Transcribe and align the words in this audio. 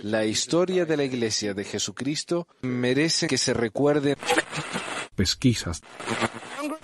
La 0.00 0.24
historia 0.24 0.86
de 0.86 0.96
la 0.96 1.04
Iglesia 1.04 1.52
de 1.52 1.64
Jesucristo 1.64 2.48
merece 2.62 3.26
que 3.26 3.36
se 3.36 3.52
recuerde. 3.52 4.16
Pesquisas. 5.14 5.82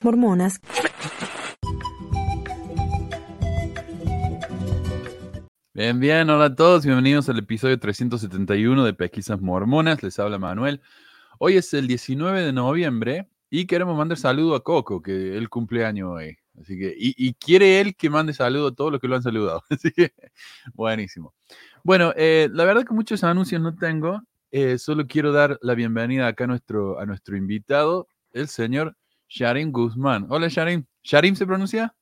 Mormonas. 0.03 0.61
Bien, 5.73 5.99
bien, 5.99 6.29
hola 6.29 6.45
a 6.45 6.55
todos, 6.55 6.85
bienvenidos 6.85 7.31
al 7.31 7.39
episodio 7.39 7.79
371 7.79 8.85
de 8.85 8.93
Pesquisas 8.93 9.41
Mormonas, 9.41 10.03
les 10.03 10.19
habla 10.19 10.39
Manuel. 10.39 10.83
Hoy 11.39 11.57
es 11.57 11.73
el 11.73 11.87
19 11.87 12.43
de 12.43 12.53
noviembre 12.53 13.31
y 13.49 13.65
queremos 13.67 13.97
mandar 13.97 14.19
saludo 14.19 14.55
a 14.55 14.63
Coco, 14.63 15.01
que 15.01 15.39
él 15.39 15.49
cumpleaños 15.49 16.11
hoy. 16.11 16.37
Así 16.61 16.79
que, 16.79 16.95
y, 16.97 17.35
quiere 17.35 17.81
él 17.81 17.97
que 17.97 18.11
mande 18.11 18.35
saludo 18.35 18.69
a 18.69 18.75
todos 18.75 18.93
los 18.93 19.01
que 19.01 19.09
lo 19.09 19.17
han 19.17 19.23
saludado. 19.23 19.63
Así 19.71 19.93
que, 19.93 20.13
buenísimo. 20.75 21.35
Bueno, 21.85 22.13
eh, 22.17 22.49
la 22.53 22.65
verdad 22.65 22.85
que 22.85 22.95
muchos 22.95 23.25
anuncios 23.25 23.61
no 23.61 23.75
tengo. 23.75 24.23
Eh, 24.51 24.79
solo 24.79 25.07
quiero 25.07 25.33
dar 25.33 25.59
la 25.63 25.75
bienvenida 25.75 26.27
acá 26.27 26.45
a 26.45 26.47
nuestro, 26.47 26.99
a 26.99 27.07
nuestro 27.07 27.37
invitado, 27.37 28.09
el 28.33 28.49
señor 28.49 28.97
Sharim 29.29 29.71
Guzmán. 29.73 30.27
Hola, 30.31 30.49
Sharim. 30.49 30.85
¿Sharim 31.03 31.35
se 31.35 31.47
pronuncia? 31.47 31.95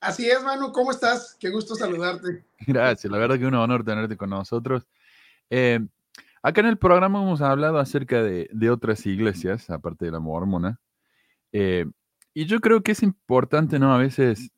Así 0.00 0.28
es, 0.28 0.42
Manu. 0.42 0.72
¿Cómo 0.72 0.90
estás? 0.90 1.36
Qué 1.38 1.50
gusto 1.50 1.74
saludarte. 1.74 2.44
Gracias. 2.66 3.10
La 3.10 3.18
verdad 3.18 3.36
que 3.36 3.42
es 3.42 3.48
un 3.48 3.54
honor 3.54 3.84
tenerte 3.84 4.16
con 4.16 4.30
nosotros. 4.30 4.86
Eh, 5.50 5.80
acá 6.42 6.60
en 6.62 6.68
el 6.68 6.78
programa 6.78 7.22
hemos 7.22 7.40
hablado 7.42 7.78
acerca 7.78 8.22
de, 8.22 8.48
de 8.52 8.70
otras 8.70 9.04
iglesias, 9.06 9.70
aparte 9.70 10.06
de 10.06 10.12
la 10.12 10.20
mormona. 10.20 10.80
y 11.52 12.46
yo 12.46 12.60
creo 12.60 12.82
que 12.82 12.92
es 12.92 13.02
importante, 13.02 13.78
¿no? 13.78 13.94
A 13.94 13.98
veces 13.98 14.50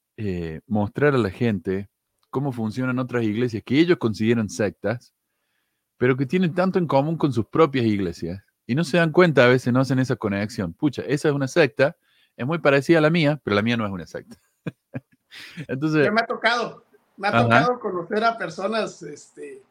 mostrar 0.67 1.15
a 1.15 1.19
la 1.19 1.31
gente 1.31 1.91
cómo 2.35 2.51
funcionan 2.51 2.99
otras 2.99 3.23
iglesias 3.23 3.63
que 3.65 3.79
ellos 3.79 3.97
consideran 3.97 4.51
sectas, 4.51 5.15
pero 5.97 6.17
que 6.17 6.27
tienen 6.27 6.53
tanto 6.53 6.81
en 6.81 6.89
común 6.89 7.17
con 7.17 7.33
sus 7.33 7.47
propias 7.47 7.87
iglesias. 7.87 8.43
Y 8.67 8.75
no 8.75 8.83
se 8.83 8.97
dan 8.97 9.13
cuenta, 9.13 9.45
a 9.45 9.49
veces 9.49 9.73
no 9.73 9.79
hacen 9.79 10.01
esa 10.01 10.17
conexión. 10.17 10.73
Pucha, 10.73 11.03
esa 11.03 11.29
es 11.29 11.35
una 11.35 11.47
secta, 11.47 11.97
es 12.37 12.45
muy 12.45 12.59
parecida 12.59 12.99
a 12.99 13.03
la 13.03 13.11
mía, 13.11 13.41
pero 13.45 13.55
la 13.55 13.63
mía 13.63 13.77
no 13.77 13.87
es 13.87 13.93
una 13.93 14.05
secta. 14.05 14.37
Entonces, 15.69 16.11
me 16.11 16.21
ha 16.23 16.27
tocado, 16.27 16.85
me 17.17 17.29
ha 17.29 17.41
tocado 17.41 17.79
conocer 17.79 18.25
a 18.25 18.37
personas 18.37 19.01
este, 19.05 19.63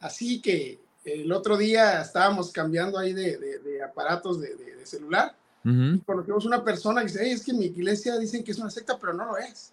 así 0.00 0.42
que 0.42 0.80
el 1.06 1.32
otro 1.32 1.56
día 1.56 2.02
estábamos 2.02 2.52
cambiando 2.52 2.98
ahí 2.98 3.14
de, 3.14 3.82
aparatos 3.82 4.38
de, 4.38 4.84
celular 4.84 5.34
y 5.64 5.98
conocimos 6.00 6.44
una 6.44 6.62
persona 6.62 7.00
que 7.00 7.06
dice, 7.06 7.32
es 7.32 7.42
que 7.42 7.54
mi 7.54 7.66
iglesia 7.66 8.18
dicen 8.18 8.44
que 8.44 8.50
es 8.50 8.58
una 8.58 8.68
secta, 8.68 8.98
pero 8.98 9.14
no 9.14 9.24
lo 9.24 9.38
es. 9.38 9.72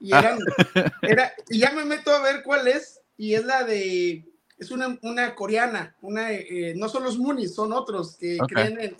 Y, 0.00 0.14
eran, 0.14 0.38
era, 1.02 1.32
y 1.48 1.58
ya 1.58 1.72
me 1.72 1.84
meto 1.84 2.10
a 2.10 2.22
ver 2.22 2.42
cuál 2.42 2.66
es, 2.68 3.00
y 3.16 3.34
es 3.34 3.44
la 3.44 3.64
de, 3.64 4.24
es 4.58 4.70
una, 4.70 4.98
una 5.02 5.34
coreana, 5.34 5.94
una, 6.00 6.32
eh, 6.32 6.74
no 6.76 6.88
son 6.88 7.04
los 7.04 7.18
Munis, 7.18 7.54
son 7.54 7.72
otros 7.72 8.16
que 8.16 8.38
creen 8.48 8.80
en, 8.80 8.96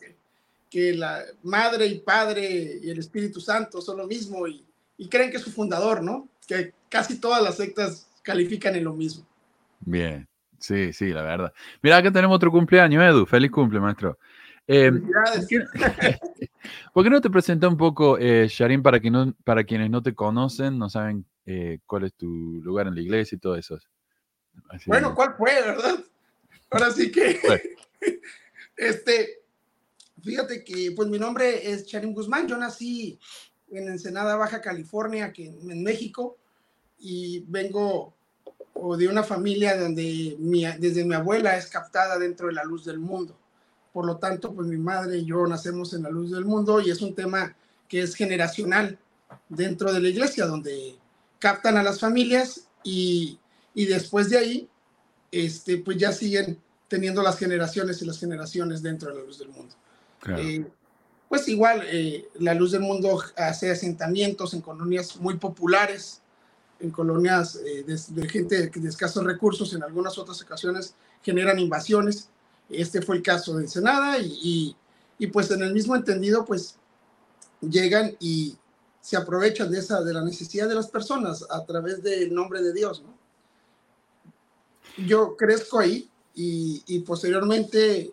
que 0.70 0.94
la 0.94 1.24
madre 1.42 1.86
y 1.86 1.98
padre 1.98 2.78
y 2.82 2.90
el 2.90 2.98
Espíritu 2.98 3.40
Santo 3.40 3.80
son 3.82 3.98
lo 3.98 4.06
mismo 4.06 4.46
y, 4.46 4.64
y 4.96 5.08
creen 5.08 5.30
que 5.30 5.38
es 5.38 5.42
su 5.42 5.50
fundador, 5.50 6.02
¿no? 6.02 6.28
Que 6.46 6.72
casi 6.88 7.18
todas 7.18 7.42
las 7.42 7.56
sectas 7.56 8.08
califican 8.22 8.76
en 8.76 8.84
lo 8.84 8.92
mismo. 8.92 9.26
Bien, 9.80 10.28
sí, 10.58 10.92
sí, 10.92 11.08
la 11.08 11.22
verdad. 11.22 11.52
Mira, 11.82 11.96
acá 11.96 12.12
tenemos 12.12 12.36
otro 12.36 12.50
cumpleaños, 12.50 13.02
Edu. 13.02 13.26
Feliz 13.26 13.50
cumple, 13.50 13.80
maestro. 13.80 14.18
Eh, 14.66 14.90
¿por, 16.94 17.04
qué, 17.04 17.10
no 17.10 17.20
te 17.20 17.30
presenta 17.30 17.68
un 17.68 17.76
poco, 17.76 18.18
eh, 18.18 18.46
Sharim, 18.48 18.82
para, 18.82 19.00
que 19.00 19.10
no, 19.10 19.34
para 19.44 19.64
quienes 19.64 19.90
no 19.90 20.02
te 20.02 20.14
conocen, 20.14 20.78
no 20.78 20.88
saben 20.88 21.26
eh, 21.46 21.78
cuál 21.86 22.04
es 22.04 22.14
tu 22.14 22.60
lugar 22.62 22.86
en 22.86 22.94
la 22.94 23.00
iglesia 23.00 23.36
y 23.36 23.40
todo 23.40 23.56
eso? 23.56 23.78
bueno, 24.86 25.14
¿cuál 25.14 25.34
fue, 25.36 25.52
verdad? 25.54 26.04
Ahora 26.70 26.90
sí 26.90 27.10
que, 27.10 27.40
este, 28.76 29.42
fíjate 30.22 30.62
que, 30.62 30.92
pues 30.94 31.08
mi 31.08 31.18
nombre 31.18 31.70
es 31.70 31.86
Sharim 31.86 32.12
Guzmán, 32.12 32.46
yo 32.46 32.56
nací 32.56 33.18
en 33.70 33.88
Ensenada, 33.88 34.36
Baja 34.36 34.60
California, 34.60 35.32
que 35.32 35.46
en 35.46 35.82
México, 35.82 36.38
y 36.98 37.44
vengo 37.48 38.14
de 38.96 39.08
una 39.08 39.22
familia 39.22 39.76
donde 39.76 40.36
desde 40.78 41.04
mi 41.04 41.14
abuela 41.14 41.56
es 41.56 41.66
captada 41.66 42.18
dentro 42.18 42.46
de 42.48 42.54
la 42.54 42.64
luz 42.64 42.84
del 42.84 42.98
mundo. 42.98 43.39
Por 43.92 44.06
lo 44.06 44.16
tanto, 44.18 44.52
pues 44.54 44.68
mi 44.68 44.76
madre 44.76 45.18
y 45.18 45.24
yo 45.24 45.46
nacemos 45.46 45.92
en 45.94 46.04
la 46.04 46.10
luz 46.10 46.30
del 46.30 46.44
mundo 46.44 46.80
y 46.80 46.90
es 46.90 47.02
un 47.02 47.14
tema 47.14 47.54
que 47.88 48.02
es 48.02 48.14
generacional 48.14 48.98
dentro 49.48 49.92
de 49.92 50.00
la 50.00 50.08
iglesia, 50.08 50.46
donde 50.46 50.96
captan 51.38 51.76
a 51.76 51.82
las 51.82 51.98
familias 51.98 52.68
y, 52.84 53.38
y 53.74 53.86
después 53.86 54.30
de 54.30 54.38
ahí, 54.38 54.68
este, 55.32 55.78
pues 55.78 55.96
ya 55.96 56.12
siguen 56.12 56.58
teniendo 56.88 57.22
las 57.22 57.38
generaciones 57.38 58.00
y 58.02 58.06
las 58.06 58.18
generaciones 58.18 58.82
dentro 58.82 59.10
de 59.10 59.20
la 59.20 59.24
luz 59.24 59.38
del 59.38 59.48
mundo. 59.48 59.74
Eh, 60.36 60.64
pues 61.28 61.48
igual, 61.48 61.82
eh, 61.86 62.28
la 62.40 62.54
luz 62.54 62.72
del 62.72 62.82
mundo 62.82 63.22
hace 63.36 63.70
asentamientos 63.70 64.54
en 64.54 64.60
colonias 64.60 65.16
muy 65.16 65.36
populares, 65.36 66.20
en 66.80 66.90
colonias 66.90 67.56
eh, 67.64 67.84
de, 67.84 67.98
de, 68.08 68.28
gente 68.28 68.68
de 68.68 68.88
escasos 68.88 69.24
recursos, 69.24 69.72
en 69.74 69.82
algunas 69.82 70.18
otras 70.18 70.42
ocasiones 70.42 70.94
generan 71.22 71.58
invasiones 71.58 72.28
este 72.70 73.02
fue 73.02 73.16
el 73.16 73.22
caso 73.22 73.56
de 73.56 73.64
Ensenada 73.64 74.18
y, 74.18 74.76
y, 75.18 75.26
pues 75.28 75.50
en 75.50 75.62
el 75.62 75.72
mismo 75.72 75.94
entendido, 75.96 76.44
pues 76.44 76.76
llegan 77.60 78.16
y 78.20 78.56
se 79.00 79.16
aprovechan 79.16 79.70
de, 79.70 79.78
esa, 79.78 80.02
de 80.02 80.14
la 80.14 80.22
necesidad 80.22 80.68
de 80.68 80.74
las 80.74 80.88
personas 80.88 81.44
a 81.50 81.64
través 81.64 82.02
del 82.02 82.34
nombre 82.34 82.62
de 82.62 82.72
Dios, 82.72 83.02
¿no? 83.02 83.18
Yo 85.06 85.36
crezco 85.36 85.78
ahí 85.78 86.10
y, 86.34 86.82
y 86.86 87.00
posteriormente 87.00 88.12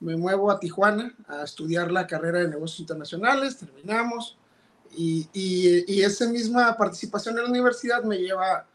me 0.00 0.16
muevo 0.16 0.50
a 0.50 0.58
Tijuana 0.58 1.14
a 1.26 1.44
estudiar 1.44 1.90
la 1.90 2.06
carrera 2.06 2.40
de 2.40 2.48
negocios 2.48 2.80
internacionales, 2.80 3.56
terminamos 3.56 4.36
y, 4.96 5.28
y, 5.32 5.92
y, 5.92 6.02
esa 6.02 6.28
misma 6.28 6.76
participación 6.76 7.36
en 7.36 7.44
la 7.44 7.50
universidad 7.50 8.04
me 8.04 8.18
lleva 8.18 8.66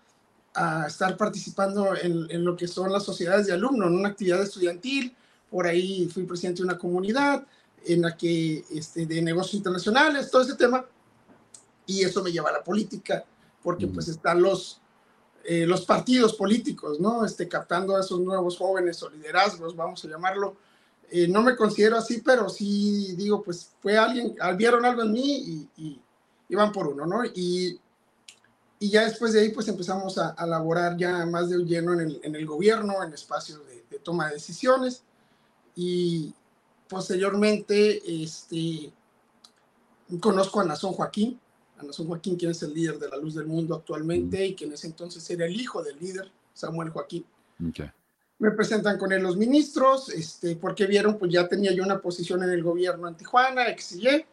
a 0.53 0.87
estar 0.87 1.15
participando 1.15 1.95
en, 1.95 2.27
en, 2.29 2.43
lo 2.43 2.57
que 2.57 2.67
son 2.67 2.91
las 2.91 3.03
sociedades 3.03 3.47
de 3.47 3.53
alumnos, 3.53 3.87
en 3.87 3.95
una 3.95 4.09
actividad 4.09 4.41
estudiantil, 4.41 5.15
por 5.49 5.67
ahí 5.67 6.07
fui 6.07 6.23
presidente 6.23 6.61
de 6.61 6.67
una 6.67 6.77
comunidad 6.77 7.45
en 7.85 8.01
la 8.01 8.15
que, 8.15 8.63
este, 8.71 9.05
de 9.05 9.21
negocios 9.21 9.55
internacionales, 9.55 10.29
todo 10.29 10.41
ese 10.41 10.55
tema, 10.55 10.85
y 11.85 12.03
eso 12.03 12.21
me 12.23 12.31
lleva 12.31 12.49
a 12.49 12.53
la 12.53 12.63
política, 12.63 13.23
porque 13.63 13.87
pues 13.87 14.07
están 14.07 14.41
los, 14.41 14.79
eh, 15.43 15.65
los 15.65 15.85
partidos 15.85 16.33
políticos, 16.35 16.99
¿no? 16.99 17.25
Este, 17.25 17.47
captando 17.47 17.95
a 17.95 18.01
esos 18.01 18.19
nuevos 18.19 18.57
jóvenes 18.57 19.01
o 19.01 19.09
liderazgos, 19.09 19.75
vamos 19.75 20.03
a 20.05 20.07
llamarlo. 20.07 20.55
Eh, 21.09 21.27
no 21.27 21.41
me 21.41 21.55
considero 21.55 21.97
así, 21.97 22.21
pero 22.21 22.47
sí 22.49 23.15
digo, 23.15 23.41
pues 23.41 23.71
fue 23.81 23.97
alguien, 23.97 24.35
vieron 24.55 24.85
algo 24.85 25.01
en 25.01 25.11
mí 25.11 25.69
y, 25.77 26.01
van 26.55 26.71
por 26.71 26.87
uno, 26.87 27.05
¿no? 27.05 27.23
Y, 27.25 27.79
y, 28.79 28.89
ya 28.89 29.05
después 29.05 29.33
de 29.33 29.41
ahí, 29.41 29.49
pues 29.49 29.67
empezamos 29.67 30.17
a, 30.17 30.29
a 30.29 30.45
laborar 30.45 30.97
ya 30.97 31.25
más 31.25 31.49
de 31.49 31.57
lleno 31.63 31.93
en 31.93 32.01
el, 32.01 32.19
en 32.23 32.35
el 32.35 32.45
gobierno, 32.45 33.03
en 33.03 33.13
espacios 33.13 33.65
de, 33.67 33.85
de 33.89 33.99
toma 33.99 34.27
de 34.27 34.35
decisiones 34.35 35.03
y 35.81 36.33
posteriormente 36.89 38.01
este, 38.21 38.91
conozco 40.19 40.59
a 40.59 40.65
Nazón 40.65 40.91
Joaquín, 40.91 41.39
a 41.77 41.83
Nazón 41.83 42.07
Joaquín, 42.07 42.35
quien 42.35 42.51
es 42.51 42.61
el 42.63 42.73
líder 42.73 42.99
de 42.99 43.07
la 43.07 43.15
luz 43.15 43.35
del 43.35 43.45
mundo 43.45 43.75
actualmente 43.75 44.45
y 44.45 44.55
que 44.55 44.65
en 44.65 44.73
ese 44.73 44.87
entonces 44.87 45.27
era 45.29 45.45
el 45.45 45.55
hijo 45.55 45.81
del 45.81 45.97
líder, 45.97 46.29
Samuel 46.53 46.89
Joaquín. 46.89 47.25
Me 48.39 48.51
presentan 48.51 48.97
con 48.97 49.13
él 49.13 49.23
los 49.23 49.37
ministros, 49.37 50.09
este, 50.09 50.57
porque 50.57 50.85
vieron, 50.85 51.17
pues 51.17 51.31
ya 51.31 51.47
tenía 51.47 51.71
yo 51.71 51.81
una 51.81 52.01
posición 52.01 52.43
en 52.43 52.49
el 52.49 52.61
gobierno 52.61 53.07
en 53.07 53.15
Tijuana, 53.15 53.69
exilié, 53.69 54.27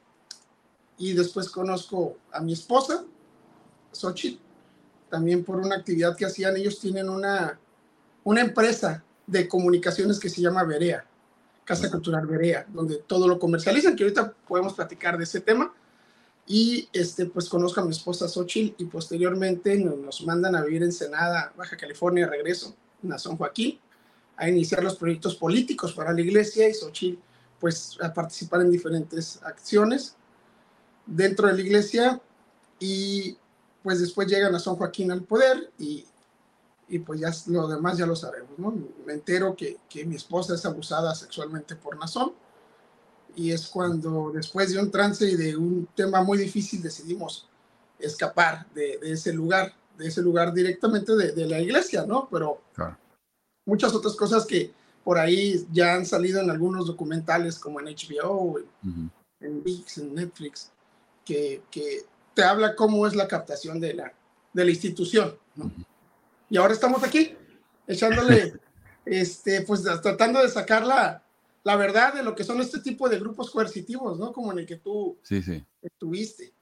y 0.99 1.13
después 1.13 1.49
conozco 1.49 2.17
a 2.33 2.41
mi 2.41 2.55
esposa, 2.55 3.05
Xochitl, 3.93 4.41
también 5.09 5.45
por 5.45 5.59
una 5.59 5.77
actividad 5.77 6.17
que 6.17 6.27
hacían, 6.27 6.57
ellos 6.57 6.81
tienen 6.81 7.09
una, 7.09 7.57
una 8.25 8.41
empresa 8.41 9.05
de 9.29 9.47
comunicaciones 9.47 10.19
que 10.19 10.29
se 10.29 10.41
llama 10.41 10.65
Berea 10.65 11.07
Casa 11.67 11.91
Cultural 11.91 12.27
Berea, 12.27 12.65
donde 12.73 12.99
todo 12.99 13.27
lo 13.29 13.39
comercializan, 13.39 13.97
que 13.97 14.05
ahorita 14.05 14.33
podemos 14.47 14.73
platicar 14.73 15.19
de 15.19 15.25
ese 15.25 15.41
tema. 15.41 15.75
Y 16.47 16.89
este, 16.93 17.27
pues 17.27 17.49
conozco 17.49 17.81
a 17.81 17.85
mi 17.85 17.91
esposa 17.91 18.29
Xochitl 18.29 18.81
y 18.81 18.87
posteriormente 18.87 19.77
nos, 19.77 20.25
mandan 20.25 20.55
a 20.55 20.63
vivir 20.63 20.85
en 20.85 20.93
Senada, 20.93 21.53
Baja 21.57 21.77
California, 21.77 22.29
regreso 22.29 22.75
a 23.11 23.19
San 23.19 23.37
Joaquín, 23.37 23.81
a 24.37 24.49
iniciar 24.49 24.85
los 24.85 24.97
proyectos 24.97 25.35
políticos 25.35 25.93
para 25.93 26.13
la 26.13 26.21
iglesia 26.21 26.69
y 26.69 26.75
Xochitl 26.75 27.21
pues 27.59 27.97
a 28.01 28.13
participar 28.13 28.61
en 28.61 28.71
diferentes 28.71 29.43
acciones 29.43 30.15
dentro 31.07 31.49
de 31.49 31.55
la 31.55 31.61
iglesia 31.61 32.21
y 32.79 33.37
pues 33.83 34.01
después 34.01 34.29
llegan 34.29 34.55
a 34.55 34.61
San 34.61 34.77
Joaquín 34.77 35.11
al 35.11 35.23
poder 35.23 35.73
y 35.79 36.05
y 36.89 37.01
pues 37.01 37.21
ya 37.21 37.33
lo 37.47 37.67
demás 37.69 37.99
ya 37.99 38.07
lo 38.07 38.15
sabemos, 38.15 38.59
¿no? 38.59 38.73
Me 39.05 39.15
entero 39.15 39.57
que, 39.57 39.79
que 39.89 40.05
mi 40.05 40.17
esposa 40.17 40.55
es 40.55 40.65
abusada 40.65 41.15
sexualmente 41.15 41.75
por 41.75 41.99
Nazón 41.99 42.33
y 43.35 43.51
es 43.51 43.67
cuando 43.67 44.31
después 44.33 44.73
de 44.73 44.81
un 44.81 44.91
trance 44.91 45.29
y 45.29 45.37
de 45.37 45.57
un 45.57 45.89
tema 45.95 46.23
muy 46.23 46.39
difícil 46.39 46.83
decidimos 46.83 47.49
escapar 47.99 48.67
de, 48.73 48.99
de 48.99 49.13
ese 49.13 49.33
lugar, 49.33 49.75
de 49.99 50.07
ese 50.07 50.23
lugar 50.23 50.53
directamente 50.53 51.15
de, 51.17 51.33
de, 51.33 51.47
la 51.47 51.61
iglesia, 51.61 52.07
¿no? 52.07 52.29
Pero 52.31 52.63
muchas 53.67 53.95
otras 53.95 54.15
cosas 54.15 54.47
que 54.47 54.73
por 55.03 55.19
ahí 55.19 55.67
ya 55.73 55.95
han 55.95 56.07
salido 56.07 56.41
en 56.41 56.51
algunos 56.51 56.87
documentales 56.87 57.59
como 57.59 57.81
en 57.81 57.87
HBO, 57.87 58.59
en, 58.59 59.11
en 59.41 59.63
VIX, 59.63 59.99
en 59.99 60.15
Netflix, 60.15 60.73
que, 61.25 61.63
que, 61.71 62.05
te 62.35 62.45
habla 62.45 62.77
cómo 62.77 63.07
es 63.07 63.17
la 63.17 63.27
captación 63.27 63.81
de 63.81 63.95
la, 63.95 64.13
de 64.53 64.65
la 64.65 64.71
institución. 64.71 65.35
¿no? 65.55 65.73
Y 66.49 66.57
ahora 66.57 66.73
estamos 66.75 67.03
aquí, 67.03 67.35
echándole, 67.87 68.55
este, 69.05 69.63
pues 69.63 69.83
tratando 70.03 70.43
de 70.43 70.49
sacar 70.49 70.85
la, 70.87 71.23
la 71.65 71.77
verdad 71.77 72.15
de 72.15 72.23
lo 72.23 72.35
que 72.35 72.45
son 72.45 72.61
este 72.61 72.81
tipo 72.81 73.09
de 73.09 73.19
grupos 73.19 73.51
coercitivos, 73.51 74.19
¿no? 74.19 74.33
Como 74.33 74.53
en 74.53 74.61
el 74.61 74.67
que 74.67 74.77
tú 74.77 75.19
sí, 75.23 75.43
sí. 75.43 75.65
estuviste. 75.83 76.53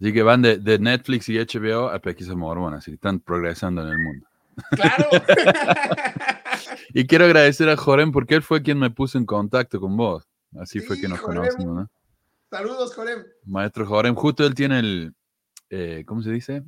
Así 0.00 0.12
que 0.12 0.22
van 0.22 0.40
de, 0.42 0.56
de 0.58 0.78
Netflix 0.78 1.28
y 1.28 1.38
HBO 1.38 1.88
a 1.90 1.98
Pesquisa 1.98 2.34
Mormona, 2.34 2.78
así 2.78 2.92
están 2.92 3.20
progresando 3.20 3.82
en 3.82 3.88
el 3.88 3.98
mundo. 3.98 4.26
Claro. 4.70 5.08
y 6.94 7.06
quiero 7.06 7.24
agradecer 7.26 7.68
a 7.68 7.76
Jorem 7.76 8.12
porque 8.12 8.34
él 8.34 8.42
fue 8.42 8.62
quien 8.62 8.78
me 8.78 8.90
puso 8.90 9.18
en 9.18 9.26
contacto 9.26 9.80
con 9.80 9.96
vos. 9.96 10.26
Así 10.58 10.80
Sí, 10.80 10.86
fue 10.86 11.00
que 11.00 11.08
nos 11.08 11.20
Jorem. 11.20 11.42
conocimos, 11.42 11.74
¿no? 11.74 11.90
Saludos, 12.50 12.94
Jorem. 12.94 13.24
Maestro 13.44 13.86
Jorem, 13.86 14.14
justo 14.14 14.44
él 14.44 14.54
tiene 14.54 14.80
el, 14.80 15.14
eh, 15.68 16.02
¿cómo 16.06 16.22
se 16.22 16.30
dice? 16.30 16.62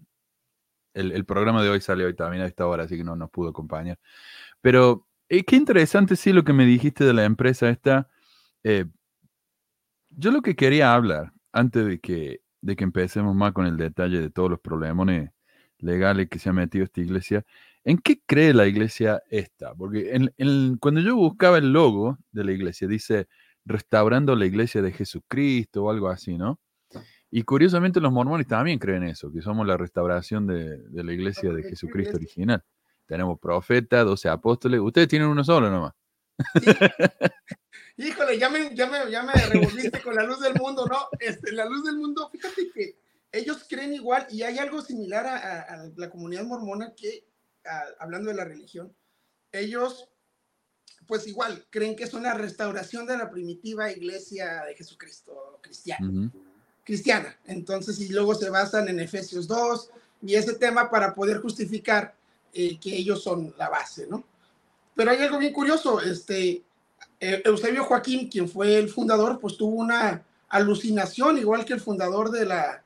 El, 0.94 1.24
programa 1.24 1.62
de 1.62 1.70
hoy 1.70 1.80
sale 1.80 2.04
hoy 2.04 2.14
también 2.14 2.42
a 2.42 2.46
esta 2.46 2.66
hora, 2.66 2.84
así 2.84 2.96
que 2.96 3.04
no 3.04 3.16
nos 3.16 3.30
pudo 3.30 3.50
acompañar. 3.50 3.98
Pero 4.60 5.06
eh, 5.28 5.44
qué 5.44 5.56
interesante, 5.56 6.16
sí, 6.16 6.32
lo 6.32 6.44
que 6.44 6.52
me 6.52 6.66
dijiste 6.66 7.04
de 7.04 7.14
la 7.14 7.24
empresa 7.24 7.68
esta. 7.70 8.08
Eh, 8.64 8.86
yo 10.10 10.30
lo 10.30 10.42
que 10.42 10.56
quería 10.56 10.94
hablar, 10.94 11.32
antes 11.52 11.86
de 11.86 12.00
que, 12.00 12.42
de 12.60 12.76
que 12.76 12.84
empecemos 12.84 13.34
más 13.34 13.52
con 13.52 13.66
el 13.66 13.76
detalle 13.76 14.20
de 14.20 14.30
todos 14.30 14.50
los 14.50 14.60
problemones 14.60 15.30
legales 15.78 16.28
que 16.28 16.38
se 16.38 16.50
ha 16.50 16.52
metido 16.52 16.84
esta 16.84 17.00
iglesia, 17.00 17.44
¿en 17.84 17.98
qué 17.98 18.20
cree 18.26 18.54
la 18.54 18.66
iglesia 18.66 19.22
esta? 19.30 19.74
Porque 19.74 20.12
cuando 20.80 21.00
yo 21.00 21.16
buscaba 21.16 21.58
el 21.58 21.72
logo 21.72 22.18
de 22.32 22.44
la 22.44 22.52
iglesia, 22.52 22.88
dice 22.88 23.28
restaurando 23.64 24.36
la 24.36 24.46
iglesia 24.46 24.82
de 24.82 24.92
Jesucristo 24.92 25.84
o 25.84 25.90
algo 25.90 26.08
así, 26.08 26.36
¿no? 26.36 26.60
Y 27.34 27.44
curiosamente 27.44 27.98
los 27.98 28.12
mormones 28.12 28.46
también 28.46 28.78
creen 28.78 29.04
eso, 29.04 29.32
que 29.32 29.40
somos 29.40 29.66
la 29.66 29.78
restauración 29.78 30.46
de, 30.46 30.76
de 30.76 31.02
la 31.02 31.12
iglesia 31.14 31.48
de 31.50 31.62
Jesucristo 31.70 32.16
original. 32.18 32.62
Tenemos 33.06 33.40
profetas, 33.40 34.04
12 34.04 34.28
apóstoles, 34.28 34.78
ustedes 34.80 35.08
tienen 35.08 35.28
uno 35.28 35.42
solo 35.42 35.70
nomás. 35.70 35.94
Híjole, 37.96 38.38
ya 38.38 38.48
me, 38.50 38.74
ya 38.74 38.86
me, 38.86 39.10
ya 39.10 39.22
me 39.22 39.32
revolviste 39.32 40.00
con 40.02 40.14
la 40.14 40.24
luz 40.24 40.40
del 40.40 40.54
mundo, 40.54 40.86
¿no? 40.86 41.08
Este, 41.18 41.52
la 41.52 41.64
luz 41.66 41.84
del 41.84 41.96
mundo, 41.96 42.28
fíjate 42.30 42.70
que 42.72 42.96
ellos 43.32 43.64
creen 43.68 43.94
igual 43.94 44.26
y 44.30 44.42
hay 44.42 44.58
algo 44.58 44.82
similar 44.82 45.26
a, 45.26 45.36
a- 45.36 45.60
a 45.82 45.90
la 45.96 46.10
comunidad 46.10 46.44
mormona 46.44 46.94
que, 46.94 47.26
a- 47.64 47.84
hablando 48.04 48.28
de 48.30 48.36
la 48.36 48.44
religión, 48.44 48.94
ellos, 49.52 50.08
pues 51.06 51.26
igual, 51.26 51.66
creen 51.70 51.96
que 51.96 52.04
es 52.04 52.14
una 52.14 52.34
restauración 52.34 53.06
de 53.06 53.16
la 53.18 53.30
primitiva 53.30 53.90
iglesia 53.90 54.64
de 54.64 54.74
Jesucristo 54.74 55.58
cristiana. 55.62 56.06
Ujú. 56.08 56.51
Cristiana. 56.84 57.36
Entonces, 57.46 58.00
y 58.00 58.08
luego 58.08 58.34
se 58.34 58.50
basan 58.50 58.88
en 58.88 59.00
Efesios 59.00 59.46
2 59.48 59.90
y 60.22 60.34
ese 60.34 60.54
tema 60.54 60.90
para 60.90 61.14
poder 61.14 61.40
justificar 61.40 62.14
eh, 62.54 62.78
que 62.78 62.94
ellos 62.96 63.22
son 63.22 63.54
la 63.58 63.68
base, 63.68 64.06
¿no? 64.08 64.24
Pero 64.94 65.10
hay 65.10 65.18
algo 65.22 65.38
bien 65.38 65.52
curioso, 65.52 66.00
este, 66.00 66.62
eh, 67.20 67.42
Eusebio 67.44 67.84
Joaquín, 67.84 68.28
quien 68.28 68.48
fue 68.48 68.76
el 68.78 68.88
fundador, 68.90 69.40
pues 69.40 69.56
tuvo 69.56 69.76
una 69.76 70.22
alucinación, 70.48 71.38
igual 71.38 71.64
que 71.64 71.72
el 71.72 71.80
fundador 71.80 72.30
de 72.30 72.44
la 72.44 72.82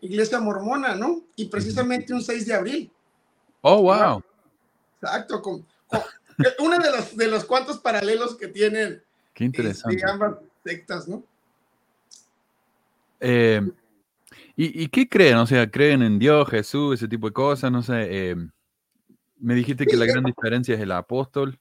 iglesia 0.00 0.40
mormona, 0.40 0.94
¿no? 0.94 1.22
Y 1.36 1.46
precisamente 1.46 2.12
un 2.12 2.22
6 2.22 2.46
de 2.46 2.54
abril, 2.54 2.92
Oh, 3.62 3.82
wow. 3.82 4.22
exacto, 5.00 5.42
con, 5.42 5.66
con- 5.88 6.00
eh, 6.38 6.54
uno 6.60 6.78
de 6.78 6.90
los, 6.92 7.16
de 7.16 7.26
los 7.28 7.44
cuantos 7.44 7.78
paralelos 7.78 8.36
que 8.36 8.46
tienen 8.48 9.02
Qué 9.34 9.44
interesante. 9.44 9.96
este, 9.96 10.08
ambas 10.10 10.36
sectas, 10.64 11.08
¿no? 11.08 11.24
Eh, 13.20 13.60
¿y, 14.56 14.84
y 14.84 14.88
qué 14.88 15.08
creen? 15.08 15.36
O 15.36 15.46
sea, 15.46 15.70
¿creen 15.70 16.02
en 16.02 16.18
Dios, 16.18 16.48
Jesús, 16.48 16.94
ese 16.94 17.08
tipo 17.08 17.26
de 17.26 17.32
cosas? 17.32 17.70
No 17.70 17.82
sé. 17.82 18.06
eh, 18.10 18.36
me 19.40 19.54
dijiste 19.54 19.86
que 19.86 19.96
la 19.96 20.06
gran 20.06 20.24
diferencia 20.24 20.74
es 20.74 20.80
el 20.80 20.92
apóstol. 20.92 21.58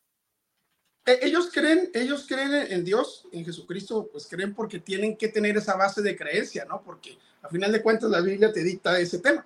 Eh, 1.06 1.20
Ellos 1.22 1.50
creen, 1.54 1.90
ellos 1.94 2.26
creen 2.28 2.72
en 2.72 2.84
Dios, 2.84 3.28
en 3.32 3.46
Jesucristo, 3.46 4.10
pues 4.12 4.28
creen 4.28 4.54
porque 4.54 4.80
tienen 4.80 5.16
que 5.16 5.28
tener 5.28 5.56
esa 5.58 5.76
base 5.76 6.02
de 6.02 6.16
creencia, 6.18 6.66
¿no? 6.66 6.82
Porque 6.82 7.18
a 7.42 7.50
final 7.50 7.72
de 7.72 7.82
cuentas 7.82 8.10
la 8.10 8.22
Biblia 8.22 8.52
te 8.52 8.64
dicta 8.64 9.00
ese 9.00 9.20
tema. 9.20 9.46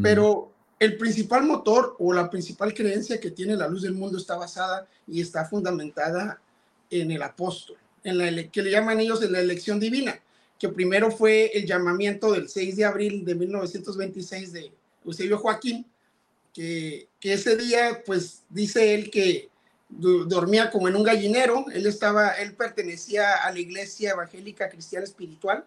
Pero 0.00 0.52
el 0.78 0.96
principal 0.96 1.44
motor 1.44 1.96
o 1.98 2.12
la 2.12 2.30
principal 2.30 2.72
creencia 2.72 3.18
que 3.18 3.32
tiene 3.32 3.56
la 3.56 3.68
luz 3.68 3.82
del 3.82 3.94
mundo 3.94 4.16
está 4.16 4.36
basada 4.36 4.86
y 5.06 5.20
está 5.20 5.44
fundamentada 5.44 6.40
en 6.90 7.10
el 7.10 7.22
apóstol, 7.22 7.76
en 8.04 8.18
la 8.18 8.44
que 8.44 8.62
le 8.62 8.70
llaman 8.70 9.00
ellos 9.00 9.22
en 9.22 9.32
la 9.32 9.40
elección 9.40 9.80
divina, 9.80 10.20
que 10.58 10.68
primero 10.68 11.10
fue 11.10 11.46
el 11.54 11.66
llamamiento 11.66 12.32
del 12.32 12.48
6 12.48 12.76
de 12.76 12.84
abril 12.84 13.24
de 13.24 13.34
1926 13.34 14.52
de 14.52 14.72
Eusebio 15.04 15.38
Joaquín, 15.38 15.86
que, 16.52 17.08
que 17.20 17.34
ese 17.34 17.56
día, 17.56 18.02
pues 18.04 18.42
dice 18.48 18.94
él 18.94 19.10
que 19.10 19.48
du- 19.88 20.24
dormía 20.24 20.70
como 20.70 20.88
en 20.88 20.96
un 20.96 21.04
gallinero, 21.04 21.66
él 21.72 21.86
estaba, 21.86 22.32
él 22.32 22.54
pertenecía 22.54 23.36
a 23.44 23.52
la 23.52 23.58
iglesia 23.60 24.10
evangélica 24.10 24.68
cristiana 24.68 25.04
espiritual 25.04 25.64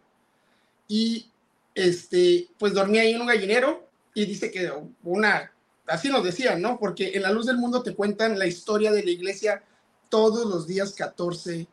y 0.87 1.29
este, 1.73 2.49
pues 2.59 2.73
dormía 2.73 3.03
ahí 3.03 3.13
en 3.13 3.21
un 3.21 3.27
gallinero 3.27 3.87
y 4.13 4.25
dice 4.25 4.51
que 4.51 4.69
una, 5.03 5.53
así 5.87 6.09
nos 6.09 6.23
decían, 6.25 6.61
¿no? 6.61 6.77
Porque 6.77 7.11
en 7.13 7.21
la 7.21 7.31
luz 7.31 7.45
del 7.45 7.57
mundo 7.57 7.81
te 7.81 7.95
cuentan 7.95 8.37
la 8.37 8.45
historia 8.47 8.91
de 8.91 9.03
la 9.03 9.11
iglesia 9.11 9.63
todos 10.09 10.45
los 10.45 10.67
días 10.67 10.91
14 10.93 11.65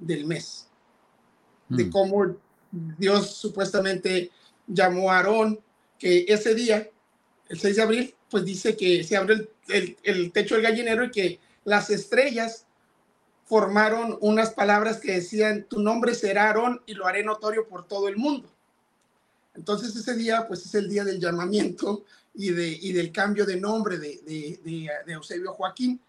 del 0.00 0.26
mes, 0.26 0.66
de 1.68 1.84
Mm. 1.84 1.90
cómo 1.90 2.36
Dios 2.98 3.36
supuestamente 3.36 4.30
llamó 4.66 5.10
a 5.10 5.18
Aarón, 5.18 5.60
que 5.98 6.24
ese 6.28 6.54
día, 6.54 6.88
el 7.48 7.60
6 7.60 7.76
de 7.76 7.82
abril, 7.82 8.14
pues 8.30 8.44
dice 8.44 8.76
que 8.76 9.04
se 9.04 9.16
abrió 9.16 9.36
el, 9.68 10.32
techo 10.32 10.54
del 10.54 10.64
gallinero 10.64 11.04
y 11.04 11.10
que 11.10 11.40
las 11.64 11.90
estrellas 11.90 12.66
formaron 13.46 14.18
unas 14.20 14.50
palabras 14.50 14.98
que 14.98 15.12
decían, 15.12 15.66
tu 15.68 15.80
nombre 15.80 16.14
será 16.14 16.48
Aarón 16.48 16.82
y 16.86 16.94
lo 16.94 17.06
haré 17.06 17.22
notorio 17.22 17.68
por 17.68 17.86
todo 17.86 18.08
el 18.08 18.16
mundo. 18.16 18.50
Entonces 19.54 19.94
ese 19.94 20.14
día, 20.14 20.48
pues 20.48 20.66
es 20.66 20.74
el 20.74 20.88
día 20.88 21.04
del 21.04 21.20
llamamiento 21.20 22.04
y, 22.34 22.50
de, 22.50 22.68
y 22.68 22.92
del 22.92 23.12
cambio 23.12 23.46
de 23.46 23.60
nombre 23.60 23.98
de- 23.98 24.58
de 25.06 25.12
Eusebio 25.12 25.52
Joaquín. 25.52 26.00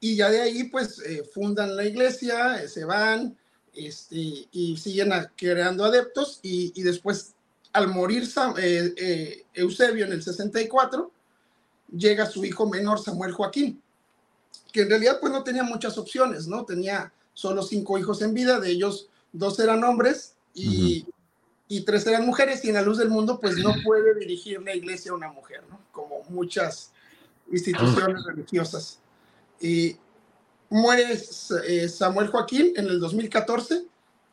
Y 0.00 0.16
ya 0.16 0.30
de 0.30 0.40
ahí, 0.42 0.64
pues 0.64 0.98
eh, 1.00 1.22
fundan 1.32 1.76
la 1.76 1.84
iglesia, 1.84 2.62
eh, 2.62 2.68
se 2.68 2.84
van 2.84 3.36
este, 3.76 4.48
y 4.50 4.76
siguen 4.76 5.12
creando 5.36 5.84
adeptos. 5.84 6.40
Y, 6.42 6.72
y 6.74 6.82
después, 6.82 7.34
al 7.72 7.88
morir 7.88 8.24
Sam- 8.26 8.56
eh, 8.58 8.94
eh, 8.96 9.44
Eusebio 9.54 10.06
en 10.06 10.12
el 10.12 10.22
64, 10.22 11.10
llega 11.94 12.26
su 12.26 12.44
hijo 12.44 12.68
menor, 12.68 12.98
Samuel 12.98 13.32
Joaquín, 13.32 13.80
que 14.72 14.82
en 14.82 14.88
realidad 14.88 15.18
pues 15.20 15.32
no 15.32 15.44
tenía 15.44 15.62
muchas 15.62 15.96
opciones, 15.98 16.46
¿no? 16.46 16.64
Tenía 16.64 17.12
solo 17.34 17.62
cinco 17.62 17.98
hijos 17.98 18.22
en 18.22 18.34
vida, 18.34 18.58
de 18.58 18.70
ellos 18.70 19.08
dos 19.32 19.58
eran 19.60 19.84
hombres 19.84 20.34
y, 20.54 21.06
y 21.68 21.82
tres 21.82 22.06
eran 22.06 22.24
mujeres, 22.26 22.64
y 22.64 22.68
en 22.68 22.74
la 22.74 22.82
luz 22.82 22.98
del 22.98 23.10
mundo 23.10 23.38
pues 23.38 23.58
no 23.58 23.74
puede 23.84 24.14
dirigir 24.18 24.60
la 24.62 24.74
iglesia 24.74 25.12
a 25.12 25.14
una 25.14 25.28
mujer, 25.30 25.62
¿no? 25.68 25.78
Como 25.92 26.22
muchas 26.28 26.90
instituciones 27.52 28.24
religiosas. 28.24 28.98
Y 29.60 29.96
muere 30.70 31.18
eh, 31.66 31.88
Samuel 31.88 32.28
Joaquín 32.28 32.72
en 32.76 32.86
el 32.86 33.00
2014 33.00 33.84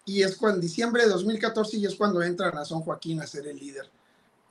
y 0.06 0.24
es 0.24 0.36
cuando 0.36 0.58
en 0.58 0.62
diciembre 0.62 1.04
de 1.04 1.10
2014 1.10 1.78
y 1.78 1.86
es 1.86 1.96
cuando 1.96 2.22
entra 2.22 2.52
Nazón 2.52 2.82
Joaquín 2.82 3.22
a 3.22 3.28
ser 3.28 3.48
el 3.48 3.58
líder 3.58 3.90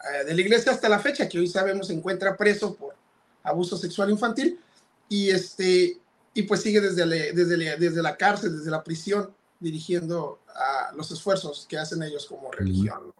eh, 0.02 0.24
de 0.24 0.34
la 0.34 0.40
iglesia 0.40 0.72
hasta 0.72 0.88
la 0.88 0.98
fecha, 0.98 1.28
que 1.28 1.38
hoy 1.38 1.46
sabemos 1.46 1.88
se 1.88 1.92
encuentra 1.92 2.36
preso 2.36 2.74
por 2.74 2.94
abuso 3.42 3.76
sexual 3.76 4.10
infantil 4.10 4.58
y 5.08 5.30
este 5.30 5.98
y 6.34 6.42
pues 6.44 6.62
sigue 6.62 6.80
desde 6.80 7.04
la, 7.04 7.16
desde 7.16 7.56
la, 7.56 7.76
desde 7.76 8.02
la 8.02 8.16
cárcel, 8.16 8.56
desde 8.56 8.70
la 8.70 8.82
prisión, 8.82 9.34
dirigiendo 9.60 10.40
a 10.48 10.92
los 10.96 11.10
esfuerzos 11.10 11.66
que 11.68 11.76
hacen 11.76 12.02
ellos 12.02 12.24
como 12.24 12.50
religión. 12.50 13.12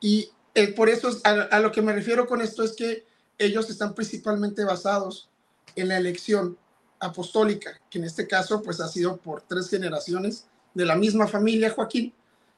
Y 0.00 0.28
eh, 0.54 0.72
por 0.72 0.88
eso 0.88 1.08
es, 1.08 1.24
a, 1.24 1.30
a 1.30 1.60
lo 1.60 1.70
que 1.70 1.82
me 1.82 1.92
refiero 1.92 2.26
con 2.26 2.40
esto 2.40 2.64
es 2.64 2.72
que 2.72 3.06
ellos 3.38 3.70
están 3.70 3.94
principalmente 3.94 4.64
basados 4.64 5.28
en 5.76 5.86
la 5.86 5.98
elección 5.98 6.58
apostólica, 7.00 7.80
que 7.90 7.98
en 7.98 8.04
este 8.04 8.28
caso 8.28 8.62
pues 8.62 8.80
ha 8.80 8.88
sido 8.88 9.16
por 9.16 9.42
tres 9.42 9.68
generaciones 9.68 10.46
de 10.74 10.84
la 10.84 10.94
misma 10.94 11.26
familia 11.26 11.70
Joaquín 11.70 12.12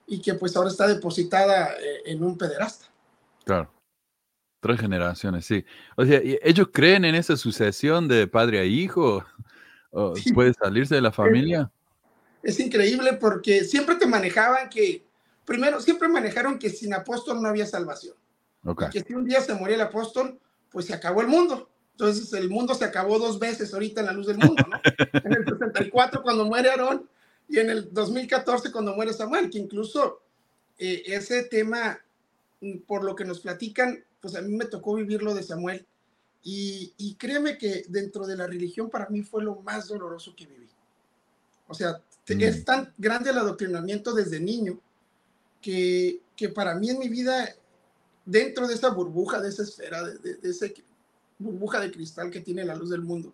y 0.07 0.21
que 0.21 0.35
pues 0.35 0.57
ahora 0.57 0.71
está 0.71 0.87
depositada 0.87 1.73
eh, 1.75 2.03
en 2.07 2.23
un 2.23 2.37
pederasta. 2.37 2.87
Claro. 3.45 3.73
Tres 4.61 4.81
generaciones, 4.81 5.45
sí. 5.45 5.65
O 5.97 6.05
sea, 6.05 6.23
¿y 6.23 6.39
¿ellos 6.43 6.69
creen 6.73 7.05
en 7.05 7.15
esa 7.15 7.37
sucesión 7.37 8.07
de 8.07 8.29
padre 8.29 8.61
a 8.61 8.65
hijo? 8.65 9.25
¿O 9.91 10.15
Sí. 10.17 10.33
¿Puede 10.33 10.55
salirse 10.55 10.95
de 10.95 11.01
la 11.01 11.13
familia? 11.13 11.71
Es 12.43 12.59
increíble 12.61 13.15
porque 13.15 13.65
siempre 13.65 13.97
te 13.97 14.07
manejaban 14.07 14.69
que, 14.69 15.05
primero, 15.45 15.81
siempre 15.81 16.09
manejaron 16.09 16.59
que 16.59 16.71
sin 16.71 16.95
apóstol 16.95 17.41
no 17.41 17.49
había 17.49 17.67
salvación. 17.67 18.15
Ok. 18.65 18.91
Que 18.91 19.01
si 19.01 19.15
un 19.15 19.25
día 19.25 19.41
se 19.41 19.55
moría 19.55 19.77
el 19.77 19.83
apóstol, 19.83 20.39
pues 20.71 20.87
se 20.87 20.95
acabó 20.95 21.21
el 21.21 21.29
mundo. 21.29 21.69
Entonces 22.03 22.33
el 22.33 22.51
mundo 22.51 22.75
se 22.75 22.85
acabó 22.85 23.17
dos 23.17 23.39
veces 23.39 23.73
ahorita 23.73 24.01
en 24.01 24.07
la 24.07 24.13
luz 24.13 24.27
del 24.27 24.39
mundo, 24.39 24.65
¿no? 24.69 24.81
En 25.23 25.35
el 25.35 25.45
64 25.45 26.21
cuando 26.21 26.45
muere 26.45 26.69
Aarón 26.69 27.09
y 27.49 27.61
en 27.61 27.71
el 27.71 27.95
2014 27.95 28.73
cuando 28.73 28.93
muere 28.93 29.13
Samuel, 29.13 29.49
que 29.49 29.59
incluso 29.59 30.21
eh, 30.79 31.05
ese 31.07 31.45
tema, 31.45 32.01
mm, 32.61 32.79
por 32.89 33.05
lo 33.05 33.15
que 33.15 33.25
nos 33.25 33.39
platican, 33.39 34.03
pues 34.21 34.35
a 34.35 34.43
mí 34.43 34.53
me 34.53 34.65
tocó 34.65 34.97
vivirlo 34.97 35.33
de 35.33 35.45
Samuel. 35.45 35.87
Y, 36.43 36.93
y 36.97 37.15
créeme 37.15 37.57
que 37.57 37.85
dentro 37.89 38.27
de 38.27 38.37
la 38.37 38.49
religión 38.49 38.91
para 38.91 39.09
mí 39.09 39.23
fue 39.23 39.45
lo 39.45 39.61
más 39.61 39.87
doloroso 39.87 40.35
que 40.35 40.47
viví. 40.47 40.69
O 41.69 41.75
sea, 41.75 42.03
es 42.27 42.63
mm. 42.63 42.65
tan 42.65 42.93
grande 42.99 43.31
el 43.31 43.39
adoctrinamiento 43.39 44.13
desde 44.13 44.41
niño 44.41 44.81
que, 45.61 46.21
que 46.35 46.49
para 46.49 46.75
mí 46.75 46.91
en 46.91 46.99
mi 46.99 47.09
vida, 47.09 47.49
dentro 48.25 48.67
de 48.67 48.75
esa 48.75 48.91
burbuja, 48.91 49.41
de 49.41 49.51
esa 49.51 49.63
esfera, 49.63 50.03
de, 50.03 50.19
de, 50.19 50.35
de 50.39 50.51
esa 50.51 50.67
burbuja 51.43 51.81
de 51.81 51.91
cristal 51.91 52.31
que 52.31 52.41
tiene 52.41 52.65
la 52.65 52.75
luz 52.75 52.91
del 52.91 53.03
mundo, 53.03 53.33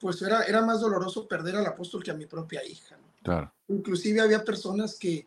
pues 0.00 0.20
era, 0.22 0.42
era 0.42 0.62
más 0.62 0.80
doloroso 0.80 1.26
perder 1.26 1.56
al 1.56 1.66
apóstol 1.66 2.02
que 2.02 2.10
a 2.10 2.14
mi 2.14 2.26
propia 2.26 2.64
hija. 2.64 2.96
¿no? 2.96 3.04
Claro. 3.22 3.52
Inclusive 3.68 4.20
había 4.20 4.44
personas 4.44 4.98
que 4.98 5.26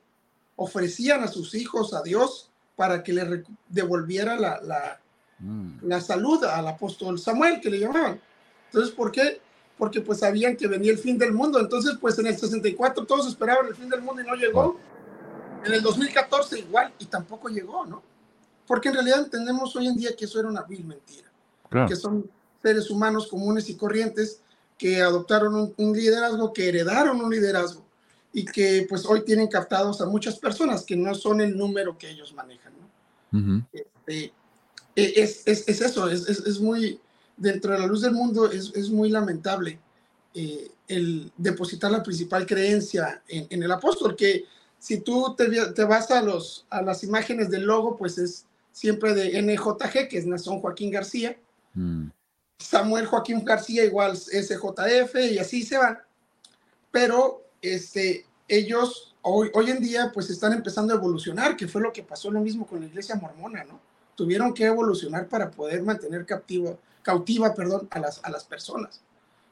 ofrecían 0.55 1.24
a 1.24 1.27
sus 1.27 1.53
hijos 1.55 1.93
a 1.93 2.01
Dios 2.01 2.50
para 2.75 3.01
que 3.03 3.13
le 3.13 3.43
devolviera 3.69 4.38
la, 4.39 4.62
la, 4.62 5.00
mm. 5.39 5.79
la 5.88 6.01
salud 6.01 6.43
al 6.43 6.67
apóstol 6.67 7.17
Samuel, 7.17 7.59
que 7.59 7.69
le 7.69 7.79
llamaban. 7.79 8.19
Entonces, 8.65 8.93
¿por 8.93 9.12
qué? 9.12 9.41
Porque 9.77 10.01
pues 10.01 10.19
sabían 10.19 10.55
que 10.55 10.67
venía 10.67 10.91
el 10.91 10.97
fin 10.97 11.17
del 11.17 11.33
mundo. 11.33 11.59
Entonces, 11.59 11.97
pues 12.00 12.17
en 12.19 12.27
el 12.27 12.38
64 12.38 13.05
todos 13.05 13.27
esperaban 13.27 13.67
el 13.67 13.75
fin 13.75 13.89
del 13.89 14.01
mundo 14.01 14.21
y 14.21 14.25
no 14.25 14.36
llegó. 14.36 14.79
En 15.65 15.74
el 15.74 15.81
2014 15.81 16.59
igual 16.59 16.93
y 17.00 17.05
tampoco 17.05 17.50
llegó, 17.50 17.86
¿no? 17.86 18.03
Porque 18.67 18.89
en 18.89 18.95
realidad 18.95 19.19
entendemos 19.19 19.75
hoy 19.75 19.88
en 19.88 19.95
día 19.95 20.15
que 20.15 20.25
eso 20.25 20.39
era 20.39 20.50
una 20.50 20.63
vil 20.63 20.86
mentira. 20.86 21.26
Claro. 21.69 21.88
Que 21.88 21.95
son 21.95 22.29
seres 22.62 22.89
humanos 22.89 23.27
comunes 23.27 23.69
y 23.69 23.75
corrientes 23.75 24.41
que 24.77 25.01
adoptaron 25.01 25.55
un, 25.55 25.74
un 25.77 25.93
liderazgo, 25.93 26.53
que 26.53 26.69
heredaron 26.69 27.19
un 27.21 27.31
liderazgo 27.31 27.83
y 28.33 28.45
que 28.45 28.86
pues 28.88 29.05
hoy 29.05 29.24
tienen 29.25 29.47
captados 29.47 30.01
a 30.01 30.05
muchas 30.05 30.38
personas 30.38 30.83
que 30.83 30.95
no 30.95 31.15
son 31.15 31.41
el 31.41 31.57
número 31.57 31.97
que 31.97 32.09
ellos 32.09 32.33
manejan. 32.33 32.74
¿no? 33.31 33.39
Uh 33.39 33.41
-huh. 33.41 33.65
este, 33.74 34.33
es, 34.95 35.43
es, 35.45 35.67
es, 35.67 35.81
eso, 35.81 36.09
es, 36.09 36.27
es, 36.27 36.59
muy, 36.59 37.00
dentro 37.36 37.74
de 37.74 37.79
la 37.79 37.88
luz 37.88 38.01
del 38.01 38.13
mundo 38.13 38.50
es, 38.51 38.71
es 38.75 38.89
muy 38.89 39.09
lamentable 39.09 39.79
eh, 40.33 40.69
el 40.88 41.31
depositar 41.38 41.91
la 41.91 42.03
principal 42.03 42.45
creencia 42.45 43.21
en, 43.27 43.47
en, 43.50 43.63
el 43.63 43.71
apóstol, 43.71 44.15
que 44.15 44.45
si 44.79 45.00
tú 45.00 45.36
te, 45.36 45.50
te 45.71 45.83
vas 45.83 46.12
a, 46.12 46.21
los, 46.21 46.65
a 46.69 46.81
las 46.81 47.03
imágenes 47.03 47.50
del 47.50 47.63
logo, 47.63 47.97
pues 47.97 48.17
es 48.17 48.45
siempre 48.71 49.13
de 49.13 49.41
NJG, 49.41 50.07
que 50.07 50.17
es 50.17 50.25
Nazón 50.25 50.59
Joaquín 50.59 50.91
García, 50.91 51.38
mm. 51.77 52.12
Samuel 52.60 53.05
Joaquín 53.05 53.43
García 53.46 53.86
igual 53.86 54.17
SJF 54.17 55.15
y 55.31 55.38
así 55.38 55.63
se 55.63 55.77
van, 55.77 56.00
pero 56.91 57.43
este, 57.62 58.25
ellos 58.48 59.15
hoy, 59.22 59.51
hoy 59.53 59.69
en 59.69 59.79
día 59.79 60.12
pues 60.13 60.29
están 60.29 60.53
empezando 60.53 60.93
a 60.93 60.98
evolucionar, 60.98 61.55
que 61.55 61.67
fue 61.67 61.81
lo 61.81 61.93
que 61.93 62.03
pasó 62.03 62.31
lo 62.31 62.41
mismo 62.41 62.65
con 62.65 62.79
la 62.79 62.88
iglesia 62.88 63.15
mormona, 63.15 63.63
¿no? 63.63 63.79
Tuvieron 64.15 64.53
que 64.53 64.65
evolucionar 64.65 65.27
para 65.27 65.51
poder 65.51 65.84
mantener 65.84 66.25
cautiva 66.25 67.53
perdón, 67.53 67.88
a, 67.91 68.00
las, 68.00 68.24
a 68.24 68.31
las 68.31 68.43
personas, 68.46 69.01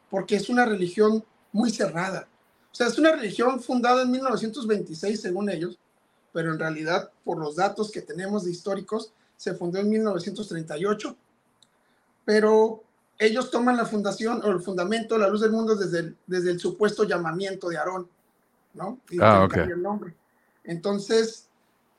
porque 0.09 0.35
es 0.35 0.49
una 0.49 0.65
religión 0.65 1.23
muy 1.51 1.69
cerrada. 1.69 2.27
O 2.71 2.75
sea, 2.75 2.87
es 2.87 2.97
una 2.97 3.11
religión 3.11 3.61
fundada 3.61 4.01
en 4.01 4.11
1926, 4.11 5.21
según 5.21 5.49
ellos, 5.49 5.77
pero 6.33 6.51
en 6.51 6.59
realidad, 6.59 7.11
por 7.23 7.37
los 7.37 7.55
datos 7.55 7.91
que 7.91 8.01
tenemos 8.01 8.43
de 8.43 8.51
históricos, 8.51 9.13
se 9.37 9.53
fundó 9.53 9.79
en 9.79 9.89
1938. 9.89 11.15
Pero 12.25 12.83
ellos 13.17 13.51
toman 13.51 13.77
la 13.77 13.85
fundación 13.85 14.41
o 14.43 14.51
el 14.51 14.59
fundamento, 14.59 15.17
la 15.17 15.29
luz 15.29 15.41
del 15.41 15.51
mundo, 15.51 15.75
desde 15.75 15.99
el, 15.99 16.17
desde 16.27 16.51
el 16.51 16.59
supuesto 16.59 17.03
llamamiento 17.03 17.69
de 17.69 17.77
Aarón, 17.77 18.07
¿no? 18.73 18.99
Y 19.09 19.17
ah, 19.21 19.43
ok. 19.45 19.57
El 19.57 19.81
nombre. 19.81 20.13
Entonces, 20.63 21.47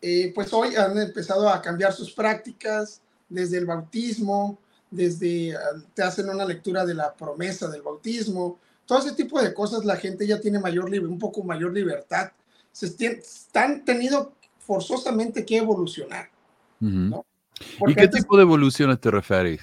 eh, 0.02 0.32
pues 0.34 0.52
hoy 0.52 0.74
han 0.76 0.98
empezado 0.98 1.48
a 1.48 1.62
cambiar 1.62 1.92
sus 1.92 2.12
prácticas 2.12 3.00
desde 3.28 3.58
el 3.58 3.66
bautismo, 3.66 4.58
desde 4.90 5.56
te 5.94 6.02
hacen 6.02 6.28
una 6.28 6.44
lectura 6.44 6.84
de 6.84 6.94
la 6.94 7.14
promesa 7.14 7.68
del 7.68 7.82
bautismo, 7.82 8.58
todo 8.86 9.00
ese 9.00 9.12
tipo 9.12 9.40
de 9.42 9.52
cosas, 9.52 9.84
la 9.84 9.96
gente 9.96 10.26
ya 10.26 10.40
tiene 10.40 10.60
mayor 10.60 10.84
un 10.84 11.18
poco 11.18 11.42
mayor 11.42 11.72
libertad. 11.72 12.30
Se 12.70 12.86
están 12.86 13.84
tenido 13.84 14.34
forzosamente 14.58 15.44
que 15.44 15.58
evolucionar. 15.58 16.30
Uh 16.80 16.84
-huh. 16.84 17.08
¿no? 17.10 17.26
¿Y 17.88 17.94
qué 17.94 18.02
antes, 18.02 18.22
tipo 18.22 18.36
de 18.36 18.42
evoluciones 18.42 19.00
te 19.00 19.10
refieres? 19.10 19.60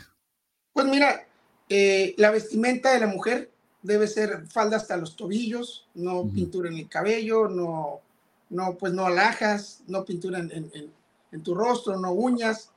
Pues 0.74 0.88
mira, 0.88 1.26
eh, 1.70 2.16
la 2.18 2.32
vestimenta 2.32 2.92
de 2.92 3.00
la 3.00 3.08
mujer 3.08 3.52
debe 3.82 4.08
ser 4.08 4.48
falda 4.48 4.78
hasta 4.78 4.98
los 4.98 5.16
tobillos, 5.16 5.88
no 5.94 6.22
uh 6.22 6.26
-huh. 6.26 6.34
pintura 6.34 6.70
en 6.70 6.78
el 6.78 6.90
cabello, 6.90 7.48
no, 7.48 8.02
no, 8.50 8.76
pues 8.76 8.94
no 8.94 9.06
alhajas, 9.06 9.82
no 9.88 10.06
pintura 10.06 10.40
en, 10.40 10.52
en, 10.52 10.92
en, 11.32 11.44
tu 11.44 11.54
rostro, 11.54 11.98
no 11.98 12.12
uñas. 12.12 12.70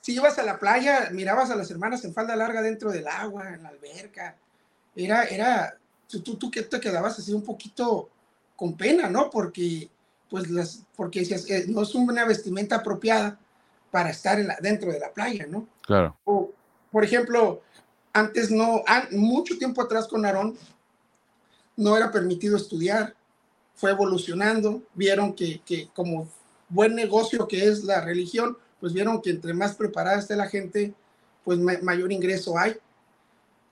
Si 0.00 0.14
ibas 0.14 0.38
a 0.38 0.42
la 0.44 0.58
playa, 0.58 1.10
mirabas 1.12 1.50
a 1.50 1.56
las 1.56 1.70
hermanas 1.70 2.04
en 2.04 2.14
falda 2.14 2.34
larga 2.34 2.62
dentro 2.62 2.90
del 2.90 3.06
agua, 3.06 3.52
en 3.52 3.62
la 3.62 3.68
alberca. 3.68 4.36
Era, 4.96 5.24
era, 5.24 5.76
tú, 6.08 6.20
tú, 6.20 6.36
tú 6.36 6.50
que 6.50 6.62
te 6.62 6.80
quedabas 6.80 7.18
así 7.18 7.32
un 7.32 7.42
poquito 7.42 8.08
con 8.56 8.76
pena, 8.76 9.08
¿no? 9.10 9.28
Porque, 9.30 9.88
pues, 10.30 10.48
las, 10.48 10.82
porque 10.96 11.20
decías, 11.20 11.48
eh, 11.50 11.66
no 11.68 11.82
es 11.82 11.94
una 11.94 12.24
vestimenta 12.24 12.76
apropiada 12.76 13.38
para 13.90 14.10
estar 14.10 14.38
la, 14.38 14.56
dentro 14.60 14.92
de 14.92 15.00
la 15.00 15.12
playa, 15.12 15.46
¿no? 15.46 15.66
Claro. 15.82 16.16
O, 16.24 16.50
por 16.90 17.04
ejemplo, 17.04 17.62
antes 18.12 18.50
no, 18.50 18.82
mucho 19.12 19.56
tiempo 19.56 19.82
atrás 19.82 20.08
con 20.08 20.24
Aarón, 20.24 20.56
no 21.76 21.96
era 21.96 22.10
permitido 22.10 22.56
estudiar, 22.56 23.14
fue 23.74 23.92
evolucionando, 23.92 24.82
vieron 24.94 25.34
que, 25.34 25.62
que, 25.64 25.88
como 25.94 26.28
buen 26.68 26.94
negocio 26.94 27.48
que 27.48 27.64
es 27.66 27.84
la 27.84 28.00
religión, 28.00 28.56
pues 28.80 28.92
vieron 28.92 29.20
que 29.20 29.30
entre 29.30 29.54
más 29.54 29.74
preparada 29.74 30.18
esté 30.18 30.36
la 30.36 30.48
gente, 30.48 30.94
pues 31.44 31.58
mayor 31.58 32.12
ingreso 32.12 32.58
hay. 32.58 32.76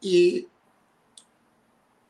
Y, 0.01 0.49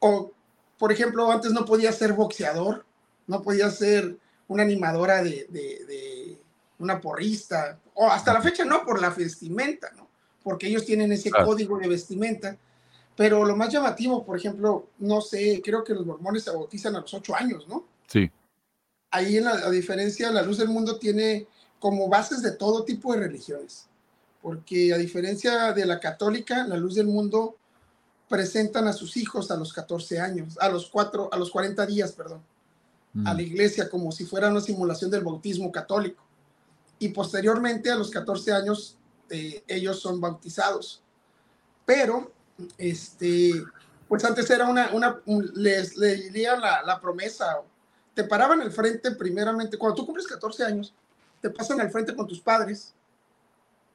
o, 0.00 0.32
por 0.78 0.92
ejemplo, 0.92 1.30
antes 1.30 1.52
no 1.52 1.64
podía 1.64 1.92
ser 1.92 2.12
boxeador, 2.12 2.84
no 3.26 3.42
podía 3.42 3.70
ser 3.70 4.16
una 4.48 4.62
animadora 4.62 5.22
de, 5.22 5.46
de, 5.50 6.38
una 6.78 7.00
porrista, 7.00 7.78
o 7.94 8.08
hasta 8.08 8.32
la 8.32 8.40
fecha 8.40 8.64
no, 8.64 8.84
por 8.84 9.00
la 9.00 9.10
vestimenta, 9.10 9.90
¿no? 9.96 10.07
Porque 10.42 10.68
ellos 10.68 10.84
tienen 10.84 11.12
ese 11.12 11.30
claro. 11.30 11.46
código 11.46 11.78
de 11.78 11.88
vestimenta. 11.88 12.56
Pero 13.16 13.44
lo 13.44 13.56
más 13.56 13.72
llamativo, 13.72 14.24
por 14.24 14.36
ejemplo, 14.36 14.88
no 14.98 15.20
sé, 15.20 15.60
creo 15.64 15.82
que 15.82 15.94
los 15.94 16.06
mormones 16.06 16.44
se 16.44 16.50
bautizan 16.50 16.94
a 16.96 17.00
los 17.00 17.12
ocho 17.12 17.34
años, 17.34 17.66
¿no? 17.68 17.84
Sí. 18.06 18.30
Ahí, 19.10 19.38
en 19.38 19.44
la, 19.44 19.52
a 19.52 19.70
diferencia, 19.70 20.30
la 20.30 20.42
luz 20.42 20.58
del 20.58 20.68
mundo 20.68 20.98
tiene 20.98 21.46
como 21.80 22.08
bases 22.08 22.42
de 22.42 22.52
todo 22.52 22.84
tipo 22.84 23.12
de 23.12 23.20
religiones. 23.20 23.86
Porque 24.40 24.94
a 24.94 24.98
diferencia 24.98 25.72
de 25.72 25.84
la 25.84 25.98
católica, 25.98 26.66
la 26.66 26.76
luz 26.76 26.94
del 26.94 27.06
mundo 27.06 27.56
presentan 28.28 28.86
a 28.86 28.92
sus 28.92 29.16
hijos 29.16 29.50
a 29.50 29.56
los 29.56 29.72
14 29.72 30.20
años, 30.20 30.56
a 30.60 30.68
los, 30.68 30.88
cuatro, 30.88 31.28
a 31.32 31.36
los 31.36 31.50
40 31.50 31.84
días, 31.86 32.12
perdón, 32.12 32.42
mm. 33.14 33.26
a 33.26 33.34
la 33.34 33.42
iglesia 33.42 33.88
como 33.88 34.12
si 34.12 34.26
fuera 34.26 34.50
una 34.50 34.60
simulación 34.60 35.10
del 35.10 35.24
bautismo 35.24 35.72
católico 35.72 36.22
y 36.98 37.08
posteriormente 37.08 37.90
a 37.90 37.96
los 37.96 38.10
14 38.10 38.52
años 38.52 38.97
eh, 39.30 39.62
ellos 39.66 40.00
son 40.00 40.20
bautizados. 40.20 41.02
Pero, 41.84 42.32
este, 42.76 43.52
pues 44.06 44.24
antes 44.24 44.48
era 44.50 44.66
una, 44.66 44.90
una 44.92 45.20
un, 45.26 45.50
les 45.54 45.96
leían 45.96 46.60
la, 46.60 46.82
la, 46.82 47.00
promesa, 47.00 47.60
te 48.14 48.24
paraban 48.24 48.60
al 48.60 48.72
frente 48.72 49.12
primeramente, 49.12 49.78
cuando 49.78 49.96
tú 49.96 50.06
cumples 50.06 50.26
14 50.26 50.64
años, 50.64 50.94
te 51.40 51.50
pasan 51.50 51.80
al 51.80 51.90
frente 51.90 52.14
con 52.14 52.26
tus 52.26 52.40
padres 52.40 52.94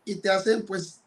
y 0.05 0.15
te 0.15 0.29
hacen 0.29 0.65
pues 0.65 1.01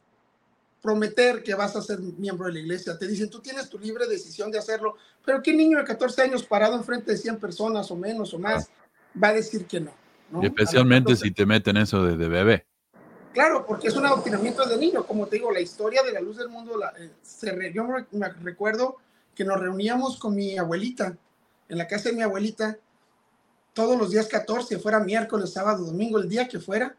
prometer 0.82 1.42
que 1.42 1.54
vas 1.54 1.74
a 1.74 1.82
ser 1.82 1.98
miembro 1.98 2.46
de 2.46 2.52
la 2.52 2.60
iglesia. 2.60 2.96
Te 2.96 3.08
dicen, 3.08 3.28
tú 3.28 3.40
tienes 3.40 3.68
tu 3.68 3.78
libre 3.78 4.06
decisión 4.06 4.50
de 4.50 4.58
hacerlo, 4.58 4.96
pero 5.24 5.42
¿qué 5.42 5.52
niño 5.52 5.78
de 5.78 5.84
14 5.84 6.22
años 6.22 6.44
parado 6.44 6.76
enfrente 6.76 7.10
de 7.10 7.18
100 7.18 7.38
personas 7.38 7.90
o 7.90 7.96
menos 7.96 8.32
o 8.32 8.38
más 8.38 8.70
va 9.20 9.28
a 9.28 9.32
decir 9.32 9.66
que 9.66 9.80
no? 9.80 9.92
¿no? 10.30 10.42
Y 10.42 10.46
especialmente 10.46 11.16
si 11.16 11.32
te 11.32 11.44
meten 11.44 11.76
eso 11.76 12.04
desde 12.04 12.28
bebé. 12.28 12.66
Claro, 13.36 13.66
porque 13.66 13.88
es 13.88 13.94
un 13.94 14.06
adoctrinamiento 14.06 14.64
de 14.64 14.78
niño. 14.78 15.06
Como 15.06 15.26
te 15.26 15.36
digo, 15.36 15.52
la 15.52 15.60
historia 15.60 16.02
de 16.02 16.10
la 16.10 16.22
luz 16.22 16.38
del 16.38 16.48
mundo, 16.48 16.78
la, 16.78 16.94
eh, 16.98 17.10
se 17.22 17.52
re, 17.52 17.70
yo 17.70 17.84
me 17.84 18.28
recuerdo 18.30 18.96
que 19.34 19.44
nos 19.44 19.60
reuníamos 19.60 20.18
con 20.18 20.34
mi 20.34 20.56
abuelita, 20.56 21.18
en 21.68 21.76
la 21.76 21.86
casa 21.86 22.08
de 22.08 22.14
mi 22.16 22.22
abuelita, 22.22 22.78
todos 23.74 23.98
los 23.98 24.10
días 24.10 24.26
14, 24.26 24.78
fuera 24.78 25.00
miércoles, 25.00 25.52
sábado, 25.52 25.84
domingo, 25.84 26.18
el 26.18 26.30
día 26.30 26.48
que 26.48 26.60
fuera, 26.60 26.96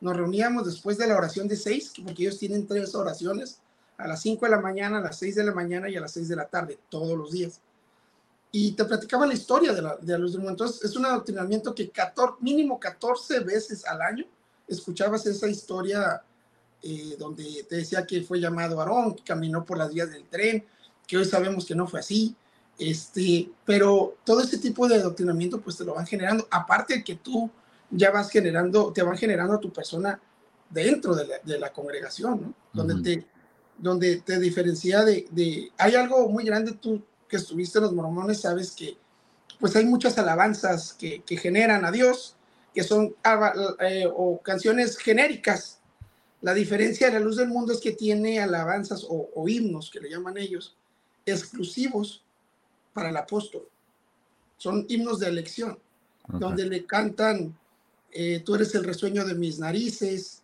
nos 0.00 0.16
reuníamos 0.16 0.64
después 0.64 0.96
de 0.96 1.08
la 1.08 1.16
oración 1.16 1.48
de 1.48 1.56
seis, 1.56 1.92
porque 2.04 2.22
ellos 2.22 2.38
tienen 2.38 2.68
tres 2.68 2.94
oraciones, 2.94 3.60
a 3.98 4.06
las 4.06 4.22
5 4.22 4.46
de 4.46 4.52
la 4.52 4.60
mañana, 4.60 4.98
a 4.98 5.00
las 5.00 5.18
6 5.18 5.34
de 5.34 5.42
la 5.42 5.52
mañana 5.52 5.88
y 5.88 5.96
a 5.96 6.00
las 6.00 6.12
6 6.12 6.28
de 6.28 6.36
la 6.36 6.46
tarde, 6.46 6.78
todos 6.88 7.18
los 7.18 7.32
días. 7.32 7.60
Y 8.52 8.72
te 8.76 8.84
platicaban 8.84 9.28
la 9.28 9.34
historia 9.34 9.72
de 9.72 9.82
la, 9.82 9.96
de 9.96 10.12
la 10.12 10.18
luz 10.18 10.34
del 10.34 10.40
mundo. 10.42 10.52
Entonces, 10.52 10.84
es 10.84 10.94
un 10.94 11.04
adoctrinamiento 11.04 11.74
que 11.74 11.90
14, 11.90 12.36
mínimo 12.38 12.78
14 12.78 13.40
veces 13.40 13.84
al 13.84 14.00
año 14.02 14.24
escuchabas 14.70 15.26
esa 15.26 15.48
historia 15.48 16.22
eh, 16.82 17.16
donde 17.18 17.66
te 17.68 17.76
decía 17.76 18.06
que 18.06 18.22
fue 18.22 18.40
llamado 18.40 18.80
Aarón, 18.80 19.14
que 19.14 19.24
caminó 19.24 19.64
por 19.64 19.76
las 19.76 19.92
vías 19.92 20.10
del 20.10 20.24
tren, 20.24 20.64
que 21.06 21.18
hoy 21.18 21.24
sabemos 21.24 21.66
que 21.66 21.74
no 21.74 21.86
fue 21.86 22.00
así. 22.00 22.34
Este, 22.78 23.50
pero 23.66 24.16
todo 24.24 24.40
ese 24.40 24.56
tipo 24.56 24.88
de 24.88 24.94
adoctrinamiento 24.94 25.60
pues 25.60 25.76
te 25.76 25.84
lo 25.84 25.94
van 25.94 26.06
generando, 26.06 26.48
aparte 26.50 26.94
de 26.94 27.04
que 27.04 27.16
tú 27.16 27.50
ya 27.90 28.10
vas 28.10 28.30
generando, 28.30 28.90
te 28.92 29.02
van 29.02 29.18
generando 29.18 29.54
a 29.54 29.60
tu 29.60 29.70
persona 29.70 30.18
dentro 30.70 31.14
de 31.14 31.26
la, 31.26 31.34
de 31.44 31.58
la 31.58 31.72
congregación, 31.72 32.40
¿no? 32.40 32.54
Donde, 32.72 33.02
te, 33.02 33.26
donde 33.76 34.20
te 34.20 34.38
diferencia 34.38 35.04
de, 35.04 35.26
de, 35.30 35.70
Hay 35.76 35.94
algo 35.94 36.28
muy 36.28 36.44
grande, 36.44 36.72
tú 36.72 37.02
que 37.28 37.36
estuviste 37.36 37.78
en 37.78 37.84
los 37.84 37.92
mormones, 37.92 38.40
sabes 38.40 38.72
que 38.72 38.96
pues 39.58 39.76
hay 39.76 39.84
muchas 39.84 40.16
alabanzas 40.16 40.94
que, 40.94 41.22
que 41.22 41.36
generan 41.36 41.84
a 41.84 41.90
Dios, 41.90 42.36
que 42.74 42.82
son 42.82 43.14
eh, 43.80 44.08
o 44.12 44.40
canciones 44.40 44.96
genéricas. 44.98 45.80
La 46.40 46.54
diferencia 46.54 47.08
de 47.08 47.14
la 47.14 47.20
luz 47.20 47.36
del 47.36 47.48
mundo 47.48 47.72
es 47.72 47.80
que 47.80 47.92
tiene 47.92 48.40
alabanzas 48.40 49.04
o, 49.04 49.30
o 49.34 49.48
himnos, 49.48 49.90
que 49.90 50.00
le 50.00 50.10
llaman 50.10 50.38
ellos, 50.38 50.76
exclusivos 51.26 52.24
para 52.92 53.10
el 53.10 53.16
apóstol. 53.16 53.68
Son 54.56 54.86
himnos 54.88 55.20
de 55.20 55.28
elección, 55.28 55.78
okay. 56.24 56.40
donde 56.40 56.66
le 56.66 56.86
cantan, 56.86 57.56
eh, 58.12 58.42
tú 58.44 58.54
eres 58.54 58.74
el 58.74 58.84
resueño 58.84 59.24
de 59.24 59.34
mis 59.34 59.58
narices, 59.58 60.42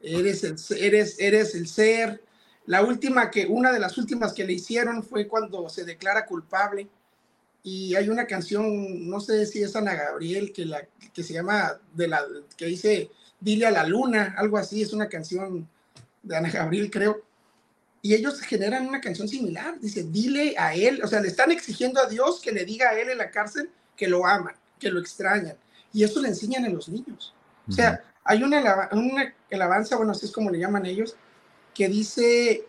eres 0.00 0.44
el, 0.44 0.56
eres, 0.78 1.16
eres 1.18 1.54
el 1.54 1.66
ser. 1.66 2.22
La 2.66 2.82
última 2.84 3.30
que, 3.30 3.46
una 3.46 3.72
de 3.72 3.80
las 3.80 3.98
últimas 3.98 4.32
que 4.32 4.44
le 4.44 4.52
hicieron 4.54 5.02
fue 5.02 5.26
cuando 5.26 5.68
se 5.68 5.84
declara 5.84 6.26
culpable. 6.26 6.88
Y 7.70 7.94
hay 7.96 8.08
una 8.08 8.26
canción, 8.26 9.08
no 9.08 9.20
sé 9.20 9.44
si 9.46 9.62
es 9.62 9.76
Ana 9.76 9.94
Gabriel, 9.94 10.52
que, 10.52 10.64
la, 10.64 10.86
que 11.12 11.22
se 11.22 11.34
llama, 11.34 11.78
de 11.94 12.08
la, 12.08 12.24
que 12.56 12.66
dice, 12.66 13.10
dile 13.40 13.66
a 13.66 13.70
la 13.70 13.84
luna, 13.84 14.34
algo 14.38 14.56
así, 14.56 14.82
es 14.82 14.92
una 14.92 15.08
canción 15.08 15.68
de 16.22 16.36
Ana 16.36 16.50
Gabriel, 16.50 16.90
creo 16.90 17.28
y 18.02 18.14
ellos 18.14 18.40
generan 18.40 18.86
una 18.86 19.00
canción 19.00 19.28
similar. 19.28 19.78
Dice, 19.80 20.04
dile 20.04 20.54
a 20.56 20.74
él, 20.74 21.00
o 21.02 21.06
sea, 21.08 21.20
le 21.20 21.28
están 21.28 21.50
exigiendo 21.50 22.00
a 22.00 22.06
Dios 22.06 22.40
que 22.40 22.52
le 22.52 22.64
diga 22.64 22.90
a 22.90 22.98
él 22.98 23.10
en 23.10 23.18
la 23.18 23.30
cárcel 23.30 23.70
que 23.96 24.08
lo 24.08 24.26
aman, 24.26 24.54
que 24.78 24.90
lo 24.90 25.00
extrañan. 25.00 25.56
Y 25.92 26.04
eso 26.04 26.20
le 26.20 26.28
enseñan 26.28 26.64
a 26.64 26.68
los 26.68 26.88
niños. 26.88 27.34
O 27.68 27.72
sea, 27.72 28.02
hay 28.24 28.42
una, 28.42 28.88
una 28.92 29.34
alabanza, 29.50 29.96
bueno, 29.96 30.12
así 30.12 30.26
es 30.26 30.32
como 30.32 30.50
le 30.50 30.58
llaman 30.58 30.86
ellos, 30.86 31.16
que 31.74 31.88
dice, 31.88 32.64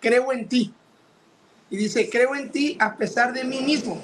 creo 0.00 0.32
en 0.32 0.48
ti. 0.48 0.74
Y 1.70 1.76
dice, 1.76 2.10
creo 2.10 2.34
en 2.34 2.50
ti 2.50 2.76
a 2.80 2.96
pesar 2.96 3.32
de 3.32 3.44
mí 3.44 3.60
mismo, 3.60 4.02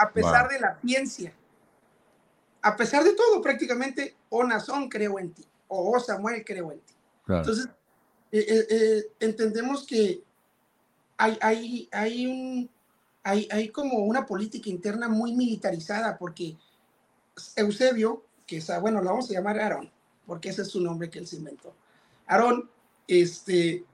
a 0.00 0.10
pesar 0.10 0.44
wow. 0.44 0.52
de 0.52 0.60
la 0.60 0.78
ciencia, 0.80 1.34
a 2.62 2.74
pesar 2.74 3.04
de 3.04 3.12
todo 3.12 3.42
prácticamente, 3.42 4.16
oh 4.30 4.44
Nazón, 4.44 4.88
creo 4.88 5.18
en 5.18 5.32
ti, 5.32 5.44
o 5.68 6.00
Samuel, 6.00 6.42
creo 6.42 6.72
en 6.72 6.80
ti. 6.80 6.94
Claro. 7.26 7.42
Entonces, 7.42 7.68
eh, 8.32 8.66
eh, 8.70 9.04
entendemos 9.20 9.86
que 9.86 10.22
hay, 11.18 11.38
hay, 11.42 11.88
hay, 11.92 12.26
un, 12.26 12.70
hay, 13.22 13.46
hay 13.50 13.68
como 13.68 13.98
una 13.98 14.24
política 14.24 14.70
interna 14.70 15.06
muy 15.06 15.34
militarizada 15.34 16.16
porque 16.16 16.56
Eusebio, 17.56 18.24
que 18.46 18.56
es, 18.56 18.80
bueno, 18.80 19.02
lo 19.02 19.10
vamos 19.10 19.28
a 19.28 19.34
llamar 19.34 19.60
Aarón, 19.60 19.90
porque 20.24 20.48
ese 20.48 20.62
es 20.62 20.68
su 20.68 20.80
nombre 20.80 21.10
que 21.10 21.18
él 21.18 21.26
se 21.26 21.36
inventó. 21.36 21.74
Aarón 22.26 22.70
este, 23.06 23.84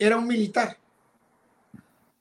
era 0.00 0.16
un 0.16 0.26
militar, 0.26 0.76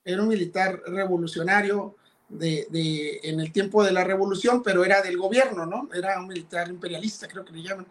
era 0.06 0.22
un 0.22 0.28
militar 0.28 0.84
revolucionario 0.86 1.97
de, 2.30 2.68
de, 2.70 3.20
en 3.24 3.40
el 3.40 3.52
tiempo 3.52 3.84
de 3.84 3.92
la 3.92 4.04
revolución, 4.04 4.62
pero 4.64 4.84
era 4.84 5.02
del 5.02 5.18
gobierno, 5.18 5.66
¿no? 5.66 5.90
Era 5.94 6.20
un 6.20 6.28
militar 6.28 6.68
imperialista, 6.70 7.28
creo 7.28 7.46
que 7.46 7.54
le 7.54 7.64
llaman. 7.64 7.88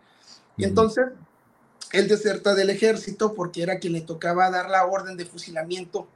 Y 0.57 0.65
entonces 0.65 1.07
él 1.93 2.09
deserta 2.09 2.55
del 2.55 2.71
ejército 2.71 3.35
porque 3.35 3.63
era 3.63 3.79
quien 3.79 3.93
le 3.93 4.01
tocaba 4.01 4.51
dar 4.51 4.69
la 4.69 4.87
orden 4.87 5.17
de 5.17 5.27
fusilamiento 5.27 6.09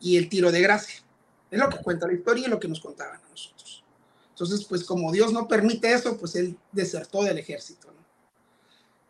y 0.00 0.16
el 0.16 0.28
tiro 0.28 0.52
de 0.52 0.60
gracia. 0.60 1.02
Es 1.50 1.58
lo 1.58 1.68
que 1.68 1.78
cuenta 1.78 2.06
la 2.06 2.14
historia 2.14 2.46
y 2.46 2.50
lo 2.50 2.60
que 2.60 2.68
nos 2.68 2.80
contaban 2.80 3.16
a 3.16 3.28
nosotros. 3.28 3.82
Entonces, 4.30 4.64
pues 4.64 4.84
como 4.84 5.12
Dios 5.12 5.32
no 5.32 5.48
permite 5.48 5.92
eso, 5.92 6.16
pues 6.16 6.34
él 6.36 6.56
desertó 6.72 7.22
del 7.24 7.38
ejército. 7.38 7.88
¿no? 7.88 8.00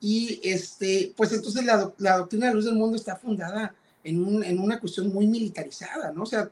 Y 0.00 0.40
este, 0.42 1.12
pues 1.16 1.32
entonces 1.32 1.64
la, 1.64 1.92
la, 1.98 2.16
doctrina 2.18 2.46
de 2.46 2.52
la 2.52 2.56
luz 2.56 2.64
del 2.64 2.74
mundo 2.74 2.96
está 2.96 3.16
fundada 3.16 3.74
en, 4.02 4.24
un, 4.24 4.42
en 4.42 4.58
una 4.58 4.80
cuestión 4.80 5.12
muy 5.12 5.26
militarizada, 5.26 6.10
¿no? 6.12 6.22
O 6.22 6.26
sea, 6.26 6.50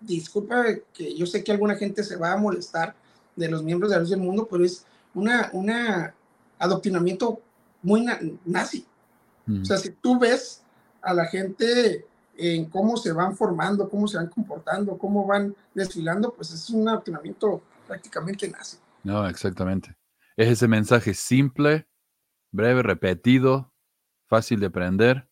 disculpa 0.00 0.64
que 0.92 1.16
yo 1.16 1.26
sé 1.26 1.42
que 1.42 1.52
alguna 1.52 1.76
gente 1.76 2.04
se 2.04 2.16
va 2.16 2.32
a 2.32 2.36
molestar 2.36 2.94
de 3.34 3.48
los 3.48 3.62
miembros 3.62 3.90
de 3.90 3.96
la 3.96 4.00
luz 4.00 4.10
del 4.10 4.20
mundo, 4.20 4.48
pero 4.50 4.64
es 4.64 4.84
una, 5.14 5.50
una 5.52 6.14
adoctrinamiento 6.58 7.40
muy 7.82 8.02
na 8.02 8.18
nazi. 8.44 8.86
Mm. 9.46 9.62
O 9.62 9.64
sea, 9.64 9.78
si 9.78 9.90
tú 9.90 10.18
ves 10.18 10.62
a 11.02 11.14
la 11.14 11.26
gente 11.26 12.06
en 12.36 12.66
cómo 12.66 12.96
se 12.96 13.12
van 13.12 13.36
formando, 13.36 13.88
cómo 13.88 14.08
se 14.08 14.16
van 14.16 14.28
comportando, 14.28 14.98
cómo 14.98 15.26
van 15.26 15.54
desfilando, 15.74 16.32
pues 16.34 16.52
es 16.52 16.68
un 16.70 16.88
adoctrinamiento 16.88 17.62
prácticamente 17.86 18.48
nazi. 18.48 18.78
No, 19.02 19.26
exactamente. 19.28 19.94
Es 20.36 20.48
ese 20.48 20.68
mensaje 20.68 21.14
simple, 21.14 21.86
breve, 22.50 22.82
repetido, 22.82 23.72
fácil 24.26 24.60
de 24.60 24.66
aprender. 24.66 25.28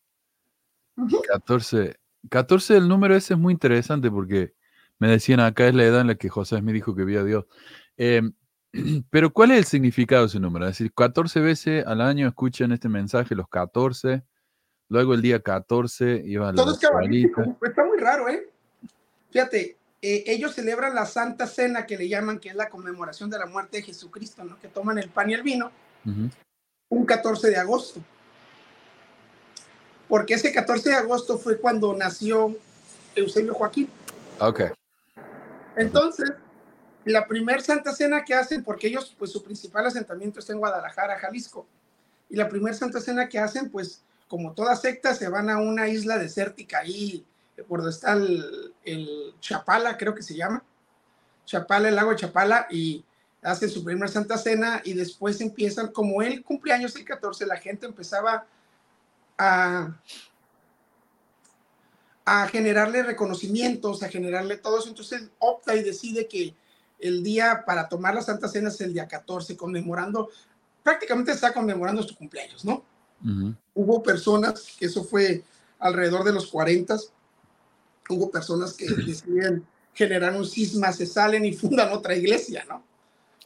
Uh 0.97 1.07
-huh. 1.07 1.27
14, 1.27 1.97
14, 2.31 2.77
el 2.77 2.89
número 2.89 3.15
ese 3.15 3.35
es 3.35 3.41
muy 3.41 3.53
interesante 3.53 4.11
porque 4.11 4.55
me 4.99 5.09
decían 5.09 5.41
acá 5.41 5.67
es 5.67 5.75
la 5.75 5.85
edad 5.85 6.01
en 6.01 6.09
la 6.09 6.15
que 6.15 6.29
José 6.29 6.63
me 6.63 6.73
dijo 6.73 6.95
que 6.95 7.05
vio 7.05 7.21
a 7.21 7.25
Dios. 7.25 7.45
Eh, 7.97 8.23
pero 9.11 9.33
¿cuál 9.33 9.53
es 9.53 9.59
el 9.59 9.65
significado 9.65 10.23
de 10.23 10.29
ese 10.29 10.41
número? 10.41 10.67
Es 10.67 10.79
decir, 10.79 10.93
14 10.93 11.41
veces 11.41 11.87
al 11.87 12.01
año 12.01 12.27
escuchan 12.29 12.73
este 12.73 12.89
mensaje, 12.89 13.35
los 13.35 13.49
14, 13.49 14.23
luego 14.89 15.15
el 15.15 15.23
día 15.23 15.41
14 15.41 16.23
iba 16.25 16.49
a 16.49 16.55
Todo 16.55 16.73
es 16.73 16.79
cabalístico, 16.79 17.57
está 17.63 17.85
muy 17.85 17.99
raro, 17.99 18.29
¿eh? 18.29 18.49
Fíjate, 19.31 19.77
eh, 20.01 20.25
ellos 20.27 20.55
celebran 20.55 20.95
la 20.95 21.07
Santa 21.07 21.47
Cena 21.47 21.87
que 21.87 21.97
le 21.97 22.09
llaman, 22.09 22.39
que 22.39 22.51
es 22.51 22.55
la 22.55 22.69
conmemoración 22.69 23.31
de 23.31 23.39
la 23.39 23.47
muerte 23.47 23.79
de 23.79 23.83
Jesucristo, 23.85 24.45
¿no? 24.45 24.59
Que 24.61 24.69
toman 24.69 24.99
el 24.99 25.09
pan 25.09 25.31
y 25.31 25.35
el 25.35 25.43
vino, 25.43 25.71
uh 26.05 26.09
-huh. 26.09 26.31
un 26.91 27.07
14 27.07 27.49
de 27.49 27.57
agosto. 27.57 28.01
Porque 30.15 30.35
ese 30.35 30.53
14 30.53 30.91
de 30.91 30.95
agosto 30.95 31.39
fue 31.39 31.59
cuando 31.59 31.93
nació 31.93 32.57
Eusebio 33.17 33.53
Joaquín. 33.53 33.91
Ok. 34.39 34.61
Entonces, 35.75 36.35
la 37.05 37.27
primer 37.27 37.63
Santa 37.63 37.93
Cena 37.93 38.25
que 38.25 38.33
hacen, 38.33 38.63
porque 38.63 38.87
ellos, 38.87 39.13
pues 39.19 39.33
su 39.33 39.43
principal 39.43 39.87
asentamiento 39.87 40.39
está 40.39 40.53
en 40.53 40.61
Guadalajara, 40.61 41.19
Jalisco, 41.19 41.67
y 42.31 42.37
la 42.37 42.49
primer 42.49 42.77
Santa 42.77 43.01
Cena 43.01 43.29
que 43.29 43.41
hacen, 43.41 43.73
pues 43.73 44.05
como 44.29 44.53
toda 44.53 44.77
secta, 44.77 45.17
se 45.17 45.29
van 45.29 45.51
a 45.51 45.59
una 45.59 45.89
isla 45.89 46.17
desértica 46.17 46.79
ahí, 46.79 47.27
por 47.67 47.81
donde 47.81 47.91
está 47.91 48.13
el, 48.13 48.73
el 48.85 49.35
Chapala, 49.41 49.97
creo 49.97 50.15
que 50.15 50.23
se 50.23 50.37
llama, 50.37 50.63
Chapala, 51.45 51.89
el 51.89 51.97
lago 51.97 52.15
Chapala, 52.15 52.69
y 52.71 53.05
hacen 53.43 53.69
su 53.69 53.83
primer 53.83 54.09
Santa 54.09 54.39
Cena 54.39 54.81
y 54.85 54.93
después 54.93 55.41
empiezan, 55.41 55.89
como 55.89 56.23
el 56.23 56.45
cumpleaños 56.45 56.95
el 56.95 57.05
14, 57.05 57.47
la 57.47 57.57
gente 57.57 57.87
empezaba 57.87 58.47
a, 59.39 60.01
a 62.25 62.49
generarle 62.49 63.03
reconocimientos, 63.03 64.03
a 64.03 64.09
generarle 64.09 64.57
todo 64.57 64.79
eso, 64.79 64.89
entonces 64.89 65.31
opta 65.39 65.75
y 65.75 65.83
decide 65.83 66.27
que 66.27 66.55
el 66.99 67.23
día 67.23 67.65
para 67.67 67.89
tomar 67.89 68.15
la 68.15 68.23
Santa 68.23 68.49
Cena 68.49 68.69
es 68.69 68.81
el 68.81 68.95
día 68.95 69.07
14, 69.07 69.57
conmemorando, 69.57 70.31
prácticamente 70.83 71.33
está 71.33 71.53
conmemorando 71.53 72.03
su 72.03 72.17
cumpleaños, 72.17 72.65
¿no? 72.65 72.85
Uh 73.23 73.27
-huh. 73.27 73.57
Hubo 73.75 74.03
personas, 74.03 74.75
que 74.79 74.87
eso 74.87 75.05
fue 75.05 75.43
alrededor 75.79 76.25
de 76.25 76.33
los 76.33 76.47
40, 76.47 76.97
hubo 78.09 78.31
personas 78.31 78.73
que 78.75 78.87
deciden 79.07 79.67
generar 79.93 80.35
un 80.35 80.47
cisma, 80.47 80.93
se 80.93 81.07
salen 81.07 81.45
y 81.45 81.53
fundan 81.53 81.93
otra 81.93 82.17
iglesia, 82.17 82.65
¿no? 82.69 82.83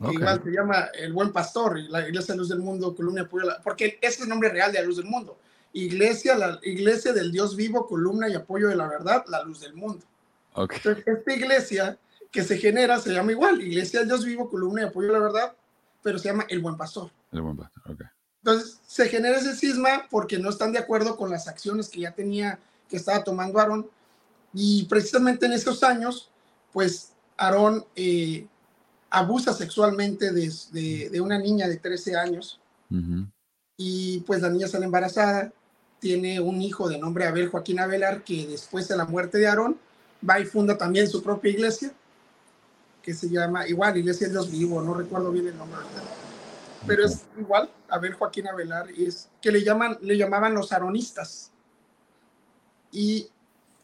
Okay. 0.01 0.15
Igual 0.15 0.43
se 0.45 0.51
llama 0.51 0.89
El 0.95 1.13
Buen 1.13 1.33
Pastor, 1.33 1.79
la 1.91 2.07
Iglesia 2.07 2.33
de 2.33 2.39
Luz 2.39 2.49
del 2.49 2.61
Mundo, 2.61 2.95
Columna 2.95 3.29
porque 3.65 3.99
ese 4.01 4.19
es 4.19 4.21
el 4.21 4.29
nombre 4.29 4.49
real 4.49 4.71
de 4.71 4.79
la 4.79 4.85
Luz 4.85 4.97
del 4.99 5.07
Mundo. 5.07 5.37
Iglesia, 5.85 6.37
la 6.37 6.59
Iglesia 6.63 7.13
del 7.13 7.31
Dios 7.31 7.57
Vivo, 7.57 7.87
Columna 7.87 8.29
y 8.29 8.35
Apoyo 8.35 8.69
de 8.69 8.77
la 8.77 8.89
Verdad, 8.89 9.25
la 9.29 9.43
Luz 9.43 9.61
del 9.61 9.75
Mundo. 9.75 10.05
Okay. 10.55 10.79
Entonces, 10.79 11.05
esta 11.07 11.33
iglesia 11.33 11.99
que 12.31 12.43
se 12.43 12.59
genera 12.59 12.99
se 12.99 13.13
llama 13.13 13.33
igual, 13.33 13.61
Iglesia 13.63 14.01
del 14.01 14.09
Dios 14.09 14.25
Vivo, 14.25 14.51
Columna 14.51 14.83
y 14.83 14.85
Apoyo 14.87 15.11
a 15.11 15.13
la 15.13 15.19
Verdad, 15.21 15.57
pero 16.03 16.19
se 16.19 16.29
llama 16.29 16.47
El 16.49 16.61
Buen 16.61 16.77
Pastor. 16.77 17.11
El 17.33 17.43
Buen 17.43 17.57
Pastor, 17.57 17.83
ok. 17.93 18.03
Entonces, 18.43 18.81
se 18.87 19.09
genera 19.09 19.39
ese 19.39 19.55
cisma 19.55 20.07
porque 20.11 20.39
no 20.39 20.51
están 20.51 20.73
de 20.73 20.79
acuerdo 20.79 21.17
con 21.17 21.31
las 21.31 21.49
acciones 21.49 21.89
que 21.89 22.01
ya 22.01 22.13
tenía, 22.13 22.59
que 22.89 22.97
estaba 22.97 23.23
tomando 23.23 23.59
Aarón. 23.59 23.89
Y 24.55 24.85
precisamente 24.85 25.47
en 25.47 25.53
esos 25.53 25.83
años, 25.83 26.31
pues 26.73 27.13
Aarón 27.37 27.85
eh, 27.95 28.47
abusa 29.11 29.53
sexualmente 29.53 30.33
de, 30.33 30.53
de, 30.73 31.11
de, 31.11 31.21
una 31.21 31.39
niña 31.39 31.69
de 31.69 31.77
13 31.77 32.17
años. 32.17 32.61
Uh 32.91 32.97
-huh. 32.97 33.31
Y 33.77 34.21
pues 34.21 34.41
la 34.41 34.51
niña 34.51 34.67
sale 34.67 34.87
embarazada, 34.87 35.53
tiene 36.01 36.41
un 36.41 36.61
hijo 36.63 36.89
de 36.89 36.99
nombre 36.99 37.27
Abel 37.27 37.49
Joaquín 37.49 37.81
Abelar, 37.81 38.23
que 38.23 38.47
después 38.47 38.89
de 38.89 38.97
la 38.97 39.05
muerte 39.05 39.39
de 39.39 39.49
Aarón, 39.49 39.79
va 40.29 40.41
y 40.41 40.45
funda 40.45 40.77
también 40.77 41.09
su 41.09 41.23
propia 41.23 41.51
iglesia 41.51 41.93
que 43.09 43.15
se 43.15 43.31
llama 43.31 43.67
igual 43.67 43.97
Iglesia 43.97 44.27
de 44.27 44.35
Dios 44.35 44.51
Vivo, 44.51 44.83
no 44.83 44.93
recuerdo 44.93 45.33
bien 45.33 45.47
el 45.47 45.57
nombre. 45.57 45.79
pero 46.87 47.07
es 47.07 47.25
igual, 47.39 47.71
a 47.89 47.99
ver 47.99 48.13
Joaquín 48.13 48.47
Avelar, 48.47 48.91
es 48.91 49.31
que 49.41 49.51
le, 49.51 49.65
llaman, 49.65 49.97
le 50.03 50.19
llamaban 50.19 50.53
los 50.53 50.73
aronistas. 50.73 51.51
Y 52.93 53.27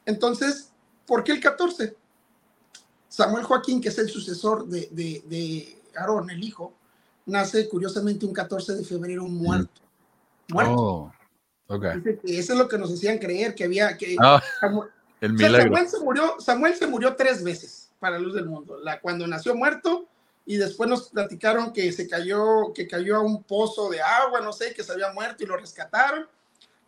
entonces, 0.04 0.72
¿por 1.06 1.24
qué 1.24 1.32
el 1.32 1.40
14? 1.40 1.96
Samuel 3.08 3.44
Joaquín, 3.44 3.80
que 3.80 3.88
es 3.88 3.96
el 3.96 4.10
sucesor 4.10 4.66
de, 4.66 4.90
de, 4.90 5.82
Aarón, 5.96 6.28
el 6.28 6.44
hijo, 6.44 6.74
nace 7.24 7.66
curiosamente 7.66 8.26
un 8.26 8.34
14 8.34 8.74
de 8.74 8.84
febrero 8.84 9.24
muerto. 9.26 9.80
Muerto. 10.48 10.74
Oh, 10.76 11.12
eso 11.68 12.52
es 12.52 12.58
lo 12.58 12.68
que 12.68 12.78
nos 12.78 12.92
hacían 12.92 13.18
creer, 13.18 13.54
que 13.54 13.64
había 13.64 13.96
que... 13.96 14.16
Ah, 14.20 14.42
el 15.20 15.32
milagro. 15.32 15.62
Samuel, 15.62 15.88
se 15.88 16.00
murió, 16.00 16.36
Samuel 16.38 16.74
se 16.74 16.86
murió 16.86 17.16
tres 17.16 17.42
veces 17.42 17.90
para 17.98 18.18
la 18.18 18.24
luz 18.24 18.34
del 18.34 18.46
mundo. 18.46 18.78
La, 18.82 19.00
cuando 19.00 19.26
nació 19.26 19.54
muerto, 19.54 20.06
y 20.46 20.56
después 20.56 20.88
nos 20.88 21.08
platicaron 21.08 21.72
que 21.72 21.90
se 21.92 22.08
cayó, 22.08 22.72
que 22.74 22.86
cayó 22.86 23.16
a 23.16 23.20
un 23.20 23.42
pozo 23.42 23.88
de 23.88 24.00
agua, 24.02 24.40
no 24.40 24.52
sé, 24.52 24.74
que 24.74 24.84
se 24.84 24.92
había 24.92 25.12
muerto 25.12 25.42
y 25.42 25.46
lo 25.46 25.56
rescataron. 25.56 26.26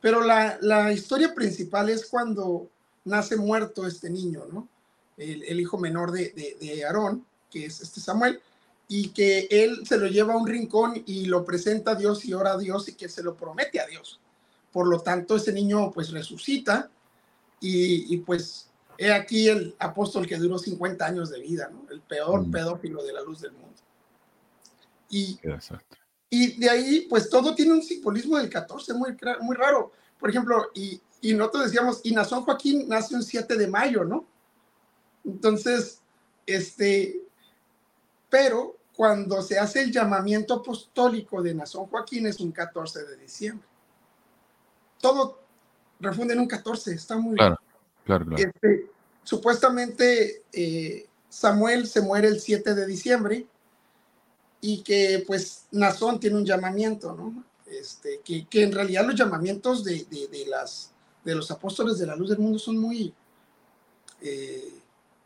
Pero 0.00 0.22
la, 0.22 0.58
la 0.60 0.92
historia 0.92 1.34
principal 1.34 1.88
es 1.88 2.06
cuando 2.06 2.68
nace 3.04 3.36
muerto 3.36 3.86
este 3.86 4.10
niño, 4.10 4.44
¿no? 4.52 4.68
El, 5.16 5.42
el 5.44 5.60
hijo 5.60 5.78
menor 5.78 6.12
de, 6.12 6.32
de, 6.36 6.56
de, 6.60 6.84
Aarón, 6.84 7.24
que 7.50 7.64
es 7.64 7.80
este 7.80 8.00
Samuel, 8.00 8.40
y 8.88 9.08
que 9.08 9.48
él 9.50 9.86
se 9.86 9.96
lo 9.96 10.06
lleva 10.06 10.34
a 10.34 10.36
un 10.36 10.46
rincón 10.46 11.02
y 11.06 11.24
lo 11.24 11.44
presenta 11.44 11.92
a 11.92 11.94
Dios 11.94 12.26
y 12.26 12.34
ora 12.34 12.52
a 12.52 12.58
Dios 12.58 12.88
y 12.88 12.92
que 12.92 13.08
se 13.08 13.22
lo 13.22 13.34
promete 13.34 13.80
a 13.80 13.86
Dios. 13.86 14.20
Por 14.76 14.88
lo 14.88 15.00
tanto, 15.00 15.36
ese 15.36 15.54
niño 15.54 15.90
pues 15.90 16.10
resucita 16.10 16.90
y, 17.60 18.12
y 18.12 18.18
pues 18.18 18.66
He 18.98 19.12
aquí 19.12 19.48
el 19.48 19.74
apóstol 19.78 20.26
que 20.26 20.36
duró 20.36 20.58
50 20.58 21.04
años 21.04 21.30
de 21.30 21.40
vida, 21.40 21.68
¿no? 21.70 21.86
el 21.90 22.00
peor 22.00 22.46
mm. 22.46 22.50
pedófilo 22.50 23.04
de 23.04 23.12
la 23.12 23.22
luz 23.22 23.40
del 23.40 23.52
mundo. 23.52 23.76
Y, 25.10 25.38
y 26.30 26.58
de 26.58 26.70
ahí, 26.70 27.06
pues 27.08 27.28
todo 27.28 27.54
tiene 27.54 27.72
un 27.72 27.82
simbolismo 27.82 28.36
del 28.38 28.48
14 28.48 28.94
muy, 28.94 29.16
muy 29.42 29.56
raro. 29.56 29.92
Por 30.18 30.30
ejemplo, 30.30 30.70
y, 30.74 31.00
y 31.20 31.34
nosotros 31.34 31.64
decíamos, 31.64 32.00
y 32.04 32.12
Nazón 32.12 32.42
Joaquín 32.42 32.88
nace 32.88 33.14
un 33.14 33.22
7 33.22 33.56
de 33.56 33.68
mayo, 33.68 34.04
¿no? 34.04 34.26
Entonces, 35.24 36.00
este, 36.46 37.20
pero 38.30 38.76
cuando 38.94 39.42
se 39.42 39.58
hace 39.58 39.82
el 39.82 39.92
llamamiento 39.92 40.54
apostólico 40.54 41.42
de 41.42 41.54
Nazón 41.54 41.86
Joaquín 41.86 42.26
es 42.26 42.40
un 42.40 42.50
14 42.50 43.04
de 43.04 43.16
diciembre. 43.18 43.68
Todo 45.06 45.38
refunde 46.00 46.34
en 46.34 46.40
un 46.40 46.48
14, 46.48 46.92
está 46.92 47.16
muy, 47.16 47.36
claro. 47.36 47.56
Claro, 48.04 48.26
este, 48.36 48.90
supuestamente 49.22 50.42
eh, 50.52 51.06
Samuel 51.28 51.86
se 51.86 52.00
muere 52.00 52.26
el 52.26 52.40
7 52.40 52.74
de 52.74 52.86
diciembre 52.86 53.46
y 54.60 54.82
que 54.82 55.22
pues 55.24 55.66
Nazón 55.70 56.18
tiene 56.18 56.38
un 56.38 56.44
llamamiento, 56.44 57.14
¿no? 57.14 57.44
Este, 57.66 58.20
que, 58.24 58.48
que 58.48 58.64
en 58.64 58.72
realidad 58.72 59.06
los 59.06 59.14
llamamientos 59.14 59.84
de, 59.84 60.06
de, 60.10 60.44
las, 60.48 60.90
de 61.24 61.36
los 61.36 61.52
apóstoles 61.52 61.98
de 61.98 62.06
la 62.06 62.16
luz 62.16 62.30
del 62.30 62.38
mundo 62.38 62.58
son 62.58 62.76
muy, 62.76 63.14
eh, 64.22 64.72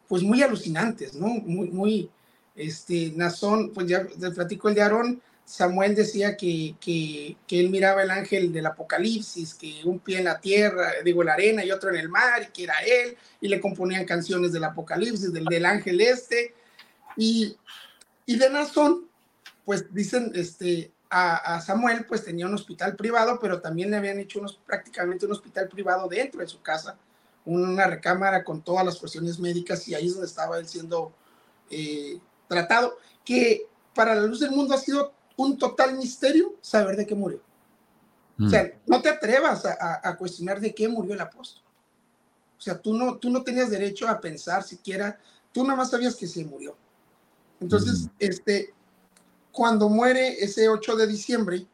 pues 0.09 0.23
muy 0.23 0.43
alucinantes, 0.43 1.15
¿no? 1.15 1.29
Muy, 1.29 1.71
muy, 1.71 2.11
este, 2.55 3.15
Nazón, 3.17 3.71
pues 3.73 3.87
ya 3.87 4.07
te 4.07 4.31
platico 4.31 4.69
el 4.69 4.75
de 4.75 4.83
Aarón, 4.83 5.23
Samuel 5.51 5.97
decía 5.97 6.37
que, 6.37 6.77
que, 6.81 7.37
él 7.49 7.71
miraba 7.71 8.05
el 8.05 8.13
ángel 8.13 8.53
del 8.53 8.67
Apocalipsis, 8.67 9.55
que 9.55 9.81
un 9.85 9.99
pie 9.99 10.19
en 10.19 10.27
la 10.27 10.41
tierra, 10.41 10.93
digo, 11.05 11.25
la 11.25 11.33
arena 11.33 11.65
y 11.65 11.73
otro 11.73 11.91
en 11.91 11.97
el 11.97 12.09
mar, 12.09 12.41
y 12.41 12.53
que 12.53 12.63
era 12.63 12.79
él, 12.87 13.17
y 13.41 13.49
le 13.49 13.61
componían 13.61 14.05
canciones 14.05 14.53
del 14.53 14.63
Apocalipsis, 14.63 15.33
del, 15.33 15.47
del 15.47 15.67
ángel 15.67 16.01
este. 16.03 16.55
Y, 17.17 17.57
y 18.27 18.39
de 18.39 18.49
Nazón, 18.49 19.09
pues 19.65 19.93
dicen, 19.93 20.31
este, 20.37 20.93
a, 21.11 21.57
a, 21.57 21.61
Samuel, 21.61 22.07
pues 22.07 22.25
tenía 22.25 22.47
un 22.47 22.55
hospital 22.55 22.95
privado, 22.95 23.41
pero 23.41 23.61
también 23.61 23.91
le 23.91 23.97
habían 23.97 24.21
hecho 24.21 24.39
unos, 24.39 24.61
prácticamente 24.65 25.27
un 25.27 25.33
hospital 25.33 25.69
privado 25.69 26.07
dentro 26.07 26.43
de 26.43 26.47
su 26.47 26.63
casa, 26.63 26.97
una 27.45 27.89
recámara 27.89 28.45
con 28.45 28.63
todas 28.63 28.87
las 28.87 28.99
cuestiones 28.99 29.41
médicas, 29.41 29.89
y 29.89 29.97
ahí 29.97 30.07
es 30.07 30.13
donde 30.13 30.29
estaba 30.29 30.61
él 30.61 30.69
siendo 30.69 31.13
eh, 31.73 32.21
tratado, 32.47 32.99
que 33.25 33.67
para 33.97 34.15
la 34.15 34.23
luz 34.23 34.39
del 34.39 34.53
mundo 34.53 34.75
ha 34.75 34.79
sido 34.79 35.19
un 35.41 35.57
total 35.57 35.97
misterio 35.97 36.55
saber 36.61 36.97
de 36.97 37.07
qué 37.07 37.15
murió. 37.15 37.41
O 38.39 38.49
sea, 38.49 38.65
mm. 38.65 38.91
no 38.91 39.01
te 39.01 39.09
atrevas 39.09 39.65
a, 39.65 40.17
cuestionar 40.17 40.61
de 40.61 40.75
qué 40.75 40.89
murió 40.89 41.15
el 41.15 41.21
apóstol. 41.21 41.63
O 42.59 42.61
sea, 42.61 42.79
tú 42.79 42.95
no, 42.95 43.17
tú 43.17 43.31
no 43.31 43.43
tenías 43.43 43.71
derecho 43.71 44.07
a 44.07 44.21
pensar 44.21 44.63
siquiera, 44.63 45.19
tú 45.53 45.63
nada 45.63 45.77
más 45.77 45.91
sabías 45.91 46.15
que 46.15 46.27
se 46.27 46.45
murió. 46.45 46.77
Entonces, 47.59 48.03
mm. 48.03 48.09
este, 48.19 48.75
cuando 49.51 49.89
muere 49.89 50.43
ese 50.45 50.69
8 50.69 50.97
de 50.97 51.07
diciembre, 51.07 51.67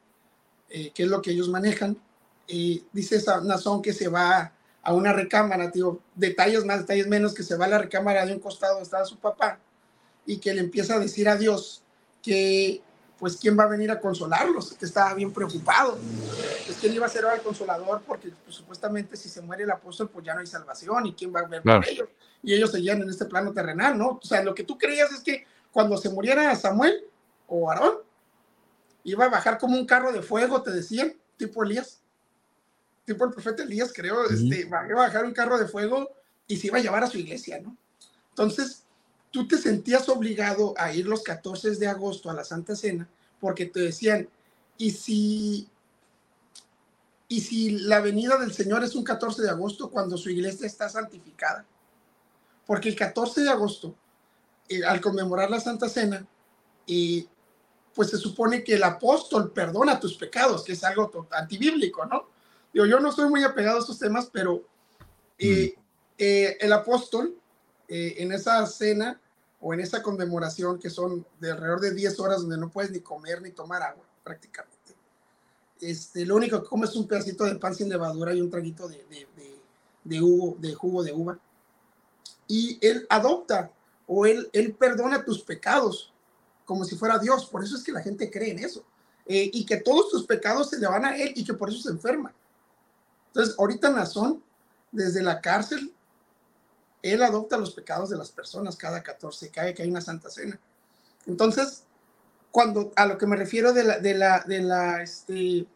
eh, 0.70 0.92
que 0.92 1.05
es 1.05 1.09
lo 1.09 1.20
que 1.22 1.33
ellos 1.33 1.48
manejan, 1.48 2.00
eh, 2.46 2.85
dice 2.92 3.20
Nazón 3.44 3.83
que 3.83 3.92
se 3.92 4.09
va 4.09 4.52
a 4.83 4.94
una 4.94 5.12
recámara, 5.12 5.68
digo, 5.68 6.00
detalles 6.14 6.64
más, 6.64 6.81
detalles 6.81 7.09
menos, 7.09 7.35
que 7.35 7.42
se 7.42 7.57
va 7.57 7.64
a 7.64 7.68
la 7.68 7.79
recámara 7.79 8.24
de 8.24 8.33
un 8.33 8.38
costado 8.38 8.74
donde 8.74 8.85
estaba 8.85 9.05
su 9.05 9.18
papá 9.18 9.59
y 10.24 10.38
que 10.38 10.55
le 10.55 10.61
empieza 10.61 10.94
a 10.94 11.00
decir 11.00 11.29
a 11.29 11.37
Dios 11.37 11.83
que 12.22 12.83
pues 13.18 13.37
quién 13.37 13.59
va 13.59 13.64
a 13.64 13.68
venir 13.68 13.90
a 13.90 13.98
consolarlos, 13.98 14.74
que 14.74 14.85
estaba 14.85 15.14
bien 15.14 15.33
preocupado. 15.33 15.98
Pues 16.66 16.79
quién 16.81 16.92
iba 16.92 17.07
a 17.07 17.09
ser 17.09 17.24
el 17.33 17.40
consolador, 17.40 18.02
porque 18.07 18.31
pues, 18.44 18.57
supuestamente 18.57 19.16
si 19.16 19.29
se 19.29 19.40
muere 19.40 19.64
el 19.64 19.70
apóstol, 19.70 20.11
pues 20.11 20.24
ya 20.24 20.35
no 20.35 20.40
hay 20.40 20.46
salvación 20.46 21.07
y 21.07 21.14
quién 21.14 21.35
va 21.35 21.40
a 21.40 21.46
ver 21.46 21.62
por 21.62 21.87
ellos. 21.88 22.09
Y 22.42 22.52
ellos 22.52 22.70
seguían 22.70 23.00
en 23.00 23.09
este 23.09 23.24
plano 23.24 23.52
terrenal, 23.52 23.96
¿no? 23.96 24.20
O 24.22 24.26
sea, 24.26 24.42
lo 24.42 24.55
que 24.55 24.64
tú 24.64 24.76
creías 24.76 25.11
es 25.12 25.20
que 25.20 25.46
cuando 25.72 25.96
se 25.96 26.11
muriera 26.11 26.55
Samuel 26.57 27.05
o 27.46 27.70
Aarón, 27.70 27.94
iba 29.05 29.24
a 29.24 29.29
bajar 29.29 29.59
como 29.59 29.76
un 29.76 29.87
carro 29.87 30.12
de 30.12 30.20
fuego, 30.20 30.62
te 30.62 30.70
decían, 30.70 31.14
tipo 31.37 31.64
Elías, 31.64 32.00
tipo 33.05 33.24
el 33.24 33.31
profeta 33.31 33.62
Elías, 33.62 33.92
creo, 33.94 34.24
este, 34.24 34.61
iba 34.61 34.81
a 34.81 34.94
bajar 34.94 35.24
un 35.24 35.33
carro 35.33 35.59
de 35.59 35.68
fuego 35.68 36.11
y 36.46 36.57
se 36.57 36.66
iba 36.66 36.79
a 36.79 36.83
llevar 36.83 37.05
a 37.05 37.07
su 37.07 37.18
iglesia, 37.18 37.61
¿no? 37.61 37.76
Entonces, 38.31 38.86
tú 39.37 39.46
te 39.46 39.59
sentías 39.59 40.09
obligado 40.09 40.72
a 40.79 40.94
ir 40.94 41.07
los 41.07 41.22
14 41.22 41.72
de 41.72 41.87
agosto 41.87 42.31
a 42.31 42.33
la 42.33 42.42
Santa 42.42 42.75
Cena 42.75 43.07
porque 43.38 43.66
te 43.66 43.81
decían, 43.81 44.31
¿y 44.79 44.92
si, 44.92 45.68
y 47.29 47.42
si 47.42 47.81
la 47.81 48.01
venida 48.01 48.38
del 48.38 48.55
Señor 48.55 48.83
es 48.83 48.94
un 48.94 49.05
14 49.05 49.42
de 49.42 49.51
agosto 49.51 49.90
cuando 49.90 50.16
su 50.16 50.31
iglesia 50.31 50.66
está 50.66 50.88
santificada? 50.88 51.66
Porque 52.64 52.88
el 52.88 52.96
14 52.96 53.42
de 53.42 53.51
agosto, 53.51 53.94
eh, 54.70 54.83
al 54.87 55.03
conmemorar 55.03 55.51
la 55.51 55.61
Santa 55.61 55.90
Cena, 55.90 56.27
y 56.87 57.29
pues 57.94 58.09
se 58.09 58.16
supone 58.16 58.64
que 58.64 58.77
el 58.77 58.85
apóstol 58.85 59.53
perdona 59.53 60.01
tus 60.01 60.16
pecados, 60.16 60.64
que 60.64 60.72
es 60.72 60.83
algo 60.83 61.29
antibíblico, 61.31 62.07
¿no? 62.07 62.31
Digo, 62.72 62.87
yo 62.87 63.01
no 63.01 63.11
estoy 63.11 63.29
muy 63.29 63.44
apegado 63.44 63.77
a 63.77 63.81
estos 63.81 63.99
temas, 63.99 64.31
pero 64.33 64.66
eh, 65.38 65.75
mm. 65.77 65.81
eh, 66.16 66.57
el 66.59 66.72
apóstol 66.72 67.37
en 67.88 68.33
esa 68.33 68.66
cena 68.66 69.20
o 69.66 69.74
en 69.74 69.81
esa 69.81 70.00
conmemoración 70.00 70.79
que 70.79 70.88
son 70.88 71.26
de 71.40 71.50
alrededor 71.50 71.81
de 71.81 71.92
10 71.92 72.20
horas 72.20 72.40
donde 72.42 72.57
no 72.57 72.70
puedes 72.70 72.92
ni 72.92 73.00
comer 73.00 73.42
ni 73.42 73.50
tomar 73.50 73.83
agua 73.83 74.05
prácticamente. 74.22 74.94
Este, 75.81 76.24
lo 76.24 76.37
único 76.37 76.62
que 76.62 76.68
comes 76.68 76.90
es 76.90 76.96
un 76.96 77.09
pedacito 77.09 77.42
de 77.42 77.57
pan 77.57 77.74
sin 77.74 77.88
levadura 77.88 78.33
y 78.33 78.40
un 78.40 78.48
traguito 78.48 78.87
de, 78.87 79.05
de, 80.05 80.20
jugo, 80.20 80.57
de 80.61 80.72
jugo 80.72 81.02
de 81.02 81.12
uva. 81.12 81.40
Y 82.46 82.79
él 82.81 83.09
adopta 83.11 83.72
o 84.07 84.24
él, 84.24 84.48
él 84.52 84.72
perdona 84.72 85.24
tus 85.24 85.42
pecados 85.42 86.12
como 86.64 86.85
si 86.85 86.94
fuera 86.94 87.18
Dios. 87.18 87.46
Por 87.46 87.64
eso 87.64 87.74
es 87.74 87.83
que 87.83 87.90
la 87.90 88.02
gente 88.02 88.31
cree 88.31 88.52
en 88.52 88.61
eso. 88.61 88.85
Eh, 89.26 89.50
y 89.52 89.66
que 89.66 89.79
todos 89.79 90.11
tus 90.11 90.26
pecados 90.26 90.70
se 90.70 90.79
le 90.79 90.87
van 90.87 91.07
a 91.07 91.16
él 91.16 91.33
y 91.35 91.42
que 91.42 91.55
por 91.55 91.70
eso 91.70 91.81
se 91.81 91.90
enferma. 91.90 92.33
Entonces, 93.26 93.57
ahorita 93.59 93.90
Nazón, 93.90 94.44
desde 94.92 95.24
la 95.24 95.40
cárcel, 95.40 95.92
él 97.02 97.22
adopta 97.22 97.56
los 97.56 97.72
pecados 97.72 98.11
de 98.11 98.16
las 98.16 98.30
personas 98.30 98.76
cada 98.76 99.02
14, 99.02 99.50
cae 99.50 99.74
que 99.74 99.82
hay 99.82 99.90
una 99.90 100.00
santa 100.00 100.30
cena. 100.30 100.59
Entonces, 101.26 101.85
cuando 102.50 102.92
a 102.96 103.06
lo 103.06 103.18
que 103.18 103.26
me 103.26 103.37
refiero 103.37 103.72
de 103.72 103.85
la, 103.85 103.98
de 103.98 104.14
la, 104.14 104.40
de 104.40 104.61
la, 104.61 105.02
este, 105.02 105.66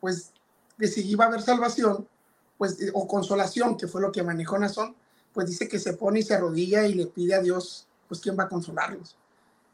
pues, 0.00 0.32
de 0.76 0.88
si 0.88 1.08
iba 1.08 1.24
a 1.24 1.28
haber 1.28 1.42
salvación, 1.42 2.06
pues, 2.58 2.76
o 2.92 3.06
consolación, 3.06 3.76
que 3.76 3.88
fue 3.88 4.00
lo 4.00 4.12
que 4.12 4.22
manejó 4.22 4.58
Nazón, 4.58 4.94
pues 5.32 5.48
dice 5.48 5.68
que 5.68 5.78
se 5.78 5.94
pone 5.94 6.20
y 6.20 6.22
se 6.22 6.34
arrodilla 6.34 6.86
y 6.86 6.94
le 6.94 7.06
pide 7.06 7.34
a 7.34 7.40
Dios, 7.40 7.86
pues, 8.08 8.20
¿quién 8.20 8.38
va 8.38 8.44
a 8.44 8.48
consolarlos? 8.48 9.16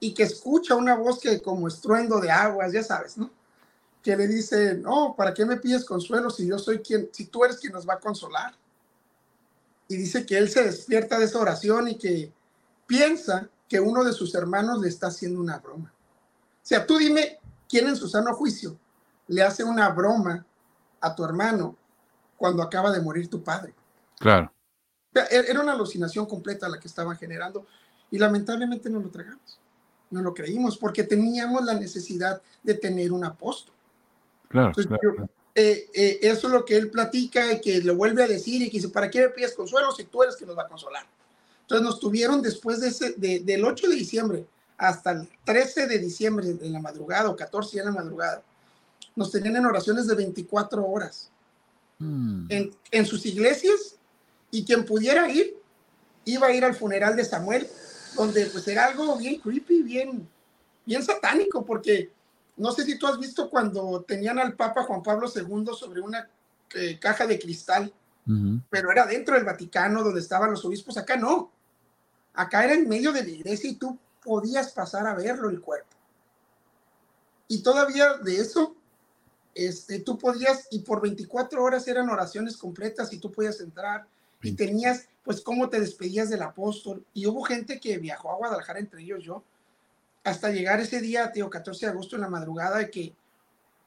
Y 0.01 0.15
que 0.15 0.25
escucha 0.25 0.75
una 0.75 0.97
voz 0.97 1.21
que 1.21 1.41
como 1.41 1.69
estruendo 1.69 2.21
de 2.21 2.31
aguas, 2.31 2.73
ya 2.73 2.83
sabes, 2.83 3.17
¿no? 3.17 3.31
Que 4.03 4.17
le 4.17 4.27
dice, 4.27 4.75
no, 4.75 5.15
¿para 5.17 5.33
qué 5.33 5.45
me 5.45 5.57
pides 5.57 5.85
consuelo 5.85 6.31
si 6.31 6.47
yo 6.47 6.59
soy 6.59 6.81
quien, 6.81 7.09
si 7.13 7.27
tú 7.27 7.45
eres 7.45 7.59
quien 7.59 7.73
nos 7.73 7.89
va 7.89 7.95
a 7.95 8.01
consolar? 8.01 8.55
Y 9.93 9.97
dice 9.97 10.25
que 10.25 10.39
él 10.39 10.49
se 10.49 10.65
despierta 10.65 11.19
de 11.19 11.27
esa 11.27 11.39
oración 11.39 11.89
y 11.89 11.97
que 11.97 12.33
piensa 12.87 13.49
que 13.69 13.79
uno 13.79 14.05
de 14.05 14.13
sus 14.13 14.35
hermanos 14.35 14.81
le 14.81 14.89
está 14.89 15.09
haciendo 15.09 15.39
una 15.41 15.59
broma. 15.59 15.93
O 15.95 16.61
sea, 16.65 16.87
tú 16.87 16.97
dime 16.97 17.39
quién 17.69 17.89
en 17.89 17.97
su 17.97 18.09
sano 18.09 18.35
juicio 18.35 18.79
le 19.29 19.43
hace 19.43 19.65
una 19.65 19.89
broma 19.91 20.47
a 21.01 21.15
tu 21.15 21.25
hermano 21.25 21.77
cuando 22.39 22.63
acaba 22.63 22.91
de 22.91 23.01
morir 23.01 23.29
tu 23.29 23.43
padre. 23.43 23.75
Claro. 24.19 24.51
Era 25.31 25.61
una 25.61 25.73
alucinación 25.73 26.25
completa 26.25 26.69
la 26.71 26.81
que 26.81 26.89
estaban 26.89 27.17
generando 27.19 27.67
y 28.11 28.19
lamentablemente 28.19 28.89
no 28.89 28.99
lo 29.01 29.11
tragamos. 29.11 29.59
no 30.11 30.21
lo 30.21 30.35
creímos 30.35 30.77
porque 30.77 31.05
teníamos 31.05 31.65
la 31.65 31.73
necesidad 31.73 32.43
de 32.63 32.75
tener 32.75 33.13
un 33.13 33.25
apóstol. 33.25 33.75
Claro, 34.49 34.69
Entonces, 34.69 34.93
yo- 35.03 35.27
eh, 35.55 35.89
eh, 35.93 36.19
eso 36.23 36.47
es 36.47 36.53
lo 36.53 36.65
que 36.65 36.77
él 36.77 36.91
platica 36.91 37.53
y 37.53 37.61
que 37.61 37.81
lo 37.83 37.95
vuelve 37.97 38.23
a 38.23 38.27
decir 38.29 38.63
y 38.63 38.71
que 38.71 38.79
dice, 38.79 38.89
¿para 38.89 39.11
qué 39.11 39.21
me 39.21 39.29
pides 39.31 39.55
consuelo 39.55 39.93
si 39.93 40.05
tú 40.05 40.23
eres 40.23 40.37
quien 40.37 40.49
nos 40.49 40.57
va 40.59 40.63
a 40.63 40.69
consolar? 40.69 41.05
Entonces 41.63 41.85
nos 41.87 42.01
tuvieron 42.01 42.41
después 42.43 42.81
de 42.81 42.89
ese, 42.89 43.13
de- 43.13 43.41
del 43.41 43.65
8 43.65 43.89
de 43.89 43.95
diciembre 43.97 44.47
hasta 44.79 45.13
el 45.13 45.29
13 45.45 45.87
de 45.87 45.99
diciembre 45.99 46.47
en 46.61 46.73
la 46.73 46.81
madrugada 46.81 47.29
o 47.31 47.37
14 47.37 47.77
ya 47.77 47.83
en 47.83 47.87
la 47.87 47.93
madrugada, 47.93 48.43
nos 49.15 49.31
tenían 49.31 49.57
en 49.57 49.67
oraciones 49.67 50.07
de 50.07 50.15
24 50.15 50.85
horas 50.87 51.29
Mm. 51.99 52.47
en, 52.51 52.75
en 52.91 53.07
sus 53.07 53.25
iglesias 53.27 53.97
y 54.51 54.65
quien 54.65 54.85
pudiera 54.85 55.31
ir, 55.31 55.55
iba 56.25 56.49
a 56.49 56.53
ir 56.53 56.65
al 56.65 56.75
funeral 56.75 57.15
de 57.15 57.25
Samuel, 57.25 57.69
donde 58.17 58.47
pues 58.47 58.67
era 58.67 58.87
algo 58.87 59.17
bien 59.17 59.39
creepy, 59.41 59.83
bien, 59.83 60.29
bien 60.85 61.03
satánico, 61.05 61.65
porque 61.65 62.11
no 62.63 62.71
sé 62.71 62.85
si 62.85 62.97
tú 62.97 63.09
has 63.09 63.19
visto 63.19 63.51
cuando 63.51 64.05
tenían 64.07 64.39
al 64.39 64.55
Papa 64.55 64.85
Juan 64.85 65.03
Pablo 65.03 65.29
II 65.35 65.67
sobre 65.77 66.01
una 66.01 66.31
eh, 66.75 66.97
caja 67.01 67.27
de 67.27 67.39
cristal, 67.39 67.93
pero 68.71 68.93
era 68.93 69.05
dentro 69.05 69.35
del 69.35 69.45
Vaticano 69.45 70.05
donde 70.05 70.21
estaban 70.21 70.53
los 70.53 70.65
obispos, 70.65 70.97
acá 70.97 71.17
no, 71.17 71.51
acá 72.35 72.65
era 72.65 72.75
en 72.75 72.89
medio 72.89 73.13
de 73.13 73.25
la 73.25 73.31
iglesia 73.31 73.69
y 73.69 73.75
tú 73.75 73.99
podías 74.23 74.71
pasar 74.71 75.09
a 75.09 75.15
verlo 75.15 75.51
el 75.51 75.61
cuerpo. 75.61 75.97
Y 77.49 77.65
todavía 77.65 78.15
de 78.19 78.37
eso, 78.37 78.77
este, 79.57 79.99
tú 79.99 80.17
podías, 80.17 80.69
y 80.71 80.79
por 80.79 81.03
24 81.03 81.63
horas 81.65 81.89
eran 81.89 82.09
oraciones 82.11 82.57
completas 82.57 83.13
y 83.13 83.19
tú 83.19 83.33
podías 83.33 83.61
entrar 83.61 84.07
y 84.41 84.53
tenías, 84.53 85.09
pues, 85.25 85.41
cómo 85.41 85.69
te 85.69 85.81
despedías 85.81 86.31
del 86.31 86.43
apóstol. 86.43 87.05
Y 87.13 87.27
hubo 87.27 87.43
gente 87.43 87.81
que 87.81 87.99
viajó 87.99 88.31
a 88.31 88.37
Guadalajara, 88.37 88.79
entre 88.79 89.03
ellos 89.03 89.25
yo, 89.25 89.43
hasta 90.25 90.51
llegar 90.51 90.81
ese 90.81 91.01
día, 91.01 91.33
tío, 91.33 91.51
14 91.51 91.87
de 91.87 91.93
agosto 91.93 92.17
en 92.17 92.23
la 92.23 92.29
madrugada, 92.29 92.89
que 92.89 93.15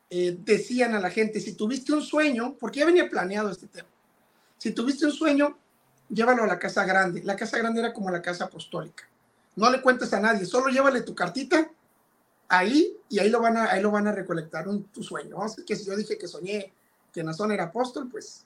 eh, 0.10 0.38
decían 0.39 0.93
a 0.93 1.00
la 1.00 1.10
gente, 1.10 1.39
si 1.39 1.54
tuviste 1.54 1.93
un 1.93 2.02
sueño, 2.02 2.56
porque 2.60 2.80
ya 2.80 2.86
venía 2.86 3.10
planeado 3.10 3.50
este 3.50 3.67
tema, 3.67 3.88
si 4.58 4.71
tuviste 4.71 5.06
un 5.06 5.12
sueño, 5.12 5.58
llévalo 6.10 6.43
a 6.43 6.48
la 6.48 6.60
casa 6.60 6.86
grande. 6.86 7.24
La 7.24 7.36
casa 7.36 7.58
grande 7.58 7.80
era 7.80 7.93
como 7.93 8.10
la 8.12 8.21
casa 8.21 8.45
apostólica. 8.45 9.08
No 9.56 9.69
le 9.69 9.82
cuentes 9.82 10.13
a 10.13 10.19
nadie, 10.19 10.45
solo 10.45 10.69
llévale 10.69 11.02
tu 11.02 11.15
cartita 11.15 11.69
ahí 12.48 12.98
y 13.10 13.19
ahí 13.19 13.30
lo 13.30 13.41
van 13.41 13.58
a, 13.58 13.71
ahí 13.71 13.82
lo 13.82 13.91
van 13.91 14.08
a 14.08 14.12
recolectar 14.12 14.67
un, 14.67 14.86
tu 14.86 15.02
sueño. 15.04 15.41
Así 15.41 15.63
que 15.63 15.76
si 15.76 15.86
yo 15.86 15.95
dije 15.95 16.17
que 16.17 16.28
soñé 16.28 16.74
que 17.13 17.24
Nazón 17.24 17.52
era 17.52 17.65
apóstol, 17.65 18.10
pues 18.12 18.45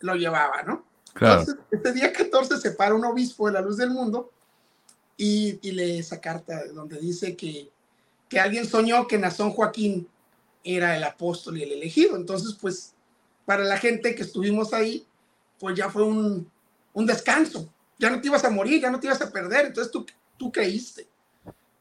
lo 0.00 0.16
llevaba, 0.16 0.62
¿no? 0.62 0.84
Claro. 1.14 1.40
Entonces, 1.40 1.64
este 1.70 1.92
día 1.92 2.12
14 2.12 2.58
se 2.58 2.72
para 2.72 2.94
un 2.94 3.04
obispo 3.04 3.46
de 3.46 3.52
la 3.52 3.60
luz 3.60 3.76
del 3.76 3.90
mundo 3.90 4.32
y, 5.16 5.58
y 5.62 5.72
lee 5.72 5.98
esa 5.98 6.20
carta 6.20 6.66
donde 6.68 6.98
dice 6.98 7.36
que, 7.36 7.70
que 8.28 8.40
alguien 8.40 8.66
soñó 8.66 9.06
que 9.06 9.18
Nazón 9.18 9.50
Joaquín 9.50 10.08
era 10.64 10.96
el 10.96 11.04
apóstol 11.04 11.58
y 11.58 11.62
el 11.62 11.72
elegido. 11.72 12.16
Entonces, 12.16 12.56
pues, 12.60 12.94
para 13.44 13.64
la 13.64 13.78
gente 13.78 14.14
que 14.14 14.22
estuvimos 14.22 14.72
ahí, 14.72 15.06
pues 15.58 15.76
ya 15.76 15.90
fue 15.90 16.04
un, 16.04 16.50
un 16.92 17.06
descanso. 17.06 17.72
Ya 17.98 18.10
no 18.10 18.20
te 18.20 18.28
ibas 18.28 18.44
a 18.44 18.50
morir, 18.50 18.80
ya 18.80 18.90
no 18.90 18.98
te 18.98 19.06
ibas 19.06 19.22
a 19.22 19.30
perder. 19.30 19.66
Entonces 19.66 19.92
tú, 19.92 20.06
tú 20.36 20.50
creíste. 20.50 21.06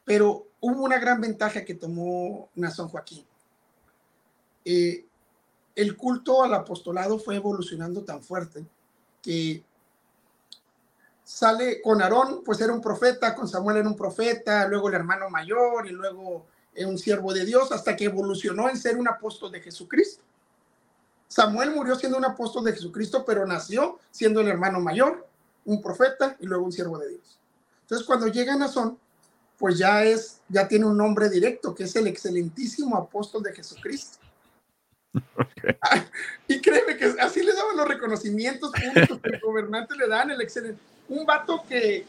Pero 0.06 0.48
hubo 0.60 0.84
una 0.84 1.00
gran 1.00 1.22
ventaja 1.22 1.64
que 1.64 1.74
tomó 1.74 2.50
Nazón 2.56 2.90
Joaquín. 2.90 3.26
Eh, 4.66 5.06
el 5.76 5.96
culto 5.96 6.44
al 6.44 6.54
apostolado 6.54 7.18
fue 7.18 7.36
evolucionando 7.36 8.04
tan 8.04 8.22
fuerte 8.22 8.66
que 9.22 9.64
sale 11.32 11.82
con 11.82 12.02
Aarón, 12.02 12.44
pues 12.44 12.60
era 12.60 12.74
un 12.74 12.82
profeta, 12.82 13.34
con 13.34 13.48
Samuel 13.48 13.78
era 13.78 13.88
un 13.88 13.96
profeta, 13.96 14.68
luego 14.68 14.90
el 14.90 14.96
hermano 14.96 15.30
mayor 15.30 15.88
y 15.88 15.92
luego 15.92 16.46
eh, 16.76 16.86
un 16.86 16.98
siervo 16.98 17.34
de 17.34 17.46
Dios, 17.46 17.72
hasta 17.72 17.96
que 17.96 18.06
evolucionó 18.06 18.70
en 18.70 18.78
ser 18.78 18.98
un 18.98 19.08
apóstol 19.08 19.50
de 19.50 19.62
Jesucristo. 19.62 20.22
Samuel 21.30 21.72
murió 21.72 21.96
siendo 21.96 22.18
un 22.18 22.26
apóstol 22.26 22.66
de 22.66 22.74
Jesucristo, 22.74 23.24
pero 23.26 23.46
nació 23.46 23.98
siendo 24.12 24.42
el 24.42 24.50
hermano 24.50 24.82
mayor, 24.82 25.26
un 25.64 25.82
profeta 25.82 26.36
y 26.42 26.48
luego 26.48 26.66
un 26.66 26.74
siervo 26.74 26.98
de 26.98 27.08
Dios. 27.08 27.40
Entonces, 27.84 28.06
cuando 28.06 28.28
llega 28.28 28.58
Nazón, 28.58 29.00
pues 29.58 29.78
ya 29.78 30.04
es, 30.04 30.42
ya 30.50 30.68
tiene 30.68 30.86
un 30.86 30.98
nombre 30.98 31.30
directo, 31.30 31.74
que 31.74 31.86
es 31.86 31.96
el 31.96 32.08
excelentísimo 32.08 32.98
apóstol 32.98 33.42
de 33.42 33.54
Jesucristo. 33.54 34.20
Y 36.48 36.60
créeme 36.60 36.98
que 36.98 37.06
así 37.22 37.42
le 37.42 37.54
daban 37.54 37.78
los 37.78 37.88
reconocimientos 37.88 38.72
públicos 38.72 39.20
que 39.24 39.30
el 39.30 39.40
gobernante 39.40 39.96
le 39.96 40.08
dan, 40.08 40.30
el 40.32 40.42
excelente. 40.42 40.82
Un 41.12 41.26
vato 41.26 41.66
que, 41.68 42.06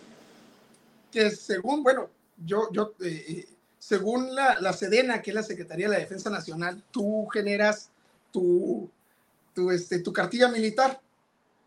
que 1.11 1.31
según, 1.33 1.83
bueno, 1.83 2.09
yo, 2.47 2.69
yo, 2.71 2.95
eh, 3.01 3.25
eh, 3.29 3.49
según 3.77 4.33
la, 4.33 4.61
la 4.61 4.73
Sedena, 4.73 5.21
que 5.21 5.33
es 5.33 5.35
la 5.35 5.43
Secretaría 5.43 5.88
de 5.88 5.95
la 5.95 5.99
Defensa 5.99 6.31
Nacional, 6.31 6.81
tú 6.93 7.27
generas 7.27 7.91
tu, 8.31 8.88
tu, 9.55 9.73
este, 9.73 9.99
tu 9.99 10.12
cartilla 10.12 10.47
militar. 10.47 11.01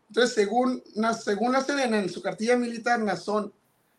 Entonces, 0.08 0.34
según, 0.34 0.82
según 1.22 1.52
la 1.52 1.62
Sedena, 1.62 1.98
en 1.98 2.08
su 2.08 2.22
cartilla 2.22 2.56
militar, 2.56 3.00
Nazón, 3.00 3.52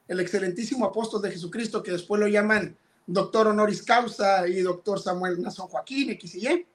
el 0.07 0.19
excelentísimo 0.19 0.87
apóstol 0.87 1.21
de 1.21 1.29
Jesucristo, 1.29 1.83
que 1.83 1.91
después 1.91 2.19
lo 2.19 2.27
llaman 2.27 2.75
doctor 3.05 3.49
honoris 3.49 3.83
causa 3.83 4.47
y 4.47 4.61
doctor 4.61 4.99
Samuel 4.99 5.43
Nazón 5.43 5.67
Joaquín, 5.67 6.09
X 6.09 6.33
y 6.33 6.47
Y, 6.47 6.65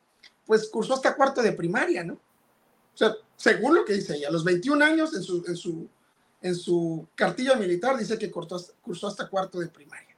pues 0.47 0.69
cursó 0.69 0.95
hasta 0.95 1.17
cuarto 1.17 1.43
de 1.43 1.55
primaria, 1.55 2.05
¿no? 2.05 2.15
O 2.15 2.97
sea, 2.97 3.17
según 3.37 3.75
lo 3.75 3.85
que 3.85 3.95
dice 3.95 4.15
ella, 4.15 4.29
a 4.29 4.31
los 4.31 4.45
21 4.45 4.85
años 4.85 5.13
en 5.17 5.25
su, 5.25 5.45
en 5.49 5.57
su, 5.57 5.89
en 6.43 6.55
su 6.55 7.07
cartilla 7.15 7.55
militar 7.57 7.97
dice 7.97 8.19
que 8.19 8.31
cortó 8.31 8.61
cursó 8.81 9.07
hasta 9.09 9.29
cuarto 9.29 9.59
de 9.61 9.69
primaria. 9.69 10.15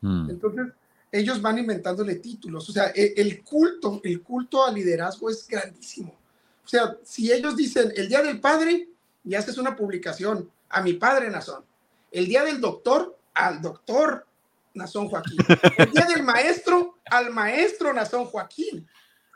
Mm. 0.00 0.30
Entonces, 0.30 0.66
ellos 1.12 1.40
van 1.40 1.58
inventándole 1.58 2.16
títulos. 2.16 2.68
O 2.68 2.72
sea, 2.72 2.92
e- 2.94 3.14
el 3.16 3.42
culto, 3.42 4.00
el 4.04 4.22
culto 4.22 4.64
al 4.64 4.74
liderazgo 4.74 5.30
es 5.30 5.46
grandísimo. 5.46 6.16
O 6.64 6.68
sea, 6.68 6.96
si 7.02 7.32
ellos 7.32 7.56
dicen 7.56 7.92
el 7.96 8.08
día 8.08 8.22
del 8.22 8.40
padre, 8.40 8.88
y 9.24 9.34
haces 9.34 9.58
una 9.58 9.76
publicación 9.76 10.50
a 10.70 10.80
mi 10.82 10.94
padre 10.94 11.30
Nazón. 11.30 11.64
El 12.10 12.26
día 12.26 12.44
del 12.44 12.60
doctor, 12.60 13.18
al 13.34 13.60
doctor 13.60 14.26
Nazón 14.74 15.08
Joaquín. 15.08 15.38
El 15.76 15.90
día 15.90 16.06
del 16.06 16.22
maestro, 16.22 16.96
al 17.10 17.30
maestro 17.30 17.92
Nazón 17.92 18.24
Joaquín. 18.26 18.86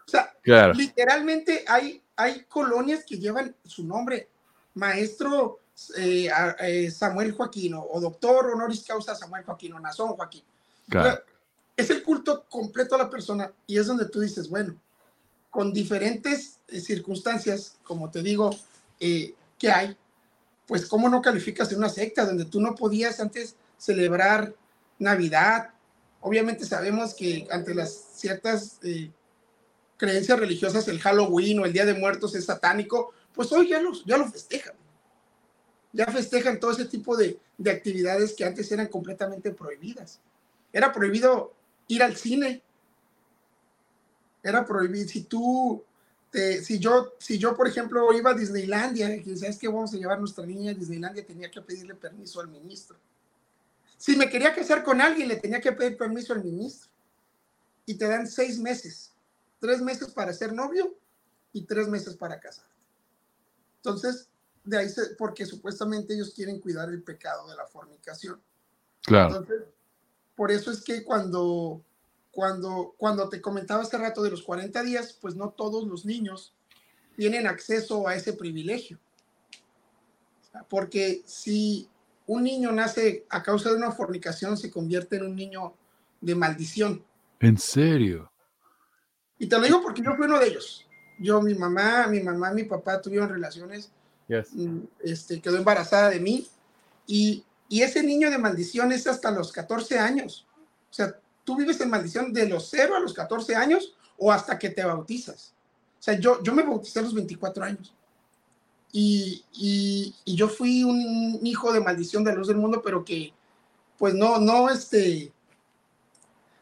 O 0.07 0.11
sea, 0.11 0.33
Claro. 0.43 0.75
literalmente 0.75 1.65
hay, 1.67 2.03
hay 2.17 2.45
colonias 2.45 3.05
que 3.05 3.19
llevan 3.19 3.55
su 3.65 3.85
nombre, 3.85 4.29
maestro 4.75 5.61
eh, 5.97 6.31
eh, 6.61 6.91
Samuel 6.91 7.33
Joaquín 7.33 7.75
o, 7.75 7.83
o 7.85 8.01
doctor 8.01 8.47
honoris 8.47 8.85
causa 8.85 9.15
Samuel 9.15 9.45
Joaquín 9.45 9.73
o 9.75 9.81
Nazón 9.81 10.11
Joaquín. 10.15 10.45
O 10.89 10.91
Claro. 10.91 11.11
sea, 11.11 11.23
es 11.77 11.91
el 11.91 12.03
culto 12.03 12.45
completo 12.49 12.95
a 12.95 12.99
la 12.99 13.11
persona 13.11 13.51
y 13.67 13.79
es 13.79 13.87
donde 13.87 14.07
tú 14.09 14.21
dices, 14.21 14.49
bueno, 14.49 14.77
con 15.51 15.73
diferentes 15.73 16.59
eh, 16.69 16.81
circunstancias, 16.81 17.77
como 17.83 18.11
te 18.11 18.23
digo, 18.23 18.51
eh, 19.01 19.35
que 19.59 19.71
hay, 19.71 19.97
pues 20.67 20.87
cómo 20.87 21.09
no 21.09 21.21
calificas 21.23 21.71
en 21.73 21.79
una 21.79 21.89
secta 21.89 22.25
donde 22.25 22.45
tú 22.45 22.61
no 22.61 22.75
podías 22.75 23.19
antes 23.21 23.57
celebrar 23.79 24.55
Navidad. 24.99 25.71
Obviamente 26.21 26.65
sabemos 26.65 27.15
que 27.15 27.47
ante 27.51 27.75
las 27.75 27.93
ciertas 28.15 28.79
creencias 29.97 30.39
religiosas 30.39 30.89
el 30.89 31.01
Halloween 31.01 31.59
o 31.61 31.65
el 31.67 31.73
Día 31.73 31.85
de 31.85 31.95
Muertos 31.95 32.35
es 32.35 32.47
satánico, 32.47 33.13
pues 33.35 33.53
hoy 33.53 33.69
ya, 33.69 33.81
los, 33.81 34.05
ya 34.05 34.17
lo 34.17 34.31
festejan. 34.31 34.75
Ya 35.95 36.07
festejan 36.07 36.59
todo 36.59 36.73
ese 36.73 36.87
tipo 36.87 37.17
de, 37.17 37.39
de 37.57 37.71
actividades 37.71 38.35
que 38.35 38.45
antes 38.45 38.71
eran 38.73 38.89
completamente 38.89 39.53
prohibidas. 39.53 40.21
Era 40.73 40.93
prohibido 40.93 41.55
ir 41.87 42.03
al 42.03 42.17
cine. 42.17 42.61
Era 44.43 44.67
prohibido. 44.67 45.09
Si 45.09 45.23
tú, 45.23 45.85
si 46.33 46.81
yo, 46.81 47.15
si 47.19 47.39
yo, 47.39 47.57
por 47.57 47.69
ejemplo, 47.69 48.13
iba 48.13 48.33
a 48.33 48.35
Disneylandia, 48.35 49.15
y 49.15 49.37
sabes 49.37 49.57
que 49.57 49.69
vamos 49.69 49.95
a 49.95 49.97
llevar 49.97 50.19
nuestra 50.19 50.45
niña 50.45 50.73
a 50.73 50.75
Disneylandia, 50.75 51.25
tenía 51.25 51.49
que 51.49 51.63
pedirle 51.63 51.95
permiso 51.95 52.41
al 52.41 52.49
ministro. 52.49 52.99
Si 53.97 54.17
me 54.17 54.29
quería 54.29 54.53
casar 54.53 54.83
con 54.83 55.01
alguien, 55.01 55.29
le 55.29 55.37
tenía 55.37 55.61
que 55.61 55.73
pedir 55.73 55.97
permiso 55.97 56.33
al 56.33 56.43
ministro. 56.43 56.91
Y 57.87 57.95
te 57.95 58.09
dan 58.09 58.27
seis 58.27 58.59
meses. 58.59 59.13
Tres 59.61 59.81
meses 59.81 60.11
para 60.11 60.33
ser 60.33 60.53
novio 60.53 60.93
y 61.53 61.63
tres 61.63 61.87
meses 61.87 62.17
para 62.17 62.41
casar. 62.41 62.67
Entonces, 63.77 64.29
de 64.65 64.79
ahí, 64.79 64.89
se, 64.89 65.15
porque 65.17 65.47
supuestamente 65.47 66.15
ellos 66.15 66.33
quieren 66.35 66.61
cuidar 66.61 66.89
el 66.89 67.03
pecado 67.03 67.49
de 67.49 67.57
la 67.57 67.67
fornicación. 67.67 68.41
Claro. 69.03 69.37
Entonces, 69.37 69.69
por 70.35 70.51
eso 70.51 70.71
es 70.71 70.83
que 70.83 71.05
cuando, 71.05 71.83
cuando, 72.31 72.95
cuando 72.97 73.29
te 73.29 73.41
comentaba 73.41 73.83
hace 73.83 73.99
rato 73.99 74.23
de 74.23 74.31
los 74.31 74.43
40 74.43 74.83
días, 74.83 75.17
pues 75.21 75.37
no 75.37 75.51
todos 75.51 75.87
los 75.87 76.05
niños 76.05 76.55
tienen 77.17 77.47
acceso 77.47 78.09
a 78.09 78.15
ese 78.15 78.33
privilegio. 78.33 78.99
O 80.43 80.51
sea, 80.51 80.63
Porque 80.65 81.23
si 81.27 81.89
un 82.27 82.43
niño 82.43 82.73
nace 82.73 83.27
a 83.29 83.43
causa 83.43 83.71
de 83.71 83.77
una 83.77 83.93
fornicación, 83.93 84.57
se 84.57 84.71
convierte 84.71 85.17
en 85.17 85.27
un 85.27 85.37
niño 85.37 85.75
de 86.21 86.35
maldición. 86.35 87.05
¿En 87.41 87.59
serio? 87.59 88.33
Y 89.39 89.47
te 89.47 89.59
lo 89.59 89.65
digo 89.65 89.83
porque 89.83 90.03
yo 90.03 90.15
fui 90.17 90.27
uno 90.27 90.39
de 90.39 90.47
ellos. 90.47 90.87
Yo, 91.19 91.43
mi 91.43 91.55
mamá, 91.55 92.07
mi 92.09 92.21
mamá, 92.21 92.53
mi 92.53 92.65
papá 92.65 93.01
tuvieron 93.01 93.29
relaciones 93.29 93.93
Yes. 94.29 94.55
mm, 94.55 94.81
este, 95.01 95.41
quedó 95.41 95.57
embarazada 95.57 96.11
de 96.11 96.21
mí 96.21 96.47
y, 97.07 97.45
y 97.69 97.83
ese 97.83 98.03
niño 98.03 98.31
de 98.31 98.39
maldición 98.39 98.93
es 98.93 99.07
hasta 99.07 99.31
los 99.31 99.53
14 99.53 99.99
años. 99.99 100.47
O 100.91 100.95
sea, 100.95 101.15
tú 101.45 101.57
vives 101.57 101.81
en 101.81 101.91
maldición 101.91 102.33
de 102.33 102.49
los 102.49 102.69
0 102.71 102.97
a 102.97 103.01
los 103.01 103.13
14 103.13 103.55
años 103.55 103.95
o 104.17 104.33
hasta 104.33 104.59
que 104.59 104.71
te 104.71 104.85
bautizas. 104.85 105.53
O 105.99 106.03
sea, 106.03 106.19
yo, 106.19 106.43
yo 106.43 106.55
me 106.55 106.63
bauticé 106.63 106.99
a 106.99 107.03
los 107.03 107.15
24 107.15 107.65
años. 107.65 107.95
Y, 108.93 109.45
y, 109.53 110.15
y, 110.25 110.37
yo 110.37 110.49
fui 110.49 110.85
un 110.85 111.41
hijo 111.43 111.73
de 111.73 111.81
maldición 111.81 112.23
de 112.23 112.31
la 112.31 112.37
luz 112.37 112.47
del 112.47 112.59
mundo, 112.59 112.81
pero 112.81 113.05
que, 113.05 113.33
pues 113.99 114.15
no, 114.15 114.39
no, 114.39 114.71
este, 114.71 115.33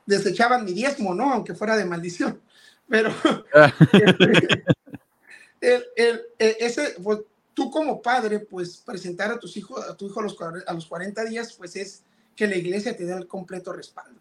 desechaban 0.07 0.65
mi 0.65 0.73
diezmo, 0.73 1.15
¿no? 1.15 1.31
Aunque 1.31 1.55
fuera 1.55 1.77
de 1.77 1.85
maldición. 1.85 2.41
Pero, 2.89 3.11
el, 5.61 5.85
el, 5.95 6.23
ese, 6.39 6.95
pues, 7.03 7.19
tú 7.55 7.71
como 7.71 8.01
padre, 8.01 8.41
pues 8.41 8.79
presentar 8.79 9.31
a 9.31 9.39
tus 9.39 9.57
hijos, 9.57 9.89
a 9.89 9.97
tu 9.97 10.07
hijo 10.07 10.21
a 10.21 10.23
los, 10.23 10.37
a 10.67 10.73
los 10.73 10.87
40 10.87 11.25
días, 11.25 11.53
pues 11.53 11.77
es 11.77 12.03
que 12.35 12.47
la 12.47 12.57
iglesia 12.57 12.97
te 12.97 13.05
dé 13.05 13.15
el 13.15 13.27
completo 13.27 13.73
respaldo. 13.73 14.21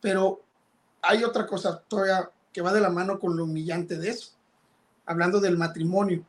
Pero 0.00 0.42
hay 1.00 1.24
otra 1.24 1.46
cosa 1.46 1.82
todavía 1.88 2.30
que 2.52 2.62
va 2.62 2.72
de 2.72 2.80
la 2.80 2.90
mano 2.90 3.18
con 3.18 3.36
lo 3.36 3.44
humillante 3.44 3.96
de 3.96 4.10
eso. 4.10 4.32
Hablando 5.06 5.40
del 5.40 5.58
matrimonio. 5.58 6.24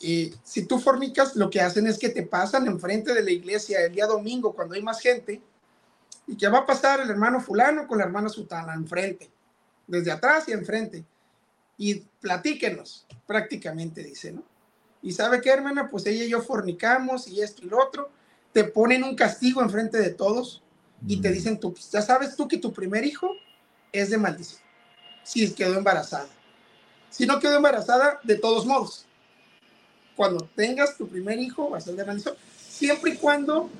Eh, 0.00 0.34
si 0.42 0.66
tú 0.66 0.78
fornicas, 0.78 1.36
lo 1.36 1.50
que 1.50 1.60
hacen 1.60 1.86
es 1.86 1.98
que 1.98 2.08
te 2.08 2.22
pasan 2.22 2.66
enfrente 2.66 3.12
de 3.12 3.22
la 3.22 3.30
iglesia 3.30 3.84
el 3.84 3.92
día 3.92 4.06
domingo 4.06 4.54
cuando 4.54 4.74
hay 4.74 4.82
más 4.82 5.00
gente 5.00 5.42
y 6.26 6.36
que 6.36 6.48
va 6.48 6.58
a 6.58 6.66
pasar 6.66 7.00
el 7.00 7.10
hermano 7.10 7.40
fulano 7.40 7.86
con 7.86 7.98
la 7.98 8.04
hermana 8.04 8.28
sutana 8.28 8.74
enfrente, 8.74 9.30
desde 9.86 10.10
atrás 10.10 10.48
y 10.48 10.52
enfrente. 10.52 11.04
Y 11.76 11.96
platíquenos, 12.20 13.06
prácticamente 13.26 14.02
dice, 14.02 14.32
¿no? 14.32 14.42
Y 15.02 15.12
sabe 15.12 15.40
qué, 15.40 15.50
hermana, 15.50 15.88
pues 15.88 16.06
ella 16.06 16.24
y 16.24 16.28
yo 16.28 16.42
fornicamos 16.42 17.26
y 17.28 17.40
esto 17.40 17.62
y 17.64 17.68
lo 17.68 17.82
otro. 17.82 18.10
Te 18.52 18.64
ponen 18.64 19.04
un 19.04 19.14
castigo 19.14 19.62
enfrente 19.62 19.98
de 19.98 20.10
todos 20.10 20.62
y 21.06 21.20
te 21.20 21.30
dicen, 21.30 21.58
tú, 21.58 21.74
ya 21.90 22.02
sabes 22.02 22.36
tú 22.36 22.48
que 22.48 22.58
tu 22.58 22.72
primer 22.72 23.04
hijo 23.04 23.30
es 23.92 24.10
de 24.10 24.18
maldición. 24.18 24.60
Si 25.22 25.52
quedó 25.54 25.78
embarazada. 25.78 26.28
Si 27.08 27.26
no 27.26 27.40
quedó 27.40 27.56
embarazada, 27.56 28.20
de 28.22 28.36
todos 28.36 28.66
modos. 28.66 29.06
Cuando 30.16 30.48
tengas 30.54 30.96
tu 30.96 31.08
primer 31.08 31.38
hijo, 31.38 31.70
va 31.70 31.78
a 31.78 31.80
ser 31.80 31.94
de 31.94 32.04
maldición. 32.04 32.34
Siempre 32.68 33.12
y 33.12 33.16
cuando 33.16 33.70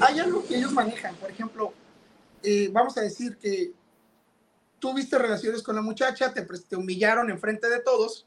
haya 0.00 0.24
algo 0.24 0.44
que 0.44 0.56
ellos 0.56 0.72
manejan. 0.72 1.14
Por 1.16 1.30
ejemplo, 1.30 1.72
eh, 2.42 2.68
vamos 2.72 2.96
a 2.98 3.02
decir 3.02 3.36
que 3.38 3.72
tuviste 4.78 5.18
relaciones 5.18 5.62
con 5.62 5.76
la 5.76 5.82
muchacha, 5.82 6.32
te, 6.32 6.42
te 6.42 6.76
humillaron 6.76 7.30
enfrente 7.30 7.68
de 7.68 7.80
todos 7.80 8.26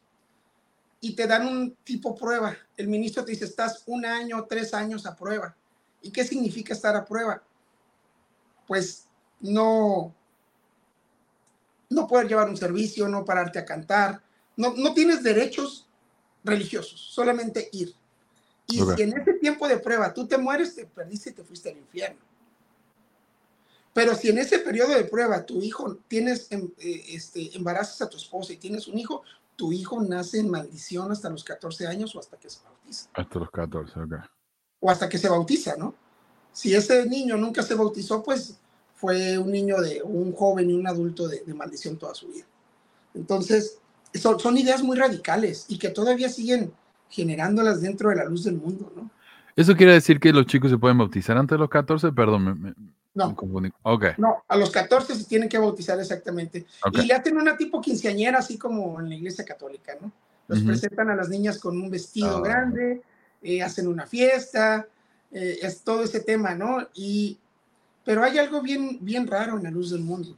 y 1.03 1.15
te 1.17 1.27
dan 1.27 1.45
un 1.45 1.75
tipo 1.83 2.15
prueba. 2.15 2.55
El 2.77 2.87
ministro 2.87 3.25
te 3.25 3.31
dice, 3.31 3.43
estás 3.43 3.83
un 3.87 4.05
año, 4.05 4.45
tres 4.47 4.73
años 4.73 5.05
a 5.05 5.13
prueba. 5.13 5.53
¿Y 6.01 6.11
qué 6.11 6.23
significa 6.23 6.73
estar 6.73 6.95
a 6.95 7.03
prueba? 7.03 7.43
Pues 8.65 9.05
no, 9.41 10.15
no 11.89 12.07
poder 12.07 12.29
llevar 12.29 12.47
un 12.47 12.55
servicio, 12.55 13.09
no 13.09 13.25
pararte 13.25 13.59
a 13.59 13.65
cantar, 13.65 14.23
no, 14.55 14.75
no 14.77 14.93
tienes 14.93 15.21
derechos 15.23 15.89
religiosos, 16.41 17.01
solamente 17.01 17.67
ir. 17.73 17.93
Y 18.67 18.79
si 18.79 19.01
en 19.01 19.17
ese 19.19 19.33
tiempo 19.33 19.67
de 19.67 19.79
prueba 19.79 20.13
tú 20.13 20.25
te 20.25 20.37
mueres, 20.37 20.73
te 20.73 20.85
perdiste 20.85 21.31
y 21.31 21.33
te 21.33 21.43
fuiste 21.43 21.69
al 21.69 21.79
infierno. 21.79 22.21
Pero 23.91 24.15
si 24.15 24.29
en 24.29 24.37
ese 24.37 24.59
periodo 24.59 24.93
de 24.93 25.03
prueba 25.03 25.45
tu 25.45 25.61
hijo 25.61 25.97
tienes, 26.07 26.49
em, 26.49 26.71
eh, 26.79 27.03
este, 27.09 27.57
embarazas 27.57 28.01
a 28.01 28.09
tu 28.09 28.15
esposa 28.15 28.53
y 28.53 28.57
tienes 28.57 28.87
un 28.87 28.97
hijo, 28.97 29.21
tu 29.55 29.71
hijo 29.71 30.01
nace 30.01 30.39
en 30.39 30.49
maldición 30.49 31.11
hasta 31.11 31.29
los 31.29 31.43
14 31.43 31.87
años 31.87 32.15
o 32.15 32.19
hasta 32.19 32.37
que 32.37 32.49
se 32.49 32.59
bautiza. 32.63 33.09
Hasta 33.13 33.39
los 33.39 33.51
14, 33.51 33.99
ok. 33.99 34.13
O 34.79 34.89
hasta 34.89 35.07
que 35.07 35.17
se 35.17 35.29
bautiza, 35.29 35.75
¿no? 35.77 35.95
Si 36.51 36.73
ese 36.73 37.07
niño 37.07 37.37
nunca 37.37 37.63
se 37.63 37.75
bautizó, 37.75 38.21
pues 38.23 38.59
fue 38.95 39.37
un 39.37 39.51
niño 39.51 39.81
de 39.81 40.01
un 40.03 40.33
joven 40.33 40.69
y 40.69 40.73
un 40.73 40.87
adulto 40.87 41.27
de, 41.27 41.43
maldición 41.53 41.97
toda 41.97 42.13
su 42.13 42.27
vida. 42.27 42.45
Entonces, 43.13 43.79
son, 44.13 44.39
son, 44.39 44.57
ideas 44.57 44.83
muy 44.83 44.97
radicales 44.97 45.65
y 45.67 45.77
que 45.77 45.89
todavía 45.89 46.29
siguen 46.29 46.73
generándolas 47.09 47.81
dentro 47.81 48.09
de 48.09 48.17
la 48.17 48.25
luz 48.25 48.43
del 48.43 48.55
mundo, 48.55 48.91
¿no? 48.95 49.09
¿Eso 49.55 49.75
quiere 49.75 49.93
decir 49.93 50.19
que 50.19 50.33
los 50.33 50.47
chicos 50.47 50.71
se 50.71 50.77
pueden 50.77 50.97
bautizar 50.97 51.37
antes 51.37 51.55
de 51.55 51.59
los 51.59 51.69
14? 51.69 52.11
Perdón, 52.11 52.61
me, 52.61 52.73
no. 53.15 53.35
No, 54.17 54.43
a 54.47 54.57
los 54.57 54.71
14 54.71 55.15
se 55.15 55.25
tienen 55.25 55.47
que 55.47 55.57
bautizar 55.57 55.99
exactamente. 55.99 56.65
Y 56.93 57.05
le 57.05 57.13
hacen 57.13 57.37
una 57.37 57.55
tipo 57.55 57.79
quinceañera, 57.79 58.39
así 58.39 58.57
como 58.57 58.99
en 58.99 59.09
la 59.09 59.15
iglesia 59.15 59.45
católica, 59.45 59.93
¿no? 60.01 60.11
Los 60.47 60.61
presentan 60.61 61.09
a 61.09 61.15
las 61.15 61.29
niñas 61.29 61.59
con 61.59 61.79
un 61.79 61.89
vestido 61.89 62.37
ah. 62.37 62.41
grande, 62.41 63.01
eh, 63.41 63.61
hacen 63.61 63.87
una 63.87 64.05
fiesta, 64.05 64.87
eh, 65.31 65.59
es 65.61 65.81
todo 65.81 66.03
ese 66.03 66.19
tema, 66.19 66.53
¿no? 66.55 66.87
Y, 66.93 67.37
pero 68.03 68.23
hay 68.23 68.37
algo 68.37 68.61
bien, 68.61 68.97
bien 69.01 69.25
raro 69.27 69.57
en 69.57 69.63
la 69.63 69.71
luz 69.71 69.91
del 69.91 70.01
mundo. 70.01 70.37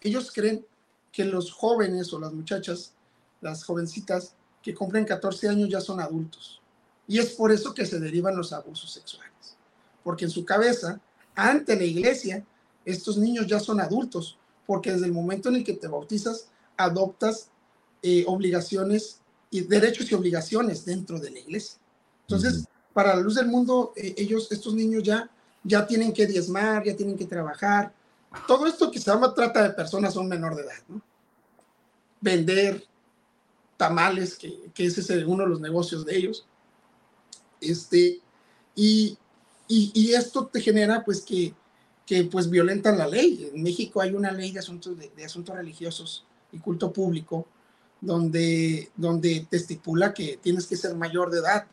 Ellos 0.00 0.32
creen 0.32 0.66
que 1.12 1.24
los 1.24 1.52
jóvenes 1.52 2.12
o 2.12 2.18
las 2.18 2.32
muchachas, 2.32 2.92
las 3.40 3.64
jovencitas 3.64 4.34
que 4.62 4.74
cumplen 4.74 5.04
14 5.04 5.48
años 5.48 5.68
ya 5.68 5.80
son 5.80 6.00
adultos. 6.00 6.60
Y 7.06 7.18
es 7.18 7.30
por 7.34 7.52
eso 7.52 7.74
que 7.74 7.86
se 7.86 8.00
derivan 8.00 8.36
los 8.36 8.52
abusos 8.52 8.90
sexuales. 8.90 9.56
Porque 10.02 10.24
en 10.24 10.30
su 10.30 10.44
cabeza 10.44 11.00
ante 11.34 11.76
la 11.76 11.84
iglesia, 11.84 12.44
estos 12.84 13.16
niños 13.16 13.46
ya 13.46 13.60
son 13.60 13.80
adultos, 13.80 14.38
porque 14.66 14.92
desde 14.92 15.06
el 15.06 15.12
momento 15.12 15.48
en 15.48 15.56
el 15.56 15.64
que 15.64 15.74
te 15.74 15.88
bautizas, 15.88 16.48
adoptas 16.76 17.50
eh, 18.02 18.24
obligaciones 18.26 19.20
y 19.50 19.62
derechos 19.62 20.10
y 20.10 20.14
obligaciones 20.14 20.84
dentro 20.84 21.18
de 21.18 21.30
la 21.30 21.38
iglesia. 21.38 21.78
Entonces, 22.22 22.66
para 22.92 23.14
la 23.14 23.20
luz 23.20 23.36
del 23.36 23.46
mundo, 23.46 23.92
eh, 23.96 24.14
ellos, 24.16 24.50
estos 24.50 24.74
niños 24.74 25.02
ya, 25.02 25.30
ya 25.62 25.86
tienen 25.86 26.12
que 26.12 26.26
diezmar, 26.26 26.84
ya 26.84 26.96
tienen 26.96 27.16
que 27.16 27.26
trabajar. 27.26 27.92
Todo 28.46 28.66
esto 28.66 28.90
que 28.90 28.98
se 28.98 29.10
llama 29.10 29.32
trata 29.34 29.62
de 29.62 29.70
personas 29.70 30.14
son 30.14 30.28
menor 30.28 30.54
de 30.56 30.62
edad, 30.62 30.82
¿no? 30.88 31.00
Vender 32.20 32.84
tamales, 33.76 34.36
que, 34.36 34.70
que 34.72 34.86
ese 34.86 35.00
es 35.00 35.24
uno 35.24 35.44
de 35.44 35.50
los 35.50 35.60
negocios 35.60 36.04
de 36.04 36.16
ellos. 36.16 36.46
Este, 37.60 38.20
y, 38.74 39.18
y, 39.66 40.12
esto 40.12 40.46
te 40.46 40.60
genera 40.60 41.04
pues 41.04 41.22
que, 41.22 41.54
que 42.06 42.24
pues 42.24 42.50
violentan 42.50 42.98
la 42.98 43.06
ley. 43.06 43.50
En 43.54 43.62
México 43.62 44.00
hay 44.00 44.12
una 44.12 44.30
ley 44.30 44.52
de 44.52 44.58
asuntos, 44.58 44.96
de, 44.98 45.24
asuntos 45.24 45.56
religiosos 45.56 46.26
y 46.52 46.58
culto 46.58 46.92
público 46.92 47.46
donde, 48.00 48.90
donde 48.96 49.46
te 49.48 49.56
estipula 49.56 50.12
que 50.12 50.38
tienes 50.42 50.66
que 50.66 50.76
ser 50.76 50.94
mayor 50.94 51.30
de 51.30 51.40
edad 51.40 51.66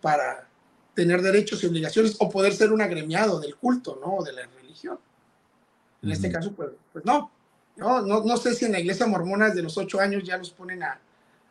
para 0.00 0.48
tener 0.94 1.20
derechos 1.20 1.62
y 1.62 1.66
obligaciones 1.66 2.16
o 2.18 2.30
poder 2.30 2.54
ser 2.54 2.72
un 2.72 2.80
agremiado 2.80 3.40
del 3.40 3.56
culto, 3.56 4.00
¿no? 4.00 4.24
De 4.24 4.32
la 4.32 4.46
religión. 4.46 4.98
En 6.02 6.10
este 6.10 6.30
caso, 6.30 6.52
pues, 6.52 6.70
pues 6.92 7.04
no. 7.04 7.30
no. 7.76 8.02
No, 8.02 8.36
sé 8.36 8.54
si 8.54 8.64
en 8.64 8.72
la 8.72 8.80
iglesia 8.80 9.06
mormona 9.06 9.48
desde 9.48 9.62
los 9.62 9.76
ocho 9.76 10.00
años 10.00 10.22
ya 10.22 10.38
los 10.38 10.50
ponen 10.50 10.82
a, 10.82 11.00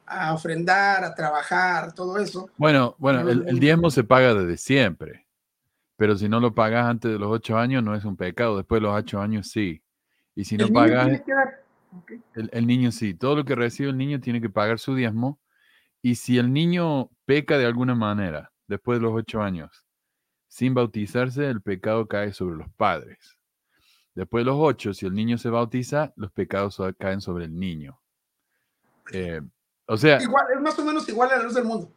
a 0.06 0.34
ofrendar, 0.34 1.04
a 1.04 1.14
trabajar, 1.14 1.94
todo 1.94 2.18
eso. 2.18 2.50
Bueno, 2.58 2.96
bueno, 3.00 3.28
el, 3.30 3.48
el 3.48 3.60
diezmo 3.60 3.92
se 3.92 4.04
paga 4.04 4.34
desde 4.34 4.58
siempre. 4.58 5.26
Pero 5.96 6.16
si 6.18 6.28
no 6.28 6.40
lo 6.40 6.54
pagas 6.54 6.88
antes 6.88 7.12
de 7.12 7.20
los 7.20 7.30
ocho 7.30 7.58
años, 7.58 7.84
no 7.84 7.96
es 7.96 8.06
un 8.06 8.18
pecado. 8.18 8.58
Después 8.58 8.82
de 8.82 8.88
los 8.88 8.96
ocho 8.96 9.22
años, 9.22 9.50
sí. 9.50 9.84
Y 10.36 10.46
si 10.46 10.58
no 10.58 10.68
pagas, 10.70 11.22
el, 12.36 12.68
niño 12.68 12.92
sí. 12.92 13.14
Todo 13.14 13.36
lo 13.36 13.46
que 13.46 13.56
recibe 13.56 13.90
el 13.90 13.98
niño 13.98 14.20
tiene 14.20 14.42
que 14.42 14.50
pagar 14.50 14.80
su 14.80 14.96
diezmo. 14.96 15.40
Y 16.02 16.16
si 16.16 16.38
el 16.38 16.52
niño 16.52 17.10
peca 17.26 17.58
de 17.58 17.66
alguna 17.66 17.96
manera, 17.96 18.52
después 18.68 19.00
de 19.00 19.04
los 19.04 19.14
ocho 19.14 19.42
años, 19.42 19.86
sin 20.48 20.74
bautizarse, 20.74 21.48
el 21.50 21.62
pecado 21.62 22.08
cae 22.08 22.34
sobre 22.34 22.58
los 22.58 22.70
padres. 22.76 23.38
Después 24.16 24.42
de 24.42 24.52
los 24.52 24.58
ocho, 24.60 24.94
si 24.94 25.06
el 25.06 25.14
niño 25.14 25.38
se 25.38 25.50
bautiza, 25.50 26.14
los 26.16 26.32
pecados 26.32 26.80
caen 27.00 27.22
sobre 27.22 27.46
el 27.46 27.58
niño. 27.58 28.00
Eh, 29.12 29.42
o 29.88 29.98
sea. 29.98 30.22
Igual, 30.22 30.46
es 30.56 30.62
más 30.62 30.78
o 30.78 30.86
menos 30.86 31.08
igual 31.10 31.32
a 31.32 31.38
la 31.38 31.44
luz 31.44 31.56
del 31.56 31.66
mundo. 31.66 31.92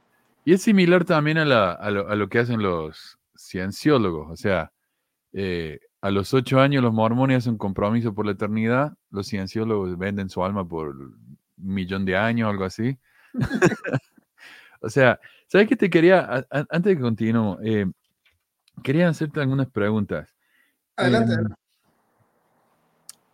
Y 0.44 0.54
es 0.54 0.62
similar 0.62 1.04
también 1.04 1.38
a, 1.38 1.44
lo, 1.44 2.08
a 2.08 2.14
lo, 2.14 2.28
que 2.28 2.38
hacen 2.38 2.62
los, 2.62 3.15
cienciólogos. 3.38 4.30
O 4.30 4.36
sea, 4.36 4.72
eh, 5.32 5.80
a 6.00 6.10
los 6.10 6.32
ocho 6.34 6.60
años 6.60 6.82
los 6.82 6.92
mormones 6.92 7.38
hacen 7.38 7.52
un 7.52 7.58
compromiso 7.58 8.14
por 8.14 8.26
la 8.26 8.32
eternidad, 8.32 8.94
los 9.10 9.28
cienciólogos 9.28 9.98
venden 9.98 10.28
su 10.28 10.44
alma 10.44 10.66
por 10.66 10.88
un 10.90 11.38
millón 11.56 12.04
de 12.04 12.16
años 12.16 12.48
algo 12.48 12.64
así. 12.64 12.98
o 14.80 14.88
sea, 14.88 15.20
¿sabes 15.46 15.68
qué 15.68 15.76
te 15.76 15.90
quería, 15.90 16.46
antes 16.50 16.84
de 16.84 16.96
que 16.96 17.02
continúe, 17.02 17.58
eh, 17.62 17.86
quería 18.82 19.08
hacerte 19.08 19.40
algunas 19.40 19.68
preguntas. 19.68 20.28
Adelante. 20.96 21.34
Em, 21.34 21.54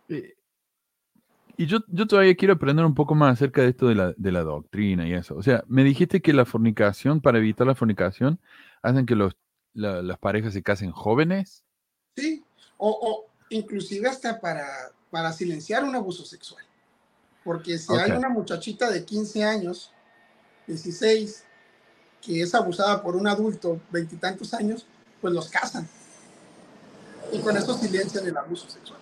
eh, 0.09 0.33
y 1.57 1.65
yo, 1.67 1.79
yo 1.87 2.07
todavía 2.07 2.35
quiero 2.35 2.55
aprender 2.55 2.85
un 2.85 2.95
poco 2.95 3.15
más 3.15 3.33
acerca 3.33 3.61
de 3.61 3.69
esto 3.69 3.87
de 3.87 3.95
la, 3.95 4.13
de 4.17 4.31
la 4.31 4.41
doctrina 4.41 5.07
y 5.07 5.13
eso. 5.13 5.35
O 5.35 5.43
sea, 5.43 5.63
me 5.67 5.83
dijiste 5.83 6.21
que 6.21 6.33
la 6.33 6.45
fornicación, 6.45 7.21
para 7.21 7.37
evitar 7.37 7.67
la 7.67 7.75
fornicación, 7.75 8.39
hacen 8.81 9.05
que 9.05 9.15
los 9.15 9.37
las 9.73 10.17
parejas 10.19 10.53
se 10.53 10.63
casen 10.63 10.91
jóvenes. 10.91 11.63
Sí, 12.15 12.43
o, 12.77 13.25
inclusive 13.49 14.07
hasta 14.07 14.39
para, 14.39 14.67
para 15.09 15.31
silenciar 15.33 15.83
un 15.83 15.95
abuso 15.95 16.25
sexual. 16.25 16.63
Porque 17.43 17.77
si 17.77 17.93
hay 17.95 18.11
una 18.11 18.29
muchachita 18.29 18.89
de 18.89 19.03
15 19.03 19.43
años, 19.43 19.91
16, 20.67 21.43
que 22.21 22.41
es 22.41 22.55
abusada 22.55 23.01
por 23.03 23.15
un 23.15 23.27
adulto 23.27 23.81
veintitantos 23.91 24.53
años, 24.53 24.85
pues 25.21 25.33
los 25.33 25.49
casan. 25.49 25.87
Y 27.31 27.39
con 27.39 27.57
eso 27.57 27.77
silencian 27.77 28.25
el 28.25 28.37
abuso 28.37 28.69
sexual. 28.69 28.99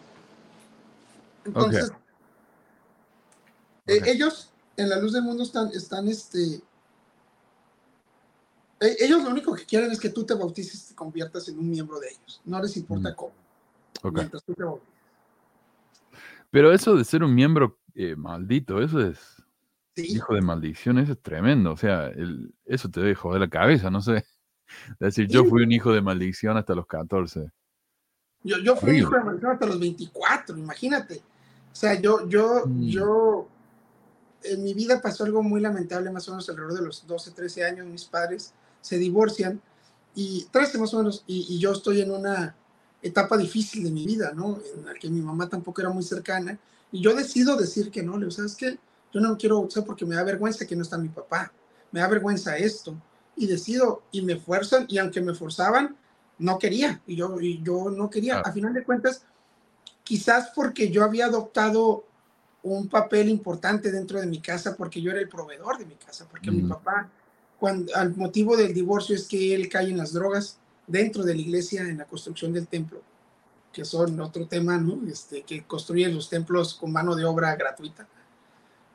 Entonces, 1.46 1.92
eh, 3.88 4.02
ellos 4.06 4.52
en 4.78 4.90
la 4.90 4.98
luz 4.98 5.14
del 5.14 5.24
mundo 5.24 5.44
están, 5.44 5.70
están 5.74 6.08
este, 6.08 6.62
ellos 8.82 9.24
lo 9.24 9.30
único 9.30 9.54
que 9.54 9.66
quieren 9.66 9.92
es 9.92 10.00
que 10.00 10.10
tú 10.10 10.26
te 10.26 10.34
bautices 10.34 10.86
y 10.86 10.88
te 10.90 10.96
conviertas 10.96 11.48
en 11.50 11.60
un 11.60 11.70
miembro 11.70 12.00
de 12.00 12.10
ellos. 12.10 12.42
No 12.46 12.62
les 12.62 12.76
importa 12.78 13.16
cómo. 13.16 13.34
Mientras 14.12 14.44
tú 14.44 14.54
te 14.56 14.64
Pero 16.50 16.74
eso 16.74 16.96
de 16.96 17.04
ser 17.04 17.24
un 17.24 17.36
miembro 17.36 17.78
eh, 17.94 18.16
maldito, 18.16 18.82
eso 18.82 19.00
es 19.00 19.20
hijo 19.96 20.34
de 20.34 20.42
maldición, 20.42 20.98
eso 20.98 21.12
es 21.12 21.22
tremendo. 21.22 21.74
O 21.74 21.78
sea, 21.78 22.08
el, 22.08 22.54
eso 22.66 22.90
te 22.90 23.02
debe 23.02 23.14
joder 23.14 23.42
la 23.42 23.50
cabeza, 23.50 23.92
no 23.92 24.02
sé. 24.02 24.18
Es 24.18 24.26
decir, 25.00 25.28
yo 25.28 25.46
fui 25.46 25.64
un 25.64 25.72
hijo 25.72 25.92
de 25.92 26.02
maldición 26.02 26.58
hasta 26.58 26.74
los 26.74 26.88
14. 26.88 27.52
Yo, 28.44 28.58
yo 28.58 28.76
fui 28.76 28.98
hijo 28.98 29.14
de 29.14 29.24
maldición 29.24 29.52
hasta 29.52 29.66
los 29.68 29.80
24, 29.80 30.58
imagínate. 30.58 31.22
O 31.72 31.76
sea, 31.76 32.02
yo, 32.02 32.28
yo, 32.28 32.64
mm. 32.66 32.82
yo, 32.88 33.48
en 34.44 34.64
mi 34.64 34.74
vida 34.74 35.00
pasó 35.00 35.24
algo 35.24 35.44
muy 35.44 35.62
lamentable, 35.62 36.10
más 36.10 36.28
o 36.28 36.32
menos 36.32 36.50
alrededor 36.50 36.74
de 36.74 36.86
los 36.88 37.06
12, 37.06 37.32
13 37.32 37.64
años, 37.64 37.86
mis 37.86 38.06
padres 38.06 38.56
se 38.82 38.98
divorcian 38.98 39.62
y 40.16 40.46
13 40.52 40.78
más 40.78 40.94
o 40.94 40.98
menos, 40.98 41.24
y, 41.28 41.58
yo 41.60 41.72
estoy 41.72 42.02
en 42.02 42.12
una 42.12 42.56
etapa 43.02 43.38
difícil 43.38 43.84
de 43.84 43.92
mi 43.92 44.06
vida, 44.06 44.34
¿no? 44.36 44.60
En 44.76 44.86
la 44.86 44.94
que 44.94 45.10
mi 45.10 45.22
mamá 45.22 45.48
tampoco 45.48 45.82
era 45.82 45.90
muy 45.90 46.04
cercana, 46.04 46.60
y 46.92 47.02
yo 47.02 47.16
decido 47.16 47.56
decir 47.56 47.90
que 47.90 48.04
no, 48.04 48.14
le 48.14 48.26
digo, 48.26 48.32
¿sabes 48.32 48.56
qué? 48.56 48.78
Yo 49.14 49.22
no 49.22 49.38
quiero, 49.38 49.60
o 49.60 49.86
porque 49.86 50.06
me 50.06 50.16
da 50.16 50.24
vergüenza 50.24 50.66
que 50.66 50.76
no 50.76 50.84
está 50.84 50.98
mi 50.98 51.10
papá, 51.10 51.52
me 51.92 52.02
da 52.02 52.08
vergüenza 52.08 52.58
esto, 52.58 52.96
y 53.36 53.48
decido, 53.48 54.04
y 54.12 54.22
me 54.22 54.36
fuerzan, 54.36 54.86
y 54.90 54.98
aunque 54.98 55.22
me 55.22 55.34
forzaban, 55.34 55.96
no 56.38 56.60
quería, 56.60 57.02
y 57.08 57.16
yo, 57.16 57.40
y 57.40 57.62
yo 57.64 57.90
no 57.90 58.10
quería. 58.10 58.40
A 58.40 58.52
final 58.52 58.74
de 58.74 58.84
cuentas, 58.84 59.24
quizás 60.04 60.52
porque 60.54 60.92
yo 60.92 61.04
había 61.04 61.28
adoptado 61.28 62.04
un 62.64 62.90
papel 62.90 63.30
importante 63.30 63.92
dentro 63.92 64.20
de 64.20 64.28
mi 64.28 64.42
casa, 64.42 64.76
porque 64.76 65.02
yo 65.02 65.12
era 65.12 65.20
el 65.20 65.30
proveedor 65.30 65.78
de 65.78 65.86
mi 65.86 65.96
casa, 65.96 66.28
porque 66.30 66.52
mi 66.52 66.64
papá 66.64 67.10
cuando, 67.62 67.96
al 67.96 68.16
motivo 68.16 68.58
del 68.58 68.74
divorcio 68.74 69.16
es 69.16 69.28
que 69.28 69.54
él 69.54 69.70
cae 69.70 69.88
en 69.88 69.98
las 70.00 70.14
drogas 70.14 70.58
dentro 70.88 71.24
de 71.24 71.36
la 71.36 71.42
iglesia 71.42 71.82
en 71.82 72.00
la 72.00 72.06
construcción 72.06 72.52
del 72.52 72.68
templo, 72.68 73.04
que 73.72 73.86
son 73.86 74.20
otro 74.20 74.48
tema, 74.48 74.80
¿no? 74.80 75.00
Este, 75.08 75.44
que 75.44 75.64
construyen 75.66 76.16
los 76.16 76.28
templos 76.28 76.74
con 76.74 76.92
mano 76.92 77.16
de 77.16 77.24
obra 77.24 77.56
gratuita. 77.56 78.08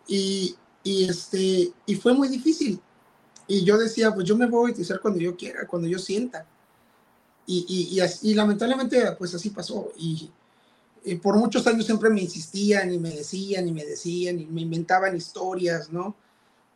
Y, 0.08 0.56
y, 0.82 1.08
este, 1.08 1.70
y 1.86 1.94
fue 1.94 2.12
muy 2.12 2.26
difícil. 2.26 2.80
Y 3.46 3.62
yo 3.62 3.78
decía, 3.78 4.12
pues 4.12 4.26
yo 4.26 4.36
me 4.36 4.46
voy 4.46 4.70
a 4.70 4.72
utilizar 4.72 4.98
cuando 4.98 5.20
yo 5.20 5.36
quiera, 5.36 5.64
cuando 5.64 5.86
yo 5.86 6.00
sienta. 6.00 6.44
Y, 7.46 7.66
y, 7.68 8.00
y, 8.00 8.30
y 8.30 8.34
lamentablemente, 8.34 9.12
pues 9.16 9.32
así 9.32 9.50
pasó. 9.50 9.92
Y, 9.96 10.28
por 11.22 11.36
muchos 11.36 11.64
años 11.68 11.86
siempre 11.86 12.10
me 12.10 12.22
insistían 12.22 12.92
y 12.92 12.98
me 12.98 13.10
decían 13.10 13.68
y 13.68 13.70
me 13.70 13.84
decían 13.84 14.40
y 14.40 14.46
me 14.46 14.62
inventaban 14.62 15.16
historias, 15.16 15.92
¿no? 15.92 16.16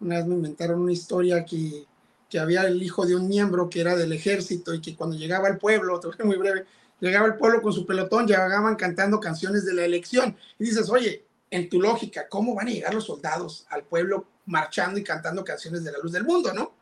Una 0.00 0.16
vez 0.16 0.26
me 0.26 0.34
inventaron 0.34 0.80
una 0.80 0.92
historia 0.92 1.44
que, 1.44 1.86
que 2.28 2.38
había 2.38 2.62
el 2.62 2.82
hijo 2.82 3.04
de 3.04 3.16
un 3.16 3.28
miembro 3.28 3.68
que 3.68 3.80
era 3.80 3.96
del 3.96 4.12
ejército 4.12 4.72
y 4.72 4.80
que 4.80 4.96
cuando 4.96 5.16
llegaba 5.16 5.48
al 5.48 5.58
pueblo, 5.58 6.00
te 6.16 6.24
muy 6.24 6.36
breve, 6.36 6.64
llegaba 7.00 7.26
al 7.26 7.36
pueblo 7.36 7.60
con 7.60 7.72
su 7.72 7.84
pelotón, 7.84 8.26
llegaban 8.26 8.76
cantando 8.76 9.20
canciones 9.20 9.64
de 9.64 9.74
la 9.74 9.84
elección. 9.84 10.36
Y 10.58 10.64
dices, 10.64 10.88
oye, 10.88 11.24
en 11.50 11.68
tu 11.68 11.80
lógica, 11.80 12.28
¿cómo 12.28 12.54
van 12.54 12.68
a 12.68 12.70
llegar 12.70 12.94
los 12.94 13.04
soldados 13.04 13.66
al 13.70 13.82
pueblo 13.82 14.26
marchando 14.46 14.98
y 14.98 15.04
cantando 15.04 15.44
canciones 15.44 15.84
de 15.84 15.92
la 15.92 15.98
luz 15.98 16.12
del 16.12 16.24
mundo, 16.24 16.54
no? 16.54 16.72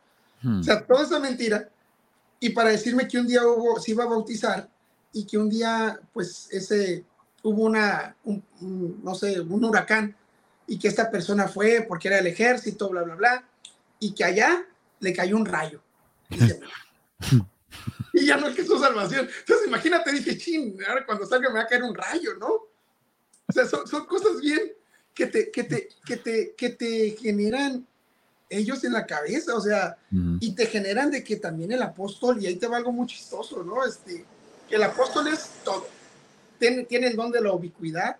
Hmm. 0.41 0.59
O 0.59 0.63
sea, 0.63 0.85
toda 0.85 1.03
esa 1.03 1.19
mentira. 1.19 1.69
Y 2.39 2.51
para 2.51 2.69
decirme 2.69 3.07
que 3.07 3.17
un 3.17 3.27
día 3.27 3.45
hubo, 3.45 3.79
se 3.79 3.91
iba 3.91 4.03
a 4.03 4.07
bautizar 4.07 4.69
y 5.11 5.25
que 5.25 5.37
un 5.37 5.49
día, 5.49 5.99
pues, 6.13 6.47
ese, 6.51 7.03
hubo 7.43 7.63
una, 7.63 8.15
no 8.61 9.15
sé, 9.15 9.41
un 9.41 9.65
huracán 9.65 10.15
y 10.69 10.77
que 10.77 10.87
esta 10.87 11.09
persona 11.09 11.47
fue 11.47 11.83
porque 11.87 12.07
era 12.07 12.19
el 12.19 12.27
ejército, 12.27 12.89
bla, 12.89 13.01
bla, 13.01 13.15
bla, 13.15 13.43
y 13.99 14.13
que 14.13 14.23
allá 14.23 14.63
le 14.99 15.13
cayó 15.13 15.35
un 15.35 15.45
rayo. 15.45 15.81
Y, 16.29 16.37
ya 18.25 18.37
no 18.37 18.47
es 18.47 18.55
que 18.55 18.63
su 18.63 18.77
salvación. 18.77 19.27
Entonces, 19.39 19.67
imagínate, 19.67 20.11
dije, 20.11 20.37
ching, 20.37 20.77
ahora 20.87 21.05
cuando 21.07 21.25
salga 21.25 21.49
me 21.49 21.55
va 21.55 21.63
a 21.63 21.67
caer 21.67 21.83
un 21.83 21.95
rayo, 21.95 22.35
¿no? 22.35 22.47
O 22.47 23.51
sea, 23.51 23.65
son, 23.65 23.87
son 23.87 24.05
cosas 24.05 24.39
bien 24.39 24.73
que 25.15 25.25
te, 25.25 25.49
que, 25.49 25.63
te, 25.63 25.89
que, 26.05 26.17
te, 26.17 26.53
que 26.55 26.69
te 26.69 27.17
generan 27.19 27.87
ellos 28.47 28.83
en 28.83 28.93
la 28.93 29.07
cabeza, 29.07 29.55
o 29.55 29.61
sea, 29.61 29.97
y 30.39 30.53
te 30.53 30.67
generan 30.67 31.09
de 31.09 31.23
que 31.23 31.37
también 31.37 31.71
el 31.71 31.81
apóstol, 31.81 32.41
y 32.41 32.45
ahí 32.45 32.57
te 32.57 32.67
va 32.67 32.77
algo 32.77 32.91
muy 32.91 33.07
chistoso, 33.07 33.63
¿no? 33.63 33.83
Este, 33.83 34.23
que 34.67 34.75
el 34.75 34.83
apóstol 34.83 35.27
es 35.29 35.49
todo. 35.63 35.87
Tiene, 36.59 36.83
tiene 36.83 37.07
el 37.07 37.15
don 37.15 37.31
de 37.31 37.41
la 37.41 37.53
ubicuidad, 37.53 38.17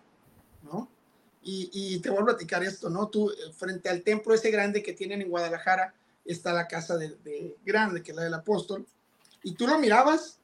¿no? 0.64 0.90
Y, 1.42 2.00
te 2.00 2.10
voy 2.10 2.22
a 2.22 2.26
platicar 2.26 2.64
esto, 2.64 2.90
¿no? 2.90 3.08
Tú, 3.08 3.32
eh, 3.32 3.36
frente 3.58 3.90
al 3.90 4.04
templo 4.04 4.34
ese 4.34 4.52
grande 4.52 4.84
que 4.84 4.94
tienen 4.94 5.22
en 5.22 5.30
Guadalajara, 5.30 5.94
está 6.26 6.54
la 6.54 6.68
casa 6.68 6.98
de, 6.98 7.56
grande, 7.66 8.04
que 8.04 8.12
es 8.12 8.18
la 8.18 8.24
del 8.24 8.34
apóstol, 8.34 8.86
y 9.42 9.54
tú 9.54 9.66
lo 9.66 9.80
mirabas 9.80 10.40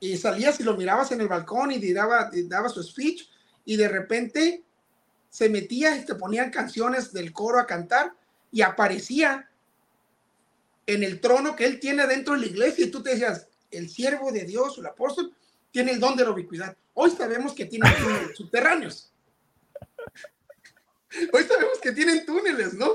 y 0.00 0.16
salías 0.16 0.58
y 0.60 0.64
lo 0.64 0.76
mirabas 0.76 1.12
en 1.12 1.20
el 1.20 1.28
balcón 1.28 1.70
y 1.70 1.92
daba, 1.92 2.30
daba 2.46 2.68
su 2.68 2.82
speech, 2.82 3.28
y 3.64 3.76
de 3.76 3.88
repente 3.88 4.64
se 5.30 5.48
metía 5.48 5.96
y 5.96 6.04
te 6.04 6.16
ponían 6.16 6.50
canciones 6.50 7.12
del 7.12 7.32
coro 7.32 7.58
a 7.58 7.66
cantar 7.66 8.12
y 8.50 8.60
aparecía 8.60 9.48
en 10.86 11.02
el 11.02 11.20
trono 11.20 11.56
que 11.56 11.64
él 11.64 11.80
tiene 11.80 12.06
dentro 12.06 12.34
de 12.34 12.40
la 12.40 12.46
iglesia 12.46 12.84
y 12.84 12.90
tú 12.90 13.02
te 13.02 13.10
decías, 13.10 13.48
el 13.70 13.88
siervo 13.88 14.30
de 14.30 14.44
Dios, 14.44 14.76
el 14.78 14.86
apóstol, 14.86 15.34
tiene 15.70 15.92
el 15.92 16.00
don 16.00 16.16
de 16.16 16.24
la 16.24 16.32
ubicuidad. 16.32 16.76
Hoy 16.94 17.10
sabemos 17.10 17.54
que 17.54 17.64
tiene 17.64 17.86
subterráneos. 18.34 19.10
Hoy 21.32 21.44
sabemos 21.44 21.78
que 21.80 21.92
tienen 21.92 22.24
túneles, 22.24 22.74
¿no? 22.74 22.90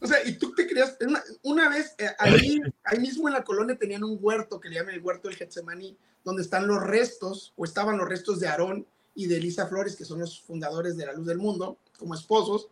O 0.00 0.06
sea, 0.06 0.26
y 0.26 0.38
tú 0.38 0.54
te 0.54 0.66
creas, 0.66 0.96
una, 1.42 1.68
vez 1.68 1.94
eh, 1.98 2.08
ahí, 2.18 2.60
ahí 2.84 2.98
mismo 2.98 3.28
en 3.28 3.34
la 3.34 3.44
colonia 3.44 3.76
tenían 3.76 4.02
un 4.02 4.18
huerto 4.20 4.58
que 4.58 4.68
le 4.68 4.76
llaman 4.76 4.94
el 4.94 5.02
huerto 5.02 5.28
del 5.28 5.36
Getsemaní, 5.36 5.96
donde 6.24 6.42
están 6.42 6.66
los 6.66 6.82
restos, 6.82 7.52
o 7.56 7.64
estaban 7.64 7.98
los 7.98 8.08
restos 8.08 8.40
de 8.40 8.48
Aarón 8.48 8.86
y 9.14 9.26
de 9.26 9.36
Elisa 9.36 9.66
Flores, 9.66 9.96
que 9.96 10.04
son 10.04 10.20
los 10.20 10.40
fundadores 10.40 10.96
de 10.96 11.06
la 11.06 11.12
Luz 11.12 11.26
del 11.26 11.38
Mundo, 11.38 11.78
como 11.98 12.14
esposos. 12.14 12.68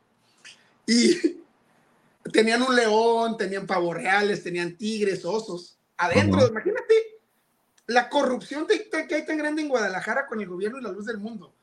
Y 0.87 1.43
tenían 2.33 2.63
un 2.63 2.75
león, 2.75 3.37
tenían 3.37 3.67
pavos 3.67 3.95
reales, 3.95 4.43
tenían 4.43 4.77
tigres, 4.77 5.25
osos. 5.25 5.79
Adentro, 5.99 6.47
imagínate 6.47 6.95
la 7.87 8.09
corrupción 8.09 8.67
que 8.67 9.15
hay 9.15 9.27
tan 9.27 9.39
grande 9.39 9.63
en 9.63 9.69
Guadalajara 9.69 10.27
con 10.27 10.41
el 10.41 10.49
gobierno 10.49 10.79
y 10.79 10.83
la 10.83 10.93
Luz 10.93 11.07
del 11.07 11.19
Mundo. 11.19 11.55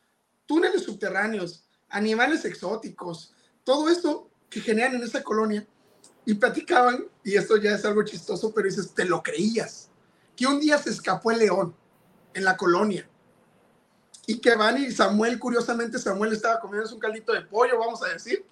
Túneles 0.45 0.83
subterráneos, 0.83 1.63
animales 1.95 2.43
exóticos, 2.43 3.33
todo 3.63 3.89
esto 3.89 4.29
que 4.49 4.59
generan 4.59 4.95
en 4.95 5.03
esa 5.03 5.23
colonia. 5.23 5.65
Y 6.25 6.33
platicaban, 6.33 7.05
y 7.23 7.35
esto 7.35 7.55
ya 7.57 7.75
es 7.75 7.85
algo 7.85 8.03
chistoso, 8.03 8.53
pero 8.53 8.67
dices, 8.67 8.93
te 8.93 9.05
lo 9.05 9.23
creías, 9.23 9.89
que 10.35 10.45
un 10.45 10.59
día 10.59 10.77
se 10.77 10.89
escapó 10.89 11.31
el 11.31 11.39
león 11.39 11.75
en 12.33 12.43
la 12.43 12.57
colonia. 12.57 13.07
Y 14.27 14.39
que 14.39 14.55
van 14.55 14.83
y 14.83 14.91
Samuel, 14.91 15.39
curiosamente, 15.39 15.97
Samuel 15.97 16.33
estaba 16.33 16.59
comiendo 16.59 16.91
un 16.93 16.99
caldito 16.99 17.31
de 17.31 17.43
pollo, 17.43 17.79
vamos 17.79 18.03
a 18.03 18.07
decir. 18.07 18.45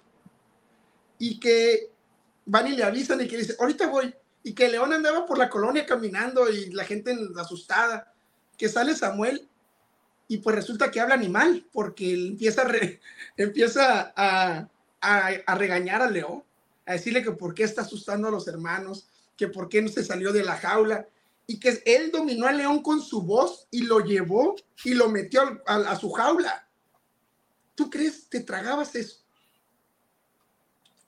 Y 1.18 1.38
que 1.38 1.90
van 2.46 2.68
y 2.68 2.76
le 2.76 2.84
avisan 2.84 3.20
y 3.20 3.28
que 3.28 3.36
dice, 3.36 3.56
ahorita 3.58 3.88
voy. 3.88 4.14
Y 4.42 4.54
que 4.54 4.66
el 4.66 4.72
león 4.72 4.92
andaba 4.92 5.26
por 5.26 5.36
la 5.36 5.50
colonia 5.50 5.84
caminando 5.84 6.48
y 6.48 6.70
la 6.70 6.84
gente 6.84 7.14
asustada. 7.36 8.14
Que 8.56 8.68
sale 8.68 8.94
Samuel 8.94 9.48
y 10.28 10.38
pues 10.38 10.56
resulta 10.56 10.90
que 10.90 11.00
habla 11.00 11.14
animal, 11.14 11.66
porque 11.72 12.12
él 12.12 12.28
empieza, 12.28 12.62
a, 12.62 12.66
empieza 13.36 14.12
a, 14.16 14.68
a, 15.00 15.54
regañar 15.54 16.02
al 16.02 16.14
león, 16.14 16.42
a 16.86 16.92
decirle 16.92 17.22
que 17.22 17.32
por 17.32 17.54
qué 17.54 17.64
está 17.64 17.82
asustando 17.82 18.28
a 18.28 18.30
los 18.30 18.48
hermanos, 18.48 19.06
que 19.36 19.48
por 19.48 19.68
qué 19.68 19.82
no 19.82 19.88
se 19.88 20.04
salió 20.04 20.32
de 20.32 20.44
la 20.44 20.56
jaula, 20.56 21.06
y 21.46 21.60
que 21.60 21.82
él 21.84 22.10
dominó 22.10 22.46
al 22.46 22.56
león 22.56 22.82
con 22.82 23.02
su 23.02 23.20
voz 23.22 23.66
y 23.70 23.82
lo 23.82 24.00
llevó 24.00 24.56
y 24.82 24.94
lo 24.94 25.10
metió 25.10 25.62
a, 25.66 25.94
su 25.96 26.10
jaula. 26.10 26.66
¿Tú 27.74 27.90
crees, 27.90 28.28
te 28.30 28.40
tragabas 28.40 28.94
eso? 28.94 29.18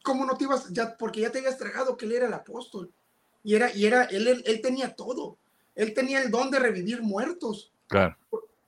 ¿Cómo 0.03 0.27
no 0.27 0.37
te 0.37 0.45
ibas, 0.45 0.69
ya, 0.71 0.97
porque 0.97 1.23
ya 1.23 1.33
te 1.33 1.39
habías 1.39 1.57
tragado 1.57 1.97
que 1.97 2.05
él 2.05 2.13
era 2.13 2.27
el 2.27 2.35
apóstol? 2.35 2.93
Y 3.43 3.55
era, 3.55 3.75
y 3.75 3.87
era, 3.87 4.05
él, 4.05 4.29
él, 4.29 4.43
él 4.45 4.61
tenía 4.61 4.95
todo. 4.95 5.39
Él 5.75 5.95
tenía 5.95 6.21
el 6.21 6.31
don 6.31 6.51
de 6.51 6.59
revivir 6.59 7.01
muertos. 7.01 7.73
Claro 7.87 8.17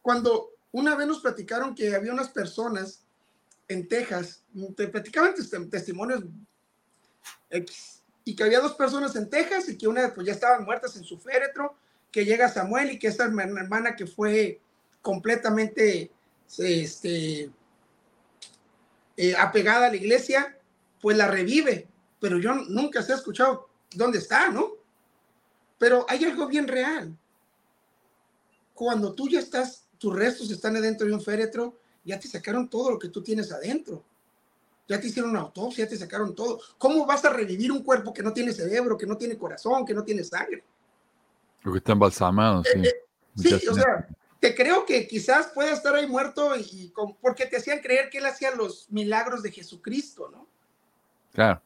cuando 0.02 0.50
una 0.72 0.94
vez 0.94 1.06
nos 1.06 1.20
platicaron 1.20 1.74
que 1.74 1.94
había 1.94 2.12
unas 2.12 2.28
personas 2.28 3.04
en 3.68 3.88
Texas, 3.88 4.42
te 4.76 4.88
platicaban 4.88 5.34
testimonios 5.70 6.24
y 8.24 8.36
que 8.36 8.44
había 8.44 8.60
dos 8.60 8.74
personas 8.74 9.16
en 9.16 9.28
Texas 9.28 9.68
y 9.68 9.78
que 9.78 9.88
una 9.88 10.12
pues 10.14 10.26
ya 10.26 10.32
estaban 10.32 10.64
muertas 10.64 10.96
en 10.96 11.04
su 11.04 11.18
féretro, 11.18 11.76
que 12.10 12.24
llega 12.24 12.48
Samuel 12.48 12.92
y 12.92 12.98
que 12.98 13.08
esta 13.08 13.24
hermana 13.24 13.96
que 13.96 14.06
fue 14.06 14.60
completamente 15.02 16.10
este, 16.58 17.50
eh, 19.16 19.34
apegada 19.36 19.86
a 19.86 19.90
la 19.90 19.96
iglesia, 19.96 20.58
pues 21.00 21.16
la 21.16 21.28
revive, 21.28 21.88
pero 22.20 22.38
yo 22.38 22.54
nunca 22.54 23.02
se 23.02 23.12
ha 23.12 23.16
escuchado 23.16 23.68
dónde 23.94 24.18
está, 24.18 24.50
¿no? 24.50 24.72
Pero 25.78 26.06
hay 26.08 26.24
algo 26.24 26.46
bien 26.46 26.68
real. 26.68 27.16
Cuando 28.74 29.14
tú 29.14 29.28
ya 29.28 29.40
estás 29.40 29.87
tus 29.98 30.14
restos 30.14 30.50
están 30.50 30.76
adentro 30.76 31.06
de 31.06 31.12
un 31.12 31.20
féretro 31.20 31.76
ya 32.08 32.18
te 32.18 32.26
sacaron 32.26 32.68
todo 32.68 32.92
lo 32.92 32.98
que 32.98 33.08
tú 33.08 33.22
tienes 33.22 33.52
adentro. 33.52 34.02
Ya 34.88 34.98
te 34.98 35.08
hicieron 35.08 35.30
una 35.32 35.40
autopsia, 35.40 35.84
ya 35.84 35.90
te 35.90 35.98
sacaron 35.98 36.34
todo. 36.34 36.58
¿Cómo 36.78 37.04
vas 37.04 37.22
a 37.26 37.30
revivir 37.30 37.70
un 37.70 37.82
cuerpo 37.82 38.14
que 38.14 38.22
no 38.22 38.32
tiene 38.32 38.52
cerebro, 38.52 38.96
que 38.96 39.06
no 39.06 39.18
tiene 39.18 39.36
corazón, 39.36 39.84
que 39.84 39.92
no 39.92 40.02
tiene 40.02 40.24
sangre? 40.24 40.64
Porque 41.62 41.78
está 41.78 41.92
embalsamado, 41.92 42.64
sí. 42.64 42.78
Eh, 42.78 42.94
sí, 43.36 43.68
o 43.68 43.74
sea, 43.74 44.08
te 44.40 44.54
creo 44.54 44.86
que 44.86 45.06
quizás 45.06 45.48
pueda 45.48 45.72
estar 45.72 45.94
ahí 45.94 46.06
muerto 46.06 46.56
y, 46.56 46.90
porque 47.20 47.44
te 47.44 47.58
hacían 47.58 47.80
creer 47.80 48.08
que 48.08 48.18
él 48.18 48.26
hacía 48.26 48.54
los 48.54 48.90
milagros 48.90 49.42
de 49.42 49.52
Jesucristo, 49.52 50.30
¿no? 50.30 50.48
Claro. 51.34 51.60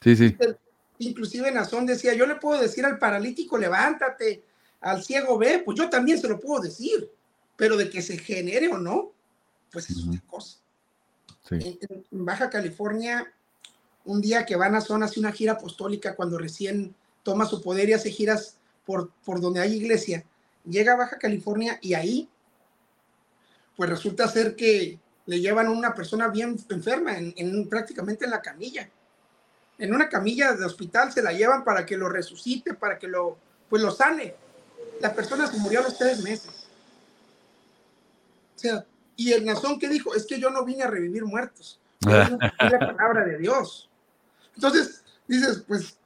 Sí, 0.00 0.14
sí. 0.14 0.36
Inclusive 0.98 1.50
Nazón 1.50 1.86
decía, 1.86 2.14
yo 2.14 2.26
le 2.26 2.36
puedo 2.36 2.60
decir 2.60 2.84
al 2.86 3.00
paralítico, 3.00 3.58
levántate, 3.58 4.44
al 4.80 5.02
ciego 5.02 5.36
ve, 5.36 5.62
pues 5.64 5.76
yo 5.76 5.90
también 5.90 6.20
se 6.20 6.28
lo 6.28 6.38
puedo 6.38 6.62
decir, 6.62 7.10
pero 7.56 7.76
de 7.76 7.90
que 7.90 8.02
se 8.02 8.18
genere 8.18 8.68
o 8.68 8.78
no, 8.78 9.12
pues 9.70 9.90
es 9.90 10.06
otra 10.06 10.20
cosa. 10.26 10.58
En, 11.50 11.78
Baja 12.10 12.50
California, 12.50 13.32
un 14.04 14.20
día 14.20 14.46
que 14.46 14.56
van 14.56 14.74
a 14.74 14.78
Nazón 14.78 15.02
hace 15.02 15.20
una 15.20 15.32
gira 15.32 15.52
apostólica 15.52 16.14
cuando 16.14 16.38
recién 16.38 16.94
toma 17.22 17.46
su 17.46 17.62
poder 17.62 17.88
y 17.88 17.92
hace 17.92 18.10
giras 18.10 18.56
por, 18.84 19.10
por 19.24 19.40
donde 19.40 19.60
hay 19.60 19.74
iglesia, 19.74 20.24
llega 20.64 20.94
a 20.94 20.96
Baja 20.96 21.18
California 21.18 21.78
y 21.80 21.94
ahí, 21.94 22.28
pues 23.76 23.90
resulta 23.90 24.28
ser 24.28 24.56
que 24.56 24.98
le 25.26 25.40
llevan 25.40 25.66
a 25.66 25.70
una 25.70 25.94
persona 25.94 26.28
bien 26.28 26.56
enferma, 26.70 27.16
en, 27.16 27.68
prácticamente 27.68 28.24
en 28.24 28.30
la 28.30 28.42
camilla. 28.42 28.88
En 29.78 29.94
una 29.94 30.08
camilla 30.08 30.52
de 30.52 30.64
hospital 30.64 31.12
se 31.12 31.22
la 31.22 31.32
llevan 31.32 31.64
para 31.64 31.86
que 31.86 31.96
lo 31.96 32.08
resucite, 32.08 32.74
para 32.74 32.98
que 32.98 33.08
lo, 33.08 33.38
pues 33.68 33.82
lo 33.82 33.90
sane. 33.90 34.34
La 35.00 35.14
persona 35.14 35.46
se 35.46 35.58
murió 35.58 35.80
a 35.80 35.84
los 35.84 35.98
tres 35.98 36.22
meses. 36.22 36.61
Sea, 38.62 38.86
y 39.16 39.32
el 39.32 39.44
Nazón 39.44 39.80
que 39.80 39.88
dijo, 39.88 40.14
es 40.14 40.24
que 40.24 40.38
yo 40.38 40.48
no 40.48 40.64
vine 40.64 40.84
a 40.84 40.86
revivir 40.86 41.24
muertos, 41.24 41.80
es 42.00 42.72
la 42.72 42.78
palabra 42.78 43.24
de 43.24 43.38
Dios. 43.38 43.90
Entonces, 44.54 45.02
dices, 45.26 45.64
pues, 45.66 45.96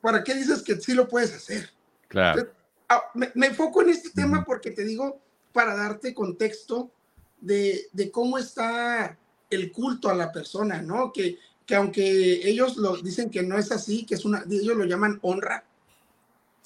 ¿para 0.00 0.24
qué 0.24 0.34
dices 0.34 0.62
que 0.62 0.80
sí 0.80 0.94
lo 0.94 1.06
puedes 1.06 1.34
hacer? 1.34 1.68
Claro. 2.08 2.48
Ah, 2.88 3.02
me, 3.12 3.46
enfoco 3.46 3.82
en 3.82 3.90
este 3.90 4.08
tema 4.08 4.46
porque 4.46 4.70
te 4.70 4.82
digo, 4.82 5.20
para 5.52 5.76
darte 5.76 6.14
contexto 6.14 6.90
de, 7.38 7.90
cómo 8.10 8.38
está 8.38 9.18
el 9.50 9.70
culto 9.70 10.08
a 10.08 10.14
la 10.14 10.32
persona, 10.32 10.80
¿no? 10.80 11.12
Que, 11.12 11.36
que 11.66 11.74
aunque 11.74 12.48
ellos 12.48 12.78
lo 12.78 12.96
dicen 12.96 13.28
que 13.28 13.42
no 13.42 13.58
es 13.58 13.72
así, 13.72 14.06
que 14.06 14.14
es 14.14 14.24
una, 14.24 14.42
ellos 14.50 14.74
lo 14.74 14.86
llaman 14.86 15.18
honra, 15.20 15.64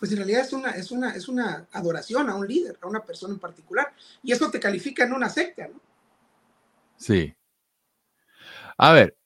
pues 0.02 0.10
en 0.10 0.18
realidad 0.18 0.40
es 0.40 0.52
una, 0.52 0.70
es 0.72 0.90
una, 0.90 1.14
es 1.14 1.28
una 1.28 1.68
adoración 1.70 2.28
a 2.28 2.34
un 2.34 2.44
líder, 2.44 2.76
a 2.80 2.88
una 2.88 3.04
persona 3.04 3.34
en 3.34 3.38
particular. 3.38 3.92
Y 4.20 4.32
eso 4.32 4.50
te 4.50 4.58
califica 4.58 5.04
en 5.04 5.12
una 5.12 5.28
secta, 5.28 5.68
¿no? 5.68 5.80
Sí. 6.96 7.32
A 8.78 8.92
ver, 8.92 9.16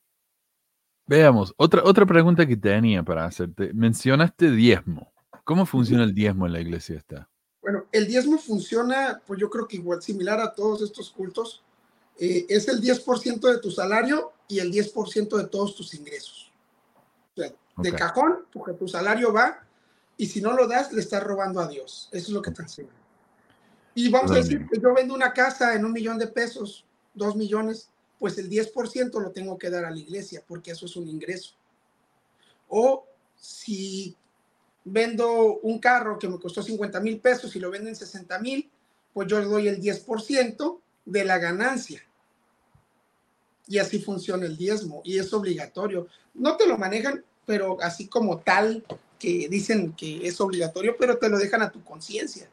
veamos, 1.07 1.55
otra, 1.57 1.83
otra 1.83 2.05
pregunta 2.05 2.47
que 2.47 2.59
tenía 2.59 3.03
para 3.03 3.25
hacerte. 3.25 3.73
Mencionaste 3.73 4.51
diezmo. 4.51 5.15
¿Cómo 5.45 5.65
funciona 5.65 6.05
el 6.05 6.13
diezmo 6.13 6.45
en 6.45 6.53
la 6.53 6.61
iglesia 6.61 6.99
esta? 6.99 7.27
Bueno, 7.63 7.87
el 7.91 8.07
diezmo 8.07 8.37
funciona, 8.37 9.23
pues 9.27 9.41
yo 9.41 9.49
creo 9.49 9.67
que 9.67 9.79
igual, 9.79 10.03
similar 10.03 10.41
a 10.41 10.53
todos 10.53 10.83
estos 10.83 11.09
cultos. 11.11 11.65
Eh, 12.19 12.45
es 12.51 12.69
el 12.69 12.83
10% 12.83 13.51
de 13.51 13.61
tu 13.61 13.71
salario 13.71 14.35
y 14.47 14.59
el 14.59 14.71
10% 14.71 15.39
de 15.39 15.47
todos 15.47 15.75
tus 15.75 15.95
ingresos. 15.95 16.53
O 17.35 17.41
sea, 17.41 17.51
de 17.79 17.93
cajón, 17.93 18.45
porque 18.53 18.75
tu 18.75 18.87
salario 18.87 19.33
va 19.33 19.66
y 20.17 20.27
si 20.27 20.41
no 20.41 20.53
lo 20.53 20.67
das, 20.67 20.93
le 20.93 21.01
estás 21.01 21.23
robando 21.23 21.61
a 21.61 21.69
Dios. 21.69 22.09
Eso 22.13 22.27
es 22.27 22.31
lo 22.31 22.43
que 22.43 22.51
te 22.51 22.63
enseña. 22.63 22.89
Y 23.95 24.11
vamos 24.11 24.31
a 24.31 24.35
decir 24.35 24.67
que 24.71 24.81
yo 24.81 24.95
vendo 24.95 25.15
una 25.15 25.33
casa 25.33 25.75
en 25.75 25.85
un 25.85 25.93
millón 25.93 26.19
de 26.19 26.27
pesos, 26.27 26.85
dos 27.15 27.35
millones, 27.37 27.89
pues 28.19 28.37
el 28.39 28.51
10% 28.51 29.21
lo 29.21 29.31
tengo 29.31 29.59
que 29.59 29.71
dar 29.71 29.85
a 29.85 29.91
la 29.91 29.99
iglesia, 29.99 30.43
porque 30.47 30.73
eso 30.73 30.87
es 30.87 30.97
un 30.97 31.09
ingreso. 31.09 31.55
O 32.69 33.07
si 33.37 34.17
vendo 34.85 35.59
un 35.63 35.79
carro 35.79 36.19
que 36.19 36.29
me 36.29 36.39
costó 36.39 36.63
50 36.63 37.01
mil 37.01 37.21
pesos 37.21 37.55
y 37.57 37.61
lo 37.61 37.71
venden 37.71 37.97
60 37.97 38.39
mil, 38.39 38.71
pues 39.13 39.29
yo 39.29 39.41
le 39.41 39.47
doy 39.47 39.69
el 39.69 39.81
10% 39.81 40.81
de 41.07 41.25
la 41.25 41.39
ganancia. 41.39 42.03
Y 43.67 43.79
así 43.79 43.99
funciona 43.99 44.47
el 44.47 44.57
diezmo 44.57 45.01
y 45.05 45.19
es 45.19 45.33
obligatorio. 45.33 46.07
No 46.35 46.57
te 46.57 46.67
lo 46.67 46.79
manejan, 46.79 47.25
pero 47.47 47.79
así 47.81 48.07
como 48.09 48.41
tal, 48.41 48.85
que 49.19 49.49
dicen 49.49 49.93
que 49.93 50.27
es 50.27 50.41
obligatorio, 50.41 50.97
pero 50.99 51.19
te 51.19 51.29
lo 51.29 51.39
dejan 51.39 51.63
a 51.63 51.71
tu 51.71 51.83
conciencia, 51.83 52.49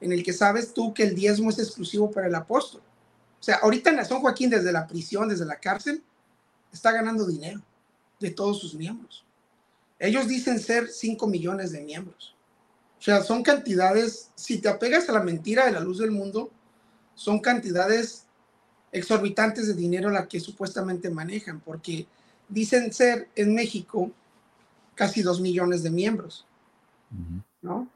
en 0.00 0.12
el 0.12 0.22
que 0.22 0.32
sabes 0.32 0.72
tú 0.72 0.92
que 0.94 1.04
el 1.04 1.14
diezmo 1.14 1.50
es 1.50 1.58
exclusivo 1.58 2.10
para 2.10 2.26
el 2.26 2.34
apóstol. 2.34 2.82
O 3.40 3.42
sea, 3.42 3.56
ahorita 3.56 3.90
en 3.90 4.04
San 4.04 4.20
Joaquín, 4.20 4.50
desde 4.50 4.72
la 4.72 4.86
prisión, 4.86 5.28
desde 5.28 5.44
la 5.44 5.60
cárcel, 5.60 6.02
está 6.72 6.92
ganando 6.92 7.26
dinero 7.26 7.62
de 8.18 8.30
todos 8.30 8.58
sus 8.58 8.74
miembros. 8.74 9.24
Ellos 9.98 10.28
dicen 10.28 10.60
ser 10.60 10.88
5 10.88 11.26
millones 11.26 11.72
de 11.72 11.80
miembros. 11.80 12.34
O 12.98 13.02
sea, 13.02 13.22
son 13.22 13.42
cantidades, 13.42 14.30
si 14.34 14.58
te 14.58 14.68
apegas 14.68 15.08
a 15.08 15.12
la 15.12 15.22
mentira 15.22 15.66
de 15.66 15.72
la 15.72 15.80
luz 15.80 15.98
del 15.98 16.10
mundo, 16.10 16.50
son 17.14 17.40
cantidades 17.40 18.26
exorbitantes 18.90 19.66
de 19.66 19.74
dinero 19.74 20.10
la 20.10 20.26
que 20.26 20.40
supuestamente 20.40 21.10
manejan, 21.10 21.60
porque 21.60 22.06
dicen 22.48 22.92
ser 22.92 23.28
en 23.36 23.54
México 23.54 24.10
casi 24.98 25.22
2 25.22 25.40
millones 25.40 25.84
de 25.84 25.90
miembros, 25.90 26.44
¿no? 27.62 27.88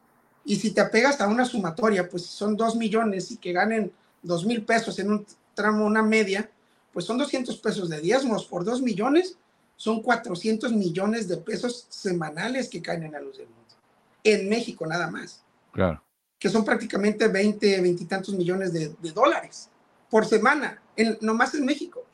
Y 0.45 0.55
si 0.57 0.71
te 0.71 0.81
apegas 0.81 1.21
a 1.21 1.27
una 1.27 1.45
sumatoria, 1.45 2.09
pues 2.09 2.25
son 2.25 2.57
2 2.57 2.77
millones 2.77 3.33
y 3.33 3.39
que 3.39 3.53
ganen 3.53 3.93
2 4.23 4.47
mil 4.47 4.65
pesos 4.65 5.01
en 5.01 5.11
un 5.11 5.27
tramo, 5.55 5.85
una 5.85 6.03
media, 6.03 6.49
pues 6.93 7.05
son 7.05 7.19
200 7.19 7.57
pesos 7.59 7.89
de 7.89 8.01
diezmos 8.01 8.47
por 8.47 8.65
2 8.65 8.83
millones, 8.83 9.37
son 9.77 10.01
400 10.01 10.73
millones 10.73 11.27
de 11.27 11.39
pesos 11.39 11.87
semanales 11.89 12.69
que 12.69 12.81
caen 12.81 13.03
en 13.03 13.13
la 13.13 13.21
luz 13.21 13.39
del 13.39 13.49
mundo. 13.49 13.75
En 14.23 14.49
México 14.49 14.87
nada 14.87 15.11
más. 15.11 15.43
Claro. 15.73 16.01
Que 16.39 16.49
son 16.49 16.65
prácticamente 16.65 17.27
20, 17.27 17.81
20 17.81 18.03
y 18.03 18.07
tantos 18.07 18.35
millones 18.35 18.73
de, 18.73 18.95
dólares 19.13 19.69
por 20.09 20.25
semana, 20.25 20.81
en, 20.95 21.19
nomás 21.21 21.55
en 21.55 21.65
México. 21.65 22.05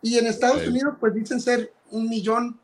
Y 0.00 0.16
en 0.16 0.26
Estados 0.26 0.66
Unidos, 0.66 0.94
pues 0.98 1.12
dicen 1.14 1.40
ser 1.40 1.74
un 1.90 2.08
millón. 2.08 2.58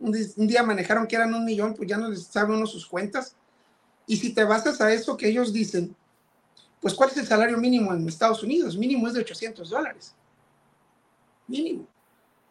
Un, 0.00 0.46
día 0.46 0.62
manejaron 0.62 1.06
que 1.06 1.16
eran 1.16 1.34
un 1.34 1.44
millón, 1.44 1.74
pues 1.74 1.88
ya 1.88 1.96
no 1.96 2.08
les 2.08 2.24
sabe 2.24 2.54
uno 2.54 2.66
sus 2.66 2.86
cuentas. 2.86 3.36
Y 4.06 4.16
si 4.16 4.34
te 4.34 4.44
basas 4.44 4.80
a 4.80 4.92
eso 4.92 5.16
que 5.16 5.28
ellos 5.28 5.52
dicen, 5.52 5.94
pues 6.80 6.94
¿cuál 6.94 7.10
es 7.10 7.16
el 7.16 7.26
salario 7.26 7.56
mínimo 7.56 7.94
en 7.94 8.06
Estados 8.06 8.42
Unidos? 8.42 8.76
Mínimo 8.76 9.06
es 9.08 9.14
de 9.14 9.20
800 9.20 9.70
dólares. 9.70 10.14
Mínimo. 11.46 11.86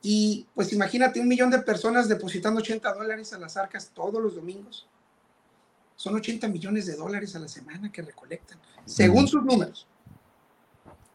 Y 0.02 0.48
pues 0.54 0.74
imagínate 0.74 1.20
un 1.20 1.28
millón 1.28 1.50
de 1.50 1.60
personas 1.60 2.10
depositando 2.10 2.60
80 2.60 2.94
dólares 2.94 3.32
a 3.34 3.40
las 3.40 3.56
arcas 3.56 3.92
todos 3.94 4.22
los 4.22 4.36
domingos. 4.36 4.88
Son 5.96 6.16
80 6.16 6.48
millones 6.48 6.86
de 6.88 6.96
dólares 6.96 7.36
a 7.36 7.40
la 7.40 7.48
semana 7.48 7.92
que 7.92 8.02
recolectan, 8.02 8.60
según 8.86 9.28
sus 9.28 9.44
números. 9.44 9.88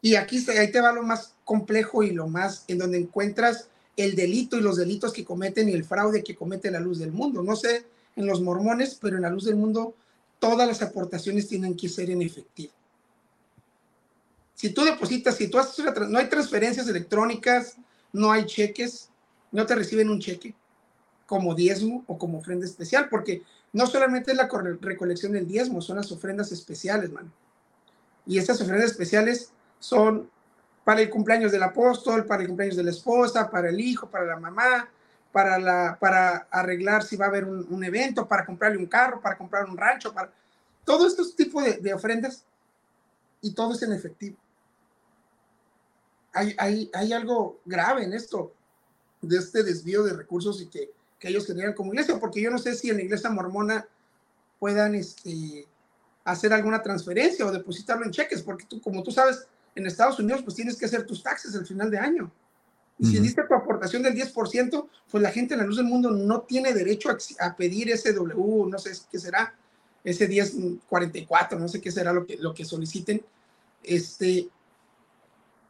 Y 0.00 0.14
aquí 0.14 0.44
ahí 0.50 0.70
te 0.70 0.80
va 0.80 0.92
lo 0.92 1.02
más 1.02 1.34
complejo 1.44 2.02
y 2.02 2.12
lo 2.12 2.28
más 2.28 2.64
en 2.68 2.78
donde 2.78 2.98
encuentras 2.98 3.68
el 3.98 4.14
delito 4.14 4.56
y 4.56 4.60
los 4.60 4.76
delitos 4.76 5.12
que 5.12 5.24
cometen 5.24 5.68
y 5.68 5.72
el 5.72 5.84
fraude 5.84 6.22
que 6.22 6.36
comete 6.36 6.70
la 6.70 6.78
luz 6.78 7.00
del 7.00 7.10
mundo. 7.10 7.42
No 7.42 7.56
sé 7.56 7.84
en 8.14 8.26
los 8.26 8.40
mormones, 8.40 8.96
pero 9.00 9.16
en 9.16 9.22
la 9.22 9.30
luz 9.30 9.44
del 9.44 9.56
mundo 9.56 9.96
todas 10.38 10.68
las 10.68 10.82
aportaciones 10.82 11.48
tienen 11.48 11.76
que 11.76 11.88
ser 11.88 12.08
en 12.10 12.22
efectivo. 12.22 12.72
Si 14.54 14.70
tú 14.70 14.84
depositas, 14.84 15.36
si 15.36 15.48
tú 15.48 15.58
haces 15.58 15.80
una, 15.80 15.92
no 15.92 16.18
hay 16.18 16.28
transferencias 16.28 16.86
electrónicas, 16.88 17.76
no 18.12 18.30
hay 18.30 18.46
cheques, 18.46 19.10
no 19.50 19.66
te 19.66 19.74
reciben 19.74 20.10
un 20.10 20.20
cheque 20.20 20.54
como 21.26 21.56
diezmo 21.56 22.04
o 22.06 22.16
como 22.18 22.38
ofrenda 22.38 22.66
especial, 22.66 23.08
porque 23.10 23.42
no 23.72 23.86
solamente 23.88 24.30
es 24.30 24.36
la 24.36 24.48
recolección 24.80 25.32
del 25.32 25.46
diezmo, 25.46 25.82
son 25.82 25.96
las 25.96 26.10
ofrendas 26.12 26.52
especiales, 26.52 27.10
man. 27.10 27.32
Y 28.26 28.38
estas 28.38 28.60
ofrendas 28.60 28.92
especiales 28.92 29.52
son 29.80 30.30
para 30.88 31.02
el 31.02 31.10
cumpleaños 31.10 31.52
del 31.52 31.62
apóstol, 31.62 32.24
para 32.24 32.40
el 32.40 32.48
cumpleaños 32.48 32.78
de 32.78 32.82
la 32.82 32.92
esposa, 32.92 33.50
para 33.50 33.68
el 33.68 33.78
hijo, 33.78 34.08
para 34.08 34.24
la 34.24 34.38
mamá, 34.38 34.88
para, 35.30 35.58
la, 35.58 35.98
para 36.00 36.48
arreglar 36.50 37.02
si 37.02 37.14
va 37.14 37.26
a 37.26 37.28
haber 37.28 37.44
un, 37.44 37.84
evento, 37.84 38.26
para 38.26 38.46
comprarle 38.46 38.78
un 38.78 38.86
carro, 38.86 39.20
para 39.20 39.36
comprar 39.36 39.68
un 39.68 39.76
rancho, 39.76 40.14
para 40.14 40.32
todos 40.86 41.08
estos 41.08 41.36
tipos 41.36 41.62
de, 41.62 41.76
de 41.76 41.92
ofrendas. 41.92 42.42
Y 43.42 43.50
todo 43.50 43.74
es 43.74 43.82
en 43.82 43.92
efectivo. 43.92 44.38
Hay, 46.32 46.56
hay, 46.94 47.12
algo 47.12 47.60
grave 47.66 48.04
en 48.04 48.14
esto, 48.14 48.54
de 49.20 49.36
este 49.36 49.62
desvío 49.62 50.04
de 50.04 50.14
recursos 50.14 50.62
y 50.62 50.68
que, 50.68 50.90
que, 51.18 51.28
ellos 51.28 51.46
generan 51.46 51.74
como 51.74 51.92
iglesia, 51.92 52.18
porque 52.18 52.40
yo 52.40 52.50
no 52.50 52.56
sé 52.56 52.74
si 52.74 52.88
en 52.88 52.96
la 52.96 53.02
iglesia 53.02 53.28
mormona 53.28 53.86
puedan 54.58 54.94
este, 54.94 55.68
hacer 56.24 56.54
alguna 56.54 56.82
transferencia 56.82 57.44
o 57.44 57.52
depositarlo 57.52 58.06
en 58.06 58.10
cheques, 58.10 58.40
porque 58.40 58.64
tú, 58.64 58.80
como 58.80 59.02
tú 59.02 59.10
sabes, 59.10 59.46
en 59.78 59.86
Estados 59.86 60.18
Unidos 60.18 60.42
pues 60.42 60.56
tienes 60.56 60.76
que 60.76 60.86
hacer 60.86 61.06
tus 61.06 61.22
taxes 61.22 61.54
al 61.54 61.64
final 61.64 61.90
de 61.90 61.98
año. 61.98 62.30
Y 63.00 63.06
si 63.06 63.20
diste 63.20 63.42
tu 63.46 63.54
aportación 63.54 64.02
del 64.02 64.14
10%, 64.14 64.88
pues 65.08 65.22
la 65.22 65.30
gente 65.30 65.54
en 65.54 65.60
la 65.60 65.66
luz 65.66 65.76
del 65.76 65.86
mundo 65.86 66.10
no 66.10 66.40
tiene 66.40 66.74
derecho 66.74 67.10
a, 67.38 67.56
pedir 67.56 67.88
ese 67.90 68.12
W, 68.12 68.68
no 68.68 68.76
sé 68.76 68.90
qué 69.08 69.20
será, 69.20 69.54
ese 70.02 70.26
1044, 70.26 71.60
no 71.60 71.68
sé 71.68 71.80
qué 71.80 71.92
será 71.92 72.12
lo 72.12 72.26
que, 72.26 72.36
lo 72.38 72.52
que 72.52 72.64
soliciten. 72.64 73.22
Este, 73.84 74.48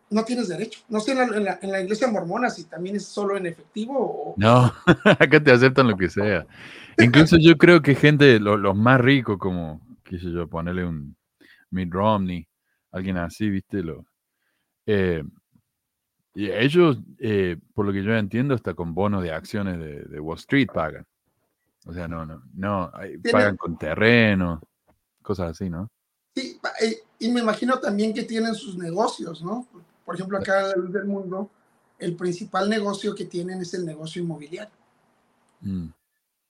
no 0.09 0.24
tienes 0.24 0.48
derecho. 0.48 0.80
No 0.88 1.00
sé 1.00 1.12
en 1.12 1.44
la, 1.44 1.59
en 1.61 1.70
la, 1.70 1.82
iglesia 1.82 2.09
mormona 2.09 2.48
si 2.48 2.64
también 2.64 2.96
es 2.96 3.04
solo 3.04 3.36
en 3.36 3.44
efectivo 3.44 3.98
o... 3.98 4.34
No, 4.38 4.72
acá 5.04 5.44
te 5.44 5.52
aceptan 5.52 5.86
lo 5.86 5.98
que 5.98 6.09
sea. 6.09 6.46
Incluso 6.96 7.36
yo 7.38 7.59
creo 7.59 7.82
que 7.82 7.94
gente, 7.94 8.40
los 8.40 8.74
más 8.74 9.02
ricos, 9.02 9.36
como, 9.36 9.82
qué 10.02 10.18
sé 10.18 10.32
yo, 10.32 10.48
ponerle 10.48 10.86
un 10.86 11.14
Mitt 11.70 11.92
Romney, 11.92 12.48
alguien 12.99 13.16
así, 13.16 13.49
viste, 13.49 13.82
lo, 13.82 14.05
eh, 14.86 15.22
y 16.34 16.51
ellos, 16.51 16.99
eh, 17.18 17.57
por 17.74 17.84
lo 17.84 17.92
que 17.92 18.03
yo 18.03 18.14
entiendo, 18.14 18.55
hasta 18.55 18.72
con 18.72 18.94
bonos 18.94 19.22
de 19.22 19.32
acciones 19.32 19.78
de, 19.78 20.20
Wall 20.20 20.38
Street 20.38 20.68
pagan. 20.72 21.05
O 21.84 21.92
sea, 21.92 22.07
no, 22.07 22.24
no, 22.24 22.42
no, 22.55 22.92
pagan 23.30 23.57
con 23.57 23.76
terreno, 23.76 24.61
cosas 25.20 25.51
así, 25.51 25.68
¿no? 25.68 25.90
Sí, 26.34 26.59
eh, 26.80 26.99
y 27.18 27.30
me 27.30 27.40
imagino 27.40 27.78
también 27.80 28.14
que 28.14 28.22
tienen 28.22 28.55
sus 28.55 28.78
negocios, 28.78 29.42
¿no? 29.42 29.66
Por 30.05 30.14
ejemplo, 30.14 30.38
acá 30.38 30.61
en 30.61 30.68
la 30.68 30.76
luz 30.76 30.92
del 30.92 31.05
mundo, 31.07 31.51
el 31.99 32.14
principal 32.14 32.70
negocio 32.70 33.14
que 33.14 33.24
tienen 33.24 33.61
es 33.61 33.74
el 33.74 33.84
negocio 33.84 34.22
inmobiliario. 34.22 34.74
Mm. 35.61 35.88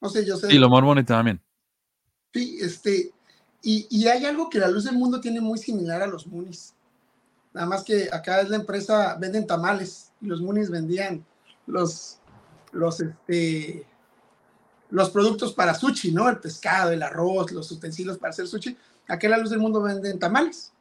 No 0.00 0.08
sé, 0.10 0.24
yo 0.24 0.36
sé. 0.36 0.52
Y 0.54 0.58
los 0.58 0.68
mormones 0.68 1.06
también. 1.06 1.40
Sí, 2.32 2.58
este, 2.60 3.10
y, 3.62 3.86
y, 3.90 4.06
hay 4.06 4.24
algo 4.24 4.48
que 4.48 4.58
la 4.58 4.68
luz 4.68 4.84
del 4.84 4.96
mundo 4.96 5.20
tiene 5.20 5.40
muy 5.40 5.58
similar 5.58 6.02
a 6.02 6.06
los 6.06 6.26
Moonies. 6.26 6.74
Nada 7.52 7.66
más 7.66 7.82
que 7.82 8.08
acá 8.12 8.40
es 8.40 8.48
la 8.48 8.56
empresa, 8.56 9.16
venden 9.18 9.46
tamales 9.46 10.12
y 10.20 10.26
los 10.26 10.40
Moonies 10.40 10.70
vendían 10.70 11.24
los, 11.66 12.18
los, 12.72 13.00
este, 13.00 13.86
los 14.90 15.10
productos 15.10 15.52
para 15.52 15.74
sushi, 15.74 16.12
¿no? 16.12 16.28
El 16.28 16.38
pescado, 16.38 16.92
el 16.92 17.02
arroz, 17.02 17.50
los 17.52 17.70
utensilios 17.70 18.18
para 18.18 18.30
hacer 18.30 18.46
sushi. 18.46 18.76
Acá 19.08 19.26
en 19.26 19.30
la 19.32 19.38
luz 19.38 19.50
del 19.50 19.58
mundo 19.58 19.82
venden 19.82 20.18
tamales. 20.18 20.72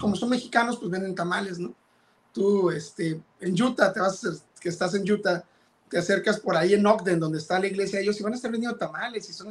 como 0.00 0.14
son 0.14 0.30
mexicanos, 0.30 0.76
pues 0.78 0.90
venden 0.90 1.14
tamales, 1.14 1.58
¿no? 1.58 1.74
tú 2.32 2.70
este, 2.70 3.20
en 3.40 3.62
Utah, 3.62 3.92
te 3.92 4.00
vas, 4.00 4.44
que 4.60 4.68
estás 4.68 4.94
en 4.94 5.10
Utah, 5.10 5.44
te 5.88 5.98
acercas 5.98 6.38
por 6.38 6.56
ahí 6.56 6.74
en 6.74 6.86
Ogden, 6.86 7.18
donde 7.18 7.38
está 7.38 7.58
la 7.58 7.66
iglesia, 7.66 8.00
ellos 8.00 8.16
si 8.16 8.22
van 8.22 8.32
a 8.32 8.36
estar 8.36 8.50
vendiendo 8.50 8.78
tamales, 8.78 9.26
si 9.26 9.32
son, 9.32 9.50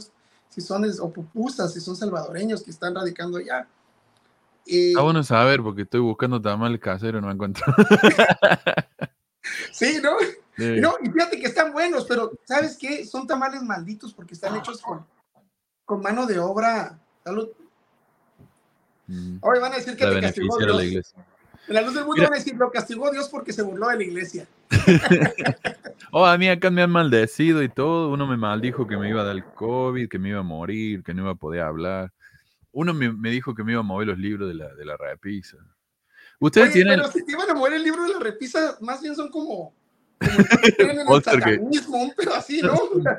si 0.50 0.62
son 0.62 0.86
o 1.00 1.12
pupusas, 1.12 1.74
si 1.74 1.80
son 1.80 1.96
salvadoreños 1.96 2.64
que 2.64 2.72
están 2.72 2.96
radicando 2.96 3.38
allá. 3.38 3.68
ah, 4.98 5.02
bueno 5.02 5.24
saber, 5.24 5.62
porque 5.62 5.84
estoy 5.84 6.02
buscando 6.02 6.42
tamales 6.42 6.80
caseros, 6.80 7.22
no 7.22 7.32
encuentro. 7.32 7.66
sí, 9.72 10.00
¿no? 10.02 10.18
No, 10.58 10.96
y 11.02 11.10
fíjate 11.10 11.40
que 11.40 11.48
están 11.48 11.72
buenos, 11.72 12.06
pero 12.06 12.32
¿sabes 12.44 12.78
qué? 12.78 13.06
Son 13.06 13.26
tamales 13.26 13.62
malditos 13.62 14.14
porque 14.14 14.34
están 14.34 14.58
hechos 14.58 14.82
con, 14.82 15.06
con 15.86 16.02
mano 16.02 16.26
de 16.26 16.38
obra. 16.38 17.00
Salud. 17.24 17.50
Mm. 19.08 19.38
Ahora 19.42 19.60
van 19.62 19.74
a 19.74 19.78
decir 19.78 19.96
que 19.96 20.06
te 20.06 20.22
castigó 20.22 20.58
Dios. 20.58 20.76
La 20.76 20.84
iglesia. 20.84 21.26
En 21.68 21.76
la 21.76 21.82
luz 21.82 21.94
del 21.94 22.06
mundo 22.06 22.24
van 22.24 22.34
a 22.34 22.38
decir, 22.38 22.56
lo 22.56 22.72
castigó 22.72 23.12
Dios 23.12 23.30
porque 23.30 23.54
se 23.54 23.62
burló 23.62 23.88
de 23.90 23.98
la 23.98 24.04
iglesia. 24.04 24.48
oh, 26.12 26.26
a 26.26 26.38
mí 26.38 26.48
acá 26.48 26.70
me 26.70 26.82
han 26.82 26.92
maldecido 26.92 27.64
y 27.64 27.70
todo. 27.70 28.10
Uno 28.10 28.28
me 28.28 28.38
maldijo 28.38 28.88
que 28.88 28.98
me 28.98 29.10
iba 29.10 29.22
a 29.22 29.26
dar 29.26 29.54
COVID, 29.54 30.10
que 30.10 30.20
me 30.20 30.30
iba 30.30 30.40
a 30.40 30.44
morir, 30.44 31.04
que 31.04 31.14
no 31.14 31.24
iba 31.24 31.32
a 31.32 31.36
poder 31.36 31.62
hablar. 31.62 32.12
Uno 32.72 32.94
me, 32.94 33.30
dijo 33.30 33.56
que 33.56 33.64
me 33.64 33.74
iba 33.74 33.82
a 33.82 33.84
mover 33.84 34.08
los 34.08 34.18
libros 34.18 34.48
de 34.48 34.56
la, 34.56 34.74
de 34.74 34.86
la 34.86 34.98
repisa. 34.98 35.58
Ustedes 36.40 36.74
tienen. 36.74 37.00
Pero 37.00 37.12
si 37.12 37.26
te 37.26 37.32
iban 37.32 37.50
a 37.50 37.54
mover 37.54 37.74
el 37.74 37.84
libro 37.84 38.04
de 38.04 38.14
la 38.14 38.20
repisa, 38.20 38.78
más 38.82 39.02
bien 39.02 39.16
son 39.16 39.30
como. 39.30 39.74
pero 40.78 42.34
así, 42.36 42.62
¿no? 42.62 42.74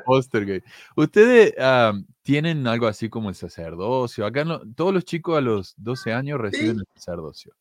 Ustedes 0.95 1.53
ah, 1.59 1.93
tienen 2.21 2.67
algo 2.67 2.87
así 2.87 3.09
como 3.09 3.29
el 3.29 3.35
sacerdocio. 3.35 4.25
Acá 4.25 4.45
no, 4.45 4.61
todos 4.75 4.93
los 4.93 5.03
chicos 5.03 5.37
a 5.37 5.41
los 5.41 5.73
12 5.77 6.13
años 6.13 6.39
reciben 6.39 6.79
el 6.79 6.87
sacerdocio 6.93 7.53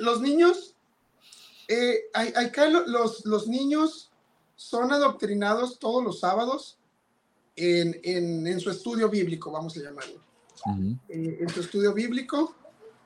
los 0.00 0.20
niños, 0.20 0.74
eh, 1.68 1.98
acá 2.12 2.68
los, 2.68 3.24
los 3.24 3.48
niños 3.48 4.10
son 4.56 4.92
adoctrinados 4.92 5.78
todos 5.78 6.02
los 6.02 6.20
sábados 6.20 6.78
en, 7.54 8.60
su 8.60 8.70
estudio 8.70 9.08
bíblico, 9.08 9.50
vamos 9.50 9.76
a 9.76 9.80
llamarlo. 9.80 10.20
Eh, 11.08 11.38
en 11.40 11.48
su 11.48 11.60
estudio 11.60 11.94
bíblico, 11.94 12.54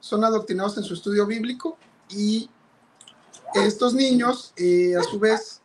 son 0.00 0.24
adoctrinados 0.24 0.78
en 0.78 0.84
su 0.84 0.94
estudio 0.94 1.26
bíblico 1.26 1.76
y 2.08 2.48
estos 3.54 3.94
niños, 3.94 4.52
eh, 4.56 4.96
a 4.96 5.02
su 5.02 5.18
vez, 5.18 5.60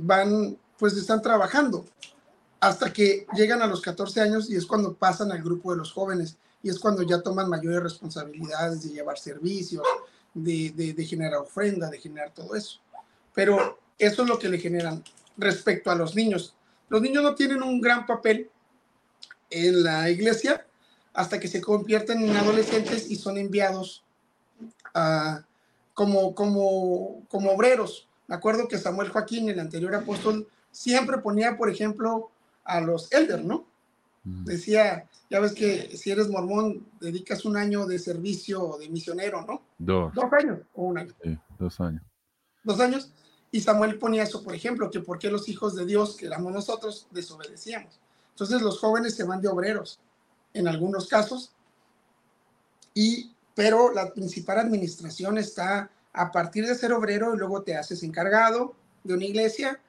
van, 0.00 0.56
pues 0.78 0.96
están 0.96 1.22
trabajando 1.22 1.84
hasta 2.62 2.92
que 2.92 3.26
llegan 3.34 3.60
a 3.60 3.66
los 3.66 3.80
14 3.80 4.20
años 4.20 4.48
y 4.48 4.54
es 4.54 4.66
cuando 4.66 4.94
pasan 4.94 5.32
al 5.32 5.42
grupo 5.42 5.72
de 5.72 5.78
los 5.78 5.92
jóvenes 5.92 6.36
y 6.62 6.70
es 6.70 6.78
cuando 6.78 7.02
ya 7.02 7.20
toman 7.20 7.48
mayores 7.48 7.82
responsabilidades 7.82 8.84
de 8.84 8.90
llevar 8.90 9.18
servicios, 9.18 9.82
de, 10.32 10.70
de, 10.70 11.04
generar 11.04 11.40
ofrenda, 11.40 11.90
de 11.90 11.98
generar 11.98 12.32
todo 12.32 12.54
eso. 12.54 12.78
Pero 13.34 13.80
eso 14.06 14.22
es 14.22 14.28
lo 14.28 14.38
que 14.38 14.48
le 14.48 14.58
generan 14.58 15.02
respecto 15.36 15.90
a 15.90 15.94
los 15.94 16.14
niños. 16.14 16.54
Los 16.88 17.00
niños 17.00 17.22
no 17.22 17.34
tienen 17.34 17.62
un 17.62 17.80
gran 17.80 18.06
papel 18.06 18.50
en 19.50 19.82
la 19.82 20.10
iglesia 20.10 20.66
hasta 21.14 21.38
que 21.38 21.48
se 21.48 21.60
convierten 21.60 22.22
en 22.22 22.36
adolescentes 22.36 23.10
y 23.10 23.16
son 23.16 23.38
enviados 23.38 24.04
como, 25.94 26.34
como, 26.34 27.22
como 27.28 27.52
obreros. 27.52 28.08
Me 28.26 28.34
acuerdo 28.34 28.68
que 28.68 28.78
Samuel 28.78 29.10
Joaquín, 29.10 29.48
el 29.48 29.60
anterior 29.60 29.94
apóstol, 29.94 30.48
siempre 30.70 31.18
ponía, 31.18 31.56
por 31.56 31.68
ejemplo, 31.68 32.30
a 32.64 32.80
los 32.80 33.12
elders, 33.12 33.44
¿no? 33.44 33.66
Decía, 34.24 35.08
ya 35.30 35.40
ves 35.40 35.52
que 35.52 35.96
si 35.96 36.12
eres 36.12 36.28
mormón, 36.28 36.86
dedicas 37.00 37.44
un 37.44 37.56
año 37.56 37.86
de 37.86 37.98
servicio 37.98 38.76
de 38.78 38.88
misionero, 38.88 39.44
¿no? 39.44 39.62
Dos. 39.78 40.14
Dos 40.14 40.32
años 40.32 40.60
o 40.74 40.84
un 40.84 40.98
año. 40.98 41.12
Sí, 41.22 41.36
dos 41.58 41.80
años. 41.80 42.02
Dos 42.62 42.78
años. 42.78 43.12
Y 43.52 43.60
Samuel 43.60 43.98
ponía 43.98 44.22
eso, 44.22 44.42
por 44.42 44.54
ejemplo, 44.54 44.90
que 44.90 45.00
por 45.00 45.18
qué 45.18 45.30
los 45.30 45.48
hijos 45.48 45.76
de 45.76 45.84
Dios, 45.86 46.16
que 46.16 46.26
éramos 46.26 46.52
nosotros, 46.52 47.06
desobedecíamos. 47.10 48.00
Entonces 48.30 48.62
los 48.62 48.80
jóvenes 48.80 49.14
se 49.14 49.24
van 49.24 49.42
de 49.42 49.48
obreros, 49.48 50.00
en 50.54 50.66
algunos 50.66 51.06
casos, 51.06 51.52
y, 52.94 53.30
pero 53.54 53.92
la 53.92 54.12
principal 54.12 54.58
administración 54.58 55.38
está 55.38 55.90
a 56.14 56.32
partir 56.32 56.66
de 56.66 56.74
ser 56.74 56.92
obrero 56.92 57.34
y 57.34 57.38
luego 57.38 57.62
te 57.62 57.76
haces 57.76 58.02
encargado 58.02 58.74
de 59.04 59.14
una 59.14 59.24
iglesia, 59.24 59.80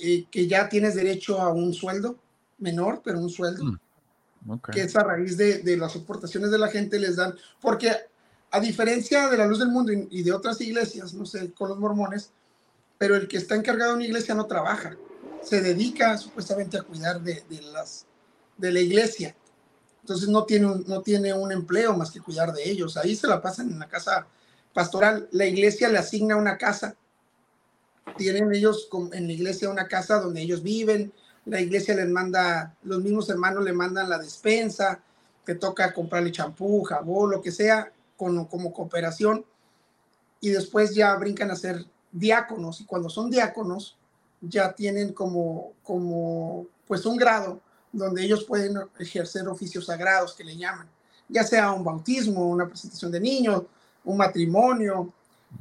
eh, 0.00 0.26
que 0.30 0.46
ya 0.46 0.68
tienes 0.68 0.94
derecho 0.94 1.40
a 1.40 1.52
un 1.52 1.72
sueldo, 1.72 2.16
menor, 2.58 3.02
pero 3.04 3.20
un 3.20 3.30
sueldo, 3.30 3.64
mm, 3.64 4.60
que 4.72 4.82
es 4.82 4.96
a 4.96 5.04
raíz 5.04 5.36
de, 5.36 5.58
de, 5.58 5.76
las 5.76 5.94
aportaciones 5.94 6.50
de 6.50 6.58
la 6.58 6.68
gente 6.68 6.98
les 6.98 7.16
dan, 7.16 7.34
porque 7.60 7.92
a 8.50 8.60
diferencia 8.60 9.28
de 9.28 9.36
la 9.36 9.46
luz 9.46 9.58
del 9.58 9.68
mundo 9.68 9.92
y, 9.92 10.22
de 10.22 10.32
otras 10.32 10.60
iglesias, 10.60 11.14
no 11.14 11.26
sé, 11.26 11.52
con 11.52 11.68
los 11.68 11.78
mormones, 11.78 12.30
pero 12.98 13.16
el 13.16 13.28
que 13.28 13.36
está 13.36 13.54
encargado 13.54 13.92
de 13.92 13.96
una 13.96 14.06
iglesia 14.06 14.34
no 14.34 14.46
trabaja, 14.46 14.96
se 15.42 15.62
dedica 15.62 16.18
supuestamente 16.18 16.76
a 16.76 16.82
cuidar 16.82 17.22
de, 17.22 17.44
de 17.48 17.62
las, 17.62 18.06
de 18.56 18.72
la 18.72 18.80
iglesia. 18.80 19.34
Entonces 20.00 20.28
no 20.28 20.44
tiene, 20.44 20.66
un, 20.66 20.84
no 20.86 21.02
tiene 21.02 21.32
un 21.32 21.52
empleo 21.52 21.96
más 21.96 22.10
que 22.10 22.20
cuidar 22.20 22.52
de 22.52 22.68
ellos. 22.68 22.96
Ahí 22.96 23.14
se 23.14 23.28
la 23.28 23.40
pasan 23.40 23.70
en 23.70 23.78
la 23.78 23.88
casa 23.88 24.26
pastoral. 24.72 25.28
La 25.32 25.46
iglesia 25.46 25.88
le 25.88 25.98
asigna 25.98 26.36
una 26.36 26.58
casa. 26.58 26.96
Tienen 28.16 28.52
ellos 28.52 28.88
en 29.12 29.26
la 29.26 29.32
iglesia 29.32 29.68
una 29.68 29.86
casa 29.86 30.18
donde 30.18 30.40
ellos 30.40 30.62
viven, 30.62 31.12
la 31.44 31.60
iglesia 31.60 31.94
les 31.94 32.08
manda, 32.08 32.74
los 32.82 33.02
mismos 33.02 33.28
hermanos 33.28 33.64
le 33.64 33.72
mandan 33.72 34.08
la 34.08 34.18
despensa, 34.18 35.00
te 35.44 35.54
toca 35.54 35.92
comprarle 35.92 36.32
champú, 36.32 36.82
jabón, 36.82 37.30
lo 37.30 37.42
que 37.42 37.52
sea, 37.52 37.92
con, 38.16 38.46
como 38.46 38.72
cooperación, 38.72 39.44
y 40.40 40.50
después 40.50 40.94
ya 40.94 41.14
brincan 41.16 41.50
a 41.50 41.56
ser 41.56 41.84
diáconos, 42.18 42.80
y 42.80 42.84
cuando 42.84 43.08
son 43.08 43.30
diáconos, 43.30 43.96
ya 44.40 44.72
tienen 44.72 45.12
como, 45.12 45.72
como, 45.82 46.66
pues 46.86 47.04
un 47.06 47.16
grado 47.16 47.60
donde 47.92 48.22
ellos 48.22 48.44
pueden 48.44 48.78
ejercer 48.98 49.48
oficios 49.48 49.86
sagrados 49.86 50.34
que 50.34 50.44
le 50.44 50.56
llaman, 50.56 50.88
ya 51.28 51.44
sea 51.44 51.72
un 51.72 51.84
bautismo, 51.84 52.48
una 52.48 52.68
presentación 52.68 53.10
de 53.10 53.20
niños, 53.20 53.62
un 54.04 54.16
matrimonio, 54.16 55.12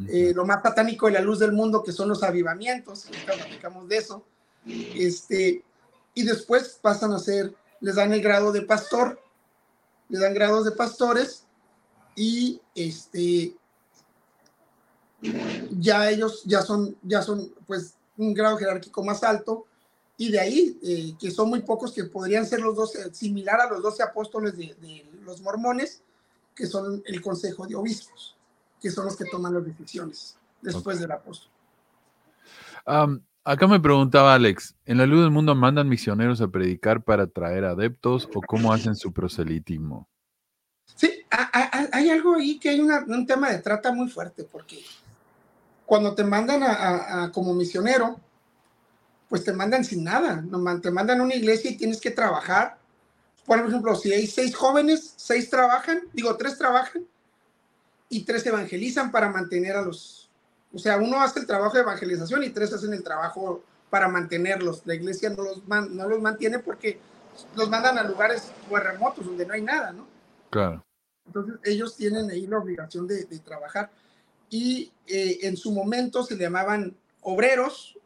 eh, 0.08 0.34
lo 0.36 0.45
más 0.45 0.62
satánico 0.62 1.08
de 1.08 1.14
la 1.14 1.22
luz 1.22 1.39
del 1.39 1.53
mundo, 1.53 1.84
que 1.84 1.91
son 1.91 2.10
los 2.10 2.24
avivamientos, 2.24 3.05
ahorita 3.05 3.34
platicamos 3.34 3.88
de 3.88 3.97
eso, 3.97 4.24
este, 4.66 5.64
y 6.14 6.24
después 6.24 6.80
pasan 6.82 7.14
a 7.14 7.20
ser, 7.20 7.53
les 7.80 7.95
dan 7.95 8.12
el 8.12 8.22
grado 8.22 8.51
de 8.51 8.62
pastor, 8.62 9.22
les 10.10 10.22
dan 10.22 10.34
grados 10.34 10.66
de 10.66 10.72
pastores 10.72 11.45
y 12.16 12.62
este 12.76 13.55
ya 15.80 16.09
ellos 16.09 16.43
ya 16.45 16.61
son 16.61 16.95
ya 17.03 17.22
son 17.22 17.51
pues 17.65 17.95
un 18.18 18.34
grado 18.34 18.57
jerárquico 18.57 19.03
más 19.03 19.24
alto. 19.24 19.65
Y 20.20 20.32
de 20.32 20.39
ahí 20.39 20.80
eh, 20.82 21.13
que 21.20 21.30
son 21.30 21.49
muy 21.49 21.61
pocos 21.61 21.93
que 21.93 22.05
podrían 22.05 22.45
ser 22.45 22.61
los 22.61 22.76
dos 22.76 22.93
similar 23.11 23.61
a 23.61 23.70
los 23.70 23.84
doce 23.84 24.01
apóstoles 24.01 24.57
de, 24.57 25.05
los 25.24 25.41
mormones 25.41 26.01
que 26.55 26.65
son 26.65 27.03
el 27.05 27.22
consejo 27.22 27.68
de 27.68 27.76
obispos 27.76 28.36
que 28.82 28.89
son 28.89 29.05
los 29.05 29.15
que 29.15 29.26
toman 29.26 29.53
las 29.53 29.65
decisiones 29.65 30.38
después 30.61 30.99
del 30.99 31.11
apóstol. 31.11 31.51
Acá 33.43 33.65
me 33.68 33.80
preguntaba 33.80 34.34
Alex, 34.34 34.76
¿en 34.86 34.97
la 34.97 35.05
luz 35.05 35.22
del 35.22 35.32
mundo 35.32 35.55
mandan 35.55 35.88
misioneros 35.88 36.41
a 36.41 36.49
predicar 36.49 37.03
para 37.03 37.28
traer 37.28 37.63
adeptos 37.63 38.28
o 38.34 38.41
cómo 38.41 38.74
hacen 38.74 38.95
su 38.95 39.13
proselitismo? 39.13 40.09
Sí, 40.95 41.09
hay 41.30 42.09
algo 42.09 42.36
ahí 42.36 42.59
que 42.59 42.70
hay 42.70 42.80
un 42.80 43.26
tema 43.26 43.49
de 43.51 43.59
trata 43.59 43.91
muy 43.93 44.09
fuerte, 44.09 44.43
porque 44.43 44.84
cuando 45.88 46.13
te 46.13 46.25
mandan 46.25 46.63
a, 46.63 47.31
como 47.33 47.53
misionero, 47.53 48.19
pues 49.29 49.45
te 49.45 49.53
mandan 49.53 49.85
sin 49.85 50.03
nada, 50.03 50.43
te 50.81 50.91
mandan 50.91 51.21
a 51.21 51.23
una 51.23 51.33
iglesia 51.33 51.71
y 51.71 51.77
tienes 51.77 52.01
que 52.01 52.11
trabajar. 52.11 52.77
Por 53.45 53.57
ejemplo, 53.57 53.95
si 53.95 54.11
hay 54.11 54.27
seis 54.27 54.53
jóvenes, 54.53 55.13
seis 55.15 55.49
trabajan, 55.49 56.01
digo, 56.11 56.35
tres 56.35 56.57
trabajan 56.57 57.07
y 58.09 58.25
tres 58.25 58.45
evangelizan 58.45 59.11
para 59.11 59.29
mantener 59.29 59.77
a 59.77 59.81
los, 59.81 60.29
o 60.73 60.77
sea, 60.77 60.97
uno 60.97 61.21
hace 61.21 61.39
el 61.39 61.47
trabajo 61.47 61.75
de 61.75 61.83
evangelización 61.83 62.43
y 62.43 62.49
tres 62.49 62.73
hacen 62.73 62.93
el 62.93 63.01
trabajo 63.01 63.63
para 63.89 64.09
mantenerlos. 64.09 64.81
La 64.83 64.93
iglesia 64.93 65.29
no 65.29 65.41
los, 65.41 65.65
no 65.65 66.09
los 66.09 66.21
mantiene 66.21 66.59
porque 66.59 66.99
los 67.55 67.69
mandan 67.69 67.97
a 67.97 68.03
lugares 68.03 68.51
pues, 68.67 68.83
remotos 68.83 69.25
donde 69.25 69.45
no 69.45 69.53
hay 69.53 69.61
nada, 69.61 69.93
¿no? 69.93 70.05
Claro. 70.49 70.83
Entonces 71.25 71.55
ellos 71.63 71.95
tienen 71.95 72.29
ahí 72.29 72.45
la 72.45 72.57
obligación 72.57 73.07
de, 73.07 73.23
trabajar 73.39 73.89
y 74.50 74.91
eh, 75.08 75.39
en 75.43 75.58
su 75.58 75.72
momento 75.72 76.24
se 76.24 76.38
llamaban 76.38 76.95
obreros, 77.22 77.98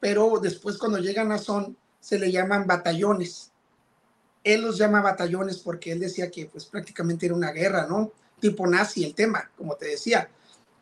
pero 0.00 0.38
después 0.40 0.78
cuando 0.78 0.98
llegan 0.98 1.32
a 1.32 1.38
Son 1.38 1.76
se 2.00 2.18
le 2.18 2.30
llaman 2.30 2.66
batallones. 2.66 3.50
Él 4.44 4.62
los 4.62 4.78
llama 4.78 5.00
batallones 5.00 5.58
porque 5.58 5.92
él 5.92 6.00
decía 6.00 6.30
que 6.30 6.46
pues 6.46 6.64
prácticamente 6.66 7.26
era 7.26 7.34
una 7.34 7.50
guerra, 7.50 7.86
¿no? 7.88 8.12
Tipo 8.40 8.66
nazi 8.66 9.04
el 9.04 9.14
tema, 9.14 9.50
como 9.56 9.74
te 9.74 9.86
decía. 9.86 10.28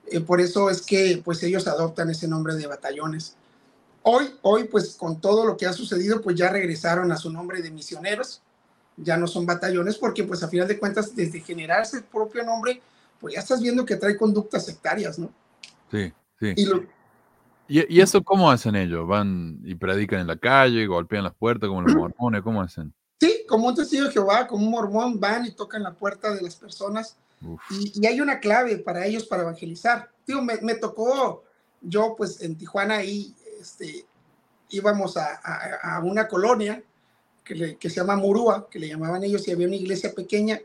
Eh, 0.06 0.20
por 0.20 0.40
eso 0.40 0.68
es 0.68 0.82
que 0.82 1.22
pues 1.24 1.42
ellos 1.42 1.66
adoptan 1.66 2.10
ese 2.10 2.28
nombre 2.28 2.54
de 2.56 2.66
batallones. 2.66 3.36
Hoy, 4.02 4.34
hoy 4.42 4.64
pues 4.64 4.96
con 4.96 5.20
todo 5.20 5.46
lo 5.46 5.56
que 5.56 5.66
ha 5.66 5.72
sucedido 5.72 6.20
pues 6.20 6.36
ya 6.36 6.50
regresaron 6.50 7.10
a 7.10 7.16
su 7.16 7.30
nombre 7.30 7.62
de 7.62 7.70
misioneros 7.70 8.42
ya 8.96 9.16
no 9.16 9.26
son 9.26 9.46
batallones, 9.46 9.96
porque 9.96 10.24
pues 10.24 10.42
a 10.42 10.48
final 10.48 10.68
de 10.68 10.78
cuentas, 10.78 11.14
desde 11.14 11.40
generarse 11.40 11.98
el 11.98 12.04
propio 12.04 12.44
nombre, 12.44 12.80
pues 13.20 13.34
ya 13.34 13.40
estás 13.40 13.60
viendo 13.60 13.84
que 13.84 13.96
trae 13.96 14.16
conductas 14.16 14.66
sectarias, 14.66 15.18
¿no? 15.18 15.32
Sí, 15.90 16.12
sí. 16.38 16.54
Y, 17.66 18.00
eso 18.00 18.22
cómo 18.22 18.50
hacen 18.50 18.76
ellos? 18.76 19.06
¿Van 19.06 19.58
y 19.64 19.74
predican 19.74 20.20
en 20.20 20.26
la 20.26 20.36
calle, 20.36 20.86
golpean 20.86 21.24
las 21.24 21.34
puertas 21.34 21.68
como 21.68 21.82
los 21.82 21.94
mormones? 21.94 22.42
¿Cómo 22.42 22.60
hacen? 22.60 22.92
Sí, 23.20 23.44
como 23.48 23.68
un 23.68 23.74
testigo 23.74 24.04
de 24.04 24.12
Jehová, 24.12 24.46
como 24.46 24.64
un 24.64 24.70
mormón, 24.70 25.18
van 25.18 25.46
y 25.46 25.52
tocan 25.52 25.82
la 25.82 25.94
puerta 25.94 26.34
de 26.34 26.42
las 26.42 26.56
personas. 26.56 27.16
Y, 27.70 28.06
hay 28.06 28.20
una 28.20 28.40
clave 28.40 28.78
para 28.78 29.06
ellos 29.06 29.24
para 29.24 29.42
evangelizar. 29.42 30.10
Digo, 30.26 30.42
me, 30.42 30.58
me 30.62 30.74
tocó, 30.74 31.44
yo 31.80 32.14
pues 32.16 32.42
en 32.42 32.56
Tijuana 32.56 32.96
ahí, 32.96 33.34
este, 33.60 34.04
íbamos 34.68 35.16
a, 35.16 35.40
a, 35.42 35.96
a 35.96 36.00
una 36.00 36.28
colonia 36.28 36.82
que, 37.44 37.76
se 37.82 37.96
llama 37.96 38.16
Murúa, 38.16 38.68
que 38.70 38.78
le 38.78 38.88
llamaban 38.88 39.22
ellos, 39.22 39.46
y 39.46 39.52
había 39.52 39.66
una 39.66 39.76
iglesia 39.76 40.14
pequeña, 40.14 40.60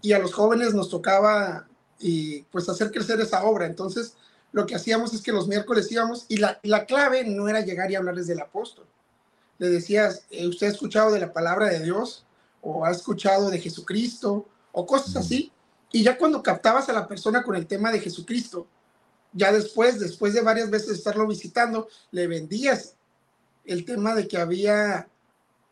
y 0.00 0.12
a 0.12 0.18
los 0.18 0.32
jóvenes 0.32 0.74
nos 0.74 0.88
tocaba 0.88 1.68
y, 2.04 2.42
pues 2.52 2.68
hacer 2.68 2.90
crecer 2.90 3.18
esa 3.20 3.44
obra. 3.44 3.64
Entonces, 3.64 4.14
lo 4.52 4.66
que 4.66 4.74
hacíamos 4.74 5.14
es 5.14 5.22
que 5.22 5.32
los 5.32 5.48
miércoles 5.48 5.90
íbamos, 5.90 6.26
y 6.28 6.36
la, 6.36 6.60
la 6.62 6.84
clave 6.84 7.24
no 7.24 7.48
era 7.48 7.62
llegar 7.62 7.90
y 7.90 7.94
hablarles 7.94 8.26
del 8.26 8.40
apóstol. 8.40 8.86
Le 9.58 9.70
decías, 9.70 10.26
eh, 10.30 10.46
¿usted 10.46 10.66
ha 10.66 10.70
escuchado 10.70 11.12
de 11.12 11.20
la 11.20 11.32
palabra 11.32 11.66
de 11.66 11.80
Dios? 11.80 12.26
¿O 12.60 12.84
ha 12.84 12.90
escuchado 12.90 13.50
de 13.50 13.58
Jesucristo? 13.58 14.46
O 14.72 14.84
cosas 14.84 15.16
así. 15.16 15.50
Y 15.92 16.02
ya 16.02 16.18
cuando 16.18 16.42
captabas 16.42 16.88
a 16.90 16.92
la 16.92 17.08
persona 17.08 17.42
con 17.42 17.56
el 17.56 17.66
tema 17.66 17.90
de 17.90 18.00
Jesucristo, 18.00 18.66
ya 19.32 19.50
después, 19.50 19.98
después 19.98 20.34
de 20.34 20.42
varias 20.42 20.70
veces 20.70 20.90
estarlo 20.90 21.26
visitando, 21.26 21.88
le 22.10 22.26
vendías 22.26 22.96
el 23.64 23.84
tema 23.84 24.14
de 24.14 24.28
que 24.28 24.36
había 24.36 25.08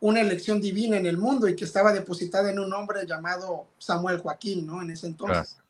una 0.01 0.21
elección 0.21 0.61
divina 0.61 0.97
en 0.97 1.07
el 1.07 1.19
mundo 1.19 1.47
y 1.47 1.55
que 1.55 1.65
estaba 1.65 1.93
depositada 1.93 2.51
en 2.51 2.59
un 2.59 2.73
hombre 2.73 3.07
llamado 3.07 3.67
Samuel 3.79 4.19
Joaquín, 4.19 4.67
¿no? 4.67 4.81
En 4.81 4.91
ese 4.91 5.07
entonces. 5.07 5.62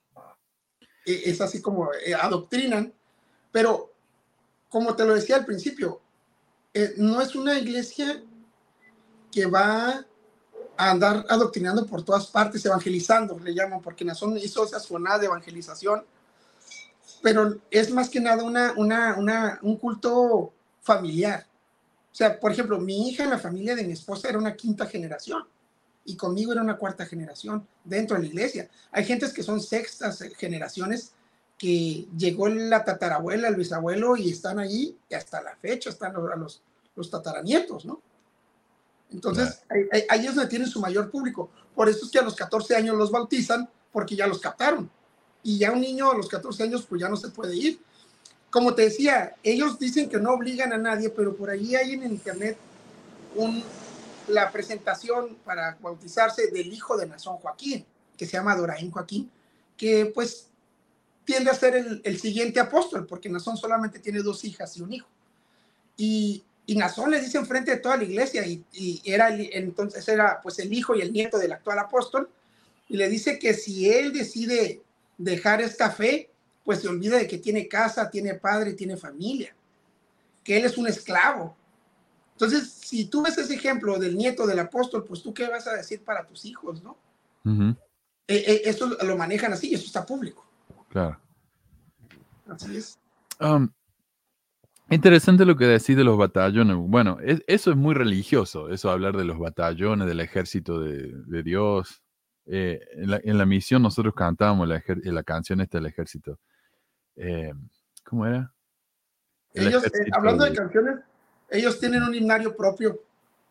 E, 1.04 1.30
es 1.30 1.40
así 1.40 1.60
como 1.60 1.90
eh, 1.94 2.14
adoctrinan, 2.14 2.92
pero 3.50 3.92
como 4.68 4.94
te 4.96 5.04
lo 5.04 5.14
decía 5.14 5.36
al 5.36 5.44
principio, 5.44 6.00
eh, 6.72 6.94
no 6.96 7.20
es 7.20 7.34
una 7.34 7.58
iglesia 7.58 8.22
que 9.30 9.46
va 9.46 10.04
a 10.76 10.90
andar 10.90 11.24
adoctrinando 11.28 11.86
por 11.86 12.02
todas 12.02 12.26
partes, 12.28 12.64
evangelizando, 12.64 13.38
le 13.38 13.54
llaman, 13.54 13.82
porque 13.82 14.04
Nazón 14.04 14.36
hizo 14.38 14.64
esa 14.64 14.80
jornada 14.80 15.18
de 15.18 15.26
evangelización, 15.26 16.04
pero 17.22 17.58
es 17.70 17.90
más 17.90 18.08
que 18.08 18.20
nada 18.20 18.42
una, 18.42 18.72
una, 18.76 19.16
una, 19.16 19.58
un 19.62 19.76
culto 19.76 20.52
familiar. 20.80 21.46
O 22.10 22.14
sea, 22.14 22.38
por 22.38 22.52
ejemplo, 22.52 22.78
mi 22.78 23.08
hija 23.08 23.24
en 23.24 23.30
la 23.30 23.38
familia 23.38 23.74
de 23.74 23.84
mi 23.84 23.92
esposa 23.92 24.28
era 24.28 24.38
una 24.38 24.56
quinta 24.56 24.86
generación 24.86 25.46
y 26.04 26.16
conmigo 26.16 26.52
era 26.52 26.62
una 26.62 26.76
cuarta 26.76 27.06
generación 27.06 27.66
dentro 27.84 28.16
de 28.16 28.22
la 28.22 28.28
iglesia. 28.28 28.68
Hay 28.90 29.04
gentes 29.04 29.32
que 29.32 29.42
son 29.42 29.60
sextas 29.60 30.22
generaciones 30.36 31.12
que 31.58 32.08
llegó 32.16 32.48
la 32.48 32.84
tatarabuela, 32.84 33.48
el 33.48 33.56
bisabuelo 33.56 34.16
y 34.16 34.30
están 34.30 34.58
ahí 34.58 34.96
y 35.08 35.14
hasta 35.14 35.42
la 35.42 35.56
fecha 35.56 35.90
están 35.90 36.14
los, 36.14 36.62
los, 36.96 37.10
tataranietos, 37.10 37.84
¿no? 37.84 38.00
Entonces, 39.12 39.62
ahí, 40.08 40.26
es 40.26 40.34
donde 40.34 40.48
tienen 40.48 40.68
su 40.68 40.80
mayor 40.80 41.10
público. 41.10 41.50
Por 41.74 41.88
eso 41.88 42.06
es 42.06 42.10
que 42.10 42.18
a 42.18 42.22
los 42.22 42.34
14 42.34 42.74
años 42.74 42.96
los 42.96 43.10
bautizan 43.10 43.68
porque 43.92 44.16
ya 44.16 44.26
los 44.26 44.40
captaron. 44.40 44.90
Y 45.42 45.58
ya 45.58 45.70
un 45.70 45.80
niño 45.80 46.10
a 46.10 46.16
los 46.16 46.28
14 46.28 46.62
años 46.62 46.86
pues 46.88 47.00
ya 47.00 47.08
no 47.08 47.16
se 47.16 47.28
puede 47.28 47.54
ir 47.54 47.80
como 48.52 48.74
te 48.74 48.82
decía, 48.82 49.34
ellos 49.42 49.78
dicen 49.78 50.10
que 50.10 50.18
no 50.18 50.34
obligan 50.34 50.74
a 50.74 50.78
nadie, 50.78 51.08
pero 51.08 51.34
por 51.34 51.48
ahí 51.48 51.74
hay 51.74 51.92
en 51.94 52.04
internet 52.04 52.58
un, 53.34 53.64
la 54.28 54.50
presentación 54.50 55.36
para 55.44 55.76
bautizarse 55.80 56.48
del 56.48 56.72
hijo 56.72 56.96
de 56.96 57.06
Nazón 57.06 57.36
Joaquín, 57.38 57.84
que 58.16 58.26
se 58.26 58.32
llama 58.32 58.56
Doraín 58.56 58.90
Joaquín, 58.90 59.30
que 59.76 60.06
pues 60.06 60.48
tiende 61.24 61.50
a 61.50 61.54
ser 61.54 61.74
el, 62.04 62.20
siguiente 62.20 62.60
apóstol, 62.60 63.06
porque 63.06 63.28
Nazón 63.28 63.56
solamente 63.56 63.98
tiene 63.98 64.20
dos 64.20 64.44
hijas 64.44 64.76
y 64.76 64.82
un 64.82 64.92
hijo. 64.92 65.08
Y, 65.96 66.44
y 66.66 66.76
Nazón 66.76 67.10
le 67.10 67.20
dice 67.20 67.38
enfrente 67.38 67.72
de 67.72 67.76
toda 67.78 67.96
la 67.96 68.04
iglesia, 68.04 68.44
y, 68.46 69.02
era 69.04 69.34
entonces 69.34 70.06
era 70.08 70.40
pues 70.42 70.58
el 70.58 70.72
hijo 70.72 70.94
y 70.94 71.00
el 71.00 71.12
nieto 71.12 71.38
del 71.38 71.52
actual 71.52 71.78
apóstol, 71.78 72.30
y 72.88 72.96
le 72.96 73.08
dice 73.08 73.38
que 73.38 73.54
si 73.54 73.90
él 73.90 74.12
decide 74.12 74.82
dejar 75.18 75.60
esta 75.60 75.90
fe, 75.90 76.30
pues 76.64 76.80
se 76.80 76.88
olvida 76.88 77.18
de 77.18 77.26
que 77.26 77.38
tiene 77.38 77.68
casa, 77.68 78.10
tiene 78.10 78.34
padre, 78.34 78.74
tiene 78.74 78.96
familia, 78.96 79.54
que 80.44 80.56
él 80.56 80.64
es 80.64 80.76
un 80.76 80.86
esclavo. 80.86 81.56
Entonces, 82.32 82.70
si 82.70 83.06
tú 83.06 83.22
ves 83.22 83.38
ese 83.38 83.54
ejemplo 83.54 83.98
del 83.98 84.16
nieto 84.16 84.46
del 84.46 84.58
apóstol, 84.58 85.04
pues 85.04 85.22
tú 85.22 85.32
qué 85.32 85.48
vas 85.48 85.66
a 85.66 85.74
decir 85.74 86.02
para 86.02 86.26
tus 86.26 86.44
hijos, 86.44 86.82
¿no? 86.82 86.96
Eh, 87.44 88.44
eh, 88.46 88.62
esto 88.64 88.86
lo 89.02 89.16
manejan 89.16 89.52
así, 89.52 89.74
eso 89.74 89.86
está 89.86 90.04
público. 90.04 90.46
Claro. 90.88 91.18
Así 92.48 92.76
es. 92.76 92.98
Um, 93.40 93.68
interesante 94.90 95.44
lo 95.44 95.56
que 95.56 95.66
decís 95.66 95.96
de 95.96 96.04
los 96.04 96.16
batallones. 96.16 96.76
Bueno, 96.76 97.18
eso 97.22 97.70
es 97.70 97.76
muy 97.76 97.94
religioso, 97.94 98.70
eso 98.70 98.90
hablar 98.90 99.16
de 99.16 99.24
los 99.24 99.38
batallones, 99.38 100.06
del 100.06 100.20
ejército 100.20 100.80
de, 100.80 101.42
Dios. 101.42 102.02
Eh, 102.46 102.80
en, 102.94 103.38
la, 103.38 103.46
misión 103.46 103.82
nosotros 103.82 104.14
cantábamos 104.14 104.68
la, 104.68 104.82
la 104.86 105.22
canción 105.22 105.60
esta 105.60 105.78
del 105.78 105.86
ejército. 105.86 106.38
Eh, 107.16 107.52
¿cómo 108.04 108.26
era? 108.26 108.52
ellos, 109.54 109.82
hablando 110.12 110.44
de... 110.44 110.54
canciones, 110.54 111.00
ellos 111.52 111.78
tienen 111.78 112.02
un 112.02 112.14
himnario 112.14 112.56
propio. 112.56 113.02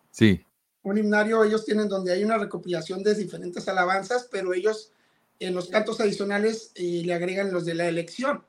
Sí. 0.10 0.44
Un 0.84 0.98
himnario, 0.98 1.44
ellos 1.44 1.64
tienen 1.64 1.88
donde 1.88 2.12
hay 2.12 2.24
una 2.24 2.38
recopilación 2.38 3.04
de 3.04 3.14
diferentes 3.16 3.68
alabanzas, 3.68 4.28
pero 4.32 4.54
ellos 4.54 4.92
en 5.40 5.54
los 5.54 5.70
cantos 5.70 6.00
adicionales 6.02 6.72
eh, 6.76 7.02
le 7.06 7.14
agregan 7.14 7.52
los 7.52 7.66
de 7.66 7.76
la 7.76 7.88
elección. 7.88 8.44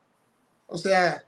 O 0.67 0.77
sea, 0.77 1.25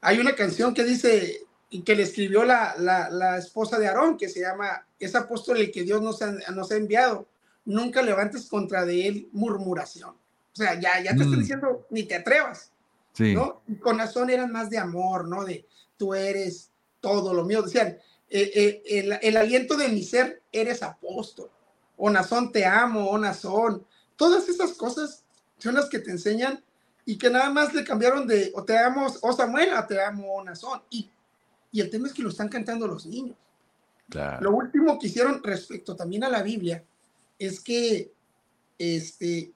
hay 0.00 0.18
una 0.18 0.34
canción 0.34 0.72
que 0.72 0.84
dice, 0.84 1.42
que 1.84 1.96
le 1.96 2.04
escribió 2.04 2.44
la, 2.44 2.76
la, 2.78 3.10
la 3.10 3.38
esposa 3.38 3.78
de 3.78 3.88
Aarón, 3.88 4.16
que 4.16 4.28
se 4.28 4.40
llama, 4.40 4.86
es 4.98 5.14
apóstol 5.14 5.58
el 5.58 5.72
que 5.72 5.82
Dios 5.82 6.00
nos 6.00 6.22
ha, 6.22 6.32
nos 6.52 6.70
ha 6.70 6.76
enviado. 6.76 7.28
Nunca 7.64 8.02
levantes 8.02 8.46
contra 8.46 8.84
de 8.84 9.08
él 9.08 9.28
murmuración. 9.32 10.10
O 10.10 10.56
sea, 10.56 10.78
ya, 10.80 11.02
ya 11.02 11.14
te 11.14 11.22
estoy 11.22 11.36
mm. 11.36 11.40
diciendo, 11.40 11.86
ni 11.90 12.04
te 12.04 12.14
atrevas. 12.14 12.70
¿no? 13.18 13.62
con 13.80 13.96
Nazón 13.96 14.30
eran 14.30 14.52
más 14.52 14.70
de 14.70 14.78
amor, 14.78 15.26
¿no? 15.26 15.44
De 15.44 15.66
tú 15.96 16.14
eres 16.14 16.70
todo 17.06 17.32
lo 17.32 17.44
mío. 17.44 17.62
Decían, 17.62 17.98
eh, 18.28 18.50
eh, 18.54 18.82
el, 18.86 19.18
el, 19.22 19.36
aliento 19.36 19.76
de 19.76 19.88
mi 19.88 20.02
ser, 20.02 20.42
eres 20.50 20.82
apóstol. 20.82 21.48
O 21.96 22.10
Nazón, 22.10 22.50
te 22.50 22.66
amo, 22.66 23.08
o 23.08 23.16
Nazón. 23.16 23.86
Todas 24.16 24.48
esas 24.48 24.72
cosas 24.72 25.22
son 25.58 25.74
las 25.76 25.88
que 25.88 26.00
te 26.00 26.10
enseñan 26.10 26.64
y 27.04 27.16
que 27.16 27.30
nada 27.30 27.48
más 27.50 27.72
le 27.72 27.84
cambiaron 27.84 28.26
de 28.26 28.50
o 28.56 28.64
te 28.64 28.76
amo, 28.76 29.06
o 29.22 29.32
Samuel, 29.32 29.72
a 29.72 29.86
te 29.86 30.02
amo, 30.02 30.34
o 30.34 30.42
Nazón. 30.42 30.82
Y, 30.90 31.08
y 31.70 31.80
el 31.80 31.90
tema 31.90 32.08
es 32.08 32.12
que 32.12 32.22
lo 32.22 32.30
están 32.30 32.48
cantando 32.48 32.88
los 32.88 33.06
niños. 33.06 33.36
Lo 34.40 34.50
último 34.50 34.98
que 34.98 35.06
hicieron 35.06 35.42
respecto 35.44 35.94
también 35.94 36.24
a 36.24 36.28
la 36.28 36.42
Biblia 36.42 36.82
es 37.38 37.60
que 37.60 38.10
este, 38.78 39.52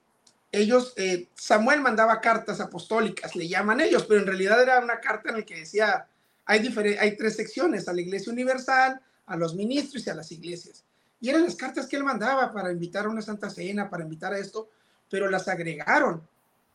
ellos, 0.51 0.93
eh, 0.95 1.27
Samuel 1.35 1.81
mandaba 1.81 2.21
cartas 2.21 2.61
apostólicas, 2.61 3.35
le 3.35 3.47
llaman 3.47 3.81
ellos, 3.81 4.05
pero 4.05 4.21
en 4.21 4.27
realidad 4.27 4.61
era 4.61 4.79
una 4.79 4.99
carta 4.99 5.29
en 5.29 5.37
la 5.37 5.45
que 5.45 5.59
decía, 5.59 6.07
hay, 6.51 6.97
hay 6.99 7.17
tres 7.17 7.35
secciones, 7.35 7.87
a 7.87 7.93
la 7.93 8.01
Iglesia 8.01 8.31
Universal, 8.31 9.01
a 9.25 9.37
los 9.37 9.55
ministros 9.55 10.05
y 10.05 10.09
a 10.09 10.15
las 10.15 10.31
iglesias. 10.31 10.83
Y 11.19 11.29
eran 11.29 11.43
las 11.43 11.55
cartas 11.55 11.87
que 11.87 11.95
él 11.95 12.03
mandaba 12.03 12.51
para 12.51 12.71
invitar 12.71 13.05
a 13.05 13.09
una 13.09 13.21
santa 13.21 13.49
cena, 13.49 13.89
para 13.89 14.03
invitar 14.03 14.33
a 14.33 14.39
esto, 14.39 14.69
pero 15.09 15.29
las 15.29 15.47
agregaron, 15.47 16.27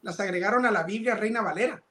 las 0.03 0.19
agregaron 0.21 0.65
a 0.65 0.71
la 0.71 0.85
Biblia 0.85 1.15
Reina 1.15 1.43
Valera, 1.43 1.83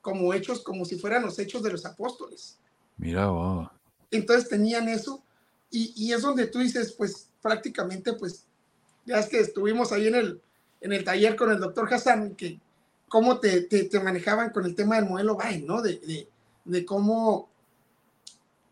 como 0.00 0.34
hechos, 0.34 0.60
como 0.60 0.84
si 0.84 0.98
fueran 0.98 1.22
los 1.22 1.38
hechos 1.38 1.62
de 1.62 1.70
los 1.70 1.86
apóstoles. 1.86 2.58
Mira, 2.98 3.28
wow. 3.28 3.70
Entonces 4.10 4.48
tenían 4.48 4.88
eso, 4.88 5.22
y, 5.70 5.92
y 5.96 6.12
es 6.12 6.22
donde 6.22 6.48
tú 6.48 6.58
dices, 6.58 6.92
pues 6.92 7.28
prácticamente, 7.40 8.12
pues, 8.14 8.46
ya 9.06 9.20
es 9.20 9.28
que 9.28 9.40
estuvimos 9.40 9.92
ahí 9.92 10.08
en 10.08 10.16
el, 10.16 10.40
en 10.80 10.92
el 10.92 11.04
taller 11.04 11.36
con 11.36 11.50
el 11.50 11.60
doctor 11.60 11.92
Hassan, 11.92 12.34
que 12.34 12.58
cómo 13.08 13.40
te, 13.40 13.62
te, 13.62 14.00
manejaban 14.00 14.50
con 14.50 14.64
el 14.64 14.74
tema 14.74 14.96
del 14.96 15.08
modelo 15.08 15.36
Bain, 15.36 15.66
¿no? 15.66 15.82
De, 15.82 15.98
de, 15.98 16.28
de, 16.70 16.84
cómo, 16.84 17.48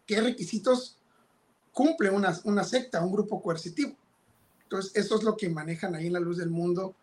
qué 0.06 0.20
requisitos 0.20 0.98
cumple 1.72 2.10
una, 2.10 2.38
una 2.44 2.64
secta, 2.64 3.02
un 3.02 3.12
grupo 3.12 3.42
coercitivo. 3.42 3.94
Entonces, 4.62 4.92
eso 4.94 5.16
es 5.16 5.22
lo 5.22 5.36
que 5.36 5.48
manejan 5.48 5.94
ahí 5.94 6.08
en 6.08 6.12
la 6.12 6.20
luz 6.20 6.36
del 6.36 6.50
mundo, 6.50 6.94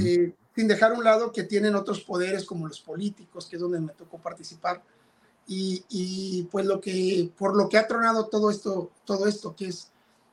eh, 0.00 0.34
sin 0.54 0.68
dejar 0.68 0.92
a 0.92 0.94
un 0.94 1.04
lado 1.04 1.32
que 1.32 1.44
tienen 1.44 1.74
otros 1.74 2.00
poderes 2.00 2.44
como 2.44 2.66
los 2.66 2.80
políticos, 2.80 3.46
que 3.46 3.56
es 3.56 3.62
donde 3.62 3.80
me 3.80 3.92
tocó 3.92 4.18
participar. 4.18 4.82
Y, 5.46 5.84
y, 5.88 6.42
pues 6.50 6.66
lo 6.66 6.80
que, 6.80 7.32
por 7.38 7.56
lo 7.56 7.68
que 7.68 7.78
ha 7.78 7.86
tronado 7.86 8.26
todo 8.26 8.50
esto, 8.50 8.90
todo 9.06 9.26
esto, 9.26 9.56
que 9.56 9.68
es 9.68 9.90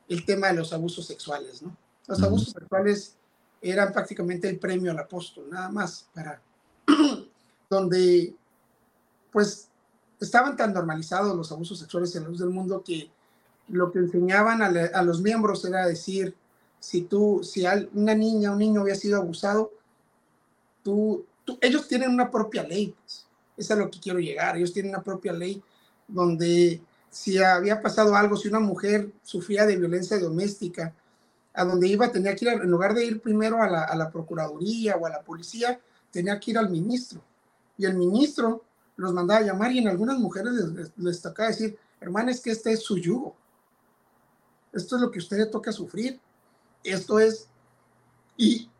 el 0.08 0.26
tema 0.26 0.48
de 0.48 0.54
los 0.54 0.72
abusos 0.72 1.06
sexuales, 1.06 1.62
¿no? 1.62 1.74
Los 2.06 2.22
abusos 2.22 2.52
sexuales 2.52 3.16
eran 3.62 3.92
prácticamente 3.92 4.48
el 4.48 4.58
premio 4.58 4.90
al 4.90 4.98
apóstol, 4.98 5.48
nada 5.50 5.70
más, 5.70 6.08
para 6.14 6.42
donde 7.70 8.34
pues 9.32 9.65
estaban 10.20 10.56
tan 10.56 10.72
normalizados 10.72 11.36
los 11.36 11.52
abusos 11.52 11.78
sexuales 11.78 12.14
en 12.16 12.24
la 12.24 12.28
luz 12.30 12.38
del 12.38 12.50
mundo 12.50 12.82
que 12.84 13.10
lo 13.68 13.90
que 13.90 13.98
enseñaban 13.98 14.62
a, 14.62 15.02
los 15.02 15.20
miembros 15.20 15.64
era 15.64 15.86
decir, 15.86 16.34
si 16.78 17.02
tú, 17.02 17.40
si 17.42 17.64
una 17.94 18.14
niña, 18.14 18.52
un 18.52 18.58
niño 18.58 18.82
había 18.82 18.94
sido 18.94 19.20
abusado, 19.20 19.72
tú, 20.82 21.24
ellos 21.60 21.88
tienen 21.88 22.10
una 22.10 22.30
propia 22.30 22.62
ley, 22.62 22.94
pues. 23.00 23.26
Es 23.56 23.70
a 23.70 23.76
lo 23.76 23.90
que 23.90 23.98
quiero 23.98 24.18
llegar, 24.18 24.56
ellos 24.56 24.72
tienen 24.72 24.90
una 24.90 25.02
propia 25.02 25.32
ley 25.32 25.62
donde 26.06 26.80
si 27.10 27.38
había 27.42 27.80
pasado 27.80 28.14
algo, 28.14 28.36
si 28.36 28.48
una 28.48 28.60
mujer 28.60 29.10
sufría 29.22 29.64
de 29.64 29.76
violencia 29.76 30.18
doméstica, 30.18 30.94
a 31.54 31.64
donde 31.64 31.88
iba 31.88 32.12
tenía 32.12 32.36
que 32.36 32.44
ir, 32.44 32.50
en 32.50 32.70
lugar 32.70 32.92
de 32.92 33.06
ir 33.06 33.20
primero 33.22 33.62
a 33.62 33.68
la, 33.68 33.84
a 33.84 33.96
la 33.96 34.10
Procuraduría 34.10 34.96
o 34.96 35.06
a 35.06 35.10
la 35.10 35.22
policía, 35.22 35.80
tenía 36.10 36.38
que 36.38 36.50
ir 36.50 36.58
al 36.58 36.68
ministro. 36.68 37.22
Y 37.78 37.86
el 37.86 37.94
ministro 37.94 38.65
los 38.96 39.12
mandaba 39.12 39.40
a 39.40 39.44
llamar 39.44 39.72
y 39.72 39.78
en 39.78 39.88
algunas 39.88 40.18
mujeres 40.18 40.52
les, 40.96 41.22
tocaba 41.22 41.50
decir, 41.50 41.78
hermana, 42.00 42.30
es 42.30 42.40
que 42.40 42.50
este 42.50 42.72
es 42.72 42.82
su 42.82 42.98
yugo. 42.98 43.36
Esto 44.72 44.96
es 44.96 45.02
lo 45.02 45.10
que 45.10 45.18
a 45.18 45.22
usted 45.22 45.38
le 45.38 45.46
toca 45.46 45.72
sufrir. 45.72 46.18
Esto 46.82 47.18
es, 47.18 47.48
y 48.36 48.70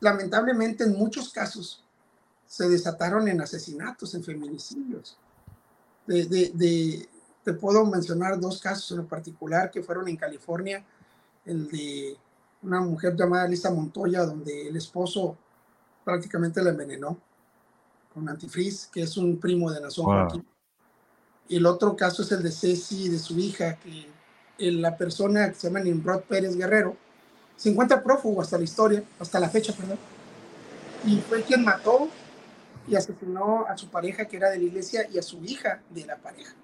lamentablemente 0.00 0.84
en 0.84 0.96
muchos 0.96 1.32
casos 1.32 1.84
se 2.46 2.68
desataron 2.68 3.26
en 3.28 3.40
asesinatos, 3.40 4.14
en 4.14 4.22
feminicidios. 4.22 5.16
De, 6.06 6.24
de, 6.26 7.08
te 7.42 7.52
puedo 7.54 7.84
mencionar 7.86 8.38
dos 8.38 8.60
casos 8.60 8.96
en 8.96 9.06
particular 9.06 9.70
que 9.70 9.82
fueron 9.82 10.08
en 10.08 10.16
California, 10.16 10.84
el 11.44 11.68
de 11.68 12.16
una 12.62 12.80
mujer 12.80 13.16
llamada 13.16 13.48
Lisa 13.48 13.70
Montoya, 13.70 14.24
donde 14.24 14.68
el 14.68 14.76
esposo 14.76 15.36
prácticamente 16.04 16.62
la 16.62 16.70
envenenó 16.70 17.18
con 18.14 18.28
antifriz, 18.28 18.88
que 18.92 19.02
es 19.02 19.16
un 19.16 19.38
primo 19.38 19.70
de 19.72 19.80
Nazón 19.80 20.44
Y 21.48 21.56
el 21.56 21.66
otro 21.66 21.96
caso 21.96 22.22
es 22.22 22.30
el 22.30 22.42
de 22.42 22.52
Ceci, 22.52 23.08
de 23.08 23.18
su 23.18 23.36
hija, 23.38 23.76
que 23.76 24.08
la 24.70 24.96
persona 24.96 25.48
que 25.48 25.54
se 25.54 25.66
llama 25.66 25.80
Nimrod 25.80 26.22
Pérez 26.22 26.56
Guerrero, 26.56 26.96
se 27.56 27.70
encuentra 27.70 28.02
prófugo 28.02 28.40
hasta 28.40 28.56
la 28.56 28.64
historia, 28.64 29.02
hasta 29.18 29.40
la 29.40 29.48
fecha, 29.48 29.72
perdón. 29.72 29.98
Y 31.04 31.18
fue 31.18 31.42
quien 31.42 31.64
mató 31.64 32.08
y 32.86 32.94
asesinó 32.94 33.66
a 33.66 33.76
su 33.76 33.88
pareja 33.88 34.26
que 34.26 34.36
era 34.36 34.50
de 34.50 34.58
la 34.58 34.64
iglesia 34.64 35.08
y 35.12 35.18
a 35.18 35.22
su 35.22 35.42
hija 35.44 35.82
de 35.90 36.06
la 36.06 36.16
pareja. 36.16 36.54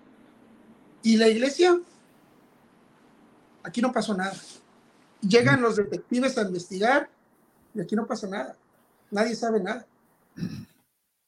Y 1.03 1.17
la 1.17 1.29
iglesia, 1.29 1.79
aquí 3.63 3.81
no 3.81 3.93
pasó 3.93 4.15
nada. 4.17 4.35
Llegan 5.21 5.61
los 5.61 5.77
detectives 5.77 6.39
a 6.39 6.43
investigar 6.43 7.09
y 7.75 7.81
aquí 7.81 7.97
no 7.97 8.07
pasa 8.07 8.27
nada. 8.29 8.57
Nadie 9.11 9.35
sabe 9.35 9.61
nada. 9.61 9.87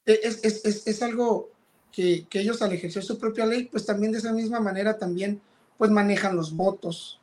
E, 0.05 0.19
es, 0.23 0.39
es, 0.43 0.65
es, 0.65 0.87
es 0.87 1.01
algo 1.01 1.49
que, 1.91 2.27
que, 2.27 2.41
ellos 2.41 2.61
al 2.61 2.73
ejercer 2.73 3.03
su 3.03 3.17
propia 3.17 3.45
ley, 3.45 3.65
pues 3.65 3.85
también 3.85 4.11
de 4.11 4.17
esa 4.17 4.33
misma 4.33 4.59
manera 4.59 4.97
también 4.97 5.41
pues 5.77 5.91
manejan 5.91 6.35
los 6.35 6.55
votos, 6.55 7.19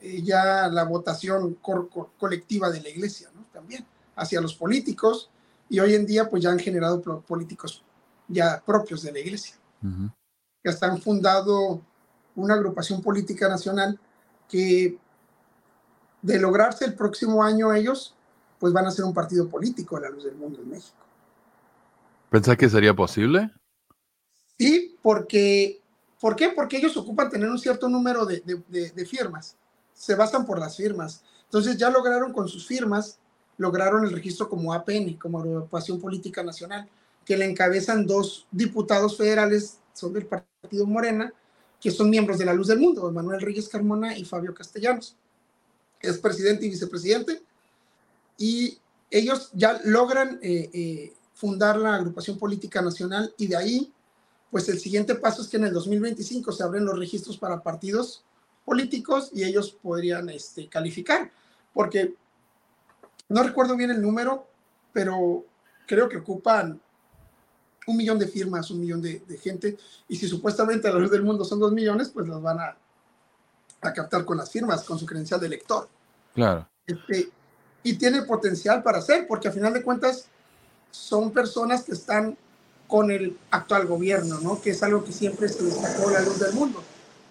eh, 0.00 0.22
ya 0.22 0.68
la 0.68 0.84
votación 0.84 1.58
colectiva 2.18 2.70
de 2.70 2.80
la 2.80 2.88
iglesia, 2.88 3.28
¿no? 3.34 3.44
También 3.52 3.84
hacia 4.16 4.40
los 4.40 4.54
políticos 4.54 5.30
y 5.68 5.80
hoy 5.80 5.94
en 5.94 6.06
día 6.06 6.28
pues 6.28 6.42
ya 6.42 6.50
han 6.50 6.58
generado 6.58 7.00
políticos 7.22 7.84
ya 8.28 8.62
propios 8.64 9.02
de 9.02 9.12
la 9.12 9.18
iglesia, 9.20 9.56
que 10.62 10.68
hasta 10.68 10.86
han 10.86 11.00
fundado 11.00 11.80
una 12.36 12.54
agrupación 12.54 13.02
política 13.02 13.48
nacional 13.48 13.98
que 14.48 14.98
de 16.22 16.38
lograrse 16.38 16.84
el 16.84 16.94
próximo 16.94 17.42
año 17.42 17.72
ellos, 17.72 18.14
pues 18.58 18.72
van 18.72 18.86
a 18.86 18.90
ser 18.90 19.04
un 19.04 19.14
partido 19.14 19.48
político 19.48 19.96
a 19.96 20.00
la 20.00 20.10
luz 20.10 20.24
del 20.24 20.36
mundo 20.36 20.60
en 20.60 20.70
México. 20.70 21.07
¿Pensás 22.30 22.56
que 22.56 22.68
sería 22.68 22.94
posible? 22.94 23.50
Sí, 24.58 24.96
porque, 25.02 25.80
¿por 26.20 26.36
qué? 26.36 26.50
Porque 26.50 26.76
ellos 26.76 26.96
ocupan 26.96 27.30
tener 27.30 27.48
un 27.48 27.58
cierto 27.58 27.88
número 27.88 28.26
de, 28.26 29.06
firmas 29.06 29.56
se 29.98 30.14
basan 30.14 30.46
por 30.46 30.60
las 30.60 30.76
firmas. 30.76 31.22
Entonces 31.44 31.76
ya 31.76 31.90
lograron 31.90 32.32
con 32.32 32.48
sus 32.48 32.66
firmas, 32.66 33.18
lograron 33.56 34.04
el 34.04 34.12
registro 34.12 34.48
como 34.48 34.72
APN, 34.72 35.14
como 35.14 35.40
Agrupación 35.40 36.00
Política 36.00 36.42
Nacional, 36.44 36.88
que 37.24 37.36
le 37.36 37.44
encabezan 37.44 38.06
dos 38.06 38.46
diputados 38.52 39.16
federales, 39.16 39.78
son 39.92 40.12
del 40.12 40.26
Partido 40.26 40.86
Morena, 40.86 41.32
que 41.80 41.90
son 41.90 42.10
miembros 42.10 42.38
de 42.38 42.44
la 42.44 42.54
Luz 42.54 42.68
del 42.68 42.78
Mundo, 42.78 43.10
Manuel 43.10 43.40
Reyes 43.40 43.68
Carmona 43.68 44.16
y 44.16 44.24
Fabio 44.24 44.54
Castellanos. 44.54 45.16
Es 46.00 46.18
presidente 46.18 46.66
y 46.66 46.70
vicepresidente. 46.70 47.42
Y 48.36 48.78
ellos 49.10 49.50
ya 49.52 49.80
logran 49.84 50.38
eh, 50.42 50.70
eh, 50.72 51.12
fundar 51.38 51.76
la 51.76 51.94
Agrupación 51.94 52.36
Política 52.36 52.82
Nacional 52.82 53.32
y 53.38 53.46
de 53.46 53.56
ahí, 53.56 53.92
pues 54.50 54.68
el 54.68 54.80
siguiente 54.80 55.14
paso 55.14 55.40
es 55.40 55.46
que 55.46 55.56
en 55.56 55.64
el 55.64 55.72
2025 55.72 56.50
se 56.50 56.64
abren 56.64 56.84
los 56.84 56.98
registros 56.98 57.38
para 57.38 57.62
partidos 57.62 58.24
políticos 58.64 59.30
y 59.32 59.44
ellos 59.44 59.70
podrían 59.80 60.28
este, 60.30 60.68
calificar, 60.68 61.30
porque 61.72 62.12
no 63.28 63.44
recuerdo 63.44 63.76
bien 63.76 63.92
el 63.92 64.02
número, 64.02 64.48
pero 64.92 65.44
creo 65.86 66.08
que 66.08 66.16
ocupan 66.16 66.80
un 67.86 67.96
millón 67.96 68.18
de 68.18 68.26
firmas, 68.26 68.72
un 68.72 68.80
millón 68.80 69.00
de, 69.00 69.22
gente, 69.40 69.78
y 70.08 70.16
si 70.16 70.26
supuestamente 70.26 70.88
a 70.88 70.92
la 70.92 70.98
luz 70.98 71.10
del 71.12 71.22
mundo 71.22 71.44
son 71.44 71.60
dos 71.60 71.70
millones, 71.70 72.08
pues 72.08 72.26
los 72.26 72.42
van 72.42 72.58
a, 72.58 72.76
a 73.80 73.92
captar 73.92 74.24
con 74.24 74.36
las 74.36 74.50
firmas, 74.50 74.82
con 74.82 74.98
su 74.98 75.06
credencial 75.06 75.38
de 75.38 75.46
elector. 75.46 75.88
Claro. 76.34 76.68
Este, 76.84 77.30
y 77.84 77.94
tiene 77.94 78.22
potencial 78.22 78.82
para 78.82 78.98
hacer, 78.98 79.28
porque 79.28 79.46
a 79.46 79.52
final 79.52 79.72
de 79.72 79.84
cuentas 79.84 80.28
son 80.90 81.32
personas 81.32 81.84
que 81.84 81.92
están 81.92 82.36
con 82.86 83.10
el 83.10 83.36
actual 83.50 83.86
gobierno, 83.86 84.40
¿no? 84.40 84.60
Que 84.60 84.70
es 84.70 84.82
algo 84.82 85.04
que 85.04 85.12
siempre 85.12 85.48
se 85.48 85.62
destacó 85.64 86.10
la 86.10 86.20
luz 86.20 86.40
del 86.40 86.54
mundo 86.54 86.82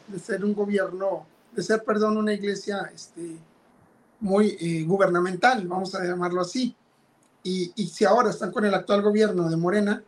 de 0.07 0.19
ser 0.19 0.43
un 0.43 0.53
gobierno, 0.53 1.25
de 1.53 1.61
ser, 1.61 1.83
perdón, 1.83 2.17
una 2.17 2.33
iglesia 2.33 2.91
este, 2.93 3.37
muy 4.19 4.57
eh, 4.59 4.83
gubernamental, 4.83 5.67
vamos 5.67 5.93
a 5.95 6.03
llamarlo 6.03 6.41
así. 6.41 6.75
Y, 7.43 7.71
y, 7.75 7.87
si 7.87 8.05
ahora 8.05 8.29
están 8.29 8.51
con 8.51 8.65
el 8.65 8.73
actual 8.73 9.01
gobierno 9.01 9.49
de 9.49 9.57
Morena, 9.57 10.03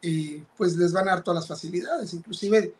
eh, 0.00 0.42
pues 0.56 0.76
les 0.76 0.92
van 0.92 1.08
a 1.08 1.12
dar 1.12 1.22
todas 1.22 1.40
las 1.40 1.48
facilidades. 1.48 2.14
Inclusive 2.14 2.74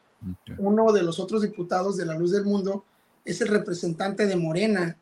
uno 0.59 0.93
de 0.93 1.03
los 1.03 1.19
otros 1.21 1.43
diputados 1.43 1.97
de 1.97 2.07
la 2.07 2.15
Luz 2.15 2.33
del 2.33 2.45
Mundo 2.45 2.85
es 3.25 3.41
el 3.41 3.49
representante 3.49 4.27
de 4.27 4.37
Morena 4.37 4.97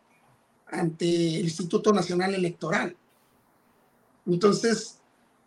ante 0.67 1.39
el 1.39 1.45
Instituto 1.45 1.93
Nacional 1.93 2.35
Electoral. 2.35 2.97
Entonces, 4.27 4.99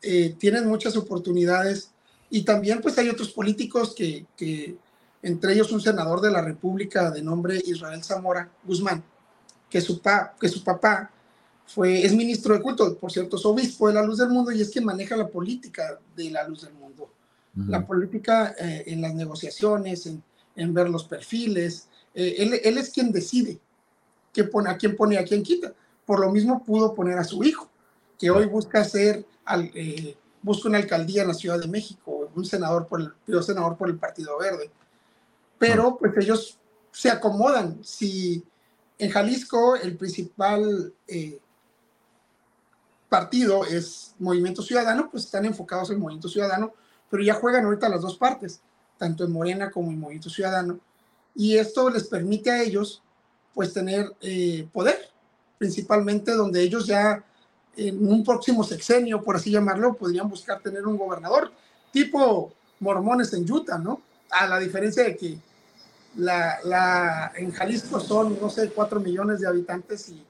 eh, 0.01 0.35
tienen 0.37 0.67
muchas 0.67 0.95
oportunidades 0.95 1.91
y 2.29 2.43
también 2.43 2.81
pues 2.81 2.97
hay 2.97 3.09
otros 3.09 3.29
políticos 3.29 3.93
que, 3.95 4.25
que 4.37 4.77
entre 5.21 5.53
ellos 5.53 5.71
un 5.71 5.81
senador 5.81 6.21
de 6.21 6.31
la 6.31 6.41
República 6.41 7.11
de 7.11 7.21
nombre 7.21 7.61
Israel 7.65 8.03
Zamora 8.03 8.49
Guzmán, 8.63 9.03
que 9.69 9.81
su, 9.81 10.01
pa, 10.01 10.35
que 10.39 10.47
su 10.47 10.63
papá 10.63 11.11
fue, 11.65 12.03
es 12.03 12.13
ministro 12.13 12.53
de 12.53 12.61
culto, 12.61 12.97
por 12.97 13.11
cierto, 13.11 13.35
es 13.35 13.45
obispo 13.45 13.87
de 13.87 13.93
la 13.93 14.03
luz 14.03 14.17
del 14.17 14.29
mundo 14.29 14.51
y 14.51 14.61
es 14.61 14.69
quien 14.69 14.85
maneja 14.85 15.15
la 15.15 15.27
política 15.27 15.99
de 16.15 16.31
la 16.31 16.47
luz 16.47 16.63
del 16.63 16.73
mundo. 16.73 17.11
La 17.67 17.85
política 17.85 18.55
eh, 18.57 18.83
en 18.87 19.01
las 19.01 19.13
negociaciones, 19.13 20.05
en, 20.05 20.23
en, 20.55 20.73
ver 20.73 20.89
los 20.89 21.03
perfiles. 21.03 21.89
Eh, 22.13 22.35
él, 22.37 22.53
él, 22.63 22.77
es 22.77 22.89
quien 22.89 23.11
decide 23.11 23.59
qué 24.31 24.45
pone, 24.45 24.69
a 24.69 24.77
quién 24.77 24.95
pone 24.95 25.15
y 25.15 25.17
a 25.17 25.25
quién 25.25 25.43
quita. 25.43 25.73
Por 26.05 26.21
lo 26.21 26.31
mismo 26.31 26.63
pudo 26.63 26.95
poner 26.95 27.17
a 27.17 27.23
su 27.25 27.43
hijo, 27.43 27.69
que 28.17 28.29
hoy 28.29 28.45
busca 28.45 28.85
ser, 28.85 29.25
al, 29.49 29.71
eh, 29.73 30.15
busca 30.41 30.69
una 30.69 30.77
alcaldía 30.77 31.23
en 31.23 31.27
la 31.27 31.33
Ciudad 31.33 31.59
de 31.59 31.67
México, 31.67 32.29
un 32.33 32.45
senador 32.45 32.87
por 32.87 33.01
el, 33.01 33.43
senador 33.43 33.77
por 33.77 33.89
el 33.89 33.97
Partido 33.97 34.37
Verde 34.39 34.71
pero 35.59 35.97
pues 35.97 36.17
ellos 36.17 36.57
se 36.91 37.11
acomodan. 37.11 37.83
Si 37.83 38.43
en 38.97 39.11
Jalisco 39.11 39.75
el 39.75 39.95
principal, 39.95 40.93
eh, 41.07 41.39
partido 43.09 43.65
es 43.65 44.15
Movimiento 44.17 44.63
Ciudadano, 44.63 45.09
pues 45.11 45.25
están 45.25 45.45
enfocados 45.45 45.91
en 45.91 45.99
Movimiento 45.99 46.29
Ciudadano, 46.29 46.73
pero 47.09 47.21
ya 47.21 47.33
juegan 47.33 47.65
ahorita 47.65 47.89
las 47.89 48.01
dos 48.01 48.17
partes, 48.17 48.61
tanto 48.97 49.25
en 49.25 49.31
Morena 49.31 49.69
como 49.69 49.91
en 49.91 49.99
Movimiento 49.99 50.29
Ciudadano. 50.29 50.79
Y 51.35 51.57
esto 51.57 51.89
les 51.89 52.05
permite 52.07 52.51
a 52.51 52.61
ellos, 52.61 53.03
pues, 53.53 53.73
tener 53.73 54.15
eh, 54.21 54.67
poder, 54.71 55.09
principalmente 55.57 56.33
donde 56.33 56.61
ellos 56.61 56.85
ya 56.85 57.23
en 57.75 58.07
un 58.07 58.23
próximo 58.23 58.63
sexenio, 58.63 59.21
por 59.23 59.35
así 59.35 59.51
llamarlo, 59.51 59.93
podrían 59.93 60.29
buscar 60.29 60.59
tener 60.61 60.85
un 60.85 60.97
gobernador, 60.97 61.51
tipo 61.91 62.53
mormones 62.79 63.33
en 63.33 63.49
Utah, 63.49 63.77
¿no? 63.77 64.01
A 64.31 64.47
la 64.47 64.59
diferencia 64.59 65.03
de 65.03 65.15
que 65.15 65.37
la, 66.15 66.59
la, 66.63 67.31
en 67.35 67.51
Jalisco 67.51 67.99
son, 67.99 68.39
no 68.39 68.49
sé, 68.49 68.69
cuatro 68.71 68.99
millones 68.99 69.39
de 69.39 69.47
habitantes 69.47 70.09
y, 70.09 70.25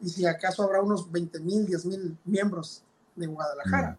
y 0.00 0.08
si 0.08 0.26
acaso 0.26 0.62
habrá 0.62 0.80
unos 0.80 1.10
20 1.10 1.40
mil, 1.40 1.66
10 1.66 1.86
mil 1.86 2.16
miembros 2.24 2.82
de 3.14 3.26
Guadalajara. 3.26 3.98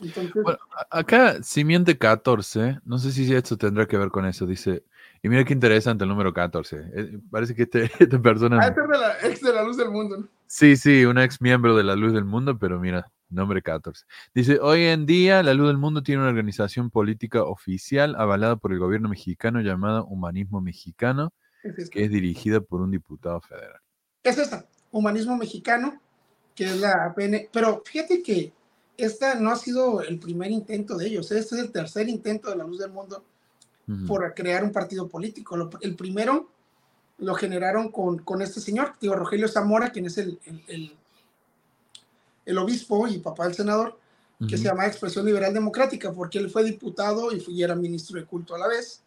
Entonces, 0.00 0.42
bueno, 0.42 0.58
acá 0.90 1.42
Simiente 1.42 1.98
14, 1.98 2.80
no 2.84 2.98
sé 2.98 3.12
si 3.12 3.32
esto 3.32 3.56
tendrá 3.56 3.86
que 3.86 3.98
ver 3.98 4.08
con 4.08 4.26
eso, 4.26 4.46
dice, 4.46 4.84
y 5.22 5.28
mira 5.28 5.44
qué 5.44 5.52
interesante 5.52 6.04
el 6.04 6.10
número 6.10 6.32
14. 6.32 6.76
Eh, 6.94 7.18
parece 7.30 7.54
que 7.54 7.62
este, 7.62 7.84
esta 7.98 8.20
persona... 8.20 8.58
Ah, 8.60 8.68
este 8.68 8.80
es 8.80 8.88
de 8.88 8.98
la 8.98 9.18
ex 9.22 9.40
de 9.40 9.52
la 9.52 9.62
luz 9.62 9.76
del 9.76 9.90
mundo. 9.90 10.18
¿no? 10.18 10.28
Sí, 10.54 10.76
sí, 10.76 11.06
un 11.06 11.16
ex 11.16 11.40
miembro 11.40 11.74
de 11.74 11.82
la 11.82 11.96
luz 11.96 12.12
del 12.12 12.26
mundo, 12.26 12.58
pero 12.58 12.78
mira, 12.78 13.10
nombre 13.30 13.62
14. 13.62 14.04
Dice, 14.34 14.58
hoy 14.60 14.82
en 14.82 15.06
día 15.06 15.42
la 15.42 15.54
luz 15.54 15.68
del 15.68 15.78
mundo 15.78 16.02
tiene 16.02 16.20
una 16.20 16.28
organización 16.28 16.90
política 16.90 17.42
oficial 17.42 18.14
avalada 18.18 18.56
por 18.56 18.70
el 18.70 18.78
gobierno 18.78 19.08
mexicano 19.08 19.62
llamada 19.62 20.02
Humanismo 20.02 20.60
Mexicano, 20.60 21.32
es 21.62 21.88
que 21.88 22.04
es 22.04 22.10
dirigida 22.10 22.60
por 22.60 22.82
un 22.82 22.90
diputado 22.90 23.40
federal. 23.40 23.80
Es 24.22 24.36
esta, 24.36 24.66
Humanismo 24.90 25.38
Mexicano, 25.38 25.98
que 26.54 26.64
es 26.64 26.78
la 26.78 27.14
PN. 27.16 27.48
Pero 27.50 27.82
fíjate 27.82 28.22
que 28.22 28.52
esta 28.98 29.36
no 29.36 29.52
ha 29.52 29.56
sido 29.56 30.02
el 30.02 30.18
primer 30.18 30.50
intento 30.50 30.98
de 30.98 31.06
ellos, 31.06 31.32
este 31.32 31.54
es 31.54 31.62
el 31.62 31.72
tercer 31.72 32.10
intento 32.10 32.50
de 32.50 32.56
la 32.56 32.64
luz 32.64 32.78
del 32.78 32.92
mundo 32.92 33.24
por 34.06 34.34
crear 34.34 34.62
un 34.62 34.70
partido 34.70 35.08
político. 35.08 35.70
el 35.80 35.96
primero 35.96 36.50
lo 37.18 37.34
generaron 37.34 37.90
con, 37.90 38.18
con, 38.18 38.42
este 38.42 38.60
señor, 38.60 38.94
digo, 39.00 39.14
Rogelio 39.14 39.48
Zamora, 39.48 39.90
quien 39.90 40.06
es 40.06 40.18
el, 40.18 40.40
el, 40.66 40.96
el, 42.44 42.58
obispo 42.58 43.06
y 43.06 43.18
papá 43.18 43.44
del 43.44 43.54
senador, 43.54 43.98
que 44.48 44.58
se 44.58 44.64
llama 44.64 44.86
Expresión 44.86 45.24
Liberal 45.24 45.54
Democrática, 45.54 46.12
porque 46.12 46.38
él 46.38 46.50
fue 46.50 46.64
diputado 46.64 47.30
y, 47.30 47.38
fue, 47.38 47.54
y 47.54 47.62
era 47.62 47.76
ministro 47.76 48.18
de 48.18 48.26
culto 48.26 48.56
a 48.56 48.58
la 48.58 48.66
vez. 48.66 49.00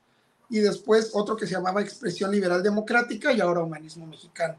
Y 0.50 0.60
después 0.60 1.12
otro 1.14 1.36
que 1.36 1.46
se 1.46 1.54
llamaba 1.54 1.82
Expresión 1.82 2.32
Liberal 2.32 2.64
Democrática 2.64 3.34
y 3.34 3.42
ahora 3.42 3.60
Humanismo 3.60 4.08
Mexicano. 4.08 4.56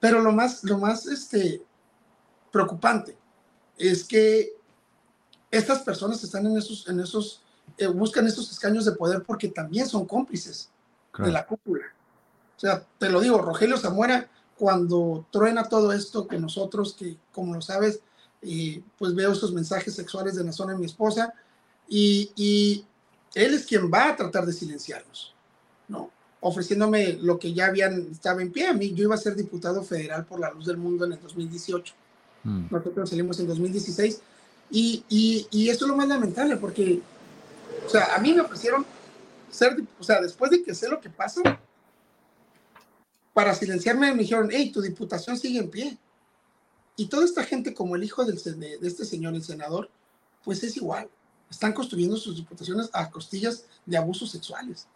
Pero 0.00 0.20
lo 0.20 0.32
más, 0.32 0.64
lo 0.64 0.78
más 0.78 1.06
este, 1.06 1.62
preocupante 2.50 3.16
es 3.78 4.02
que 4.04 4.56
estas 5.50 5.80
personas 5.80 6.22
están 6.24 6.46
en 6.46 6.56
esos, 6.56 6.88
en 6.88 7.00
esos 7.00 7.42
eh, 7.78 7.86
buscan 7.86 8.26
estos 8.26 8.50
escaños 8.50 8.84
de 8.84 8.92
poder 8.92 9.22
porque 9.22 9.48
también 9.48 9.86
son 9.86 10.06
cómplices 10.06 10.70
de 11.18 11.30
la 11.30 11.46
cúpula. 11.46 11.84
O 12.56 12.60
sea, 12.60 12.84
te 12.98 13.10
lo 13.10 13.20
digo, 13.20 13.38
Rogelio 13.38 13.76
Zamora, 13.76 14.28
cuando 14.56 15.26
truena 15.30 15.68
todo 15.68 15.92
esto 15.92 16.26
que 16.26 16.38
nosotros, 16.38 16.94
que 16.98 17.16
como 17.32 17.54
lo 17.54 17.60
sabes, 17.60 18.00
eh, 18.42 18.82
pues 18.98 19.14
veo 19.14 19.32
estos 19.32 19.52
mensajes 19.52 19.94
sexuales 19.94 20.34
de 20.34 20.44
la 20.44 20.52
zona 20.52 20.72
de 20.72 20.78
mi 20.78 20.86
esposa, 20.86 21.32
y, 21.88 22.32
y, 22.36 22.84
él 23.34 23.52
es 23.52 23.66
quien 23.66 23.90
va 23.92 24.08
a 24.08 24.16
tratar 24.16 24.46
de 24.46 24.52
silenciarnos, 24.52 25.34
¿no? 25.88 26.10
Ofreciéndome 26.40 27.18
lo 27.20 27.38
que 27.38 27.52
ya 27.52 27.66
habían, 27.66 28.08
estaba 28.10 28.40
en 28.40 28.50
pie 28.50 28.68
a 28.68 28.72
mí, 28.72 28.94
yo 28.94 29.04
iba 29.04 29.14
a 29.14 29.18
ser 29.18 29.36
diputado 29.36 29.82
federal 29.82 30.24
por 30.24 30.40
la 30.40 30.50
luz 30.50 30.64
del 30.64 30.78
mundo 30.78 31.04
en 31.04 31.12
el 31.12 31.20
2018. 31.20 31.94
Mm. 32.44 32.66
Nosotros 32.70 33.10
salimos 33.10 33.38
en 33.40 33.48
2016, 33.48 34.22
y, 34.70 35.04
y, 35.10 35.46
y 35.50 35.68
esto 35.68 35.84
es 35.84 35.90
lo 35.90 35.96
más 35.96 36.08
lamentable, 36.08 36.56
porque 36.56 37.02
o 37.84 37.88
sea, 37.88 38.14
a 38.14 38.18
mí 38.18 38.32
me 38.32 38.40
ofrecieron 38.40 38.84
ser, 39.50 39.76
o 39.98 40.02
sea, 40.02 40.20
después 40.20 40.50
de 40.50 40.62
que 40.62 40.74
sé 40.74 40.88
lo 40.88 41.00
que 41.00 41.10
pasa, 41.10 41.40
para 43.36 43.54
silenciarme 43.54 44.14
me 44.14 44.22
dijeron, 44.22 44.48
hey, 44.50 44.72
tu 44.72 44.80
diputación 44.80 45.36
sigue 45.36 45.58
en 45.58 45.68
pie. 45.68 45.98
Y 46.96 47.06
toda 47.06 47.26
esta 47.26 47.44
gente, 47.44 47.74
como 47.74 47.94
el 47.94 48.02
hijo 48.02 48.24
del, 48.24 48.42
de, 48.42 48.78
este 48.80 49.04
señor, 49.04 49.34
el 49.34 49.44
senador, 49.44 49.90
pues 50.42 50.62
es 50.62 50.74
igual. 50.78 51.10
Están 51.50 51.74
construyendo 51.74 52.16
sus 52.16 52.36
diputaciones 52.36 52.88
a 52.94 53.10
costillas 53.10 53.66
de 53.84 53.98
abusos 53.98 54.30
sexuales. 54.30 54.88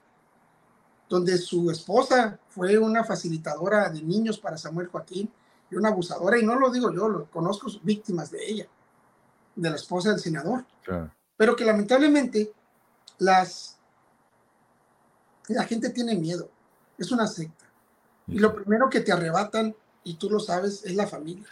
Donde 1.07 1.37
su 1.37 1.71
esposa 1.71 2.41
fue 2.49 2.79
una 2.79 3.05
facilitadora 3.05 3.91
de 3.91 4.01
niños 4.01 4.39
para 4.39 4.57
Samuel 4.57 4.87
Joaquín 4.87 5.31
y 5.71 5.77
una 5.77 5.91
abusadora, 5.91 6.39
y 6.39 6.43
no 6.43 6.59
lo 6.59 6.71
digo 6.71 6.91
yo, 6.95 7.11
lo 7.11 7.31
conozco 7.31 7.67
víctimas 7.83 8.31
de 8.31 8.43
ella, 8.43 8.67
de 9.55 9.69
la 9.69 9.77
esposa 9.77 10.13
del 10.13 10.21
senador. 10.21 10.65
Pero 11.37 11.55
que 11.55 11.67
lamentablemente 11.67 12.55
las, 13.19 13.77
la 15.49 15.65
gente 15.65 15.91
tiene 15.91 16.15
miedo, 16.15 16.49
es 16.97 17.13
una 17.13 17.27
secta. 17.27 17.70
Y 18.31 18.39
lo 18.39 18.55
primero 18.55 18.89
que 18.89 19.01
te 19.01 19.13
arrebatan, 19.13 19.75
y 20.05 20.15
tú 20.15 20.31
lo 20.31 20.41
sabes, 20.41 20.85
es 20.85 20.95
la 20.95 21.07
familia. 21.07 21.47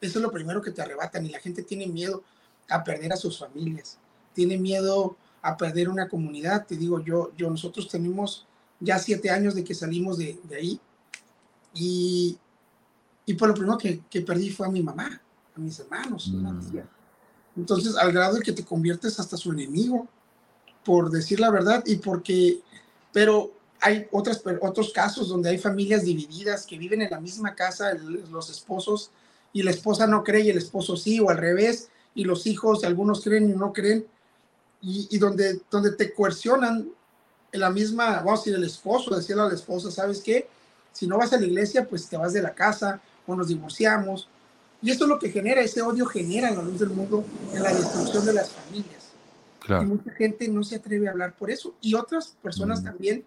Eso 0.00 0.18
es 0.18 0.22
lo 0.22 0.30
primero 0.30 0.62
que 0.62 0.70
te 0.70 0.80
arrebatan 0.80 1.26
y 1.26 1.30
la 1.30 1.40
gente 1.40 1.62
tiene 1.62 1.86
miedo 1.86 2.22
a 2.68 2.82
perder 2.82 3.12
a 3.12 3.16
sus 3.16 3.38
familias, 3.38 3.98
tiene 4.34 4.56
miedo 4.56 5.16
a 5.42 5.56
perder 5.56 5.88
una 5.88 6.08
comunidad. 6.08 6.66
Te 6.66 6.76
digo, 6.76 7.00
yo, 7.00 7.32
yo 7.36 7.50
nosotros 7.50 7.88
tenemos 7.88 8.46
ya 8.78 8.98
siete 8.98 9.30
años 9.30 9.54
de 9.54 9.64
que 9.64 9.74
salimos 9.74 10.16
de, 10.16 10.38
ahí 10.56 10.80
y, 11.74 12.38
y 13.26 13.34
por 13.34 13.48
lo 13.48 13.54
primero 13.54 13.76
que, 13.76 14.00
que, 14.08 14.22
perdí 14.22 14.50
fue 14.50 14.66
a 14.66 14.70
mi 14.70 14.82
mamá, 14.82 15.20
a 15.54 15.60
mis 15.60 15.78
hermanos, 15.80 16.28
a 16.28 16.36
mi 16.36 16.50
mm. 16.50 16.70
tía. 16.70 16.88
Entonces, 17.56 17.96
al 17.96 18.12
grado 18.12 18.36
de 18.36 18.42
que 18.42 18.52
te 18.52 18.64
conviertes 18.64 19.20
hasta 19.20 19.36
su 19.36 19.52
enemigo, 19.52 20.08
por 20.84 21.10
decir 21.10 21.40
la 21.40 21.50
verdad, 21.50 21.82
y 21.84 21.96
porque, 21.96 22.60
pero 23.12 23.52
hay 23.80 24.06
otras, 24.10 24.42
otros 24.60 24.92
casos 24.92 25.28
donde 25.28 25.50
hay 25.50 25.58
familias 25.58 26.04
divididas 26.04 26.66
que 26.66 26.78
viven 26.78 27.02
en 27.02 27.10
la 27.10 27.20
misma 27.20 27.54
casa, 27.54 27.94
los 27.94 28.50
esposos, 28.50 29.10
y 29.52 29.62
la 29.62 29.70
esposa 29.70 30.06
no 30.06 30.22
cree 30.22 30.42
y 30.42 30.50
el 30.50 30.58
esposo 30.58 30.96
sí, 30.96 31.18
o 31.20 31.30
al 31.30 31.38
revés, 31.38 31.88
y 32.14 32.24
los 32.24 32.46
hijos, 32.46 32.84
algunos 32.84 33.22
creen 33.22 33.50
y 33.50 33.54
no 33.54 33.72
creen, 33.72 34.06
y, 34.82 35.18
donde, 35.18 35.60
donde 35.70 35.92
te 35.92 36.12
coercionan 36.14 36.88
en 37.52 37.60
la 37.60 37.70
misma, 37.70 38.16
vamos 38.18 38.40
a 38.40 38.42
decir, 38.44 38.54
el 38.54 38.64
esposo, 38.64 39.14
decirle 39.14 39.42
a 39.42 39.46
la 39.46 39.54
esposa, 39.54 39.90
¿sabes 39.90 40.20
qué? 40.20 40.48
Si 40.92 41.06
no 41.06 41.18
vas 41.18 41.32
a 41.32 41.38
la 41.38 41.46
iglesia, 41.46 41.86
pues 41.86 42.08
te 42.08 42.16
vas 42.16 42.32
de 42.32 42.42
la 42.42 42.54
casa, 42.54 43.00
o 43.26 43.34
nos 43.34 43.48
divorciamos, 43.48 44.28
y 44.82 44.90
esto 44.90 45.04
es 45.04 45.08
lo 45.10 45.18
que 45.18 45.30
genera, 45.30 45.60
ese 45.60 45.82
odio 45.82 46.06
genera 46.06 46.50
la 46.50 46.62
luz 46.62 46.80
del 46.80 46.90
mundo 46.90 47.24
en 47.52 47.62
la 47.62 47.72
destrucción 47.72 48.24
de 48.24 48.32
las 48.32 48.50
familias. 48.50 49.10
Y 49.68 49.84
mucha 49.84 50.10
gente 50.12 50.48
no 50.48 50.64
se 50.64 50.76
atreve 50.76 51.06
a 51.06 51.10
hablar 51.10 51.34
por 51.34 51.50
eso. 51.50 51.74
Y 51.80 51.94
otras 51.94 52.34
personas 52.42 52.80
mm. 52.80 52.84
también 52.84 53.24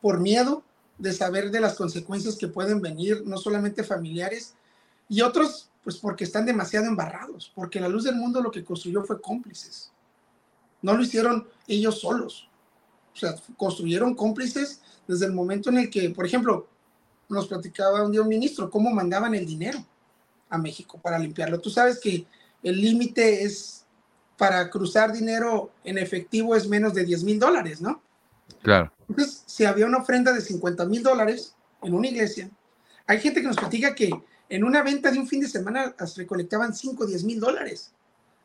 por 0.00 0.20
miedo 0.20 0.62
de 0.98 1.12
saber 1.12 1.50
de 1.50 1.60
las 1.60 1.74
consecuencias 1.74 2.36
que 2.36 2.48
pueden 2.48 2.80
venir, 2.80 3.22
no 3.24 3.38
solamente 3.38 3.84
familiares, 3.84 4.54
y 5.08 5.22
otros 5.22 5.70
pues 5.82 5.96
porque 5.96 6.24
están 6.24 6.44
demasiado 6.44 6.86
embarrados, 6.86 7.50
porque 7.54 7.80
la 7.80 7.88
luz 7.88 8.04
del 8.04 8.16
mundo 8.16 8.42
lo 8.42 8.50
que 8.50 8.64
construyó 8.64 9.02
fue 9.02 9.20
cómplices. 9.20 9.90
No 10.82 10.94
lo 10.94 11.02
hicieron 11.02 11.48
ellos 11.66 12.00
solos. 12.00 12.48
O 13.14 13.16
sea, 13.16 13.34
construyeron 13.56 14.14
cómplices 14.14 14.82
desde 15.06 15.26
el 15.26 15.32
momento 15.32 15.70
en 15.70 15.78
el 15.78 15.90
que, 15.90 16.10
por 16.10 16.26
ejemplo, 16.26 16.68
nos 17.28 17.48
platicaba 17.48 18.04
un 18.04 18.12
día 18.12 18.22
un 18.22 18.28
ministro 18.28 18.70
cómo 18.70 18.90
mandaban 18.90 19.34
el 19.34 19.46
dinero 19.46 19.84
a 20.48 20.58
México 20.58 20.98
para 21.00 21.18
limpiarlo. 21.18 21.60
Tú 21.60 21.70
sabes 21.70 21.98
que 21.98 22.26
el 22.62 22.80
límite 22.80 23.44
es 23.44 23.86
para 24.36 24.68
cruzar 24.70 25.12
dinero 25.12 25.70
en 25.84 25.98
efectivo 25.98 26.54
es 26.54 26.68
menos 26.68 26.94
de 26.94 27.04
10 27.04 27.24
mil 27.24 27.38
dólares, 27.38 27.80
¿no? 27.80 28.02
Claro. 28.62 28.92
Entonces, 29.08 29.42
si 29.46 29.64
había 29.64 29.86
una 29.86 29.98
ofrenda 29.98 30.32
de 30.32 30.40
50 30.40 30.84
mil 30.86 31.02
dólares 31.02 31.54
en 31.82 31.94
una 31.94 32.08
iglesia, 32.08 32.50
hay 33.06 33.20
gente 33.20 33.40
que 33.40 33.46
nos 33.46 33.56
platica 33.56 33.94
que 33.94 34.10
en 34.48 34.64
una 34.64 34.82
venta 34.82 35.10
de 35.10 35.18
un 35.18 35.26
fin 35.26 35.40
de 35.40 35.48
semana 35.48 35.94
recolectaban 36.16 36.74
5 36.74 37.04
o 37.04 37.06
10 37.06 37.24
mil 37.24 37.40
dólares 37.40 37.92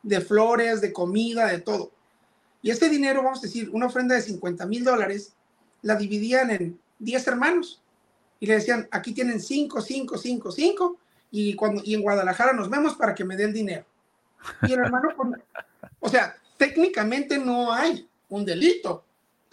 de 0.03 0.21
flores, 0.21 0.81
de 0.81 0.93
comida, 0.93 1.47
de 1.47 1.61
todo. 1.61 1.91
Y 2.61 2.71
este 2.71 2.89
dinero, 2.89 3.23
vamos 3.23 3.39
a 3.39 3.43
decir, 3.43 3.69
una 3.71 3.87
ofrenda 3.87 4.15
de 4.15 4.21
50 4.21 4.65
mil 4.65 4.83
dólares, 4.83 5.33
la 5.81 5.95
dividían 5.95 6.51
en 6.51 6.79
10 6.99 7.27
hermanos 7.27 7.81
y 8.39 8.47
le 8.47 8.55
decían, 8.55 8.87
aquí 8.91 9.13
tienen 9.13 9.39
5, 9.39 9.81
5, 9.81 10.17
5, 10.17 10.51
5, 10.51 10.97
y, 11.31 11.55
cuando, 11.55 11.81
y 11.83 11.95
en 11.95 12.01
Guadalajara 12.01 12.53
nos 12.53 12.69
vemos 12.69 12.95
para 12.95 13.15
que 13.15 13.25
me 13.25 13.35
dé 13.35 13.45
el 13.45 13.53
dinero. 13.53 13.85
Y 14.63 14.73
el 14.73 14.79
hermano, 14.79 15.09
o 15.99 16.09
sea, 16.09 16.35
técnicamente 16.57 17.37
no 17.37 17.73
hay 17.73 18.07
un 18.29 18.45
delito, 18.45 19.04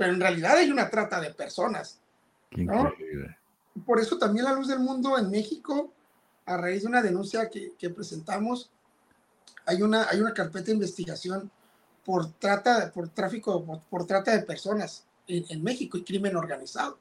pero 0.02 0.14
en 0.14 0.20
realidad 0.20 0.56
hay 0.56 0.68
una 0.68 0.90
trata 0.90 1.20
de 1.20 1.32
personas. 1.32 2.00
Por 3.86 4.00
eso 4.00 4.18
también 4.18 4.46
la 4.46 4.52
luz 4.52 4.66
del 4.66 4.80
mundo 4.80 5.16
en 5.16 5.30
México, 5.30 5.92
a 6.44 6.56
raíz 6.56 6.82
de 6.82 6.88
una 6.88 7.02
denuncia 7.02 7.48
que, 7.48 7.74
que 7.78 7.88
presentamos, 7.88 8.68
hay 9.64 9.80
una, 9.80 10.08
hay 10.10 10.18
una 10.18 10.34
carpeta 10.34 10.66
de 10.66 10.72
investigación 10.72 11.48
por 12.04 12.32
trata, 12.32 12.90
por 12.92 13.10
tráfico, 13.10 13.64
por, 13.64 13.78
por 13.82 14.04
trata 14.04 14.32
de 14.32 14.42
personas 14.42 15.04
en, 15.28 15.44
en 15.48 15.62
México 15.62 15.96
y 15.96 16.02
crimen 16.02 16.34
organizado 16.34 16.98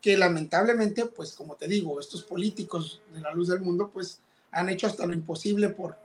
que 0.00 0.16
lamentablemente, 0.16 1.04
pues 1.04 1.34
como 1.34 1.56
te 1.56 1.68
digo, 1.68 2.00
estos 2.00 2.22
políticos 2.22 3.02
de 3.12 3.20
la 3.20 3.34
luz 3.34 3.48
del 3.48 3.60
mundo, 3.60 3.90
pues 3.92 4.20
han 4.50 4.70
hecho 4.70 4.86
hasta 4.86 5.04
lo 5.04 5.12
imposible 5.12 5.68
por, 5.68 5.98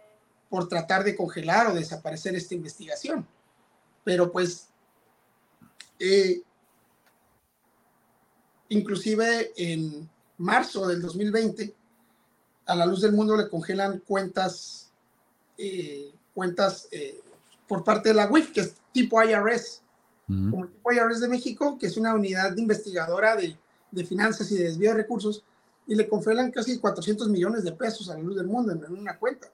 por 0.49 0.67
tratar 0.67 1.05
de 1.05 1.15
congelar 1.15 1.67
o 1.67 1.73
desaparecer 1.73 2.35
esta 2.35 2.55
investigación. 2.55 3.25
Pero 4.03 4.33
pues, 4.33 4.72
eh, 5.99 6.41
inclusive 8.69 9.51
en 9.55 10.09
marzo 10.37 10.87
del 10.87 11.01
2020, 11.01 11.73
a 12.65 12.75
la 12.75 12.85
luz 12.85 13.01
del 13.01 13.13
mundo 13.13 13.35
le 13.35 13.49
congelan 13.49 13.99
cuentas, 13.99 14.89
eh, 15.57 16.11
cuentas 16.33 16.87
eh, 16.91 17.19
por 17.67 17.83
parte 17.83 18.09
de 18.09 18.15
la 18.15 18.27
WIF, 18.27 18.51
que 18.51 18.61
es 18.61 18.75
tipo 18.91 19.21
IRS, 19.21 19.81
como 20.27 20.67
tipo 20.67 20.91
IRS 20.91 21.19
de 21.19 21.27
México, 21.27 21.77
que 21.77 21.87
es 21.87 21.97
una 21.97 22.13
unidad 22.13 22.55
investigadora 22.57 23.35
de, 23.35 23.57
de, 23.91 24.05
finanzas 24.05 24.51
y 24.51 24.55
de 24.55 24.63
desvío 24.63 24.91
de 24.91 24.97
recursos, 24.97 25.43
y 25.85 25.95
le 25.95 26.07
congelan 26.07 26.51
casi 26.51 26.79
400 26.79 27.29
millones 27.29 27.63
de 27.63 27.73
pesos 27.73 28.09
a 28.09 28.15
la 28.15 28.21
luz 28.21 28.35
del 28.35 28.47
mundo 28.47 28.71
en, 28.71 28.97
una 28.97 29.17
cuenta. 29.17 29.49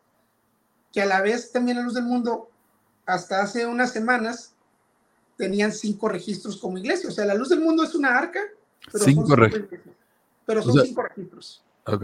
Que 0.92 1.02
a 1.02 1.06
la 1.06 1.22
vez 1.22 1.52
también 1.52 1.78
a 1.78 1.80
la 1.82 1.86
luz 1.86 1.96
del 1.96 2.06
mundo, 2.06 2.50
hasta 3.06 3.42
hace 3.42 3.66
unas 3.66 3.92
semanas, 3.92 4.54
tenían 5.40 5.72
cinco 5.72 6.10
registros 6.10 6.58
como 6.58 6.78
iglesia. 6.78 7.10
O 7.10 7.14
sea, 7.14 7.26
la 7.26 7.34
luz 7.34 7.48
del 7.48 7.62
mundo 7.62 7.82
es 7.82 7.96
una 7.96 8.10
arca, 8.10 8.42
pero 8.92 9.06
cinco 9.06 9.26
son, 9.26 9.38
registros. 9.38 9.82
Pero 10.46 10.62
son 10.62 10.86
cinco 10.86 11.02
registros. 11.02 11.64
Ok. 11.86 12.04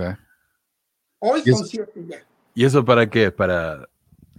Hoy 1.19 1.41
son 1.41 1.67
siete 1.67 2.05
ya. 2.07 2.25
¿Y 2.53 2.63
eso 2.63 2.85
para 2.85 3.09
qué? 3.09 3.31
¿Para 3.31 3.89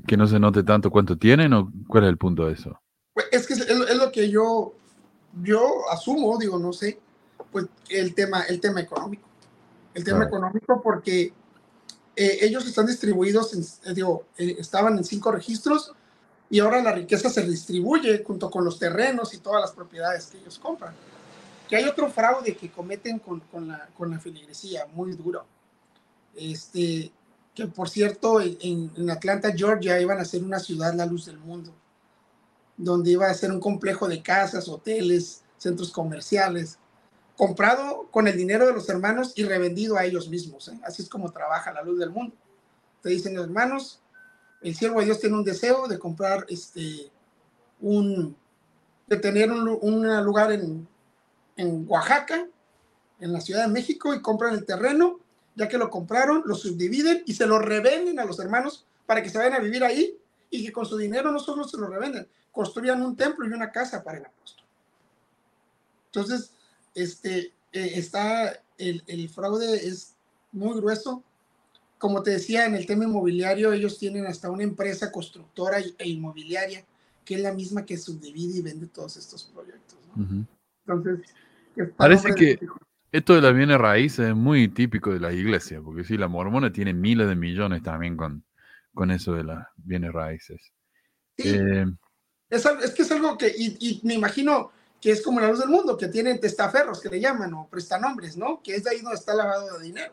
que 0.07 0.16
no 0.16 0.26
se 0.26 0.38
note 0.38 0.62
tanto 0.62 0.90
cuánto 0.90 1.18
tienen 1.18 1.53
o 1.53 1.70
cuál 1.86 2.05
es 2.05 2.09
el 2.09 2.16
punto 2.16 2.47
de 2.47 2.55
eso? 2.55 2.80
Pues 3.12 3.26
es 3.32 3.47
que 3.47 3.53
es, 3.53 3.61
es, 3.61 3.97
lo 3.99 4.11
que 4.11 4.30
yo, 4.30 4.74
yo 5.42 5.90
asumo, 5.90 6.38
digo, 6.38 6.59
no 6.59 6.72
sé, 6.72 6.99
pues 7.53 7.66
el 7.90 8.14
tema, 8.14 8.44
el 8.44 8.61
tema 8.61 8.80
económico. 8.80 9.28
El 9.92 10.05
tema 10.05 10.24
económico 10.24 10.80
porque 10.82 11.34
eh, 12.16 12.38
ellos 12.40 12.66
están 12.66 12.86
distribuidos, 12.86 13.53
en, 13.53 13.90
eh, 13.90 13.94
digo, 13.94 14.24
eh, 14.38 14.57
estaban 14.59 14.97
en 14.97 15.05
cinco 15.05 15.32
registros 15.32 15.92
y 16.49 16.61
ahora 16.61 16.82
la 16.82 16.92
riqueza 16.92 17.28
se 17.28 17.42
distribuye 17.42 18.22
junto 18.22 18.51
con 18.51 18.64
los 18.64 18.78
terrenos 18.78 19.34
y 19.34 19.38
todas 19.38 19.61
las 19.61 19.72
propiedades 19.72 20.26
que 20.26 20.38
ellos 20.38 20.59
compran. 20.59 20.94
Que 21.68 21.76
hay 21.76 21.84
otro 21.84 22.09
fraude 22.09 22.57
que 22.57 22.70
cometen 22.70 23.18
con, 23.18 23.40
con 23.40 23.66
la, 23.66 23.88
con 23.97 24.20
muy 24.94 25.12
duro. 25.12 25.44
Este, 26.36 27.11
que 27.55 27.66
por 27.66 27.88
cierto, 27.88 28.40
en, 28.40 28.92
en, 28.94 29.11
Atlanta, 29.11 29.53
Georgia, 29.53 30.01
iban 30.01 30.20
a 30.20 30.24
ser 30.24 30.44
una 30.44 30.61
ciudad 30.61 30.94
la 30.94 31.07
luz 31.07 31.26
del 31.26 31.38
mundo, 31.38 31.72
donde 32.76 33.11
iba 33.11 33.26
a 33.26 33.34
ser 33.34 33.51
un 33.51 33.59
complejo 33.59 34.07
de 34.07 34.22
casas, 34.22 34.68
hoteles, 34.68 35.42
centros 35.57 35.90
comerciales, 35.90 36.78
comprado 37.36 38.09
con 38.11 38.28
el 38.28 38.36
dinero 38.36 38.66
de 38.66 38.74
los 38.74 38.88
hermanos 38.88 39.32
y 39.34 39.44
revendido 39.44 39.97
a 39.97 40.05
ellos 40.05 40.28
mismos. 40.28 40.68
¿eh? 40.68 40.78
Así 40.84 41.03
es 41.03 41.09
como 41.09 41.32
trabaja 41.32 41.72
la 41.72 41.82
luz 41.82 41.99
del 41.99 42.11
mundo. 42.11 42.36
Te 43.03 43.09
dicen, 43.09 43.36
hermanos, 43.38 44.01
el 44.69 44.75
siervo 44.75 45.01
de 45.01 45.07
Dios 45.07 45.21
tiene 45.21 45.37
un 45.37 45.45
deseo 45.45 45.87
de 45.89 45.99
comprar 45.99 46.47
este, 46.49 47.11
un, 47.81 48.37
de 49.07 49.17
tener 49.17 49.51
un, 49.51 50.25
lugar 50.25 50.53
en, 50.53 50.87
en 51.57 51.85
Oaxaca, 51.89 52.47
en 53.21 53.33
la 53.33 53.41
Ciudad 53.41 53.67
de 53.67 53.73
México, 53.73 54.14
y 54.14 54.21
compran 54.21 54.55
el 54.55 54.64
terreno 54.64 55.21
ya 55.57 55.69
que 55.69 55.79
lo 55.79 55.91
compraron, 55.91 56.43
lo 56.45 56.55
subdividen 56.55 57.23
y 57.27 57.35
se 57.35 57.47
lo 57.47 57.59
revenden 57.59 58.21
a 58.21 58.25
los 58.25 58.39
hermanos 58.39 58.85
para 59.07 59.23
que 59.23 59.31
se 59.31 59.39
vayan 59.39 59.55
a 59.55 59.59
vivir 59.59 59.83
ahí 59.83 60.17
y 60.51 60.64
que 60.64 60.73
con 60.73 60.85
su 60.85 60.97
dinero 60.97 61.33
no 61.33 61.41
solo 61.41 61.64
se 61.64 61.79
lo 61.79 61.89
revenden, 61.89 62.29
construyan 62.53 63.03
un 63.03 63.17
templo 63.17 63.47
y 63.47 63.53
una 63.53 63.73
casa 63.73 64.05
para 64.05 64.19
el 64.19 64.27
apóstol. 64.27 64.64
Entonces, 66.07 66.53
este, 66.95 67.53
eh, 67.73 67.93
está, 67.95 68.61
el, 68.79 69.29
fraude 69.31 69.87
es 69.87 70.14
muy 70.53 70.77
grueso. 70.79 71.23
Como 71.99 72.22
te 72.22 72.32
decía, 72.32 72.66
en 72.66 72.74
el 72.74 72.86
tema 72.86 73.05
inmobiliario, 73.05 73.72
ellos 73.72 73.99
tienen 73.99 74.26
hasta 74.26 74.51
una 74.51 74.62
empresa 74.62 75.11
constructora 75.11 75.78
e 75.99 76.09
inmobiliaria 76.09 76.84
que 77.24 77.34
es 77.34 77.40
la 77.40 77.53
misma 77.53 77.84
que 77.84 77.99
subdivide 77.99 78.59
y 78.59 78.62
vende 78.62 78.86
todos 78.86 79.16
estos 79.16 79.44
proyectos. 79.44 79.99
¿no? 80.14 80.22
Uh 80.22 80.26
-huh. 80.26 80.47
Entonces, 80.86 81.34
parece 81.97 82.32
que, 82.34 82.59
esto 83.12 83.34
de 83.34 83.40
las 83.40 83.55
bienes 83.55 83.78
raíces 83.78 84.28
es 84.28 84.34
muy 84.34 84.68
típico 84.68 85.12
de 85.12 85.20
la 85.20 85.32
iglesia, 85.32 85.80
porque 85.82 86.05
sí, 86.05 86.16
la 86.16 86.28
mormona 86.28 86.72
tiene 86.72 86.94
miles 86.94 87.28
de 87.28 87.34
millones 87.34 87.82
también 87.82 88.16
con, 88.16 88.44
con 88.94 89.11
eso 89.11 89.34
de 89.34 89.44
las 89.44 89.66
bienes 89.76 90.12
raíces. 90.12 90.72
Sí, 91.36 91.49
eh, 91.49 91.86
es, 92.49 92.64
es, 92.64 92.90
que 92.92 93.03
es 93.03 93.11
algo 93.11 93.36
que, 93.36 93.49
y, 93.49 93.76
y, 93.80 94.01
me 94.05 94.14
imagino 94.14 94.70
que 95.01 95.11
es 95.11 95.22
como 95.22 95.40
la 95.40 95.49
luz 95.49 95.59
del 95.59 95.68
mundo, 95.68 95.97
que 95.97 96.09
tienen 96.09 96.40
testaferros, 96.40 97.01
que 97.01 97.09
le 97.09 97.20
llaman, 97.20 97.53
o 97.55 97.68
prestanombres, 97.68 98.36
¿no? 98.36 98.62
Que 98.62 98.76
es 98.76 98.84
de 98.84 98.90
ahí 98.90 99.01
donde 99.01 99.16
está 99.16 99.34
lavado 99.34 99.78
de 99.78 99.84
dinero. 99.84 100.12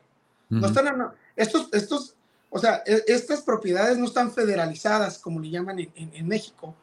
Uh 0.53 0.57
-huh. 0.57 0.61
No 0.61 0.67
están, 0.67 1.11
estos, 1.35 1.69
estos, 1.71 2.15
o 2.49 2.59
sea, 2.59 2.83
estas 2.85 3.41
propiedades 3.41 3.97
no 3.97 4.05
están 4.05 4.31
federalizadas, 4.31 5.17
como 5.17 5.39
le 5.39 5.49
llaman 5.49 5.79
en, 5.79 5.91
en, 5.95 6.11
en 6.13 6.27
México, 6.27 6.75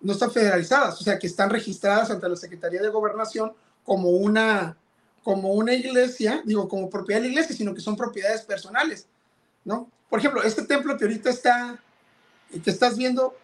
no 0.00 0.12
están 0.12 0.30
federalizadas, 0.30 1.00
o 1.00 1.04
sea, 1.04 1.18
que 1.18 1.26
están 1.26 1.50
registradas 1.50 2.10
ante 2.10 2.28
la 2.28 2.36
Secretaría 2.36 2.80
de 2.80 2.88
Gobernación 2.88 3.52
como 3.84 4.10
una, 4.10 4.76
como 5.24 5.52
una 5.52 5.72
iglesia, 5.72 6.42
digo, 6.44 6.68
como 6.68 6.88
propiedad 6.88 7.20
de 7.20 7.26
la 7.26 7.32
iglesia, 7.32 7.56
sino 7.56 7.74
que 7.74 7.80
son 7.80 7.96
propiedades 7.96 8.42
personales, 8.42 9.06
¿no? 9.64 9.90
Por 10.08 10.20
ejemplo, 10.20 10.42
este 10.42 10.62
templo 10.62 10.96
que 10.96 11.04
ahorita 11.04 11.30
está, 11.30 11.78
que 12.64 12.70
estás 12.70 12.96
viendo, 12.96 13.36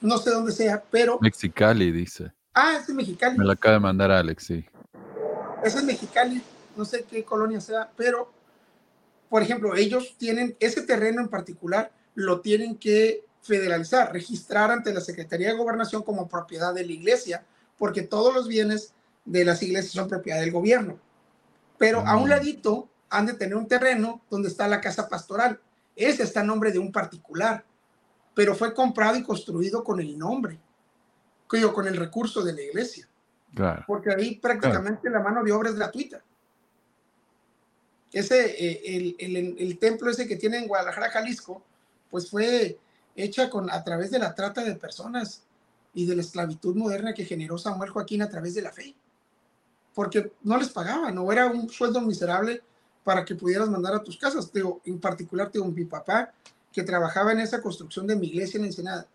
no 0.00 0.18
sé 0.18 0.30
dónde 0.30 0.52
sea, 0.52 0.82
pero... 0.90 1.18
Mexicali, 1.20 1.92
dice. 1.92 2.32
Ah, 2.54 2.78
es 2.80 2.86
de 2.86 2.94
Mexicali. 2.94 3.38
Me 3.38 3.44
lo 3.44 3.52
acaba 3.52 3.74
de 3.74 3.80
mandar 3.80 4.10
Alex, 4.10 4.44
sí. 4.44 4.64
Ese 5.62 5.78
es 5.78 5.84
Mexicali, 5.84 6.42
no 6.76 6.84
sé 6.84 7.04
qué 7.08 7.24
colonia 7.24 7.60
sea, 7.60 7.90
pero, 7.96 8.32
por 9.28 9.42
ejemplo, 9.42 9.74
ellos 9.74 10.16
tienen, 10.18 10.56
ese 10.60 10.82
terreno 10.82 11.20
en 11.20 11.28
particular, 11.28 11.92
lo 12.14 12.40
tienen 12.40 12.76
que 12.76 13.24
federalizar, 13.42 14.12
registrar 14.12 14.70
ante 14.70 14.92
la 14.92 15.00
Secretaría 15.00 15.48
de 15.48 15.56
Gobernación 15.56 16.02
como 16.02 16.28
propiedad 16.28 16.74
de 16.74 16.84
la 16.84 16.92
iglesia, 16.92 17.44
porque 17.76 18.02
todos 18.02 18.34
los 18.34 18.48
bienes 18.48 18.92
de 19.24 19.44
las 19.44 19.62
iglesias 19.62 19.92
son 19.92 20.08
propiedad 20.08 20.40
del 20.40 20.50
gobierno 20.50 20.98
pero 21.78 22.00
a 22.00 22.16
un 22.16 22.28
ladito 22.28 22.88
han 23.08 23.26
de 23.26 23.34
tener 23.34 23.56
un 23.56 23.68
terreno 23.68 24.20
donde 24.28 24.48
está 24.48 24.68
la 24.68 24.80
casa 24.80 25.08
pastoral. 25.08 25.58
Ese 25.96 26.24
está 26.24 26.40
en 26.40 26.48
nombre 26.48 26.72
de 26.72 26.78
un 26.78 26.92
particular, 26.92 27.64
pero 28.34 28.54
fue 28.54 28.74
comprado 28.74 29.16
y 29.16 29.22
construido 29.22 29.82
con 29.82 30.00
el 30.00 30.18
nombre, 30.18 30.58
con 31.46 31.86
el 31.86 31.96
recurso 31.96 32.42
de 32.42 32.52
la 32.52 32.62
iglesia. 32.62 33.08
Claro. 33.54 33.84
Porque 33.86 34.12
ahí 34.12 34.36
prácticamente 34.36 35.02
claro. 35.02 35.18
la 35.18 35.24
mano 35.24 35.44
de 35.44 35.52
obra 35.52 35.70
es 35.70 35.76
gratuita. 35.76 36.22
Ese, 38.12 38.46
eh, 38.46 38.96
el, 38.96 39.16
el, 39.18 39.56
el, 39.58 39.78
templo 39.78 40.10
ese 40.10 40.26
que 40.26 40.36
tiene 40.36 40.58
en 40.58 40.68
Guadalajara, 40.68 41.10
Jalisco, 41.10 41.62
pues 42.10 42.30
fue 42.30 42.78
hecha 43.14 43.50
con, 43.50 43.70
a 43.70 43.84
través 43.84 44.10
de 44.10 44.18
la 44.18 44.34
trata 44.34 44.64
de 44.64 44.74
personas 44.76 45.42
y 45.92 46.06
de 46.06 46.16
la 46.16 46.22
esclavitud 46.22 46.74
moderna 46.74 47.12
que 47.12 47.24
generó 47.24 47.58
Samuel 47.58 47.90
Joaquín 47.90 48.22
a 48.22 48.28
través 48.28 48.54
de 48.54 48.62
la 48.62 48.72
fe 48.72 48.94
porque 49.98 50.30
no 50.44 50.56
les 50.56 50.68
pagaban, 50.68 51.18
o 51.18 51.32
era 51.32 51.46
un 51.46 51.68
sueldo 51.68 52.00
miserable 52.00 52.62
para 53.02 53.24
que 53.24 53.34
pudieras 53.34 53.68
mandar 53.68 53.96
a 53.96 54.04
tus 54.04 54.16
casas. 54.16 54.52
Digo, 54.52 54.80
en 54.84 55.00
particular, 55.00 55.50
tengo 55.50 55.66
mi 55.66 55.84
papá 55.86 56.32
que 56.72 56.84
trabajaba 56.84 57.32
en 57.32 57.40
esa 57.40 57.60
construcción 57.60 58.06
de 58.06 58.14
mi 58.14 58.28
iglesia 58.28 58.58
en 58.58 58.66
Ensenada. 58.66 59.08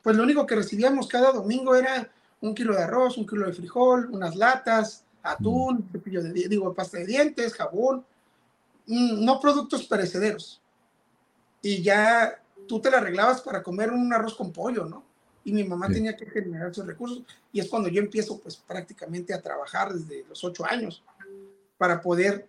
Pues 0.00 0.14
lo 0.14 0.22
único 0.22 0.46
que 0.46 0.54
recibíamos 0.54 1.08
cada 1.08 1.32
domingo 1.32 1.74
era 1.74 2.08
un 2.40 2.54
kilo 2.54 2.72
de 2.76 2.84
arroz, 2.84 3.18
un 3.18 3.26
kilo 3.26 3.48
de 3.48 3.52
frijol, 3.52 4.10
unas 4.12 4.36
latas, 4.36 5.02
atún, 5.24 5.88
cepillo 5.90 6.22
de, 6.22 6.32
digo, 6.32 6.72
pasta 6.72 6.98
de 6.98 7.06
dientes, 7.06 7.54
jabón, 7.54 8.04
no 8.86 9.40
productos 9.40 9.84
perecederos. 9.84 10.60
Y 11.60 11.82
ya 11.82 12.42
tú 12.66 12.80
te 12.80 12.90
la 12.90 12.98
arreglabas 12.98 13.40
para 13.40 13.62
comer 13.62 13.90
un 13.90 14.12
arroz 14.12 14.34
con 14.34 14.52
pollo, 14.52 14.84
¿no? 14.84 15.04
y 15.44 15.52
mi 15.52 15.64
mamá 15.64 15.88
sí. 15.88 15.94
tenía 15.94 16.16
que 16.16 16.26
generar 16.26 16.70
esos 16.70 16.86
recursos 16.86 17.22
y 17.52 17.60
es 17.60 17.68
cuando 17.68 17.88
yo 17.88 18.00
empiezo 18.00 18.38
pues 18.38 18.56
prácticamente 18.56 19.34
a 19.34 19.42
trabajar 19.42 19.92
desde 19.92 20.24
los 20.28 20.42
ocho 20.44 20.64
años 20.64 21.02
para 21.78 22.00
poder 22.00 22.46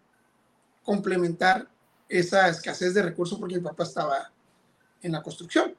complementar 0.84 1.68
esa 2.08 2.50
escasez 2.50 2.94
de 2.94 3.02
recursos 3.02 3.40
porque 3.40 3.56
mi 3.56 3.62
papá 3.62 3.84
estaba 3.84 4.32
en 5.02 5.12
la 5.12 5.24
construcción 5.24 5.76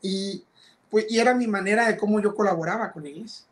y 0.00 0.44
pues 0.90 1.06
y 1.08 1.18
era 1.18 1.34
mi 1.34 1.46
manera 1.46 1.86
de 1.86 1.96
cómo 1.96 2.20
yo 2.20 2.34
colaboraba 2.34 2.92
con 2.92 3.06
ellos 3.06 3.46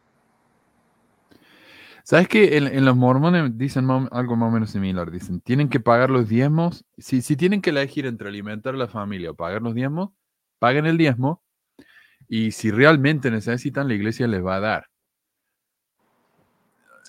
¿Sabes 2.08 2.26
que 2.26 2.56
en, 2.56 2.66
en, 2.66 2.86
los 2.86 2.96
mormones 2.96 3.58
dicen 3.58 3.86
algo 3.90 4.34
más 4.34 4.48
o 4.48 4.50
menos 4.50 4.70
similar? 4.70 5.10
Dicen, 5.10 5.42
tienen 5.42 5.68
que 5.68 5.78
pagar 5.78 6.08
los 6.08 6.26
diezmos. 6.26 6.86
Si, 6.96 7.20
si 7.20 7.36
tienen 7.36 7.60
que 7.60 7.68
elegir 7.68 8.06
entre 8.06 8.30
alimentar 8.30 8.72
a 8.72 8.78
la 8.78 8.88
familia 8.88 9.32
o 9.32 9.34
pagar 9.34 9.60
los 9.60 9.74
diezmos, 9.74 10.08
paguen 10.58 10.86
el 10.86 10.96
diezmo 10.96 11.42
y 12.26 12.52
si 12.52 12.70
realmente 12.70 13.30
necesitan, 13.30 13.88
la 13.88 13.94
iglesia 13.94 14.26
les 14.26 14.42
va 14.42 14.56
a 14.56 14.60
dar. 14.60 14.86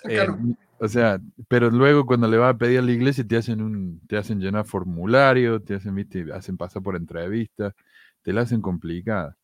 Claro. 0.03 0.37
Eh, 0.37 0.55
o 0.79 0.87
sea, 0.89 1.21
pero 1.47 1.69
luego 1.69 2.05
cuando 2.05 2.27
le 2.27 2.35
va 2.35 2.49
a 2.49 2.57
pedir 2.57 2.79
a 2.79 2.81
la 2.81 2.91
iglesia 2.91 3.25
te 3.25 3.37
hacen 3.37 3.61
un, 3.61 4.01
te 4.05 4.17
hacen 4.17 4.41
llenar 4.41 4.65
formulario, 4.65 5.61
te 5.61 5.75
hacen, 5.75 5.95
viste, 5.95 6.25
hacen 6.33 6.57
pasar 6.57 6.83
por 6.83 6.97
entrevistas, 6.97 7.73
te 8.21 8.33
la 8.33 8.41
hacen 8.41 8.61
complicada. 8.61 9.37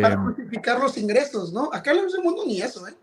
Para 0.00 0.14
eh, 0.14 0.16
justificar 0.16 0.80
los 0.80 0.96
ingresos, 0.96 1.52
¿no? 1.52 1.68
Acá 1.70 1.92
en 1.92 1.98
el 1.98 2.22
mundo 2.22 2.44
ni 2.46 2.62
eso, 2.62 2.88
¿eh? 2.88 2.94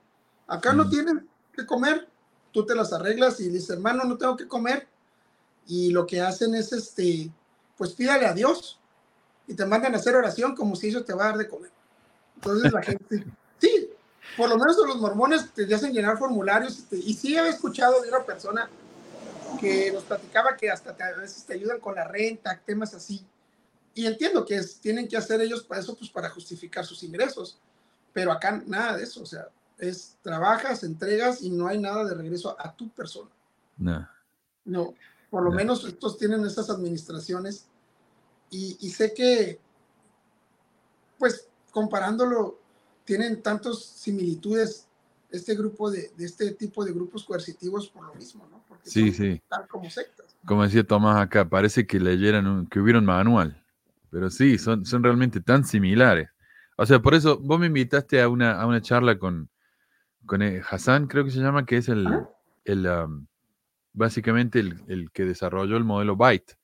Acá 0.47 0.73
no 0.73 0.89
tienen 0.89 1.29
que 1.51 1.65
comer, 1.65 2.07
tú 2.51 2.65
te 2.65 2.75
las 2.75 2.93
arreglas 2.93 3.39
y 3.39 3.49
dices, 3.49 3.69
hermano, 3.71 4.03
no 4.03 4.17
tengo 4.17 4.35
que 4.35 4.47
comer. 4.47 4.87
Y 5.67 5.91
lo 5.91 6.05
que 6.05 6.21
hacen 6.21 6.55
es, 6.55 6.73
este, 6.73 7.31
pues 7.77 7.93
pídale 7.93 8.25
a 8.25 8.33
Dios 8.33 8.79
y 9.47 9.53
te 9.53 9.65
mandan 9.65 9.93
a 9.93 9.97
hacer 9.97 10.15
oración 10.15 10.55
como 10.55 10.75
si 10.75 10.89
eso 10.89 11.03
te 11.03 11.13
va 11.13 11.25
a 11.25 11.27
dar 11.29 11.37
de 11.37 11.47
comer. 11.47 11.71
Entonces 12.35 12.71
la 12.71 12.81
gente, 12.81 13.25
sí, 13.59 13.89
por 14.37 14.49
lo 14.49 14.57
menos 14.57 14.77
los 14.77 14.97
mormones 14.97 15.51
te 15.51 15.73
hacen 15.73 15.93
llenar 15.93 16.17
formularios 16.17 16.85
y 16.91 17.13
sí 17.13 17.37
he 17.37 17.47
escuchado 17.47 18.01
de 18.01 18.09
una 18.09 18.23
persona 18.23 18.69
que 19.59 19.91
nos 19.91 20.03
platicaba 20.03 20.55
que 20.55 20.69
hasta 20.69 20.91
a 20.91 21.19
veces 21.19 21.43
te 21.43 21.53
ayudan 21.53 21.79
con 21.79 21.95
la 21.95 22.07
renta, 22.07 22.59
temas 22.65 22.93
así. 22.93 23.25
Y 23.93 24.05
entiendo 24.05 24.45
que 24.45 24.61
tienen 24.81 25.07
que 25.07 25.17
hacer 25.17 25.41
ellos 25.41 25.63
para 25.63 25.81
eso, 25.81 25.95
pues 25.97 26.09
para 26.09 26.29
justificar 26.29 26.85
sus 26.85 27.03
ingresos. 27.03 27.57
Pero 28.13 28.31
acá 28.31 28.61
nada 28.65 28.97
de 28.97 29.03
eso, 29.03 29.21
o 29.21 29.25
sea, 29.25 29.47
es 29.81 30.17
trabajas, 30.21 30.83
entregas 30.83 31.41
y 31.41 31.49
no 31.49 31.67
hay 31.67 31.79
nada 31.79 32.05
de 32.05 32.13
regreso 32.13 32.55
a 32.57 32.73
tu 32.73 32.89
persona. 32.89 33.31
No. 33.77 34.07
No, 34.63 34.93
por 35.29 35.43
lo 35.43 35.51
menos 35.51 35.83
estos 35.85 36.17
tienen 36.17 36.45
estas 36.45 36.69
administraciones 36.69 37.65
y, 38.51 38.77
y 38.79 38.89
sé 38.91 39.13
que, 39.13 39.59
pues 41.17 41.47
comparándolo, 41.71 42.59
tienen 43.05 43.41
tantas 43.41 43.79
similitudes 43.79 44.87
este 45.31 45.55
grupo 45.55 45.89
de, 45.89 46.11
de, 46.17 46.25
este 46.25 46.51
tipo 46.51 46.83
de 46.83 46.91
grupos 46.91 47.23
coercitivos 47.23 47.87
por 47.87 48.05
lo 48.05 48.13
mismo, 48.13 48.45
¿no? 48.51 48.63
Porque 48.67 48.89
sí, 48.89 49.11
sí. 49.11 49.41
Tal 49.47 49.67
como 49.67 49.89
sectas. 49.89 50.35
Como 50.45 50.63
decía 50.63 50.83
Tomás 50.83 51.21
acá, 51.21 51.47
parece 51.47 51.87
que 51.87 51.99
leyeran, 51.99 52.45
un, 52.45 52.67
que 52.67 52.79
hubiera 52.79 52.99
un 52.99 53.05
manual, 53.05 53.63
pero 54.09 54.29
sí, 54.29 54.57
son, 54.57 54.85
son 54.85 55.03
realmente 55.03 55.39
tan 55.39 55.63
similares. 55.63 56.29
O 56.77 56.85
sea, 56.85 57.01
por 57.01 57.15
eso 57.15 57.39
vos 57.39 57.59
me 57.59 57.67
invitaste 57.67 58.21
a 58.21 58.27
una, 58.27 58.59
a 58.59 58.65
una 58.65 58.81
charla 58.81 59.17
con, 59.17 59.49
con 60.25 60.41
eh, 60.41 60.61
Hassan, 60.67 61.07
creo 61.07 61.25
que 61.25 61.31
se 61.31 61.39
llama, 61.39 61.65
que 61.65 61.77
es 61.77 61.89
el, 61.89 62.07
el 62.65 62.85
um, 62.87 63.27
básicamente 63.93 64.59
el, 64.59 64.81
el, 64.87 65.11
que 65.11 65.25
desarrolló 65.25 65.77
el 65.77 65.83
modelo 65.83 66.15
Byte. 66.15 66.57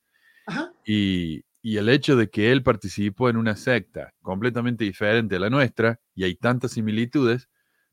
Ajá. 0.46 0.72
Y, 0.84 1.44
y 1.60 1.76
el 1.76 1.88
hecho 1.88 2.16
de 2.16 2.30
que 2.30 2.52
él 2.52 2.62
participó 2.62 3.28
en 3.28 3.36
una 3.36 3.56
secta 3.56 4.14
completamente 4.22 4.84
diferente 4.84 5.36
a 5.36 5.40
la 5.40 5.50
nuestra 5.50 6.00
y 6.14 6.24
hay 6.24 6.34
tantas 6.36 6.72
similitudes, 6.72 7.48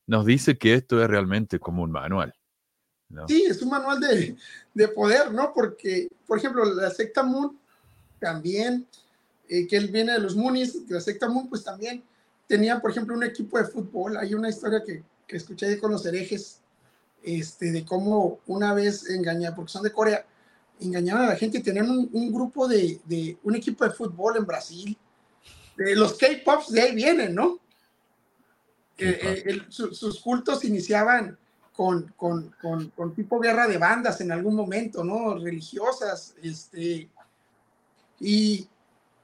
nos 0.08 0.26
dice 0.26 0.58
que 0.58 0.76
esto 0.76 1.02
es 1.02 1.10
realmente 1.10 1.60
como 1.60 1.84
un 1.84 1.92
manual. 1.92 2.34
¿no? 3.10 3.28
Sí, 3.28 3.44
es 3.48 3.62
un 3.62 3.70
manual 3.70 4.00
de, 4.00 4.36
de, 4.74 4.88
poder, 4.88 5.32
¿no? 5.32 5.52
Porque, 5.54 6.08
por 6.26 6.38
ejemplo, 6.38 6.66
la 6.66 6.90
secta 6.90 7.24
Moon 7.24 7.60
también, 8.20 8.88
eh, 9.48 9.68
que 9.68 9.78
él 9.78 9.88
viene 9.88 10.14
de 10.14 10.20
los 10.20 10.36
Moonies, 10.36 10.90
la 10.90 11.02
secta 11.02 11.28
Moon, 11.28 11.50
pues 11.50 11.64
también 11.64 12.04
tenía, 12.48 12.80
por 12.80 12.92
ejemplo, 12.92 13.16
un 13.16 13.24
equipo 13.24 13.58
de 13.58 13.66
fútbol. 13.66 14.18
Hay 14.18 14.34
una 14.34 14.50
historia 14.50 14.84
que, 14.84 15.04
que 15.28 15.38
escuché 15.38 15.68
ahí 15.68 15.78
con 15.78 15.92
los 15.92 16.06
herejes, 16.06 16.62
este, 17.24 17.72
de 17.72 17.86
cómo 17.86 18.40
una 18.46 18.74
vez 18.74 19.10
engañaron, 19.10 19.56
porque 19.56 19.72
son 19.72 19.84
de 19.84 19.92
Corea, 19.92 20.26
engañaban 20.80 21.24
a 21.24 21.30
la 21.30 21.36
gente 21.36 21.58
y 21.58 21.64
tenían 21.64 21.90
un, 21.90 22.10
un 22.12 22.34
grupo 22.34 22.68
de, 22.68 23.00
de, 23.06 23.38
un 23.44 23.56
equipo 23.56 23.84
de 23.84 23.92
fútbol 23.92 24.38
en 24.38 24.46
Brasil. 24.46 24.98
De 25.76 25.96
los 25.96 26.14
K-Pops 26.14 26.72
de 26.72 26.82
ahí 26.82 26.96
vienen, 26.96 27.36
¿no? 27.36 27.60
Eh, 28.98 29.44
el, 29.46 29.66
su, 29.70 29.94
sus 29.94 30.22
cultos 30.22 30.64
iniciaban 30.64 31.38
con, 31.76 32.14
con, 32.16 32.56
con, 32.62 32.90
con, 32.92 33.14
tipo 33.14 33.40
guerra 33.40 33.68
de 33.68 33.78
bandas 33.78 34.22
en 34.22 34.32
algún 34.32 34.56
momento, 34.56 35.04
¿no? 35.04 35.36
Religiosas, 35.36 36.34
este, 36.42 37.10
y, 38.20 38.68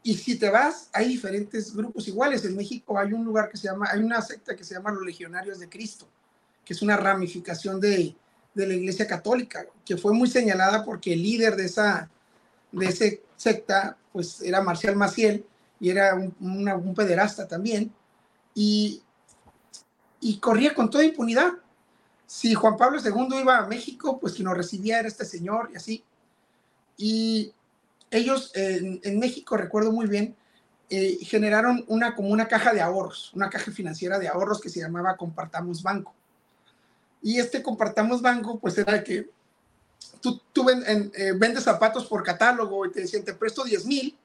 y 0.03 0.15
si 0.15 0.37
te 0.37 0.49
vas, 0.49 0.89
hay 0.93 1.07
diferentes 1.07 1.75
grupos 1.75 2.07
iguales. 2.07 2.43
En 2.45 2.55
México 2.55 2.97
hay 2.97 3.13
un 3.13 3.23
lugar 3.23 3.49
que 3.49 3.57
se 3.57 3.67
llama, 3.67 3.87
hay 3.91 4.01
una 4.01 4.21
secta 4.21 4.55
que 4.55 4.63
se 4.63 4.73
llama 4.73 4.91
los 4.91 5.05
Legionarios 5.05 5.59
de 5.59 5.69
Cristo, 5.69 6.07
que 6.65 6.73
es 6.73 6.81
una 6.81 6.97
ramificación 6.97 7.79
de, 7.79 8.15
de 8.53 8.67
la 8.67 8.73
Iglesia 8.73 9.07
Católica, 9.07 9.65
que 9.85 9.97
fue 9.97 10.13
muy 10.13 10.29
señalada 10.29 10.83
porque 10.83 11.13
el 11.13 11.21
líder 11.21 11.55
de 11.55 11.65
esa, 11.65 12.09
de 12.71 12.85
esa 12.85 13.05
secta, 13.37 13.97
pues 14.11 14.41
era 14.41 14.61
Marcial 14.61 14.95
Maciel, 14.95 15.45
y 15.79 15.89
era 15.89 16.13
un, 16.15 16.33
un 16.39 16.93
pederasta 16.93 17.47
también, 17.47 17.91
y 18.53 19.01
y 20.21 20.37
corría 20.37 20.73
con 20.73 20.89
toda 20.89 21.03
impunidad. 21.03 21.51
Si 22.25 22.53
Juan 22.53 22.77
Pablo 22.77 22.99
II 23.03 23.39
iba 23.41 23.57
a 23.57 23.67
México, 23.67 24.19
pues 24.19 24.33
quien 24.33 24.47
lo 24.47 24.53
recibía 24.53 24.99
era 24.99 25.07
este 25.07 25.25
señor 25.25 25.69
y 25.73 25.75
así. 25.75 26.03
Y 26.95 27.53
ellos 28.11 28.51
en, 28.53 29.19
México, 29.19 29.57
recuerdo 29.57 29.91
muy 29.91 30.05
bien, 30.05 30.35
eh, 30.89 31.17
generaron 31.21 31.85
una 31.87 32.13
como 32.13 32.29
una 32.29 32.47
caja 32.47 32.73
de 32.73 32.81
ahorros, 32.81 33.33
una 33.33 33.49
caja 33.49 33.71
financiera 33.71 34.19
de 34.19 34.27
ahorros 34.27 34.59
que 34.59 34.69
se 34.69 34.81
llamaba 34.81 35.15
Compartamos 35.15 35.81
Banco. 35.81 36.13
Y 37.21 37.39
este 37.39 37.63
Compartamos 37.63 38.21
Banco, 38.21 38.59
pues 38.59 38.77
era 38.77 39.01
que 39.03 39.29
tú, 40.21 40.69
eh, 40.69 41.33
vendes 41.37 41.63
zapatos 41.63 42.05
por 42.05 42.23
catálogo 42.23 42.85
y 42.85 42.91
te 42.91 43.01
decían, 43.01 43.23
te 43.23 43.33
presto 43.33 43.63
10 43.63 43.85
mil 43.85 44.17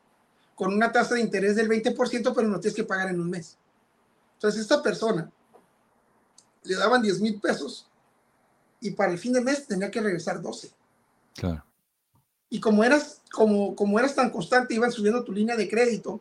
con 0.56 0.74
una 0.74 0.90
tasa 0.90 1.14
de 1.14 1.20
interés 1.20 1.54
del 1.54 1.68
20%, 1.68 2.34
pero 2.34 2.48
no 2.48 2.58
tienes 2.58 2.74
que 2.74 2.84
pagar 2.84 3.08
en 3.10 3.20
un 3.20 3.30
mes. 3.30 3.56
Entonces, 4.34 4.62
esta 4.62 4.82
persona 4.82 5.30
le 6.64 6.74
daban 6.74 7.02
10 7.02 7.20
mil 7.20 7.40
pesos 7.40 7.86
y 8.80 8.90
para 8.90 9.12
el 9.12 9.18
fin 9.18 9.32
de 9.32 9.40
mes 9.40 9.66
tenía 9.66 9.90
que 9.90 10.00
regresar 10.00 10.40
12. 10.42 10.70
Claro. 11.34 11.64
Y 12.48 12.60
como 12.60 12.84
eras, 12.84 13.22
como, 13.32 13.74
como 13.74 13.98
eras 13.98 14.14
tan 14.14 14.30
constante, 14.30 14.74
iban 14.74 14.92
subiendo 14.92 15.24
tu 15.24 15.32
línea 15.32 15.56
de 15.56 15.68
crédito, 15.68 16.20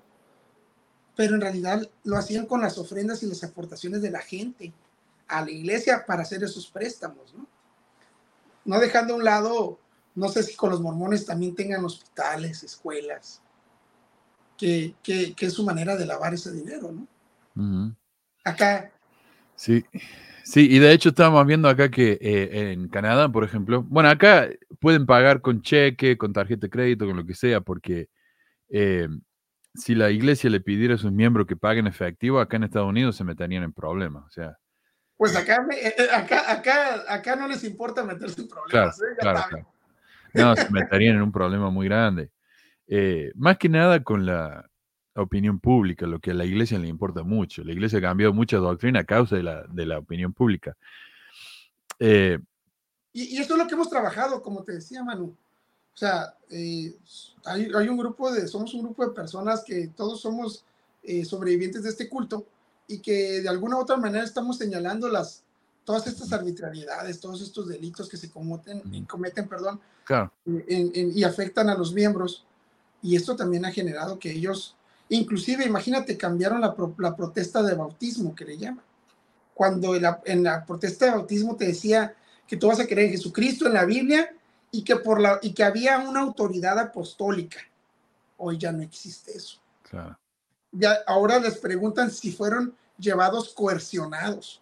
pero 1.16 1.36
en 1.36 1.42
realidad 1.42 1.88
lo 2.04 2.18
hacían 2.18 2.46
con 2.46 2.62
las 2.62 2.78
ofrendas 2.78 3.24
y 3.24 3.28
las 3.28 3.44
aportaciones 3.44 4.02
de 4.02 4.12
la 4.12 4.22
gente 4.22 4.74
a 5.28 5.44
la 5.44 5.52
iglesia 5.52 6.06
para 6.06 6.24
hacer 6.24 6.44
esos 6.44 6.68
préstamos, 6.68 7.34
¿no? 7.34 7.48
No 8.66 8.80
dejando 8.80 9.14
a 9.14 9.18
un 9.18 9.24
lado, 9.24 9.80
no 10.16 10.30
sé 10.30 10.44
si 10.44 10.56
con 10.56 10.72
los 10.72 10.82
mormones 10.82 11.26
también 11.26 11.56
tengan 11.56 11.86
hospitales, 11.86 12.64
escuelas, 12.64 13.42
que, 14.58 14.96
que, 15.04 15.34
que 15.36 15.46
es 15.46 15.54
su 15.54 15.64
manera 15.64 15.96
de 15.96 16.06
lavar 16.06 16.34
ese 16.34 16.52
dinero, 16.52 16.92
¿no? 16.92 17.08
Uh 17.56 17.62
-huh. 17.62 17.96
Acá. 18.44 18.92
Sí, 19.56 19.86
Sí, 20.45 20.68
y 20.69 20.77
de 20.77 20.91
hecho 20.91 21.10
estábamos 21.10 21.44
viendo 21.48 21.68
acá 21.68 21.90
que 21.90 22.19
eh, 22.22 22.72
en 22.72 22.88
Canadá, 22.88 23.30
por 23.30 23.44
ejemplo, 23.44 23.82
bueno, 23.82 24.10
acá 24.10 24.48
pueden 24.80 25.07
pagar 25.07 25.41
con 25.41 25.64
cheque, 25.64 26.19
con 26.19 26.34
tarjeta 26.34 26.68
de 26.68 26.69
crédito, 26.69 27.07
con 27.07 27.18
lo 27.18 27.26
que 27.26 27.34
sea, 27.34 27.61
porque 27.61 28.10
eh, 28.69 29.07
si 29.73 29.95
la 29.95 30.11
iglesia 30.11 30.52
le 30.52 30.60
pidiera 30.60 30.94
a 30.94 30.98
sus 30.99 31.11
miembros 31.11 31.48
que 31.48 31.56
paguen 31.56 31.88
efectivo, 31.88 32.40
acá 32.40 32.57
en 32.57 32.65
Estados 32.65 32.88
Unidos 32.88 33.15
se 33.15 33.23
meterían 33.23 33.64
en 33.64 33.73
problemas. 33.73 34.23
O 34.27 34.30
sea, 34.30 34.56
pues 35.18 35.36
acá, 35.36 35.65
acá, 36.14 36.52
acá, 36.52 37.03
acá 37.07 37.36
no 37.36 37.48
les 37.48 37.64
importa 37.64 38.03
meterse 38.03 38.41
en 38.41 38.48
problemas. 38.48 38.98
Claro, 38.98 39.11
¿eh? 39.11 39.18
claro, 39.19 39.40
claro. 39.49 39.68
No, 40.36 40.56
se 40.56 40.69
meterían 40.69 41.15
en 41.15 41.23
un 41.23 41.32
problema 41.32 41.72
muy 41.72 41.88
grande. 41.88 42.30
Eh, 42.88 43.32
más 43.34 43.57
que 43.57 43.68
nada 43.68 44.03
con 44.03 44.27
la, 44.27 44.69
opinión 45.16 45.60
pública, 45.60 46.06
lo 46.06 46.20
que 46.20 46.32
a 46.32 46.34
la 46.34 46.46
iglesia 46.46 46.78
le 46.80 46.88
importa 46.88 47.24
mucho. 47.24 47.64
La 47.64 47.72
iglesia 47.72 48.00
ha 48.00 48.02
cambiado 48.02 48.34
mucha 48.34 48.58
doctrina 48.58 49.02
a 49.02 49.06
causa 49.06 49.36
de 49.36 49.44
la, 49.44 49.64
de 49.64 49.86
la 49.86 50.00
opinión 50.00 50.34
pública. 50.34 50.76
Eh, 52.00 52.38
y, 53.14 53.36
y, 53.36 53.38
esto 53.38 53.54
es 53.54 53.60
lo 53.60 53.68
que 53.68 53.76
hemos 53.76 53.90
trabajado, 53.90 54.42
como 54.42 54.64
te 54.64 54.74
decía 54.74 55.04
Manu. 55.04 55.36
O 55.94 55.98
sea, 55.98 56.36
eh, 56.50 56.94
hay, 57.46 57.70
hay, 57.74 57.88
un 57.88 57.98
grupo 57.98 58.30
de, 58.32 58.48
somos 58.48 58.74
un 58.74 58.84
grupo 58.84 59.08
de 59.08 59.14
personas 59.14 59.64
que 59.64 59.88
todos 59.96 60.20
somos 60.20 60.66
eh, 61.04 61.24
sobrevivientes 61.24 61.84
de 61.84 61.90
este 61.90 62.10
culto 62.10 62.46
y 62.86 63.00
que 63.00 63.42
de 63.42 63.48
alguna 63.48 63.78
u 63.78 63.80
otra 63.80 63.96
manera 63.96 64.26
estamos 64.26 64.58
señalando 64.58 65.08
las, 65.08 65.44
todas 65.86 66.06
estas 66.08 66.34
arbitrariedades, 66.34 67.22
todos 67.22 67.42
estos 67.42 67.70
delitos 67.70 68.10
que 68.10 68.18
se 68.18 68.30
cometen, 68.30 69.06
cometen 69.06 69.48
perdón, 69.48 69.80
claro. 70.04 70.34
en, 70.46 70.92
en, 70.94 71.18
y 71.18 71.24
afectan 71.24 71.70
a 71.70 71.76
los 71.76 71.94
miembros. 71.94 72.46
Y 73.02 73.16
esto 73.16 73.38
también 73.38 73.64
ha 73.64 73.72
generado 73.72 74.20
que 74.20 74.32
ellos 74.32 74.75
Inclusive, 75.10 75.65
imagínate, 75.65 76.18
cambiaron 76.18 76.61
la, 76.61 76.76
pro, 76.76 76.95
la, 76.98 77.15
protesta 77.15 77.61
de 77.61 77.76
bautismo, 77.76 78.34
que 78.34 78.45
le 78.45 78.57
llaman. 78.57 78.84
Cuando 79.53 79.95
en 79.95 80.02
la, 80.02 80.22
en 80.26 80.44
la, 80.44 80.65
protesta 80.65 81.06
de 81.06 81.11
bautismo 81.11 81.56
te 81.56 81.65
decía 81.65 82.15
que 82.48 82.57
tú 82.57 82.68
vas 82.68 82.80
a 82.80 82.88
creer 82.88 83.07
en 83.07 83.11
Jesucristo, 83.11 83.68
en 83.68 83.73
la 83.73 83.86
Biblia, 83.86 84.36
y 84.72 84.84
que, 84.84 84.95
por 84.98 85.22
la, 85.22 85.40
y 85.41 85.53
que 85.53 85.64
había 85.64 85.99
una 85.99 86.22
autoridad 86.22 86.77
apostólica. 86.80 87.60
Hoy 88.38 88.57
ya 88.57 88.72
no 88.72 88.82
existe 88.82 89.32
eso. 89.38 89.60
Claro. 89.90 90.18
Ya, 90.72 90.98
ahora 91.07 91.40
les 91.40 91.57
preguntan 91.57 92.11
si 92.11 92.32
fueron 92.32 92.76
llevados 92.98 93.53
coercionados. 93.53 94.61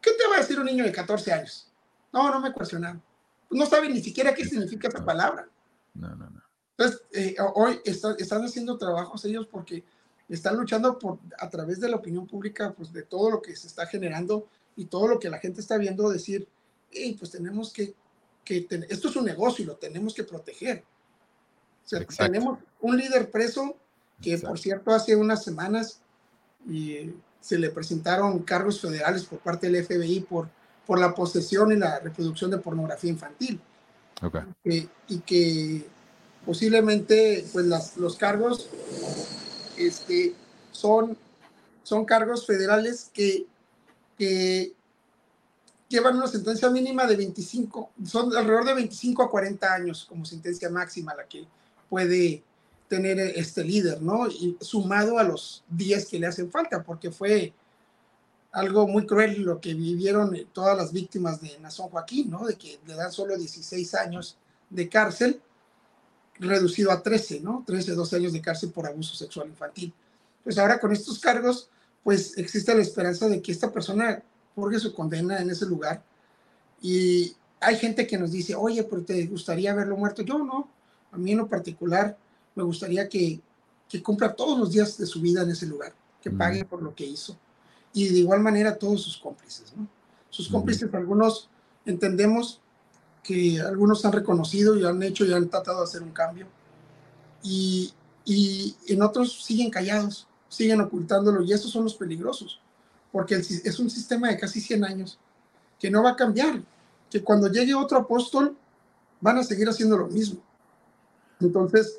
¿Qué 0.00 0.10
te 0.12 0.28
va 0.28 0.36
a 0.36 0.40
decir 0.40 0.58
un 0.58 0.66
niño 0.66 0.84
de 0.84 0.92
14 0.92 1.32
años? 1.32 1.70
No, 2.12 2.30
no 2.30 2.40
me 2.40 2.52
coercionaron. 2.52 3.02
No 3.50 3.66
sabe 3.66 3.88
ni 3.88 4.02
siquiera 4.02 4.34
qué 4.34 4.44
significa 4.44 4.88
esa 4.88 5.04
palabra. 5.04 5.48
No, 5.94 6.14
no, 6.14 6.30
no. 6.30 6.39
Entonces, 6.80 7.02
eh, 7.12 7.36
hoy 7.54 7.78
está, 7.84 8.14
están 8.18 8.42
haciendo 8.42 8.78
trabajos 8.78 9.22
ellos 9.26 9.46
porque 9.46 9.84
están 10.30 10.56
luchando 10.56 10.98
por, 10.98 11.18
a 11.38 11.50
través 11.50 11.78
de 11.78 11.90
la 11.90 11.96
opinión 11.96 12.26
pública, 12.26 12.72
pues 12.72 12.90
de 12.90 13.02
todo 13.02 13.30
lo 13.30 13.42
que 13.42 13.54
se 13.54 13.66
está 13.66 13.86
generando 13.86 14.48
y 14.76 14.86
todo 14.86 15.06
lo 15.06 15.18
que 15.18 15.28
la 15.28 15.38
gente 15.38 15.60
está 15.60 15.76
viendo, 15.76 16.08
decir, 16.08 16.48
hey, 16.90 17.16
pues 17.18 17.32
tenemos 17.32 17.70
que, 17.70 17.92
que 18.44 18.62
ten, 18.62 18.86
esto 18.88 19.10
es 19.10 19.16
un 19.16 19.26
negocio 19.26 19.62
y 19.62 19.66
lo 19.66 19.76
tenemos 19.76 20.14
que 20.14 20.24
proteger. 20.24 20.82
O 21.84 21.88
sea, 21.88 22.00
Exacto. 22.00 22.32
tenemos 22.32 22.58
un 22.80 22.96
líder 22.96 23.30
preso 23.30 23.76
que, 24.22 24.32
Exacto. 24.32 24.48
por 24.48 24.58
cierto, 24.58 24.90
hace 24.92 25.14
unas 25.16 25.44
semanas 25.44 26.00
y 26.66 27.12
se 27.42 27.58
le 27.58 27.68
presentaron 27.68 28.38
cargos 28.38 28.80
federales 28.80 29.24
por 29.24 29.40
parte 29.40 29.68
del 29.70 29.84
FBI 29.84 30.20
por, 30.20 30.48
por 30.86 30.98
la 30.98 31.14
posesión 31.14 31.72
y 31.72 31.76
la 31.76 31.98
reproducción 31.98 32.50
de 32.50 32.56
pornografía 32.56 33.10
infantil. 33.10 33.60
Okay. 34.22 34.42
Eh, 34.64 34.88
y 35.08 35.18
que 35.20 35.99
posiblemente 36.44 37.44
pues 37.52 37.66
las, 37.66 37.96
los 37.96 38.16
cargos 38.16 38.68
este, 39.76 40.34
son, 40.70 41.16
son 41.82 42.04
cargos 42.04 42.46
federales 42.46 43.10
que, 43.12 43.46
que 44.18 44.72
llevan 45.88 46.16
una 46.16 46.28
sentencia 46.28 46.70
mínima 46.70 47.06
de 47.06 47.16
25, 47.16 47.90
son 48.04 48.34
alrededor 48.36 48.64
de 48.64 48.74
25 48.74 49.22
a 49.22 49.30
40 49.30 49.74
años 49.74 50.06
como 50.08 50.24
sentencia 50.24 50.70
máxima 50.70 51.14
la 51.14 51.26
que 51.26 51.46
puede 51.88 52.42
tener 52.88 53.18
este 53.18 53.64
líder, 53.64 54.00
¿no? 54.02 54.28
Y 54.28 54.56
sumado 54.60 55.18
a 55.18 55.24
los 55.24 55.64
10 55.68 56.06
que 56.06 56.18
le 56.18 56.26
hacen 56.26 56.50
falta, 56.50 56.82
porque 56.82 57.10
fue 57.10 57.52
algo 58.52 58.88
muy 58.88 59.06
cruel 59.06 59.42
lo 59.42 59.60
que 59.60 59.74
vivieron 59.74 60.36
todas 60.52 60.76
las 60.76 60.92
víctimas 60.92 61.40
de 61.40 61.58
Nazón 61.60 61.88
Joaquín, 61.88 62.30
¿no? 62.30 62.44
De 62.46 62.56
que 62.56 62.80
le 62.86 62.94
dan 62.94 63.12
solo 63.12 63.36
16 63.36 63.94
años 63.94 64.36
de 64.70 64.88
cárcel, 64.88 65.40
reducido 66.40 66.90
a 66.90 67.02
13, 67.02 67.40
¿no? 67.40 67.62
13, 67.66 67.92
12 67.92 68.16
años 68.16 68.32
de 68.32 68.40
cárcel 68.40 68.70
por 68.70 68.86
abuso 68.86 69.14
sexual 69.14 69.48
infantil. 69.48 69.92
Pues 70.42 70.58
ahora 70.58 70.80
con 70.80 70.92
estos 70.92 71.18
cargos, 71.20 71.68
pues 72.02 72.36
existe 72.38 72.74
la 72.74 72.82
esperanza 72.82 73.28
de 73.28 73.42
que 73.42 73.52
esta 73.52 73.70
persona 73.70 74.22
purgue 74.54 74.78
su 74.78 74.94
condena 74.94 75.40
en 75.40 75.50
ese 75.50 75.66
lugar. 75.66 76.02
Y 76.80 77.36
hay 77.60 77.76
gente 77.76 78.06
que 78.06 78.18
nos 78.18 78.32
dice, 78.32 78.54
oye, 78.54 78.82
pero 78.84 79.02
te 79.02 79.26
gustaría 79.26 79.74
verlo 79.74 79.96
muerto. 79.96 80.22
Yo 80.22 80.38
no, 80.38 80.68
a 81.12 81.18
mí 81.18 81.32
en 81.32 81.38
lo 81.38 81.48
particular 81.48 82.16
me 82.54 82.62
gustaría 82.62 83.08
que, 83.08 83.40
que 83.88 84.02
cumpla 84.02 84.34
todos 84.34 84.58
los 84.58 84.70
días 84.72 84.96
de 84.96 85.06
su 85.06 85.20
vida 85.20 85.42
en 85.42 85.50
ese 85.50 85.66
lugar, 85.66 85.92
que 86.22 86.30
pague 86.30 86.64
por 86.64 86.82
lo 86.82 86.94
que 86.94 87.04
hizo. 87.04 87.36
Y 87.92 88.08
de 88.08 88.18
igual 88.20 88.40
manera 88.40 88.78
todos 88.78 89.02
sus 89.02 89.18
cómplices, 89.18 89.74
¿no? 89.76 89.86
Sus 90.30 90.48
cómplices, 90.48 90.92
algunos 90.94 91.50
entendemos 91.84 92.60
que 93.22 93.60
algunos 93.60 94.04
han 94.04 94.12
reconocido 94.12 94.76
y 94.76 94.84
han 94.84 95.02
hecho 95.02 95.24
y 95.24 95.32
han 95.32 95.48
tratado 95.48 95.78
de 95.78 95.84
hacer 95.84 96.02
un 96.02 96.12
cambio. 96.12 96.46
Y, 97.42 97.92
y 98.24 98.76
en 98.88 99.02
otros 99.02 99.44
siguen 99.44 99.70
callados, 99.70 100.26
siguen 100.48 100.80
ocultándolo 100.80 101.42
y 101.42 101.52
estos 101.52 101.70
son 101.70 101.84
los 101.84 101.94
peligrosos, 101.94 102.60
porque 103.12 103.36
es 103.36 103.78
un 103.78 103.90
sistema 103.90 104.28
de 104.28 104.38
casi 104.38 104.60
100 104.60 104.84
años 104.84 105.18
que 105.78 105.90
no 105.90 106.02
va 106.02 106.10
a 106.10 106.16
cambiar, 106.16 106.60
que 107.10 107.22
cuando 107.22 107.48
llegue 107.48 107.74
otro 107.74 107.98
apóstol 107.98 108.56
van 109.20 109.38
a 109.38 109.44
seguir 109.44 109.68
haciendo 109.68 109.96
lo 109.96 110.06
mismo. 110.08 110.40
Entonces, 111.40 111.98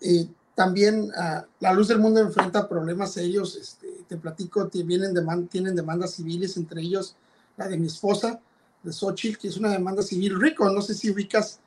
eh, 0.00 0.28
también 0.54 1.04
uh, 1.04 1.42
la 1.60 1.72
luz 1.72 1.88
del 1.88 1.98
mundo 1.98 2.20
enfrenta 2.20 2.68
problemas 2.68 3.12
serios. 3.12 3.56
Este, 3.56 4.04
te 4.08 4.16
platico, 4.16 4.68
tienen, 4.68 5.14
demand 5.14 5.48
tienen 5.48 5.74
demandas 5.74 6.14
civiles, 6.14 6.56
entre 6.56 6.82
ellos 6.82 7.16
la 7.56 7.68
de 7.68 7.78
mi 7.78 7.86
esposa, 7.86 8.40
de 8.82 8.92
Xochitl, 8.92 9.38
que 9.38 9.48
es 9.48 9.56
una 9.56 9.70
demanda 9.70 10.02
civil 10.02 10.40
rico. 10.40 10.70
No 10.70 10.82
sé 10.82 10.94
si 10.94 11.10
ubicas 11.10 11.60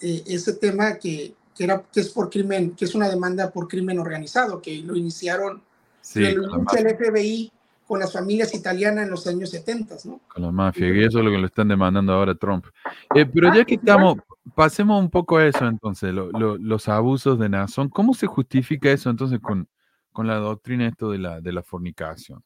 eh, 0.00 0.22
ese 0.26 0.54
tema 0.54 0.94
que, 0.98 1.34
que, 1.54 1.64
era, 1.64 1.82
que 1.92 2.00
es 2.00 2.08
por 2.08 2.30
crimen, 2.30 2.72
que 2.72 2.84
es 2.84 2.94
una 2.94 3.08
demanda 3.08 3.50
por 3.50 3.68
crimen 3.68 3.98
organizado, 3.98 4.60
que 4.60 4.78
lo 4.78 4.96
iniciaron 4.96 5.62
Sí, 6.04 6.22
el, 6.22 6.44
FBI 6.44 7.50
con 7.86 7.98
las 7.98 8.12
familias 8.12 8.54
italianas 8.54 9.04
en 9.04 9.10
los 9.10 9.26
años 9.26 9.48
70, 9.50 9.96
¿no? 10.04 10.20
con 10.28 10.42
la 10.42 10.52
mafia, 10.52 10.86
y 10.88 11.02
eso 11.02 11.18
es 11.18 11.24
lo 11.24 11.30
que 11.30 11.38
le 11.38 11.46
están 11.46 11.68
demandando 11.68 12.12
ahora 12.12 12.32
a 12.32 12.34
Trump. 12.34 12.66
Eh, 13.14 13.24
pero 13.24 13.54
ya 13.54 13.64
que 13.64 13.76
estamos, 13.76 14.16
pasemos 14.54 15.00
un 15.00 15.08
poco 15.08 15.38
a 15.38 15.46
eso 15.46 15.66
entonces, 15.66 16.12
lo, 16.12 16.30
lo, 16.30 16.58
los 16.58 16.88
abusos 16.88 17.38
de 17.38 17.48
Nazón. 17.48 17.88
¿Cómo 17.88 18.12
se 18.12 18.26
justifica 18.26 18.90
eso 18.90 19.08
entonces 19.08 19.40
con, 19.40 19.66
con 20.12 20.26
la 20.26 20.36
doctrina 20.36 20.88
esto 20.88 21.10
de 21.10 21.18
la, 21.18 21.40
de 21.40 21.52
la 21.52 21.62
fornicación? 21.62 22.44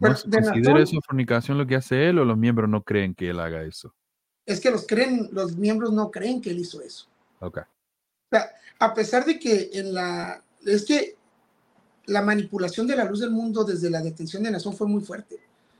¿No 0.00 0.16
se 0.16 0.28
de 0.28 0.42
considera 0.42 0.74
Nazón- 0.74 0.82
eso 0.82 1.00
fornicación 1.06 1.58
lo 1.58 1.66
que 1.66 1.76
hace 1.76 2.08
él 2.08 2.18
o 2.18 2.24
los 2.24 2.36
miembros 2.38 2.68
no 2.68 2.82
creen 2.82 3.14
que 3.14 3.30
él 3.30 3.40
haga 3.40 3.62
eso? 3.62 3.94
Es 4.46 4.60
que 4.60 4.70
los 4.70 4.86
creen, 4.86 5.28
los 5.32 5.56
miembros 5.56 5.92
no 5.92 6.10
creen 6.10 6.40
que 6.40 6.50
él 6.50 6.58
hizo 6.58 6.80
eso. 6.80 7.06
Ok. 7.40 7.58
O 7.58 7.64
sea, 8.36 8.50
a 8.78 8.94
pesar 8.94 9.24
de 9.24 9.38
que 9.38 9.70
en 9.74 9.92
la, 9.94 10.42
es 10.64 10.84
que 10.84 11.16
la 12.06 12.22
manipulación 12.22 12.86
de 12.86 12.96
la 12.96 13.04
luz 13.04 13.20
del 13.20 13.30
mundo 13.30 13.62
desde 13.64 13.90
la 13.90 14.00
detención 14.00 14.42
de 14.42 14.50
Nazón 14.50 14.74
fue 14.74 14.86
muy 14.88 15.02
fuerte. 15.02 15.36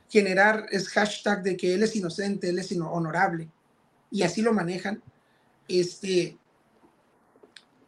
Generar 0.08 0.66
es 0.70 0.88
hashtag 0.88 1.42
de 1.42 1.56
que 1.56 1.74
él 1.74 1.82
es 1.82 1.96
inocente, 1.96 2.48
él 2.50 2.58
es 2.58 2.70
honorable, 2.72 3.48
y 4.10 4.22
así 4.22 4.42
lo 4.42 4.52
manejan. 4.52 5.02
Este, 5.68 6.36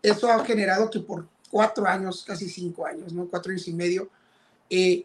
eso 0.03 0.31
ha 0.31 0.45
generado 0.45 0.89
que 0.91 1.01
por 1.01 1.29
cuatro 1.51 1.87
años, 1.87 2.25
casi 2.25 2.49
cinco 2.49 2.87
años, 2.87 3.13
¿no? 3.13 3.27
Cuatro 3.27 3.51
años 3.51 3.67
y 3.69 3.75
medio, 3.75 4.09
eh, 4.71 5.05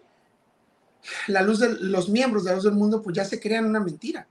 la 1.28 1.42
luz 1.42 1.60
de 1.60 1.70
los 1.80 2.10
miembros 2.10 2.44
de 2.44 2.52
la 2.52 2.56
luz 2.56 2.66
del 2.66 2.74
mundo, 2.74 3.02
pues 3.02 3.16
ya 3.16 3.26
se 3.26 3.40
crean 3.40 3.66
una 3.66 3.80
mentira, 3.80 4.28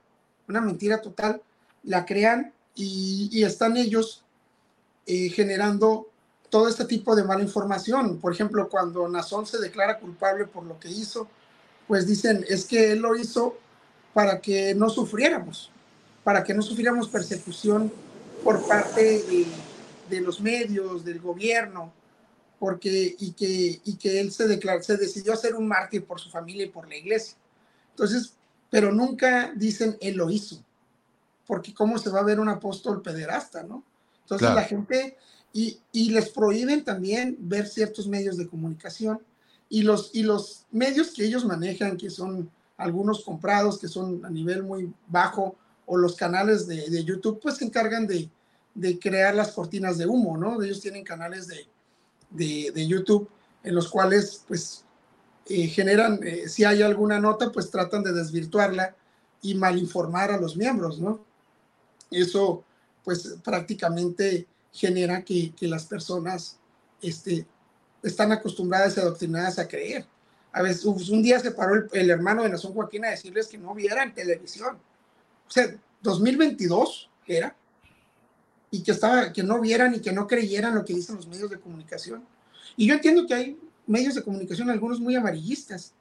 una 0.47 0.61
mentira 0.61 1.01
total, 1.01 1.41
la 1.83 2.05
crean 2.05 2.53
y, 2.75 3.43
están 3.43 3.77
ellos 3.77 4.23
eh, 5.05 5.29
generando 5.29 6.07
todo 6.49 6.67
este 6.67 6.85
tipo 6.85 7.15
de 7.15 7.23
mala 7.23 7.41
información. 7.43 8.19
Por 8.19 8.33
ejemplo, 8.33 8.69
cuando 8.69 9.07
Nazón 9.07 9.45
se 9.45 9.59
declara 9.59 9.99
culpable 9.99 10.45
por 10.45 10.63
lo 10.63 10.79
que 10.79 10.89
hizo, 10.89 11.27
pues 11.87 12.05
dicen, 12.07 12.45
es 12.47 12.65
que 12.65 12.91
él 12.91 12.99
lo 12.99 13.15
hizo 13.15 13.57
para 14.13 14.41
que 14.41 14.75
no 14.75 14.89
sufriéramos, 14.89 15.71
para 16.23 16.43
que 16.43 16.53
no 16.53 16.61
sufriéramos 16.61 17.07
persecución 17.07 17.91
por 18.43 18.65
parte 18.67 19.23
de 20.09 20.21
los 20.21 20.39
medios, 20.39 21.03
del 21.03 21.19
gobierno, 21.19 21.91
porque 22.59 23.15
y 23.19 23.31
que, 23.31 23.81
y 23.83 23.95
que 23.97 24.19
él 24.19 24.31
se, 24.31 24.47
declaró, 24.47 24.81
se 24.81 24.97
decidió 24.97 25.33
hacer 25.33 25.55
un 25.55 25.67
mártir 25.67 26.05
por 26.05 26.19
su 26.19 26.29
familia 26.29 26.65
y 26.65 26.69
por 26.69 26.87
la 26.87 26.95
iglesia. 26.95 27.37
Entonces, 27.91 28.33
pero 28.69 28.91
nunca 28.91 29.51
dicen 29.55 29.97
él 30.01 30.15
lo 30.15 30.29
hizo, 30.29 30.63
porque 31.45 31.73
cómo 31.73 31.97
se 31.97 32.09
va 32.09 32.19
a 32.19 32.23
ver 32.23 32.39
un 32.39 32.49
apóstol 32.49 33.01
pederasta, 33.01 33.63
¿no? 33.63 33.83
Entonces 34.21 34.47
Claro. 34.47 34.55
la 34.55 34.63
gente, 34.63 35.17
y, 35.53 35.79
y 35.91 36.09
les 36.09 36.29
prohíben 36.29 36.83
también 36.83 37.37
ver 37.39 37.67
ciertos 37.67 38.07
medios 38.07 38.37
de 38.37 38.47
comunicación 38.47 39.21
y 39.69 39.83
los, 39.83 40.11
y 40.13 40.23
los 40.23 40.65
medios 40.71 41.11
que 41.11 41.25
ellos 41.25 41.45
manejan, 41.45 41.97
que 41.97 42.09
son 42.09 42.49
algunos 42.75 43.23
comprados, 43.23 43.79
que 43.79 43.87
son 43.87 44.23
a 44.25 44.29
nivel 44.29 44.63
muy 44.63 44.91
bajo, 45.07 45.55
o 45.85 45.95
los 45.95 46.15
canales 46.15 46.67
de, 46.67 46.89
de 46.89 47.03
YouTube, 47.03 47.39
pues 47.41 47.55
se 47.55 47.65
encargan 47.65 48.05
de, 48.05 48.29
de 48.75 48.99
crear 48.99 49.33
las 49.33 49.51
cortinas 49.53 49.97
de 49.97 50.05
humo, 50.05 50.37
¿no? 50.37 50.61
Ellos 50.61 50.81
tienen 50.81 51.03
canales 51.03 51.47
de, 51.47 51.65
de, 52.29 52.71
de 52.73 52.87
YouTube 52.87 53.29
en 53.63 53.75
los 53.75 53.89
cuales, 53.89 54.43
pues, 54.47 54.85
eh, 55.47 55.67
generan, 55.67 56.19
eh, 56.23 56.47
si 56.47 56.63
hay 56.63 56.81
alguna 56.81 57.19
nota, 57.19 57.51
pues 57.51 57.69
tratan 57.69 58.03
de 58.03 58.13
desvirtuarla 58.13 58.95
y 59.41 59.55
malinformar 59.55 60.31
a 60.31 60.37
los 60.37 60.57
miembros, 60.57 60.99
¿no? 60.99 61.23
Eso, 62.11 62.63
pues, 63.03 63.35
prácticamente 63.43 64.47
genera 64.71 65.23
que, 65.23 65.53
que 65.53 65.67
las 65.67 65.85
personas 65.85 66.57
este, 67.01 67.45
están 68.03 68.31
acostumbradas 68.31 68.97
y 68.97 68.99
adoctrinadas 68.99 69.59
a 69.59 69.67
creer. 69.67 70.05
A 70.51 70.61
veces, 70.61 70.85
un 70.85 71.21
día 71.21 71.39
se 71.39 71.51
paró 71.51 71.75
el, 71.75 71.89
el 71.91 72.09
hermano 72.09 72.43
de 72.43 72.49
Nación 72.49 72.73
Joaquín 72.73 73.05
a 73.05 73.09
decirles 73.09 73.47
que 73.47 73.57
no 73.57 73.73
vieran 73.73 74.13
televisión. 74.13 74.77
O 75.47 75.51
sea, 75.51 75.75
2022 76.01 77.09
era. 77.25 77.55
Y 78.69 78.83
que, 78.83 78.91
estaba, 78.91 79.31
que 79.31 79.43
no 79.43 79.59
vieran 79.59 79.95
y 79.95 80.01
que 80.01 80.11
no 80.11 80.27
creyeran 80.27 80.75
lo 80.75 80.83
que 80.83 80.93
dicen 80.93 81.15
los 81.15 81.27
medios 81.27 81.49
de 81.49 81.59
comunicación. 81.59 82.25
Y 82.75 82.87
yo 82.87 82.93
entiendo 82.93 83.25
que 83.25 83.33
hay 83.33 83.59
medios 83.85 84.15
de 84.15 84.23
comunicación, 84.23 84.69
algunos 84.69 84.99
muy 84.99 85.15
amarillistas, 85.15 85.93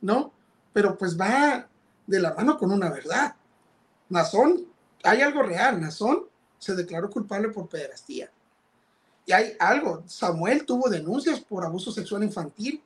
¿no? 0.00 0.32
Pero 0.72 0.98
pues 0.98 1.18
va 1.18 1.68
de 2.06 2.20
la 2.20 2.34
mano 2.34 2.58
con 2.58 2.72
una 2.72 2.90
verdad. 2.90 3.34
Nazón, 4.08 4.66
hay 5.04 5.20
algo 5.20 5.42
real. 5.42 5.80
Nazón 5.80 6.24
se 6.58 6.74
declaró 6.74 7.08
culpable 7.08 7.48
por 7.50 7.68
pederastía. 7.68 8.30
Y 9.26 9.32
hay 9.32 9.52
algo. 9.58 10.02
Samuel 10.06 10.64
tuvo 10.64 10.88
denuncias 10.88 11.40
por 11.40 11.64
abuso 11.64 11.92
sexual 11.92 12.24
infantil 12.24 12.82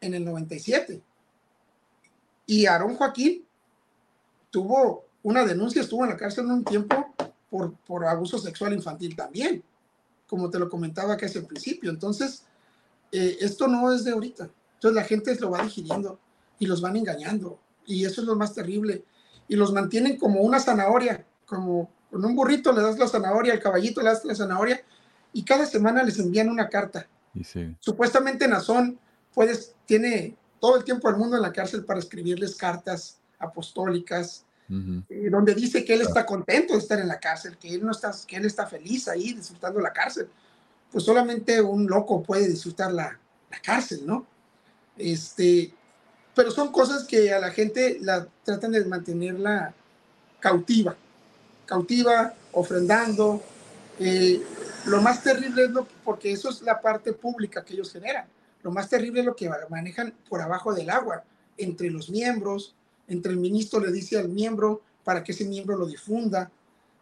en 0.00 0.14
el 0.14 0.24
97. 0.24 1.02
Y 2.46 2.66
Aarón 2.66 2.96
Joaquín 2.96 3.44
tuvo 4.50 5.06
una 5.22 5.44
denuncia, 5.44 5.80
estuvo 5.80 6.04
en 6.04 6.10
la 6.10 6.16
cárcel 6.16 6.46
un 6.46 6.64
tiempo 6.64 7.14
por, 7.52 7.74
por 7.84 8.06
abuso 8.06 8.38
sexual 8.38 8.72
infantil 8.72 9.14
también, 9.14 9.62
como 10.26 10.48
te 10.48 10.58
lo 10.58 10.70
comentaba 10.70 11.18
que 11.18 11.26
hace 11.26 11.40
el 11.40 11.44
principio. 11.44 11.90
Entonces, 11.90 12.44
eh, 13.12 13.36
esto 13.42 13.68
no 13.68 13.92
es 13.92 14.04
de 14.04 14.12
ahorita. 14.12 14.48
Entonces 14.76 14.96
la 14.96 15.04
gente 15.04 15.38
lo 15.38 15.50
va 15.50 15.62
digiriendo 15.62 16.18
y 16.58 16.64
los 16.64 16.80
van 16.80 16.96
engañando. 16.96 17.60
Y 17.84 18.06
eso 18.06 18.22
es 18.22 18.26
lo 18.26 18.36
más 18.36 18.54
terrible. 18.54 19.04
Y 19.48 19.56
los 19.56 19.70
mantienen 19.70 20.16
como 20.16 20.40
una 20.40 20.60
zanahoria, 20.60 21.26
como 21.44 21.90
con 22.10 22.24
un 22.24 22.34
burrito 22.34 22.72
le 22.72 22.80
das 22.80 22.98
la 22.98 23.06
zanahoria, 23.06 23.52
al 23.52 23.60
caballito 23.60 24.00
le 24.00 24.08
das 24.08 24.24
la 24.24 24.34
zanahoria, 24.34 24.82
y 25.34 25.44
cada 25.44 25.66
semana 25.66 26.02
les 26.02 26.18
envían 26.18 26.48
una 26.48 26.70
carta. 26.70 27.06
Y 27.34 27.44
sí. 27.44 27.76
Supuestamente 27.80 28.48
Nazón 28.48 28.98
puedes, 29.34 29.74
tiene 29.84 30.38
todo 30.58 30.78
el 30.78 30.84
tiempo 30.84 31.08
del 31.08 31.18
mundo 31.18 31.36
en 31.36 31.42
la 31.42 31.52
cárcel 31.52 31.84
para 31.84 32.00
escribirles 32.00 32.56
cartas 32.56 33.20
apostólicas, 33.38 34.46
Eh, 35.08 35.28
donde 35.30 35.54
dice 35.54 35.84
que 35.84 35.92
él 35.94 36.00
está 36.00 36.24
contento 36.24 36.72
de 36.72 36.78
estar 36.78 36.98
en 36.98 37.08
la 37.08 37.20
cárcel, 37.20 37.58
que 37.58 37.74
él 37.74 37.84
no 37.84 37.90
está, 37.90 38.12
que 38.26 38.36
él 38.36 38.46
está 38.46 38.66
feliz 38.66 39.06
ahí 39.08 39.34
disfrutando 39.34 39.80
la 39.80 39.92
cárcel. 39.92 40.28
Pues 40.90 41.04
solamente 41.04 41.60
un 41.60 41.86
loco 41.86 42.22
puede 42.22 42.48
disfrutar 42.48 42.92
la, 42.92 43.18
la 43.50 43.60
cárcel, 43.60 44.02
¿no? 44.06 44.26
Este, 44.96 45.72
pero 46.34 46.50
son 46.50 46.72
cosas 46.72 47.04
que 47.04 47.32
a 47.32 47.38
la 47.38 47.50
gente 47.50 47.98
la 48.00 48.26
tratan 48.44 48.72
de 48.72 48.84
mantenerla 48.84 49.74
cautiva, 50.40 50.96
cautiva, 51.66 52.34
ofrendando. 52.52 53.42
eh, 53.98 54.42
lo 54.86 55.00
más 55.00 55.22
terrible 55.22 55.64
es 55.64 55.70
lo 55.70 55.86
porque 56.04 56.32
eso 56.32 56.50
es 56.50 56.62
la 56.62 56.80
parte 56.80 57.12
pública 57.12 57.64
que 57.64 57.74
ellos 57.74 57.92
generan. 57.92 58.26
Lo 58.62 58.70
más 58.70 58.88
terrible 58.88 59.20
es 59.20 59.26
lo 59.26 59.36
que 59.36 59.50
manejan 59.68 60.14
por 60.28 60.40
abajo 60.40 60.72
del 60.72 60.90
agua, 60.90 61.24
entre 61.56 61.90
los 61.90 62.10
miembros, 62.10 62.74
entre 63.12 63.32
el 63.32 63.38
ministro 63.38 63.80
le 63.80 63.92
dice 63.92 64.18
al 64.18 64.28
miembro 64.28 64.82
para 65.04 65.22
que 65.22 65.32
ese 65.32 65.44
miembro 65.44 65.76
lo 65.76 65.86
difunda, 65.86 66.50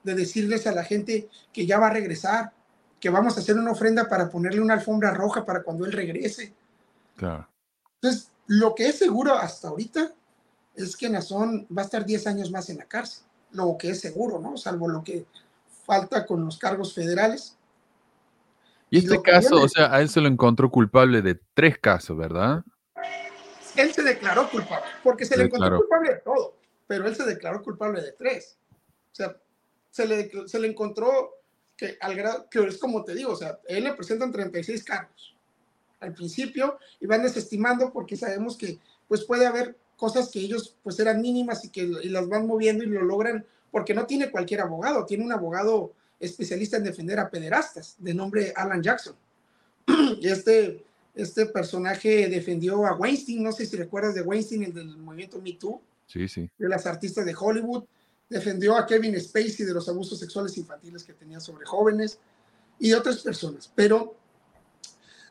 de 0.02 0.14
decirles 0.14 0.66
a 0.66 0.72
la 0.72 0.84
gente 0.84 1.28
que 1.52 1.66
ya 1.66 1.78
va 1.78 1.88
a 1.88 1.92
regresar, 1.92 2.52
que 2.98 3.10
vamos 3.10 3.36
a 3.36 3.40
hacer 3.40 3.56
una 3.56 3.72
ofrenda 3.72 4.08
para 4.08 4.30
ponerle 4.30 4.60
una 4.60 4.74
alfombra 4.74 5.12
roja 5.12 5.44
para 5.44 5.62
cuando 5.62 5.84
él 5.84 5.92
regrese. 5.92 6.54
Claro. 7.16 7.48
Entonces, 8.00 8.30
lo 8.46 8.74
que 8.74 8.88
es 8.88 8.98
seguro 8.98 9.34
hasta 9.34 9.68
ahorita 9.68 10.12
es 10.74 10.96
que 10.96 11.08
Nazón 11.08 11.66
va 11.76 11.82
a 11.82 11.84
estar 11.84 12.04
10 12.04 12.26
años 12.26 12.50
más 12.50 12.70
en 12.70 12.78
la 12.78 12.84
cárcel, 12.84 13.24
lo 13.52 13.76
que 13.78 13.90
es 13.90 14.00
seguro, 14.00 14.38
¿no? 14.38 14.56
Salvo 14.56 14.88
lo 14.88 15.04
que 15.04 15.26
falta 15.84 16.24
con 16.26 16.44
los 16.44 16.58
cargos 16.58 16.94
federales. 16.94 17.56
Y 18.90 18.98
este 18.98 19.20
caso, 19.22 19.62
o 19.62 19.68
sea, 19.68 19.94
a 19.94 20.00
él 20.00 20.08
se 20.08 20.20
lo 20.20 20.28
encontró 20.28 20.70
culpable 20.70 21.22
de 21.22 21.38
tres 21.54 21.78
casos, 21.78 22.16
¿verdad? 22.16 22.64
Él 23.80 23.92
se 23.92 24.02
declaró 24.02 24.48
culpable, 24.50 24.86
porque 25.02 25.24
se, 25.24 25.36
le 25.36 25.44
encontró 25.44 25.78
culpable 25.78 26.14
de 26.14 26.20
todo, 26.20 26.56
pero 26.86 27.06
él 27.06 27.16
se 27.16 27.24
declaró 27.24 27.62
culpable 27.62 28.02
de 28.02 28.12
tres. 28.12 28.56
O 29.12 29.14
sea, 29.14 29.36
se 29.90 30.06
le, 30.06 30.30
se 30.46 30.58
le 30.58 30.68
encontró 30.68 31.40
que 31.76 31.96
al 32.00 32.14
grado, 32.14 32.48
que 32.50 32.60
es 32.60 32.78
como 32.78 33.04
te 33.04 33.14
digo, 33.14 33.32
o 33.32 33.36
sea, 33.36 33.58
él 33.66 33.84
le 33.84 33.94
presentan 33.94 34.32
36 34.32 34.84
cargos 34.84 35.34
al 36.00 36.14
principio 36.14 36.78
y 37.00 37.06
van 37.06 37.22
desestimando 37.22 37.92
porque 37.92 38.16
sabemos 38.16 38.56
que 38.56 38.78
pues 39.08 39.24
puede 39.24 39.46
haber 39.46 39.76
cosas 39.96 40.30
que 40.30 40.40
ellos 40.40 40.76
pues 40.82 40.98
eran 40.98 41.20
mínimas 41.20 41.64
y 41.64 41.70
que 41.70 41.82
y 41.82 42.08
las 42.08 42.28
van 42.28 42.46
moviendo 42.46 42.84
y 42.84 42.86
lo 42.86 43.02
logran 43.02 43.44
porque 43.70 43.94
no 43.94 44.06
tiene 44.06 44.30
cualquier 44.30 44.60
abogado, 44.60 45.04
tiene 45.06 45.24
un 45.24 45.32
abogado 45.32 45.92
especialista 46.18 46.76
en 46.76 46.84
defender 46.84 47.18
a 47.18 47.30
pederastas 47.30 47.96
de 47.98 48.14
nombre 48.14 48.52
Alan 48.56 48.82
Jackson. 48.82 49.14
Y 49.86 50.28
este, 50.28 50.84
este 51.22 51.46
personaje 51.46 52.28
defendió 52.28 52.86
a 52.86 52.94
Weinstein, 52.96 53.42
no 53.42 53.52
sé 53.52 53.66
si 53.66 53.76
recuerdas 53.76 54.14
de 54.14 54.22
Weinstein, 54.22 54.64
el 54.64 54.74
del 54.74 54.96
movimiento 54.98 55.40
Me 55.40 55.52
Too, 55.54 55.80
sí, 56.06 56.28
sí. 56.28 56.50
de 56.58 56.68
las 56.68 56.86
artistas 56.86 57.24
de 57.24 57.34
Hollywood, 57.38 57.84
defendió 58.28 58.76
a 58.76 58.86
Kevin 58.86 59.20
Spacey 59.20 59.66
de 59.66 59.74
los 59.74 59.88
abusos 59.88 60.18
sexuales 60.18 60.56
infantiles 60.56 61.04
que 61.04 61.12
tenía 61.12 61.40
sobre 61.40 61.66
jóvenes 61.66 62.18
y 62.78 62.92
otras 62.92 63.18
personas. 63.18 63.70
Pero 63.74 64.16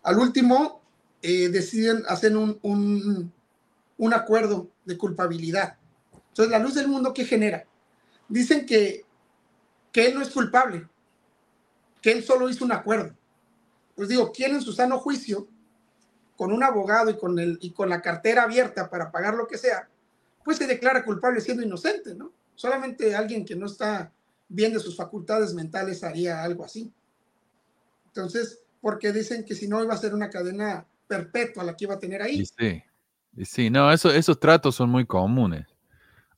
al 0.03 0.19
último 0.19 0.81
eh, 1.21 1.49
deciden 1.49 2.03
hacer 2.07 2.35
un, 2.35 2.59
un, 2.61 3.31
un 3.97 4.13
acuerdo 4.13 4.69
de 4.85 4.97
culpabilidad. 4.97 5.77
Entonces, 6.29 6.51
la 6.51 6.59
luz 6.59 6.75
del 6.75 6.87
mundo, 6.87 7.13
¿qué 7.13 7.25
genera? 7.25 7.65
dicen 8.29 8.65
que, 8.65 9.03
que 9.91 10.07
él 10.07 10.15
no 10.15 10.21
es 10.21 10.29
culpable, 10.29 10.87
que 12.01 12.11
él 12.11 12.23
solo 12.23 12.47
hizo 12.49 12.63
un 12.63 12.71
acuerdo. 12.71 13.13
Pues 13.95 14.07
digo, 14.07 14.31
¿quién 14.31 14.55
en 14.55 14.61
su 14.61 14.71
sano 14.71 14.99
juicio, 14.99 15.47
con 16.39 16.53
un 16.53 16.63
abogado 16.63 17.09
y 17.09 17.17
con, 17.17 17.37
el, 17.37 17.57
y 17.59 17.71
con 17.71 17.89
la 17.89 18.01
cartera 18.01 18.43
abierta 18.43 18.89
para 18.89 19.11
pagar 19.11 19.33
lo 19.33 19.45
que 19.45 19.57
sea, 19.57 19.89
pues 20.45 20.55
se 20.55 20.67
declara 20.67 21.03
culpable 21.03 21.41
siendo 21.41 21.63
inocente, 21.63 22.15
¿no? 22.15 22.31
Solamente 22.55 23.13
alguien 23.13 23.43
que 23.43 23.57
no 23.57 23.65
está 23.65 24.09
bien 24.47 24.71
de 24.71 24.79
sus 24.79 24.95
facultades 24.95 25.53
mentales 25.53 26.01
haría 26.01 26.41
algo 26.41 26.63
así. 26.63 26.93
Entonces, 28.05 28.61
porque 28.79 29.11
dicen 29.11 29.43
que 29.43 29.53
si 29.53 29.67
no 29.67 29.83
iba 29.83 29.93
a 29.93 29.97
ser 29.97 30.13
una 30.13 30.29
cadena 30.29 30.85
perpetua 31.09 31.65
la 31.65 31.75
que 31.75 31.83
iba 31.83 31.95
a 31.95 31.99
tener 31.99 32.21
ahí. 32.21 32.45
Sí, 32.45 32.83
sí, 33.43 33.69
no, 33.69 33.91
eso, 33.91 34.09
esos 34.09 34.39
tratos 34.39 34.75
son 34.75 34.89
muy 34.89 35.05
comunes 35.05 35.67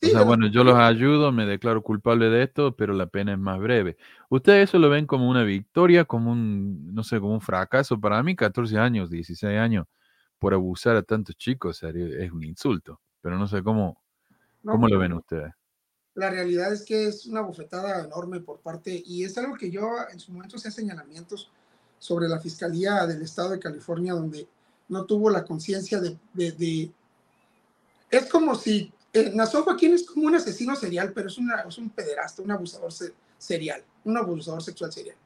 o 0.03 0.07
sea, 0.07 0.23
bueno, 0.23 0.47
yo 0.47 0.63
los 0.63 0.75
ayudo, 0.75 1.31
me 1.31 1.45
declaro 1.45 1.83
culpable 1.83 2.29
de 2.29 2.43
esto, 2.43 2.75
pero 2.75 2.93
la 2.93 3.05
pena 3.05 3.33
es 3.33 3.39
más 3.39 3.59
breve. 3.59 3.97
¿Ustedes 4.29 4.69
eso 4.69 4.79
lo 4.79 4.89
ven 4.89 5.05
como 5.05 5.29
una 5.29 5.43
victoria, 5.43 6.05
como 6.05 6.31
un, 6.31 6.93
no 6.93 7.03
sé, 7.03 7.19
como 7.19 7.33
un 7.33 7.41
fracaso? 7.41 7.99
Para 7.99 8.23
mí, 8.23 8.35
14 8.35 8.79
años, 8.79 9.11
16 9.11 9.59
años, 9.59 9.85
por 10.39 10.55
abusar 10.55 10.95
a 10.95 11.03
tantos 11.03 11.35
chicos 11.37 11.83
es 11.83 12.31
un 12.31 12.43
insulto, 12.43 12.99
pero 13.21 13.37
no 13.37 13.47
sé 13.47 13.61
cómo, 13.61 14.01
cómo 14.65 14.87
lo 14.87 14.97
ven 14.97 15.13
ustedes. 15.13 15.53
La 16.15 16.31
realidad 16.31 16.73
es 16.73 16.83
que 16.83 17.05
es 17.07 17.27
una 17.27 17.41
bofetada 17.41 18.03
enorme 18.03 18.39
por 18.39 18.59
parte, 18.59 19.03
y 19.05 19.23
es 19.23 19.37
algo 19.37 19.55
que 19.55 19.69
yo 19.69 19.87
en 20.11 20.19
su 20.19 20.31
momento 20.31 20.57
hacía 20.57 20.71
señalamientos 20.71 21.51
sobre 21.99 22.27
la 22.27 22.39
Fiscalía 22.39 23.05
del 23.05 23.21
Estado 23.21 23.51
de 23.51 23.59
California, 23.59 24.13
donde 24.13 24.47
no 24.89 25.05
tuvo 25.05 25.29
la 25.29 25.45
conciencia 25.45 26.01
de, 26.01 26.17
de... 26.33 26.91
Es 28.09 28.27
como 28.29 28.55
si 28.55 28.91
eh, 29.13 29.33
Joaquín 29.63 29.93
es 29.93 30.03
como 30.03 30.27
un 30.27 30.35
asesino 30.35 30.75
serial, 30.75 31.11
pero 31.13 31.27
es, 31.27 31.37
es 31.67 31.77
un 31.77 31.89
pederasta, 31.89 32.41
un 32.41 32.51
abusador 32.51 32.91
serial, 33.37 33.83
un 34.03 34.17
abusador 34.17 34.63
sexual 34.63 34.91
serial. 34.91 35.17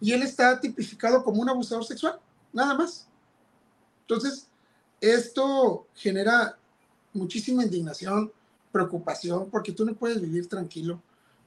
Y 0.00 0.12
él 0.12 0.22
está 0.22 0.60
tipificado 0.60 1.24
como 1.24 1.42
un 1.42 1.48
abusador 1.48 1.84
sexual, 1.84 2.20
nada 2.52 2.74
más. 2.74 3.08
Entonces, 4.02 4.46
esto 5.00 5.86
genera 5.94 6.56
muchísima 7.12 7.64
indignación, 7.64 8.30
preocupación, 8.70 9.50
porque 9.50 9.72
tú 9.72 9.84
no 9.84 9.94
puedes 9.94 10.20
vivir 10.20 10.48
tranquilo, 10.48 11.00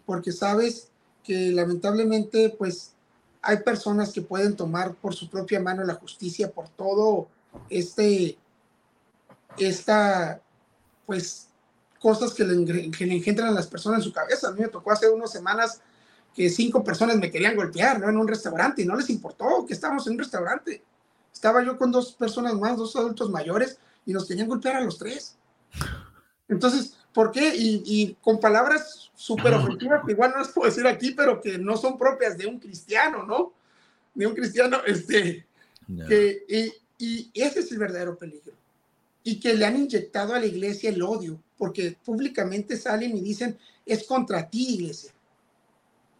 porque 0.05 0.31
sabes 0.31 0.89
que 1.23 1.51
lamentablemente, 1.51 2.49
pues, 2.49 2.93
hay 3.41 3.57
personas 3.57 4.11
que 4.11 4.21
pueden 4.21 4.55
tomar 4.55 4.95
por 4.95 5.15
su 5.15 5.29
propia 5.29 5.61
mano 5.61 5.83
la 5.83 5.93
justicia 5.93 6.51
por 6.51 6.67
todo 6.69 7.29
este, 7.69 8.37
esta, 9.57 10.41
pues, 11.05 11.48
cosas 11.99 12.33
que 12.33 12.43
le, 12.43 12.91
que 12.91 13.05
le 13.05 13.15
engendran 13.15 13.49
a 13.49 13.51
las 13.51 13.67
personas 13.67 13.99
en 13.99 14.03
su 14.03 14.13
cabeza. 14.13 14.47
A 14.47 14.51
mí 14.51 14.61
me 14.61 14.67
tocó 14.67 14.91
hace 14.91 15.09
unas 15.09 15.31
semanas 15.31 15.81
que 16.35 16.49
cinco 16.49 16.83
personas 16.83 17.17
me 17.17 17.31
querían 17.31 17.55
golpear, 17.55 17.99
¿no? 17.99 18.09
En 18.09 18.17
un 18.17 18.27
restaurante 18.27 18.81
y 18.81 18.85
no 18.85 18.95
les 18.95 19.09
importó 19.09 19.65
que 19.65 19.73
estábamos 19.73 20.07
en 20.07 20.13
un 20.13 20.19
restaurante. 20.19 20.81
Estaba 21.33 21.63
yo 21.63 21.77
con 21.77 21.91
dos 21.91 22.13
personas 22.13 22.53
más, 22.55 22.77
dos 22.77 22.95
adultos 22.95 23.29
mayores, 23.29 23.77
y 24.05 24.13
nos 24.13 24.27
querían 24.27 24.47
golpear 24.47 24.77
a 24.77 24.81
los 24.81 24.97
tres. 24.97 25.35
Entonces, 26.47 26.97
¿por 27.13 27.31
qué? 27.31 27.53
Y, 27.55 28.17
con 28.21 28.39
palabras 28.39 29.11
súper 29.15 29.53
ofensivas, 29.53 30.01
que 30.05 30.13
igual 30.13 30.31
no 30.31 30.39
las 30.39 30.49
puedo 30.49 30.69
decir 30.69 30.87
aquí, 30.87 31.11
pero 31.11 31.39
que 31.41 31.57
no 31.57 31.77
son 31.77 31.97
propias 31.97 32.37
de 32.37 32.47
un 32.47 32.59
cristiano, 32.59 33.23
¿no? 33.23 33.53
De 34.15 34.25
un 34.25 34.33
cristiano, 34.33 34.79
este, 34.85 35.45
que, 36.07 36.43
y, 36.97 37.31
y 37.33 37.41
ese 37.41 37.59
es 37.59 37.71
el 37.71 37.77
verdadero 37.77 38.17
peligro. 38.17 38.53
Y 39.23 39.39
que 39.39 39.53
le 39.53 39.65
han 39.65 39.77
inyectado 39.77 40.33
a 40.33 40.39
la 40.39 40.45
iglesia 40.45 40.89
el 40.89 41.01
odio, 41.01 41.41
porque 41.57 41.97
públicamente 42.03 42.77
salen 42.77 43.15
y 43.17 43.21
dicen, 43.21 43.57
es 43.85 44.05
contra 44.05 44.49
ti, 44.49 44.75
iglesia. 44.75 45.11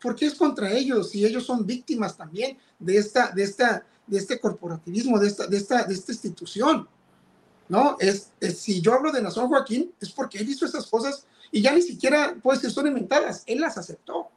¿Por 0.02 0.16
qué 0.16 0.28
es 0.28 0.36
contra 0.36 0.72
ellos? 0.72 1.10
Si 1.10 1.26
ellos 1.26 1.46
son 1.46 1.66
víctimas 1.66 2.16
también 2.16 2.58
de, 2.78 2.98
esta, 2.98 3.32
de, 3.32 3.44
esta, 3.44 3.86
de 4.08 4.18
este 4.18 4.40
corporativismo, 4.40 5.20
de 5.20 5.28
esta, 5.28 5.48
de, 5.48 5.58
esta, 5.58 5.84
de 5.84 5.94
esta 5.94 6.12
institución. 6.12 6.88
¿No? 7.68 7.98
Es, 8.00 8.32
si 8.56 8.82
yo 8.82 8.94
hablo 8.94 9.12
de 9.12 9.22
Nazón 9.22 9.48
Joaquín, 9.48 9.94
es 10.02 10.10
porque 10.10 10.40
él 10.40 10.50
hizo 10.50 10.66
esas 10.66 10.88
cosas 10.88 11.28
y 11.52 11.62
ya 11.62 11.74
ni 11.74 11.82
siquiera, 11.82 12.36
pues, 12.42 12.62
son 12.62 12.88
inventadas. 12.88 13.44
Él 13.46 13.60
las 13.60 13.78
aceptó. 13.78 14.30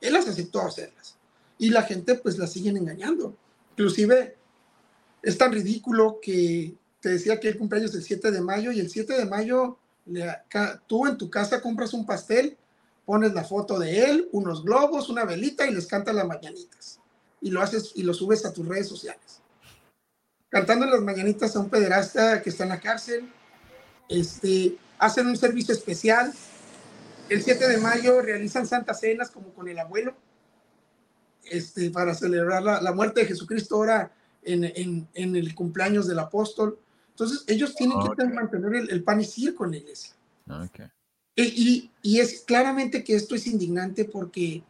Él 0.00 0.12
las 0.12 0.28
aceptó 0.28 0.60
hacerlas. 0.62 1.16
Y 1.58 1.70
la 1.70 1.82
gente, 1.82 2.14
pues, 2.16 2.38
las 2.38 2.52
siguen 2.52 2.76
engañando. 2.76 3.36
Inclusive, 3.72 4.36
es 5.22 5.38
tan 5.38 5.52
ridículo 5.52 6.18
que 6.20 6.74
te 7.06 7.12
decía 7.12 7.38
que 7.38 7.46
el 7.46 7.56
cumpleaños 7.56 7.94
el 7.94 8.02
7 8.02 8.32
de 8.32 8.40
mayo 8.40 8.72
y 8.72 8.80
el 8.80 8.90
7 8.90 9.12
de 9.12 9.26
mayo 9.26 9.78
tú 10.88 11.06
en 11.06 11.16
tu 11.16 11.30
casa 11.30 11.60
compras 11.60 11.94
un 11.94 12.04
pastel, 12.04 12.58
pones 13.04 13.32
la 13.32 13.44
foto 13.44 13.78
de 13.78 14.06
él, 14.06 14.28
unos 14.32 14.64
globos, 14.64 15.08
una 15.08 15.24
velita 15.24 15.68
y 15.68 15.72
les 15.72 15.86
cantas 15.86 16.16
las 16.16 16.26
mañanitas. 16.26 16.98
Y 17.40 17.50
lo 17.50 17.62
haces 17.62 17.92
y 17.94 18.02
lo 18.02 18.12
subes 18.12 18.44
a 18.44 18.52
tus 18.52 18.66
redes 18.66 18.88
sociales. 18.88 19.40
Cantando 20.48 20.84
las 20.84 21.00
mañanitas 21.00 21.54
a 21.54 21.60
un 21.60 21.70
pederasta 21.70 22.42
que 22.42 22.50
está 22.50 22.64
en 22.64 22.70
la 22.70 22.80
cárcel. 22.80 23.32
Este, 24.08 24.76
hacen 24.98 25.28
un 25.28 25.36
servicio 25.36 25.74
especial. 25.74 26.34
El 27.28 27.40
7 27.40 27.68
de 27.68 27.78
mayo 27.78 28.20
realizan 28.20 28.66
santas 28.66 28.98
cenas 28.98 29.30
como 29.30 29.54
con 29.54 29.68
el 29.68 29.78
abuelo. 29.78 30.16
Este, 31.44 31.88
para 31.92 32.16
celebrar 32.16 32.64
la, 32.64 32.92
muerte 32.92 33.20
de 33.20 33.26
Jesucristo 33.26 33.76
ahora 33.76 34.10
en, 34.42 35.08
en 35.14 35.36
el 35.36 35.54
cumpleaños 35.54 36.08
del 36.08 36.18
apóstol. 36.18 36.80
Entonces, 37.16 37.44
ellos 37.46 37.74
tienen 37.74 37.96
que 37.98 38.24
mantener 38.26 38.74
el, 38.90 39.02
pan 39.02 39.22
y 39.22 39.24
circo 39.24 39.64
en 39.64 39.70
la 39.70 39.76
iglesia. 39.78 40.14
E, 41.34 41.44
y, 41.44 41.90
y, 42.02 42.20
es 42.20 42.42
claramente 42.42 43.02
que 43.02 43.16
esto 43.16 43.34
es 43.34 43.46
indignante 43.46 44.04
porque 44.04 44.62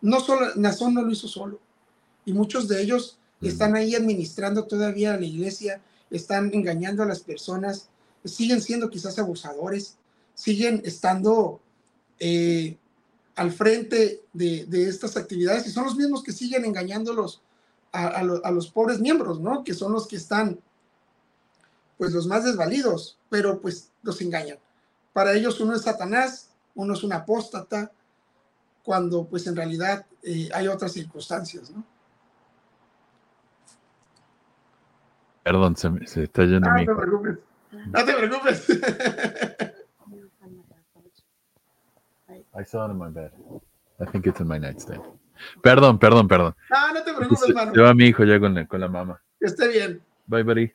no 0.00 0.18
solo, 0.18 0.52
Nazón 0.56 0.94
no 0.94 1.02
lo 1.02 1.12
hizo 1.12 1.28
solo. 1.28 1.60
Y 2.24 2.32
muchos 2.32 2.66
de 2.66 2.82
ellos 2.82 3.18
están 3.40 3.76
ahí 3.76 3.94
administrando 3.94 4.64
todavía 4.64 5.16
la 5.16 5.24
iglesia, 5.24 5.80
están 6.10 6.50
engañando 6.52 7.04
a 7.04 7.06
las 7.06 7.20
personas, 7.20 7.88
siguen 8.24 8.60
siendo 8.60 8.90
quizás 8.90 9.20
abusadores, 9.20 9.96
siguen 10.34 10.82
estando 10.84 11.60
eh, 12.18 12.78
al 13.36 13.52
frente 13.52 14.22
de, 14.32 14.66
de, 14.66 14.88
estas 14.88 15.16
actividades 15.16 15.68
y 15.68 15.70
son 15.70 15.84
los 15.84 15.94
mismos 15.94 16.24
que 16.24 16.32
siguen 16.32 16.64
engañándolos 16.64 17.42
a, 17.92 18.08
a, 18.08 18.18
a 18.18 18.50
los 18.50 18.70
pobres 18.72 18.98
miembros, 18.98 19.38
¿no? 19.38 19.62
Que 19.62 19.72
son 19.72 19.92
los 19.92 20.08
que 20.08 20.16
están 20.16 20.58
pues 22.00 22.14
los 22.14 22.26
más 22.26 22.44
desvalidos, 22.44 23.18
pero 23.28 23.60
pues 23.60 23.92
los 24.02 24.18
engañan. 24.22 24.56
Para 25.12 25.34
ellos 25.34 25.60
uno 25.60 25.74
es 25.74 25.82
Satanás, 25.82 26.48
uno 26.74 26.94
es 26.94 27.02
un 27.04 27.12
apóstata, 27.12 27.92
cuando 28.82 29.26
pues 29.26 29.46
en 29.46 29.54
realidad 29.54 30.06
eh, 30.22 30.48
hay 30.54 30.66
otras 30.68 30.92
circunstancias, 30.94 31.68
¿no? 31.70 31.84
Perdón, 35.42 35.76
se, 35.76 35.90
me- 35.90 36.06
se 36.06 36.22
está 36.22 36.44
yendo 36.46 36.70
Ah, 36.70 36.74
mi 36.74 36.86
no 36.86 36.94
te 36.96 37.02
preocupes. 37.02 37.38
No 37.92 38.04
te 38.06 38.14
preocupes. 38.14 38.68
I 42.58 42.64
saw 42.64 42.86
it 42.86 42.92
in 42.92 42.98
my 42.98 43.10
bed. 43.10 43.30
I 44.00 44.06
think 44.10 44.26
it's 44.26 44.40
in 44.40 44.48
my 44.48 44.58
nightstand. 44.58 45.02
Perdón, 45.62 45.98
perdón, 45.98 46.28
perdón. 46.28 46.54
No, 46.70 46.94
no 46.94 47.02
te 47.02 47.12
preocupes, 47.12 47.54
mano. 47.54 47.74
se 47.74 47.80
va 47.82 47.92
mi 47.92 48.06
hijo 48.06 48.24
ya 48.24 48.40
con 48.40 48.54
la, 48.54 48.66
con 48.66 48.80
la 48.80 48.88
mamá. 48.88 49.20
Que 49.38 49.48
esté 49.48 49.68
bien. 49.68 50.02
Bye, 50.26 50.44
buddy. 50.44 50.72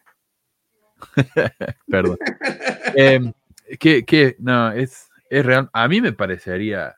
Perdón. 1.88 2.18
Em, 2.96 3.34
que, 3.80 4.36
no, 4.40 4.72
es, 4.72 5.10
es 5.30 5.46
real. 5.46 5.70
A 5.74 5.88
mí 5.88 6.02
me 6.02 6.14
parecería 6.14 6.96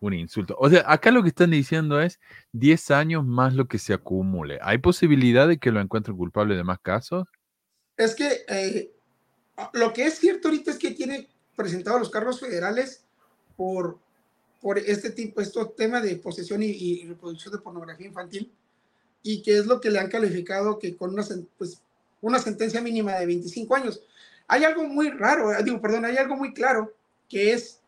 un 0.00 0.14
insulto. 0.14 0.56
O 0.58 0.70
sea, 0.70 0.84
acá 0.86 1.10
lo 1.10 1.22
que 1.22 1.30
están 1.30 1.50
diciendo 1.50 2.00
es 2.00 2.20
10 2.52 2.90
años 2.92 3.24
más 3.24 3.54
lo 3.54 3.66
que 3.66 3.78
se 3.78 3.94
acumule. 3.94 4.58
¿Hay 4.62 4.78
posibilidad 4.78 5.48
de 5.48 5.58
que 5.58 5.72
lo 5.72 5.80
encuentren 5.80 6.16
culpable 6.16 6.56
de 6.56 6.64
más 6.64 6.78
casos? 6.80 7.26
Es 7.96 8.14
que 8.14 8.44
eh, 8.48 8.92
lo 9.72 9.92
que 9.92 10.06
es 10.06 10.18
cierto 10.18 10.48
ahorita 10.48 10.70
es 10.70 10.78
que 10.78 10.92
tiene 10.92 11.28
presentado 11.56 11.98
los 11.98 12.10
cargos 12.10 12.38
federales 12.38 13.04
por, 13.56 13.98
por 14.60 14.78
este 14.78 15.10
tipo, 15.10 15.40
este 15.40 15.60
tema 15.76 16.00
de 16.00 16.14
posesión 16.16 16.62
y, 16.62 16.66
y 16.66 17.04
reproducción 17.08 17.52
de 17.52 17.60
pornografía 17.60 18.06
infantil 18.06 18.52
y 19.22 19.42
que 19.42 19.58
es 19.58 19.66
lo 19.66 19.80
que 19.80 19.90
le 19.90 19.98
han 19.98 20.08
calificado 20.08 20.78
que 20.78 20.96
con 20.96 21.12
una, 21.12 21.24
pues, 21.56 21.82
una 22.20 22.38
sentencia 22.38 22.80
mínima 22.80 23.12
de 23.14 23.26
25 23.26 23.74
años. 23.76 24.00
Hay 24.46 24.64
algo 24.64 24.84
muy 24.84 25.10
raro, 25.10 25.52
eh, 25.52 25.62
digo, 25.62 25.80
perdón, 25.80 26.04
hay 26.04 26.16
algo 26.16 26.36
muy 26.36 26.52
claro 26.54 26.92
que 27.28 27.52
es 27.52 27.80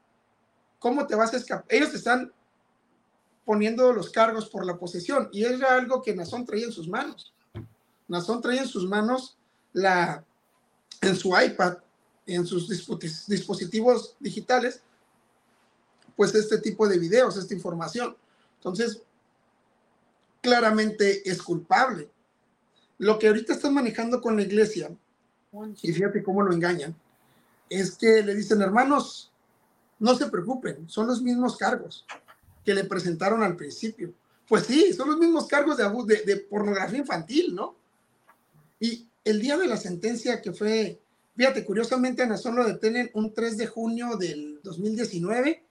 cómo 0.78 1.06
te 1.06 1.14
vas 1.14 1.32
a 1.34 1.38
escapar. 1.38 1.64
Ellos 1.68 1.90
te 1.90 1.96
están 1.96 2.32
poniendo 3.44 3.92
los 3.92 4.10
cargos 4.10 4.48
por 4.48 4.64
la 4.64 4.78
posesión 4.78 5.28
y 5.32 5.44
era 5.44 5.74
algo 5.74 6.02
que 6.02 6.14
Nazón 6.14 6.44
traía 6.44 6.66
en 6.66 6.72
sus 6.72 6.88
manos. 6.88 7.32
Nazón 8.08 8.40
traía 8.42 8.62
en 8.62 8.68
sus 8.68 8.86
manos 8.86 9.36
la, 9.72 10.24
en 11.00 11.16
su 11.16 11.36
iPad, 11.38 11.78
en 12.26 12.46
sus 12.46 12.68
disposi- 12.68 13.26
dispositivos 13.26 14.16
digitales, 14.20 14.82
pues 16.16 16.34
este 16.34 16.58
tipo 16.58 16.86
de 16.86 16.98
videos, 16.98 17.36
esta 17.36 17.54
información. 17.54 18.16
Entonces, 18.56 19.02
claramente 20.42 21.28
es 21.28 21.42
culpable. 21.42 22.10
Lo 23.00 23.18
que 23.18 23.28
ahorita 23.28 23.54
están 23.54 23.72
manejando 23.72 24.20
con 24.20 24.36
la 24.36 24.42
iglesia, 24.42 24.94
y 25.80 25.90
fíjate 25.90 26.22
cómo 26.22 26.42
lo 26.42 26.52
engañan, 26.52 26.94
es 27.70 27.96
que 27.96 28.22
le 28.22 28.34
dicen, 28.34 28.60
hermanos, 28.60 29.32
no 29.98 30.14
se 30.14 30.26
preocupen, 30.26 30.86
son 30.86 31.06
los 31.06 31.22
mismos 31.22 31.56
cargos 31.56 32.04
que 32.62 32.74
le 32.74 32.84
presentaron 32.84 33.42
al 33.42 33.56
principio. 33.56 34.12
Pues 34.46 34.64
sí, 34.64 34.92
son 34.92 35.08
los 35.08 35.18
mismos 35.18 35.46
cargos 35.46 35.78
de, 35.78 35.84
de, 36.14 36.24
de 36.26 36.36
pornografía 36.42 36.98
infantil, 36.98 37.54
¿no? 37.54 37.74
Y 38.78 39.08
el 39.24 39.40
día 39.40 39.56
de 39.56 39.66
la 39.66 39.78
sentencia 39.78 40.42
que 40.42 40.52
fue, 40.52 41.00
fíjate, 41.34 41.64
curiosamente 41.64 42.22
a 42.22 42.26
Nazón 42.26 42.54
lo 42.56 42.66
detienen 42.66 43.10
un 43.14 43.32
3 43.32 43.56
de 43.56 43.66
junio 43.66 44.18
del 44.18 44.60
2019 44.62 45.64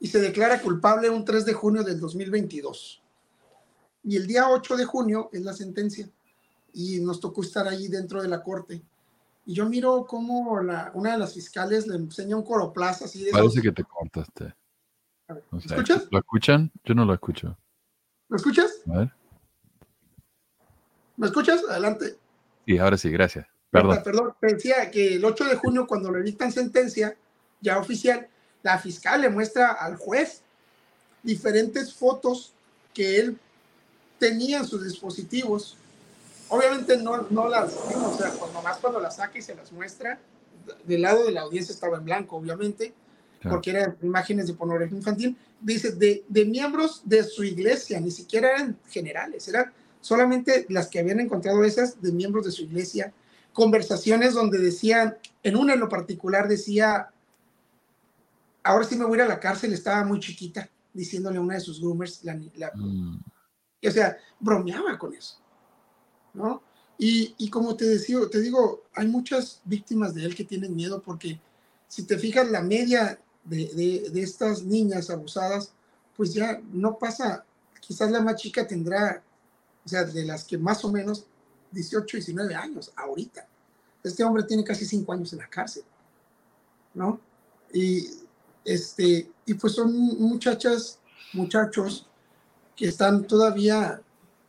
y 0.00 0.08
se 0.08 0.18
declara 0.18 0.60
culpable 0.60 1.10
un 1.10 1.24
3 1.24 1.44
de 1.44 1.52
junio 1.52 1.84
del 1.84 2.00
2022. 2.00 3.04
Y 4.02 4.16
el 4.16 4.26
día 4.26 4.48
8 4.48 4.76
de 4.76 4.84
junio 4.84 5.30
es 5.32 5.42
la 5.42 5.52
sentencia 5.52 6.10
y 6.78 7.00
nos 7.00 7.20
tocó 7.20 7.40
estar 7.40 7.66
ahí 7.66 7.88
dentro 7.88 8.20
de 8.20 8.28
la 8.28 8.42
corte. 8.42 8.82
Y 9.46 9.54
yo 9.54 9.66
miro 9.66 10.04
cómo 10.06 10.60
la, 10.60 10.90
una 10.92 11.12
de 11.12 11.18
las 11.18 11.32
fiscales 11.32 11.86
le 11.86 11.96
enseña 11.96 12.36
un 12.36 12.42
coroplaza 12.42 13.06
así 13.06 13.24
de 13.24 13.30
Parece 13.30 13.48
esos- 13.60 13.62
que 13.62 13.72
te 13.72 13.82
cortaste. 13.84 14.54
A 15.28 15.32
ver, 15.34 15.44
sé, 15.58 15.68
¿Escuchas? 15.68 16.06
¿Lo 16.10 16.18
escuchan? 16.18 16.70
Yo 16.84 16.94
no 16.94 17.06
lo 17.06 17.14
escucho. 17.14 17.56
¿Me 18.28 18.36
escuchas? 18.36 18.82
A 18.92 18.98
ver. 18.98 19.12
¿Me 21.16 21.26
escuchas? 21.28 21.62
Adelante. 21.68 22.18
Sí, 22.66 22.76
ahora 22.76 22.98
sí, 22.98 23.08
gracias. 23.10 23.46
Perdón. 23.70 24.00
Perdón, 24.04 24.34
decía 24.42 24.90
que 24.90 25.14
el 25.14 25.24
8 25.24 25.44
de 25.44 25.56
junio, 25.56 25.86
cuando 25.86 26.10
le 26.10 26.22
dictan 26.22 26.52
sentencia 26.52 27.16
ya 27.62 27.78
oficial, 27.78 28.28
la 28.62 28.78
fiscal 28.78 29.22
le 29.22 29.30
muestra 29.30 29.72
al 29.72 29.96
juez 29.96 30.42
diferentes 31.22 31.94
fotos 31.94 32.52
que 32.92 33.18
él 33.18 33.38
tenía 34.18 34.58
en 34.58 34.66
sus 34.66 34.84
dispositivos. 34.84 35.76
Obviamente 36.48 36.96
no, 36.98 37.22
no 37.30 37.48
las, 37.48 37.72
o 37.74 38.16
sea, 38.16 38.30
pues 38.38 38.52
nomás 38.52 38.78
cuando 38.78 39.00
las 39.00 39.16
saca 39.16 39.36
y 39.38 39.42
se 39.42 39.54
las 39.54 39.72
muestra, 39.72 40.20
del 40.84 41.02
lado 41.02 41.24
de 41.24 41.32
la 41.32 41.42
audiencia 41.42 41.72
estaba 41.72 41.96
en 41.98 42.04
blanco, 42.04 42.36
obviamente, 42.36 42.94
Claro. 43.40 43.56
porque 43.56 43.70
eran 43.70 43.96
imágenes 44.02 44.46
de 44.46 44.54
pornografía 44.54 44.96
infantil, 44.96 45.36
dice, 45.60 45.92
de, 45.92 46.24
de 46.28 46.44
miembros 46.46 47.02
de 47.04 47.22
su 47.22 47.44
iglesia, 47.44 48.00
ni 48.00 48.10
siquiera 48.10 48.50
eran 48.50 48.78
generales, 48.88 49.46
eran 49.48 49.72
solamente 50.00 50.66
las 50.70 50.88
que 50.88 50.98
habían 51.00 51.20
encontrado 51.20 51.62
esas 51.62 52.00
de 52.00 52.12
miembros 52.12 52.44
de 52.46 52.50
su 52.52 52.62
iglesia, 52.62 53.12
conversaciones 53.52 54.34
donde 54.34 54.58
decían, 54.58 55.16
en 55.42 55.56
una 55.56 55.74
en 55.74 55.80
lo 55.80 55.88
particular 55.88 56.48
decía, 56.48 57.10
ahora 58.62 58.84
sí 58.84 58.96
me 58.96 59.04
voy 59.04 59.18
a 59.20 59.22
ir 59.24 59.30
a 59.30 59.34
la 59.34 59.40
cárcel, 59.40 59.72
estaba 59.72 60.02
muy 60.04 60.18
chiquita, 60.20 60.68
diciéndole 60.92 61.38
a 61.38 61.40
una 61.40 61.54
de 61.54 61.60
sus 61.60 61.80
groomers, 61.80 62.24
la, 62.24 62.40
la- 62.56 62.72
Mm, 62.74 63.20
o 63.86 63.90
sea, 63.90 64.16
bromeaba 64.40 64.98
con 64.98 65.14
eso, 65.14 65.38
¿no? 66.36 66.62
Y, 66.98 67.50
como 67.50 67.76
te 67.76 67.84
decía, 67.84 68.18
te 68.30 68.40
digo, 68.40 68.84
hay 68.94 69.06
muchas 69.08 69.60
víctimas 69.64 70.14
de 70.14 70.24
él 70.24 70.34
que 70.34 70.44
tienen 70.44 70.74
miedo 70.74 71.02
porque 71.02 71.38
si 71.88 72.04
te 72.04 72.18
fijas, 72.18 72.48
la 72.50 72.62
media 72.62 73.18
de, 73.44 73.66
de- 73.74 74.10
de 74.10 74.22
estas 74.22 74.62
niñas 74.62 75.10
abusadas, 75.10 75.72
pues 76.16 76.32
ya 76.32 76.60
no 76.72 76.98
pasa, 76.98 77.44
quizás 77.80 78.10
la 78.10 78.20
más 78.22 78.36
chica 78.36 78.66
tendrá, 78.66 79.22
o 79.84 79.88
sea, 79.88 80.04
de 80.04 80.24
las 80.24 80.44
que 80.44 80.56
más 80.56 80.84
o 80.84 80.90
menos 80.90 81.26
18, 81.72 82.16
19 82.16 82.54
años, 82.54 82.92
ahorita. 82.96 83.46
Este 84.02 84.24
hombre 84.24 84.44
tiene 84.44 84.64
casi 84.64 84.86
5 84.86 85.12
años 85.12 85.32
en 85.32 85.40
la 85.40 85.48
cárcel, 85.48 85.84
¿no? 86.94 87.20
Y, 87.72 88.08
este, 88.64 89.30
y 89.44 89.54
pues 89.54 89.74
son 89.74 89.92
muchachas, 90.18 90.98
muchachos 91.34 92.06
que 92.74 92.88
están 92.88 93.26
todavía 93.26 94.00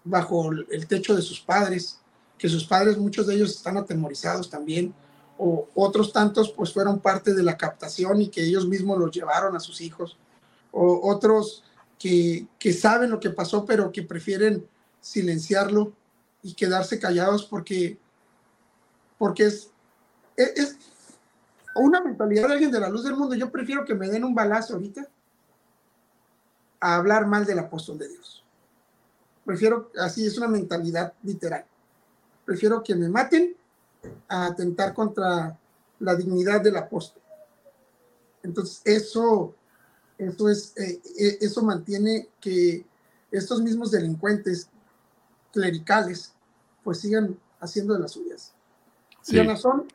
bajo 0.10 0.52
el 0.52 0.88
techo 0.88 1.16
de 1.16 1.22
sus 1.22 1.40
padres, 1.40 2.00
que 2.38 2.50
sus 2.50 2.66
padres, 2.66 2.98
muchos 2.98 3.28
de 3.28 3.36
ellos 3.36 3.52
están 3.52 3.78
atemorizados 3.78 4.50
también, 4.50 4.94
o 5.38 5.68
otros 5.76 6.12
tantos 6.12 6.52
pues 6.52 6.74
fueron 6.74 7.00
parte 7.00 7.34
de 7.34 7.44
la 7.44 7.58
captación 7.58 8.22
y 8.22 8.30
que 8.30 8.44
ellos 8.44 8.68
mismos 8.68 8.98
los 8.98 9.12
llevaron 9.12 9.56
a 9.56 9.60
sus 9.60 9.82
hijos, 9.82 10.18
o 10.72 11.10
otros 11.10 11.64
que, 12.00 12.48
que 12.60 12.74
saben 12.74 13.10
lo 13.10 13.20
que 13.20 13.30
pasó 13.30 13.66
pero 13.66 13.92
que 13.92 14.04
prefieren 14.04 14.68
silenciarlo 15.02 15.94
y 16.44 16.54
quedarse 16.54 17.00
callados 17.00 17.46
porque, 17.46 17.98
porque 19.18 19.46
es, 19.46 19.72
es, 20.36 20.50
es 20.56 20.78
una 21.76 22.02
mentalidad 22.02 22.48
de 22.48 22.54
alguien 22.54 22.72
de 22.72 22.80
la 22.80 22.90
luz 22.90 23.04
del 23.04 23.16
mundo. 23.16 23.36
Yo 23.36 23.52
prefiero 23.52 23.86
que 23.86 23.96
me 23.96 24.10
den 24.10 24.24
un 24.24 24.36
balazo 24.36 24.74
ahorita 24.74 25.08
a 26.80 26.96
hablar 26.96 27.26
mal 27.26 27.46
del 27.46 27.60
apóstol 27.60 27.98
de 27.98 28.10
Dios. 28.10 28.44
Prefiero, 29.48 29.90
así 29.98 30.28
es 30.28 30.38
una 30.38 30.50
mentalidad 30.50 31.14
literal. 31.24 31.64
Prefiero 32.44 32.84
que 32.84 32.94
me 32.96 33.08
maten 33.08 33.56
a 34.28 34.48
atentar 34.48 34.94
contra 34.94 35.58
la 36.00 36.16
dignidad 36.16 36.60
del 36.60 36.76
apóstol. 36.76 37.24
Entonces, 38.44 38.82
eso, 38.84 39.56
eso, 40.18 40.50
es, 40.50 40.74
eh, 40.76 41.02
eh, 41.18 41.38
eso 41.40 41.64
mantiene 41.64 42.28
que 42.42 42.86
estos 43.32 43.62
mismos 43.62 43.90
delincuentes 43.90 44.68
clericales 45.54 46.34
pues 46.84 47.00
sigan 47.00 47.40
haciendo 47.62 47.94
de 47.94 48.02
las 48.02 48.12
suyas. 48.12 48.54
sí. 49.22 49.38
Y 49.38 49.40
a 49.40 49.46
Nazón, 49.46 49.88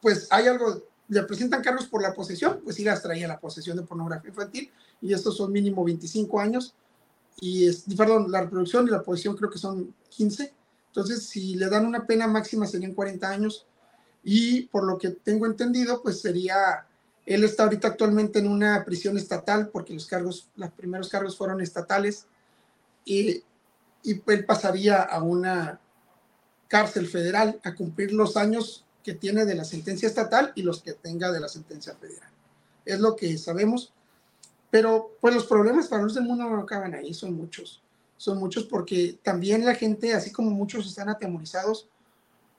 pues 0.00 0.26
hay 0.30 0.46
algo, 0.46 0.84
le 1.08 1.22
presentan 1.24 1.62
cargos 1.62 1.86
por 1.86 2.00
la 2.00 2.14
posesión, 2.14 2.62
pues 2.64 2.76
sí 2.76 2.84
las 2.84 3.02
traía 3.02 3.28
la 3.28 3.38
posesión 3.38 3.76
de 3.76 3.82
pornografía 3.82 4.30
infantil, 4.30 4.72
y 5.02 5.12
estos 5.12 5.36
son 5.36 5.52
mínimo 5.52 5.84
25 5.84 6.40
años, 6.40 6.74
y 7.40 7.66
es, 7.66 7.84
perdón, 7.96 8.30
la 8.30 8.42
reproducción 8.42 8.86
y 8.86 8.90
la 8.90 9.02
posesión 9.02 9.36
creo 9.36 9.50
que 9.50 9.58
son 9.58 9.94
15, 10.10 10.52
entonces 10.88 11.24
si 11.24 11.54
le 11.54 11.68
dan 11.68 11.86
una 11.86 12.06
pena 12.06 12.26
máxima 12.26 12.66
serían 12.66 12.94
40 12.94 13.28
años, 13.28 13.66
y 14.24 14.62
por 14.62 14.84
lo 14.84 14.98
que 14.98 15.10
tengo 15.10 15.46
entendido, 15.46 16.02
pues 16.02 16.20
sería, 16.20 16.86
él 17.24 17.44
está 17.44 17.64
ahorita 17.64 17.88
actualmente 17.88 18.38
en 18.38 18.48
una 18.48 18.84
prisión 18.84 19.16
estatal, 19.16 19.68
porque 19.68 19.94
los 19.94 20.06
cargos, 20.06 20.48
los 20.56 20.70
primeros 20.72 21.08
cargos 21.08 21.36
fueron 21.36 21.60
estatales, 21.60 22.26
y, 23.04 23.42
y 24.02 24.22
él 24.26 24.44
pasaría 24.44 25.02
a 25.02 25.22
una 25.22 25.80
cárcel 26.66 27.06
federal 27.06 27.60
a 27.64 27.74
cumplir 27.74 28.12
los 28.12 28.36
años 28.36 28.84
que 29.02 29.14
tiene 29.14 29.46
de 29.46 29.54
la 29.54 29.64
sentencia 29.64 30.06
estatal 30.08 30.52
y 30.54 30.62
los 30.62 30.82
que 30.82 30.92
tenga 30.92 31.32
de 31.32 31.40
la 31.40 31.48
sentencia 31.48 31.94
federal. 31.94 32.30
Es 32.84 33.00
lo 33.00 33.16
que 33.16 33.38
sabemos. 33.38 33.92
Pero 34.70 35.16
pues 35.20 35.34
los 35.34 35.46
problemas 35.46 35.88
para 35.88 36.02
los 36.02 36.14
del 36.14 36.24
mundo 36.24 36.44
no 36.44 36.60
acaban 36.60 36.94
ahí, 36.94 37.14
son 37.14 37.34
muchos. 37.34 37.82
Son 38.16 38.38
muchos 38.38 38.64
porque 38.64 39.18
también 39.22 39.64
la 39.64 39.74
gente, 39.74 40.12
así 40.12 40.32
como 40.32 40.50
muchos 40.50 40.86
están 40.86 41.08
atemorizados, 41.08 41.88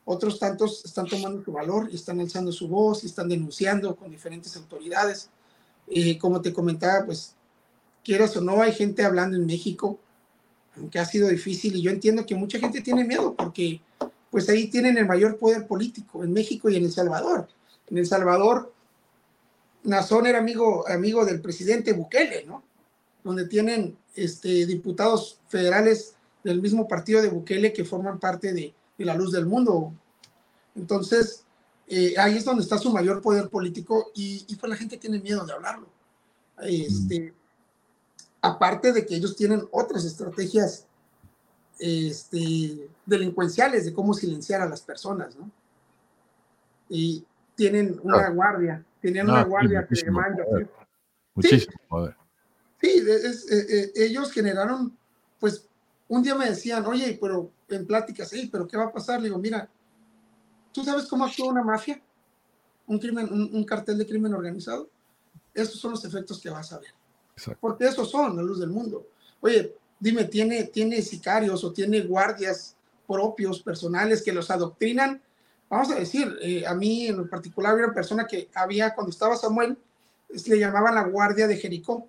otros 0.06 0.40
tantos 0.40 0.84
están 0.86 1.06
tomando 1.06 1.44
su 1.44 1.52
valor 1.52 1.90
y 1.92 1.96
están 1.96 2.20
alzando 2.20 2.52
su 2.52 2.68
voz 2.68 3.04
y 3.04 3.08
están 3.08 3.30
denunciando 3.30 3.96
con 3.96 4.10
diferentes 4.10 4.56
autoridades. 4.56 5.30
Eh, 5.88 6.18
como 6.18 6.42
te 6.42 6.54
comentaba, 6.54 7.06
pues 7.06 7.36
quieras 8.04 8.36
o 8.38 8.42
no, 8.42 8.62
hay 8.62 8.72
gente 8.72 9.04
hablando 9.04 9.38
en 9.38 9.46
México, 9.46 10.00
aunque 10.76 10.98
ha 10.98 11.06
sido 11.06 11.28
difícil 11.28 11.76
y 11.76 11.82
yo 11.82 11.92
entiendo 11.92 12.26
que 12.26 12.36
mucha 12.36 12.58
gente 12.58 12.82
tiene 12.82 13.04
miedo 13.04 13.36
porque 13.36 13.82
pues 14.32 14.50
ahí 14.50 14.68
tienen 14.68 14.98
el 14.98 15.06
mayor 15.06 15.38
poder 15.38 15.68
político, 15.68 16.24
en 16.24 16.32
México 16.32 16.70
y 16.70 16.78
en 16.78 16.86
El 16.86 16.92
Salvador. 16.92 17.48
En 17.90 17.98
El 17.98 18.06
Salvador, 18.06 18.74
Nazón 19.84 20.28
era 20.28 20.40
amigo, 20.40 20.88
amigo 20.88 21.26
del 21.26 21.42
presidente 21.42 21.94
Bukele, 21.94 22.46
¿no? 22.46 22.64
Donde 23.24 23.48
tienen 23.48 23.98
este, 24.16 24.66
diputados 24.66 25.40
federales 25.48 26.16
del 26.44 26.62
mismo 26.62 26.88
partido 26.88 27.22
de 27.22 27.30
Bukele 27.30 27.74
que 27.74 27.86
forman 27.86 28.20
parte 28.20 28.54
de, 28.54 28.74
la 28.98 29.16
luz 29.16 29.32
del 29.32 29.46
mundo. 29.46 29.94
Entonces, 30.76 31.46
eh, 31.88 32.16
ahí 32.18 32.38
es 32.38 32.44
donde 32.44 32.64
está 32.64 32.78
su 32.78 32.92
mayor 32.92 33.22
poder 33.22 33.50
político 33.50 34.12
y, 34.14 34.46
y, 34.48 34.56
pues 34.58 34.70
la 34.70 34.76
gente 34.76 34.98
tiene 34.98 35.20
miedo 35.20 35.46
de 35.46 35.54
hablarlo. 35.54 35.88
Este, 36.62 37.34
aparte 38.42 38.92
de 38.92 39.06
que 39.06 39.16
ellos 39.16 39.36
tienen 39.36 39.68
otras 39.72 40.04
estrategias 40.06 40.86
este, 41.80 42.90
delincuenciales 43.06 43.86
de 43.86 43.94
cómo 43.94 44.14
silenciar 44.14 44.62
a 44.62 44.70
las 44.70 44.82
personas, 44.82 45.36
¿no? 45.36 45.50
Y 46.90 47.26
tienen 47.56 48.00
una 48.04 48.30
guardia, 48.30 48.84
tienen 49.02 49.30
una 49.30 49.44
guardia 49.44 49.88
que 49.88 49.96
le 49.96 50.12
manda. 50.12 50.44
Muchísimo 51.34 52.08
sí, 52.08 52.14
Sí, 52.82 52.88
eh, 52.88 53.66
eh, 53.70 53.92
ellos 53.96 54.32
generaron, 54.32 54.98
pues, 55.40 55.68
un 56.08 56.24
día 56.24 56.34
me 56.36 56.50
decían, 56.50 56.86
oye, 56.86 57.18
pero 57.20 57.52
en 57.68 57.86
pláticas, 57.86 58.30
sí, 58.30 58.50
pero 58.52 58.68
¿qué 58.68 58.78
va 58.78 58.86
a 58.86 58.92
pasar? 58.92 59.20
Le 59.20 59.26
digo, 59.26 59.38
mira, 59.38 59.70
¿tú 60.72 60.84
sabes 60.84 61.06
cómo 61.08 61.26
actúa 61.26 61.50
una 61.50 61.64
mafia? 61.64 62.02
Un, 62.88 62.98
crimen, 62.98 63.30
un, 63.32 63.64
cartel 63.66 63.98
de 63.98 64.08
crimen 64.08 64.34
organizado. 64.34 64.90
Esos 65.54 65.80
son 65.80 65.92
los 65.92 66.04
efectos 66.06 66.40
que 66.40 66.50
vas 66.50 66.72
a 66.74 66.80
ver. 66.80 66.94
Porque 67.60 67.86
esos 67.86 68.10
son 68.10 68.36
la 68.36 68.42
luz 68.42 68.60
del 68.60 68.70
mundo. 68.70 69.08
Oye, 69.42 69.76
dime, 70.00 70.26
¿tiene, 70.26 70.64
¿tiene 70.66 71.02
sicarios 71.02 71.64
o 71.64 71.72
tiene 71.72 72.02
guardias 72.02 72.76
propios, 73.08 73.62
personales, 73.62 74.24
que 74.24 74.34
los 74.34 74.50
adoctrinan? 74.50 75.22
Vamos 75.70 75.92
a 75.92 75.96
decir, 75.96 76.36
eh, 76.42 76.66
a 76.66 76.74
mí 76.74 77.08
en 77.08 77.30
particular 77.30 77.74
había 77.74 77.86
una 77.86 77.94
persona 77.94 78.26
que 78.26 78.50
había, 78.56 78.96
cuando 78.96 79.12
estaba 79.12 79.36
Samuel, 79.36 79.78
le 80.30 80.60
llamaban 80.60 80.96
la 80.96 81.04
guardia 81.04 81.48
de 81.48 81.58
Jericó, 81.58 82.08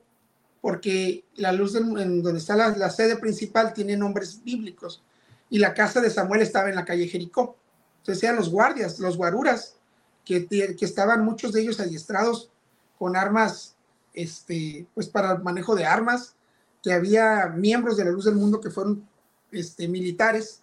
porque 0.62 1.24
la 1.36 1.52
luz 1.52 1.74
en 1.74 2.22
donde 2.22 2.38
está 2.38 2.56
la, 2.56 2.90
sede 2.90 3.16
principal 3.16 3.72
tiene 3.72 3.96
nombres 3.96 4.42
bíblicos, 4.42 5.02
y 5.50 5.58
la 5.58 5.74
casa 5.74 6.00
de 6.00 6.10
Samuel 6.10 6.42
estaba 6.42 6.68
en 6.68 6.76
la 6.76 6.84
calle 6.84 7.08
Jericó. 7.08 7.56
Entonces 7.98 8.24
eran 8.24 8.36
los 8.36 8.50
guardias, 8.50 8.98
los 8.98 9.16
guaruras, 9.16 9.76
que, 10.24 10.46
que 10.46 10.84
estaban 10.84 11.24
muchos 11.24 11.52
de 11.52 11.62
ellos 11.62 11.80
adiestrados 11.80 12.50
con 12.98 13.16
armas, 13.16 13.74
este, 14.14 14.86
pues 14.94 15.08
para 15.08 15.32
el 15.32 15.42
manejo 15.42 15.74
de 15.74 15.84
armas, 15.84 16.34
que 16.82 16.92
había 16.92 17.46
miembros 17.48 17.96
de 17.96 18.04
la 18.04 18.10
Luz 18.10 18.24
del 18.24 18.36
Mundo 18.36 18.60
que 18.60 18.70
fueron 18.70 19.06
este, 19.50 19.88
militares 19.88 20.59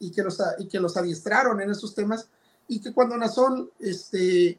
y 0.00 0.10
que, 0.10 0.22
los, 0.22 0.42
y 0.58 0.66
que 0.66 0.80
los 0.80 0.96
adiestraron 0.96 1.60
en 1.60 1.70
esos 1.70 1.94
temas 1.94 2.28
y 2.66 2.80
que 2.80 2.92
cuando 2.92 3.16
Nazón 3.16 3.70
este, 3.78 4.58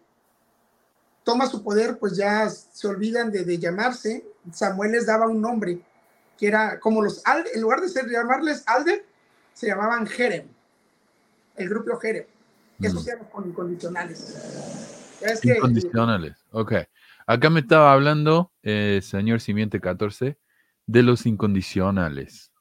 toma 1.23 1.47
su 1.47 1.63
poder, 1.63 1.97
pues 1.97 2.15
ya 2.15 2.49
se 2.49 2.87
olvidan 2.87 3.31
de, 3.31 3.57
llamarse. 3.57 4.25
Samuel 4.51 4.91
les 4.91 5.05
daba 5.05 5.27
un 5.27 5.41
nombre 5.41 5.81
que 6.37 6.47
era 6.47 6.79
como 6.79 7.01
los 7.01 7.25
Alde, 7.25 7.49
en 7.53 7.61
lugar 7.61 7.79
de 7.81 7.89
ser, 7.89 8.09
llamarles 8.09 8.63
Alde, 8.67 9.05
se 9.53 9.67
llamaban 9.67 10.07
Jerem, 10.07 10.47
el 11.55 11.69
grupo 11.69 11.97
Jerem. 11.99 12.25
Esos 12.81 13.01
mm. 13.01 13.05
se 13.05 13.11
llaman 13.11 13.47
incondicionales. 13.47 14.35
incondicionales, 15.43 16.37
ok. 16.51 16.73
Acá 17.27 17.49
me 17.49 17.61
estaba 17.61 17.93
hablando, 17.93 18.51
eh, 18.63 18.99
señor 19.03 19.39
Simiente 19.39 19.79
14, 19.79 20.37
de 20.85 21.03
los 21.03 21.25
incondicionales. 21.25 22.51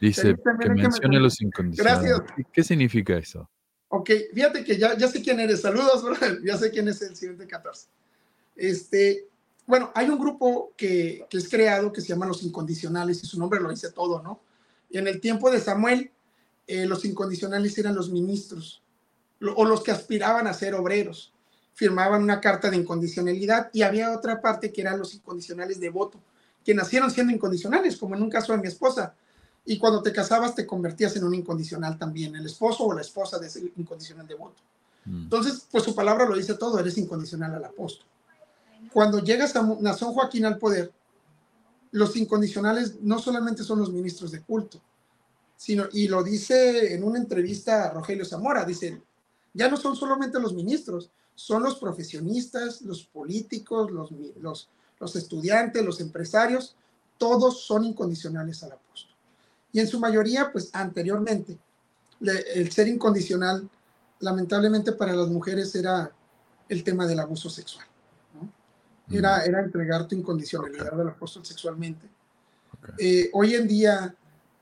Dice 0.00 0.34
que 0.34 0.70
mencione 0.70 1.20
los 1.20 1.40
incondicionales. 1.40 2.02
Gracias. 2.02 2.46
¿Qué 2.52 2.62
significa 2.62 3.16
eso? 3.18 3.48
Ok, 3.88 4.10
fíjate 4.32 4.64
que 4.64 4.78
ya, 4.78 4.96
ya 4.96 5.08
sé 5.08 5.20
quién 5.20 5.40
eres. 5.40 5.60
Saludos, 5.60 6.04
ya 6.44 6.56
sé 6.56 6.70
quién 6.70 6.88
es 6.88 7.02
el 7.02 7.16
siguiente 7.16 7.46
14. 7.46 7.88
Este, 8.56 9.26
bueno, 9.66 9.90
hay 9.94 10.08
un 10.08 10.18
grupo 10.18 10.72
que, 10.76 11.26
que, 11.28 11.38
es 11.38 11.48
creado 11.48 11.92
que 11.92 12.00
se 12.00 12.08
llama 12.08 12.26
Los 12.26 12.42
Incondicionales 12.42 13.22
y 13.22 13.26
su 13.26 13.38
nombre 13.38 13.60
lo 13.60 13.70
dice 13.70 13.90
todo, 13.90 14.22
¿no? 14.22 14.40
Y 14.88 14.98
en 14.98 15.06
el 15.06 15.20
tiempo 15.20 15.50
de 15.50 15.60
Samuel, 15.60 16.10
eh, 16.66 16.86
los 16.86 17.04
incondicionales 17.04 17.76
eran 17.78 17.94
los 17.94 18.10
ministros 18.10 18.82
o 19.56 19.64
los 19.64 19.82
que 19.82 19.90
aspiraban 19.90 20.46
a 20.46 20.54
ser 20.54 20.74
obreros. 20.74 21.32
Firmaban 21.74 22.22
una 22.22 22.40
carta 22.40 22.70
de 22.70 22.76
incondicionalidad 22.76 23.70
y 23.72 23.82
había 23.82 24.12
otra 24.12 24.40
parte 24.40 24.72
que 24.72 24.80
eran 24.80 24.98
los 24.98 25.14
incondicionales 25.14 25.80
de 25.80 25.88
voto 25.88 26.20
que 26.64 26.74
nacieron 26.74 27.10
siendo 27.10 27.32
incondicionales, 27.32 27.96
como 27.96 28.14
en 28.14 28.22
un 28.22 28.30
caso 28.30 28.52
de 28.52 28.58
mi 28.58 28.68
esposa. 28.68 29.14
Y 29.64 29.78
cuando 29.78 30.02
te 30.02 30.12
casabas 30.12 30.54
te 30.54 30.66
convertías 30.66 31.14
en 31.16 31.24
un 31.24 31.34
incondicional 31.34 31.98
también, 31.98 32.34
el 32.36 32.46
esposo 32.46 32.84
o 32.84 32.94
la 32.94 33.02
esposa 33.02 33.38
de 33.38 33.46
ese 33.46 33.72
incondicional 33.76 34.26
de 34.26 34.34
voto. 34.34 34.62
Mm. 35.04 35.24
Entonces, 35.24 35.66
pues 35.70 35.84
su 35.84 35.94
palabra 35.94 36.26
lo 36.26 36.36
dice 36.36 36.54
todo, 36.54 36.78
eres 36.78 36.96
incondicional 36.98 37.54
al 37.54 37.64
apóstol. 37.64 38.06
Cuando 38.92 39.18
llegas 39.20 39.54
a 39.56 39.62
Nación 39.80 40.12
Joaquín 40.12 40.46
al 40.46 40.58
poder, 40.58 40.92
los 41.92 42.16
incondicionales 42.16 43.00
no 43.02 43.18
solamente 43.18 43.62
son 43.62 43.80
los 43.80 43.92
ministros 43.92 44.30
de 44.30 44.40
culto, 44.42 44.80
sino, 45.56 45.84
y 45.92 46.08
lo 46.08 46.22
dice 46.22 46.94
en 46.94 47.04
una 47.04 47.18
entrevista 47.18 47.84
a 47.84 47.90
Rogelio 47.90 48.24
Zamora, 48.24 48.64
dice, 48.64 49.02
ya 49.52 49.68
no 49.68 49.76
son 49.76 49.94
solamente 49.96 50.40
los 50.40 50.54
ministros, 50.54 51.10
son 51.34 51.62
los 51.62 51.76
profesionistas, 51.76 52.82
los 52.82 53.04
políticos, 53.04 53.90
los, 53.90 54.10
los, 54.40 54.68
los 54.98 55.16
estudiantes, 55.16 55.84
los 55.84 56.00
empresarios, 56.00 56.76
todos 57.18 57.60
son 57.60 57.84
incondicionales 57.84 58.62
al 58.62 58.72
apóstol. 58.72 59.09
Y 59.72 59.80
en 59.80 59.86
su 59.86 60.00
mayoría, 60.00 60.50
pues 60.52 60.70
anteriormente, 60.72 61.58
el 62.20 62.70
ser 62.72 62.88
incondicional, 62.88 63.68
lamentablemente 64.18 64.92
para 64.92 65.14
las 65.14 65.28
mujeres 65.28 65.74
era 65.74 66.10
el 66.68 66.84
tema 66.84 67.06
del 67.06 67.20
abuso 67.20 67.48
sexual. 67.48 67.86
Era, 69.10 69.38
mm. 69.38 69.48
era 69.48 69.60
entregar 69.60 70.06
tu 70.06 70.14
incondicionalidad 70.14 71.00
al 71.00 71.08
apóstol 71.08 71.44
sexualmente. 71.44 72.08
Eh, 72.98 73.30
hoy 73.32 73.54
en 73.54 73.68
día, 73.68 74.14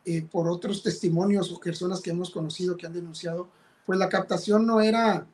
eh, 0.04 0.22
por 0.22 0.48
otros 0.48 0.82
testimonios 0.82 1.50
o 1.52 1.60
personas 1.60 2.00
que 2.00 2.10
hemos 2.10 2.30
conocido 2.30 2.76
que 2.76 2.86
han 2.86 2.92
denunciado, 2.92 3.48
pues 3.86 3.98
la 3.98 4.08
captación 4.08 4.66
no 4.66 4.80
era, 4.80 5.26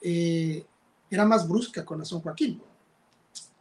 eh, 0.00 0.64
era 1.10 1.24
más 1.24 1.48
brusca 1.48 1.84
con 1.84 1.98
la 1.98 2.04
San 2.04 2.20
Joaquín 2.20 2.60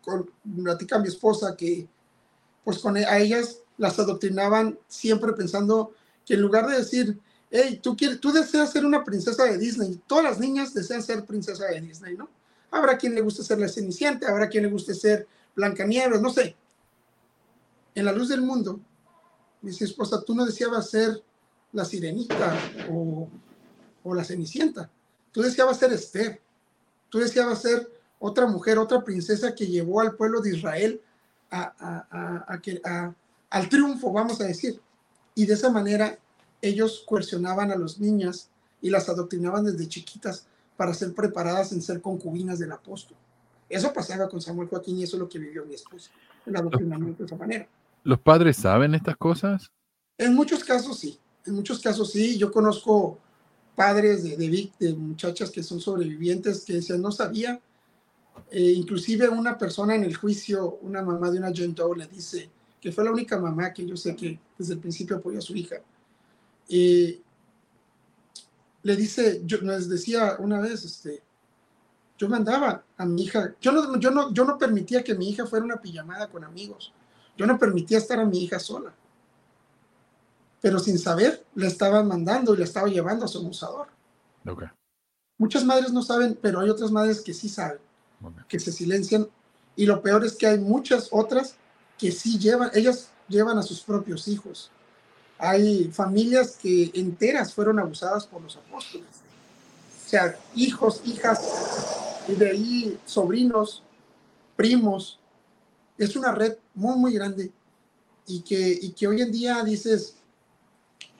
con, 0.03 0.29
platica 0.63 0.99
mi 0.99 1.07
esposa 1.07 1.55
que 1.55 1.87
pues 2.63 2.79
con 2.79 2.95
a 2.97 3.17
ellas 3.17 3.59
las 3.77 3.99
adoctrinaban 3.99 4.77
siempre 4.87 5.33
pensando 5.33 5.93
que 6.25 6.35
en 6.35 6.41
lugar 6.41 6.67
de 6.67 6.77
decir, 6.77 7.19
hey, 7.51 7.79
tú, 7.81 7.95
quieres, 7.95 8.19
tú 8.19 8.31
deseas 8.31 8.71
ser 8.71 8.85
una 8.85 9.03
princesa 9.03 9.43
de 9.45 9.57
Disney, 9.57 10.01
todas 10.07 10.23
las 10.23 10.39
niñas 10.39 10.73
desean 10.73 11.03
ser 11.03 11.25
princesa 11.25 11.65
de 11.65 11.81
Disney, 11.81 12.15
¿no? 12.15 12.29
Habrá 12.71 12.97
quien 12.97 13.13
le 13.13 13.21
guste 13.21 13.43
ser 13.43 13.59
la 13.59 13.67
Cenicienta, 13.67 14.29
habrá 14.29 14.49
quien 14.49 14.63
le 14.63 14.71
guste 14.71 14.95
ser 14.95 15.27
Blancanieves, 15.55 16.21
no 16.21 16.31
sé. 16.31 16.55
En 17.93 18.05
la 18.05 18.11
luz 18.11 18.29
del 18.29 18.41
mundo, 18.41 18.79
dice 19.61 19.85
esposa, 19.85 20.23
tú 20.23 20.33
no 20.33 20.45
deseabas 20.45 20.89
ser 20.89 21.21
la 21.71 21.85
Sirenita 21.85 22.57
o, 22.89 23.29
o 24.03 24.13
la 24.15 24.23
Cenicienta, 24.23 24.89
tú 25.31 25.41
deseabas 25.41 25.77
ser 25.77 25.93
Esther, 25.93 26.41
tú 27.09 27.19
deseabas 27.19 27.61
ser 27.61 27.87
otra 28.25 28.45
mujer, 28.45 28.77
otra 28.77 29.03
princesa 29.03 29.53
que 29.53 29.67
llevó 29.67 29.99
al 29.99 30.15
pueblo 30.15 30.39
de 30.39 30.55
Israel 30.55 31.01
a, 31.51 32.61
al 33.53 33.69
triunfo, 33.69 34.11
vamos 34.11 34.41
a 34.41 34.45
decir. 34.45 34.81
Y 35.35 35.45
de 35.45 35.53
esa 35.53 35.69
manera 35.69 36.17
ellos 36.59 37.03
coercionaban 37.05 37.71
a 37.71 37.75
las 37.75 37.99
niñas 37.99 38.49
y 38.81 38.89
las 38.89 39.07
adoctrinaban 39.09 39.63
desde 39.63 39.87
chiquitas 39.87 40.47
para 40.75 40.93
ser 40.93 41.13
preparadas 41.13 41.71
en 41.71 41.81
ser 41.81 42.01
concubinas 42.01 42.57
del 42.57 42.71
apóstol. 42.71 43.15
Eso 43.69 43.93
pasaba 43.93 44.27
con 44.27 44.41
Samuel 44.41 44.69
Joaquín 44.69 44.97
y 44.97 45.03
eso 45.03 45.17
es 45.17 45.19
lo 45.19 45.29
que 45.29 45.37
vivió 45.37 45.65
mi 45.65 45.75
esposa, 45.75 46.09
el 46.47 46.55
adoctrinamiento 46.55 47.23
de 47.23 47.27
esa 47.27 47.35
manera. 47.35 47.67
¿Los 48.03 48.19
padres 48.19 48.57
saben 48.57 48.95
estas 48.95 49.17
cosas? 49.17 49.71
En 50.17 50.33
muchos 50.33 50.63
casos 50.63 50.97
sí, 50.97 51.19
en 51.45 51.53
muchos 51.53 51.79
casos 51.79 52.11
sí. 52.11 52.39
Yo 52.39 52.51
conozco 52.51 53.19
padres 53.75 54.23
de, 54.23 54.35
de, 54.35 54.71
de 54.79 54.93
muchachas 54.95 55.51
que 55.51 55.61
son 55.61 55.79
sobrevivientes 55.79 56.65
que 56.65 56.73
decían, 56.73 57.03
no 57.03 57.11
sabía 57.11 57.59
eh, 58.49 58.73
inclusive 58.75 59.29
una 59.29 59.59
persona 59.59 59.93
en 59.93 60.03
el 60.03 60.15
juicio, 60.15 60.79
una 60.81 61.03
mamá 61.03 61.29
de 61.29 61.37
una 61.37 61.53
John 61.55 61.75
Doe, 61.75 61.97
le 61.97 62.07
dice 62.07 62.49
que 62.83 62.91
fue 62.91 63.05
la 63.05 63.11
única 63.11 63.39
mamá 63.39 63.71
que 63.71 63.85
yo 63.85 63.95
sé 63.95 64.13
que 64.13 64.37
desde 64.57 64.73
el 64.73 64.79
principio 64.81 65.15
apoyó 65.15 65.39
a 65.39 65.41
su 65.41 65.55
hija. 65.55 65.77
y 66.67 67.21
le 68.81 68.97
dice, 68.97 69.41
yo 69.45 69.59
les 69.61 69.87
decía 69.87 70.35
una 70.39 70.59
vez, 70.59 70.83
este, 70.83 71.23
yo 72.17 72.27
mandaba 72.27 72.83
a 72.97 73.05
mi 73.05 73.23
hija, 73.23 73.55
yo 73.61 73.71
no, 73.71 73.97
yo, 73.97 74.11
no, 74.11 74.33
yo 74.33 74.43
no 74.43 74.57
permitía 74.57 75.01
que 75.01 75.15
mi 75.15 75.29
hija 75.29 75.45
fuera 75.45 75.63
una 75.63 75.79
pijamada 75.79 76.27
con 76.27 76.43
amigos, 76.43 76.91
yo 77.37 77.45
no 77.45 77.57
permitía 77.57 77.99
estar 77.99 78.19
a 78.19 78.25
mi 78.25 78.43
hija 78.43 78.59
sola, 78.59 78.93
pero 80.59 80.77
sin 80.79 80.99
saber 80.99 81.45
le 81.55 81.67
estaba 81.67 82.03
mandando 82.03 82.53
y 82.53 82.57
le 82.57 82.65
estaba 82.65 82.89
llevando 82.89 83.23
a 83.23 83.29
su 83.29 83.37
abusador. 83.37 83.87
Muchas 85.37 85.63
madres 85.63 85.93
no 85.93 86.01
saben, 86.01 86.37
pero 86.41 86.59
hay 86.59 86.69
otras 86.69 86.91
madres 86.91 87.21
que 87.21 87.33
sí 87.33 87.47
saben 87.47 87.79
que 88.49 88.59
se 88.59 88.73
silencian. 88.73 89.27
Y 89.75 89.85
lo 89.85 90.01
peor 90.01 90.25
es 90.25 90.33
que 90.33 90.47
hay 90.47 90.59
muchas 90.59 91.07
otras 91.11 91.55
que 92.03 92.11
sí 92.11 92.37
llevan, 92.37 92.69
ellas 92.73 93.11
llevan 93.29 93.57
a 93.57 93.63
sus 93.63 93.79
propios 93.79 94.27
hijos. 94.27 94.69
Hay 95.37 95.85
familias 95.85 96.57
que 96.61 96.91
enteras 96.95 97.53
fueron 97.53 97.79
abusadas 97.79 98.27
por 98.27 98.41
los 98.41 98.57
apóstoles. 98.57 99.07
O 100.05 100.09
sea, 100.09 100.37
hijos, 100.53 101.01
hijas, 101.05 101.39
y 102.27 102.33
de 102.33 102.49
ahí 102.49 102.99
sobrinos, 103.05 103.83
primos. 104.57 105.17
Es 105.97 106.17
una 106.17 106.33
red 106.33 106.57
muy, 106.75 106.97
muy 106.97 107.13
grande 107.13 107.53
y 108.27 108.41
que, 108.41 108.79
y 108.81 108.91
que 108.91 109.07
hoy 109.07 109.21
en 109.21 109.31
día 109.31 109.63
dices, 109.63 110.15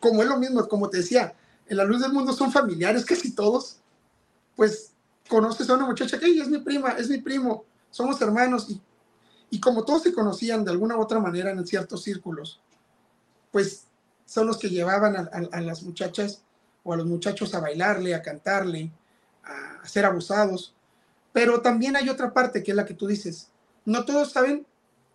como 0.02 0.22
es 0.22 0.28
lo 0.28 0.38
mismo, 0.38 0.68
como 0.68 0.90
te 0.90 0.98
decía, 0.98 1.34
en 1.66 1.78
la 1.78 1.86
luz 1.86 2.02
del 2.02 2.12
mundo 2.12 2.34
son 2.34 2.52
familiares 2.52 3.06
casi 3.06 3.34
todos, 3.34 3.78
pues 4.58 4.92
conoces 5.30 5.70
a 5.70 5.76
una 5.76 5.86
muchacha 5.86 6.20
que 6.20 6.26
es 6.26 6.50
mi 6.50 6.58
prima, 6.58 6.90
es 6.90 7.08
mi 7.08 7.20
primo, 7.20 7.64
somos 7.90 8.22
hermanos 8.22 8.70
y, 8.70 8.82
y 9.54 9.60
como 9.60 9.86
todos 9.86 10.02
se 10.02 10.14
conocían 10.14 10.66
de 10.66 10.72
alguna 10.72 10.98
u 10.98 11.02
otra 11.02 11.20
manera 11.20 11.52
en 11.52 11.64
ciertos 11.68 12.02
círculos, 12.02 12.60
pues 13.52 13.84
son 14.26 14.48
los 14.48 14.58
que 14.58 14.72
llevaban 14.72 15.16
a, 15.16 15.62
las 15.62 15.84
muchachas 15.84 16.42
o 16.84 16.92
a 16.92 16.98
los 16.98 17.06
muchachos 17.06 17.54
a 17.54 17.60
bailarle, 17.60 18.16
a 18.16 18.24
cantarle, 18.24 18.92
a, 19.44 19.88
ser 19.88 20.06
abusados. 20.06 20.74
Pero 21.32 21.62
también 21.62 21.96
hay 21.96 22.10
otra 22.10 22.34
parte 22.34 22.64
que 22.64 22.72
es 22.72 22.76
la 22.76 22.84
que 22.84 22.96
tú 22.96 23.06
dices. 23.06 23.52
No 23.86 24.06
todos 24.06 24.32
saben 24.32 24.66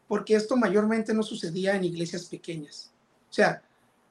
porque 0.07 0.37
esto 0.37 0.57
mayormente 0.57 1.13
no 1.13 1.25
sucedía 1.25 1.75
en 1.75 1.83
iglesias 1.83 2.27
pequeñas. 2.27 2.93
O 3.29 3.33
sea, 3.33 3.61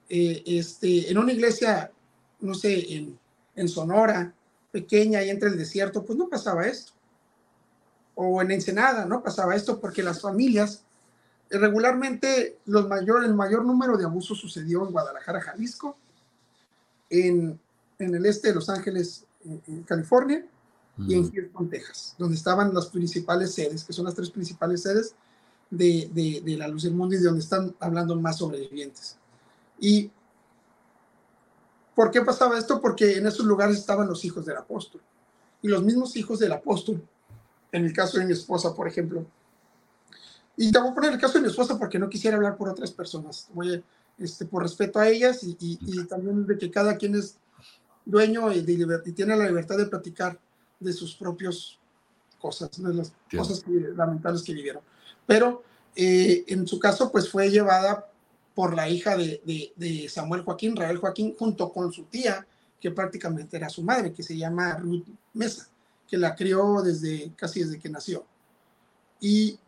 eh, 0.09 0.43
este, 0.45 1.09
en 1.09 1.19
una 1.19 1.31
iglesia, 1.31 1.89
no 2.41 2.53
sé, 2.53 2.95
en, 2.95 3.17
en 3.55 3.69
Sonora, 3.69 4.33
pequeña 4.73 5.23
y 5.23 5.29
entre 5.29 5.47
el 5.47 5.57
desierto, 5.57 6.03
pues 6.03 6.19
no 6.19 6.27
pasaba 6.27 6.67
esto. 6.67 6.96
O 8.17 8.41
en 8.41 8.51
Ensenada 8.51 9.05
no 9.05 9.23
pasaba 9.23 9.55
esto 9.55 9.79
porque 9.79 10.03
las 10.03 10.21
familias, 10.21 10.83
regularmente 11.49 12.57
los 12.65 12.87
mayor, 12.87 13.23
el 13.23 13.33
mayor 13.33 13.63
número 13.63 13.97
de 13.97 14.05
abusos 14.05 14.39
sucedió 14.39 14.85
en 14.85 14.91
Guadalajara, 14.91 15.41
Jalisco, 15.41 15.95
en, 17.09 17.59
en 17.99 18.15
el 18.15 18.25
este 18.25 18.49
de 18.49 18.55
Los 18.55 18.69
Ángeles, 18.69 19.25
en, 19.45 19.83
California, 19.83 20.45
y 20.99 21.13
en 21.13 21.31
Houston, 21.31 21.69
Texas, 21.69 22.15
donde 22.17 22.35
estaban 22.35 22.73
las 22.73 22.87
principales 22.87 23.53
sedes, 23.53 23.83
que 23.83 23.93
son 23.93 24.05
las 24.05 24.15
tres 24.15 24.31
principales 24.31 24.81
sedes 24.81 25.13
de, 25.69 26.09
de, 26.11 26.41
de 26.43 26.57
la 26.57 26.67
luz 26.67 26.83
del 26.83 26.95
mundo 26.95 27.13
y 27.13 27.19
de 27.19 27.25
donde 27.25 27.41
están 27.41 27.75
hablando 27.79 28.15
más 28.15 28.39
sobrevivientes. 28.39 29.15
Y 29.79 30.09
¿Por 31.97 32.11
qué 32.11 32.21
pasaba 32.21 32.59
esto? 32.59 32.79
Porque 32.79 33.17
en 33.17 33.25
esos 33.25 33.43
lugares 33.43 33.75
estaban 33.75 34.07
los 34.07 34.23
hijos 34.23 34.45
del 34.45 34.55
apóstol. 34.55 35.01
Y 35.63 35.67
los 35.67 35.81
mismos 35.81 36.15
hijos 36.15 36.37
del 36.37 36.51
apóstol, 36.51 37.01
en 37.71 37.85
el 37.85 37.93
caso 37.93 38.19
de 38.19 38.25
mi 38.25 38.33
esposa, 38.33 38.73
por 38.73 38.87
ejemplo. 38.87 39.25
Y 40.55 40.71
te 40.71 40.79
voy 40.79 40.89
a 40.89 40.93
poner 40.93 41.13
el 41.13 41.19
caso 41.19 41.35
de 41.35 41.41
mi 41.41 41.49
esposa 41.49 41.77
porque 41.77 41.99
no 41.99 42.09
quisiera 42.09 42.37
hablar 42.37 42.57
por 42.57 42.69
otras 42.69 42.91
personas. 42.91 43.47
Voy 43.53 43.83
este, 44.17 44.45
por 44.45 44.63
respeto 44.63 44.99
a 44.99 45.07
ellas 45.07 45.41
y, 45.43 46.05
también 46.07 46.45
de 46.45 46.57
que 46.57 46.71
cada 46.71 46.97
quien 46.97 47.15
es 47.15 47.37
dueño 48.05 48.51
y, 48.51 48.59
y, 48.59 49.11
tiene 49.11 49.35
la 49.35 49.45
libertad 49.45 49.77
de 49.77 49.85
platicar 49.85 50.39
de 50.79 50.93
sus 50.93 51.15
propias 51.15 51.77
cosas, 52.39 52.71
de 52.81 52.93
las 52.93 53.13
cosas 53.35 53.63
lamentables 53.67 54.43
que 54.43 54.53
vivieron. 54.53 54.81
Pero 55.25 55.63
eh, 55.95 56.45
en 56.47 56.67
su 56.67 56.79
caso, 56.79 57.11
pues 57.11 57.29
fue 57.29 57.49
llevada 57.49 58.09
por 58.53 58.75
la 58.75 58.89
hija 58.89 59.15
de, 59.17 60.07
Samuel 60.09 60.41
Joaquín, 60.41 60.75
Rael 60.75 60.97
Joaquín, 60.97 61.35
junto 61.37 61.71
con 61.71 61.91
su 61.91 62.03
tía, 62.05 62.47
que 62.79 62.91
prácticamente 62.91 63.57
era 63.57 63.69
su 63.69 63.83
madre, 63.83 64.13
que 64.13 64.23
se 64.23 64.37
llama 64.37 64.75
Ruth 64.77 65.05
Mesa, 65.33 65.67
que 66.07 66.17
la 66.17 66.35
crió 66.35 66.81
desde 66.81 67.33
casi 67.35 67.63
desde 67.63 67.79
que 67.79 67.89
nació. 67.89 68.25
Y, 69.19 69.59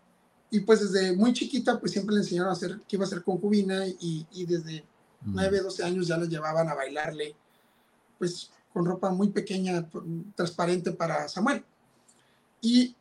pues 0.65 0.91
desde 0.91 1.15
muy 1.15 1.33
chiquita, 1.33 1.79
pues 1.79 1.91
siempre 1.91 2.15
le 2.15 2.21
enseñaron 2.21 2.49
a 2.49 2.53
hacer, 2.53 2.79
que 2.87 2.95
iba 2.95 3.05
a 3.05 3.09
ser 3.09 3.23
concubina 3.23 3.85
y, 3.87 4.45
desde 4.45 4.83
9, 5.21 5.61
12 5.61 5.83
años 5.83 6.07
ya 6.07 6.17
la 6.17 6.25
llevaban 6.25 6.69
a 6.69 6.75
bailarle, 6.75 7.35
pues 8.17 8.49
con 8.73 8.85
ropa 8.85 9.09
muy 9.09 9.29
pequeña, 9.29 9.87
transparente 10.35 10.91
para 10.91 11.27
Samuel. 11.27 11.63
Y, 12.61 12.95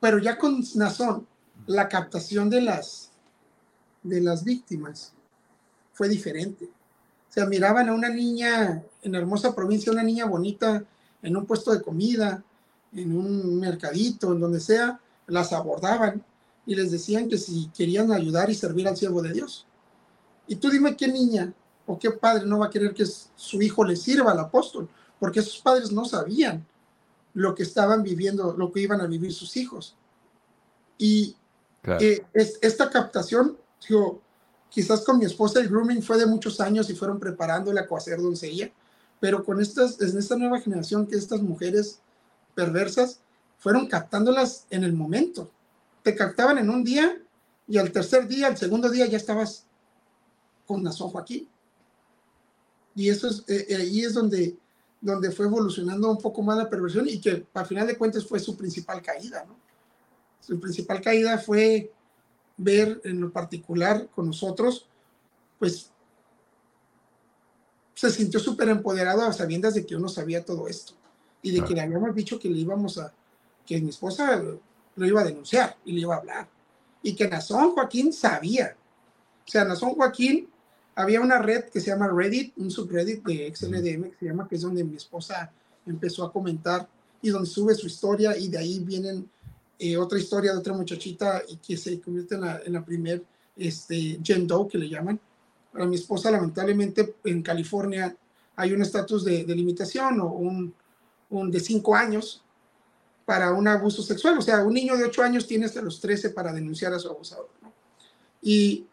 pero 0.00 0.18
ya 0.18 0.38
con 0.38 0.62
Nazón, 0.74 1.26
la 1.66 1.88
captación 1.88 2.50
de 2.50 2.60
las, 2.60 3.10
de 4.02 4.20
las 4.20 4.44
víctimas 4.44 5.12
fue 5.92 6.08
diferente. 6.08 6.66
O 6.66 7.32
sea, 7.32 7.46
miraban 7.46 7.88
a 7.88 7.94
una 7.94 8.08
niña 8.08 8.82
en 9.02 9.12
la 9.12 9.18
hermosa 9.18 9.54
provincia, 9.54 9.92
una 9.92 10.02
niña 10.02 10.26
bonita, 10.26 10.84
en 11.22 11.36
un 11.36 11.46
puesto 11.46 11.72
de 11.72 11.82
comida, 11.82 12.44
en 12.96 13.16
un 13.16 13.60
mercadito, 13.60 14.32
en 14.32 14.40
donde 14.40 14.60
sea, 14.60 15.00
las 15.26 15.52
abordaban 15.52 16.24
y 16.66 16.74
les 16.74 16.90
decían 16.90 17.28
que 17.28 17.38
si 17.38 17.70
querían 17.76 18.10
ayudar 18.12 18.50
y 18.50 18.54
servir 18.54 18.88
al 18.88 18.96
siervo 18.96 19.22
de 19.22 19.32
Dios. 19.32 19.66
Y 20.46 20.56
tú 20.56 20.70
dime 20.70 20.96
qué 20.96 21.08
niña 21.08 21.52
o 21.86 21.98
qué 21.98 22.10
padre 22.10 22.46
no 22.46 22.58
va 22.58 22.66
a 22.66 22.70
querer 22.70 22.94
que 22.94 23.06
su 23.06 23.62
hijo 23.62 23.84
le 23.84 23.96
sirva 23.96 24.32
al 24.32 24.40
apóstol, 24.40 24.88
porque 25.18 25.42
sus 25.42 25.60
padres 25.60 25.92
no 25.92 26.04
sabían 26.04 26.66
lo 27.34 27.54
que 27.54 27.62
estaban 27.62 28.02
viviendo, 28.02 28.54
lo 28.56 28.72
que 28.72 28.80
iban 28.80 29.00
a 29.00 29.06
vivir 29.06 29.32
sus 29.32 29.56
hijos. 29.56 29.96
Y 30.98 31.36
eh, 31.84 32.24
es, 32.32 32.58
esta 32.62 32.90
captación 32.90 33.56
Digo, 33.88 34.20
quizás 34.68 35.02
con 35.02 35.18
mi 35.18 35.24
esposa 35.24 35.60
el 35.60 35.68
grooming 35.68 36.02
fue 36.02 36.18
de 36.18 36.26
muchos 36.26 36.60
años 36.60 36.90
y 36.90 36.94
fueron 36.94 37.18
preparándola 37.18 37.86
a 37.88 38.00
ser 38.00 38.20
doncella, 38.20 38.70
pero 39.20 39.44
con 39.44 39.60
estas, 39.60 40.00
en 40.00 40.16
esta 40.18 40.36
nueva 40.36 40.60
generación 40.60 41.06
que 41.06 41.16
estas 41.16 41.40
mujeres 41.42 42.00
perversas 42.56 43.20
fueron 43.58 43.86
captándolas 43.86 44.66
en 44.70 44.82
el 44.82 44.92
momento. 44.92 45.50
Te 46.02 46.16
captaban 46.16 46.58
en 46.58 46.70
un 46.70 46.82
día 46.82 47.22
y 47.68 47.78
al 47.78 47.92
tercer 47.92 48.26
día, 48.26 48.48
al 48.48 48.56
segundo 48.56 48.90
día 48.90 49.06
ya 49.06 49.16
estabas 49.16 49.66
con 50.66 50.82
Nazón 50.82 51.10
Joaquín. 51.10 51.48
Y 52.96 53.10
eso 53.10 53.28
es, 53.28 53.44
eh, 53.46 53.66
eh, 53.68 53.76
ahí 53.76 54.02
es 54.02 54.14
donde, 54.14 54.56
donde 55.00 55.30
fue 55.30 55.46
evolucionando 55.46 56.10
un 56.10 56.18
poco 56.18 56.42
más 56.42 56.56
la 56.56 56.70
perversión 56.70 57.06
y 57.08 57.20
que 57.20 57.46
al 57.52 57.66
final 57.66 57.86
de 57.86 57.96
cuentas 57.96 58.26
fue 58.26 58.40
su 58.40 58.56
principal 58.56 59.02
caída. 59.02 59.44
Su 60.40 60.58
principal 60.58 61.00
caída 61.00 61.38
fue 61.38 61.92
ver 62.56 63.00
en 63.04 63.20
lo 63.20 63.30
particular 63.30 64.08
con 64.14 64.26
nosotros, 64.26 64.88
pues 65.58 65.90
se 67.94 68.10
sintió 68.10 68.40
súper 68.40 68.68
empoderado 68.68 69.22
a 69.22 69.32
sabiendas 69.32 69.74
de 69.74 69.84
que 69.84 69.96
uno 69.96 70.08
sabía 70.08 70.44
todo 70.44 70.68
esto 70.68 70.94
y 71.42 71.52
de 71.52 71.64
que 71.64 71.74
le 71.74 71.80
habíamos 71.80 72.14
dicho 72.14 72.38
que 72.38 72.48
le 72.48 72.58
íbamos 72.58 72.98
a, 72.98 73.12
que 73.64 73.80
mi 73.80 73.90
esposa 73.90 74.42
lo 74.96 75.06
iba 75.06 75.20
a 75.20 75.24
denunciar 75.24 75.76
y 75.84 75.92
le 75.92 76.00
iba 76.00 76.14
a 76.14 76.18
hablar. 76.18 76.48
Y 77.02 77.14
que 77.14 77.28
Nazón 77.28 77.72
Joaquín 77.72 78.12
sabía. 78.12 78.76
O 79.46 79.50
sea, 79.50 79.64
Nazón 79.64 79.90
Joaquín 79.94 80.48
había 80.94 81.20
una 81.20 81.38
red 81.38 81.64
que 81.64 81.80
se 81.80 81.90
llama 81.90 82.08
Reddit, 82.08 82.54
un 82.56 82.70
subreddit 82.70 83.22
de 83.24 83.54
XLDM 83.54 84.10
que 84.10 84.16
se 84.18 84.26
llama, 84.26 84.48
que 84.48 84.56
es 84.56 84.62
donde 84.62 84.82
mi 84.82 84.96
esposa 84.96 85.52
empezó 85.84 86.24
a 86.24 86.32
comentar 86.32 86.88
y 87.22 87.28
donde 87.28 87.48
sube 87.48 87.74
su 87.74 87.86
historia 87.86 88.36
y 88.36 88.48
de 88.48 88.58
ahí 88.58 88.80
vienen 88.80 89.28
eh, 89.78 89.96
otra 89.96 90.18
historia 90.18 90.52
de 90.52 90.58
otra 90.58 90.72
muchachita 90.72 91.42
y 91.48 91.56
que 91.58 91.76
se 91.76 92.00
convierte 92.00 92.36
en 92.36 92.40
la, 92.40 92.60
en 92.64 92.72
la 92.72 92.84
primer 92.84 93.22
este, 93.56 94.18
Jen 94.22 94.46
Doe, 94.46 94.68
que 94.68 94.78
le 94.78 94.88
llaman. 94.88 95.20
Para 95.70 95.86
mi 95.86 95.96
esposa, 95.96 96.30
lamentablemente, 96.30 97.16
en 97.24 97.42
California 97.42 98.16
hay 98.56 98.72
un 98.72 98.80
estatus 98.80 99.24
de, 99.24 99.44
de, 99.44 99.54
limitación 99.54 100.20
o 100.20 100.28
un, 100.28 100.72
un 101.30 101.50
de 101.50 101.60
cinco 101.60 101.94
años 101.94 102.42
para 103.24 103.52
un 103.52 103.68
abuso 103.68 104.02
sexual. 104.02 104.38
O 104.38 104.42
sea, 104.42 104.64
un 104.64 104.74
niño 104.74 104.96
de 104.96 105.04
ocho 105.04 105.22
años 105.22 105.46
tiene 105.46 105.66
hasta 105.66 105.82
los 105.82 106.00
13 106.00 106.30
para 106.30 106.52
denunciar 106.52 106.92
a 106.94 106.98
su 106.98 107.08
abusador. 107.08 107.48
Y 108.40 108.86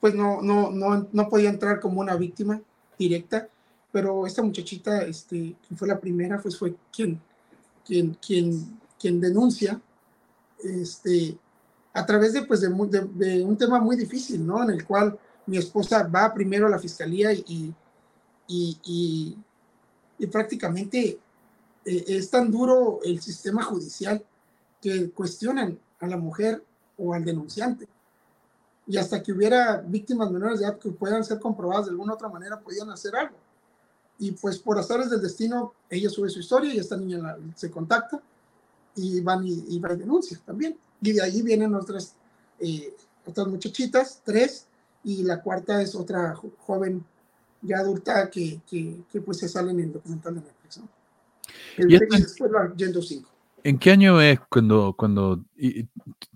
pues 0.00 0.14
no, 0.14 0.42
no, 0.42 0.70
no, 0.70 1.08
no 1.12 1.28
podía 1.28 1.50
entrar 1.50 1.80
como 1.80 2.00
una 2.00 2.16
víctima 2.16 2.60
directa, 2.98 3.48
pero 3.92 4.26
esta 4.26 4.42
muchachita, 4.42 5.02
este, 5.02 5.56
que 5.66 5.74
fue 5.76 5.88
la 5.88 6.00
primera, 6.00 6.40
pues 6.40 6.58
fue 6.58 6.74
quien, 6.92 7.20
quien, 7.84 8.14
quien, 8.14 8.80
quien 8.98 9.20
denuncia 9.20 9.80
este, 10.62 11.38
a 11.92 12.04
través 12.04 12.32
de, 12.32 12.42
pues, 12.42 12.60
de, 12.60 12.68
un 13.44 13.56
tema 13.56 13.78
muy 13.78 13.96
difícil, 13.96 14.46
¿no? 14.46 14.62
En 14.62 14.70
el 14.70 14.84
cual 14.84 15.18
mi 15.46 15.58
esposa 15.58 16.02
va 16.04 16.34
primero 16.34 16.66
a 16.66 16.70
la 16.70 16.78
fiscalía 16.78 17.32
y, 17.32 17.72
y, 18.48 19.36
y, 20.18 20.26
prácticamente 20.26 21.18
eh, 21.84 22.04
es 22.08 22.30
tan 22.30 22.50
duro 22.50 23.00
el 23.04 23.20
sistema 23.20 23.62
judicial 23.62 24.24
que 24.80 25.10
cuestionan 25.10 25.78
a 26.00 26.06
la 26.06 26.16
mujer 26.16 26.62
o 26.96 27.14
al 27.14 27.24
denunciante. 27.24 27.88
Y 28.86 28.98
hasta 28.98 29.22
que 29.22 29.32
hubiera 29.32 29.80
víctimas 29.80 30.30
menores 30.30 30.60
de 30.60 30.66
edad 30.66 30.78
que 30.78 30.90
puedan 30.90 31.24
ser 31.24 31.40
comprobadas 31.40 31.86
de 31.86 31.92
alguna 31.92 32.14
otra 32.14 32.28
manera, 32.28 32.60
podían 32.60 32.90
hacer 32.90 33.16
algo. 33.16 33.36
Y 34.18 34.32
pues 34.32 34.58
por 34.58 34.78
azares 34.78 35.10
del 35.10 35.22
destino, 35.22 35.72
ella 35.88 36.10
sube 36.10 36.28
su 36.28 36.40
historia 36.40 36.72
y 36.72 36.78
esta 36.78 36.96
niña 36.96 37.36
se 37.56 37.70
contacta 37.70 38.20
y 38.94 39.20
van 39.20 39.44
y, 39.46 39.64
y 39.68 39.78
van 39.78 39.98
denuncias 39.98 40.40
también. 40.42 40.76
Y 41.00 41.12
de 41.12 41.22
ahí 41.22 41.42
vienen 41.42 41.74
otras, 41.74 42.14
eh, 42.60 42.94
otras 43.26 43.46
muchachitas, 43.46 44.20
tres, 44.24 44.66
y 45.02 45.22
la 45.22 45.42
cuarta 45.42 45.82
es 45.82 45.94
otra 45.94 46.34
joven 46.58 47.04
ya 47.62 47.78
adulta 47.78 48.30
que, 48.30 48.60
que, 48.66 49.20
pues 49.20 49.38
se 49.38 49.48
sale 49.48 49.70
en 49.70 49.80
el 49.80 49.92
documental 49.92 50.34
de 50.34 50.40
Netflix. 50.40 50.80
¿Y 51.78 51.98
después 51.98 52.40
la 52.50 52.72
5. 53.02 53.30
¿En 53.64 53.78
qué 53.78 53.90
año 53.90 54.20
es 54.20 54.38
cuando, 54.50 54.94
cuando 54.96 55.44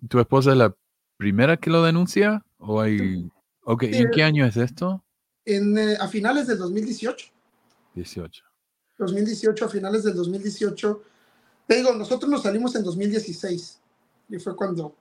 tu 0.08 0.18
esposa 0.18 0.52
es 0.52 0.56
la 0.56 0.74
primera 1.16 1.56
que 1.56 1.70
lo 1.70 1.82
denuncia? 1.82 2.44
¿O 2.58 2.80
hay... 2.80 3.30
Ok, 3.64 3.82
¿y 3.84 3.96
¿en 3.96 4.10
qué 4.10 4.22
año 4.22 4.46
es 4.46 4.56
esto? 4.56 5.04
En, 5.44 5.76
eh, 5.76 5.96
a 6.00 6.08
finales 6.08 6.46
del 6.46 6.58
2018. 6.58 7.26
18. 7.94 8.44
2018, 8.98 9.64
a 9.64 9.68
finales 9.68 10.04
del 10.04 10.14
2018. 10.14 11.02
Te 11.66 11.76
digo, 11.76 11.94
nosotros 11.94 12.30
nos 12.30 12.42
salimos 12.42 12.74
en 12.76 12.82
2016. 12.82 13.78
Y 14.30 14.38
fue 14.38 14.56
cuando, 14.56 14.94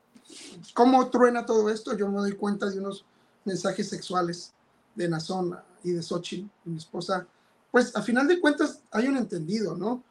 ¿cómo 0.73 1.09
truena 1.09 1.45
todo 1.45 1.69
esto? 1.69 1.97
Yo 1.97 2.09
me 2.09 2.17
doy 2.17 2.33
cuenta 2.33 2.69
de 2.69 2.79
unos 2.79 3.05
mensajes 3.45 3.87
sexuales 3.89 4.53
de 4.95 5.07
Nazón 5.07 5.55
y 5.83 5.91
de 5.91 6.03
Xochitl, 6.03 6.49
mi 6.65 6.77
esposa. 6.77 7.25
Pues 7.71 7.95
a 7.95 8.01
final 8.01 8.27
de 8.27 8.39
cuentas 8.39 8.81
hay 8.91 9.07
un 9.07 9.17
entendido, 9.17 9.75
¿no? 9.75 10.03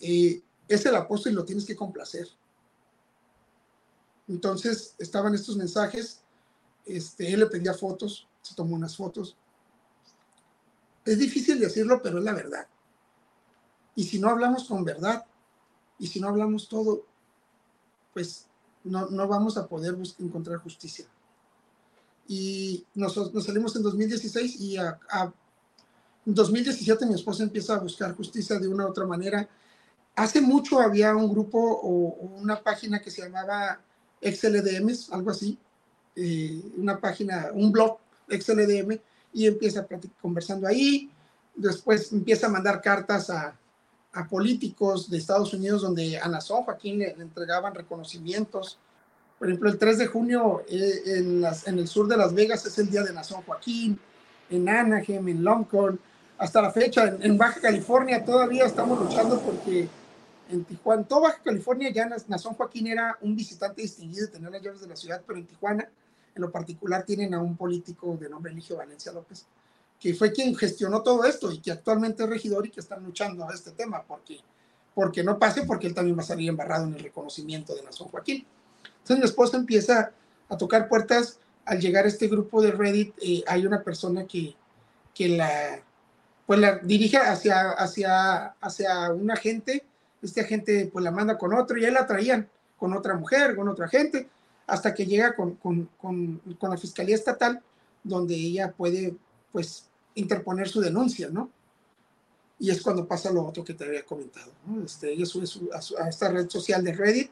Eh, 0.00 0.42
es 0.68 0.86
el 0.86 0.96
apóstol 0.96 1.32
y 1.32 1.34
lo 1.34 1.44
tienes 1.44 1.64
que 1.64 1.76
complacer. 1.76 2.28
Entonces 4.28 4.94
estaban 4.98 5.34
estos 5.34 5.56
mensajes, 5.56 6.20
este, 6.86 7.32
él 7.32 7.40
le 7.40 7.46
pedía 7.46 7.74
fotos, 7.74 8.26
se 8.40 8.54
tomó 8.54 8.74
unas 8.74 8.96
fotos. 8.96 9.36
Es 11.04 11.18
difícil 11.18 11.58
decirlo, 11.58 12.00
pero 12.02 12.18
es 12.18 12.24
la 12.24 12.32
verdad. 12.32 12.66
Y 13.94 14.04
si 14.04 14.18
no 14.18 14.28
hablamos 14.28 14.64
con 14.64 14.84
verdad, 14.84 15.26
y 15.98 16.06
si 16.06 16.20
no 16.20 16.28
hablamos 16.28 16.68
todo, 16.68 17.04
pues 18.12 18.46
no, 18.84 19.08
no 19.10 19.28
vamos 19.28 19.56
a 19.56 19.66
poder 19.66 19.96
encontrar 20.18 20.58
justicia. 20.58 21.06
Y 22.26 22.84
nos, 22.94 23.16
nos, 23.32 23.44
salimos 23.44 23.76
en 23.76 23.82
2016 23.82 24.60
y 24.60 24.76
a, 24.78 24.98
en 26.26 26.34
2017 26.34 27.06
mi 27.06 27.14
esposa 27.14 27.42
empieza 27.42 27.74
a 27.74 27.78
buscar 27.78 28.14
justicia 28.14 28.58
de 28.58 28.68
una 28.68 28.86
u 28.86 28.90
otra 28.90 29.06
manera. 29.06 29.48
Hace 30.14 30.40
mucho 30.40 30.80
había 30.80 31.14
un 31.16 31.28
grupo 31.28 31.58
o, 31.58 32.14
una 32.40 32.60
página 32.62 33.00
que 33.00 33.10
se 33.10 33.22
llamaba 33.22 33.80
XLDM, 34.20 34.90
algo 35.12 35.30
así, 35.30 35.58
eh, 36.14 36.62
una 36.76 37.00
página, 37.00 37.50
un 37.52 37.72
blog 37.72 37.98
XLDM, 38.28 39.00
y 39.32 39.46
empieza 39.46 39.86
conversando 40.20 40.66
ahí. 40.66 41.10
Después 41.54 42.12
empieza 42.12 42.46
a 42.46 42.50
mandar 42.50 42.80
cartas 42.80 43.30
a, 43.30 43.58
a 44.12 44.28
políticos 44.28 45.08
de 45.08 45.18
Estados 45.18 45.52
Unidos 45.54 45.82
donde 45.82 46.18
a 46.18 46.28
Nazón 46.28 46.64
Joaquín 46.64 46.98
le, 46.98 47.10
entregaban 47.12 47.74
reconocimientos. 47.74 48.78
Por 49.38 49.48
ejemplo, 49.48 49.70
el 49.70 49.78
3 49.78 49.98
de 49.98 50.06
junio 50.06 50.62
eh, 50.68 51.02
en, 51.06 51.40
las, 51.40 51.66
en, 51.66 51.78
el 51.78 51.88
sur 51.88 52.06
de 52.06 52.16
Las 52.16 52.34
Vegas 52.34 52.64
es 52.66 52.78
el 52.78 52.90
día 52.90 53.02
de 53.02 53.12
Nazón 53.12 53.42
Joaquín, 53.42 53.98
en 54.50 54.68
Anaheim, 54.68 55.28
en 55.28 55.42
Longhorn, 55.42 55.98
hasta 56.42 56.60
la 56.60 56.72
fecha 56.72 57.16
en, 57.20 57.38
Baja 57.38 57.60
California 57.60 58.24
todavía 58.24 58.64
estamos 58.64 58.98
luchando 58.98 59.40
porque 59.40 59.88
en 60.50 60.64
Tijuana, 60.64 61.04
toda 61.04 61.28
Baja 61.28 61.40
California 61.44 61.90
ya 61.92 62.08
Nazón 62.26 62.54
Joaquín 62.54 62.88
era 62.88 63.16
un 63.20 63.36
visitante 63.36 63.80
distinguido 63.80 64.26
de 64.26 64.32
tener 64.32 64.50
las 64.50 64.60
llaves 64.60 64.80
de 64.80 64.88
la 64.88 64.96
ciudad, 64.96 65.22
pero 65.24 65.38
en 65.38 65.46
Tijuana 65.46 65.88
en 66.34 66.42
lo 66.42 66.50
particular 66.50 67.04
tienen 67.04 67.32
a 67.34 67.40
un 67.40 67.56
político 67.56 68.18
de 68.20 68.28
nombre 68.28 68.50
Eligio 68.50 68.76
Valencia 68.76 69.12
López 69.12 69.46
que 70.00 70.14
fue 70.14 70.32
quien 70.32 70.56
gestionó 70.56 71.02
todo 71.02 71.24
esto 71.24 71.52
y 71.52 71.60
que 71.60 71.70
actualmente 71.70 72.24
es 72.24 72.28
regidor 72.28 72.66
y 72.66 72.70
que 72.70 72.80
está 72.80 72.96
luchando 72.96 73.48
a 73.48 73.54
este 73.54 73.70
tema 73.70 74.02
porque, 74.02 74.40
porque 74.96 75.22
no 75.22 75.38
pase, 75.38 75.62
porque 75.62 75.86
él 75.86 75.94
también 75.94 76.18
va 76.18 76.22
a 76.22 76.26
salir 76.26 76.48
embarrado 76.48 76.88
en 76.88 76.94
el 76.94 77.04
reconocimiento 77.04 77.72
de 77.72 77.84
Nación 77.84 78.08
Joaquín. 78.08 78.44
Entonces 78.84 79.18
mi 79.18 79.24
esposa 79.24 79.58
empieza 79.58 80.10
a 80.48 80.56
tocar 80.56 80.88
puertas. 80.88 81.38
Al 81.64 81.78
llegar 81.78 82.04
a 82.04 82.08
este 82.08 82.26
grupo 82.26 82.60
de 82.60 82.72
Reddit, 82.72 83.14
eh, 83.22 83.44
hay 83.46 83.64
una 83.64 83.84
persona 83.84 84.26
que, 84.26 84.56
que 85.14 85.28
la, 85.28 85.80
pues 86.46 86.58
la 86.58 86.78
dirige 86.78 87.16
hacia, 87.16 87.70
hacia, 87.70 88.46
hacia 88.60 89.12
un 89.12 89.30
agente. 89.30 89.84
Este 90.20 90.40
agente 90.40 90.90
pues 90.92 91.04
la 91.04 91.10
manda 91.10 91.38
con 91.38 91.52
otro 91.54 91.78
y 91.78 91.84
ahí 91.84 91.92
la 91.92 92.06
traían 92.06 92.48
con 92.76 92.92
otra 92.94 93.14
mujer, 93.14 93.54
con 93.54 93.68
otra 93.68 93.88
gente, 93.88 94.28
hasta 94.66 94.92
que 94.94 95.06
llega 95.06 95.36
con, 95.36 95.54
con, 95.54 95.88
con, 95.96 96.38
con 96.58 96.70
la 96.70 96.76
Fiscalía 96.76 97.14
Estatal, 97.14 97.62
donde 98.02 98.34
ella 98.34 98.72
puede 98.72 99.14
pues 99.52 99.88
interponer 100.14 100.68
su 100.68 100.80
denuncia, 100.80 101.28
¿no? 101.30 101.50
Y 102.58 102.70
es 102.70 102.80
cuando 102.82 103.06
pasa 103.06 103.32
lo 103.32 103.46
otro 103.46 103.64
que 103.64 103.74
te 103.74 103.84
había 103.84 104.04
comentado, 104.04 104.52
¿no? 104.66 104.84
Este, 104.84 105.12
ella 105.12 105.26
sube 105.26 105.46
a, 105.72 106.08
esta 106.08 106.28
red 106.30 106.48
social 106.48 106.82
de 106.84 106.92
Reddit, 106.92 107.30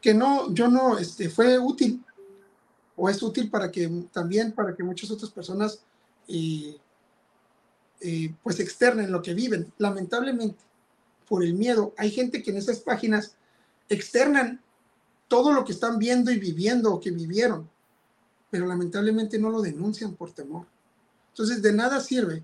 que 0.00 0.14
no, 0.14 0.52
yo 0.52 0.68
no, 0.68 0.98
este, 0.98 1.28
fue 1.28 1.58
útil, 1.58 2.04
o 2.96 3.08
es 3.08 3.22
útil 3.22 3.50
para 3.50 3.70
que 3.70 3.88
también, 4.12 4.52
para 4.52 4.74
que 4.74 4.82
muchas 4.82 5.10
otras 5.10 5.30
personas, 5.30 5.80
eh, 6.28 6.76
eh, 8.00 8.34
pues 8.42 8.60
externen 8.60 9.12
lo 9.12 9.22
que 9.22 9.34
viven. 9.34 9.72
Lamentablemente, 9.78 10.58
por 11.28 11.44
el 11.44 11.54
miedo, 11.54 11.94
hay 11.96 12.10
gente 12.10 12.42
que 12.42 12.50
en 12.50 12.56
esas 12.56 12.80
páginas 12.80 13.34
externan 13.88 14.60
todo 15.28 15.52
lo 15.52 15.64
que 15.64 15.72
están 15.72 15.98
viendo 15.98 16.30
y 16.30 16.38
viviendo 16.38 16.92
o 16.92 17.00
que 17.00 17.10
vivieron, 17.10 17.68
pero 18.50 18.66
lamentablemente 18.66 19.38
no 19.38 19.50
lo 19.50 19.60
denuncian 19.60 20.14
por 20.14 20.32
temor. 20.32 20.66
Entonces, 21.30 21.60
de 21.62 21.72
nada 21.72 22.00
sirve 22.00 22.42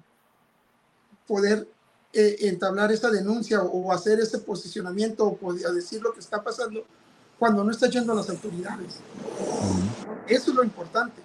poder 1.27 1.67
eh, 2.13 2.37
entablar 2.41 2.93
esa 2.93 3.11
denuncia 3.11 3.63
o, 3.63 3.91
hacer 3.91 4.21
ese 4.21 4.39
posicionamiento 4.39 5.39
o 5.41 5.53
decir 5.53 6.03
lo 6.03 6.13
que 6.13 6.21
está 6.21 6.43
pasando 6.45 6.85
cuando 7.39 7.65
no 7.65 7.71
está 7.71 7.89
yendo 7.89 8.13
a 8.13 8.17
las 8.17 8.31
autoridades. 8.31 9.01
Eso 10.29 10.51
es 10.51 10.57
lo 10.57 10.65
importante. 10.65 11.21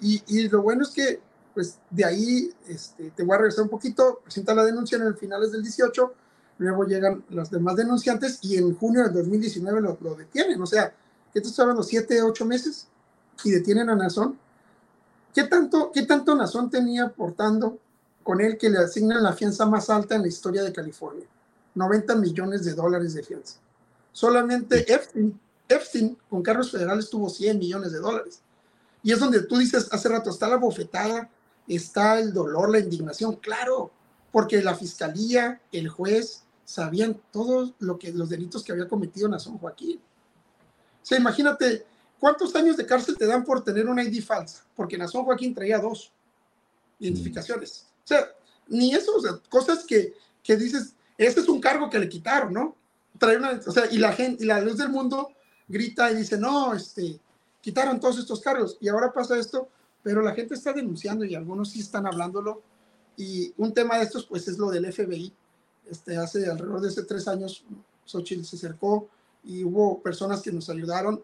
Y, 0.00 0.22
y, 0.26 0.48
lo 0.48 0.62
bueno 0.62 0.82
es 0.82 0.90
que, 0.90 1.20
pues, 1.54 1.78
de 1.90 2.04
ahí 2.04 2.52
este, 2.68 3.10
te 3.10 3.22
voy 3.22 3.34
a 3.34 3.38
regresar 3.38 3.64
un 3.64 3.70
poquito, 3.70 4.20
presenta 4.22 4.54
la 4.54 4.64
denuncia 4.64 4.96
en 4.96 5.04
el 5.04 5.14
finales 5.14 5.52
del 5.52 5.62
18, 5.62 6.14
luego 6.58 6.84
llegan 6.84 7.24
los 7.30 7.50
demás 7.50 7.76
denunciantes 7.76 8.38
y 8.42 8.56
en 8.56 8.74
junio 8.74 9.04
del 9.04 9.12
2019 9.12 9.80
lo, 9.80 9.98
lo 10.00 10.14
detienen. 10.14 10.60
O 10.60 10.66
sea, 10.66 10.92
¿qué 11.32 11.40
te 11.40 11.48
estoy 11.48 11.62
hablando? 11.62 11.82
¿Siete, 11.82 12.22
ocho 12.22 12.44
meses? 12.44 12.86
Y 13.44 13.50
detienen 13.50 13.88
a 13.88 13.94
Nazón 13.94 14.38
¿Qué 15.34 15.44
tanto, 15.44 15.92
qué 15.92 16.02
tanto 16.02 16.34
Nazón 16.34 16.70
tenía 16.70 17.04
aportando 17.04 17.78
con 18.22 18.40
él 18.40 18.58
que 18.58 18.68
le 18.68 18.78
asignan 18.78 19.22
la 19.22 19.32
fianza 19.32 19.64
más 19.64 19.88
alta 19.88 20.16
en 20.16 20.22
la 20.22 20.28
historia 20.28 20.62
de 20.62 20.72
California? 20.72 21.26
90 21.74 22.16
millones 22.16 22.64
de 22.64 22.74
dólares 22.74 23.14
de 23.14 23.22
fianza. 23.22 23.58
Solamente 24.12 24.92
Epstein, 24.92 25.38
Epstein 25.68 26.18
con 26.28 26.42
cargos 26.42 26.72
federales 26.72 27.08
tuvo 27.08 27.30
100 27.30 27.58
millones 27.58 27.92
de 27.92 28.00
dólares. 28.00 28.40
Y 29.02 29.12
es 29.12 29.20
donde 29.20 29.42
tú 29.42 29.56
dices 29.56 29.88
hace 29.92 30.08
rato, 30.08 30.30
está 30.30 30.48
la 30.48 30.56
bofetada, 30.56 31.30
está 31.66 32.18
el 32.18 32.32
dolor, 32.32 32.70
la 32.70 32.78
indignación, 32.78 33.36
claro, 33.36 33.90
porque 34.32 34.62
la 34.62 34.74
fiscalía, 34.74 35.60
el 35.72 35.88
juez, 35.88 36.44
sabían 36.64 37.20
todos 37.32 37.74
lo 37.78 37.98
que, 37.98 38.12
los 38.12 38.28
delitos 38.28 38.62
que 38.62 38.72
había 38.72 38.88
cometido 38.88 39.28
Nazón 39.28 39.58
Joaquín. 39.58 40.00
O 41.02 41.06
sea, 41.06 41.18
imagínate, 41.18 41.86
¿Cuántos 42.20 42.54
años 42.54 42.76
de 42.76 42.84
cárcel 42.84 43.16
te 43.16 43.26
dan 43.26 43.42
por 43.42 43.64
tener 43.64 43.88
una 43.88 44.04
ID 44.04 44.22
falsa? 44.22 44.62
Porque 44.76 44.98
Nazón 44.98 45.24
Joaquín 45.24 45.54
traía 45.54 45.78
dos 45.78 46.12
identificaciones. 46.98 47.86
O 48.04 48.06
sea, 48.06 48.28
ni 48.68 48.94
eso, 48.94 49.16
o 49.16 49.20
sea, 49.20 49.40
cosas 49.48 49.84
que, 49.86 50.14
que 50.42 50.54
dices, 50.56 50.94
este 51.16 51.40
es 51.40 51.48
un 51.48 51.62
cargo 51.62 51.88
que 51.88 51.98
le 51.98 52.10
quitaron, 52.10 52.52
¿no? 52.52 52.76
Trae 53.18 53.38
una, 53.38 53.58
o 53.66 53.72
sea, 53.72 53.90
y 53.90 53.96
la 53.96 54.12
gente, 54.12 54.44
y 54.44 54.46
la 54.46 54.60
luz 54.60 54.76
del 54.76 54.90
mundo 54.90 55.32
grita 55.66 56.12
y 56.12 56.16
dice, 56.16 56.36
no, 56.36 56.74
este, 56.74 57.18
quitaron 57.62 57.98
todos 57.98 58.18
estos 58.18 58.40
cargos 58.40 58.76
y 58.80 58.88
ahora 58.88 59.12
pasa 59.12 59.38
esto, 59.38 59.68
pero 60.02 60.22
la 60.22 60.34
gente 60.34 60.54
está 60.54 60.72
denunciando 60.72 61.24
y 61.24 61.34
algunos 61.34 61.70
sí 61.70 61.80
están 61.80 62.06
hablándolo. 62.06 62.62
Y 63.16 63.52
un 63.56 63.74
tema 63.74 63.98
de 63.98 64.04
estos, 64.04 64.24
pues, 64.26 64.48
es 64.48 64.58
lo 64.58 64.70
del 64.70 64.90
FBI. 64.92 65.32
Este, 65.90 66.16
hace 66.16 66.50
alrededor 66.50 66.80
de 66.80 66.88
hace 66.88 67.02
tres 67.02 67.28
años, 67.28 67.64
Xochitl 68.04 68.44
se 68.44 68.56
acercó 68.56 69.08
y 69.44 69.64
hubo 69.64 70.00
personas 70.02 70.42
que 70.42 70.52
nos 70.52 70.70
ayudaron 70.70 71.22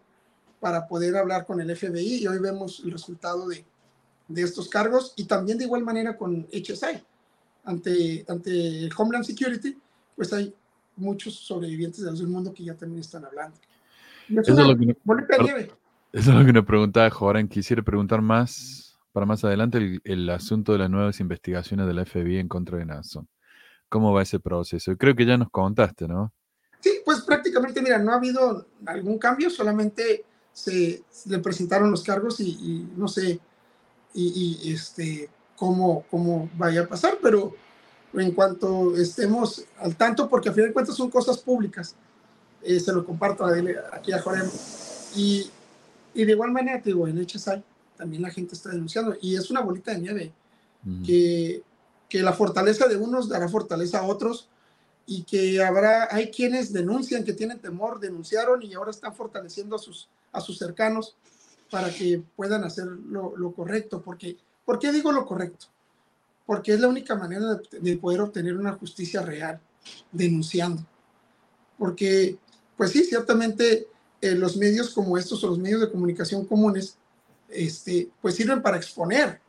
para 0.59 0.87
poder 0.87 1.15
hablar 1.15 1.45
con 1.45 1.61
el 1.61 1.75
FBI 1.75 2.23
y 2.23 2.27
hoy 2.27 2.39
vemos 2.39 2.81
el 2.83 2.91
resultado 2.91 3.47
de, 3.47 3.63
de 4.27 4.41
estos 4.41 4.67
cargos 4.67 5.13
y 5.15 5.25
también 5.25 5.57
de 5.57 5.65
igual 5.65 5.83
manera 5.83 6.17
con 6.17 6.47
HSI. 6.51 7.03
Ante, 7.63 8.25
ante 8.27 8.89
Homeland 8.97 9.25
Security, 9.25 9.77
pues 10.15 10.31
hay 10.33 10.53
muchos 10.95 11.35
sobrevivientes 11.35 12.03
del 12.03 12.27
mundo 12.27 12.53
que 12.53 12.63
ya 12.63 12.75
también 12.75 13.01
están 13.01 13.25
hablando. 13.25 13.57
Eso 14.29 14.51
es, 14.51 14.57
lo 14.57 14.77
que 14.77 15.71
eso 16.17 16.31
es 16.31 16.37
lo 16.37 16.45
que 16.45 16.53
nos 16.53 16.65
preguntaba 16.65 17.09
Joran. 17.09 17.47
Quisiera 17.47 17.83
preguntar 17.83 18.21
más, 18.21 18.97
para 19.11 19.25
más 19.25 19.43
adelante, 19.43 19.77
el, 19.77 20.01
el, 20.03 20.29
asunto 20.29 20.71
de 20.71 20.79
las 20.79 20.89
nuevas 20.89 21.19
investigaciones 21.19 21.85
del 21.85 22.03
FBI 22.05 22.39
en 22.39 22.47
contra 22.47 22.79
de 22.79 22.85
Nason. 22.85 23.27
¿Cómo 23.87 24.11
va 24.13 24.23
ese 24.23 24.39
proceso? 24.39 24.97
Creo 24.97 25.15
que 25.15 25.25
ya 25.25 25.37
nos 25.37 25.51
contaste, 25.51 26.07
¿no? 26.07 26.33
Sí, 26.79 27.01
pues 27.05 27.21
prácticamente, 27.21 27.81
mira, 27.81 27.99
no 27.99 28.11
ha 28.11 28.15
habido 28.15 28.67
algún 28.85 29.19
cambio, 29.19 29.49
solamente 29.49 30.25
se, 30.51 31.03
le 31.25 31.39
presentaron 31.39 31.91
los 31.91 32.03
cargos 32.03 32.39
y, 32.39 32.87
no 32.95 33.07
sé 33.07 33.39
y, 34.13 34.73
este, 34.73 35.29
cómo, 35.55 36.03
cómo 36.09 36.49
vaya 36.57 36.81
a 36.81 36.87
pasar, 36.87 37.19
pero 37.21 37.53
en 38.13 38.31
cuanto 38.31 38.95
estemos 38.95 39.65
al 39.77 39.95
tanto, 39.95 40.27
porque 40.27 40.49
a 40.49 40.53
fin 40.53 40.65
de 40.65 40.73
cuentas 40.73 40.95
son 40.95 41.11
cosas 41.11 41.37
públicas, 41.37 41.95
eh, 42.63 42.79
se 42.79 42.91
lo 42.91 43.05
comparto 43.05 43.45
a 43.45 43.57
él, 43.57 43.75
aquí 43.93 44.11
a 44.11 44.21
Jorge. 44.21 44.43
Y, 45.15 45.51
y 46.17 46.25
de 46.25 46.31
igual 46.31 46.51
manera, 46.51 46.81
te 46.81 46.89
digo, 46.89 47.07
en 47.07 47.23
HSI 47.23 47.63
también 47.95 48.23
la 48.23 48.31
gente 48.31 48.55
está 48.55 48.71
denunciando 48.71 49.15
y 49.21 49.35
es 49.35 49.51
una 49.51 49.61
bolita 49.61 49.91
de 49.91 49.99
nieve 49.99 50.33
que, 51.05 51.61
que 52.09 52.23
la 52.23 52.33
fortaleza 52.33 52.87
de 52.87 52.95
unos 52.95 53.29
dará 53.29 53.47
fortaleza 53.47 53.99
a 53.99 54.03
otros 54.03 54.49
y 55.05 55.23
que 55.23 55.63
habrá, 55.63 56.07
hay 56.09 56.31
quienes 56.31 56.73
denuncian 56.73 57.23
que 57.23 57.33
tienen 57.33 57.59
temor, 57.59 57.99
denunciaron 57.99 58.63
y 58.63 58.73
ahora 58.73 58.89
están 58.89 59.13
fortaleciendo 59.13 59.75
a 59.75 59.79
sus, 59.79 60.09
a 60.31 60.41
sus 60.41 60.57
cercanos 60.57 61.15
para 61.69 61.93
que 61.93 62.23
puedan 62.35 62.63
hacer 62.63 62.85
lo, 62.85 63.51
correcto. 63.51 64.01
Porque, 64.01 64.37
¿Por 64.65 64.79
qué 64.79 64.91
digo 64.91 65.11
lo 65.11 65.23
correcto? 65.23 65.67
Porque 66.47 66.73
es 66.73 66.79
la 66.79 66.87
única 66.87 67.13
manera 67.13 67.59
de, 67.71 67.97
poder 67.97 68.21
obtener 68.21 68.57
una 68.57 68.73
justicia 68.73 69.21
real, 69.21 69.59
denunciando. 70.11 70.83
Porque, 71.77 72.37
pues 72.75 72.91
sí, 72.91 73.03
ciertamente 73.03 73.87
eh, 74.21 74.35
los 74.35 74.57
medios 74.57 74.91
como 74.91 75.17
estos 75.17 75.43
o 75.43 75.47
los 75.47 75.59
medios 75.59 75.81
de 75.81 75.91
comunicación 75.91 76.45
comunes, 76.45 76.97
este, 77.49 78.09
pues 78.21 78.35
sirven 78.35 78.61
para 78.61 78.77
exponer, 78.77 79.39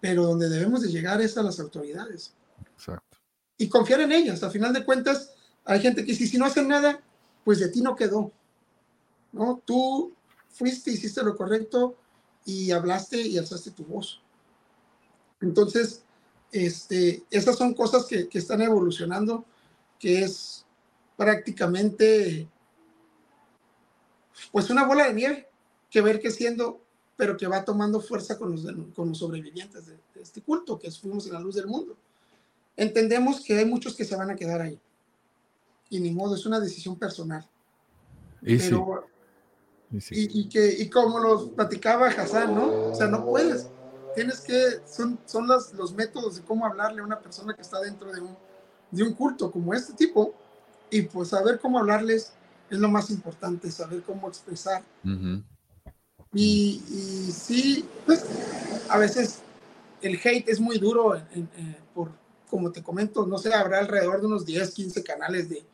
pero 0.00 0.24
donde 0.24 0.48
debemos 0.48 0.82
de 0.82 0.88
llegar 0.88 1.20
es 1.20 1.36
a 1.36 1.42
las 1.42 1.60
autoridades. 1.60 2.32
Exacto. 2.74 3.18
Y 3.58 3.68
confiar 3.68 4.00
en 4.00 4.12
ellas. 4.12 4.42
A 4.42 4.50
final 4.50 4.72
de 4.72 4.84
cuentas, 4.84 5.32
hay 5.64 5.80
gente 5.80 6.04
que 6.04 6.12
dice, 6.12 6.26
si 6.26 6.38
no 6.38 6.46
hacen 6.46 6.68
nada, 6.68 7.00
pues 7.44 7.60
de 7.60 7.68
ti 7.68 7.80
no 7.80 7.94
quedó. 7.94 8.32
¿no? 9.32 9.60
Tú 9.64 10.14
fuiste, 10.48 10.90
hiciste 10.90 11.22
lo 11.22 11.36
correcto 11.36 11.96
y 12.44 12.70
hablaste 12.70 13.20
y 13.20 13.36
alzaste 13.36 13.70
tu 13.70 13.84
voz. 13.84 14.20
Entonces, 15.40 16.02
este, 16.52 17.22
estas 17.30 17.56
son 17.56 17.74
cosas 17.74 18.06
que, 18.06 18.28
que 18.28 18.38
están 18.38 18.62
evolucionando, 18.62 19.44
que 19.98 20.22
es 20.22 20.64
prácticamente 21.16 22.48
pues 24.52 24.70
una 24.70 24.86
bola 24.86 25.06
de 25.06 25.14
nieve 25.14 25.48
que 25.90 26.00
ver 26.00 26.20
que 26.20 26.30
siendo, 26.30 26.80
pero 27.16 27.36
que 27.36 27.46
va 27.46 27.64
tomando 27.64 28.00
fuerza 28.00 28.36
con 28.38 28.52
los, 28.52 28.66
con 28.94 29.08
los 29.08 29.18
sobrevivientes 29.18 29.86
de, 29.86 29.96
este 30.20 30.42
culto, 30.42 30.78
que 30.78 30.90
fuimos 30.90 31.26
en 31.26 31.34
la 31.34 31.40
luz 31.40 31.54
del 31.54 31.66
mundo. 31.66 31.96
Entendemos 32.76 33.40
que 33.40 33.56
hay 33.56 33.64
muchos 33.64 33.94
que 33.94 34.04
se 34.04 34.16
van 34.16 34.30
a 34.30 34.36
quedar 34.36 34.60
ahí. 34.60 34.80
Y 35.90 36.00
ni 36.00 36.10
modo, 36.10 36.34
es 36.34 36.46
una 36.46 36.58
decisión 36.58 36.98
personal. 36.98 37.46
Y 38.42 38.56
pero, 38.56 39.06
y, 40.10 40.48
que, 40.48 40.74
y 40.78 40.90
como 40.90 41.20
los 41.20 41.50
platicaba 41.50 42.08
Hassan, 42.08 42.54
¿no? 42.54 42.90
O 42.90 42.94
sea, 42.94 43.06
no 43.06 43.24
puedes. 43.24 43.68
Tienes 44.14 44.40
que, 44.40 44.80
son, 44.86 45.18
son 45.26 45.46
los, 45.46 45.72
los 45.74 45.92
métodos 45.92 46.36
de 46.36 46.42
cómo 46.42 46.66
hablarle 46.66 47.00
a 47.00 47.04
una 47.04 47.20
persona 47.20 47.54
que 47.54 47.62
está 47.62 47.80
dentro 47.80 48.12
de 48.12 48.20
un, 48.20 48.36
de 48.90 49.02
un 49.02 49.14
culto 49.14 49.50
como 49.50 49.74
este 49.74 49.92
tipo 49.92 50.34
y 50.90 51.02
pues 51.02 51.28
saber 51.28 51.58
cómo 51.58 51.78
hablarles 51.78 52.32
es 52.74 52.80
lo 52.80 52.88
más 52.88 53.10
importante, 53.10 53.70
saber 53.70 54.02
cómo 54.02 54.28
expresar. 54.28 54.82
y, 56.32 56.82
y, 56.90 57.32
sí, 57.32 57.84
pues 58.06 58.24
a 58.88 58.98
veces 58.98 59.40
el 60.02 60.20
hate 60.22 60.48
es 60.48 60.60
muy 60.60 60.78
duro 60.78 61.20
por, 61.94 62.10
como 62.48 62.70
te 62.70 62.82
comento, 62.82 63.26
no 63.26 63.38
sé, 63.38 63.52
habrá 63.54 63.78
alrededor 63.78 64.20
de 64.20 64.26
unos 64.26 64.44
10, 64.44 64.70
15 64.70 65.02
canales 65.02 65.48
de 65.48 65.64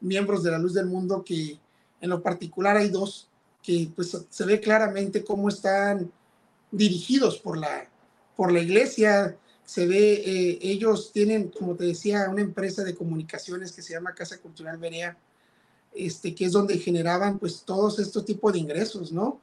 miembros 0.00 0.42
de 0.42 0.50
la 0.50 0.58
luz 0.58 0.74
del 0.74 0.86
mundo 0.86 1.24
que 1.24 1.58
en 2.00 2.10
lo 2.10 2.22
particular 2.22 2.76
hay 2.76 2.88
dos 2.88 3.28
que 3.62 3.90
pues 3.94 4.16
se 4.28 4.44
ve 4.44 4.60
claramente 4.60 5.24
cómo 5.24 5.48
están 5.48 6.10
dirigidos 6.70 7.38
por 7.38 7.58
la, 7.58 7.88
por 8.36 8.52
la 8.52 8.60
iglesia. 8.60 9.36
Se 9.64 9.86
ve, 9.86 10.22
eh, 10.24 10.58
ellos 10.62 11.10
tienen, 11.12 11.48
como 11.48 11.74
te 11.74 11.84
decía, 11.84 12.28
una 12.30 12.42
empresa 12.42 12.84
de 12.84 12.94
comunicaciones 12.94 13.72
que 13.72 13.82
se 13.82 13.94
llama 13.94 14.14
Casa 14.14 14.38
Cultural 14.38 14.78
Berea, 14.78 15.16
este, 15.96 16.34
que 16.34 16.44
es 16.44 16.52
donde 16.52 16.78
generaban 16.78 17.38
pues 17.38 17.62
todos 17.64 17.98
estos 17.98 18.24
tipos 18.24 18.52
de 18.52 18.58
ingresos, 18.58 19.12
¿no? 19.12 19.40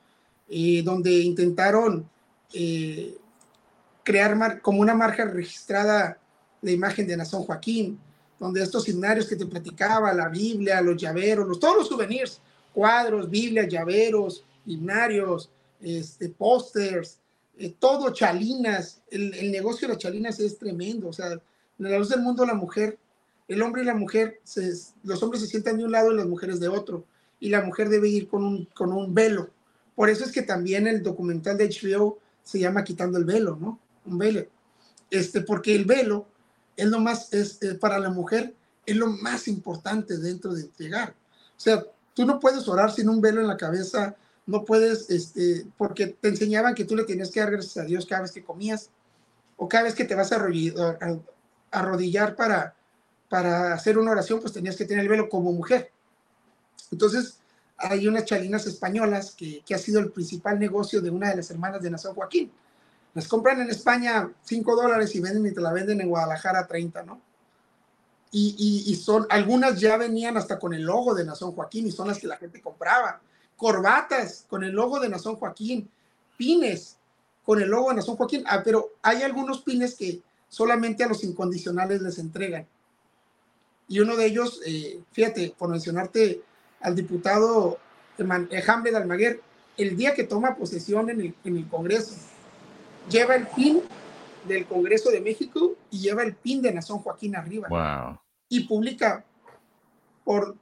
Eh, 0.50 0.82
donde 0.84 1.12
intentaron 1.12 2.08
eh, 2.54 3.18
crear 4.04 4.62
como 4.62 4.82
una 4.82 4.94
marca 4.94 5.26
registrada 5.26 6.20
la 6.62 6.72
imagen 6.72 7.08
de 7.08 7.18
Nazón 7.18 7.44
Joaquín, 7.44 8.00
donde 8.40 8.62
estos 8.62 8.88
himnarios 8.88 9.28
que 9.28 9.36
te 9.36 9.46
platicaba, 9.46 10.14
la 10.14 10.30
Biblia, 10.30 10.82
los 10.82 11.02
llaveros, 11.02 11.48
los, 11.48 11.60
todos 11.60 11.78
los 11.78 11.88
souvenirs, 11.88 12.40
cuadros, 12.74 13.30
Biblia, 13.30 13.68
llaveros, 13.68 14.44
himnarios, 14.66 15.50
este, 15.82 16.30
pósters, 16.30 17.20
eh, 17.58 17.74
todo, 17.80 18.12
chalinas. 18.12 19.02
El, 19.10 19.34
el, 19.34 19.52
negocio 19.52 19.88
de 19.88 19.94
las 19.94 20.04
chalinas 20.04 20.40
es 20.40 20.58
tremendo. 20.58 21.10
O 21.10 21.14
sea, 21.14 21.32
en 21.32 21.42
la 21.78 21.98
luz 21.98 22.10
del 22.10 22.22
mundo 22.22 22.46
la 22.46 22.54
mujer, 22.54 22.98
el 23.48 23.62
hombre 23.62 23.82
y 23.82 23.86
la 23.86 23.96
mujer, 23.96 24.42
los 25.04 25.24
hombres 25.24 25.42
se 25.42 25.48
sientan 25.48 25.78
de 25.78 25.86
un 25.86 25.92
lado 25.92 26.12
y 26.12 26.18
las 26.18 26.28
mujeres 26.28 26.60
de 26.60 26.68
otro. 26.68 27.06
Y 27.40 27.50
la 27.50 27.62
mujer 27.62 27.90
debe 27.90 28.10
ir 28.10 28.28
con 28.28 28.44
un, 28.44 28.66
con 28.74 28.94
un 28.94 29.14
velo. 29.14 29.50
Por 29.96 30.10
eso 30.10 30.24
es 30.24 30.32
que 30.32 30.42
también 30.42 30.88
el 30.88 31.04
documental 31.04 31.58
de 31.58 31.70
HBO 31.70 32.20
se 32.44 32.60
llama 32.60 32.84
Quitando 32.84 33.18
el 33.18 33.26
velo, 33.26 33.58
¿no? 33.60 33.80
Un 34.06 34.18
velo. 34.18 34.46
Este, 35.10 35.42
porque 35.42 35.76
el 35.76 35.86
velo 35.86 36.26
es 36.76 36.88
lo 36.88 37.00
más, 37.00 37.34
es, 37.34 37.62
eh, 37.62 37.76
para 37.76 38.00
la 38.00 38.10
mujer, 38.10 38.54
es 38.86 38.96
lo 38.96 39.08
más 39.08 39.48
importante 39.48 40.18
dentro 40.18 40.54
de 40.54 40.62
entregar. 40.62 41.14
O 41.56 41.60
sea, 41.60 41.84
Tú 42.14 42.26
no 42.26 42.40
puedes 42.40 42.68
orar 42.68 42.92
sin 42.92 43.10
un 43.10 43.22
velo 43.22 43.42
en 43.42 43.48
la 43.48 43.58
cabeza, 43.58 44.16
no 44.46 44.66
puedes, 44.66 45.10
este, 45.10 45.66
porque 45.78 46.08
te 46.08 46.28
enseñaban 46.28 46.76
que 46.76 46.86
tú 46.86 46.96
le 46.96 47.06
tenías 47.06 47.32
que 47.32 47.40
dar 47.40 47.52
gracias 47.52 47.78
a 47.78 47.86
Dios 47.86 48.06
cada 48.06 48.22
vez 48.22 48.32
que 48.32 48.44
comías 48.44 48.90
o 49.58 49.68
cada 49.68 49.86
vez 49.86 49.96
que 49.96 50.06
te 50.06 50.16
vas 50.16 50.32
a 50.32 50.46
arrodillar 51.72 52.36
para, 52.36 52.76
para 53.34 53.74
hacer 53.74 53.98
una 53.98 54.12
oración, 54.12 54.40
pues 54.40 54.54
tenías 54.54 54.76
que 54.76 54.86
tener 54.86 55.06
el 55.06 55.10
velo 55.10 55.28
como 55.28 55.52
mujer. 55.52 55.90
Entonces, 56.92 57.40
hay 57.78 58.08
unas 58.08 58.26
chalinas 58.26 58.68
españolas 58.68 59.32
que, 59.32 59.64
ha 59.74 59.78
sido 59.80 60.00
el 60.02 60.12
principal 60.12 60.60
negocio 60.60 61.02
de 61.02 61.10
una 61.10 61.32
de 61.32 61.38
las 61.38 61.50
hermanas 61.50 61.82
de 61.82 61.90
Nación 61.90 62.14
Joaquín. 62.14 62.52
Las 63.16 63.28
compran 63.28 63.60
en 63.60 63.72
España 63.72 64.32
5 64.44 64.76
dólares 64.76 65.16
y 65.16 65.20
venden 65.20 65.48
y 65.48 65.52
te 65.52 65.62
la 65.62 65.74
venden 65.74 66.00
en 66.02 66.10
Guadalajara 66.10 66.68
30, 66.68 67.02
¿no? 67.02 67.22
y, 68.32 69.02
son, 69.04 69.26
algunas 69.32 69.80
ya 69.80 69.98
venían 69.98 70.38
hasta 70.38 70.60
con 70.60 70.76
el 70.76 70.84
logo 70.84 71.16
de 71.16 71.26
Nazón 71.26 71.54
Joaquín 71.54 71.88
y 71.88 71.92
son 71.92 72.10
las 72.10 72.20
que 72.20 72.28
la 72.28 72.38
gente 72.38 72.62
compraba. 72.62 73.20
Corbatas 73.58 74.46
con 74.48 74.64
el 74.64 74.74
logo 74.74 75.00
de 75.00 75.10
Nazón 75.10 75.38
Joaquín, 75.38 75.90
pines 76.38 76.98
con 77.44 77.60
el 77.60 77.70
logo 77.70 77.90
de 77.90 77.96
Nazón 77.96 78.16
Joaquín, 78.16 78.44
ah, 78.46 78.62
pero 78.64 78.92
hay 79.02 79.24
algunos 79.24 79.64
pines 79.64 79.96
que 79.96 80.22
solamente 80.50 81.04
a 81.04 81.08
los 81.08 81.24
incondicionales 81.24 82.00
les 82.00 82.20
entregan. 82.20 82.68
Y 83.88 84.00
uno 84.00 84.16
de 84.16 84.26
ellos, 84.26 84.62
eh, 84.66 85.02
fíjate, 85.12 85.54
por 85.58 85.70
mencionarte 85.70 86.42
al 86.82 86.96
diputado 86.96 87.80
Hambre 88.68 88.92
de 88.92 88.98
Almaguer, 88.98 89.42
el 89.78 89.98
día 89.98 90.14
que 90.14 90.24
toma 90.24 90.56
posesión 90.56 91.10
en 91.10 91.22
el, 91.22 91.36
en 91.44 91.58
el 91.58 91.68
Congreso, 91.68 92.16
lleva 93.10 93.36
el 93.36 93.48
pin 93.48 93.82
del 94.48 94.66
Congreso 94.66 95.10
de 95.10 95.22
México 95.22 95.76
y 95.90 96.00
lleva 96.00 96.24
el 96.24 96.36
pin 96.36 96.62
de 96.62 96.74
Nazón 96.74 97.00
Joaquín 97.00 97.36
arriba. 97.36 97.68
Wow 97.70 98.20
y 98.54 98.62
publica 98.68 99.26
por, 100.24 100.56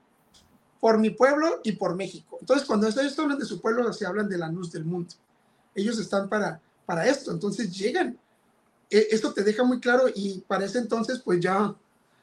por 0.80 0.98
mi 0.98 1.10
pueblo 1.10 1.60
y 1.62 1.74
por 1.74 1.94
México. 1.94 2.38
Entonces, 2.40 2.66
cuando 2.66 2.88
ellos 2.88 3.20
hablan 3.20 3.38
de 3.38 3.44
su 3.44 3.60
pueblo, 3.60 3.92
se 3.92 4.06
hablan 4.06 4.30
de 4.30 4.38
la 4.38 4.48
luz 4.48 4.72
del 4.72 4.86
mundo. 4.86 5.14
Ellos 5.76 6.00
están 6.00 6.30
para, 6.30 6.62
para 6.86 7.06
esto, 7.06 7.32
entonces 7.32 7.76
llegan. 7.78 8.18
E, 8.90 9.08
esto 9.12 9.34
te 9.34 9.44
deja 9.44 9.66
muy 9.66 9.82
claro 9.82 10.06
y 10.14 10.40
para 10.48 10.64
ese 10.64 10.80
entonces, 10.80 11.20
pues 11.20 11.42
ya 11.42 11.76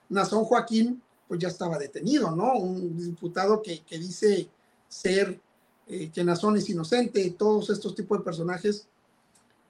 Nazón 0.09 0.45
Joaquín, 0.45 1.03
pues 1.27 1.41
ya 1.41 1.49
estaba 1.49 1.79
detenido, 1.79 2.31
¿no? 2.31 2.55
Un 2.55 2.97
diputado 2.97 3.63
que, 3.63 3.81
que 3.81 3.99
dice 3.99 4.49
ser, 4.89 5.41
eh, 5.87 6.11
que 6.11 6.25
Nazón 6.25 6.57
es 6.57 6.69
inocente, 6.71 7.35
todos 7.39 7.71
estos 7.71 7.95
tipos 7.95 8.19
de 8.19 8.25
personajes. 8.25 8.87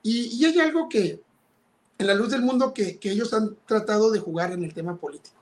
Y, 0.03 0.37
y, 0.37 0.45
hay 0.45 0.61
algo 0.61 0.89
que, 0.89 1.21
en 1.99 2.07
la 2.07 2.15
luz 2.15 2.31
del 2.31 2.43
mundo, 2.43 2.73
que, 2.73 2.99
que 2.99 3.11
ellos 3.11 3.35
han 3.35 3.57
tratado 3.67 4.11
de 4.11 4.21
jugar 4.21 4.53
en 4.53 4.63
el 4.63 4.73
tema 4.73 4.97
político 4.97 5.39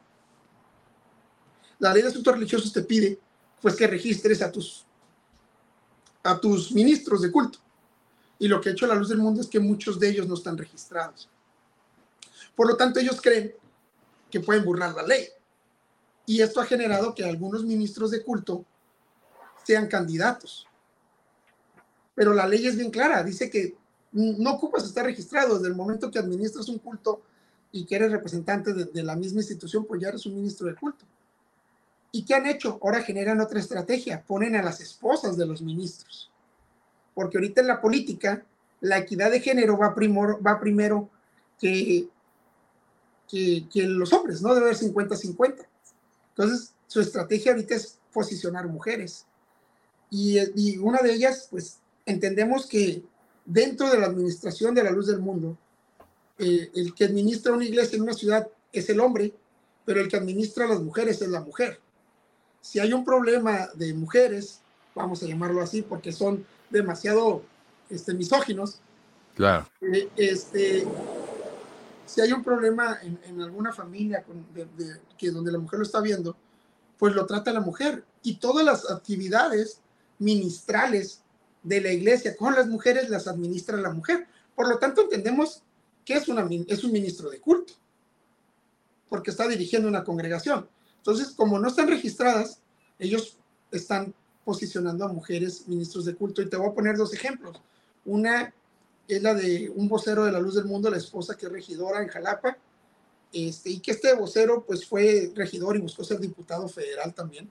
la 1.78 1.93
ley 1.93 2.02
de 2.02 2.09
asuntos 2.09 2.35
religiosos 2.35 2.73
te 2.73 2.82
pide 2.82 3.18
pues 3.60 3.74
que 3.74 3.86
registres 3.86 4.43
a 4.43 4.51
tus, 4.52 4.85
a 6.23 6.39
tus 6.39 6.73
ministros 6.73 7.23
de 7.23 7.32
culto. 7.32 7.59
Y 8.39 8.48
lo 8.48 8.60
que 8.60 8.68
ha 8.68 8.73
hecho 8.73 8.86
la 8.86 8.94
luz 8.94 9.09
del 9.09 9.18
mundo 9.18 9.40
es 9.40 9.47
que 9.47 9.59
muchos 9.59 9.98
de 9.98 10.10
ellos 10.10 10.28
no 10.28 10.35
están 10.35 10.59
registrados. 10.59 11.28
Por 12.55 12.68
lo 12.68 12.77
tanto, 12.77 13.01
ellos 13.01 13.20
creen 13.20 13.55
que 14.31 14.40
pueden 14.40 14.65
burlar 14.65 14.94
la 14.94 15.03
ley. 15.03 15.28
Y 16.27 16.43
esto 16.43 16.61
ha 16.61 16.66
generado 16.66 17.15
que 17.15 17.24
algunos 17.24 17.65
ministros 17.65 18.11
de 18.11 18.23
culto 18.23 18.65
sean 19.65 19.86
candidatos. 19.86 20.66
Pero 22.15 22.32
la 22.32 22.47
ley 22.47 22.66
es 22.66 22.77
bien 22.77 22.90
clara, 22.90 23.23
dice 23.23 23.51
que 23.51 23.77
no 24.12 24.53
ocupas 24.53 24.85
estar 24.85 25.05
registrado 25.05 25.57
desde 25.57 25.69
el 25.69 25.74
momento 25.74 26.11
que 26.11 26.19
administras 26.19 26.69
un 26.69 26.78
culto 26.78 27.20
y 27.70 27.85
que 27.85 27.97
eres 27.97 28.11
representante 28.11 28.73
de, 28.73 29.03
la 29.03 29.16
misma 29.16 29.40
institución, 29.40 29.85
pues 29.85 30.01
ya 30.01 30.09
eres 30.09 30.24
un 30.24 30.35
ministro 30.35 30.66
de 30.66 30.74
culto. 30.74 31.05
¿Y 32.12 32.24
qué 32.24 32.35
han 32.35 32.47
hecho? 32.47 32.78
Ahora 32.82 33.03
generan 33.03 33.40
otra 33.40 33.61
estrategia, 33.61 34.23
ponen 34.27 34.57
a 34.57 34.62
las 34.62 34.81
esposas 34.81 35.36
de 35.36 35.47
los 35.47 35.61
ministros. 35.61 36.31
Porque 37.15 37.36
ahorita 37.36 37.61
en 37.61 37.66
la 37.66 37.81
política, 37.81 38.44
la 38.81 38.98
equidad 38.98 39.31
de 39.31 39.40
género 39.40 39.77
va 39.77 39.94
primero 40.61 41.11
que, 41.59 42.09
que, 43.28 43.66
los 43.74 44.12
hombres, 44.12 44.43
¿no? 44.43 44.55
Debe 44.55 44.66
haber 44.66 44.78
50-50. 44.78 45.66
Entonces, 46.31 46.74
su 46.86 47.01
estrategia 47.01 47.53
ahorita 47.53 47.74
es 47.74 47.98
posicionar 48.12 48.66
mujeres. 48.69 49.27
Y, 50.11 50.39
y, 50.55 50.78
una 50.78 50.98
de 50.98 51.12
ellas, 51.12 51.48
pues, 51.51 51.78
entendemos 52.05 52.66
que 52.66 53.03
dentro 53.44 53.90
de 53.90 53.98
la 53.98 54.07
administración 54.07 54.74
de 54.74 54.85
la 54.85 54.90
luz 54.90 55.07
del 55.07 55.19
mundo, 55.19 55.57
eh, 56.39 56.70
el 56.74 56.94
que 56.94 57.05
administra 57.05 57.53
una 57.53 57.65
iglesia 57.65 57.97
en 57.97 58.03
una 58.03 58.12
ciudad 58.12 58.48
es 58.73 58.89
el 58.90 59.01
hombre, 59.01 59.32
pero 59.85 60.01
el 60.01 60.09
que 60.09 60.16
administra 60.16 60.66
a 60.66 60.69
las 60.69 60.81
mujeres 60.81 61.23
es 61.23 61.28
la 61.28 61.40
mujer 61.40 61.81
si 62.66 62.81
hay 62.81 62.93
un 62.93 63.05
problema 63.05 63.69
de 63.74 63.94
mujeres, 63.94 64.61
vamos 64.93 65.23
a 65.23 65.27
llamarlo 65.27 65.62
así, 65.62 65.82
porque 65.82 66.11
son 66.11 66.44
demasiado 66.69 67.43
este, 67.89 68.12
misóginos. 68.12 68.81
Claro. 69.36 69.69
Eh, 69.81 70.09
este, 70.16 70.85
si 72.06 72.20
hay 72.20 72.32
un 72.32 72.42
problema 72.42 72.98
en, 73.02 73.40
alguna 73.40 73.72
familia 73.72 74.24
que 75.18 75.30
donde 75.30 75.52
la 75.52 75.58
mujer 75.58 75.78
lo 75.80 75.84
está 75.84 76.00
viendo, 76.00 76.36
pues 76.98 77.14
lo 77.14 77.26
trata 77.26 77.52
la 77.52 77.60
mujer. 77.60 78.04
Y 78.22 78.36
todas 78.36 78.64
las 78.64 78.90
actividades 78.90 79.80
ministrales 80.18 81.22
de 81.62 81.80
la 81.80 81.92
iglesia 81.92 82.36
con 82.36 82.54
las 82.54 82.68
mujeres 82.68 83.10
las 83.10 83.26
administra 83.26 83.76
la 83.76 83.90
mujer. 83.90 84.26
Por 84.54 84.68
lo 84.68 84.78
tanto, 84.78 85.02
entendemos 85.02 85.62
que 86.04 86.14
es, 86.14 86.24
es 86.68 86.84
un 86.84 86.92
ministro 86.92 87.28
de 87.28 87.40
culto, 87.40 87.74
porque 89.08 89.30
está 89.30 89.48
dirigiendo 89.48 89.88
una 89.88 90.04
congregación. 90.04 90.68
Entonces, 90.98 91.30
como 91.30 91.58
no 91.58 91.68
están 91.68 91.88
registradas, 91.88 92.60
ellos 92.98 93.36
están 93.70 94.14
posicionando 94.44 95.04
a 95.04 95.12
mujeres 95.12 95.66
ministros 95.66 96.04
de 96.04 96.14
culto. 96.14 96.40
Y 96.40 96.48
te 96.48 96.56
voy 96.56 96.68
a 96.68 96.74
poner 96.74 96.96
dos 96.96 97.12
ejemplos. 97.12 97.60
Una 98.04 98.54
es 99.08 99.22
la 99.22 99.34
de 99.34 99.70
un 99.74 99.88
vocero 99.88 100.24
de 100.24 100.32
la 100.32 100.40
luz 100.40 100.54
del 100.54 100.64
mundo, 100.64 100.90
la 100.90 100.96
esposa 100.96 101.36
que 101.36 101.46
es 101.46 101.52
regidora 101.52 102.02
en 102.02 102.08
Jalapa, 102.08 102.56
este, 103.32 103.70
y 103.70 103.80
que 103.80 103.90
este 103.92 104.14
vocero 104.14 104.64
pues 104.66 104.86
fue 104.86 105.32
regidor 105.34 105.76
y 105.76 105.80
buscó 105.80 106.04
ser 106.04 106.18
diputado 106.18 106.68
federal 106.68 107.14
también, 107.14 107.50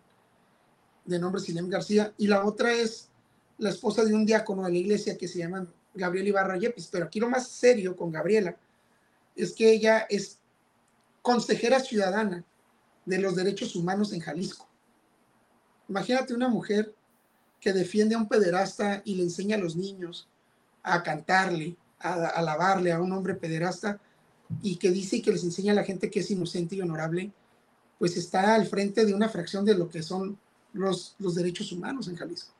de 1.06 1.20
nombre 1.20 1.42
Sinem 1.42 1.70
García. 1.70 2.14
Y 2.18 2.28
la 2.28 2.46
otra 2.46 2.74
es 2.74 3.10
la 3.58 3.70
esposa 3.70 4.04
de 4.04 4.14
un 4.14 4.26
diácono 4.26 4.64
de 4.64 4.72
la 4.72 4.78
iglesia 4.78 5.18
que 5.18 5.28
se 5.28 5.40
llama 5.40 5.68
Gabriela 5.94 6.30
Ibarra 6.30 6.58
Yepis. 6.58 6.88
Pero 6.92 7.06
aquí 7.06 7.20
lo 7.20 7.30
más 7.30 7.48
serio 7.48 7.96
con 7.96 8.12
Gabriela 8.12 8.58
es 9.36 9.54
que 9.54 9.72
ella 9.72 10.08
es 10.10 10.40
consejera 11.22 11.80
ciudadana 11.80 12.44
de 13.06 13.20
los 13.20 13.36
derechos 13.36 13.76
humanos 13.76 14.12
en 14.14 14.22
Jalisco. 14.22 14.68
Imagínate 15.88 16.34
una 16.34 16.50
mujer 16.50 16.94
que 17.60 17.74
defiende 17.74 18.16
a 18.16 18.18
un 18.18 18.28
pederasta 18.28 19.02
y 19.06 19.16
le 19.16 19.24
enseña 19.24 19.56
a 19.56 19.60
los 19.60 19.76
niños 19.76 20.28
a 20.86 21.02
cantarle, 21.02 21.76
a, 22.00 22.14
alabarle 22.28 22.92
a 22.92 23.02
un 23.02 23.12
hombre 23.12 23.34
pederasta 23.34 24.00
y 24.62 24.76
que 24.78 24.92
dice 24.92 25.22
que 25.22 25.32
les 25.32 25.44
enseña 25.44 25.74
a 25.74 25.76
la 25.76 25.84
gente 25.84 26.10
que 26.10 26.20
es 26.20 26.30
inocente 26.30 26.76
y 26.76 26.82
honorable, 26.82 27.32
pues 27.98 28.16
está 28.16 28.54
al 28.54 28.68
frente 28.68 29.06
de 29.06 29.14
una 29.14 29.28
fracción 29.28 29.66
de 29.66 29.76
lo 29.76 29.90
que 29.90 30.04
son 30.04 30.38
los, 30.74 31.16
los 31.18 31.34
derechos 31.36 31.72
humanos 31.72 32.08
en 32.08 32.16
Jalisco. 32.16 32.54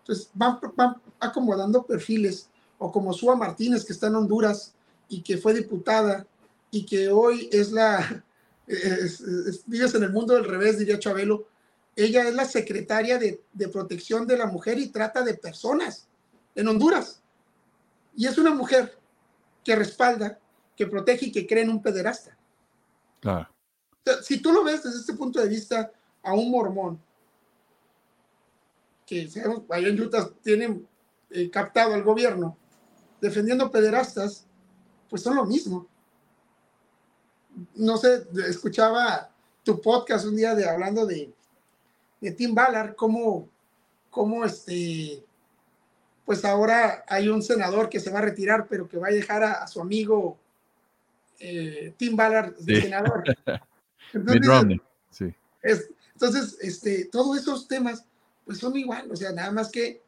Entonces 0.00 0.30
van, 0.32 0.58
acomodando 1.18 1.82
perfiles, 1.82 2.48
o 2.78 2.92
como 2.92 3.12
Sua 3.12 3.34
Martínez, 3.34 3.84
que 3.84 3.92
está 3.92 4.06
en 4.06 4.14
Honduras 4.14 4.72
y 5.08 5.22
que 5.22 5.36
fue 5.36 5.52
diputada 5.52 6.24
y 6.70 6.86
que 6.86 7.08
hoy 7.08 7.48
es 7.50 7.72
la, 7.72 8.24
vives 9.66 9.94
en 9.94 10.02
el 10.04 10.12
mundo 10.12 10.34
del 10.34 10.44
revés, 10.44 10.78
diría 10.78 11.00
Chabelo, 11.00 11.48
ella 11.96 12.28
es 12.28 12.34
la 12.34 12.44
secretaria 12.44 13.18
de, 13.18 13.42
de, 13.52 13.68
protección 13.68 14.24
de 14.28 14.36
la 14.36 14.46
mujer 14.46 14.78
y 14.78 14.86
trata 14.86 15.22
de 15.22 15.34
personas 15.34 16.06
en 16.58 16.66
Honduras. 16.66 17.22
Y 18.16 18.26
es 18.26 18.36
una 18.36 18.52
mujer 18.52 18.98
que 19.64 19.76
respalda, 19.76 20.40
que 20.76 20.88
protege 20.88 21.26
y 21.26 21.32
que 21.32 21.46
cree 21.46 21.62
en 21.62 21.70
un 21.70 21.80
pederasta. 21.80 22.36
Claro. 23.20 23.48
si 24.22 24.40
tú 24.40 24.52
lo 24.52 24.62
ves 24.62 24.82
desde 24.82 25.00
este 25.00 25.14
punto 25.14 25.40
de 25.40 25.48
vista 25.48 25.90
a 26.22 26.34
un 26.34 26.50
mormón 26.52 27.00
que 29.04 29.28
allá 29.70 29.88
en 29.88 30.00
Utah 30.00 30.30
tienen 30.42 30.86
eh, 31.30 31.50
captado 31.50 31.94
al 31.94 32.04
gobierno 32.04 32.56
defendiendo 33.20 33.70
pederastas, 33.70 34.46
pues 35.08 35.22
son 35.22 35.36
lo 35.36 35.44
mismo. 35.44 35.86
No 37.74 37.96
sé, 37.96 38.26
escuchaba 38.48 39.30
tu 39.64 39.80
podcast 39.80 40.26
un 40.26 40.36
día 40.36 40.54
de 40.54 40.68
hablando 40.68 41.06
de, 41.06 41.32
de 42.20 42.30
Tim 42.32 42.54
Ballard, 42.54 42.94
cómo, 42.94 43.48
cómo 44.10 44.44
este, 44.44 45.24
pues 46.28 46.44
ahora 46.44 47.06
hay 47.08 47.30
un 47.30 47.42
senador 47.42 47.88
que 47.88 48.00
se 48.00 48.10
va 48.10 48.18
a 48.18 48.20
retirar, 48.20 48.66
pero 48.68 48.86
que 48.86 48.98
va 48.98 49.08
a 49.08 49.12
dejar 49.12 49.42
a, 49.42 49.66
su 49.66 49.80
amigo 49.80 50.36
eh, 51.40 51.94
Tim 51.96 52.16
Ballard 52.16 52.54
de 52.58 52.82
senador. 52.82 53.24
Entonces, 54.12 54.78
sí. 55.10 55.34
entonces, 56.12 56.58
este, 56.60 57.06
todos 57.06 57.38
esos 57.38 57.66
temas 57.66 58.04
pues 58.44 58.58
son 58.58 58.76
igual, 58.76 59.10
o 59.10 59.16
sea, 59.16 59.32
nada 59.32 59.50
más 59.52 59.70
que 59.70 60.02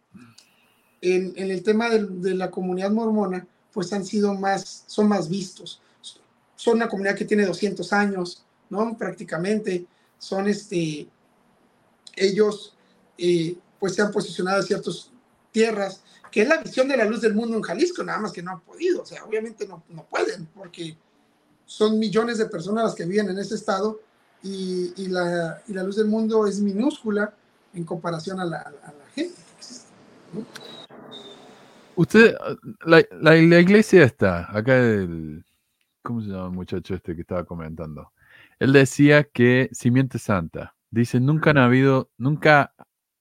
en, 1.00 1.32
el 1.36 1.62
tema 1.62 1.88
de, 1.88 2.34
la 2.34 2.50
comunidad 2.50 2.90
mormona, 2.90 3.46
pues 3.72 3.90
han 3.94 4.04
sido 4.04 4.34
más, 4.34 4.84
son 4.88 5.08
más 5.08 5.26
vistos. 5.26 5.80
Son 6.54 6.76
una 6.76 6.88
comunidad 6.88 7.16
que 7.16 7.24
tiene 7.24 7.46
200 7.46 7.90
años, 7.94 8.44
¿no? 8.68 8.94
Prácticamente, 8.98 9.86
son 10.18 10.48
este, 10.48 11.08
ellos, 12.14 12.76
eh, 13.16 13.56
pues 13.78 13.94
se 13.94 14.02
han 14.02 14.12
posicionado 14.12 14.60
en 14.60 14.66
ciertas 14.66 15.10
tierras, 15.50 16.02
que 16.30 16.42
es 16.42 16.48
la 16.48 16.58
visión 16.58 16.88
de 16.88 16.96
la 16.96 17.04
luz 17.04 17.20
del 17.20 17.34
mundo 17.34 17.56
en 17.56 17.62
Jalisco, 17.62 18.02
nada 18.02 18.20
más 18.20 18.32
que 18.32 18.42
no 18.42 18.52
han 18.52 18.60
podido, 18.60 19.02
o 19.02 19.06
sea, 19.06 19.24
obviamente 19.24 19.66
no, 19.66 19.82
no 19.88 20.04
pueden, 20.04 20.46
porque 20.46 20.96
son 21.64 21.98
millones 21.98 22.38
de 22.38 22.46
personas 22.46 22.84
las 22.84 22.94
que 22.94 23.04
viven 23.04 23.28
en 23.30 23.38
ese 23.38 23.54
estado 23.54 24.00
y, 24.42 24.92
y, 24.96 25.08
la, 25.08 25.62
y 25.68 25.72
la 25.72 25.82
luz 25.82 25.96
del 25.96 26.06
mundo 26.06 26.46
es 26.46 26.60
minúscula 26.60 27.34
en 27.74 27.84
comparación 27.84 28.40
a 28.40 28.44
la, 28.44 28.72
gente 29.14 29.34
Usted, 31.96 32.34
la, 32.86 33.04
la, 33.20 33.36
iglesia 33.36 34.04
está, 34.04 34.56
acá 34.56 34.76
el, 34.76 35.44
¿cómo 36.02 36.22
se 36.22 36.28
llama 36.28 36.46
el 36.46 36.52
muchacho 36.52 36.94
este 36.94 37.14
que 37.14 37.22
estaba 37.22 37.44
comentando? 37.44 38.12
Él 38.58 38.72
decía 38.72 39.24
que 39.24 39.68
Simiente 39.72 40.18
Santa, 40.18 40.74
dice, 40.90 41.20
nunca 41.20 41.50
han 41.50 41.58
habido, 41.58 42.10
nunca 42.16 42.72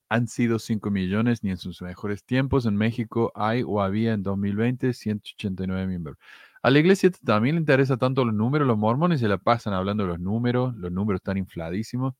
han 0.09 0.27
sido 0.27 0.57
5 0.57 0.89
millones 0.89 1.43
ni 1.43 1.51
en 1.51 1.57
sus 1.57 1.81
mejores 1.81 2.23
tiempos. 2.23 2.65
En 2.65 2.75
México 2.75 3.31
hay 3.35 3.63
o 3.65 3.81
había 3.81 4.13
en 4.13 4.23
2020 4.23 4.93
189 4.93 5.87
miembros. 5.87 6.17
A 6.61 6.69
la 6.71 6.79
iglesia 6.79 7.09
también 7.23 7.55
le 7.55 7.61
interesa 7.61 7.95
tanto 7.95 8.25
los 8.25 8.33
números, 8.33 8.67
los 8.67 8.77
mormones 8.77 9.21
se 9.21 9.27
la 9.27 9.37
pasan 9.37 9.73
hablando 9.73 10.03
de 10.03 10.09
los 10.09 10.19
números, 10.19 10.75
los 10.75 10.91
números 10.91 11.19
están 11.19 11.37
infladísimos. 11.37 12.15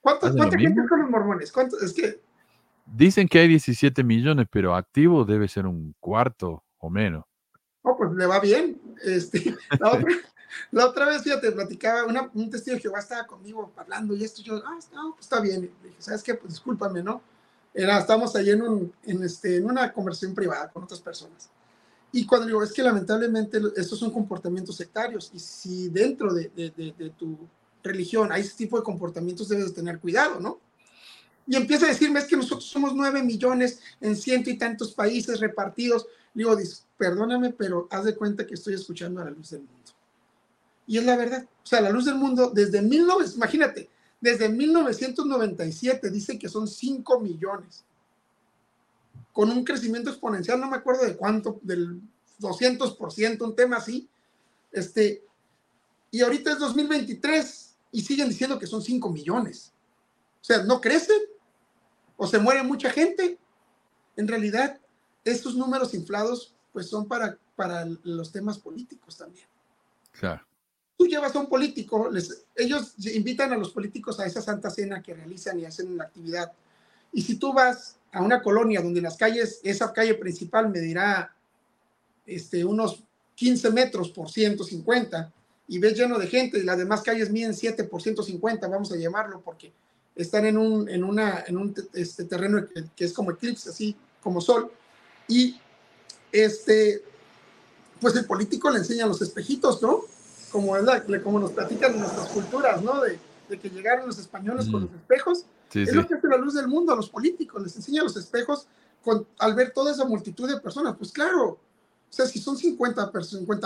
¿Cuánta 0.00 0.32
gente 0.32 0.86
con 0.88 1.00
los 1.00 1.10
mormones? 1.10 1.52
¿Cuánto? 1.52 1.78
Es 1.78 1.92
que... 1.92 2.20
Dicen 2.86 3.28
que 3.28 3.38
hay 3.38 3.48
17 3.48 4.02
millones, 4.02 4.46
pero 4.50 4.74
activo 4.74 5.24
debe 5.24 5.46
ser 5.46 5.66
un 5.66 5.94
cuarto 6.00 6.64
o 6.78 6.90
menos. 6.90 7.24
Oh, 7.82 7.96
pues 7.96 8.12
le 8.12 8.26
va 8.26 8.40
bien. 8.40 8.80
Este, 9.04 9.56
la, 10.70 10.86
otra, 10.86 11.06
vez, 11.06 11.22
fíjate, 11.22 11.52
platicaba, 11.52 12.28
un 12.34 12.50
testigo 12.50 12.76
de 12.76 12.82
Jehová 12.82 13.00
estaba 13.00 13.26
conmigo 13.26 13.72
hablando 13.76 14.14
y 14.14 14.24
esto, 14.24 14.42
yo, 14.42 14.62
ah, 14.64 14.78
no, 14.94 15.12
pues 15.12 15.26
está 15.26 15.40
bien. 15.40 15.60
Le 15.82 15.88
dije, 15.88 16.02
¿sabes 16.02 16.22
qué? 16.22 16.34
Pues 16.34 16.54
discúlpame, 16.54 17.02
¿no? 17.02 17.22
Era, 17.74 17.98
estábamos 17.98 18.34
ahí 18.36 18.50
en, 18.50 18.62
un, 18.62 18.92
en, 19.04 19.22
este, 19.22 19.56
en 19.56 19.64
una 19.64 19.92
conversación 19.92 20.34
privada 20.34 20.70
con 20.70 20.84
otras 20.84 21.00
personas. 21.00 21.50
Y 22.12 22.26
cuando 22.26 22.46
digo, 22.46 22.62
es 22.62 22.72
que 22.72 22.82
lamentablemente 22.82 23.58
estos 23.76 23.98
son 23.98 24.10
comportamientos 24.10 24.76
sectarios 24.76 25.30
y 25.32 25.38
si 25.38 25.88
dentro 25.88 26.34
de, 26.34 26.50
de, 26.54 26.94
de 26.98 27.10
tu 27.10 27.38
religión, 27.82 28.30
hay 28.30 28.42
ese 28.42 28.56
tipo 28.56 28.76
de 28.76 28.84
comportamientos, 28.84 29.48
debes 29.48 29.66
de 29.66 29.72
tener 29.72 29.98
cuidado, 29.98 30.38
¿no? 30.38 30.60
Y 31.46 31.56
empieza 31.56 31.86
a 31.86 31.88
decirme, 31.88 32.20
es 32.20 32.26
que 32.26 32.36
nosotros 32.36 32.64
somos 32.64 32.94
nueve 32.94 33.22
millones 33.22 33.80
en 34.00 34.16
ciento 34.16 34.50
y 34.50 34.58
tantos 34.58 34.92
países 34.92 35.40
repartidos. 35.40 36.06
Digo, 36.34 36.56
perdóname, 36.96 37.50
pero 37.50 37.88
haz 37.90 38.04
de 38.04 38.14
cuenta 38.14 38.46
que 38.46 38.54
estoy 38.54 38.74
escuchando 38.74 39.20
a 39.20 39.24
la 39.24 39.30
luz 39.30 39.50
del 39.50 39.60
mundo. 39.60 39.92
Y 40.86 40.98
es 40.98 41.04
la 41.04 41.16
verdad. 41.16 41.44
O 41.62 41.66
sea, 41.66 41.80
la 41.80 41.90
luz 41.90 42.04
del 42.04 42.14
mundo, 42.14 42.52
desde 42.54 42.80
19, 42.80 43.24
imagínate, 43.34 43.90
desde 44.22 44.48
1997 44.48 46.08
dice 46.08 46.38
que 46.38 46.48
son 46.48 46.68
5 46.68 47.18
millones. 47.18 47.84
Con 49.32 49.50
un 49.50 49.64
crecimiento 49.64 50.10
exponencial, 50.10 50.60
no 50.60 50.70
me 50.70 50.76
acuerdo 50.76 51.04
de 51.04 51.16
cuánto, 51.16 51.58
del 51.62 52.00
200%, 52.38 53.42
un 53.42 53.56
tema 53.56 53.78
así. 53.78 54.08
Este, 54.70 55.24
y 56.12 56.20
ahorita 56.20 56.52
es 56.52 56.58
2023 56.60 57.74
y 57.90 58.02
siguen 58.02 58.28
diciendo 58.28 58.60
que 58.60 58.68
son 58.68 58.80
5 58.80 59.10
millones. 59.10 59.72
O 60.40 60.44
sea, 60.44 60.62
no 60.62 60.80
crecen 60.80 61.20
o 62.16 62.28
se 62.28 62.38
muere 62.38 62.62
mucha 62.62 62.90
gente. 62.90 63.38
En 64.16 64.28
realidad, 64.28 64.78
estos 65.24 65.56
números 65.56 65.94
inflados 65.94 66.54
pues 66.72 66.88
son 66.88 67.08
para, 67.08 67.36
para 67.56 67.86
los 68.04 68.30
temas 68.30 68.56
políticos 68.56 69.16
también. 69.16 69.46
Claro. 70.12 70.46
Tú 70.96 71.06
llevas 71.06 71.34
a 71.34 71.40
un 71.40 71.48
político, 71.48 72.10
les, 72.10 72.44
ellos 72.54 72.94
invitan 73.14 73.52
a 73.52 73.56
los 73.56 73.70
políticos 73.70 74.20
a 74.20 74.26
esa 74.26 74.40
santa 74.40 74.70
cena 74.70 75.02
que 75.02 75.14
realizan 75.14 75.58
y 75.58 75.64
hacen 75.64 75.92
una 75.92 76.04
actividad. 76.04 76.52
Y 77.12 77.22
si 77.22 77.36
tú 77.36 77.52
vas 77.52 77.96
a 78.12 78.22
una 78.22 78.42
colonia 78.42 78.80
donde 78.80 79.00
las 79.00 79.16
calles, 79.16 79.60
esa 79.64 79.92
calle 79.92 80.14
principal 80.14 80.70
medirá 80.70 81.34
este, 82.26 82.64
unos 82.64 83.02
15 83.34 83.70
metros 83.70 84.10
por 84.10 84.30
150, 84.30 85.32
y 85.68 85.78
ves 85.78 85.96
lleno 85.96 86.18
de 86.18 86.26
gente 86.26 86.58
y 86.58 86.64
las 86.64 86.78
demás 86.78 87.02
calles 87.02 87.30
miden 87.30 87.54
7 87.54 87.84
por 87.84 88.02
150, 88.02 88.66
vamos 88.68 88.92
a 88.92 88.96
llamarlo, 88.96 89.40
porque 89.40 89.72
están 90.14 90.44
en 90.44 90.58
un, 90.58 90.88
en 90.88 91.02
una, 91.02 91.44
en 91.46 91.56
un 91.56 91.74
este, 91.94 92.24
terreno 92.24 92.66
que, 92.94 93.04
es 93.04 93.12
como 93.12 93.30
eclipse, 93.30 93.70
así 93.70 93.96
como 94.22 94.40
sol. 94.40 94.70
Y 95.28 95.58
este, 96.30 97.02
pues 98.00 98.14
el 98.16 98.26
político 98.26 98.70
le 98.70 98.80
enseña 98.80 99.06
los 99.06 99.22
espejitos, 99.22 99.80
¿no? 99.80 100.02
Como, 100.52 100.76
es 100.76 100.84
la, 100.84 101.02
como 101.22 101.40
nos 101.40 101.52
platican 101.52 101.98
nuestras 101.98 102.28
culturas, 102.28 102.82
¿no? 102.82 103.00
De, 103.00 103.18
de 103.48 103.58
que 103.58 103.70
llegaron 103.70 104.06
los 104.06 104.18
españoles 104.18 104.68
con 104.68 104.82
los 104.82 104.92
espejos. 104.92 105.46
es 105.72 105.94
lo 105.94 106.06
que 106.06 106.14
hace 106.14 106.28
la 106.28 106.36
luz 106.36 106.54
del 106.54 106.68
mundo 106.68 106.92
a 106.92 106.96
los 106.96 107.08
políticos, 107.08 107.62
les 107.62 107.74
enseña 107.76 108.02
los 108.02 108.16
espejos 108.16 108.66
al 109.38 109.54
ver 109.54 109.72
toda 109.72 109.92
esa 109.92 110.04
multitud 110.04 110.48
de 110.48 110.60
personas, 110.60 110.94
pues 110.96 111.10
claro, 111.10 111.58
o 112.12 112.14
sea, 112.14 112.26
si 112.26 112.38
son 112.38 112.56
50 112.56 113.10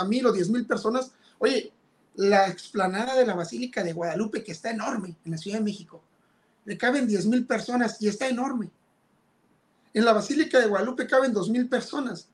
mil 0.05 0.27
o 0.27 0.33
10 0.33 0.51
mil 0.51 0.67
personas, 0.67 1.11
oye, 1.39 1.73
la 2.15 2.49
explanada 2.49 3.15
de 3.15 3.27
la 3.27 3.35
Basílica 3.35 3.83
de 3.83 3.93
Guadalupe, 3.93 4.43
que 4.43 4.53
está 4.53 4.71
enorme 4.71 5.17
en 5.25 5.33
la 5.33 5.37
Ciudad 5.37 5.59
de 5.59 5.65
México, 5.65 6.01
le 6.65 6.79
caben 6.79 7.07
10 7.07 7.27
mil 7.27 7.45
personas 7.45 8.01
y 8.01 8.09
está 8.09 8.29
enorme. 8.29 8.71
En 9.93 10.05
la 10.05 10.13
Basílica 10.13 10.61
de 10.61 10.67
Guadalupe 10.67 11.07
caben 11.07 11.33
2 11.33 11.51
mil 11.51 11.69
personas 11.69 12.29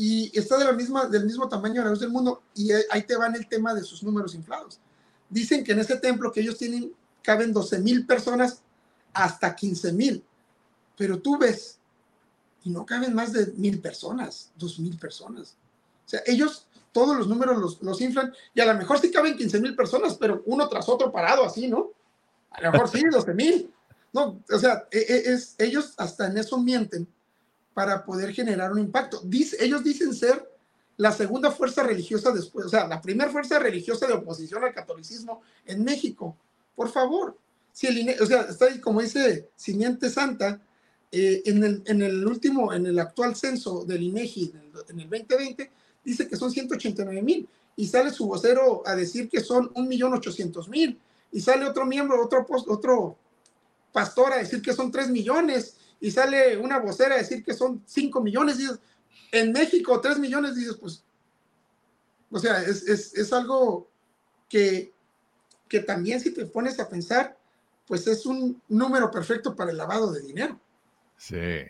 y 0.00 0.30
está 0.32 0.56
de 0.56 0.64
la 0.64 0.72
misma, 0.72 1.04
del 1.08 1.26
mismo 1.26 1.46
tamaño 1.46 1.74
de 1.74 1.84
la 1.84 1.90
luz 1.90 2.00
del 2.00 2.08
mundo 2.08 2.42
y 2.54 2.70
ahí 2.90 3.02
te 3.02 3.16
van 3.16 3.34
el 3.34 3.46
tema 3.46 3.74
de 3.74 3.82
sus 3.82 4.02
números 4.02 4.34
inflados. 4.34 4.80
Dicen 5.28 5.62
que 5.62 5.72
en 5.72 5.80
ese 5.80 5.96
templo 5.96 6.32
que 6.32 6.40
ellos 6.40 6.56
tienen 6.56 6.90
caben 7.22 7.52
12 7.52 7.80
mil 7.80 8.06
personas 8.06 8.62
hasta 9.12 9.54
15 9.54 9.92
mil, 9.92 10.24
pero 10.96 11.20
tú 11.20 11.36
ves 11.36 11.76
y 12.64 12.70
no 12.70 12.86
caben 12.86 13.12
más 13.12 13.34
de 13.34 13.52
mil 13.56 13.78
personas, 13.78 14.50
dos 14.56 14.78
mil 14.78 14.96
personas. 14.96 15.54
O 16.06 16.08
sea, 16.08 16.22
ellos 16.24 16.66
todos 16.92 17.14
los 17.14 17.28
números 17.28 17.58
los, 17.58 17.82
los, 17.82 18.00
inflan 18.00 18.32
y 18.54 18.60
a 18.62 18.72
lo 18.72 18.78
mejor 18.78 18.98
sí 19.00 19.10
caben 19.10 19.36
15 19.36 19.60
mil 19.60 19.76
personas, 19.76 20.14
pero 20.14 20.42
uno 20.46 20.66
tras 20.70 20.88
otro 20.88 21.12
parado 21.12 21.44
así, 21.44 21.68
¿no? 21.68 21.90
A 22.52 22.62
lo 22.62 22.72
mejor 22.72 22.88
sí, 22.88 23.04
12 23.04 23.34
mil. 23.34 23.70
No, 24.14 24.42
o 24.50 24.58
sea, 24.58 24.88
e, 24.90 24.98
e, 24.98 25.32
es, 25.34 25.56
ellos 25.58 25.92
hasta 25.98 26.26
en 26.26 26.38
eso 26.38 26.56
mienten 26.56 27.06
para 27.74 28.04
poder 28.04 28.32
generar 28.32 28.72
un 28.72 28.78
impacto. 28.78 29.20
Dice, 29.24 29.56
ellos 29.60 29.84
dicen 29.84 30.14
ser 30.14 30.48
la 30.96 31.12
segunda 31.12 31.50
fuerza 31.50 31.82
religiosa 31.82 32.30
después, 32.30 32.66
o 32.66 32.68
sea, 32.68 32.86
la 32.86 33.00
primera 33.00 33.30
fuerza 33.30 33.58
religiosa 33.58 34.06
de 34.06 34.12
oposición 34.12 34.62
al 34.64 34.74
catolicismo 34.74 35.40
en 35.64 35.82
México. 35.82 36.36
Por 36.74 36.90
favor, 36.90 37.38
si 37.72 37.86
el 37.86 38.20
o 38.20 38.26
sea, 38.26 38.42
está 38.42 38.66
ahí 38.66 38.80
como 38.80 39.00
dice 39.00 39.48
Simiente 39.56 40.10
Santa, 40.10 40.60
eh, 41.12 41.42
en, 41.46 41.64
el, 41.64 41.82
en, 41.86 42.02
el, 42.02 42.26
último, 42.26 42.72
en 42.72 42.86
el 42.86 42.98
actual 42.98 43.34
censo 43.34 43.84
del 43.84 44.02
INEGI 44.02 44.52
en 44.54 44.60
el, 44.60 44.72
2020, 44.72 45.70
dice 46.04 46.28
que 46.28 46.36
son 46.36 46.50
189 46.50 47.22
mil 47.22 47.48
y 47.76 47.86
sale 47.86 48.10
su 48.10 48.26
vocero 48.26 48.82
a 48.84 48.94
decir 48.94 49.28
que 49.28 49.40
son 49.40 49.72
1.800.000 49.72 50.98
y 51.32 51.40
sale 51.40 51.66
otro 51.66 51.86
miembro, 51.86 52.22
otro, 52.22 52.46
otro 52.68 53.16
pastor 53.92 54.34
a 54.34 54.36
decir 54.36 54.60
que 54.60 54.74
son 54.74 54.90
3 54.92 55.08
millones 55.08 55.76
y 56.00 56.10
sale 56.10 56.56
una 56.56 56.78
vocera 56.78 57.14
a 57.14 57.18
decir 57.18 57.44
que 57.44 57.52
son 57.52 57.82
5 57.86 58.22
millones. 58.22 58.58
Y 58.58 58.68
en 59.32 59.52
México, 59.52 60.00
3 60.00 60.18
millones, 60.18 60.56
dices, 60.56 60.76
pues, 60.76 61.04
o 62.30 62.38
sea, 62.38 62.62
es, 62.62 62.88
es, 62.88 63.14
es 63.14 63.32
algo 63.32 63.90
que, 64.48 64.92
que 65.68 65.80
también 65.80 66.20
si 66.20 66.32
te 66.32 66.46
pones 66.46 66.80
a 66.80 66.88
pensar, 66.88 67.38
pues 67.86 68.06
es 68.06 68.24
un 68.24 68.60
número 68.68 69.10
perfecto 69.10 69.54
para 69.54 69.70
el 69.70 69.76
lavado 69.76 70.12
de 70.12 70.22
dinero. 70.22 70.58
Sí, 71.16 71.60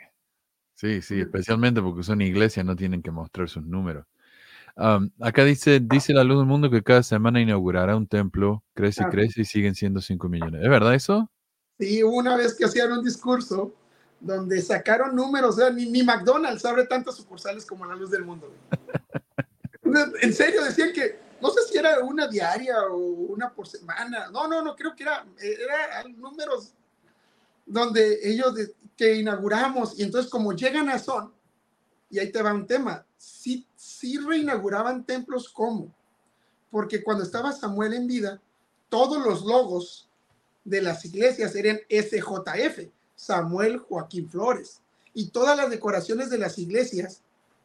sí, 0.74 1.02
sí, 1.02 1.20
especialmente 1.20 1.82
porque 1.82 2.04
son 2.04 2.20
iglesias, 2.20 2.64
no 2.64 2.76
tienen 2.76 3.02
que 3.02 3.10
mostrar 3.10 3.48
sus 3.48 3.64
números. 3.64 4.06
acá 4.76 5.44
dice, 5.44 5.80
dice 5.80 6.12
la 6.12 6.22
luz 6.22 6.38
del 6.38 6.46
mundo 6.46 6.70
que 6.70 6.82
cada 6.82 7.02
semana 7.02 7.40
inaugurará 7.40 7.96
un 7.96 8.06
templo, 8.06 8.62
crece 8.74 9.02
y 9.02 9.10
crece 9.10 9.40
y 9.42 9.44
siguen 9.44 9.74
siendo 9.74 10.00
5 10.00 10.28
millones. 10.28 10.62
¿Es 10.62 10.70
verdad 10.70 10.94
eso? 10.94 11.30
Sí, 11.78 12.02
una 12.02 12.36
vez 12.36 12.54
que 12.54 12.66
hacían 12.66 12.92
un 12.92 13.02
discurso 13.02 13.74
donde 14.20 14.60
sacaron 14.60 15.16
números, 15.16 15.56
o 15.56 15.58
sea, 15.58 15.70
ni, 15.70 15.86
ni 15.86 16.02
McDonald's 16.02 16.64
abre 16.64 16.86
tantas 16.86 17.16
sucursales 17.16 17.64
como 17.64 17.86
la 17.86 17.96
luz 17.96 18.10
del 18.10 18.24
mundo. 18.24 18.52
en 20.20 20.34
serio, 20.34 20.62
decían 20.62 20.92
que, 20.92 21.18
no 21.40 21.50
sé 21.50 21.62
si 21.70 21.78
era 21.78 22.00
una 22.00 22.28
diaria 22.28 22.82
o 22.90 22.98
una 22.98 23.50
por 23.50 23.66
semana, 23.66 24.28
no, 24.30 24.46
no, 24.46 24.62
no, 24.62 24.76
creo 24.76 24.94
que 24.94 25.04
era, 25.04 25.26
era 25.40 26.04
números 26.08 26.74
donde 27.64 28.18
ellos 28.22 28.54
que 28.96 29.14
inauguramos, 29.14 29.98
y 29.98 30.02
entonces 30.02 30.30
como 30.30 30.52
llegan 30.52 30.90
a 30.90 30.98
Son, 30.98 31.32
y 32.10 32.18
ahí 32.18 32.30
te 32.30 32.42
va 32.42 32.52
un 32.52 32.66
tema, 32.66 33.06
sí, 33.16 33.66
sí 33.74 34.18
reinauguraban 34.18 35.04
templos 35.04 35.48
como, 35.48 35.94
porque 36.70 37.02
cuando 37.02 37.24
estaba 37.24 37.52
Samuel 37.52 37.94
en 37.94 38.06
vida, 38.06 38.40
todos 38.90 39.24
los 39.24 39.42
logos 39.42 40.08
de 40.64 40.82
las 40.82 41.04
iglesias 41.04 41.54
eran 41.54 41.80
SJF, 41.88 42.90
Samuel 43.20 43.78
Joaquín 43.78 44.30
Flores, 44.30 44.80
y 45.12 45.28
todas 45.28 45.54
las 45.54 45.68
decoraciones 45.68 46.30
de 46.30 46.38
las 46.38 46.58
iglesias 46.58 47.20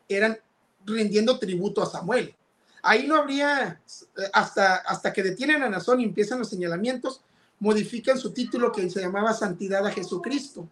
eran 0.10 0.38
rindiendo 0.86 1.40
tributo 1.40 1.82
a 1.82 1.90
Samuel. 1.90 2.36
Ahí 2.84 3.07
no 3.07 3.15
habría, 3.15 3.80
hasta, 4.34 4.76
hasta 4.76 5.14
que 5.14 5.23
detienen 5.23 5.64
a 5.64 5.69
Nazón 5.69 6.02
y 6.02 6.03
empiezan 6.03 6.40
los 6.40 6.49
señalamientos, 6.49 7.22
modifican 7.60 8.19
su 8.19 8.34
título 8.34 8.73
que 8.73 8.90
se 8.90 8.99
llamaba 8.99 9.34
Santidad 9.34 9.88
a 9.88 9.91
Jesucristo. 9.91 10.68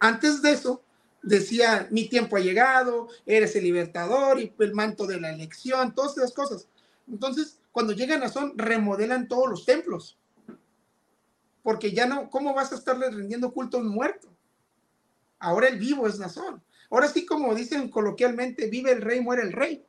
Antes 0.00 0.42
de 0.42 0.50
eso, 0.50 0.82
decía, 1.22 1.86
mi 1.90 2.08
tiempo 2.08 2.36
ha 2.36 2.40
llegado, 2.40 3.08
eres 3.24 3.54
el 3.54 3.64
libertador 3.64 4.40
y 4.40 4.52
el 4.58 4.74
manto 4.74 5.06
de 5.06 5.20
la 5.20 5.30
elección, 5.30 5.94
todas 5.94 6.18
esas 6.18 6.32
cosas. 6.32 6.66
Entonces, 7.08 7.58
cuando 7.70 7.92
llegan 7.92 8.24
a 8.24 8.28
Son, 8.28 8.52
remodelan 8.58 9.28
todos 9.28 9.48
los 9.48 9.64
templos. 9.64 10.16
Porque 11.66 11.90
ya 11.90 12.06
no, 12.06 12.30
¿cómo 12.30 12.54
vas 12.54 12.70
a 12.70 12.76
estarle 12.76 13.10
rindiendo 13.10 13.52
culto 13.52 13.78
a 13.78 13.80
un 13.80 13.88
muerto? 13.88 14.28
Ahora 15.40 15.66
el 15.66 15.80
vivo 15.80 16.06
es 16.06 16.16
Nazón. 16.16 16.62
Ahora 16.88 17.08
sí, 17.08 17.26
como 17.26 17.52
dicen 17.56 17.90
coloquialmente, 17.90 18.68
vive 18.68 18.92
el 18.92 19.02
rey, 19.02 19.20
muere 19.20 19.42
el 19.42 19.52
rey. 19.52 19.84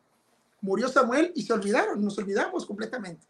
Murió 0.61 0.89
Samuel 0.89 1.31
y 1.35 1.43
se 1.43 1.53
olvidaron, 1.53 2.03
nos 2.03 2.17
olvidamos 2.17 2.65
completamente. 2.65 3.27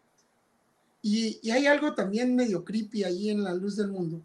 Y, 1.02 1.50
hay 1.50 1.66
algo 1.66 1.94
también 1.94 2.34
medio 2.34 2.64
creepy 2.64 3.04
ahí 3.04 3.28
en 3.28 3.44
la 3.44 3.52
luz 3.52 3.76
del 3.76 3.88
mundo, 3.88 4.22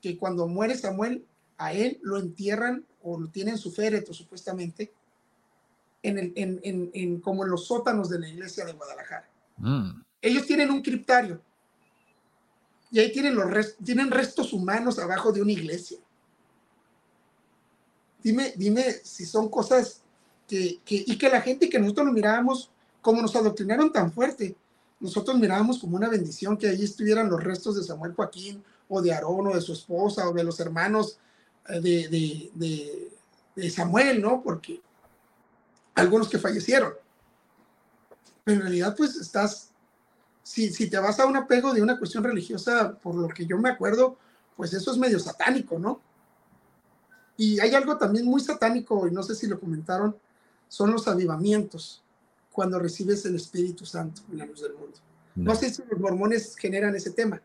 que 0.00 0.16
cuando 0.16 0.46
muere 0.46 0.76
Samuel, 0.76 1.26
a 1.58 1.72
él 1.72 1.98
lo 2.00 2.20
entierran 2.20 2.84
o 3.02 3.18
lo 3.18 3.26
tienen 3.26 3.58
su 3.58 3.72
féretro 3.72 4.14
supuestamente, 4.14 4.92
en 6.04 6.16
el, 6.16 6.32
en, 6.36 6.90
en, 6.94 7.20
como 7.20 7.42
en 7.42 7.50
los 7.50 7.66
sótanos 7.66 8.08
de 8.08 8.20
la 8.20 8.28
iglesia 8.28 8.64
de 8.64 8.72
Guadalajara. 8.74 9.28
Mm. 9.56 10.00
Ellos 10.22 10.46
tienen 10.46 10.70
un 10.70 10.80
criptario 10.80 11.40
y 12.94 13.00
ahí 13.00 13.10
tienen, 13.10 13.34
los 13.34 13.76
tienen 13.84 14.08
restos 14.08 14.52
humanos 14.52 15.00
abajo 15.00 15.32
de 15.32 15.42
una 15.42 15.50
iglesia. 15.50 15.98
Dime, 18.22 18.54
dime 18.54 18.84
si 19.02 19.26
son 19.26 19.48
cosas 19.48 20.02
que, 20.46 20.80
y 20.86 21.18
que 21.18 21.28
la 21.28 21.40
gente 21.40 21.68
que 21.68 21.80
nosotros 21.80 22.06
lo 22.06 22.12
mirábamos, 22.12 22.70
como 23.02 23.20
nos 23.20 23.34
adoctrinaron 23.34 23.92
tan 23.92 24.12
fuerte, 24.12 24.54
nosotros 25.00 25.36
mirábamos 25.36 25.80
como 25.80 25.96
una 25.96 26.08
bendición 26.08 26.56
que 26.56 26.68
allí 26.68 26.84
estuvieran 26.84 27.28
los 27.28 27.42
restos 27.42 27.74
de 27.74 27.82
Samuel 27.82 28.14
Joaquín 28.14 28.62
o 28.88 29.02
de 29.02 29.12
Aarón 29.12 29.48
o 29.48 29.54
de 29.56 29.60
su 29.60 29.72
esposa 29.72 30.28
o 30.28 30.32
de 30.32 30.44
los 30.44 30.60
hermanos 30.60 31.18
eh, 31.70 31.80
de, 31.80 32.52
de, 32.54 33.10
de, 33.56 33.70
Samuel, 33.70 34.22
¿no? 34.22 34.40
Porque 34.40 34.80
algunos 35.96 36.28
que 36.28 36.38
fallecieron. 36.38 36.92
Pero 38.44 38.58
en 38.58 38.62
realidad, 38.62 38.94
pues 38.96 39.16
estás, 39.16 39.70
si, 40.44 40.70
si 40.70 40.88
te 40.88 40.98
vas 40.98 41.18
a 41.18 41.26
un 41.26 41.36
apego 41.36 41.72
de 41.72 41.82
una 41.82 41.98
cuestión 41.98 42.22
religiosa, 42.22 42.96
por 42.98 43.16
lo 43.16 43.28
que 43.28 43.46
yo 43.46 43.58
me 43.58 43.70
acuerdo, 43.70 44.16
pues 44.56 44.72
eso 44.74 44.92
es 44.92 44.98
medio 44.98 45.18
satánico, 45.18 45.78
¿no? 45.78 46.00
Y 47.36 47.58
hay 47.58 47.74
algo 47.74 47.96
también 47.96 48.26
muy 48.26 48.40
satánico, 48.40 49.08
y 49.08 49.10
no 49.10 49.22
sé 49.22 49.34
si 49.34 49.48
lo 49.48 49.58
comentaron, 49.58 50.16
son 50.68 50.92
los 50.92 51.08
avivamientos 51.08 52.04
cuando 52.52 52.78
recibes 52.78 53.24
el 53.24 53.36
Espíritu 53.36 53.86
Santo 53.86 54.22
en 54.30 54.38
la 54.38 54.46
luz 54.46 54.60
del 54.60 54.74
mundo. 54.74 54.98
No, 55.34 55.54
sé 55.56 55.70
si 55.72 55.82
los 55.90 55.98
mormones 55.98 56.54
generan 56.56 56.94
ese 56.94 57.10
tema. 57.10 57.40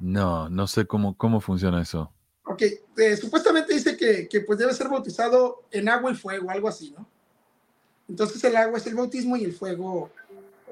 No, 0.00 0.48
no 0.48 0.66
sé 0.66 0.86
cómo, 0.86 1.16
cómo 1.16 1.40
funciona 1.40 1.80
eso. 1.82 2.10
Ok, 2.44 2.62
eh, 2.96 3.16
supuestamente 3.16 3.74
dice 3.74 3.96
que, 3.96 4.26
que, 4.26 4.40
pues 4.40 4.58
debe 4.58 4.74
ser 4.74 4.88
bautizado 4.88 5.62
en 5.70 5.88
agua 5.88 6.10
y 6.10 6.14
fuego, 6.14 6.50
algo 6.50 6.68
así, 6.68 6.92
¿no? 6.96 7.06
Entonces 8.08 8.42
el 8.42 8.56
agua 8.56 8.78
es 8.78 8.86
el 8.86 8.96
bautismo 8.96 9.36
y 9.36 9.44
el 9.44 9.52
fuego 9.52 10.10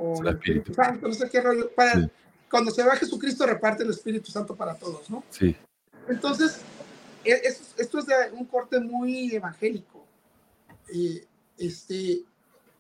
o 0.01 0.22
el 0.22 0.28
Espíritu 0.28 0.72
Santo, 0.72 1.09
no 1.09 1.14
sé 1.14 1.28
qué 1.28 1.40
rollo. 1.40 1.70
Para, 1.74 2.10
Cuando 2.51 2.70
se 2.70 2.82
va 2.82 2.97
Jesucristo 2.97 3.47
reparte 3.47 3.82
el 3.82 3.90
Espíritu 3.90 4.31
Santo 4.31 4.55
para 4.56 4.74
todos, 4.74 5.10
¿no? 5.10 5.22
Sí. 5.31 5.55
Entonces, 6.09 6.60
e, 7.24 7.43
esto 7.77 7.98
es 7.98 8.06
de 8.06 8.14
un 8.32 8.47
corte 8.47 8.81
muy 8.81 9.35
evangélico. 9.35 10.06
Eh, 10.93 11.27
este, 11.59 12.24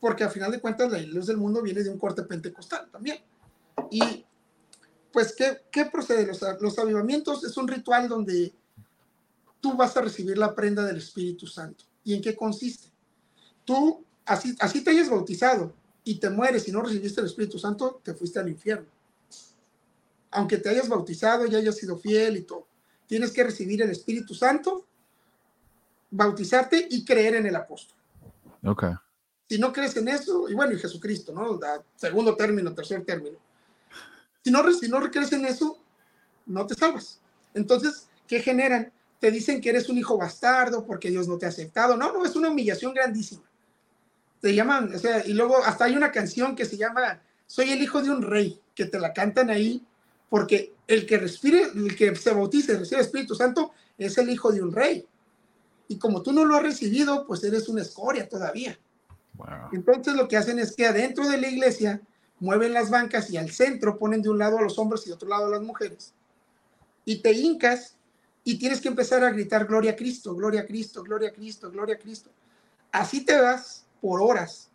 porque 0.00 0.24
al 0.24 0.30
final 0.30 0.50
de 0.50 0.60
cuentas 0.60 0.90
la 0.90 0.98
luz 0.98 1.26
del 1.26 1.36
mundo 1.36 1.60
viene 1.62 1.82
de 1.82 1.90
un 1.90 1.98
corte 1.98 2.22
pentecostal 2.22 2.88
también. 2.90 3.18
Y 3.90 4.24
pues, 5.12 5.34
¿qué, 5.36 5.60
qué 5.70 5.84
procede? 5.84 6.26
Los, 6.26 6.40
los 6.60 6.78
avivamientos 6.78 7.44
es 7.44 7.56
un 7.56 7.68
ritual 7.68 8.08
donde 8.08 8.54
tú 9.60 9.76
vas 9.76 9.94
a 9.96 10.00
recibir 10.00 10.38
la 10.38 10.54
prenda 10.54 10.86
del 10.86 10.96
Espíritu 10.96 11.46
Santo. 11.46 11.84
¿Y 12.02 12.14
en 12.14 12.22
qué 12.22 12.34
consiste? 12.34 12.88
Tú, 13.66 14.04
así, 14.24 14.56
así 14.58 14.82
te 14.82 14.90
hayas 14.90 15.10
bautizado 15.10 15.74
y 16.04 16.18
te 16.18 16.30
mueres 16.30 16.66
y 16.68 16.72
no 16.72 16.82
recibiste 16.82 17.20
el 17.20 17.26
Espíritu 17.26 17.58
Santo, 17.58 18.00
te 18.02 18.14
fuiste 18.14 18.38
al 18.38 18.48
infierno. 18.48 18.86
Aunque 20.30 20.58
te 20.58 20.68
hayas 20.68 20.88
bautizado 20.88 21.46
y 21.46 21.54
hayas 21.54 21.76
sido 21.76 21.98
fiel 21.98 22.36
y 22.36 22.42
todo, 22.42 22.66
tienes 23.06 23.32
que 23.32 23.44
recibir 23.44 23.82
el 23.82 23.90
Espíritu 23.90 24.34
Santo, 24.34 24.86
bautizarte 26.10 26.86
y 26.90 27.04
creer 27.04 27.34
en 27.36 27.46
el 27.46 27.56
apóstol. 27.56 27.96
Ok 28.64 28.84
si 29.50 29.58
no 29.58 29.72
crees 29.72 29.96
en 29.96 30.06
eso, 30.06 30.48
y 30.48 30.54
bueno, 30.54 30.74
y 30.74 30.78
Jesucristo, 30.78 31.32
¿no? 31.32 31.58
segundo 31.96 32.36
término, 32.36 32.72
tercer 32.72 33.04
término. 33.04 33.36
Si 34.44 34.50
no, 34.52 34.72
si 34.72 34.88
no 34.88 35.00
crees 35.10 35.32
en 35.32 35.44
eso, 35.44 35.76
no 36.46 36.64
te 36.68 36.76
salvas. 36.76 37.20
Entonces, 37.52 38.08
¿qué 38.28 38.38
generan? 38.38 38.92
te 39.18 39.30
dicen 39.30 39.60
que 39.60 39.68
eres 39.68 39.88
un 39.88 39.98
hijo 39.98 40.16
bastardo 40.16 40.86
porque 40.86 41.10
Dios 41.10 41.28
no 41.28 41.36
te 41.36 41.46
ha 41.46 41.50
aceptado. 41.50 41.96
No, 41.96 42.12
no, 42.12 42.24
es 42.24 42.34
una 42.36 42.48
humillación 42.48 42.94
grandísima. 42.94 43.42
Te 44.40 44.54
llaman, 44.54 44.94
o 44.94 44.98
sea, 44.98 45.26
y 45.26 45.32
luego 45.32 45.58
hasta 45.64 45.84
hay 45.84 45.96
una 45.96 46.10
canción 46.10 46.56
que 46.56 46.64
se 46.64 46.76
llama 46.76 47.20
Soy 47.46 47.70
el 47.72 47.82
hijo 47.82 48.02
de 48.02 48.10
un 48.10 48.22
rey, 48.22 48.60
que 48.74 48.86
te 48.86 48.98
la 48.98 49.12
cantan 49.12 49.50
ahí, 49.50 49.84
porque 50.28 50.72
el 50.86 51.06
que 51.06 51.18
respire, 51.18 51.64
el 51.74 51.94
que 51.96 52.14
se 52.16 52.32
bautice, 52.32 52.78
recibe 52.78 53.00
el 53.00 53.06
Espíritu 53.06 53.34
Santo, 53.34 53.72
es 53.98 54.16
el 54.18 54.30
hijo 54.30 54.50
de 54.52 54.62
un 54.62 54.72
rey. 54.72 55.06
Y 55.88 55.98
como 55.98 56.22
tú 56.22 56.32
no 56.32 56.44
lo 56.44 56.56
has 56.56 56.62
recibido, 56.62 57.26
pues 57.26 57.42
eres 57.44 57.68
una 57.68 57.82
escoria 57.82 58.28
todavía. 58.28 58.78
Entonces 59.72 60.14
lo 60.14 60.28
que 60.28 60.36
hacen 60.36 60.58
es 60.58 60.74
que 60.74 60.86
adentro 60.86 61.28
de 61.28 61.38
la 61.38 61.48
iglesia 61.48 62.00
mueven 62.38 62.72
las 62.72 62.90
bancas 62.90 63.30
y 63.30 63.36
al 63.36 63.50
centro 63.50 63.98
ponen 63.98 64.22
de 64.22 64.30
un 64.30 64.38
lado 64.38 64.58
a 64.58 64.62
los 64.62 64.78
hombres 64.78 65.02
y 65.04 65.08
de 65.08 65.14
otro 65.14 65.28
lado 65.28 65.46
a 65.46 65.50
las 65.50 65.62
mujeres. 65.62 66.14
Y 67.04 67.16
te 67.22 67.32
hincas 67.32 67.96
y 68.44 68.58
tienes 68.58 68.80
que 68.80 68.88
empezar 68.88 69.24
a 69.24 69.30
gritar 69.30 69.66
gloria 69.66 69.92
a 69.92 69.96
Cristo, 69.96 70.34
gloria 70.34 70.62
a 70.62 70.66
Cristo, 70.66 71.02
gloria 71.02 71.30
a 71.30 71.32
Cristo, 71.32 71.70
gloria 71.70 71.94
a 71.96 71.98
Cristo. 71.98 72.30
Así 72.92 73.24
te 73.24 73.38
vas 73.40 73.84
por 74.00 74.20
horas. 74.22 74.70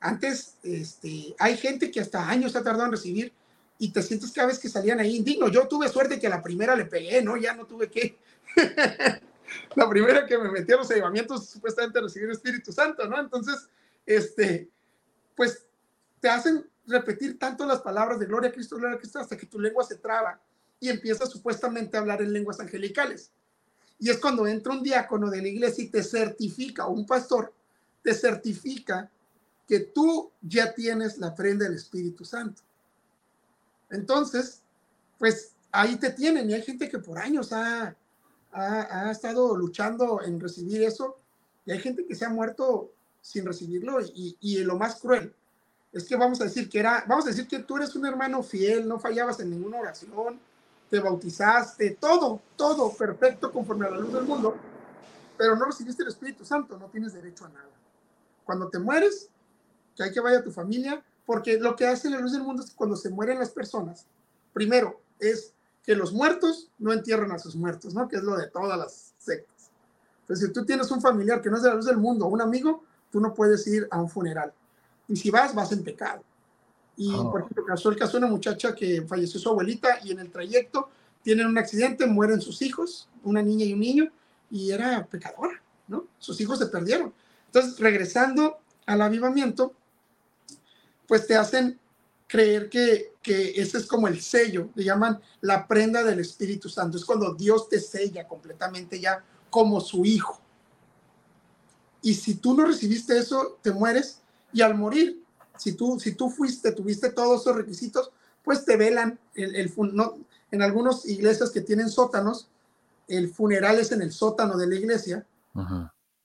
Antes, 0.00 0.56
este, 0.62 1.34
hay 1.38 1.56
gente 1.56 1.90
que 1.90 2.00
hasta 2.00 2.28
años 2.28 2.56
ha 2.56 2.62
tardado 2.62 2.86
en 2.86 2.92
recibir 2.92 3.32
y 3.78 3.90
te 3.90 4.02
sientes 4.02 4.32
cada 4.32 4.48
vez 4.48 4.58
que 4.58 4.68
salían 4.68 5.00
ahí 5.00 5.16
indigno. 5.16 5.48
Yo 5.48 5.66
tuve 5.68 5.88
suerte 5.88 6.18
que 6.18 6.26
a 6.26 6.30
la 6.30 6.42
primera 6.42 6.74
le 6.74 6.84
pegué, 6.84 7.22
¿no? 7.22 7.36
Ya 7.36 7.54
no 7.54 7.66
tuve 7.66 7.88
que. 7.90 8.16
la 9.76 9.88
primera 9.88 10.26
que 10.26 10.38
me 10.38 10.50
metí 10.50 10.72
a 10.72 10.76
los 10.76 10.90
avivamientos 10.90 11.48
supuestamente 11.48 11.98
a 11.98 12.02
recibir 12.02 12.28
el 12.28 12.34
Espíritu 12.34 12.72
Santo, 12.72 13.06
¿no? 13.08 13.18
Entonces, 13.20 13.68
este, 14.06 14.68
pues 15.36 15.66
te 16.20 16.28
hacen 16.28 16.64
repetir 16.86 17.38
tanto 17.38 17.66
las 17.66 17.80
palabras 17.80 18.18
de 18.18 18.26
gloria 18.26 18.50
a 18.50 18.52
Cristo, 18.52 18.76
gloria 18.76 18.96
a 18.96 18.98
Cristo, 18.98 19.18
hasta 19.18 19.36
que 19.36 19.46
tu 19.46 19.60
lengua 19.60 19.84
se 19.84 19.96
traba 19.96 20.40
y 20.80 20.88
empiezas 20.88 21.30
supuestamente 21.30 21.96
a 21.96 22.00
hablar 22.00 22.22
en 22.22 22.32
lenguas 22.32 22.60
angelicales. 22.60 23.30
Y 23.98 24.10
es 24.10 24.18
cuando 24.18 24.46
entra 24.46 24.72
un 24.72 24.82
diácono 24.82 25.30
de 25.30 25.40
la 25.40 25.48
iglesia 25.48 25.84
y 25.84 25.88
te 25.88 26.02
certifica, 26.02 26.86
o 26.86 26.92
un 26.92 27.06
pastor, 27.06 27.54
te 28.02 28.14
certifica 28.14 29.10
que 29.66 29.80
tú 29.80 30.30
ya 30.40 30.74
tienes 30.74 31.18
la 31.18 31.34
prenda 31.34 31.64
del 31.64 31.74
Espíritu 31.74 32.24
Santo. 32.24 32.62
Entonces, 33.90 34.60
pues 35.18 35.52
ahí 35.70 35.96
te 35.96 36.10
tienen 36.10 36.50
y 36.50 36.54
hay 36.54 36.62
gente 36.62 36.88
que 36.88 36.98
por 36.98 37.18
años 37.18 37.52
ha, 37.52 37.94
ha, 38.52 39.10
estado 39.10 39.56
luchando 39.56 40.22
en 40.22 40.40
recibir 40.40 40.82
eso 40.82 41.16
y 41.64 41.72
hay 41.72 41.78
gente 41.78 42.06
que 42.06 42.14
se 42.14 42.24
ha 42.24 42.28
muerto 42.28 42.92
sin 43.20 43.46
recibirlo 43.46 44.00
y, 44.00 44.36
y, 44.40 44.58
lo 44.64 44.76
más 44.76 44.96
cruel 44.96 45.32
es 45.92 46.04
que 46.04 46.16
vamos 46.16 46.40
a 46.40 46.44
decir 46.44 46.68
que 46.68 46.80
era, 46.80 47.04
vamos 47.06 47.26
a 47.26 47.28
decir 47.28 47.46
que 47.46 47.60
tú 47.60 47.76
eres 47.76 47.94
un 47.94 48.04
hermano 48.06 48.42
fiel, 48.42 48.88
no 48.88 48.98
fallabas 48.98 49.40
en 49.40 49.50
ninguna 49.50 49.78
oración, 49.78 50.40
te 50.90 50.98
bautizaste, 51.00 51.96
todo, 52.00 52.40
todo 52.56 52.92
perfecto 52.94 53.52
conforme 53.52 53.86
a 53.86 53.90
la 53.90 53.98
luz 53.98 54.12
del 54.12 54.24
mundo, 54.24 54.56
pero 55.36 55.54
no 55.56 55.66
recibiste 55.66 56.02
el 56.02 56.08
Espíritu 56.08 56.44
Santo, 56.44 56.78
no 56.78 56.86
tienes 56.86 57.12
derecho 57.12 57.44
a 57.44 57.50
nada. 57.50 57.81
Cuando 58.44 58.68
te 58.68 58.78
mueres, 58.78 59.28
que 59.96 60.04
hay 60.04 60.12
que 60.12 60.20
vaya 60.20 60.38
a 60.38 60.44
tu 60.44 60.50
familia, 60.50 61.02
porque 61.26 61.58
lo 61.58 61.76
que 61.76 61.86
hace 61.86 62.10
la 62.10 62.20
luz 62.20 62.32
del 62.32 62.42
mundo 62.42 62.62
es 62.62 62.70
que 62.70 62.76
cuando 62.76 62.96
se 62.96 63.10
mueren 63.10 63.38
las 63.38 63.50
personas, 63.50 64.06
primero 64.52 65.00
es 65.18 65.52
que 65.84 65.94
los 65.94 66.12
muertos 66.12 66.70
no 66.78 66.92
entierran 66.92 67.32
a 67.32 67.38
sus 67.38 67.56
muertos, 67.56 67.94
¿no? 67.94 68.08
Que 68.08 68.16
es 68.16 68.22
lo 68.22 68.36
de 68.36 68.48
todas 68.48 68.78
las 68.78 69.14
sectas. 69.18 69.70
Entonces, 70.22 70.46
si 70.46 70.52
tú 70.52 70.64
tienes 70.64 70.90
un 70.90 71.00
familiar 71.00 71.40
que 71.40 71.50
no 71.50 71.56
es 71.56 71.62
de 71.62 71.68
la 71.68 71.74
luz 71.74 71.86
del 71.86 71.98
mundo, 71.98 72.26
un 72.26 72.40
amigo, 72.40 72.84
tú 73.10 73.20
no 73.20 73.34
puedes 73.34 73.66
ir 73.66 73.88
a 73.90 74.00
un 74.00 74.08
funeral. 74.08 74.52
Y 75.08 75.16
si 75.16 75.30
vas, 75.30 75.54
vas 75.54 75.72
en 75.72 75.82
pecado. 75.82 76.22
Y, 76.96 77.12
oh. 77.14 77.30
por 77.30 77.40
ejemplo, 77.40 77.64
pasó 77.66 77.90
el 77.90 77.96
caso 77.96 78.12
de 78.12 78.18
una 78.18 78.28
muchacha 78.28 78.74
que 78.74 79.02
falleció 79.02 79.40
su 79.40 79.48
abuelita 79.48 79.98
y 80.04 80.12
en 80.12 80.20
el 80.20 80.30
trayecto 80.30 80.88
tienen 81.22 81.46
un 81.46 81.58
accidente, 81.58 82.06
mueren 82.06 82.40
sus 82.40 82.62
hijos, 82.62 83.08
una 83.22 83.42
niña 83.42 83.64
y 83.64 83.72
un 83.72 83.80
niño, 83.80 84.12
y 84.50 84.70
era 84.70 85.06
pecadora, 85.06 85.60
¿no? 85.88 86.06
Sus 86.18 86.40
hijos 86.40 86.58
se 86.58 86.66
perdieron. 86.66 87.12
Entonces, 87.52 87.78
regresando 87.78 88.60
al 88.86 89.02
avivamiento, 89.02 89.74
pues 91.06 91.26
te 91.26 91.36
hacen 91.36 91.78
creer 92.26 92.70
que, 92.70 93.12
que 93.22 93.50
ese 93.60 93.76
es 93.76 93.86
como 93.86 94.08
el 94.08 94.22
sello, 94.22 94.70
le 94.74 94.84
llaman 94.84 95.20
la 95.42 95.68
prenda 95.68 96.02
del 96.02 96.20
Espíritu 96.20 96.70
Santo. 96.70 96.96
Es 96.96 97.04
cuando 97.04 97.34
Dios 97.34 97.68
te 97.68 97.78
sella 97.78 98.26
completamente 98.26 98.98
ya 98.98 99.22
como 99.50 99.80
su 99.80 100.04
hijo. 100.06 100.40
Y 102.00 102.14
si 102.14 102.36
tú 102.36 102.54
no 102.54 102.64
recibiste 102.64 103.18
eso, 103.18 103.58
te 103.60 103.70
mueres 103.70 104.22
y 104.52 104.62
al 104.62 104.74
morir 104.74 105.22
si 105.56 105.72
tú, 105.72 106.00
si 106.00 106.12
tú 106.14 106.30
fuiste, 106.30 106.72
tuviste 106.72 107.10
todos 107.10 107.42
esos 107.42 107.54
requisitos, 107.54 108.10
pues 108.42 108.64
te 108.64 108.76
velan. 108.76 109.18
En 109.34 110.62
algunas 110.62 111.06
iglesias 111.06 111.50
que 111.50 111.60
tienen 111.60 111.88
sótanos, 111.88 112.48
el 113.08 113.32
funeral 113.32 113.78
es 113.78 113.92
en 113.92 114.02
el 114.02 114.12
sótano 114.12 114.56
de 114.56 114.66
la 114.66 114.74
iglesia. 114.74 115.26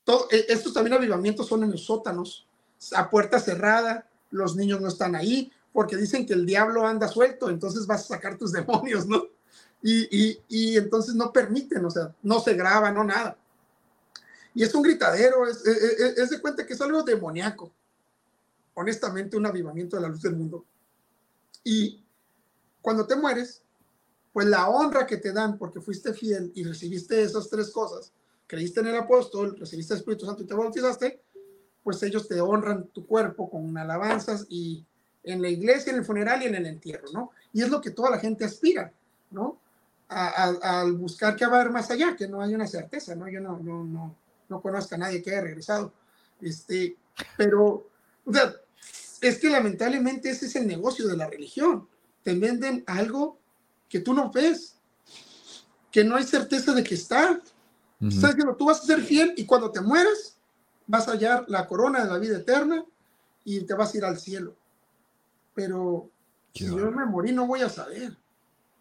Todo, 0.08 0.30
e, 0.32 0.46
estos 0.48 0.72
también 0.74 0.94
avivamientos 0.94 1.48
son 1.48 1.66
en 1.66 1.72
los 1.72 1.84
sótanos, 1.84 2.48
a 2.96 3.10
puerta 3.10 3.42
cerrada, 3.42 4.08
los 4.32 4.56
niños 4.56 4.80
no 4.80 4.88
están 4.88 5.14
ahí, 5.14 5.52
porque 5.74 5.98
dicen 5.98 6.26
que 6.26 6.34
el 6.34 6.46
diablo 6.46 6.88
anda 6.88 7.10
suelto, 7.10 7.50
entonces 7.50 7.86
vas 7.86 8.06
a 8.06 8.16
sacar 8.16 8.38
tus 8.38 8.52
demonios, 8.54 9.06
¿no? 9.06 9.26
Y, 9.84 10.40
entonces 10.78 11.16
no 11.16 11.34
permiten, 11.34 11.84
o 11.84 11.92
sea, 11.92 12.16
no 12.24 12.40
se 12.40 12.54
graba, 12.54 12.90
no 12.92 13.04
nada. 13.04 13.38
Y 14.54 14.64
es 14.64 14.74
un 14.74 14.84
gritadero, 14.84 15.46
es, 15.46 15.66
es, 15.66 16.18
es 16.18 16.30
de 16.30 16.40
cuenta 16.40 16.66
que 16.66 16.74
es 16.74 16.80
algo 16.80 17.04
demoníaco 17.04 17.74
honestamente 18.80 19.36
un 19.36 19.46
avivamiento 19.46 19.96
de 19.96 20.04
la 20.04 20.08
luz 20.08 20.22
del 20.22 20.36
mundo. 20.36 20.64
Y 21.64 22.00
cuando 22.80 23.08
te 23.08 23.16
mueres, 23.16 23.64
pues 24.32 24.46
la 24.46 24.70
honra 24.70 25.08
que 25.08 25.18
te 25.18 25.34
dan 25.34 25.58
porque 25.58 25.82
fuiste 25.82 26.14
fiel 26.14 26.52
y 26.54 26.64
recibiste 26.64 27.24
esas 27.24 27.50
tres 27.50 27.72
cosas, 27.72 28.14
creíste 28.48 28.80
en 28.80 28.88
el 28.88 28.96
apóstol, 28.96 29.56
recibiste 29.60 29.94
el 29.94 30.00
Espíritu 30.00 30.26
Santo 30.26 30.44
y 30.44 30.48
te 30.48 30.54
bautizaste, 30.56 31.22
pues 31.84 32.02
ellos 32.04 32.28
te 32.28 32.42
honran 32.42 32.88
tu 32.88 33.06
cuerpo 33.06 33.50
con 33.50 33.78
alabanzas 33.78 34.46
y 34.50 34.86
en 35.24 35.42
la 35.42 35.50
iglesia, 35.50 35.92
en 35.92 36.00
el 36.00 36.06
funeral 36.06 36.42
y 36.42 36.46
en 36.46 36.56
el 36.56 36.66
entierro, 36.66 37.08
¿no? 37.14 37.32
Y 37.54 37.62
es 37.62 37.70
lo 37.70 37.82
que 37.82 37.92
toda 37.92 38.10
la 38.10 38.20
gente 38.20 38.46
aspira, 38.46 38.92
¿no? 39.32 39.60
Al 40.08 40.94
buscar 40.94 41.36
que 41.36 41.46
va 41.46 41.58
a 41.58 41.62
haber 41.62 41.74
más 41.74 41.92
allá, 41.92 42.16
que 42.16 42.28
no 42.28 42.42
hay 42.42 42.56
una 42.56 42.66
certeza, 42.66 43.14
¿no? 43.14 43.28
Yo 43.28 43.42
no, 43.42 43.60
no, 43.60 43.84
no, 43.84 44.16
no 44.48 44.62
conozco 44.62 44.96
a 44.96 45.00
nadie 45.00 45.22
que 45.22 45.32
haya 45.32 45.42
regresado, 45.42 45.92
este, 46.42 46.96
pero, 47.36 47.90
es 49.22 49.40
que 49.40 49.50
lamentablemente 49.50 50.30
ese 50.30 50.46
es 50.46 50.56
el 50.56 50.68
negocio 50.68 51.08
de 51.08 51.18
la 51.18 51.28
religión. 51.28 51.88
Te 52.24 52.34
venden 52.36 52.84
algo 52.88 53.40
que 53.90 54.00
tú 54.00 54.14
no 54.14 54.32
ves, 54.32 54.76
que 55.92 56.04
no 56.04 56.16
hay 56.16 56.24
certeza 56.24 56.74
de 56.74 56.84
que 56.84 56.96
está. 56.96 57.42
Estás 58.00 58.36
diciendo, 58.36 58.56
tú 58.56 58.66
vas 58.66 58.82
a 58.82 58.86
ser 58.86 59.02
fiel 59.02 59.34
y 59.38 59.46
cuando 59.46 59.72
te 59.72 59.82
mueres, 59.82 60.38
vas 60.86 61.08
a 61.08 61.12
hallar 61.12 61.46
la 61.48 61.66
corona 61.68 62.04
de 62.04 62.12
la 62.12 62.20
vida 62.20 62.38
eterna 62.38 62.86
y 63.44 63.62
te 63.62 63.74
vas 63.74 63.94
a 63.94 63.98
ir 63.98 64.06
al 64.06 64.20
cielo. 64.20 64.56
Pero 65.56 66.10
si 66.54 66.66
yo 66.66 66.92
me 66.92 67.06
morí, 67.06 67.32
no 67.32 67.48
voy 67.48 67.62
a 67.62 67.70
saber. 67.70 68.16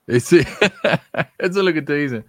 Eh, 0.06 0.20
sí, 0.20 0.40
eso 1.38 1.58
es 1.58 1.64
lo 1.64 1.72
que 1.72 1.82
te 1.82 1.94
dicen. 1.94 2.24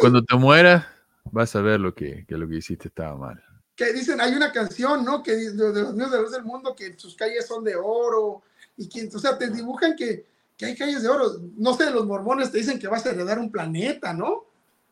Cuando 0.00 0.24
te 0.24 0.36
mueras, 0.36 0.86
vas 1.32 1.54
a 1.56 1.60
ver 1.60 1.80
lo 1.80 1.94
que, 1.94 2.24
que 2.26 2.36
lo 2.36 2.48
que 2.48 2.56
hiciste 2.56 2.88
estaba 2.88 3.16
mal 3.16 3.42
que 3.76 3.92
dicen, 3.92 4.20
hay 4.20 4.34
una 4.34 4.52
canción, 4.52 5.04
¿no? 5.04 5.22
Que 5.22 5.32
de, 5.32 5.54
los 5.54 5.94
niños 5.94 6.12
de 6.12 6.20
luz 6.20 6.32
del 6.32 6.44
mundo, 6.44 6.74
que 6.74 6.94
sus 6.96 7.16
calles 7.16 7.46
son 7.46 7.64
de 7.64 7.74
oro, 7.74 8.42
y 8.76 8.88
que, 8.88 9.08
o 9.14 9.18
sea, 9.18 9.36
te 9.36 9.50
dibujan 9.50 9.96
que, 9.96 10.26
que 10.56 10.66
hay 10.66 10.76
calles 10.76 11.02
de 11.02 11.08
oro. 11.08 11.40
No 11.56 11.74
sé, 11.74 11.90
los 11.90 12.06
mormones 12.06 12.52
te 12.52 12.58
dicen 12.58 12.78
que 12.78 12.88
vas 12.88 13.04
a 13.06 13.10
heredar 13.10 13.38
un 13.38 13.50
planeta, 13.50 14.12
¿no? 14.12 14.44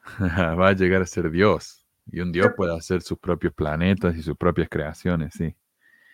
Va 0.20 0.68
a 0.68 0.72
llegar 0.72 1.02
a 1.02 1.06
ser 1.06 1.30
Dios. 1.30 1.86
Y 2.10 2.20
un 2.20 2.32
Dios 2.32 2.48
puede 2.56 2.76
hacer 2.76 3.02
sus 3.02 3.18
propios 3.18 3.54
planetas 3.54 4.16
y 4.16 4.22
sus 4.22 4.36
propias 4.36 4.68
creaciones, 4.68 5.34
sí. 5.34 5.54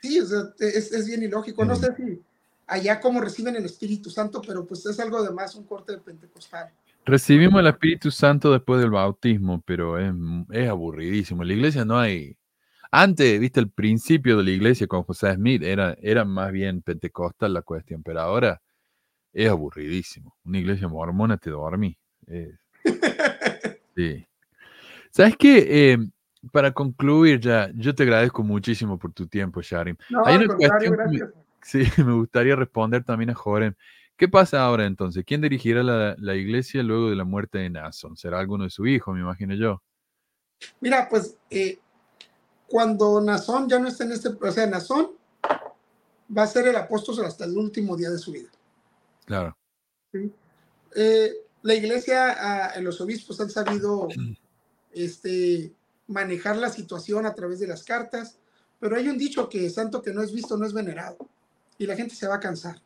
Sí, 0.02 0.20
o 0.20 0.27
sea, 0.27 0.43
es, 0.59 0.93
es 0.93 1.06
bien 1.06 1.23
ilógico. 1.23 1.65
No 1.65 1.74
sé 1.74 1.94
si 1.97 2.20
allá 2.66 3.01
cómo 3.01 3.20
reciben 3.20 3.56
el 3.56 3.65
Espíritu 3.65 4.10
Santo, 4.10 4.43
pero 4.47 4.66
pues 4.66 4.85
es 4.86 5.01
algo 5.01 5.23
de 5.23 5.31
más 5.31 5.55
un 5.55 5.65
corte 5.65 5.93
de 5.93 5.98
pentecostal. 5.98 6.70
Recibimos 7.05 7.60
el 7.60 7.69
Espíritu 7.69 8.10
Santo 8.10 8.52
después 8.52 8.81
del 8.81 8.90
bautismo, 8.90 9.62
pero 9.65 9.98
es, 9.98 10.12
es 10.51 10.69
aburridísimo. 10.69 11.43
En 11.43 11.48
la 11.48 11.55
iglesia 11.55 11.85
no 11.85 11.98
hay, 11.98 12.36
antes, 12.90 13.39
viste, 13.39 13.60
el 13.60 13.70
principio 13.70 14.39
de 14.39 14.44
la 14.44 14.51
iglesia 14.51 14.86
con 14.86 15.02
José 15.02 15.35
Smith 15.35 15.62
era, 15.62 15.97
era 16.01 16.24
más 16.24 16.52
bien 16.52 16.82
pentecostal 16.82 17.52
la 17.52 17.62
cuestión, 17.62 18.02
pero 18.02 18.20
ahora 18.20 18.60
es 19.32 19.48
aburridísimo. 19.48 20.36
Una 20.44 20.59
iglesia 20.59 20.89
mormona 20.89 21.36
te 21.36 21.51
dormí. 21.51 21.97
sí. 23.98 24.28
¿Sabes 25.10 25.36
qué? 25.36 25.66
Eh, 25.68 25.98
para 26.52 26.72
concluir 26.72 27.40
ya, 27.40 27.70
yo 27.74 27.94
te 27.94 28.04
agradezco 28.04 28.44
muchísimo 28.44 28.96
por 28.98 29.12
tu 29.12 29.26
tiempo, 29.26 29.60
Sharim. 29.60 29.96
Hay 30.24 30.36
una 30.36 30.54
cuestión 30.54 30.96
me, 31.10 31.20
sí, 31.62 31.82
me 32.04 32.12
gustaría 32.12 32.54
responder 32.54 33.02
también 33.02 33.30
a 33.30 33.34
Joren. 33.34 33.76
¿Qué 34.16 34.28
pasa 34.28 34.62
ahora 34.62 34.86
entonces? 34.86 35.24
¿Quién 35.26 35.40
dirigirá 35.40 35.82
la, 35.82 36.14
la, 36.18 36.34
iglesia 36.34 36.82
luego 36.82 37.10
de 37.10 37.16
la 37.16 37.24
muerte 37.24 37.58
de 37.58 37.70
Nason? 37.70 38.16
¿Será 38.16 38.38
alguno 38.38 38.64
de 38.64 38.70
su 38.70 38.86
hijo, 38.86 39.12
me 39.12 39.20
imagino 39.20 39.54
yo? 39.54 39.82
Mira, 40.80 41.08
pues 41.08 41.36
eh, 41.50 41.78
cuando 42.66 43.20
Nazón 43.20 43.68
ya 43.68 43.78
no 43.78 43.88
está 43.88 44.04
en 44.04 44.12
este, 44.12 44.28
o 44.28 44.52
sea, 44.52 44.66
Nazón 44.66 45.10
va 46.36 46.42
a 46.42 46.46
ser 46.46 46.68
el 46.68 46.76
apóstol 46.76 47.24
hasta 47.24 47.44
el 47.44 47.56
último 47.56 47.96
día 47.96 48.10
de 48.10 48.18
su 48.18 48.32
vida. 48.32 48.48
Claro. 49.24 49.56
¿Sí? 50.12 50.32
Eh, 50.96 51.32
la 51.68 51.74
iglesia, 51.74 52.72
los 52.80 52.98
obispos 53.02 53.38
han 53.42 53.50
sabido 53.50 54.08
este, 54.90 55.70
manejar 56.06 56.56
la 56.56 56.70
situación 56.70 57.26
a 57.26 57.34
través 57.34 57.60
de 57.60 57.66
las 57.66 57.84
cartas, 57.84 58.38
pero 58.80 58.96
hay 58.96 59.06
un 59.06 59.18
dicho 59.18 59.50
que 59.50 59.68
santo 59.68 60.00
que 60.00 60.14
no 60.14 60.22
es 60.22 60.32
visto 60.32 60.56
no 60.56 60.64
es 60.64 60.72
venerado 60.72 61.18
y 61.76 61.86
la 61.86 61.94
gente 61.94 62.14
se 62.14 62.26
va 62.26 62.36
a 62.36 62.40
cansar. 62.40 62.80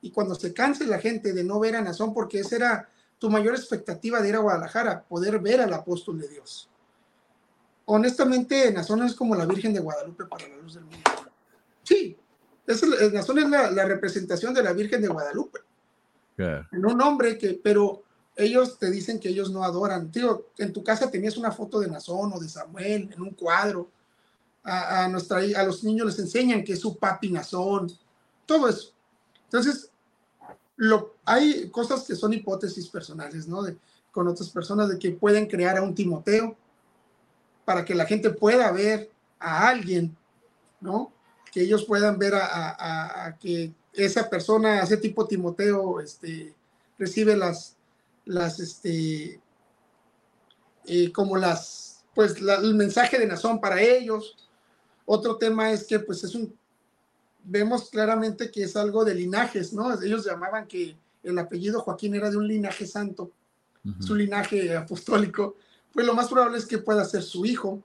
Y 0.00 0.12
cuando 0.12 0.36
se 0.36 0.54
canse 0.54 0.86
la 0.86 1.00
gente 1.00 1.32
de 1.32 1.42
no 1.42 1.58
ver 1.58 1.74
a 1.74 1.82
Nazón, 1.82 2.14
porque 2.14 2.38
esa 2.38 2.54
era 2.54 2.88
tu 3.18 3.28
mayor 3.28 3.56
expectativa 3.56 4.22
de 4.22 4.28
ir 4.28 4.36
a 4.36 4.38
Guadalajara, 4.38 5.02
poder 5.02 5.40
ver 5.40 5.60
al 5.60 5.72
apóstol 5.74 6.20
de 6.20 6.28
Dios. 6.28 6.70
Honestamente, 7.86 8.70
Nazón 8.70 9.02
es 9.02 9.16
como 9.16 9.34
la 9.34 9.46
Virgen 9.46 9.74
de 9.74 9.80
Guadalupe 9.80 10.26
para 10.26 10.46
la 10.46 10.56
luz 10.58 10.74
del 10.74 10.84
mundo. 10.84 11.10
Sí, 11.82 12.16
es, 12.68 13.12
Nazón 13.12 13.40
es 13.40 13.50
la, 13.50 13.84
representación 13.84 14.54
de 14.54 14.62
la 14.62 14.72
Virgen 14.72 15.02
de 15.02 15.08
Guadalupe. 15.08 15.58
En 16.38 16.84
un 16.84 17.00
hombre 17.00 17.38
que, 17.38 17.60
pero 17.62 18.02
ellos 18.36 18.78
te 18.78 18.90
dicen 18.90 19.18
que 19.18 19.30
ellos 19.30 19.50
no 19.50 19.64
adoran. 19.64 20.10
Tío, 20.10 20.48
en 20.58 20.72
tu 20.72 20.84
casa 20.84 21.10
tenías 21.10 21.36
una 21.36 21.52
foto 21.52 21.80
de 21.80 21.88
Nazón 21.88 22.32
o 22.32 22.38
de 22.38 22.48
Samuel 22.48 23.10
en 23.12 23.22
un 23.22 23.30
cuadro. 23.30 23.90
A, 24.68 25.06
nuestra, 25.08 25.38
a 25.38 25.62
los 25.62 25.84
niños 25.84 26.06
les 26.08 26.18
enseñan 26.18 26.64
que 26.64 26.72
es 26.72 26.80
su 26.80 26.96
papi 26.96 27.30
Nazón. 27.30 27.90
Todo 28.44 28.68
eso. 28.68 28.90
Entonces, 29.44 29.90
lo, 30.76 31.14
hay 31.24 31.70
cosas 31.70 32.02
que 32.02 32.16
son 32.16 32.32
hipótesis 32.32 32.88
personales, 32.88 33.46
¿no? 33.46 33.62
De, 33.62 33.76
con 34.10 34.28
otras 34.28 34.48
personas 34.48 34.88
de 34.88 34.98
que 34.98 35.10
pueden 35.12 35.46
crear 35.46 35.76
a 35.76 35.82
un 35.82 35.94
Timoteo 35.94 36.56
para 37.66 37.84
que 37.84 37.94
la 37.94 38.06
gente 38.06 38.30
pueda 38.30 38.70
ver 38.72 39.10
a 39.38 39.68
alguien, 39.68 40.16
¿no? 40.80 41.12
Que 41.52 41.62
ellos 41.62 41.84
puedan 41.84 42.18
ver 42.18 42.34
a, 42.34 43.36
que 43.40 43.72
esa 43.96 44.28
persona, 44.28 44.82
ese 44.82 44.96
tipo 44.98 45.26
Timoteo, 45.26 46.00
este, 46.00 46.54
recibe 46.98 47.36
las, 47.36 47.76
las, 48.24 48.60
este, 48.60 49.40
eh, 50.86 51.12
como 51.12 51.36
las, 51.36 52.04
pues 52.14 52.36
el 52.36 52.74
mensaje 52.74 53.18
de 53.18 53.26
Nazón 53.26 53.60
para 53.60 53.80
ellos. 53.80 54.36
Otro 55.04 55.36
tema 55.36 55.72
es 55.72 55.84
que, 55.84 55.98
pues 56.00 56.24
es 56.24 56.34
un, 56.34 56.54
vemos 57.44 57.90
claramente 57.90 58.50
que 58.50 58.64
es 58.64 58.76
algo 58.76 59.04
de 59.04 59.14
linajes, 59.14 59.72
¿no? 59.72 60.00
Ellos 60.02 60.24
llamaban 60.24 60.66
que 60.66 60.96
el 61.22 61.38
apellido 61.38 61.80
Joaquín 61.80 62.14
era 62.14 62.30
de 62.30 62.36
un 62.36 62.46
linaje 62.46 62.86
santo, 62.86 63.30
su 64.00 64.14
linaje 64.14 64.76
apostólico. 64.76 65.56
Pues 65.92 66.04
lo 66.04 66.14
más 66.14 66.28
probable 66.28 66.58
es 66.58 66.66
que 66.66 66.78
pueda 66.78 67.04
ser 67.04 67.22
su 67.22 67.46
hijo, 67.46 67.82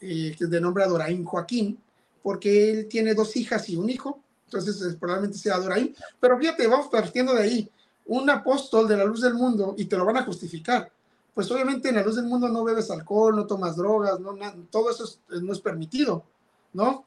eh, 0.00 0.34
que 0.36 0.44
es 0.44 0.50
de 0.50 0.60
nombre 0.60 0.84
Adoraín 0.84 1.24
Joaquín, 1.24 1.78
porque 2.22 2.70
él 2.70 2.88
tiene 2.88 3.14
dos 3.14 3.36
hijas 3.36 3.68
y 3.68 3.76
un 3.76 3.88
hijo, 3.88 4.20
entonces 4.46 4.80
eh, 4.82 4.96
probablemente 4.98 5.38
sea 5.38 5.56
Adoraín. 5.56 5.94
Pero 6.18 6.38
fíjate, 6.38 6.66
vamos 6.66 6.88
partiendo 6.88 7.34
de 7.34 7.42
ahí. 7.42 7.70
Un 8.06 8.30
apóstol 8.30 8.88
de 8.88 8.96
la 8.96 9.04
luz 9.04 9.20
del 9.20 9.34
mundo, 9.34 9.74
y 9.76 9.84
te 9.86 9.96
lo 9.96 10.04
van 10.04 10.16
a 10.16 10.24
justificar. 10.24 10.90
Pues 11.34 11.50
obviamente 11.50 11.88
en 11.88 11.96
la 11.96 12.02
luz 12.02 12.16
del 12.16 12.26
mundo 12.26 12.48
no 12.48 12.64
bebes 12.64 12.90
alcohol, 12.90 13.36
no 13.36 13.46
tomas 13.46 13.76
drogas, 13.76 14.18
no, 14.20 14.34
todo 14.70 14.90
eso 14.90 15.04
no 15.28 15.52
es 15.52 15.60
permitido, 15.60 16.24
¿no? 16.72 17.04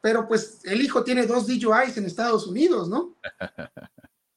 pero 0.00 0.26
pues 0.26 0.60
el 0.64 0.80
hijo 0.80 1.04
tiene 1.04 1.26
dos 1.26 1.46
DUIs 1.46 1.96
en 1.96 2.06
Estados 2.06 2.46
Unidos, 2.46 2.88
¿no? 2.88 3.14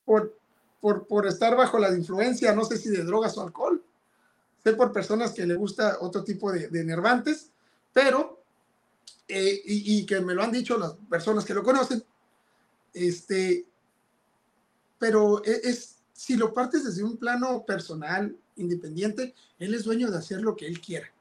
Por, 0.06 0.38
por, 0.82 1.08
por, 1.08 1.26
estar 1.26 1.56
bajo 1.56 1.80
la 1.80 1.90
influencia, 1.96 2.54
no 2.54 2.66
sé 2.66 2.78
si 2.78 2.90
de 2.90 3.06
drogas 3.06 3.38
o 3.38 3.42
alcohol. 3.42 3.82
Sé 4.62 4.74
por 4.74 4.92
personas 4.92 5.32
que 5.32 5.46
le 5.46 5.56
gusta 5.56 6.00
otro 6.02 6.26
tipo 6.26 6.52
de, 6.52 6.68
de 6.68 6.84
nervantes, 6.84 7.52
pero, 7.94 8.43
eh, 9.28 9.62
y, 9.66 10.00
y, 10.00 10.06
que 10.06 10.20
me 10.22 10.34
lo 10.34 10.44
han 10.44 10.52
dicho 10.52 10.78
las 10.78 10.94
personas 11.10 11.46
que 11.46 11.54
lo 11.54 11.64
conocen, 11.64 12.04
este, 12.94 13.66
pero 15.00 15.44
es, 15.44 15.64
es, 15.64 15.98
si 16.14 16.36
lo 16.36 16.54
partes 16.54 16.84
desde 16.84 17.04
un 17.04 17.18
plano 17.18 17.66
personal, 17.66 18.38
independiente, 18.56 19.34
él 19.60 19.74
es 19.74 19.84
dueño 19.84 20.12
de 20.12 20.18
hacer 20.18 20.42
lo 20.42 20.56
que 20.56 20.68
él 20.68 20.80
quiera. 20.80 21.12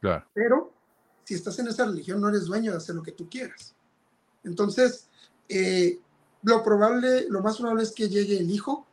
Claro. 0.00 0.26
Pero 0.34 0.72
si 1.24 1.34
estás 1.34 1.58
en 1.58 1.68
esa 1.68 1.86
religión 1.86 2.20
no 2.20 2.28
eres 2.28 2.46
dueño 2.46 2.72
de 2.72 2.78
hacer 2.78 2.94
lo 2.94 3.02
que 3.02 3.12
tú 3.12 3.28
quieras. 3.28 3.74
Entonces, 4.44 5.08
eh, 5.48 6.00
lo 6.42 6.62
probable, 6.62 7.28
lo 7.28 7.40
más 7.42 7.58
probable 7.58 7.84
es 7.84 7.92
que 7.92 8.08
llegue 8.08 8.38
el 8.38 8.50
hijo, 8.50 8.86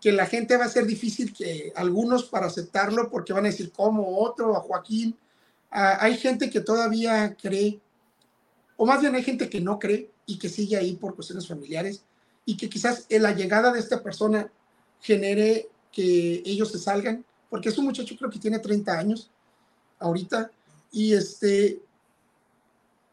que 0.00 0.12
la 0.12 0.26
gente 0.26 0.56
va 0.56 0.64
a 0.64 0.70
ser 0.70 0.86
difícil 0.86 1.32
que 1.32 1.72
algunos 1.76 2.24
para 2.24 2.46
aceptarlo 2.46 3.10
porque 3.10 3.32
van 3.32 3.44
a 3.44 3.48
decir 3.48 3.72
como 3.72 4.20
otro 4.20 4.56
a 4.56 4.60
Joaquín. 4.60 5.16
Ah, 5.70 5.98
hay 6.00 6.16
gente 6.16 6.50
que 6.50 6.60
todavía 6.60 7.34
cree, 7.34 7.80
o 8.76 8.86
más 8.86 9.00
bien 9.00 9.14
hay 9.14 9.22
gente 9.22 9.48
que 9.48 9.60
no 9.60 9.78
cree 9.78 10.10
y 10.26 10.38
que 10.38 10.48
sigue 10.48 10.76
ahí 10.76 10.94
por 10.94 11.14
cuestiones 11.14 11.46
familiares 11.46 12.02
y 12.44 12.56
que 12.56 12.68
quizás 12.68 13.06
la 13.10 13.32
llegada 13.32 13.72
de 13.72 13.80
esta 13.80 14.02
persona 14.02 14.50
genere 15.00 15.68
que 15.92 16.42
ellos 16.44 16.70
se 16.70 16.78
salgan, 16.78 17.24
porque 17.50 17.68
es 17.68 17.78
un 17.78 17.86
muchacho 17.86 18.16
creo 18.16 18.30
que 18.30 18.38
tiene 18.38 18.58
30 18.58 18.98
años 18.98 19.30
ahorita 19.98 20.50
y 20.92 21.12
este, 21.12 21.80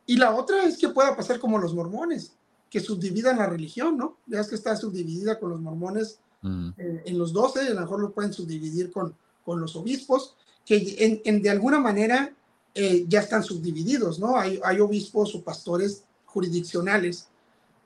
y 0.06 0.18
la 0.18 0.36
otra 0.36 0.64
es 0.64 0.78
que 0.78 0.90
pueda 0.90 1.16
pasar 1.16 1.40
como 1.40 1.58
los 1.58 1.74
mormones, 1.74 2.34
que 2.70 2.80
subdividan 2.80 3.38
la 3.38 3.46
religión, 3.46 3.98
¿no? 3.98 4.18
Ya 4.26 4.42
es 4.42 4.48
que 4.48 4.56
está 4.56 4.76
subdividida 4.76 5.40
con 5.40 5.52
los 5.52 5.62
mormones 5.62 6.20
mm. 6.42 6.70
eh, 6.78 7.04
en 7.06 7.18
los 7.18 7.32
12, 7.32 7.62
a 7.62 7.70
lo 7.70 7.82
mejor 7.82 8.00
lo 8.00 8.12
pueden 8.12 8.34
subdividir 8.34 8.92
con, 8.92 9.16
con 9.46 9.62
los 9.62 9.76
obispos, 9.76 10.36
que 10.66 11.22
en, 11.24 11.42
de 11.42 11.50
alguna 11.50 11.80
manera 11.80 12.34
eh, 12.76 13.06
ya 13.08 13.22
están 13.22 13.44
subdivididos, 13.44 14.20
¿no? 14.20 14.38
Hay, 14.38 14.60
hay 14.64 14.80
obispos 14.80 15.36
o 15.36 15.44
pastores 15.44 16.04
jurisdiccionales 16.26 17.28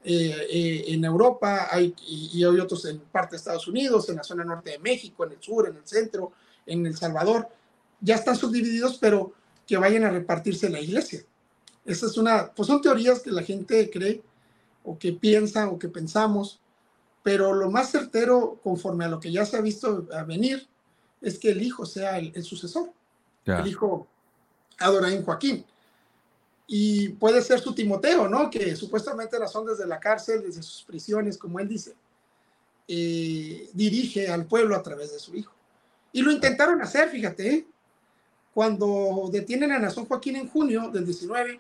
eh, 0.04 0.86
en 0.88 1.04
Europa, 1.04 1.68
hay, 1.70 1.94
y, 2.08 2.32
y, 2.34 2.44
hay 2.44 2.60
otros 2.60 2.86
en 2.86 3.00
parte 3.00 3.32
de 3.32 3.38
Estados 3.38 3.68
Unidos, 3.68 4.08
en 4.08 4.16
la 4.16 4.24
zona 4.24 4.46
norte 4.46 4.72
de 4.72 4.80
México, 4.80 5.26
en 5.26 5.34
el 5.34 5.42
sur, 5.42 5.68
en 5.68 5.76
el 5.76 5.86
centro, 5.86 6.32
en 6.66 6.86
El 6.86 6.96
Salvador, 6.96 7.50
ya 8.00 8.16
están 8.16 8.36
subdivididos, 8.36 8.98
pero 9.00 9.34
que 9.66 9.78
vayan 9.78 10.06
a 10.06 10.10
repartirse 10.10 10.70
la 10.70 10.80
iglesia. 10.80 11.24
Esa 11.86 12.06
es 12.06 12.18
una, 12.18 12.52
pues 12.54 12.68
son 12.68 12.82
teorías 12.82 13.22
que 13.22 13.32
la 13.32 13.44
gente 13.44 13.90
cree 13.90 14.22
o 14.84 14.98
que 14.98 15.12
piensa 15.14 15.70
o 15.70 15.78
que 15.78 15.90
pensamos, 15.90 16.60
pero 17.24 17.54
lo 17.54 17.70
más 17.70 17.92
certero, 17.92 18.60
conforme 18.64 19.06
a 19.06 19.10
lo 19.10 19.20
que 19.20 19.32
ya 19.32 19.46
se 19.46 19.58
ha 19.58 19.62
visto 19.62 20.08
a 20.14 20.24
venir, 20.24 20.68
es 21.22 21.38
que 21.40 21.50
el 21.52 21.62
hijo 21.62 21.86
sea 21.86 22.20
el, 22.20 22.44
sucesor, 22.44 22.92
el 23.46 23.68
hijo 23.68 24.08
Adoraín 24.80 25.24
Joaquín. 25.24 25.66
Y 26.68 27.10
puede 27.10 27.42
ser 27.42 27.60
su 27.60 27.74
Timoteo, 27.74 28.28
¿no? 28.28 28.50
Que 28.50 28.76
supuestamente 28.76 29.38
son 29.48 29.66
desde 29.66 29.88
la 29.88 30.00
cárcel, 30.00 30.44
desde 30.44 30.62
sus 30.62 30.84
prisiones, 30.84 31.38
como 31.38 31.60
él 31.60 31.68
dice, 31.68 31.96
eh, 32.88 33.70
dirige 33.74 34.30
al 34.30 34.46
pueblo 34.46 34.76
a 34.76 34.84
través 34.84 35.14
de 35.14 35.20
su 35.20 35.36
hijo. 35.36 35.54
Y 36.12 36.22
lo 36.22 36.32
intentaron 36.32 36.82
hacer, 36.82 37.10
fíjate, 37.10 37.50
¿eh? 37.50 37.68
Cuando 38.54 39.30
detienen 39.32 39.72
a 39.72 39.80
Nazón 39.80 40.06
Joaquín 40.06 40.36
en 40.36 40.50
junio 40.50 40.90
del 40.90 41.06
19, 41.06 41.60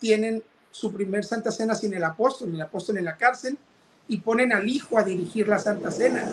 tienen 0.00 0.42
su 0.70 0.92
primer 0.92 1.24
Santa 1.24 1.52
Cena 1.52 1.74
sin 1.74 1.92
el 1.94 2.02
apóstol, 2.02 2.54
el 2.54 2.60
apóstol 2.60 2.98
en 2.98 3.04
la 3.04 3.16
cárcel, 3.16 3.58
y 4.08 4.18
ponen 4.18 4.52
al 4.52 4.68
hijo 4.68 4.98
a 4.98 5.04
dirigir 5.04 5.46
la 5.46 5.58
Santa 5.58 5.90
Cena. 5.90 6.28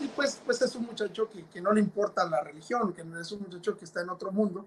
Y 0.00 0.08
pues, 0.08 0.40
pues 0.44 0.62
es 0.62 0.74
un 0.74 0.86
muchacho 0.86 1.28
que, 1.30 1.44
que 1.44 1.60
no 1.60 1.72
le 1.72 1.80
importa 1.80 2.28
la 2.28 2.40
religión, 2.40 2.92
que 2.92 3.02
es 3.20 3.32
un 3.32 3.42
muchacho 3.42 3.76
que 3.76 3.84
está 3.84 4.00
en 4.00 4.10
otro 4.10 4.32
mundo, 4.32 4.66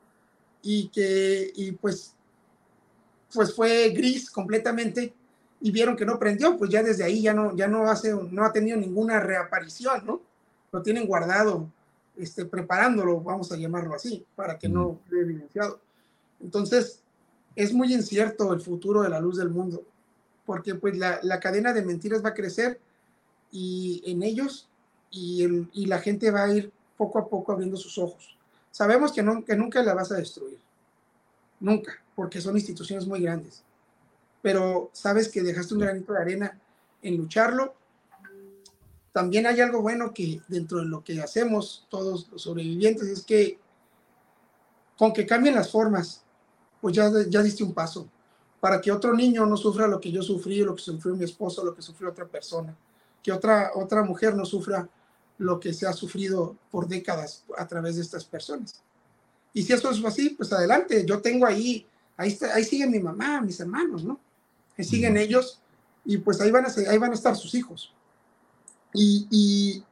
y 0.61 0.89
que, 0.89 1.51
y 1.55 1.71
pues, 1.73 2.15
pues 3.33 3.55
fue 3.55 3.89
gris 3.89 4.29
completamente, 4.29 5.13
y 5.61 5.71
vieron 5.71 5.95
que 5.95 6.05
no 6.05 6.17
prendió, 6.17 6.57
pues 6.57 6.69
ya 6.69 6.81
desde 6.81 7.03
ahí 7.03 7.21
ya 7.21 7.33
no, 7.33 7.55
ya 7.55 7.67
no 7.67 7.89
hace, 7.89 8.13
no 8.13 8.45
ha 8.45 8.51
tenido 8.51 8.77
ninguna 8.77 9.19
reaparición, 9.19 10.05
¿no? 10.05 10.21
Lo 10.71 10.81
tienen 10.81 11.05
guardado 11.05 11.69
este, 12.17 12.45
preparándolo, 12.45 13.19
vamos 13.21 13.51
a 13.51 13.57
llamarlo 13.57 13.93
así, 13.93 14.25
para 14.35 14.57
que 14.57 14.69
no 14.69 14.99
quede 15.09 15.21
evidenciado. 15.21 15.79
Entonces, 16.41 17.01
es 17.55 17.73
muy 17.73 17.93
incierto 17.93 18.53
el 18.53 18.61
futuro 18.61 19.01
de 19.01 19.09
la 19.09 19.19
luz 19.19 19.37
del 19.37 19.49
mundo, 19.49 19.83
porque 20.45 20.75
pues 20.75 20.97
la, 20.97 21.19
la 21.23 21.39
cadena 21.39 21.73
de 21.73 21.83
mentiras 21.83 22.23
va 22.23 22.29
a 22.29 22.33
crecer 22.33 22.79
y 23.51 24.01
en 24.05 24.23
ellos 24.23 24.69
y, 25.11 25.43
el, 25.43 25.69
y, 25.73 25.87
la 25.87 25.99
gente 25.99 26.31
va 26.31 26.43
a 26.43 26.53
ir 26.53 26.71
poco 26.95 27.19
a 27.19 27.27
poco 27.27 27.51
abriendo 27.51 27.77
sus 27.77 27.97
ojos. 27.97 28.37
Sabemos 28.71 29.11
que, 29.11 29.23
nunca 29.23 29.83
la 29.83 29.93
vas 29.93 30.11
a 30.11 30.17
destruir, 30.17 30.59
nunca, 31.59 32.01
porque 32.15 32.41
son 32.41 32.55
instituciones 32.55 33.07
muy 33.07 33.21
grandes, 33.21 33.63
pero 34.41 34.89
sabes 34.93 35.27
que 35.27 35.41
dejaste 35.41 35.73
un 35.73 35.81
granito 35.81 36.13
de 36.13 36.19
arena 36.19 36.59
en 37.01 37.17
lucharlo 37.17 37.73
también 39.11 39.47
hay 39.47 39.59
algo 39.59 39.81
bueno 39.81 40.13
que 40.13 40.41
dentro 40.47 40.79
de 40.79 40.85
lo 40.85 41.03
que 41.03 41.21
hacemos 41.21 41.85
todos 41.89 42.29
los 42.31 42.41
sobrevivientes 42.41 43.07
es 43.07 43.23
que 43.23 43.59
con 44.97 45.13
que 45.13 45.25
cambien 45.25 45.55
las 45.55 45.71
formas, 45.71 46.23
pues 46.81 46.95
ya, 46.95 47.11
ya 47.27 47.41
diste 47.41 47.63
un 47.63 47.73
paso. 47.73 48.07
Para 48.59 48.81
que 48.81 48.91
otro 48.91 49.13
niño 49.13 49.45
no 49.45 49.55
sufra 49.55 49.87
lo 49.87 49.99
que 49.99 50.11
yo 50.11 50.21
sufrí, 50.21 50.61
lo 50.61 50.75
que 50.75 50.81
sufrió 50.81 51.15
mi 51.15 51.23
esposo, 51.23 51.63
lo 51.63 51.73
que 51.73 51.81
sufrió 51.81 52.09
otra 52.09 52.25
persona, 52.25 52.75
que 53.23 53.31
otra, 53.31 53.71
otra 53.75 54.03
mujer 54.03 54.35
no 54.35 54.45
sufra 54.45 54.87
lo 55.39 55.59
que 55.59 55.73
se 55.73 55.87
ha 55.87 55.93
sufrido 55.93 56.55
por 56.69 56.87
décadas 56.87 57.43
a 57.57 57.67
través 57.67 57.95
de 57.95 58.03
estas 58.03 58.25
personas. 58.25 58.81
Y 59.53 59.63
si 59.63 59.73
eso 59.73 59.89
es 59.89 60.03
así, 60.05 60.29
pues 60.31 60.53
adelante, 60.53 61.05
yo 61.05 61.21
tengo 61.21 61.45
ahí, 61.45 61.87
ahí, 62.17 62.29
está, 62.29 62.53
ahí 62.53 62.63
sigue 62.63 62.85
mi 62.85 62.99
mamá, 62.99 63.41
mis 63.41 63.59
hermanos, 63.59 64.03
¿no? 64.03 64.19
Ahí 64.77 64.85
siguen 64.85 65.17
ellos 65.17 65.59
y 66.05 66.17
pues 66.17 66.39
ahí 66.41 66.51
van, 66.51 66.65
a, 66.65 66.69
ahí 66.89 66.97
van 66.97 67.11
a 67.11 67.15
estar 67.15 67.35
sus 67.35 67.55
hijos. 67.55 67.93
Y, 68.93 69.83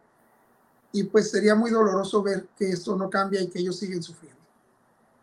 y 0.91 1.03
pues 1.03 1.31
sería 1.31 1.55
muy 1.55 1.71
doloroso 1.71 2.21
ver 2.23 2.47
que 2.57 2.69
esto 2.69 2.95
no 2.95 3.09
cambia 3.09 3.41
y 3.41 3.47
que 3.47 3.59
ellos 3.59 3.77
siguen 3.77 4.03
sufriendo. 4.03 4.39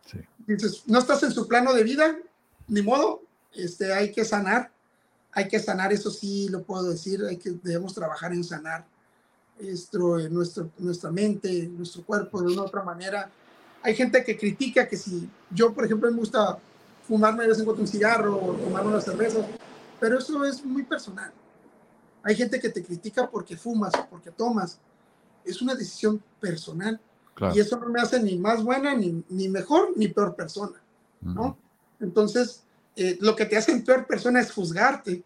Sí. 0.07 0.19
Dices, 0.47 0.83
no 0.87 0.99
estás 0.99 1.23
en 1.23 1.33
su 1.33 1.47
plano 1.49 1.73
de 1.73 1.85
vida, 1.85 2.17
ni 2.69 2.83
modo, 2.83 3.23
este, 3.53 3.93
hay 3.93 4.13
que 4.13 4.25
sanar, 4.25 4.73
hay 5.33 5.49
que 5.49 5.59
sanar, 5.59 5.93
eso 5.93 6.11
sí 6.11 6.49
lo 6.49 6.63
puedo 6.63 6.91
decir, 6.91 7.25
hay 7.25 7.37
que, 7.37 7.51
debemos 7.63 7.95
trabajar 7.95 8.33
en 8.33 8.45
sanar 8.45 8.87
esto, 9.59 10.19
en 10.19 10.33
nuestro, 10.35 10.71
nuestra 10.79 11.11
mente, 11.11 11.69
nuestro 11.69 12.03
cuerpo 12.03 12.43
de 12.43 12.53
una 12.53 12.63
u 12.63 12.67
otra 12.67 12.83
manera. 12.83 13.31
Hay 13.83 13.95
gente 13.95 14.25
que 14.25 14.37
critica 14.37 14.89
que 14.89 14.97
si 14.97 15.29
yo, 15.51 15.73
por 15.73 15.85
ejemplo, 15.85 16.11
me 16.11 16.17
gusta 16.17 16.59
fumarme 17.07 17.43
de 17.43 17.51
vez 17.51 17.59
en 17.59 17.65
cuando 17.65 17.83
un 17.83 17.89
cigarro 17.89 18.37
o 18.37 18.55
tomar 18.55 18.87
una 18.87 19.01
cerveza, 19.01 19.47
pero 20.01 20.19
eso 20.19 20.45
es 20.45 20.65
muy 20.65 20.83
personal. 20.85 21.33
Hay 22.23 22.35
gente 22.35 22.59
que 22.59 22.71
te 22.71 22.83
critica 22.83 23.29
porque 23.31 23.57
fumas, 23.57 23.93
porque 24.11 24.31
tomas. 24.31 24.79
Es 25.45 25.61
una 25.61 25.75
decisión 25.75 26.23
personal. 26.41 26.99
Claro. 27.35 27.55
Y 27.55 27.61
eso 27.61 27.77
no 27.77 27.89
me 27.89 28.01
hace 28.01 28.23
ni 28.23 28.39
más 28.39 28.63
buena, 28.63 28.95
ni, 28.95 29.23
ni 29.29 29.49
mejor, 29.49 29.93
ni 29.97 30.09
peor 30.09 30.35
persona. 30.35 30.81
¿no? 31.21 31.59
Entonces, 32.01 32.63
eh, 32.97 33.19
lo 33.21 33.35
que 33.35 33.45
te 33.47 33.57
hace 33.57 33.73
en 33.73 33.85
peor 33.85 34.07
persona 34.07 34.41
es 34.41 34.53
juzgarte, 34.53 35.23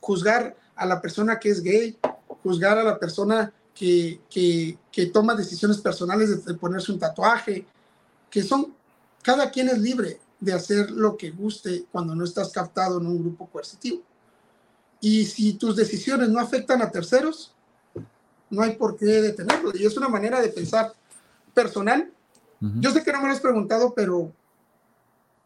juzgar 0.00 0.56
a 0.74 0.86
la 0.86 1.00
persona 1.00 1.38
que 1.38 1.50
es 1.50 1.62
gay, 1.62 1.98
juzgar 2.46 2.78
a 2.78 2.84
la 2.84 2.96
persona 2.96 3.52
que, 3.74 4.20
que, 4.30 4.78
que 4.92 5.06
toma 5.06 5.34
decisiones 5.34 5.78
personales 5.78 6.44
de, 6.44 6.54
ponerse 6.54 6.92
un 6.92 6.98
tatuaje, 7.00 7.66
que 8.30 8.42
son, 8.42 8.72
cada 9.20 9.50
quien 9.50 9.68
es 9.68 9.78
libre 9.78 10.20
de 10.38 10.52
hacer 10.52 10.92
lo 10.92 11.16
que 11.16 11.30
guste 11.30 11.86
cuando 11.90 12.14
no 12.14 12.24
estás 12.24 12.52
captado 12.52 13.00
en 13.00 13.06
un 13.06 13.18
grupo 13.18 13.48
coercitivo. 13.48 14.02
Y 15.00 15.24
si 15.24 15.54
tus 15.54 15.74
decisiones 15.74 16.28
no 16.28 16.38
afectan 16.38 16.82
a 16.82 16.90
terceros, 16.90 17.52
no 18.48 18.62
hay 18.62 18.76
por 18.76 18.96
qué 18.96 19.06
detenerlo. 19.06 19.72
Y 19.74 19.84
es 19.84 19.96
una 19.96 20.08
manera 20.08 20.40
de 20.40 20.48
pensar 20.48 20.92
personal. 21.52 22.12
Yo 22.60 22.90
sé 22.90 23.02
que 23.02 23.12
no 23.12 23.20
me 23.20 23.26
lo 23.26 23.34
has 23.34 23.40
preguntado, 23.40 23.92
pero 23.92 24.32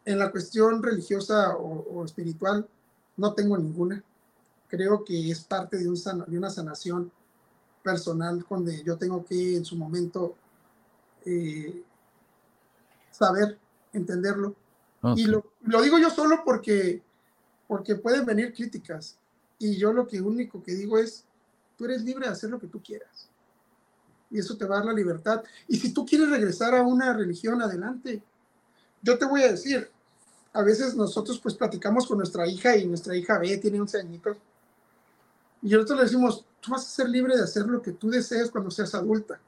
en 0.05 0.19
la 0.19 0.31
cuestión 0.31 0.83
religiosa 0.83 1.57
o, 1.57 1.87
o 1.95 2.05
espiritual 2.05 2.69
no 3.17 3.33
tengo 3.33 3.57
ninguna. 3.57 4.05
Creo 4.71 5.05
que 5.05 5.31
es 5.31 5.41
parte 5.41 5.77
de, 5.77 5.89
un 5.89 5.97
sana- 5.97 6.25
de 6.27 6.39
una 6.39 6.49
sanación 6.49 7.11
personal 7.83 8.45
donde 8.49 8.83
yo 8.85 8.97
tengo 8.97 9.25
que 9.25 9.57
en 9.57 9.65
su 9.65 9.77
momento 9.77 10.37
eh, 11.27 11.83
saber, 13.11 13.59
entenderlo. 13.93 14.55
Y 15.17 15.25
lo, 15.25 15.53
lo 15.63 15.83
digo 15.83 15.99
yo 15.99 16.11
solo 16.11 16.43
porque, 16.45 17.03
porque 17.67 17.97
pueden 17.97 18.25
venir 18.25 18.55
críticas. 18.55 19.17
Y 19.59 19.77
yo 19.77 19.93
lo 19.93 20.07
que 20.07 20.21
único 20.21 20.63
que 20.63 20.73
digo 20.75 20.99
es, 20.99 21.25
tú 21.77 21.85
eres 21.87 22.03
libre 22.03 22.27
de 22.27 22.33
hacer 22.33 22.51
lo 22.51 22.61
que 22.61 22.67
tú 22.67 22.83
quieras. 22.83 23.29
Y 24.31 24.39
eso 24.39 24.57
te 24.57 24.65
va 24.65 24.77
a 24.77 24.79
dar 24.79 24.87
la 24.87 24.93
libertad. 24.93 25.43
Y 25.67 25.77
si 25.79 25.93
tú 25.93 26.07
quieres 26.07 26.31
regresar 26.31 26.75
a 26.75 26.83
una 26.83 27.13
religión, 27.13 27.61
adelante. 27.61 28.23
Yo 29.03 29.19
te 29.19 29.25
voy 29.25 29.43
a 29.43 29.51
decir, 29.51 29.91
a 30.53 30.63
veces 30.63 30.95
nosotros 30.95 31.41
pues 31.41 31.55
platicamos 31.55 32.07
con 32.07 32.19
nuestra 32.19 32.47
hija 32.47 32.77
y 32.77 32.87
nuestra 32.87 33.17
hija 33.17 33.39
ve, 33.39 33.57
tiene 33.59 33.81
11 33.81 33.99
añitos. 33.99 34.37
Y 35.63 35.71
nosotros 35.71 35.99
le 35.99 36.05
decimos, 36.05 36.47
tú 36.61 36.71
vas 36.73 36.83
a 36.87 36.91
ser 36.91 37.09
libre 37.09 37.37
de 37.37 37.43
hacer 37.43 37.67
lo 37.67 37.83
que 37.83 37.93
tú 37.93 38.11
desees 38.11 38.51
cuando 38.51 38.71
seas 38.71 38.95
adulta. 38.95 39.41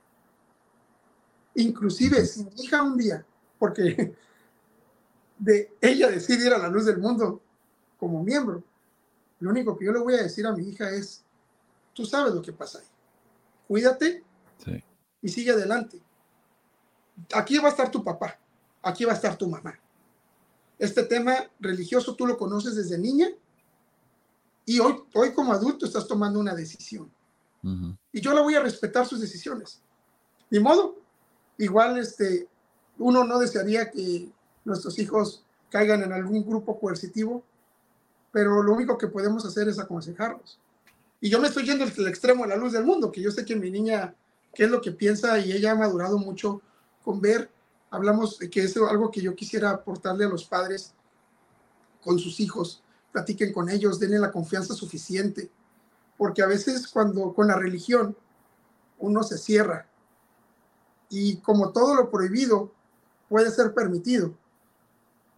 Inclusive 1.54 2.24
si 2.26 2.44
mi 2.44 2.50
hija 2.62 2.82
un 2.82 2.96
día, 2.96 3.24
porque 3.58 4.14
de 5.38 5.72
ella 5.80 6.10
decide 6.10 6.46
ir 6.46 6.52
a 6.52 6.58
la 6.58 6.68
luz 6.68 6.86
del 6.86 6.98
mundo 6.98 7.40
como 7.98 8.22
miembro, 8.22 8.62
lo 9.40 9.50
único 9.50 9.76
que 9.76 9.84
yo 9.86 9.92
le 9.92 9.98
voy 10.00 10.14
a 10.14 10.22
decir 10.22 10.46
a 10.46 10.52
mi 10.52 10.68
hija 10.68 10.90
es, 10.90 11.22
tú 11.92 12.04
sabes 12.06 12.34
lo 12.34 12.42
que 12.42 12.52
pasa 12.52 12.78
ahí. 12.78 12.86
Cuídate 13.68 14.22
Sí. 14.64 14.82
y 15.20 15.28
sigue 15.28 15.50
adelante. 15.50 16.00
Aquí 17.34 17.58
va 17.58 17.68
a 17.68 17.70
estar 17.70 17.90
tu 17.90 18.02
papá, 18.04 18.38
aquí 18.82 19.04
va 19.04 19.12
a 19.12 19.16
estar 19.16 19.36
tu 19.36 19.48
mamá. 19.48 19.78
Este 20.78 21.02
tema 21.04 21.50
religioso 21.60 22.14
tú 22.14 22.26
lo 22.26 22.36
conoces 22.36 22.76
desde 22.76 22.98
niña 22.98 23.28
y 24.64 24.78
hoy, 24.80 25.02
hoy 25.14 25.32
como 25.32 25.52
adulto 25.52 25.86
estás 25.86 26.06
tomando 26.06 26.38
una 26.38 26.54
decisión. 26.54 27.10
Y 28.10 28.20
yo 28.20 28.34
la 28.34 28.40
voy 28.40 28.56
a 28.56 28.60
respetar 28.60 29.06
sus 29.06 29.20
decisiones. 29.20 29.80
Ni 30.50 30.58
modo. 30.58 30.96
Igual 31.58 31.98
este, 31.98 32.48
uno 32.98 33.24
no 33.24 33.38
desearía 33.38 33.90
que 33.90 34.28
nuestros 34.64 34.98
hijos 34.98 35.44
caigan 35.70 36.02
en 36.02 36.12
algún 36.12 36.44
grupo 36.44 36.78
coercitivo, 36.78 37.44
pero 38.32 38.62
lo 38.62 38.72
único 38.72 38.98
que 38.98 39.06
podemos 39.06 39.44
hacer 39.44 39.68
es 39.68 39.78
aconsejarlos. 39.78 40.58
Y 41.20 41.30
yo 41.30 41.40
me 41.40 41.48
estoy 41.48 41.64
yendo 41.64 41.84
al 41.84 42.08
extremo 42.08 42.42
de 42.42 42.50
la 42.50 42.56
luz 42.56 42.72
del 42.72 42.84
mundo, 42.84 43.12
que 43.12 43.22
yo 43.22 43.30
sé 43.30 43.44
que 43.44 43.54
mi 43.54 43.70
niña, 43.70 44.14
qué 44.54 44.64
es 44.64 44.70
lo 44.70 44.80
que 44.80 44.90
piensa 44.90 45.38
y 45.38 45.52
ella 45.52 45.72
ha 45.72 45.76
madurado 45.76 46.18
mucho 46.18 46.60
con 47.04 47.20
ver, 47.20 47.50
hablamos 47.90 48.38
de 48.38 48.50
que 48.50 48.64
es 48.64 48.76
algo 48.76 49.10
que 49.10 49.20
yo 49.20 49.34
quisiera 49.36 49.70
aportarle 49.70 50.24
a 50.24 50.28
los 50.28 50.44
padres 50.44 50.94
con 52.02 52.18
sus 52.18 52.40
hijos, 52.40 52.82
platiquen 53.12 53.52
con 53.52 53.68
ellos, 53.68 54.00
denle 54.00 54.18
la 54.18 54.32
confianza 54.32 54.74
suficiente, 54.74 55.50
porque 56.16 56.42
a 56.42 56.46
veces 56.46 56.88
cuando 56.88 57.32
con 57.34 57.46
la 57.46 57.56
religión 57.56 58.16
uno 58.98 59.22
se 59.22 59.38
cierra 59.38 59.86
y 61.08 61.36
como 61.38 61.72
todo 61.72 61.94
lo 61.94 62.10
prohibido 62.10 62.72
puede 63.28 63.50
ser 63.50 63.74
permitido 63.74 64.34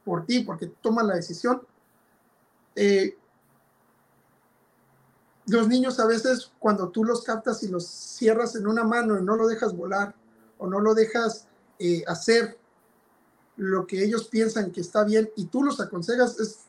por 0.05 0.25
ti, 0.27 0.41
porque 0.41 0.67
tomas 0.67 1.07
la 1.07 1.15
decisión, 1.15 1.63
eh, 2.77 3.17
los 5.47 5.69
niños 5.69 5.99
a 6.01 6.07
veces 6.07 6.53
cuando 6.59 6.89
tú 6.89 7.05
los 7.05 7.23
captas 7.23 7.63
y 7.63 7.69
los 7.69 7.87
cierras 7.87 8.55
en 8.57 8.67
una 8.67 8.85
mano 8.85 9.19
y 9.19 9.23
no 9.23 9.37
lo 9.37 9.47
dejas 9.47 9.77
volar 9.77 10.15
o 10.59 10.67
no 10.67 10.81
lo 10.81 10.95
dejas 10.95 11.49
eh, 11.79 12.03
hacer 12.07 12.59
lo 13.57 13.87
que 13.87 14.03
ellos 14.03 14.29
piensan 14.29 14.71
que 14.71 14.81
está 14.81 15.05
bien 15.05 15.31
y 15.37 15.47
tú 15.47 15.63
los 15.63 15.81
aconsejas, 15.81 16.39
es, 16.41 16.61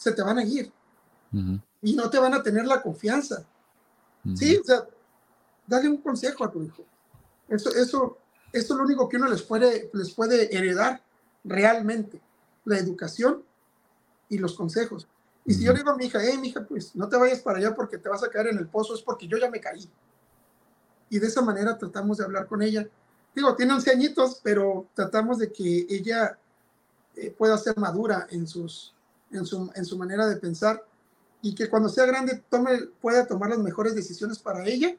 se 0.00 0.12
te 0.12 0.22
van 0.22 0.38
a 0.38 0.44
ir 0.44 0.72
Ujú. 1.30 1.60
y 1.82 1.94
no 1.94 2.08
te 2.08 2.18
van 2.18 2.32
a 2.32 2.42
tener 2.42 2.64
la 2.64 2.80
confianza. 2.80 3.44
Ujú. 4.24 4.34
Sí, 4.34 4.56
o 4.56 4.64
sea, 4.64 4.86
dale 5.66 5.90
un 5.90 5.98
consejo 5.98 6.42
a 6.42 6.50
tu 6.50 6.62
hijo. 6.62 6.86
Eso, 7.48 7.68
eso, 7.68 8.16
eso 8.50 8.72
es 8.72 8.78
lo 8.78 8.82
único 8.82 9.08
que 9.10 9.18
uno 9.18 9.28
les 9.28 9.42
puede, 9.42 9.90
les 9.92 10.14
puede 10.14 10.56
heredar 10.56 11.02
realmente, 11.44 12.18
la 12.64 12.78
educación 12.78 13.44
y 14.30 14.38
los 14.38 14.54
consejos. 14.54 15.06
Y 15.44 15.52
si 15.52 15.64
yo 15.64 15.72
le 15.72 15.80
digo 15.80 15.90
a 15.90 15.96
mi 15.96 16.06
hija, 16.06 16.18
hey, 16.22 16.38
mi 16.38 16.48
hija, 16.48 16.64
pues 16.64 16.96
no 16.96 17.06
te 17.06 17.18
vayas 17.18 17.40
para 17.40 17.58
allá 17.58 17.74
porque 17.74 17.98
te 17.98 18.08
vas 18.08 18.22
a 18.24 18.30
caer 18.30 18.48
en 18.48 18.58
el 18.58 18.68
pozo, 18.68 18.94
es 18.94 19.02
porque 19.02 19.28
yo 19.28 19.36
ya 19.36 19.50
me 19.50 19.60
caí. 19.60 19.86
Y 21.10 21.18
de 21.18 21.26
esa 21.26 21.42
manera 21.42 21.76
tratamos 21.76 22.16
de 22.18 22.24
hablar 22.24 22.46
con 22.46 22.62
ella. 22.62 22.88
Digo, 23.34 23.54
tiene 23.54 23.74
11 23.74 23.90
añitos, 23.90 24.40
pero 24.42 24.86
tratamos 24.94 25.38
de 25.38 25.52
que 25.52 25.86
ella 25.90 26.38
eh, 27.16 27.30
pueda 27.36 27.58
ser 27.58 27.76
madura 27.76 28.26
en, 28.30 28.46
sus, 28.46 28.94
en, 29.32 29.44
su, 29.46 29.70
en 29.74 29.84
su 29.84 29.96
manera 29.98 30.26
de 30.26 30.36
pensar 30.36 30.84
y 31.42 31.54
que 31.54 31.68
cuando 31.68 31.88
sea 31.88 32.06
grande 32.06 32.42
tome, 32.48 32.78
pueda 33.00 33.26
tomar 33.26 33.50
las 33.50 33.58
mejores 33.58 33.94
decisiones 33.94 34.38
para 34.38 34.66
ella. 34.66 34.94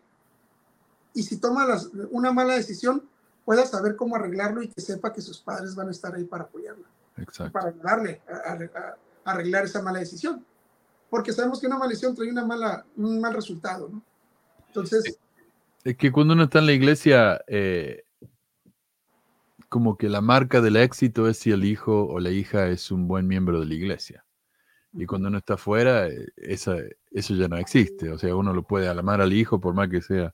Y 1.14 1.24
si 1.24 1.38
toma 1.38 1.66
las, 1.66 1.90
una 2.10 2.32
mala 2.32 2.56
decisión, 2.56 3.04
pueda 3.46 3.66
saber 3.66 3.96
cómo 3.96 4.16
arreglarlo 4.16 4.62
y 4.64 4.70
que 4.70 4.82
sepa 4.82 5.14
que 5.14 5.22
sus 5.22 5.40
padres 5.40 5.76
van 5.76 5.90
a 5.90 5.92
estar 5.92 6.16
ahí 6.16 6.24
para 6.24 6.46
apoyarla, 6.46 6.88
Exacto. 7.18 7.52
para 7.52 7.70
ayudarle 7.70 8.22
a, 8.28 8.52
a- 8.54 8.96
a 9.26 9.32
arreglar 9.32 9.66
esa 9.66 9.82
mala 9.82 10.00
decisión. 10.00 10.44
Porque 11.10 11.34
sabemos 11.34 11.60
que 11.60 11.68
una 11.68 11.78
maldición 11.78 12.16
trae 12.16 12.32
una 12.32 12.46
mala, 12.46 12.86
un 12.96 13.20
mal 13.20 13.34
resultado, 13.34 13.90
¿no? 13.90 14.02
Entonces, 14.68 15.18
Es 15.84 15.98
que 15.98 16.12
cuando 16.12 16.34
uno 16.34 16.44
está 16.46 16.60
en 16.60 16.66
la 16.68 16.72
iglesia, 16.72 17.42
eh, 17.48 18.04
como 19.72 19.96
que 19.96 20.10
la 20.10 20.20
marca 20.20 20.60
del 20.60 20.76
éxito 20.76 21.30
es 21.30 21.38
si 21.38 21.52
el 21.52 21.64
hijo 21.64 22.06
o 22.06 22.20
la 22.20 22.30
hija 22.30 22.68
es 22.68 22.92
un 22.92 23.08
buen 23.08 23.26
miembro 23.26 23.62
de 23.62 23.68
la 23.68 23.74
iglesia. 23.74 24.26
Y 24.92 25.06
cuando 25.06 25.30
uno 25.30 25.38
está 25.38 25.54
afuera, 25.54 26.10
eh, 26.10 26.28
esa, 26.36 26.76
eso 27.10 27.36
ya 27.36 27.48
no 27.48 27.56
existe. 27.56 28.12
O 28.12 28.18
sea, 28.18 28.36
uno 28.36 28.54
lo 28.54 28.64
puede 28.64 28.90
amar 28.90 29.22
al 29.22 29.32
hijo 29.32 29.62
por 29.62 29.74
más 29.74 29.88
que 29.88 30.02
sea 30.02 30.34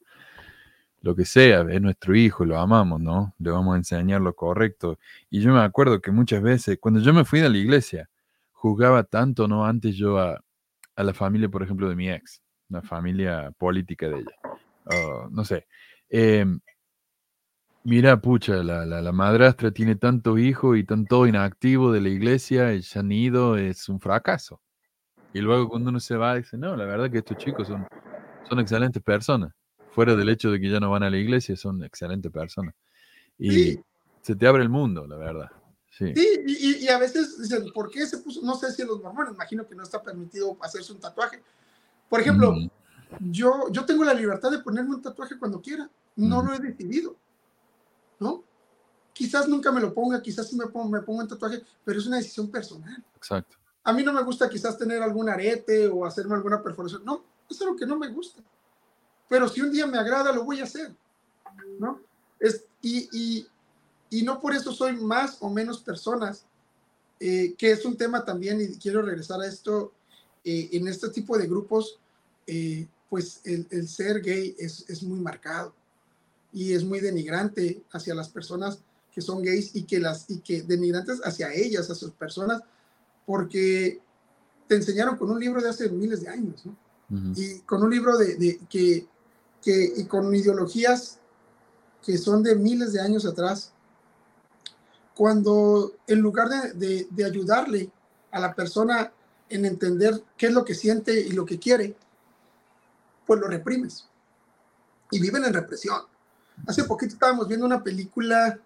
lo 1.02 1.16
que 1.16 1.24
sea, 1.24 1.62
es 1.70 1.80
nuestro 1.80 2.16
hijo 2.16 2.46
y 2.46 2.48
lo 2.48 2.58
amamos, 2.58 3.00
¿no? 3.00 3.36
Le 3.38 3.52
vamos 3.52 3.76
a 3.76 3.78
enseñar 3.78 4.22
lo 4.22 4.34
correcto. 4.34 4.98
Y 5.30 5.42
yo 5.42 5.54
me 5.54 5.62
acuerdo 5.62 6.02
que 6.02 6.10
muchas 6.12 6.42
veces, 6.42 6.80
cuando 6.82 7.00
yo 7.00 7.14
me 7.14 7.24
fui 7.24 7.40
de 7.40 7.50
la 7.52 7.58
iglesia, 7.60 8.10
juzgaba 8.54 9.04
tanto, 9.04 9.48
¿no? 9.48 9.68
Antes 9.68 9.96
yo 9.96 10.18
a, 10.18 10.44
a 10.96 11.04
la 11.04 11.14
familia, 11.14 11.48
por 11.48 11.62
ejemplo, 11.62 11.88
de 11.88 11.96
mi 11.96 12.10
ex, 12.10 12.42
la 12.70 12.82
familia 12.82 13.52
política 13.60 14.10
de 14.10 14.18
ella. 14.18 15.30
No 15.30 15.46
sé. 15.46 15.68
Em, 16.10 16.60
mira, 17.88 18.20
pucha, 18.20 18.64
la, 18.64 18.86
la, 18.86 19.02
la 19.02 19.12
madrastra 19.14 19.72
tiene 19.72 19.96
tantos 19.96 20.38
hijos 20.40 20.78
y 20.78 20.84
tan 20.84 21.06
todo 21.06 21.26
inactivo 21.26 21.94
de 21.94 22.02
la 22.02 22.10
iglesia, 22.10 22.74
y 22.74 22.84
se 22.84 23.00
han 23.00 23.12
ido, 23.14 23.56
es 23.58 23.88
un 23.88 24.02
fracaso. 24.02 24.62
Y 25.34 25.40
luego 25.40 25.70
cuando 25.70 25.90
uno 25.90 26.00
se 26.02 26.18
va, 26.18 26.36
dice, 26.36 26.58
no, 26.58 26.76
la 26.76 26.84
verdad 26.84 27.10
que 27.10 27.20
estos 27.20 27.38
chicos 27.38 27.68
son, 27.68 27.86
son 28.50 28.60
excelentes 28.60 29.02
personas. 29.02 29.54
Fuera 29.92 30.16
del 30.16 30.28
hecho 30.28 30.52
de 30.52 30.60
que 30.60 30.70
ya 30.70 30.82
no 30.82 30.92
van 30.92 31.04
a 31.04 31.10
la 31.10 31.18
iglesia, 31.18 31.56
son 31.56 31.82
excelentes 31.84 32.30
personas. 32.30 32.76
Y 33.40 33.52
Sí. 33.52 33.80
se 34.22 34.36
te 34.36 34.48
abre 34.48 34.64
el 34.64 34.70
mundo, 34.70 35.08
la 35.08 35.16
verdad. 35.16 35.50
Sí. 35.90 36.14
sí, 36.14 36.82
y, 36.82 36.88
a 36.90 37.00
veces 37.00 37.42
dicen, 37.42 37.72
¿por 37.74 37.90
qué 37.90 38.06
se 38.06 38.18
puso? 38.18 38.42
No 38.44 38.56
sé 38.56 38.72
si 38.74 38.82
en 38.82 38.90
los 38.90 39.02
mormones, 39.02 39.34
imagino 39.34 39.66
que 39.66 39.76
no 39.76 39.84
está 39.84 40.04
permitido 40.04 40.58
hacerse 40.62 40.92
un 40.92 41.00
tatuaje. 41.00 41.42
Por 42.10 42.20
ejemplo, 42.20 42.52
Mm, 42.52 43.32
yo, 43.32 43.72
yo 43.72 43.86
tengo 43.86 44.04
la 44.04 44.14
libertad 44.14 44.52
de 44.52 44.60
ponerme 44.60 44.96
un 44.96 45.02
tatuaje 45.02 45.40
cuando 45.40 45.62
quiera. 45.62 45.90
no 46.18 46.42
lo 46.42 46.54
he 46.54 46.60
decidido, 46.60 47.16
¿no? 48.20 48.44
Quizás 49.14 49.48
nunca 49.48 49.72
me 49.72 49.82
lo 49.82 49.94
ponga, 49.94 50.22
quizás 50.22 50.48
sí 50.48 50.56
me 50.56 50.68
pongo, 50.68 50.90
me 50.90 51.02
pongo 51.02 51.22
en 51.22 51.28
tatuaje, 51.28 51.64
pero 51.84 52.00
es 52.00 52.06
una 52.06 52.18
decisión 52.18 52.50
personal. 52.50 53.04
Exacto. 53.16 53.58
A 53.84 53.94
mí 53.94 54.04
no 54.04 54.14
me 54.14 54.24
gusta 54.24 54.50
quizás 54.50 54.78
tener 54.78 55.02
algún 55.02 55.30
arete 55.30 55.88
o 55.88 56.06
hacerme 56.06 56.36
alguna 56.36 56.62
perforación. 56.62 57.04
No, 57.04 57.24
eso 57.50 57.64
es 57.64 57.70
lo 57.72 57.76
que 57.76 57.86
no 57.86 57.98
me 57.98 58.10
gusta. 58.10 58.42
Pero 59.30 59.48
si 59.48 59.62
un 59.62 59.72
día 59.72 59.88
me 59.88 59.98
agrada, 59.98 60.32
lo 60.32 60.44
voy 60.44 60.60
a 60.60 60.66
hacer, 60.66 60.94
¿no? 61.80 62.02
Es, 62.40 62.66
y, 62.82 63.10
y, 63.12 63.48
y 64.10 64.24
no 64.24 64.40
por 64.40 64.54
eso 64.54 64.72
soy 64.72 64.96
más 64.98 65.38
o 65.42 65.50
menos 65.50 65.80
personas, 65.80 66.46
eh, 67.20 67.56
que 67.58 67.72
es 67.72 67.84
un 67.86 67.98
tema 67.98 68.24
también, 68.24 68.62
y 68.62 68.78
quiero 68.78 69.02
regresar 69.02 69.42
a 69.42 69.48
esto, 69.48 69.94
eh, 70.44 70.70
en 70.74 70.88
este 70.88 71.10
tipo 71.10 71.38
de 71.38 71.48
grupos, 71.48 72.00
eh, 72.46 72.88
pues 73.10 73.42
el, 73.44 73.66
el, 73.72 73.88
ser 73.88 74.22
gay 74.22 74.56
es, 74.60 74.90
es 74.90 75.02
muy 75.02 75.20
marcado 75.20 75.74
y 76.52 76.74
es 76.74 76.84
muy 76.84 77.00
denigrante 77.00 77.84
hacia 77.92 78.16
las 78.16 78.30
personas 78.30 78.80
que 79.12 79.22
son 79.22 79.42
gays 79.42 79.76
y 79.76 79.84
que 79.84 80.00
las 80.00 80.30
y 80.30 80.40
que 80.40 80.62
denigrantes 80.62 81.20
hacia 81.24 81.54
ellas, 81.54 81.84
hacia 81.84 81.96
sus 81.96 82.12
personas, 82.12 82.62
porque 83.26 84.00
te 84.68 84.76
enseñaron 84.76 85.18
con 85.18 85.32
un 85.32 85.40
libro 85.40 85.62
de 85.62 85.70
hace 85.70 85.90
miles 85.90 86.22
de 86.22 86.30
años, 86.30 86.66
¿no? 86.66 86.78
Uh 87.10 87.14
-huh. 87.16 87.34
Y 87.38 87.60
con 87.62 87.84
un 87.84 87.90
libro 87.90 88.18
de, 88.18 88.36
de 88.36 88.60
que, 88.70 89.08
que 89.62 89.94
y 89.98 90.06
con 90.06 90.34
ideologías 90.34 91.20
que 92.04 92.18
son 92.18 92.44
de 92.44 92.56
miles 92.56 92.94
de 92.94 93.02
años 93.02 93.26
atrás, 93.26 93.72
cuando 95.16 95.94
en 96.06 96.20
lugar 96.20 96.48
de, 96.50 96.74
de, 96.74 97.08
de 97.10 97.26
ayudarle 97.26 97.90
a 98.32 98.40
la 98.40 98.54
persona 98.54 99.12
en 99.50 99.66
entender 99.66 100.24
qué 100.38 100.48
es 100.48 100.54
lo 100.54 100.64
que 100.64 100.76
siente 100.76 101.20
y 101.20 101.32
lo 101.32 101.46
que 101.46 101.58
quiere, 101.58 101.96
pues 103.26 103.40
lo 103.40 103.48
reprimes. 103.48 104.06
Y 105.12 105.20
viven 105.20 105.44
en 105.46 105.54
represión. 105.54 106.02
Hace 106.66 106.84
poquito 106.84 107.14
estábamos 107.14 107.48
viendo 107.48 107.66
una 107.66 107.84
película 107.84 108.60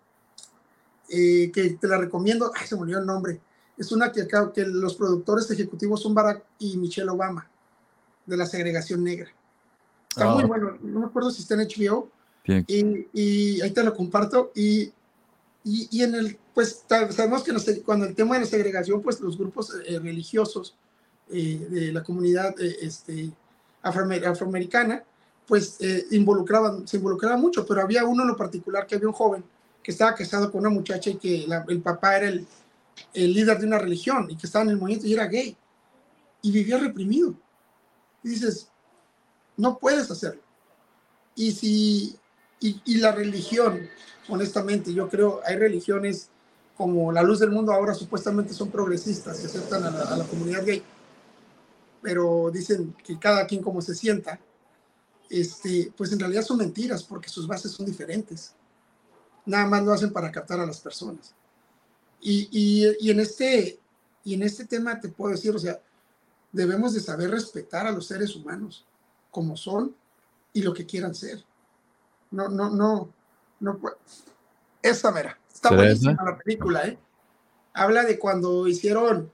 eh, 1.09 1.51
que 1.53 1.71
te 1.71 1.87
la 1.87 1.97
recomiendo, 1.97 2.51
ay, 2.55 2.67
se 2.67 2.75
me 2.75 2.81
olvidó 2.81 2.99
el 2.99 3.05
nombre. 3.05 3.39
Es 3.77 3.91
una 3.91 4.11
que, 4.11 4.27
que 4.53 4.65
los 4.65 4.95
productores 4.95 5.49
ejecutivos 5.51 6.01
son 6.01 6.13
Barack 6.13 6.43
y 6.59 6.77
Michelle 6.77 7.09
Obama, 7.09 7.49
de 8.25 8.37
la 8.37 8.45
segregación 8.45 9.03
negra. 9.03 9.29
Está 10.09 10.31
oh. 10.31 10.35
muy 10.35 10.45
bueno, 10.45 10.77
no 10.81 10.99
me 11.01 11.05
acuerdo 11.05 11.31
si 11.31 11.41
está 11.41 11.55
en 11.55 11.67
HBO. 11.67 12.09
Y, 12.45 13.07
y, 13.13 13.61
ahí 13.61 13.71
te 13.71 13.83
lo 13.83 13.93
comparto. 13.93 14.51
Y, 14.55 14.91
y, 15.63 15.87
y 15.91 16.03
en 16.03 16.15
el, 16.15 16.39
pues 16.53 16.83
sabemos 16.87 17.43
que 17.43 17.81
cuando 17.81 18.05
el 18.05 18.15
tema 18.15 18.35
de 18.35 18.41
la 18.41 18.47
segregación, 18.47 19.01
pues 19.01 19.19
los 19.19 19.37
grupos 19.37 19.75
eh, 19.85 19.99
religiosos 19.99 20.75
eh, 21.29 21.67
de 21.69 21.91
la 21.91 22.03
comunidad 22.03 22.55
este, 22.59 23.31
afroamer 23.81 24.27
afroamericana, 24.27 25.03
pues 25.47 25.77
eh, 25.79 26.05
involucraban, 26.11 26.87
se 26.87 26.97
involucraban 26.97 27.41
mucho, 27.41 27.65
pero 27.65 27.81
había 27.81 28.05
uno 28.05 28.23
en 28.23 28.29
lo 28.29 28.37
particular 28.37 28.87
que 28.87 28.95
había 28.95 29.07
un 29.07 29.13
joven 29.13 29.43
que 29.83 29.91
estaba 29.91 30.15
casado 30.15 30.51
con 30.51 30.61
una 30.61 30.69
muchacha 30.69 31.09
y 31.09 31.15
que 31.15 31.47
el 31.67 31.81
papá 31.81 32.17
era 32.17 32.29
el, 32.29 32.47
líder 33.13 33.59
de 33.59 33.65
una 33.65 33.79
religión 33.79 34.27
y 34.29 34.35
que 34.35 34.45
estaba 34.45 34.63
en 34.63 34.71
el 34.71 34.77
movimiento 34.77 35.07
y 35.07 35.13
era 35.13 35.25
gay 35.25 35.55
y 36.41 36.51
vivía 36.51 36.77
reprimido. 36.77 37.33
Y 38.23 38.29
dices, 38.29 38.67
no 39.57 39.77
puedes 39.77 40.09
hacerlo. 40.11 40.41
Y 41.35 41.51
si, 41.51 42.15
y, 42.59 42.81
y 42.85 42.97
la 42.97 43.11
religión, 43.11 43.89
honestamente, 44.29 44.93
yo 44.93 45.09
creo, 45.09 45.41
hay 45.45 45.55
religiones 45.55 46.29
como 46.77 47.11
la 47.11 47.23
luz 47.23 47.39
del 47.39 47.51
mundo 47.51 47.71
ahora 47.71 47.93
supuestamente 47.93 48.53
son 48.53 48.69
progresistas 48.69 49.39
que 49.39 49.47
aceptan 49.47 49.83
a 49.83 50.15
la 50.15 50.23
comunidad 50.25 50.65
gay, 50.65 50.83
pero 52.01 52.49
dicen 52.51 52.95
que 53.03 53.19
cada 53.19 53.45
quien 53.45 53.61
como 53.61 53.81
se 53.81 53.93
sienta, 53.93 54.39
este, 55.31 55.93
pues 55.95 56.11
en 56.11 56.19
realidad 56.19 56.43
son 56.43 56.57
mentiras 56.57 57.03
porque 57.03 57.29
sus 57.29 57.47
bases 57.47 57.71
son 57.71 57.85
diferentes. 57.85 58.53
Nada 59.45 59.65
más 59.65 59.83
lo 59.83 59.93
hacen 59.93 60.11
para 60.11 60.31
captar 60.31 60.59
a 60.59 60.65
las 60.65 60.81
personas. 60.81 61.33
Y, 62.19 62.49
y, 62.51 62.97
y, 62.99 63.09
en 63.09 63.19
este, 63.21 63.79
y 64.23 64.33
en 64.33 64.43
este 64.43 64.65
tema 64.65 64.99
te 64.99 65.09
puedo 65.09 65.31
decir, 65.31 65.55
o 65.55 65.59
sea, 65.59 65.81
debemos 66.51 66.93
de 66.93 66.99
saber 66.99 67.31
respetar 67.31 67.87
a 67.87 67.91
los 67.91 68.05
seres 68.05 68.35
humanos 68.35 68.85
como 69.31 69.55
son 69.55 69.95
y 70.53 70.61
lo 70.61 70.73
que 70.73 70.85
quieran 70.85 71.15
ser. 71.15 71.43
No, 72.29 72.49
no, 72.49 72.69
no, 72.69 73.13
no. 73.59 73.79
Esa 74.81 75.11
mera. 75.11 75.39
Está 75.51 75.73
buenísima 75.73 76.23
la 76.23 76.37
película, 76.37 76.87
¿eh? 76.87 76.99
Habla 77.73 78.03
de 78.03 78.19
cuando 78.19 78.67
hicieron 78.67 79.31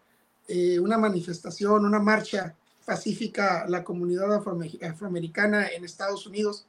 eh, 0.47 0.79
una 0.79 0.97
manifestación, 0.97 1.85
una 1.85 1.99
marcha 1.99 2.55
pacífica 2.87 3.65
la 3.67 3.83
comunidad 3.83 4.33
afroamericana 4.33 5.67
en 5.67 5.83
Estados 5.83 6.25
Unidos 6.25 6.65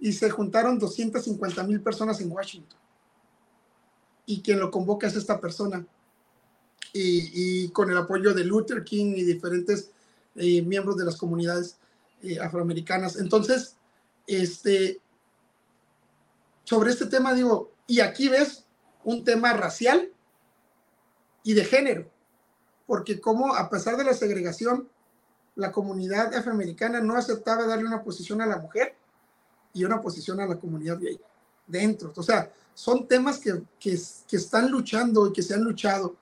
y 0.00 0.12
se 0.12 0.28
juntaron 0.28 0.80
250 0.80 1.62
mil 1.62 1.80
personas 1.80 2.20
en 2.20 2.32
Washington. 2.32 2.80
Y 4.26 4.42
quien 4.42 4.58
lo 4.58 4.72
convoca 4.72 5.06
es 5.06 5.14
esta 5.14 5.38
persona. 5.40 5.86
Y, 6.92 7.68
con 7.68 7.92
el 7.92 7.96
apoyo 7.96 8.34
de 8.34 8.44
Luther 8.44 8.82
King 8.82 9.14
y 9.16 9.22
diferentes 9.22 9.92
eh, 10.34 10.62
miembros 10.62 10.96
de 10.96 11.04
las 11.04 11.14
comunidades 11.16 11.78
eh, 12.22 12.40
afroamericanas. 12.40 13.14
Entonces, 13.14 13.76
este, 14.26 15.00
sobre 16.64 16.90
este 16.90 17.06
tema 17.06 17.34
digo, 17.34 17.70
y 17.86 18.00
aquí 18.00 18.28
ves 18.28 18.66
un 19.04 19.22
tema 19.22 19.52
racial 19.52 20.10
y 21.44 21.54
de 21.54 21.64
género, 21.64 22.10
porque 22.84 23.20
como 23.20 23.54
a 23.54 23.70
pesar 23.70 23.96
de 23.96 24.04
la 24.04 24.14
segregación, 24.14 24.88
la 25.54 25.70
comunidad 25.70 26.34
afroamericana 26.34 27.00
no 27.00 27.16
aceptaba 27.16 27.66
darle 27.66 27.86
una 27.86 28.02
posición 28.02 28.40
a 28.40 28.46
la 28.46 28.58
mujer 28.58 28.94
y 29.74 29.84
una 29.84 30.00
posición 30.00 30.40
a 30.40 30.46
la 30.46 30.56
comunidad 30.56 30.98
gay 30.98 31.20
dentro. 31.66 32.12
O 32.16 32.22
sea, 32.22 32.50
son 32.74 33.06
temas 33.06 33.38
que, 33.38 33.62
que, 33.78 33.92
están 34.36 34.70
luchando 34.70 35.26
y 35.26 35.32
que 35.32 35.42
se 35.42 35.54
han 35.54 35.62
luchado 35.62 36.16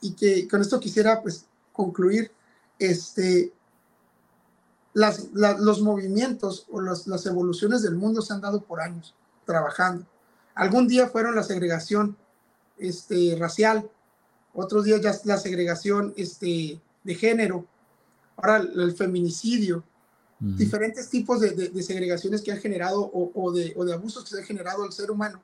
y 0.00 0.12
que 0.12 0.46
con 0.46 0.60
esto 0.60 0.78
quisiera 0.78 1.22
pues 1.22 1.46
concluir 1.72 2.30
este 2.78 3.52
las, 4.92 5.30
la, 5.32 5.58
los 5.58 5.82
movimientos 5.82 6.66
o 6.70 6.80
las, 6.80 7.06
las 7.06 7.26
evoluciones 7.26 7.82
del 7.82 7.96
mundo 7.96 8.22
se 8.22 8.32
han 8.32 8.40
dado 8.40 8.62
por 8.62 8.80
años 8.80 9.14
trabajando. 9.44 10.06
Algún 10.54 10.88
día 10.88 11.08
fueron 11.08 11.36
la 11.36 11.42
segregación 11.42 12.16
este, 12.78 13.36
racial, 13.38 13.90
otros 14.54 14.84
días 14.84 15.02
ya 15.02 15.14
la 15.24 15.36
segregación 15.36 16.14
este, 16.16 16.80
de 17.04 17.14
género, 17.14 17.66
ahora 18.36 18.58
el 18.58 18.92
feminicidio, 18.92 19.78
uh 19.78 20.44
-huh. 20.44 20.56
diferentes 20.56 21.08
tipos 21.08 21.40
de, 21.40 21.50
de, 21.52 21.68
de, 21.68 21.82
segregaciones 21.82 22.42
que 22.42 22.52
han 22.52 22.58
generado 22.58 23.00
o, 23.00 23.30
o, 23.34 23.52
de, 23.52 23.72
o, 23.76 23.84
de, 23.84 23.94
abusos 23.94 24.24
que 24.24 24.30
se 24.30 24.38
han 24.40 24.44
generado 24.44 24.84
al 24.84 24.92
ser 24.92 25.10
humano. 25.10 25.40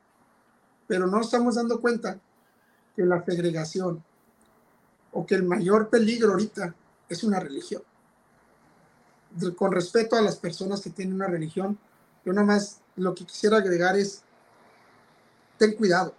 Pero 0.86 1.06
no 1.06 1.20
estamos 1.20 1.54
dando 1.54 1.80
cuenta 1.80 2.20
que 2.94 3.04
la 3.04 3.24
segregación 3.24 4.02
o 5.12 5.26
que 5.26 5.34
el 5.34 5.44
mayor 5.44 5.88
peligro 5.88 6.32
ahorita 6.32 6.74
es 7.08 7.24
una 7.24 7.40
religión. 7.40 7.82
Con 9.56 9.72
respeto 9.72 10.16
a 10.16 10.20
las 10.20 10.36
personas 10.36 10.80
que 10.80 10.90
tienen 10.90 11.14
una 11.14 11.26
religión, 11.26 11.78
yo 12.24 12.32
nada 12.32 12.46
más 12.46 12.80
lo 12.96 13.14
que 13.14 13.24
quisiera 13.24 13.58
agregar 13.58 13.96
es, 13.96 14.22
ten 15.58 15.74
cuidado, 15.74 16.14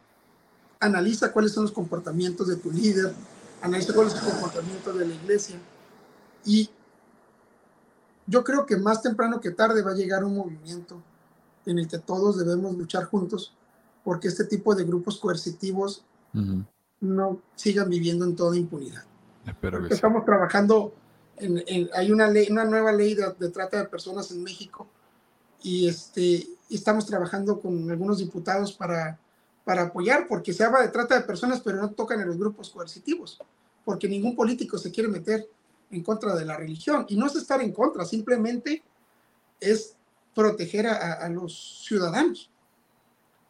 analiza 0.80 1.32
cuáles 1.32 1.52
son 1.52 1.64
los 1.64 1.72
comportamientos 1.72 2.48
de 2.48 2.56
tu 2.56 2.72
líder, 2.72 3.14
analiza 3.62 3.94
cuál 3.94 4.08
es 4.08 4.16
el 4.16 4.22
comportamiento 4.22 4.94
de 4.94 5.08
la 5.08 5.14
iglesia, 5.14 5.58
y 6.46 6.70
yo 8.26 8.44
creo 8.44 8.66
que 8.66 8.78
más 8.78 9.02
temprano 9.02 9.40
que 9.40 9.52
tarde 9.52 9.82
va 9.82 9.92
a 9.92 9.96
llegar 9.96 10.24
un 10.24 10.36
movimiento 10.36 11.02
en 11.66 11.80
el 11.80 11.88
que 11.88 12.00
todos 12.00 12.38
debemos 12.38 12.76
luchar 12.78 13.06
juntos 13.06 13.54
porque 14.04 14.28
este 14.28 14.46
tipo 14.46 14.76
de 14.76 14.84
grupos 14.84 15.18
coercitivos 15.20 16.04
uh 16.34 16.40
-huh. 16.40 16.66
no 17.02 17.42
sigan 17.56 17.90
viviendo 17.90 18.26
en 18.26 18.36
toda 18.36 18.58
impunidad. 18.58 19.04
Espero 19.46 19.86
que 19.88 19.94
estamos 19.94 20.22
sí. 20.22 20.26
trabajando 20.26 20.94
en, 21.38 21.64
en, 21.68 21.90
hay 21.94 22.12
una 22.12 22.28
ley, 22.28 22.48
una 22.50 22.66
nueva 22.66 22.92
ley 22.92 23.16
de, 23.16 23.34
de, 23.40 23.50
trata 23.50 23.78
de 23.78 23.86
personas 23.86 24.32
en 24.32 24.44
México 24.44 24.88
y 25.62 25.88
este 25.88 26.48
estamos 26.70 27.06
trabajando 27.06 27.60
con 27.60 27.90
algunos 27.90 28.18
diputados 28.20 28.74
para, 28.74 29.20
para 29.64 29.84
apoyar 29.84 30.28
porque 30.28 30.54
se 30.54 30.64
habla 30.64 30.82
de 30.82 30.90
trata 30.90 31.16
de 31.16 31.26
personas 31.26 31.62
pero 31.62 31.78
no 31.78 31.92
tocan 31.92 32.22
en 32.22 32.28
los 32.28 32.38
grupos 32.38 32.70
coercitivos 32.70 33.40
porque 33.86 34.08
ningún 34.08 34.36
político 34.36 34.78
se 34.78 34.92
quiere 34.92 35.10
meter 35.10 35.48
en 35.94 36.04
contra 36.04 36.36
de 36.36 36.46
la 36.46 36.58
religión. 36.58 37.06
Y 37.10 37.16
no 37.16 37.28
es 37.28 37.36
estar 37.36 37.62
en 37.62 37.72
contra, 37.72 38.06
simplemente 38.06 38.84
es 39.60 39.96
proteger 40.36 40.88
a, 40.88 41.14
a 41.14 41.30
los 41.30 41.84
ciudadanos. 41.86 42.50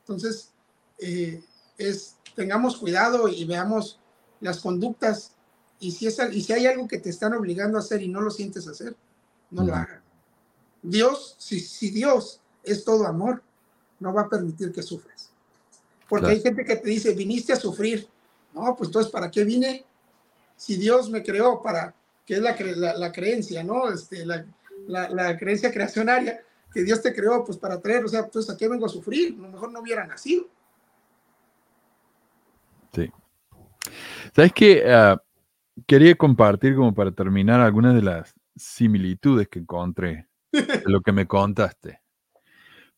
Entonces, 0.02 0.52
eh, 1.00 1.42
es, 1.78 2.18
tengamos 2.36 2.78
cuidado 2.78 3.28
y 3.28 3.46
veamos 3.46 4.00
las 4.42 4.60
conductas. 4.60 5.32
Y 5.80 5.92
si, 5.92 6.08
es, 6.08 6.20
y 6.32 6.42
si 6.42 6.54
hay 6.54 6.66
algo 6.68 6.88
que 6.88 7.00
te 7.00 7.10
están 7.10 7.34
obligando 7.34 7.78
a 7.78 7.82
hacer 7.82 8.02
y 8.02 8.08
no 8.08 8.22
lo 8.22 8.32
sientes 8.32 8.68
hacer, 8.68 8.96
no 9.52 9.64
lo 9.64 9.76
hagas. 9.76 10.02
Dios, 10.82 11.36
si, 11.38 11.60
si 11.60 11.90
Dios 11.90 12.42
es 12.64 12.84
todo 12.84 13.08
amor, 13.08 13.42
no 14.00 14.14
va 14.14 14.24
a 14.24 14.30
permitir 14.30 14.72
que 14.72 14.84
sufras. 14.84 15.30
Porque 16.10 16.26
claro. 16.26 16.36
hay 16.36 16.42
gente 16.42 16.66
que 16.66 16.76
te 16.76 16.90
dice, 16.90 17.14
viniste 17.14 17.54
a 17.54 17.58
sufrir. 17.58 18.08
No, 18.54 18.76
pues 18.76 18.90
entonces, 18.90 19.12
¿para 19.12 19.32
qué 19.32 19.44
vine? 19.44 19.86
Si 20.58 20.76
Dios 20.76 21.10
me 21.10 21.24
creó 21.24 21.62
para 21.62 21.96
que 22.26 22.36
es 22.36 22.42
la, 22.78 22.98
la, 22.98 23.12
creencia, 23.12 23.64
¿no? 23.64 23.92
Este, 23.92 24.26
la, 24.26 24.46
la, 24.88 25.38
creencia 25.38 25.72
creacionaria, 25.72 26.42
que 26.74 26.84
Dios 26.84 27.02
te 27.02 27.14
creó 27.14 27.44
pues 27.44 27.58
para 27.58 27.80
traer, 27.80 28.06
o 28.06 28.08
sea, 28.08 28.28
pues 28.28 28.50
aquí 28.50 28.68
vengo 28.68 28.86
a 28.86 28.90
sufrir, 28.90 29.36
a 29.38 29.42
lo 29.42 29.50
mejor 29.50 29.72
no 29.72 29.80
hubiera 29.80 30.06
nacido. 30.06 30.48
Sí. 32.94 33.12
¿Sabes 34.36 34.54
qué? 34.54 34.84
Ah, 34.88 35.22
quería 35.88 36.16
compartir 36.16 36.76
como 36.76 36.94
para 36.94 37.12
terminar 37.12 37.60
algunas 37.60 37.96
de 37.96 38.02
las 38.02 38.34
similitudes 38.56 39.48
que 39.48 39.60
encontré 39.60 40.28
de 40.52 40.84
lo 40.86 41.02
que 41.02 41.12
me 41.12 41.28
contaste. 41.28 42.02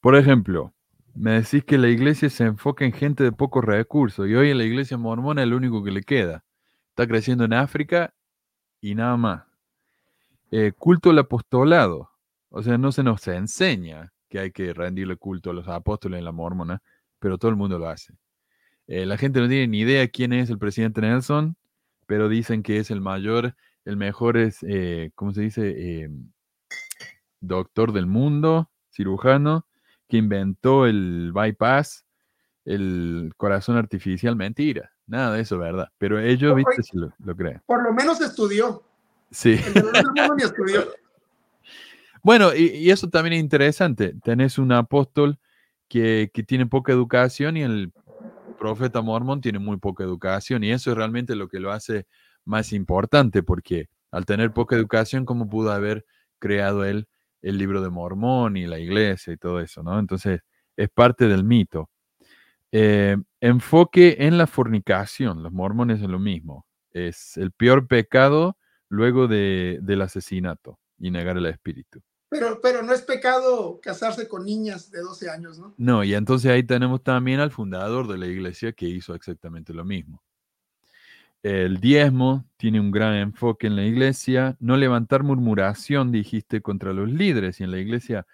Por 0.01 0.15
ejemplo, 0.15 0.73
me 1.15 1.31
decís 1.31 1.63
que 1.63 1.77
la 1.77 1.87
iglesia 1.87 2.29
se 2.29 2.43
enfoca 2.43 2.85
en 2.85 2.91
gente 2.91 3.23
de 3.23 3.31
pocos 3.31 3.63
recursos 3.63 4.27
y 4.27 4.35
hoy 4.35 4.51
en 4.51 4.57
la 4.57 4.65
iglesia 4.65 4.97
mormona 4.97 5.43
es 5.43 5.47
lo 5.47 5.57
único 5.57 5.83
que 5.83 5.91
le 5.91 6.03
queda. 6.03 6.43
Está 6.89 7.07
creciendo 7.07 7.45
en 7.45 7.53
África 7.53 8.13
y 8.85 8.93
nada 8.93 9.17
más. 9.17 9.43
Eh, 10.51 10.71
culto 10.77 11.09
al 11.09 11.17
apostolado. 11.17 12.11
O 12.49 12.61
sea, 12.61 12.77
no 12.77 12.91
se 12.91 13.01
nos 13.01 13.27
enseña 13.27 14.13
que 14.29 14.37
hay 14.37 14.51
que 14.51 14.73
rendirle 14.73 15.17
culto 15.17 15.49
a 15.49 15.53
los 15.53 15.67
apóstoles 15.67 16.19
en 16.19 16.25
la 16.25 16.31
mormona, 16.31 16.83
pero 17.17 17.39
todo 17.39 17.49
el 17.49 17.57
mundo 17.57 17.79
lo 17.79 17.89
hace. 17.89 18.13
Eh, 18.85 19.07
la 19.07 19.17
gente 19.17 19.39
no 19.39 19.47
tiene 19.47 19.67
ni 19.67 19.79
idea 19.79 20.07
quién 20.07 20.33
es 20.33 20.51
el 20.51 20.59
presidente 20.59 21.01
Nelson, 21.01 21.57
pero 22.05 22.29
dicen 22.29 22.61
que 22.61 22.77
es 22.77 22.91
el 22.91 23.01
mayor, 23.01 23.55
el 23.85 23.97
mejor 23.97 24.37
es, 24.37 24.59
eh, 24.61 25.09
¿cómo 25.15 25.33
se 25.33 25.41
dice? 25.41 26.03
Em, 26.03 26.31
doctor 27.39 27.91
del 27.91 28.05
mundo, 28.05 28.69
cirujano, 28.91 29.65
que 30.07 30.17
inventó 30.17 30.85
el 30.85 31.31
bypass, 31.33 32.05
el 32.65 33.33
corazón 33.35 33.77
artificial, 33.77 34.35
mentira. 34.35 34.94
Nada 35.07 35.35
de 35.35 35.41
eso, 35.41 35.57
¿verdad? 35.57 35.89
Pero 35.97 36.19
ellos, 36.19 36.55
viste, 36.55 36.83
si 36.83 36.97
lo, 36.97 37.35
creen. 37.35 37.61
Por 37.65 37.83
lo 37.83 37.93
menos 37.93 38.21
estudió. 38.21 38.83
Sí. 39.31 39.59
Bueno, 42.23 42.55
y, 42.55 42.89
eso 42.89 43.07
también 43.07 43.33
es 43.33 43.39
interesante. 43.39 44.15
Tenés 44.23 44.57
un 44.57 44.71
apóstol 44.71 45.37
que, 45.87 46.31
que, 46.33 46.41
tiene 46.41 46.65
poca 46.65 46.91
educación 46.91 47.55
y 47.55 47.61
el 47.61 47.93
profeta 48.57 49.03
mormón 49.03 49.41
tiene 49.41 49.59
muy 49.59 49.77
poca 49.77 50.03
educación. 50.03 50.63
Y 50.63 50.71
eso 50.71 50.89
es 50.89 50.97
realmente 50.97 51.35
lo 51.35 51.47
que 51.47 51.59
lo 51.59 51.71
hace 51.71 52.07
más 52.43 52.73
importante, 52.73 53.43
porque 53.43 53.89
al 54.09 54.25
tener 54.25 54.53
poca 54.53 54.75
educación, 54.75 55.23
¿cómo 55.23 55.47
pudo 55.47 55.71
haber 55.71 56.03
creado 56.39 56.83
él 56.83 57.07
el 57.41 57.57
libro 57.59 57.81
de 57.81 57.89
Mormón 57.89 58.57
y 58.57 58.65
la 58.65 58.79
iglesia 58.79 59.33
y 59.33 59.37
todo 59.37 59.59
eso, 59.59 59.83
¿no? 59.83 59.99
Entonces, 59.99 60.41
es 60.75 60.89
parte 60.89 61.27
del 61.27 61.43
mito. 61.43 61.91
Eh, 62.71 63.17
enfoque 63.39 64.17
en 64.19 64.37
la 64.37 64.47
fornicación. 64.47 65.43
Los 65.43 65.51
mormones 65.51 66.01
es 66.01 66.09
lo 66.09 66.19
mismo. 66.19 66.65
Es 66.91 67.37
el 67.37 67.51
peor 67.51 67.87
pecado 67.87 68.57
luego 68.89 69.27
del 69.27 70.01
asesinato 70.01 70.79
y 70.97 71.11
negar 71.11 71.37
el 71.37 71.45
espíritu. 71.45 72.01
Pero, 72.29 72.59
pero 72.61 72.81
no 72.83 72.93
es 72.93 73.01
pecado 73.01 73.79
casarse 73.81 74.27
con 74.27 74.45
niñas 74.45 74.91
de 74.91 75.01
12 75.01 75.29
años, 75.29 75.59
¿no? 75.59 75.73
No, 75.77 76.03
y 76.03 76.15
entonces 76.15 76.51
ahí 76.51 76.63
tenemos 76.63 77.03
también 77.03 77.39
al 77.39 77.51
fundador 77.51 78.07
de 78.07 78.17
la 78.17 78.27
iglesia 78.27 78.73
que 78.73 78.87
hizo 78.87 79.13
exactamente 79.15 79.73
lo 79.73 79.85
mismo. 79.85 80.23
El 81.43 81.79
diezmo 81.79 82.43
tiene 82.57 82.79
un 82.79 82.89
gran 82.89 83.13
enfoque 83.13 83.67
en 83.67 83.75
la 83.75 83.83
iglesia. 83.83 84.57
No 84.59 84.77
levantar 84.77 85.21
murmuración, 85.21 86.11
dijiste, 86.11 86.61
contra 86.61 86.91
los 86.91 87.07
líderes. 87.07 87.59
Y 87.59 87.63
en 87.63 87.69
la 87.69 87.77
iglesia, 87.77 88.25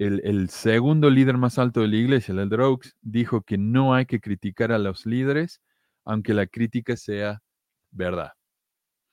el, 0.00 0.48
segundo 0.48 1.10
líder 1.10 1.36
más 1.36 1.58
alto 1.58 1.80
de 1.80 1.88
la 1.88 1.96
iglesia, 1.96 2.32
el 2.32 2.38
Elder 2.38 2.62
Oaks, 2.62 2.96
dijo 3.02 3.42
que 3.42 3.58
no 3.58 3.94
hay 3.94 4.06
que 4.06 4.20
criticar 4.20 4.72
a 4.72 4.78
los 4.78 5.04
líderes, 5.04 5.60
aunque 6.04 6.32
la 6.32 6.46
crítica 6.46 6.96
sea 6.96 7.42
verdad. 7.90 8.32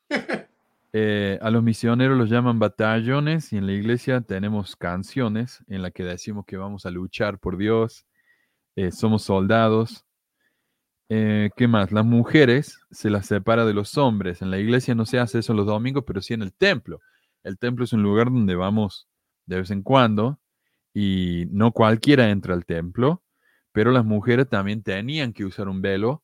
Eh, 0.93 1.37
a 1.41 1.51
los 1.51 1.61
misioneros 1.61 2.17
los 2.17 2.29
llaman 2.29 2.59
batallones 2.59 3.51
y 3.51 3.57
en 3.57 3.67
la 3.67 3.73
iglesia 3.73 4.21
tenemos 4.21 4.77
canciones 4.77 5.61
en 5.67 5.81
las 5.83 5.91
que 5.91 6.03
decimos 6.03 6.45
que 6.45 6.55
vamos 6.55 6.85
a 6.85 6.91
luchar 6.91 7.39
por 7.39 7.57
Dios, 7.57 8.05
eh, 8.75 8.91
somos 8.91 9.21
soldados, 9.21 10.05
eh, 11.09 11.51
¿Qué 11.55 11.67
más? 11.67 11.91
Las 11.91 12.05
mujeres 12.05 12.79
se 12.89 13.09
las 13.09 13.27
separa 13.27 13.65
de 13.65 13.73
los 13.73 13.97
hombres. 13.97 14.41
En 14.41 14.49
la 14.49 14.59
iglesia 14.59 14.95
no 14.95 15.05
se 15.05 15.19
hace 15.19 15.39
eso 15.39 15.53
los 15.53 15.65
domingos, 15.65 16.03
pero 16.07 16.21
sí 16.21 16.33
en 16.33 16.41
el 16.41 16.53
templo. 16.53 16.99
El 17.43 17.57
templo 17.57 17.85
es 17.85 17.93
un 17.93 18.01
lugar 18.01 18.27
donde 18.31 18.55
vamos 18.55 19.07
de 19.45 19.57
vez 19.57 19.71
en 19.71 19.83
cuando 19.83 20.39
y 20.99 21.45
no 21.51 21.73
cualquiera 21.73 22.31
entra 22.31 22.55
al 22.55 22.65
templo, 22.65 23.21
pero 23.71 23.91
las 23.91 24.03
mujeres 24.03 24.49
también 24.49 24.81
tenían 24.81 25.31
que 25.31 25.45
usar 25.45 25.69
un 25.69 25.79
velo. 25.79 26.23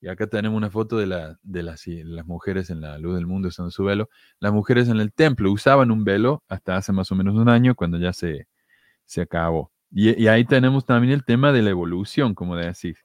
Y 0.00 0.08
acá 0.08 0.26
tenemos 0.26 0.56
una 0.56 0.70
foto 0.70 0.98
de, 0.98 1.06
la, 1.06 1.38
de 1.44 1.62
las, 1.62 1.86
mujeres 2.26 2.70
en 2.70 2.80
la 2.80 2.98
luz 2.98 3.14
del 3.14 3.28
mundo 3.28 3.46
usando 3.46 3.70
su 3.70 3.84
velo. 3.84 4.08
Las 4.40 4.52
mujeres 4.52 4.88
en 4.88 4.98
el 4.98 5.12
templo 5.12 5.52
usaban 5.52 5.92
un 5.92 6.02
velo 6.02 6.42
hasta 6.48 6.76
hace 6.76 6.92
más 6.92 7.12
o 7.12 7.14
menos 7.14 7.36
un 7.36 7.48
año 7.48 7.76
cuando 7.76 7.96
ya 7.96 8.12
se, 8.12 8.48
se 9.04 9.20
acabó. 9.20 9.70
Y, 9.92 10.20
y 10.20 10.26
ahí 10.26 10.44
tenemos 10.44 10.84
también 10.84 11.12
el 11.12 11.24
tema 11.24 11.52
de 11.52 11.62
la 11.62 11.70
evolución, 11.70 12.34
como 12.34 12.56
decís 12.56 13.04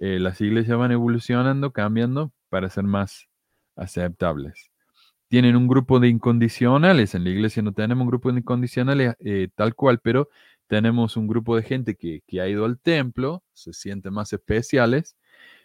eh, 0.00 0.18
las 0.18 0.40
iglesias 0.40 0.76
van 0.76 0.90
evolucionando, 0.90 1.72
cambiando 1.72 2.32
para 2.48 2.68
ser 2.70 2.82
más 2.82 3.28
aceptables. 3.76 4.72
Tienen 5.34 5.56
un 5.56 5.66
grupo 5.66 5.98
de 5.98 6.06
incondicionales, 6.06 7.16
en 7.16 7.24
la 7.24 7.30
iglesia 7.30 7.60
no 7.60 7.72
tenemos 7.72 8.02
un 8.02 8.08
grupo 8.08 8.30
de 8.30 8.38
incondicionales 8.38 9.16
eh, 9.18 9.48
tal 9.56 9.74
cual, 9.74 9.98
pero 9.98 10.28
tenemos 10.68 11.16
un 11.16 11.26
grupo 11.26 11.56
de 11.56 11.64
gente 11.64 11.96
que, 11.96 12.22
ha 12.40 12.46
ido 12.46 12.64
al 12.64 12.78
templo, 12.78 13.42
se 13.52 13.72
sienten 13.72 14.12
más 14.12 14.32
especiales, 14.32 15.16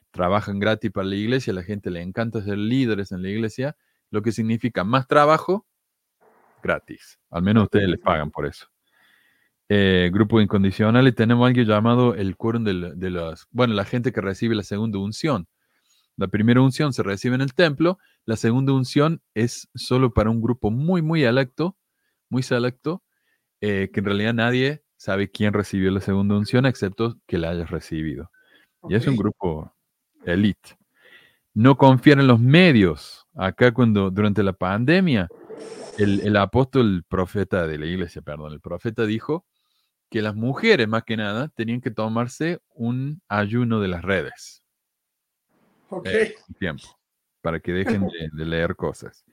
trabajan 0.09 0.57
gratis 0.57 0.89
para 0.89 1.05
la 1.05 1.15
iglesia, 1.17 1.51
a 1.51 1.53
la 1.53 1.61
gente 1.61 1.91
le 1.91 2.01
encanta 2.01 2.41
ser 2.41 2.57
líderes 2.57 3.11
en 3.11 3.21
la 3.21 3.29
iglesia, 3.29 3.77
lo 4.09 4.23
que 4.23 4.31
significa 4.31 4.83
más 4.83 5.05
trabajo 5.05 5.67
gratis. 6.63 7.19
Al 7.29 7.43
menos 7.43 7.65
ustedes 7.65 7.89
les 7.89 7.99
pagan 7.99 8.31
por 8.31 8.47
eso. 8.47 8.65
Eh, 9.69 10.09
grupo 10.11 10.41
incondicional 10.41 11.07
y 11.07 11.11
tenemos 11.11 11.47
algo 11.47 11.61
llamado 11.61 12.15
el 12.15 12.37
quórum 12.37 12.63
de, 12.63 12.95
de 12.95 13.09
las, 13.11 13.45
bueno, 13.51 13.75
la 13.75 13.85
gente 13.85 14.11
que 14.11 14.21
recibe 14.21 14.55
la 14.55 14.63
segunda 14.63 14.97
unción. 14.97 15.47
La 16.19 16.27
primera 16.27 16.59
unción 16.59 16.91
se 16.91 17.01
recibe 17.01 17.35
en 17.35 17.41
el 17.41 17.53
templo, 17.53 17.97
la 18.25 18.35
segunda 18.35 18.73
unción 18.73 19.21
es 19.35 19.69
solo 19.73 20.13
para 20.13 20.29
un 20.29 20.41
grupo 20.41 20.69
muy, 20.69 21.01
muy 21.01 21.23
electo, 21.23 21.77
muy 22.27 22.43
selecto, 22.43 23.01
eh, 23.61 23.89
que 23.93 24.01
en 24.01 24.05
realidad 24.05 24.33
nadie 24.33 24.83
sabe 24.97 25.31
quién 25.31 25.53
recibió 25.53 25.89
la 25.91 26.01
segunda 26.01 26.35
unción 26.35 26.65
excepto 26.65 27.17
que 27.25 27.37
la 27.37 27.51
hayas 27.51 27.69
recibido. 27.69 28.31
Y 28.89 28.95
es 28.95 29.07
un 29.07 29.15
grupo 29.15 29.73
elite. 30.25 30.77
No 31.53 31.77
confiar 31.77 32.19
en 32.19 32.27
los 32.27 32.41
medios. 32.41 33.25
Acá 33.33 33.73
cuando 33.73 34.11
durante 34.11 34.43
la 34.43 34.51
pandemia, 34.51 35.29
el, 35.97 36.19
el 36.19 36.35
apóstol, 36.35 36.95
el 36.95 37.03
profeta 37.05 37.65
de 37.65 37.77
la 37.77 37.85
iglesia, 37.85 38.21
perdón, 38.21 38.51
el 38.51 38.59
profeta 38.59 39.05
dijo 39.05 39.45
que 40.09 40.21
las 40.21 40.35
mujeres, 40.35 40.85
más 40.89 41.03
que 41.03 41.15
nada, 41.15 41.47
tenían 41.47 41.79
que 41.79 41.91
tomarse 41.91 42.59
un 42.73 43.21
ayuno 43.29 43.79
de 43.79 43.87
las 43.87 44.01
redes. 44.01 44.58
Eh, 46.05 46.35
tiempo, 46.59 46.99
para 47.41 47.59
que 47.59 47.71
dejen 47.71 48.07
de, 48.07 48.45
leer 48.45 48.75
cosas. 48.75 49.25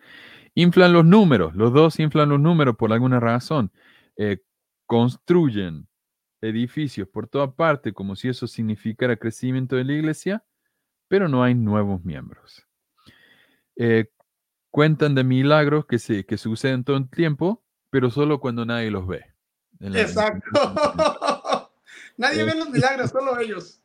Inflan 0.55 0.93
los 0.93 1.05
números, 1.05 1.55
los 1.55 1.73
dos 1.73 1.99
inflan 1.99 2.29
los 2.29 2.41
números 2.41 2.77
por 2.77 2.93
alguna 2.93 3.21
razón. 3.21 3.71
Eh, 4.17 4.43
construyen 4.87 5.87
edificios 6.41 7.09
por 7.09 7.29
toda 7.29 7.55
parte 7.55 7.93
como 7.93 8.17
si 8.17 8.29
eso 8.29 8.47
significara 8.47 9.17
crecimiento 9.17 9.77
de 9.77 9.85
la 9.85 9.93
iglesia, 9.93 10.45
pero 11.09 11.29
no 11.29 11.43
hay 11.43 11.55
nuevos 11.55 12.05
miembros. 12.05 12.67
Eh, 13.77 14.11
cuentan 14.71 15.15
de 15.15 15.25
milagros 15.25 15.87
que, 15.87 15.99
se, 15.99 16.25
que 16.25 16.39
suceden 16.39 16.85
todo 16.85 16.97
el 16.97 17.09
tiempo, 17.11 17.63
pero 17.91 18.11
solo 18.11 18.41
cuando 18.41 18.65
nadie 18.65 18.91
los 18.91 19.07
ve. 19.07 19.25
Exacto. 19.81 20.51
Nadie 22.17 22.45
ve 22.45 22.55
los 22.55 22.71
milagros, 22.71 23.11
solo 23.13 23.39
ellos. 23.39 23.81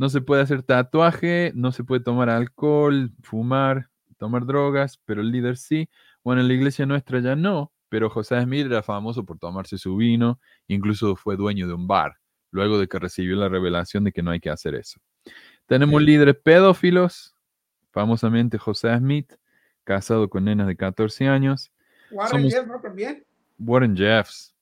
No 0.00 0.08
se 0.08 0.22
puede 0.22 0.40
hacer 0.40 0.62
tatuaje, 0.62 1.52
no 1.54 1.72
se 1.72 1.84
puede 1.84 2.02
tomar 2.02 2.30
alcohol, 2.30 3.12
fumar, 3.22 3.90
tomar 4.16 4.46
drogas, 4.46 4.98
pero 5.04 5.20
el 5.20 5.30
líder 5.30 5.58
sí. 5.58 5.90
Bueno, 6.24 6.40
en 6.40 6.48
la 6.48 6.54
iglesia 6.54 6.86
nuestra 6.86 7.20
ya 7.20 7.36
no, 7.36 7.70
pero 7.90 8.08
José 8.08 8.40
Smith 8.42 8.64
era 8.64 8.82
famoso 8.82 9.26
por 9.26 9.38
tomarse 9.38 9.76
su 9.76 9.96
vino, 9.96 10.40
incluso 10.68 11.16
fue 11.16 11.36
dueño 11.36 11.68
de 11.68 11.74
un 11.74 11.86
bar, 11.86 12.16
luego 12.50 12.78
de 12.78 12.88
que 12.88 12.98
recibió 12.98 13.36
la 13.36 13.50
revelación 13.50 14.02
de 14.04 14.12
que 14.12 14.22
no 14.22 14.30
hay 14.30 14.40
que 14.40 14.48
hacer 14.48 14.74
eso. 14.74 14.98
Tenemos 15.66 16.00
líderes 16.00 16.36
pedófilos, 16.42 17.34
famosamente 17.90 18.56
José 18.56 18.96
Smith, 18.96 19.34
casado 19.84 20.30
con 20.30 20.46
nenas 20.46 20.66
de 20.66 20.76
14 20.76 21.28
años. 21.28 21.70
Warren 22.10 22.48
Jeffs, 22.48 22.66
¿no? 22.66 22.80
También. 22.80 23.22
Warren 23.58 23.94
Jeffs, 23.94 24.54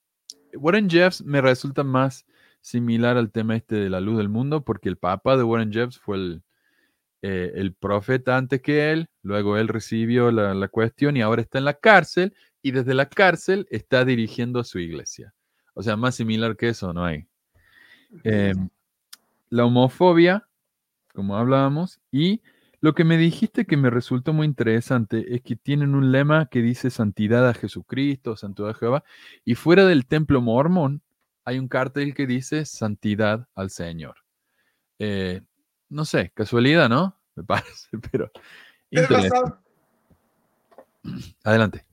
Warren 0.56 0.90
Jeffs 0.90 1.22
me 1.22 1.40
resulta 1.40 1.84
más 1.84 2.26
similar 2.60 3.16
al 3.16 3.30
tema 3.30 3.56
este 3.56 3.76
de 3.76 3.90
la 3.90 4.00
luz 4.00 4.18
del 4.18 4.28
mundo, 4.28 4.64
porque 4.64 4.88
el 4.88 4.96
papá 4.96 5.36
de 5.36 5.42
Warren 5.42 5.72
Jeffs 5.72 5.98
fue 5.98 6.16
el, 6.16 6.42
eh, 7.20 7.52
el 7.56 7.74
profeta 7.74 8.36
antes 8.36 8.62
que 8.62 8.92
él, 8.92 9.08
luego 9.22 9.56
él 9.56 9.66
recibió 9.66 10.30
la, 10.30 10.68
cuestión 10.68 11.16
y 11.16 11.20
ahora 11.20 11.42
está 11.42 11.58
en 11.58 11.64
la 11.64 11.74
cárcel 11.74 12.32
y 12.62 12.70
desde 12.70 12.94
la 12.94 13.08
cárcel 13.08 13.66
está 13.70 14.04
dirigiendo 14.04 14.60
a 14.60 14.64
su 14.64 14.78
iglesia. 14.78 15.34
O 15.74 15.82
sea, 15.82 15.96
más 15.96 16.14
similar 16.14 16.56
que 16.56 16.68
eso 16.68 16.92
no 16.92 17.04
hay. 17.04 17.26
Em, 18.22 18.68
la 19.50 19.64
homofobia, 19.64 20.46
como 21.12 21.36
hablábamos, 21.36 22.00
y 22.12 22.40
Lo 22.80 22.94
que 22.94 23.02
me 23.02 23.16
dijiste 23.16 23.64
que 23.64 23.76
me 23.76 23.90
resultó 23.90 24.32
muy 24.32 24.46
interesante 24.46 25.34
es 25.34 25.42
que 25.42 25.56
tienen 25.56 25.96
un 25.96 26.12
lema 26.12 26.46
que 26.46 26.62
dice 26.62 26.90
santidad 26.90 27.48
a 27.48 27.54
Jesucristo, 27.54 28.36
santidad 28.36 28.70
a 28.70 28.74
Jehová, 28.74 29.04
y 29.44 29.56
fuera 29.56 29.84
del 29.84 30.06
templo 30.06 30.40
mormón 30.40 31.02
hay 31.48 31.58
un 31.58 31.66
cartel 31.66 32.14
que 32.14 32.26
dice 32.26 32.66
santidad 32.66 33.48
al 33.54 33.70
Señor. 33.70 34.16
Eh, 34.98 35.40
no 35.88 36.04
sé, 36.04 36.30
casualidad, 36.34 36.90
¿no? 36.90 37.18
Me 37.36 37.42
parece, 37.42 37.88
pero... 38.12 38.30
Adelante. 41.44 41.86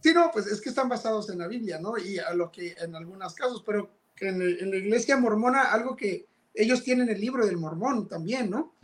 Sí, 0.00 0.12
no, 0.14 0.30
pues 0.32 0.46
es 0.46 0.60
que 0.60 0.68
están 0.68 0.88
basados 0.88 1.28
en 1.30 1.38
la 1.38 1.48
Biblia, 1.48 1.80
¿no? 1.80 1.98
Y 1.98 2.18
a 2.18 2.32
lo 2.34 2.52
que 2.52 2.76
en 2.78 2.94
algunos 2.94 3.34
casos, 3.34 3.64
pero 3.66 3.90
en, 4.20 4.40
en 4.40 4.70
la 4.70 4.76
iglesia 4.76 5.16
mormona, 5.16 5.72
algo 5.72 5.96
que 5.96 6.26
ellos 6.54 6.84
tienen 6.84 7.08
el 7.08 7.20
libro 7.20 7.44
del 7.44 7.56
mormón 7.56 8.06
también, 8.06 8.50
¿no? 8.50 8.76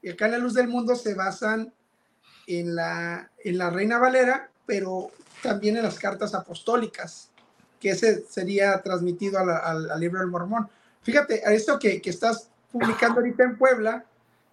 Y 0.00 0.08
acá 0.08 0.26
en 0.26 0.32
la 0.32 0.38
luz 0.38 0.54
del 0.54 0.68
mundo 0.68 0.94
se 0.94 1.14
basan 1.14 1.74
en 2.46 2.74
la, 2.74 3.30
en 3.44 3.58
la 3.58 3.68
Reina 3.68 3.98
Valera, 3.98 4.50
pero 4.64 5.10
también 5.42 5.76
en 5.76 5.82
las 5.82 5.98
cartas 5.98 6.34
apostólicas, 6.34 7.29
que 7.80 7.90
ese 7.90 8.24
sería 8.28 8.80
transmitido 8.82 9.38
al, 9.40 9.98
libro 9.98 10.20
del 10.20 10.28
mormón. 10.28 10.68
Fíjate, 11.02 11.42
a 11.44 11.52
esto 11.52 11.78
que, 11.78 12.00
que, 12.00 12.10
estás 12.10 12.50
publicando 12.70 13.20
ahorita 13.20 13.42
en 13.42 13.56
Puebla, 13.56 14.04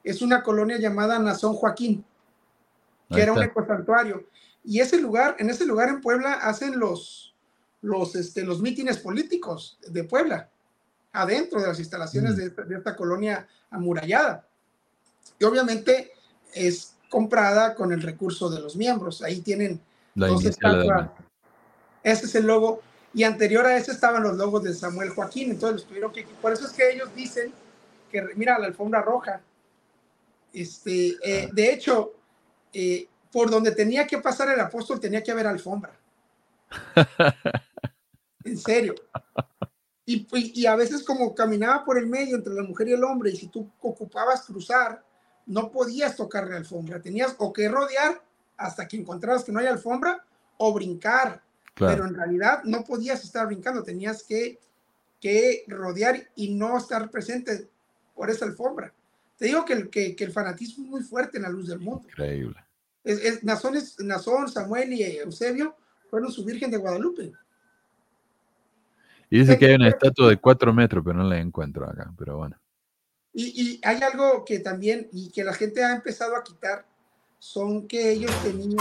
es 0.04 0.22
una 0.22 0.42
colonia 0.42 0.78
llamada 0.78 1.20
Nazón 1.20 1.54
Joaquín, 1.54 2.04
que 3.10 3.22
era 3.22 3.34
un 3.34 3.44
ecosantuario. 3.44 4.26
Y 4.64 4.80
ese 4.80 5.00
lugar, 5.00 5.36
en 5.40 5.50
ese 5.50 5.66
lugar 5.66 5.90
en 5.90 6.02
Puebla 6.02 6.34
hacen 6.34 6.80
los, 6.80 7.36
los, 7.82 8.16
este, 8.16 8.44
los 8.44 8.62
mítines 8.62 8.98
políticos 8.98 9.78
de 9.88 10.04
Puebla, 10.06 10.50
adentro 11.14 11.62
de 11.62 11.68
las 11.68 11.80
instalaciones 11.80 12.36
mm. 12.36 12.68
de, 12.68 12.76
esta, 12.78 12.96
colonia 12.96 13.48
amurallada. 13.70 14.48
Y 15.40 15.44
obviamente 15.44 16.12
es 16.54 16.96
comprada 17.10 17.76
con 17.76 17.92
el 17.92 18.02
recurso 18.02 18.50
de 18.50 18.62
los 18.62 18.76
miembros. 18.76 19.22
Ahí 19.22 19.42
tienen 19.42 19.82
la 20.16 20.28
dos 20.28 20.46
estatuas. 20.46 21.10
Ese 22.04 22.26
es 22.26 22.36
el 22.36 22.48
logo. 22.48 22.82
Y 23.18 23.24
anterior 23.24 23.66
a 23.66 23.76
ese 23.76 23.94
estaban 23.94 24.22
los 24.22 24.38
logos 24.38 24.62
de 24.62 24.76
Samuel 24.76 25.10
Joaquín. 25.10 25.50
Entonces, 25.50 25.88
tuvieron 25.88 26.14
que. 26.14 26.22
Por 26.40 26.54
eso 26.54 26.68
es 26.68 26.72
que 26.72 26.92
ellos 26.92 27.10
dicen 27.16 27.52
que, 28.12 28.22
mira, 28.36 28.60
la 28.60 28.68
alfombra 28.68 29.02
roja. 29.02 29.42
Este, 30.54 31.16
eh, 31.24 31.50
de 31.52 31.74
hecho, 31.74 32.14
eh, 32.72 33.08
por 33.32 33.50
donde 33.50 33.72
tenía 33.72 34.06
que 34.06 34.20
pasar 34.20 34.50
el 34.50 34.60
apóstol 34.60 35.00
tenía 35.00 35.24
que 35.24 35.32
haber 35.32 35.48
alfombra. 35.48 35.98
en 38.44 38.56
serio. 38.56 38.94
Y, 40.06 40.28
y, 40.32 40.68
a 40.68 40.76
veces 40.76 41.02
como 41.02 41.34
caminaba 41.34 41.84
por 41.84 41.98
el 41.98 42.06
medio 42.06 42.36
entre 42.36 42.54
la 42.54 42.62
mujer 42.62 42.90
y 42.90 42.94
el 42.94 43.04
hombre, 43.04 43.32
y 43.32 43.36
si 43.36 43.48
tú 43.48 43.68
ocupabas 43.82 44.44
cruzar, 44.44 45.04
no 45.48 45.72
podías 45.72 46.16
tocar 46.16 46.48
la 46.48 46.58
alfombra. 46.58 47.02
Tenías 47.02 47.34
o 47.40 47.52
que 47.52 47.68
rodear 47.68 48.22
hasta 48.58 48.88
que 48.88 48.98
encontraras 48.98 49.44
que 49.44 49.52
no 49.52 49.60
hay 49.60 49.66
alfombra 49.66 50.24
o 50.58 50.72
brincar. 50.72 51.47
Pero 51.78 52.06
en 52.06 52.16
realidad 52.16 52.64
no 52.64 52.84
podías 52.84 53.24
estar 53.24 53.46
brincando, 53.46 53.84
tenías 53.84 54.24
que, 54.24 54.60
que 55.20 55.64
rodear 55.68 56.30
y 56.36 56.54
no 56.54 56.78
estar 56.78 57.10
presente 57.12 57.68
por 58.16 58.30
esa 58.30 58.46
alfombra. 58.46 58.94
Te 59.38 59.46
digo 59.46 59.64
que 59.66 59.90
que, 59.90 60.16
que 60.16 60.24
el 60.24 60.32
fanatismo 60.32 60.86
es 60.86 60.92
muy 60.92 61.04
fuerte 61.04 61.38
en 61.38 61.44
la 61.44 61.50
luz 61.50 61.68
del 61.68 61.80
mundo. 61.80 62.08
Increíble. 62.10 62.58
Es, 63.08 63.42
Nazón, 63.44 64.50
Samuel 64.50 64.92
y 64.92 65.04
Eusebio 65.04 65.78
fueron 66.10 66.30
su 66.30 66.44
Virgen 66.44 66.70
de 66.70 66.78
Guadalupe. 66.78 67.32
Y 69.30 69.40
dice 69.40 69.58
que 69.58 69.68
hay 69.68 69.76
una 69.76 69.88
estatua 69.88 70.30
de 70.30 70.38
cuatro 70.38 70.74
metros, 70.74 71.04
pero 71.06 71.18
no 71.18 71.24
la 71.24 71.40
encuentro 71.40 71.90
acá, 71.90 72.12
pero 72.18 72.38
bueno. 72.38 72.58
Y, 73.34 73.80
hay 73.84 74.02
algo 74.02 74.44
que 74.44 74.60
también, 74.60 75.08
y 75.14 75.30
que 75.30 75.44
la 75.44 75.54
gente 75.54 75.84
ha 75.84 75.96
empezado 75.96 76.36
a 76.36 76.44
quitar, 76.44 76.86
son 77.40 77.88
que 77.88 78.12
ellos 78.12 78.32
tenían... 78.44 78.78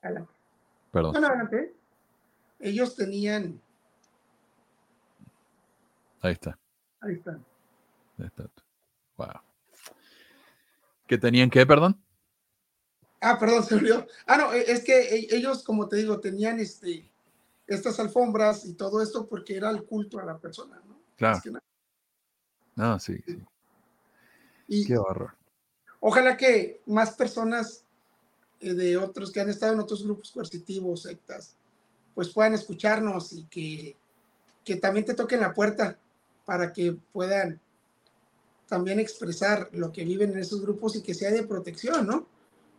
Perdón. 0.00 1.14
Ellos 2.62 2.94
tenían... 2.94 3.60
Ahí 6.20 6.32
está. 6.32 6.56
Ahí 7.00 7.14
está. 7.14 7.32
Ahí 8.18 8.26
está. 8.26 8.48
Wow. 9.16 9.40
¿Qué 11.08 11.18
tenían 11.18 11.50
qué, 11.50 11.66
perdón? 11.66 12.00
Ah, 13.20 13.36
perdón, 13.38 13.64
se 13.68 13.74
olvidó. 13.74 14.06
Ah, 14.26 14.36
no, 14.36 14.52
es 14.52 14.84
que 14.84 15.00
e, 15.00 15.36
ellos, 15.36 15.64
como 15.64 15.88
te 15.88 15.96
digo, 15.96 16.20
tenían 16.20 16.60
este, 16.60 17.10
estas 17.66 17.98
alfombras 17.98 18.64
y 18.64 18.74
todo 18.74 19.02
esto 19.02 19.28
porque 19.28 19.56
era 19.56 19.68
el 19.70 19.84
culto 19.84 20.20
a 20.20 20.24
la 20.24 20.38
persona, 20.38 20.80
¿no? 20.86 21.02
Claro. 21.16 21.40
No, 22.76 22.98
sí, 23.00 23.18
sí. 23.26 23.42
Y 24.68 24.86
Qué 24.86 24.96
horror. 24.96 25.36
Ojalá 26.00 26.36
que 26.36 26.80
más 26.86 27.14
personas 27.14 27.84
eh, 28.60 28.74
de 28.74 28.96
otros 28.96 29.32
que 29.32 29.40
han 29.40 29.50
estado 29.50 29.74
en 29.74 29.80
otros 29.80 30.04
grupos 30.04 30.30
coercitivos, 30.30 31.02
sectas, 31.02 31.56
pues 32.14 32.30
puedan 32.30 32.54
escucharnos 32.54 33.32
y 33.32 33.44
que, 33.44 33.96
que 34.64 34.76
también 34.76 35.04
te 35.04 35.14
toquen 35.14 35.40
la 35.40 35.54
puerta 35.54 35.98
para 36.44 36.72
que 36.72 36.96
puedan 37.12 37.60
también 38.68 38.98
expresar 38.98 39.68
lo 39.72 39.92
que 39.92 40.04
viven 40.04 40.32
en 40.32 40.38
esos 40.38 40.62
grupos 40.62 40.96
y 40.96 41.02
que 41.02 41.14
sea 41.14 41.30
de 41.30 41.42
protección, 41.42 42.06
¿no? 42.06 42.26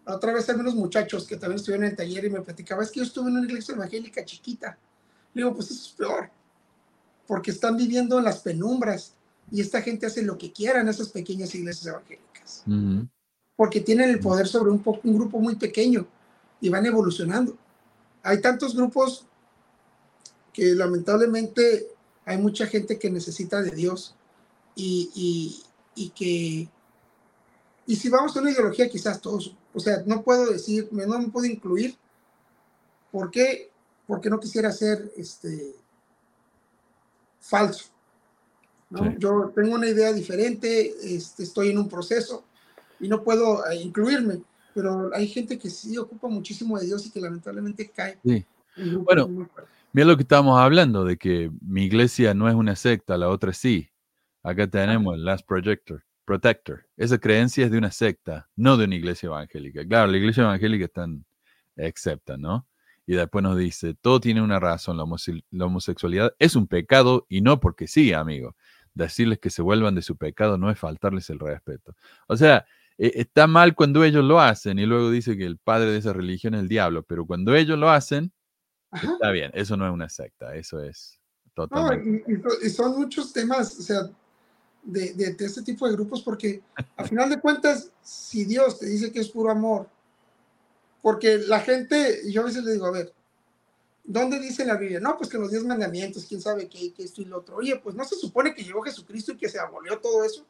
otra 0.05 0.33
vez 0.33 0.49
unos 0.49 0.75
muchachos 0.75 1.25
que 1.25 1.37
también 1.37 1.57
estuvieron 1.57 1.85
en 1.85 1.91
el 1.91 1.97
taller 1.97 2.25
y 2.25 2.29
me 2.29 2.41
platicaba, 2.41 2.83
es 2.83 2.91
que 2.91 2.99
yo 2.99 3.05
estuve 3.05 3.29
en 3.29 3.37
una 3.37 3.45
iglesia 3.45 3.73
evangélica 3.73 4.25
chiquita. 4.25 4.77
Le 5.33 5.41
digo, 5.41 5.55
pues 5.55 5.71
eso 5.71 5.85
es 5.87 5.93
peor, 5.93 6.29
porque 7.27 7.51
están 7.51 7.77
viviendo 7.77 8.17
en 8.19 8.25
las 8.25 8.39
penumbras 8.39 9.13
y 9.51 9.61
esta 9.61 9.81
gente 9.81 10.05
hace 10.05 10.21
lo 10.21 10.37
que 10.37 10.51
quiera 10.51 10.81
en 10.81 10.89
esas 10.89 11.09
pequeñas 11.09 11.53
iglesias 11.55 11.87
evangélicas, 11.87 12.63
porque 13.55 13.81
tienen 13.81 14.09
el 14.09 14.19
poder 14.19 14.47
sobre 14.47 14.71
un, 14.71 14.83
un 15.03 15.15
grupo 15.15 15.39
muy 15.39 15.55
pequeño 15.55 16.05
y 16.59 16.69
van 16.69 16.85
evolucionando. 16.85 17.57
Hay 18.23 18.41
tantos 18.41 18.75
grupos 18.75 19.25
que 20.51 20.73
lamentablemente 20.73 21.87
hay 22.25 22.37
mucha 22.37 22.65
gente 22.67 22.97
que 22.97 23.09
necesita 23.09 23.61
de 23.61 23.71
Dios 23.71 24.15
y, 24.75 25.11
y, 25.13 25.63
y 25.95 26.09
que, 26.09 26.69
y 27.85 27.95
si 27.95 28.09
vamos 28.09 28.35
a 28.35 28.39
una 28.41 28.51
ideología, 28.51 28.89
quizás 28.89 29.21
todos 29.21 29.55
o 29.73 29.79
sea, 29.79 30.03
no 30.05 30.21
puedo 30.21 30.51
decir, 30.51 30.87
no 30.91 31.19
me 31.19 31.29
puedo 31.29 31.45
incluir. 31.45 31.97
¿Por 33.11 33.31
qué? 33.31 33.71
Porque 34.07 34.29
no 34.29 34.39
quisiera 34.39 34.71
ser 34.71 35.11
este, 35.17 35.75
falso. 37.39 37.85
Yo 39.17 39.51
tengo 39.55 39.73
una 39.73 39.87
idea 39.87 40.13
diferente, 40.13 41.15
este, 41.15 41.43
estoy 41.43 41.69
en 41.69 41.79
un 41.79 41.89
proceso 41.89 42.43
y 42.99 43.07
no 43.07 43.23
puedo 43.23 43.65
eh, 43.65 43.77
incluirme, 43.77 44.43
pero 44.73 45.11
hay 45.13 45.27
gente 45.27 45.57
que 45.57 45.69
sí 45.69 45.97
ocupa 45.97 46.27
muchísimo 46.27 46.77
de 46.79 46.85
Dios 46.85 47.05
y 47.05 47.11
que 47.11 47.21
lamentablemente 47.21 47.89
cae. 47.89 48.17
Sí. 48.23 48.45
Bueno, 49.03 49.47
mira 49.91 50.07
lo 50.07 50.15
que 50.15 50.23
estamos 50.23 50.59
hablando, 50.59 51.05
de 51.05 51.17
que 51.17 51.51
mi 51.61 51.83
iglesia 51.83 52.33
no 52.33 52.49
es 52.49 52.55
una 52.55 52.75
secta, 52.75 53.17
la 53.17 53.29
otra 53.29 53.53
sí. 53.53 53.89
Acá 54.41 54.67
tenemos 54.67 55.15
el 55.15 55.23
Last 55.23 55.45
Projector. 55.47 56.03
Protector. 56.25 56.85
Esa 56.95 57.17
creencia 57.17 57.65
es 57.65 57.71
de 57.71 57.77
una 57.77 57.91
secta, 57.91 58.49
no 58.55 58.77
de 58.77 58.85
una 58.85 58.95
iglesia 58.95 59.27
evangélica. 59.27 59.85
Claro, 59.85 60.09
la 60.09 60.17
iglesia 60.17 60.43
evangélica 60.43 60.85
están 60.85 61.25
excepta, 61.75 62.37
¿no? 62.37 62.65
Y 63.05 63.15
después 63.15 63.43
nos 63.43 63.57
dice, 63.57 63.93
todo 63.95 64.21
tiene 64.21 64.41
una 64.41 64.59
razón, 64.59 64.97
la, 64.97 65.65
homosexualidad 65.65 66.33
es 66.39 66.55
un 66.55 66.67
pecado 66.67 67.25
y 67.27 67.41
no 67.41 67.59
porque 67.59 67.87
sí, 67.87 68.13
amigo. 68.13 68.55
Decirles 68.93 69.39
que 69.39 69.49
se 69.49 69.61
vuelvan 69.61 69.95
de 69.95 70.01
su 70.01 70.15
pecado 70.15 70.57
no 70.57 70.69
es 70.69 70.79
faltarles 70.79 71.29
el 71.29 71.39
respeto. 71.39 71.95
O 72.27 72.37
sea, 72.37 72.65
e, 72.97 73.11
está 73.15 73.47
mal 73.47 73.75
cuando 73.75 74.03
ellos 74.03 74.23
lo 74.23 74.39
hacen 74.39 74.79
y 74.79 74.85
luego 74.85 75.09
dice 75.09 75.37
que 75.37 75.45
el 75.45 75.57
padre 75.57 75.91
de 75.91 75.97
esa 75.97 76.13
religión 76.13 76.53
es 76.53 76.61
el 76.61 76.67
diablo, 76.67 77.03
pero 77.03 77.25
cuando 77.25 77.55
ellos 77.55 77.77
lo 77.77 77.89
hacen, 77.89 78.31
está 78.91 79.31
bien, 79.31 79.51
eso 79.53 79.77
no 79.77 79.87
es 79.87 79.93
una 79.93 80.09
secta, 80.09 80.55
eso 80.55 80.81
es 80.81 81.19
totalmente. 81.53 82.23
y, 82.63 82.69
son 82.69 82.99
muchos 82.99 83.33
temas, 83.33 83.79
o 83.79 83.81
sea, 83.81 84.09
de, 84.83 85.13
de, 85.13 85.35
este 85.39 85.61
tipo 85.61 85.87
de 85.87 85.93
grupos 85.93 86.21
porque 86.21 86.61
al 86.97 87.07
final 87.09 87.29
de 87.29 87.39
cuentas, 87.39 87.91
si 88.01 88.45
Dios 88.45 88.79
te 88.79 88.85
dice 88.85 89.11
que 89.11 89.19
es 89.19 89.29
puro 89.29 89.51
amor, 89.51 89.87
porque 91.01 91.37
la 91.39 91.59
gente, 91.59 92.21
yo 92.31 92.41
a 92.41 92.45
veces 92.45 92.63
le 92.63 92.73
digo, 92.73 92.85
a 92.85 92.91
ver, 92.91 93.13
¿dónde 94.03 94.39
dice 94.39 94.65
la 94.65 94.77
Biblia? 94.77 94.99
No, 94.99 95.17
pues 95.17 95.29
que 95.29 95.37
los 95.37 95.51
diez 95.51 95.63
mandamientos, 95.63 96.25
quién 96.25 96.41
sabe 96.41 96.69
qué, 96.69 96.93
que 96.93 97.03
esto 97.03 97.21
y 97.21 97.25
lo 97.25 97.39
otro. 97.39 97.57
Oye, 97.57 97.79
pues 97.83 97.95
no 97.95 98.05
se 98.05 98.15
supone 98.15 98.53
que 98.53 98.63
llegó 98.63 98.81
Jesucristo 98.81 99.33
y 99.33 99.37
que 99.37 99.49
se 99.49 99.59
abolió 99.59 99.99
todo 99.99 100.23
eso, 100.23 100.45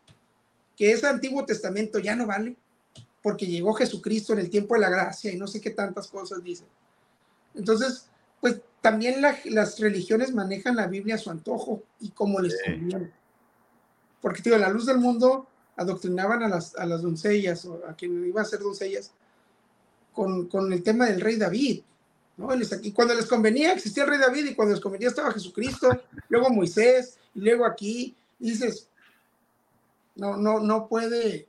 que 0.75 0.91
ese 0.91 1.07
Antiguo 1.07 1.45
Testamento 1.45 1.99
ya 1.99 2.15
no 2.15 2.25
vale, 2.25 2.55
porque 3.21 3.45
llegó 3.47 3.73
Jesucristo 3.73 4.33
en 4.33 4.39
el 4.39 4.49
tiempo 4.49 4.73
de 4.75 4.81
la 4.81 4.89
gracia 4.89 5.31
y 5.31 5.37
no 5.37 5.47
sé 5.47 5.61
qué 5.61 5.69
tantas 5.69 6.07
cosas 6.07 6.43
dice. 6.43 6.65
Entonces, 7.55 8.07
pues 8.41 8.59
también 8.81 9.21
las 9.21 9.79
religiones 9.79 10.33
manejan 10.33 10.75
la 10.75 10.87
Biblia 10.87 11.15
a 11.15 11.19
su 11.19 11.29
antojo 11.29 11.83
y 11.99 12.09
como 12.09 12.41
les 12.41 12.61
conviene 12.61 13.11
porque 14.23 14.41
digo, 14.41 14.57
la 14.57 14.69
luz 14.69 14.85
del 14.85 14.99
mundo 14.99 15.47
adoctrinaban 15.75 16.41
a 16.43 16.47
las, 16.47 16.77
a 16.77 16.85
las 16.85 17.01
doncellas 17.01 17.65
o 17.65 17.81
a 17.85 17.93
quien 17.93 18.25
iba 18.25 18.41
a 18.41 18.45
ser 18.45 18.61
doncellas 18.61 19.11
con, 20.13 20.47
con 20.47 20.71
el 20.71 20.81
tema 20.81 21.07
del 21.07 21.19
rey 21.19 21.35
David. 21.35 21.81
¿no? 22.37 22.49
Y 22.81 22.91
cuando 22.93 23.13
les 23.15 23.25
convenía 23.25 23.73
existía 23.73 24.03
el 24.03 24.09
rey 24.11 24.19
David 24.19 24.45
y 24.45 24.55
cuando 24.55 24.73
les 24.73 24.81
convenía 24.81 25.09
estaba 25.09 25.33
Jesucristo, 25.33 25.89
luego 26.29 26.49
Moisés 26.49 27.17
y 27.35 27.41
luego 27.41 27.65
aquí, 27.65 28.15
y 28.39 28.51
dices, 28.51 28.87
no, 30.16 30.38
no, 30.38 30.59
no 30.59 30.88
puede, 30.88 31.48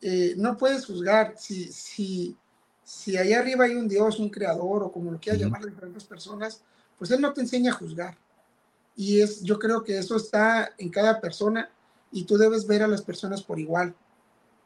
eh, 0.00 0.34
no 0.36 0.56
puedes 0.56 0.86
juzgar 0.86 1.34
si, 1.38 1.72
si, 1.72 2.36
si 2.84 3.16
allá 3.16 3.40
arriba 3.40 3.64
hay 3.64 3.74
un 3.74 3.88
Dios, 3.88 4.18
un 4.18 4.30
creador 4.30 4.82
o 4.82 4.92
como 4.92 5.10
lo 5.10 5.20
quieras 5.20 5.40
llamar 5.40 5.62
a 5.62 5.66
diferentes 5.66 6.04
personas, 6.04 6.62
pues 6.98 7.10
Él 7.10 7.20
no 7.20 7.32
te 7.32 7.40
enseña 7.40 7.72
a 7.72 7.76
juzgar. 7.76 8.16
Y 8.94 9.20
es, 9.20 9.42
yo 9.42 9.58
creo 9.58 9.84
que 9.84 9.98
eso 9.98 10.16
está 10.16 10.72
en 10.78 10.88
cada 10.88 11.20
persona 11.20 11.70
y 12.12 12.24
tú 12.24 12.38
debes 12.38 12.66
ver 12.66 12.82
a 12.82 12.88
las 12.88 13.02
personas 13.02 13.42
por 13.42 13.58
igual, 13.58 13.94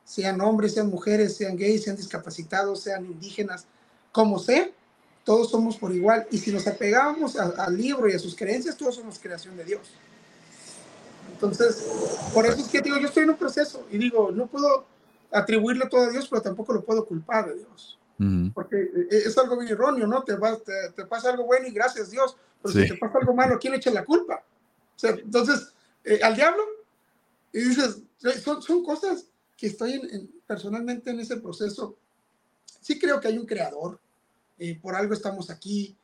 sean 0.04 0.40
hombres, 0.40 0.74
sean 0.74 0.88
mujeres, 0.88 1.36
sean 1.36 1.56
gays, 1.56 1.84
sean 1.84 1.96
discapacitados, 1.96 2.80
sean 2.80 3.06
indígenas, 3.06 3.66
como 4.12 4.38
sea, 4.38 4.70
todos 5.24 5.50
somos 5.50 5.76
por 5.76 5.94
igual. 5.94 6.26
Y 6.30 6.38
si 6.38 6.52
nos 6.52 6.66
apegamos 6.66 7.36
al 7.36 7.76
libro 7.76 8.08
y 8.08 8.14
a 8.14 8.18
sus 8.18 8.34
creencias, 8.34 8.76
todos 8.76 8.96
somos 8.96 9.18
creación 9.18 9.56
de 9.56 9.64
Dios. 9.64 9.82
Entonces, 11.40 11.86
por 12.34 12.44
eso 12.44 12.58
es 12.58 12.68
que 12.68 12.82
digo, 12.82 12.98
yo 12.98 13.06
estoy 13.06 13.22
en 13.22 13.30
un 13.30 13.36
proceso 13.36 13.86
y 13.90 13.96
digo, 13.96 14.30
no 14.30 14.46
puedo 14.46 14.84
atribuirle 15.32 15.88
todo 15.88 16.02
a 16.02 16.10
Dios, 16.10 16.28
pero 16.28 16.42
tampoco 16.42 16.74
lo 16.74 16.84
puedo 16.84 17.06
culpar 17.06 17.48
de 17.48 17.56
Dios. 17.56 17.98
Porque 18.52 18.76
eh, 18.76 19.06
es 19.10 19.38
algo 19.38 19.56
bien 19.56 19.72
erróneo, 19.72 20.06
¿no? 20.06 20.22
Te, 20.22 20.36
te, 20.94 21.06
pasa 21.06 21.30
algo 21.30 21.46
bueno 21.46 21.66
y 21.66 21.70
gracias 21.70 22.10
Dios, 22.10 22.36
pero 22.60 22.74
si 22.74 22.86
te 22.86 22.98
pasa 22.98 23.16
algo 23.18 23.34
malo, 23.34 23.58
¿quién 23.58 23.72
echa 23.72 23.90
la 23.90 24.04
culpa? 24.04 24.44
O 24.94 24.98
sea, 24.98 25.12
entonces, 25.12 25.72
eh, 26.04 26.20
al 26.22 26.36
diablo, 26.36 26.62
y 27.50 27.60
dices, 27.60 28.02
son, 28.42 28.60
son 28.60 28.84
cosas 28.84 29.24
que 29.56 29.68
estoy 29.68 30.30
personalmente 30.46 31.10
en 31.10 31.20
ese 31.20 31.38
proceso. 31.38 31.96
Sí 32.82 32.98
creo 32.98 33.18
que 33.18 33.28
hay 33.28 33.38
un 33.38 33.46
creador, 33.46 33.98
eh, 34.58 34.78
por 34.78 34.94
algo 34.94 35.14
estamos 35.14 35.48
aquí, 35.48 35.96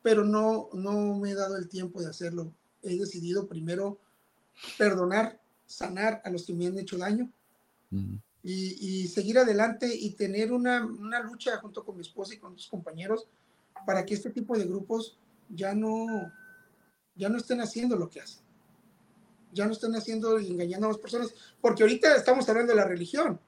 pero 0.00 0.24
no, 0.24 0.68
no 0.72 1.16
me 1.16 1.32
he 1.32 1.34
dado 1.34 1.56
el 1.56 1.68
tiempo 1.68 2.00
de 2.00 2.10
hacerlo. 2.10 2.52
He 2.82 2.96
decidido 2.96 3.46
primero 3.46 3.98
perdonar, 4.76 5.40
sanar 5.66 6.20
a 6.24 6.30
los 6.30 6.46
que 6.46 6.54
me 6.54 6.66
han 6.66 6.78
hecho 6.78 6.98
daño 6.98 7.30
y, 8.42 9.08
seguir 9.08 9.38
adelante 9.38 9.88
y 9.94 10.10
tener 10.12 10.52
una, 10.52 10.84
una, 10.84 11.20
lucha 11.20 11.58
junto 11.58 11.84
con 11.84 11.96
mi 11.96 12.02
esposa 12.02 12.34
y 12.34 12.38
con 12.38 12.56
sus 12.56 12.68
compañeros 12.68 13.26
para 13.86 14.04
que 14.04 14.14
este 14.14 14.30
tipo 14.30 14.56
de 14.56 14.64
grupos 14.64 15.18
ya 15.48 15.74
no, 15.74 16.06
ya 17.14 17.28
no 17.28 17.38
estén 17.38 17.60
haciendo 17.60 17.96
lo 17.96 18.08
que 18.08 18.20
hacen. 18.20 18.42
Ya 19.52 19.66
no 19.66 19.72
estén 19.72 19.94
haciendo 19.94 20.38
y 20.38 20.50
engañando 20.50 20.86
a 20.86 20.90
las 20.90 20.98
personas, 20.98 21.34
porque 21.60 21.82
ahorita 21.82 22.14
estamos 22.16 22.48
hablando 22.48 22.72
de 22.72 22.78
la 22.78 22.86
religión, 22.86 23.40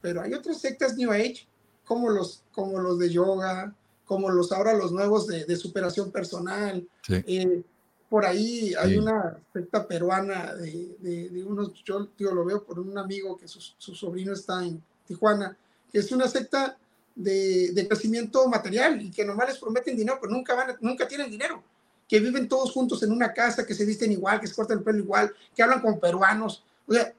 pero 0.00 0.20
hay 0.20 0.34
otras 0.34 0.60
sectas 0.60 0.96
New 0.96 1.12
Age, 1.12 1.46
como 1.84 2.10
los, 2.10 2.42
como 2.52 2.78
los 2.80 2.98
de 2.98 3.10
yoga, 3.10 3.74
como 4.04 4.30
los 4.30 4.52
ahora 4.52 4.74
los 4.74 4.92
nuevos 4.92 5.26
de, 5.26 5.44
de 5.44 5.56
superación 5.56 6.10
personal. 6.10 6.86
Eh, 7.08 7.62
por 8.08 8.24
ahí 8.24 8.74
hay 8.78 8.96
una 8.96 9.38
secta 9.52 9.86
peruana 9.86 10.54
de, 10.54 10.96
de, 11.00 11.44
unos, 11.44 11.82
yo 11.84 12.08
lo 12.18 12.44
veo 12.44 12.62
por 12.62 12.78
un 12.78 12.96
amigo 12.98 13.36
que 13.36 13.48
su, 13.48 13.60
sobrino 13.94 14.32
está 14.32 14.64
en 14.64 14.82
Tijuana, 15.06 15.56
que 15.90 15.98
es 15.98 16.12
una 16.12 16.28
secta 16.28 16.76
de, 17.14 17.72
de, 17.72 17.88
crecimiento 17.88 18.48
material 18.48 19.00
y 19.00 19.10
que 19.10 19.24
nomás 19.24 19.48
les 19.48 19.58
prometen 19.58 19.96
dinero, 19.96 20.18
pero 20.20 20.32
nunca, 20.32 20.54
van, 20.54 20.76
nunca 20.80 21.08
tienen 21.08 21.30
dinero, 21.30 21.62
que 22.08 22.20
viven 22.20 22.48
todos 22.48 22.72
juntos 22.72 23.02
en 23.02 23.12
una 23.12 23.32
casa, 23.32 23.66
que 23.66 23.74
se 23.74 23.84
visten 23.84 24.12
igual, 24.12 24.40
que 24.40 24.46
se 24.46 24.54
cortan 24.54 24.78
el 24.78 24.84
pelo 24.84 24.98
igual, 24.98 25.32
que 25.54 25.62
hablan 25.62 25.80
con 25.80 25.98
peruanos. 25.98 26.64
O 26.86 26.92
sea, 26.92 27.12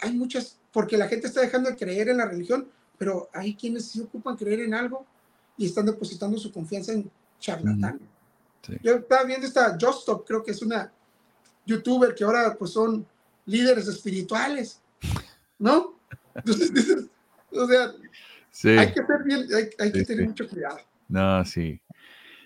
hay 0.00 0.12
muchas, 0.12 0.58
porque 0.72 0.96
la 0.96 1.08
gente 1.08 1.26
está 1.26 1.40
dejando 1.40 1.70
de 1.70 1.76
creer 1.76 2.08
en 2.08 2.18
la 2.18 2.26
religión, 2.26 2.68
pero 2.98 3.28
hay 3.32 3.54
quienes 3.54 3.86
se 3.86 4.02
ocupan 4.02 4.36
creer 4.36 4.60
en 4.60 4.74
algo 4.74 5.04
y 5.56 5.66
están 5.66 5.86
depositando 5.86 6.38
su 6.38 6.52
confianza 6.52 6.92
en 6.92 7.10
charlatanes. 7.38 8.02
Yo 8.82 8.96
estaba 8.96 9.24
viendo 9.24 9.46
esta 9.46 9.76
Justop, 9.80 10.26
creo 10.26 10.42
que 10.42 10.52
es 10.52 10.62
una 10.62 10.92
youtuber 11.66 12.14
que 12.14 12.24
ahora 12.24 12.54
pues 12.58 12.72
son 12.72 13.06
líderes 13.46 13.88
espirituales, 13.88 14.80
¿no? 15.58 15.98
Entonces 16.34 16.72
dices, 16.72 17.06
o 17.50 17.66
sea, 17.66 17.92
hay 18.78 18.92
que 18.92 19.06
ser 19.06 19.22
bien, 19.24 19.46
hay, 19.78 19.92
que 19.92 20.04
tener 20.04 20.28
mucho 20.28 20.48
cuidado. 20.48 20.78
No, 21.08 21.44
sí. 21.44 21.80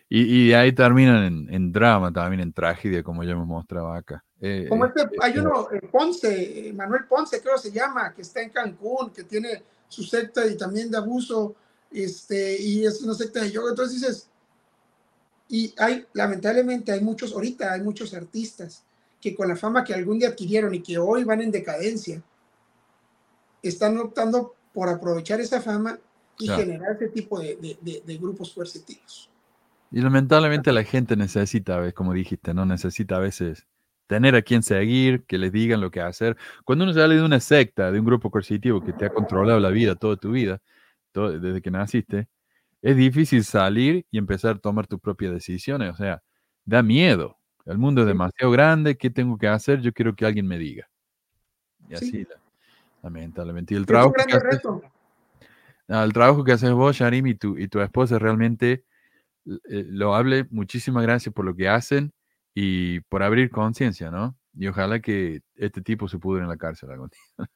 Y, 0.09 0.23
y 0.23 0.53
ahí 0.53 0.73
terminan 0.73 1.49
en, 1.51 1.73
drama, 1.73 2.13
también 2.13 2.41
en 2.41 2.53
tragedia, 2.53 3.03
como 3.03 3.25
ya 3.25 3.33
hemos 3.33 3.47
mostrado 3.47 3.93
acá. 3.93 4.25
Eh, 4.41 4.67
como 4.69 4.87
este, 4.87 5.03
hay 5.21 5.33
eh, 5.33 5.41
uno, 5.41 5.69
eh, 5.73 5.81
Ponce, 5.91 6.73
Manuel 6.75 7.05
Ponce, 7.09 7.41
creo 7.41 7.55
que 7.55 7.63
se 7.63 7.73
llama, 7.73 8.13
que 8.15 8.23
está 8.23 8.41
en 8.41 8.51
Cancún, 8.51 9.11
que 9.11 9.25
tiene 9.25 9.63
su 9.89 10.05
secta 10.05 10.47
y 10.47 10.57
también 10.57 10.91
de 10.91 10.99
abuso, 10.99 11.57
este, 11.91 12.61
y 12.61 12.85
es 12.85 13.03
una 13.03 13.15
secta 13.15 13.43
de 13.43 13.51
yoga. 13.51 13.71
Entonces 13.71 14.01
dices, 14.01 14.31
y 15.49 15.75
hay, 15.79 16.05
lamentablemente, 16.13 16.93
hay 16.93 17.01
muchos, 17.01 17.33
ahorita 17.33 17.73
hay 17.73 17.81
muchos 17.81 18.15
artistas 18.15 18.85
que 19.21 19.35
con 19.35 19.49
la 19.49 19.57
fama 19.57 19.85
que 19.85 19.95
algún 19.95 20.19
día 20.19 20.29
adquirieron 20.29 20.75
y 20.75 20.83
que 20.83 20.99
hoy 20.99 21.25
van 21.25 21.41
en 21.41 21.51
decadencia, 21.51 22.23
están 23.63 23.99
optando 23.99 24.55
por 24.73 24.89
aprovechar 24.89 25.41
esa 25.41 25.61
fama 25.61 25.99
y 26.39 26.49
generar 26.49 26.97
ese 26.97 27.09
tipo 27.09 27.41
de, 27.41 27.79
de, 27.81 28.19
grupos 28.19 28.53
coercitivos. 28.53 29.31
Y 29.91 30.01
lamentablemente 30.01 30.73
la 30.73 30.85
gente 30.85 31.17
necesita, 31.17 31.91
como 31.93 32.13
dijiste, 32.13 32.53
no 32.53 32.67
necesita 32.67 33.17
a 33.17 33.21
veces 33.21 33.67
tener 34.07 34.35
a 34.35 34.43
quien 34.43 34.63
seguir, 34.63 35.25
que 35.25 35.39
les 35.39 35.51
digan 35.51 35.81
lo 35.81 35.91
que 35.91 36.01
hacer. 36.01 36.37
Cuando 36.65 36.85
uno 36.85 36.93
sale 36.93 37.17
de 37.17 37.23
una 37.23 37.41
secta, 37.41 37.91
de 37.91 37.99
un 37.99 38.07
grupo 38.07 38.31
coercitivo 38.31 38.85
que 38.85 38.93
te 38.93 39.07
ha 39.07 39.11
controlado 39.11 39.59
la 39.61 39.71
vida 39.71 39.95
toda 39.95 40.17
tu 40.17 40.33
vida, 40.33 40.61
desde 41.15 41.63
que 41.63 41.71
naciste, 41.71 42.29
es 42.87 42.97
difícil 42.97 43.43
salir 43.43 44.07
y 44.13 44.19
empezar 44.19 44.55
a 44.55 44.59
tomar 44.61 44.87
tus 44.87 45.01
propias 45.01 45.33
decisiones. 45.33 45.91
O 45.93 45.97
sea, 45.97 46.23
da 46.65 46.85
miedo. 46.85 47.37
El 47.65 47.79
mundo 47.79 48.03
es 48.03 48.07
demasiado 48.07 48.53
grande. 48.53 48.97
¿Qué 48.97 49.11
tengo 49.11 49.37
que 49.37 49.49
hacer? 49.49 49.81
Yo 49.81 49.93
quiero 49.93 50.15
que 50.15 50.25
alguien 50.25 50.47
me 50.47 50.57
diga. 50.57 50.89
Y 51.89 51.95
así, 51.95 52.25
lamentablemente. 53.03 53.75
Y 53.75 53.77
el 53.77 53.87
trabajo, 53.87 54.13
que 54.13 54.33
haces, 54.33 54.61
el 55.89 56.13
trabajo 56.13 56.45
que 56.45 56.53
haces 56.53 56.71
vos, 56.71 56.95
Sharim, 56.95 57.27
y 57.27 57.35
tu, 57.35 57.59
y 57.59 57.67
tu 57.67 57.81
esposa 57.81 58.21
realmente 58.21 58.85
eh, 59.47 59.85
lo 59.89 60.15
hable. 60.15 60.47
Muchísimas 60.51 61.03
gracias 61.03 61.35
por 61.35 61.45
lo 61.45 61.57
que 61.57 61.69
hacen 61.69 62.13
y 62.55 63.01
por 63.01 63.25
abrir 63.25 63.51
conciencia, 63.51 64.13
¿no? 64.13 64.37
Y 64.55 64.69
ojalá 64.69 65.01
que 65.01 65.43
este 65.57 65.83
tipo 65.83 66.07
se 66.07 66.21
pudre 66.21 66.45
en 66.45 66.49
la 66.49 66.57
cárcel 66.57 66.93
algún 66.93 67.09
día. 67.09 67.49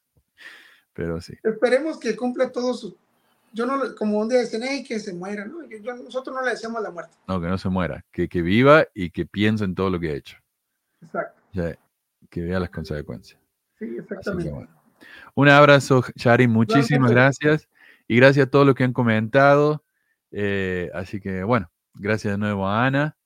Pero 0.93 1.21
sí. 1.21 1.35
Esperemos 1.41 1.97
que 1.97 2.17
cumpla 2.17 2.51
todo 2.51 2.73
su 2.73 2.97
yo 3.53 3.65
no, 3.65 3.95
como 3.95 4.19
un 4.19 4.29
día 4.29 4.39
dicen, 4.39 4.61
que 4.85 4.99
se 4.99 5.13
muera, 5.13 5.45
¿no? 5.45 5.57
nosotros 6.03 6.35
no 6.35 6.41
le 6.43 6.51
deseamos 6.51 6.81
la 6.81 6.91
muerte. 6.91 7.15
No, 7.27 7.41
que 7.41 7.47
no 7.47 7.57
se 7.57 7.69
muera, 7.69 8.05
que, 8.11 8.29
que 8.29 8.41
viva 8.41 8.85
y 8.93 9.09
que 9.09 9.25
piense 9.25 9.65
en 9.65 9.75
todo 9.75 9.89
lo 9.89 9.99
que 9.99 10.09
ha 10.09 10.13
hecho. 10.13 10.37
Exacto. 11.01 11.41
que 12.29 12.41
vea 12.41 12.59
las 12.59 12.69
consecuencias. 12.69 13.39
Sí, 13.77 13.97
exactamente. 13.97 14.67
Un 15.33 15.49
abrazo, 15.49 16.03
Shari, 16.15 16.47
muchísimas 16.47 17.11
gracias. 17.11 17.67
Y 18.07 18.17
gracias 18.17 18.47
a 18.47 18.49
todos 18.49 18.65
los 18.65 18.75
que 18.75 18.83
han 18.83 18.93
comentado. 18.93 19.83
Eh, 20.31 20.89
así 20.93 21.19
que, 21.19 21.43
bueno, 21.43 21.71
gracias 21.95 22.33
de 22.33 22.37
nuevo 22.37 22.67
a 22.67 22.85
Ana 22.85 23.17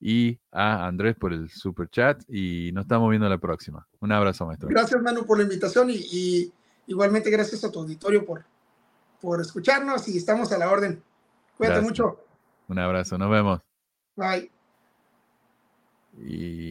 y 0.00 0.40
a 0.50 0.86
Andrés 0.86 1.14
por 1.14 1.32
el 1.32 1.48
super 1.50 1.88
chat. 1.88 2.22
Y 2.28 2.70
nos 2.72 2.84
estamos 2.84 3.08
viendo 3.10 3.28
la 3.28 3.38
próxima. 3.38 3.86
Un 4.00 4.12
abrazo, 4.12 4.46
maestro. 4.46 4.68
Gracias, 4.68 5.00
Manu, 5.00 5.24
por 5.24 5.38
la 5.38 5.44
invitación 5.44 5.88
y 5.90 6.52
igualmente 6.86 7.30
gracias 7.30 7.62
a 7.64 7.70
tu 7.70 7.78
auditorio 7.78 8.24
por, 8.24 8.44
por 9.20 9.40
escucharnos 9.40 10.08
y 10.08 10.18
estamos 10.18 10.52
a 10.52 10.58
la 10.58 10.70
orden. 10.70 11.02
Cuídate 11.56 11.80
mucho. 11.80 12.24
Un 12.68 12.78
abrazo, 12.78 13.18
nos 13.18 13.30
vemos. 13.30 13.60
Bye. 14.16 14.50
Y 16.18 16.68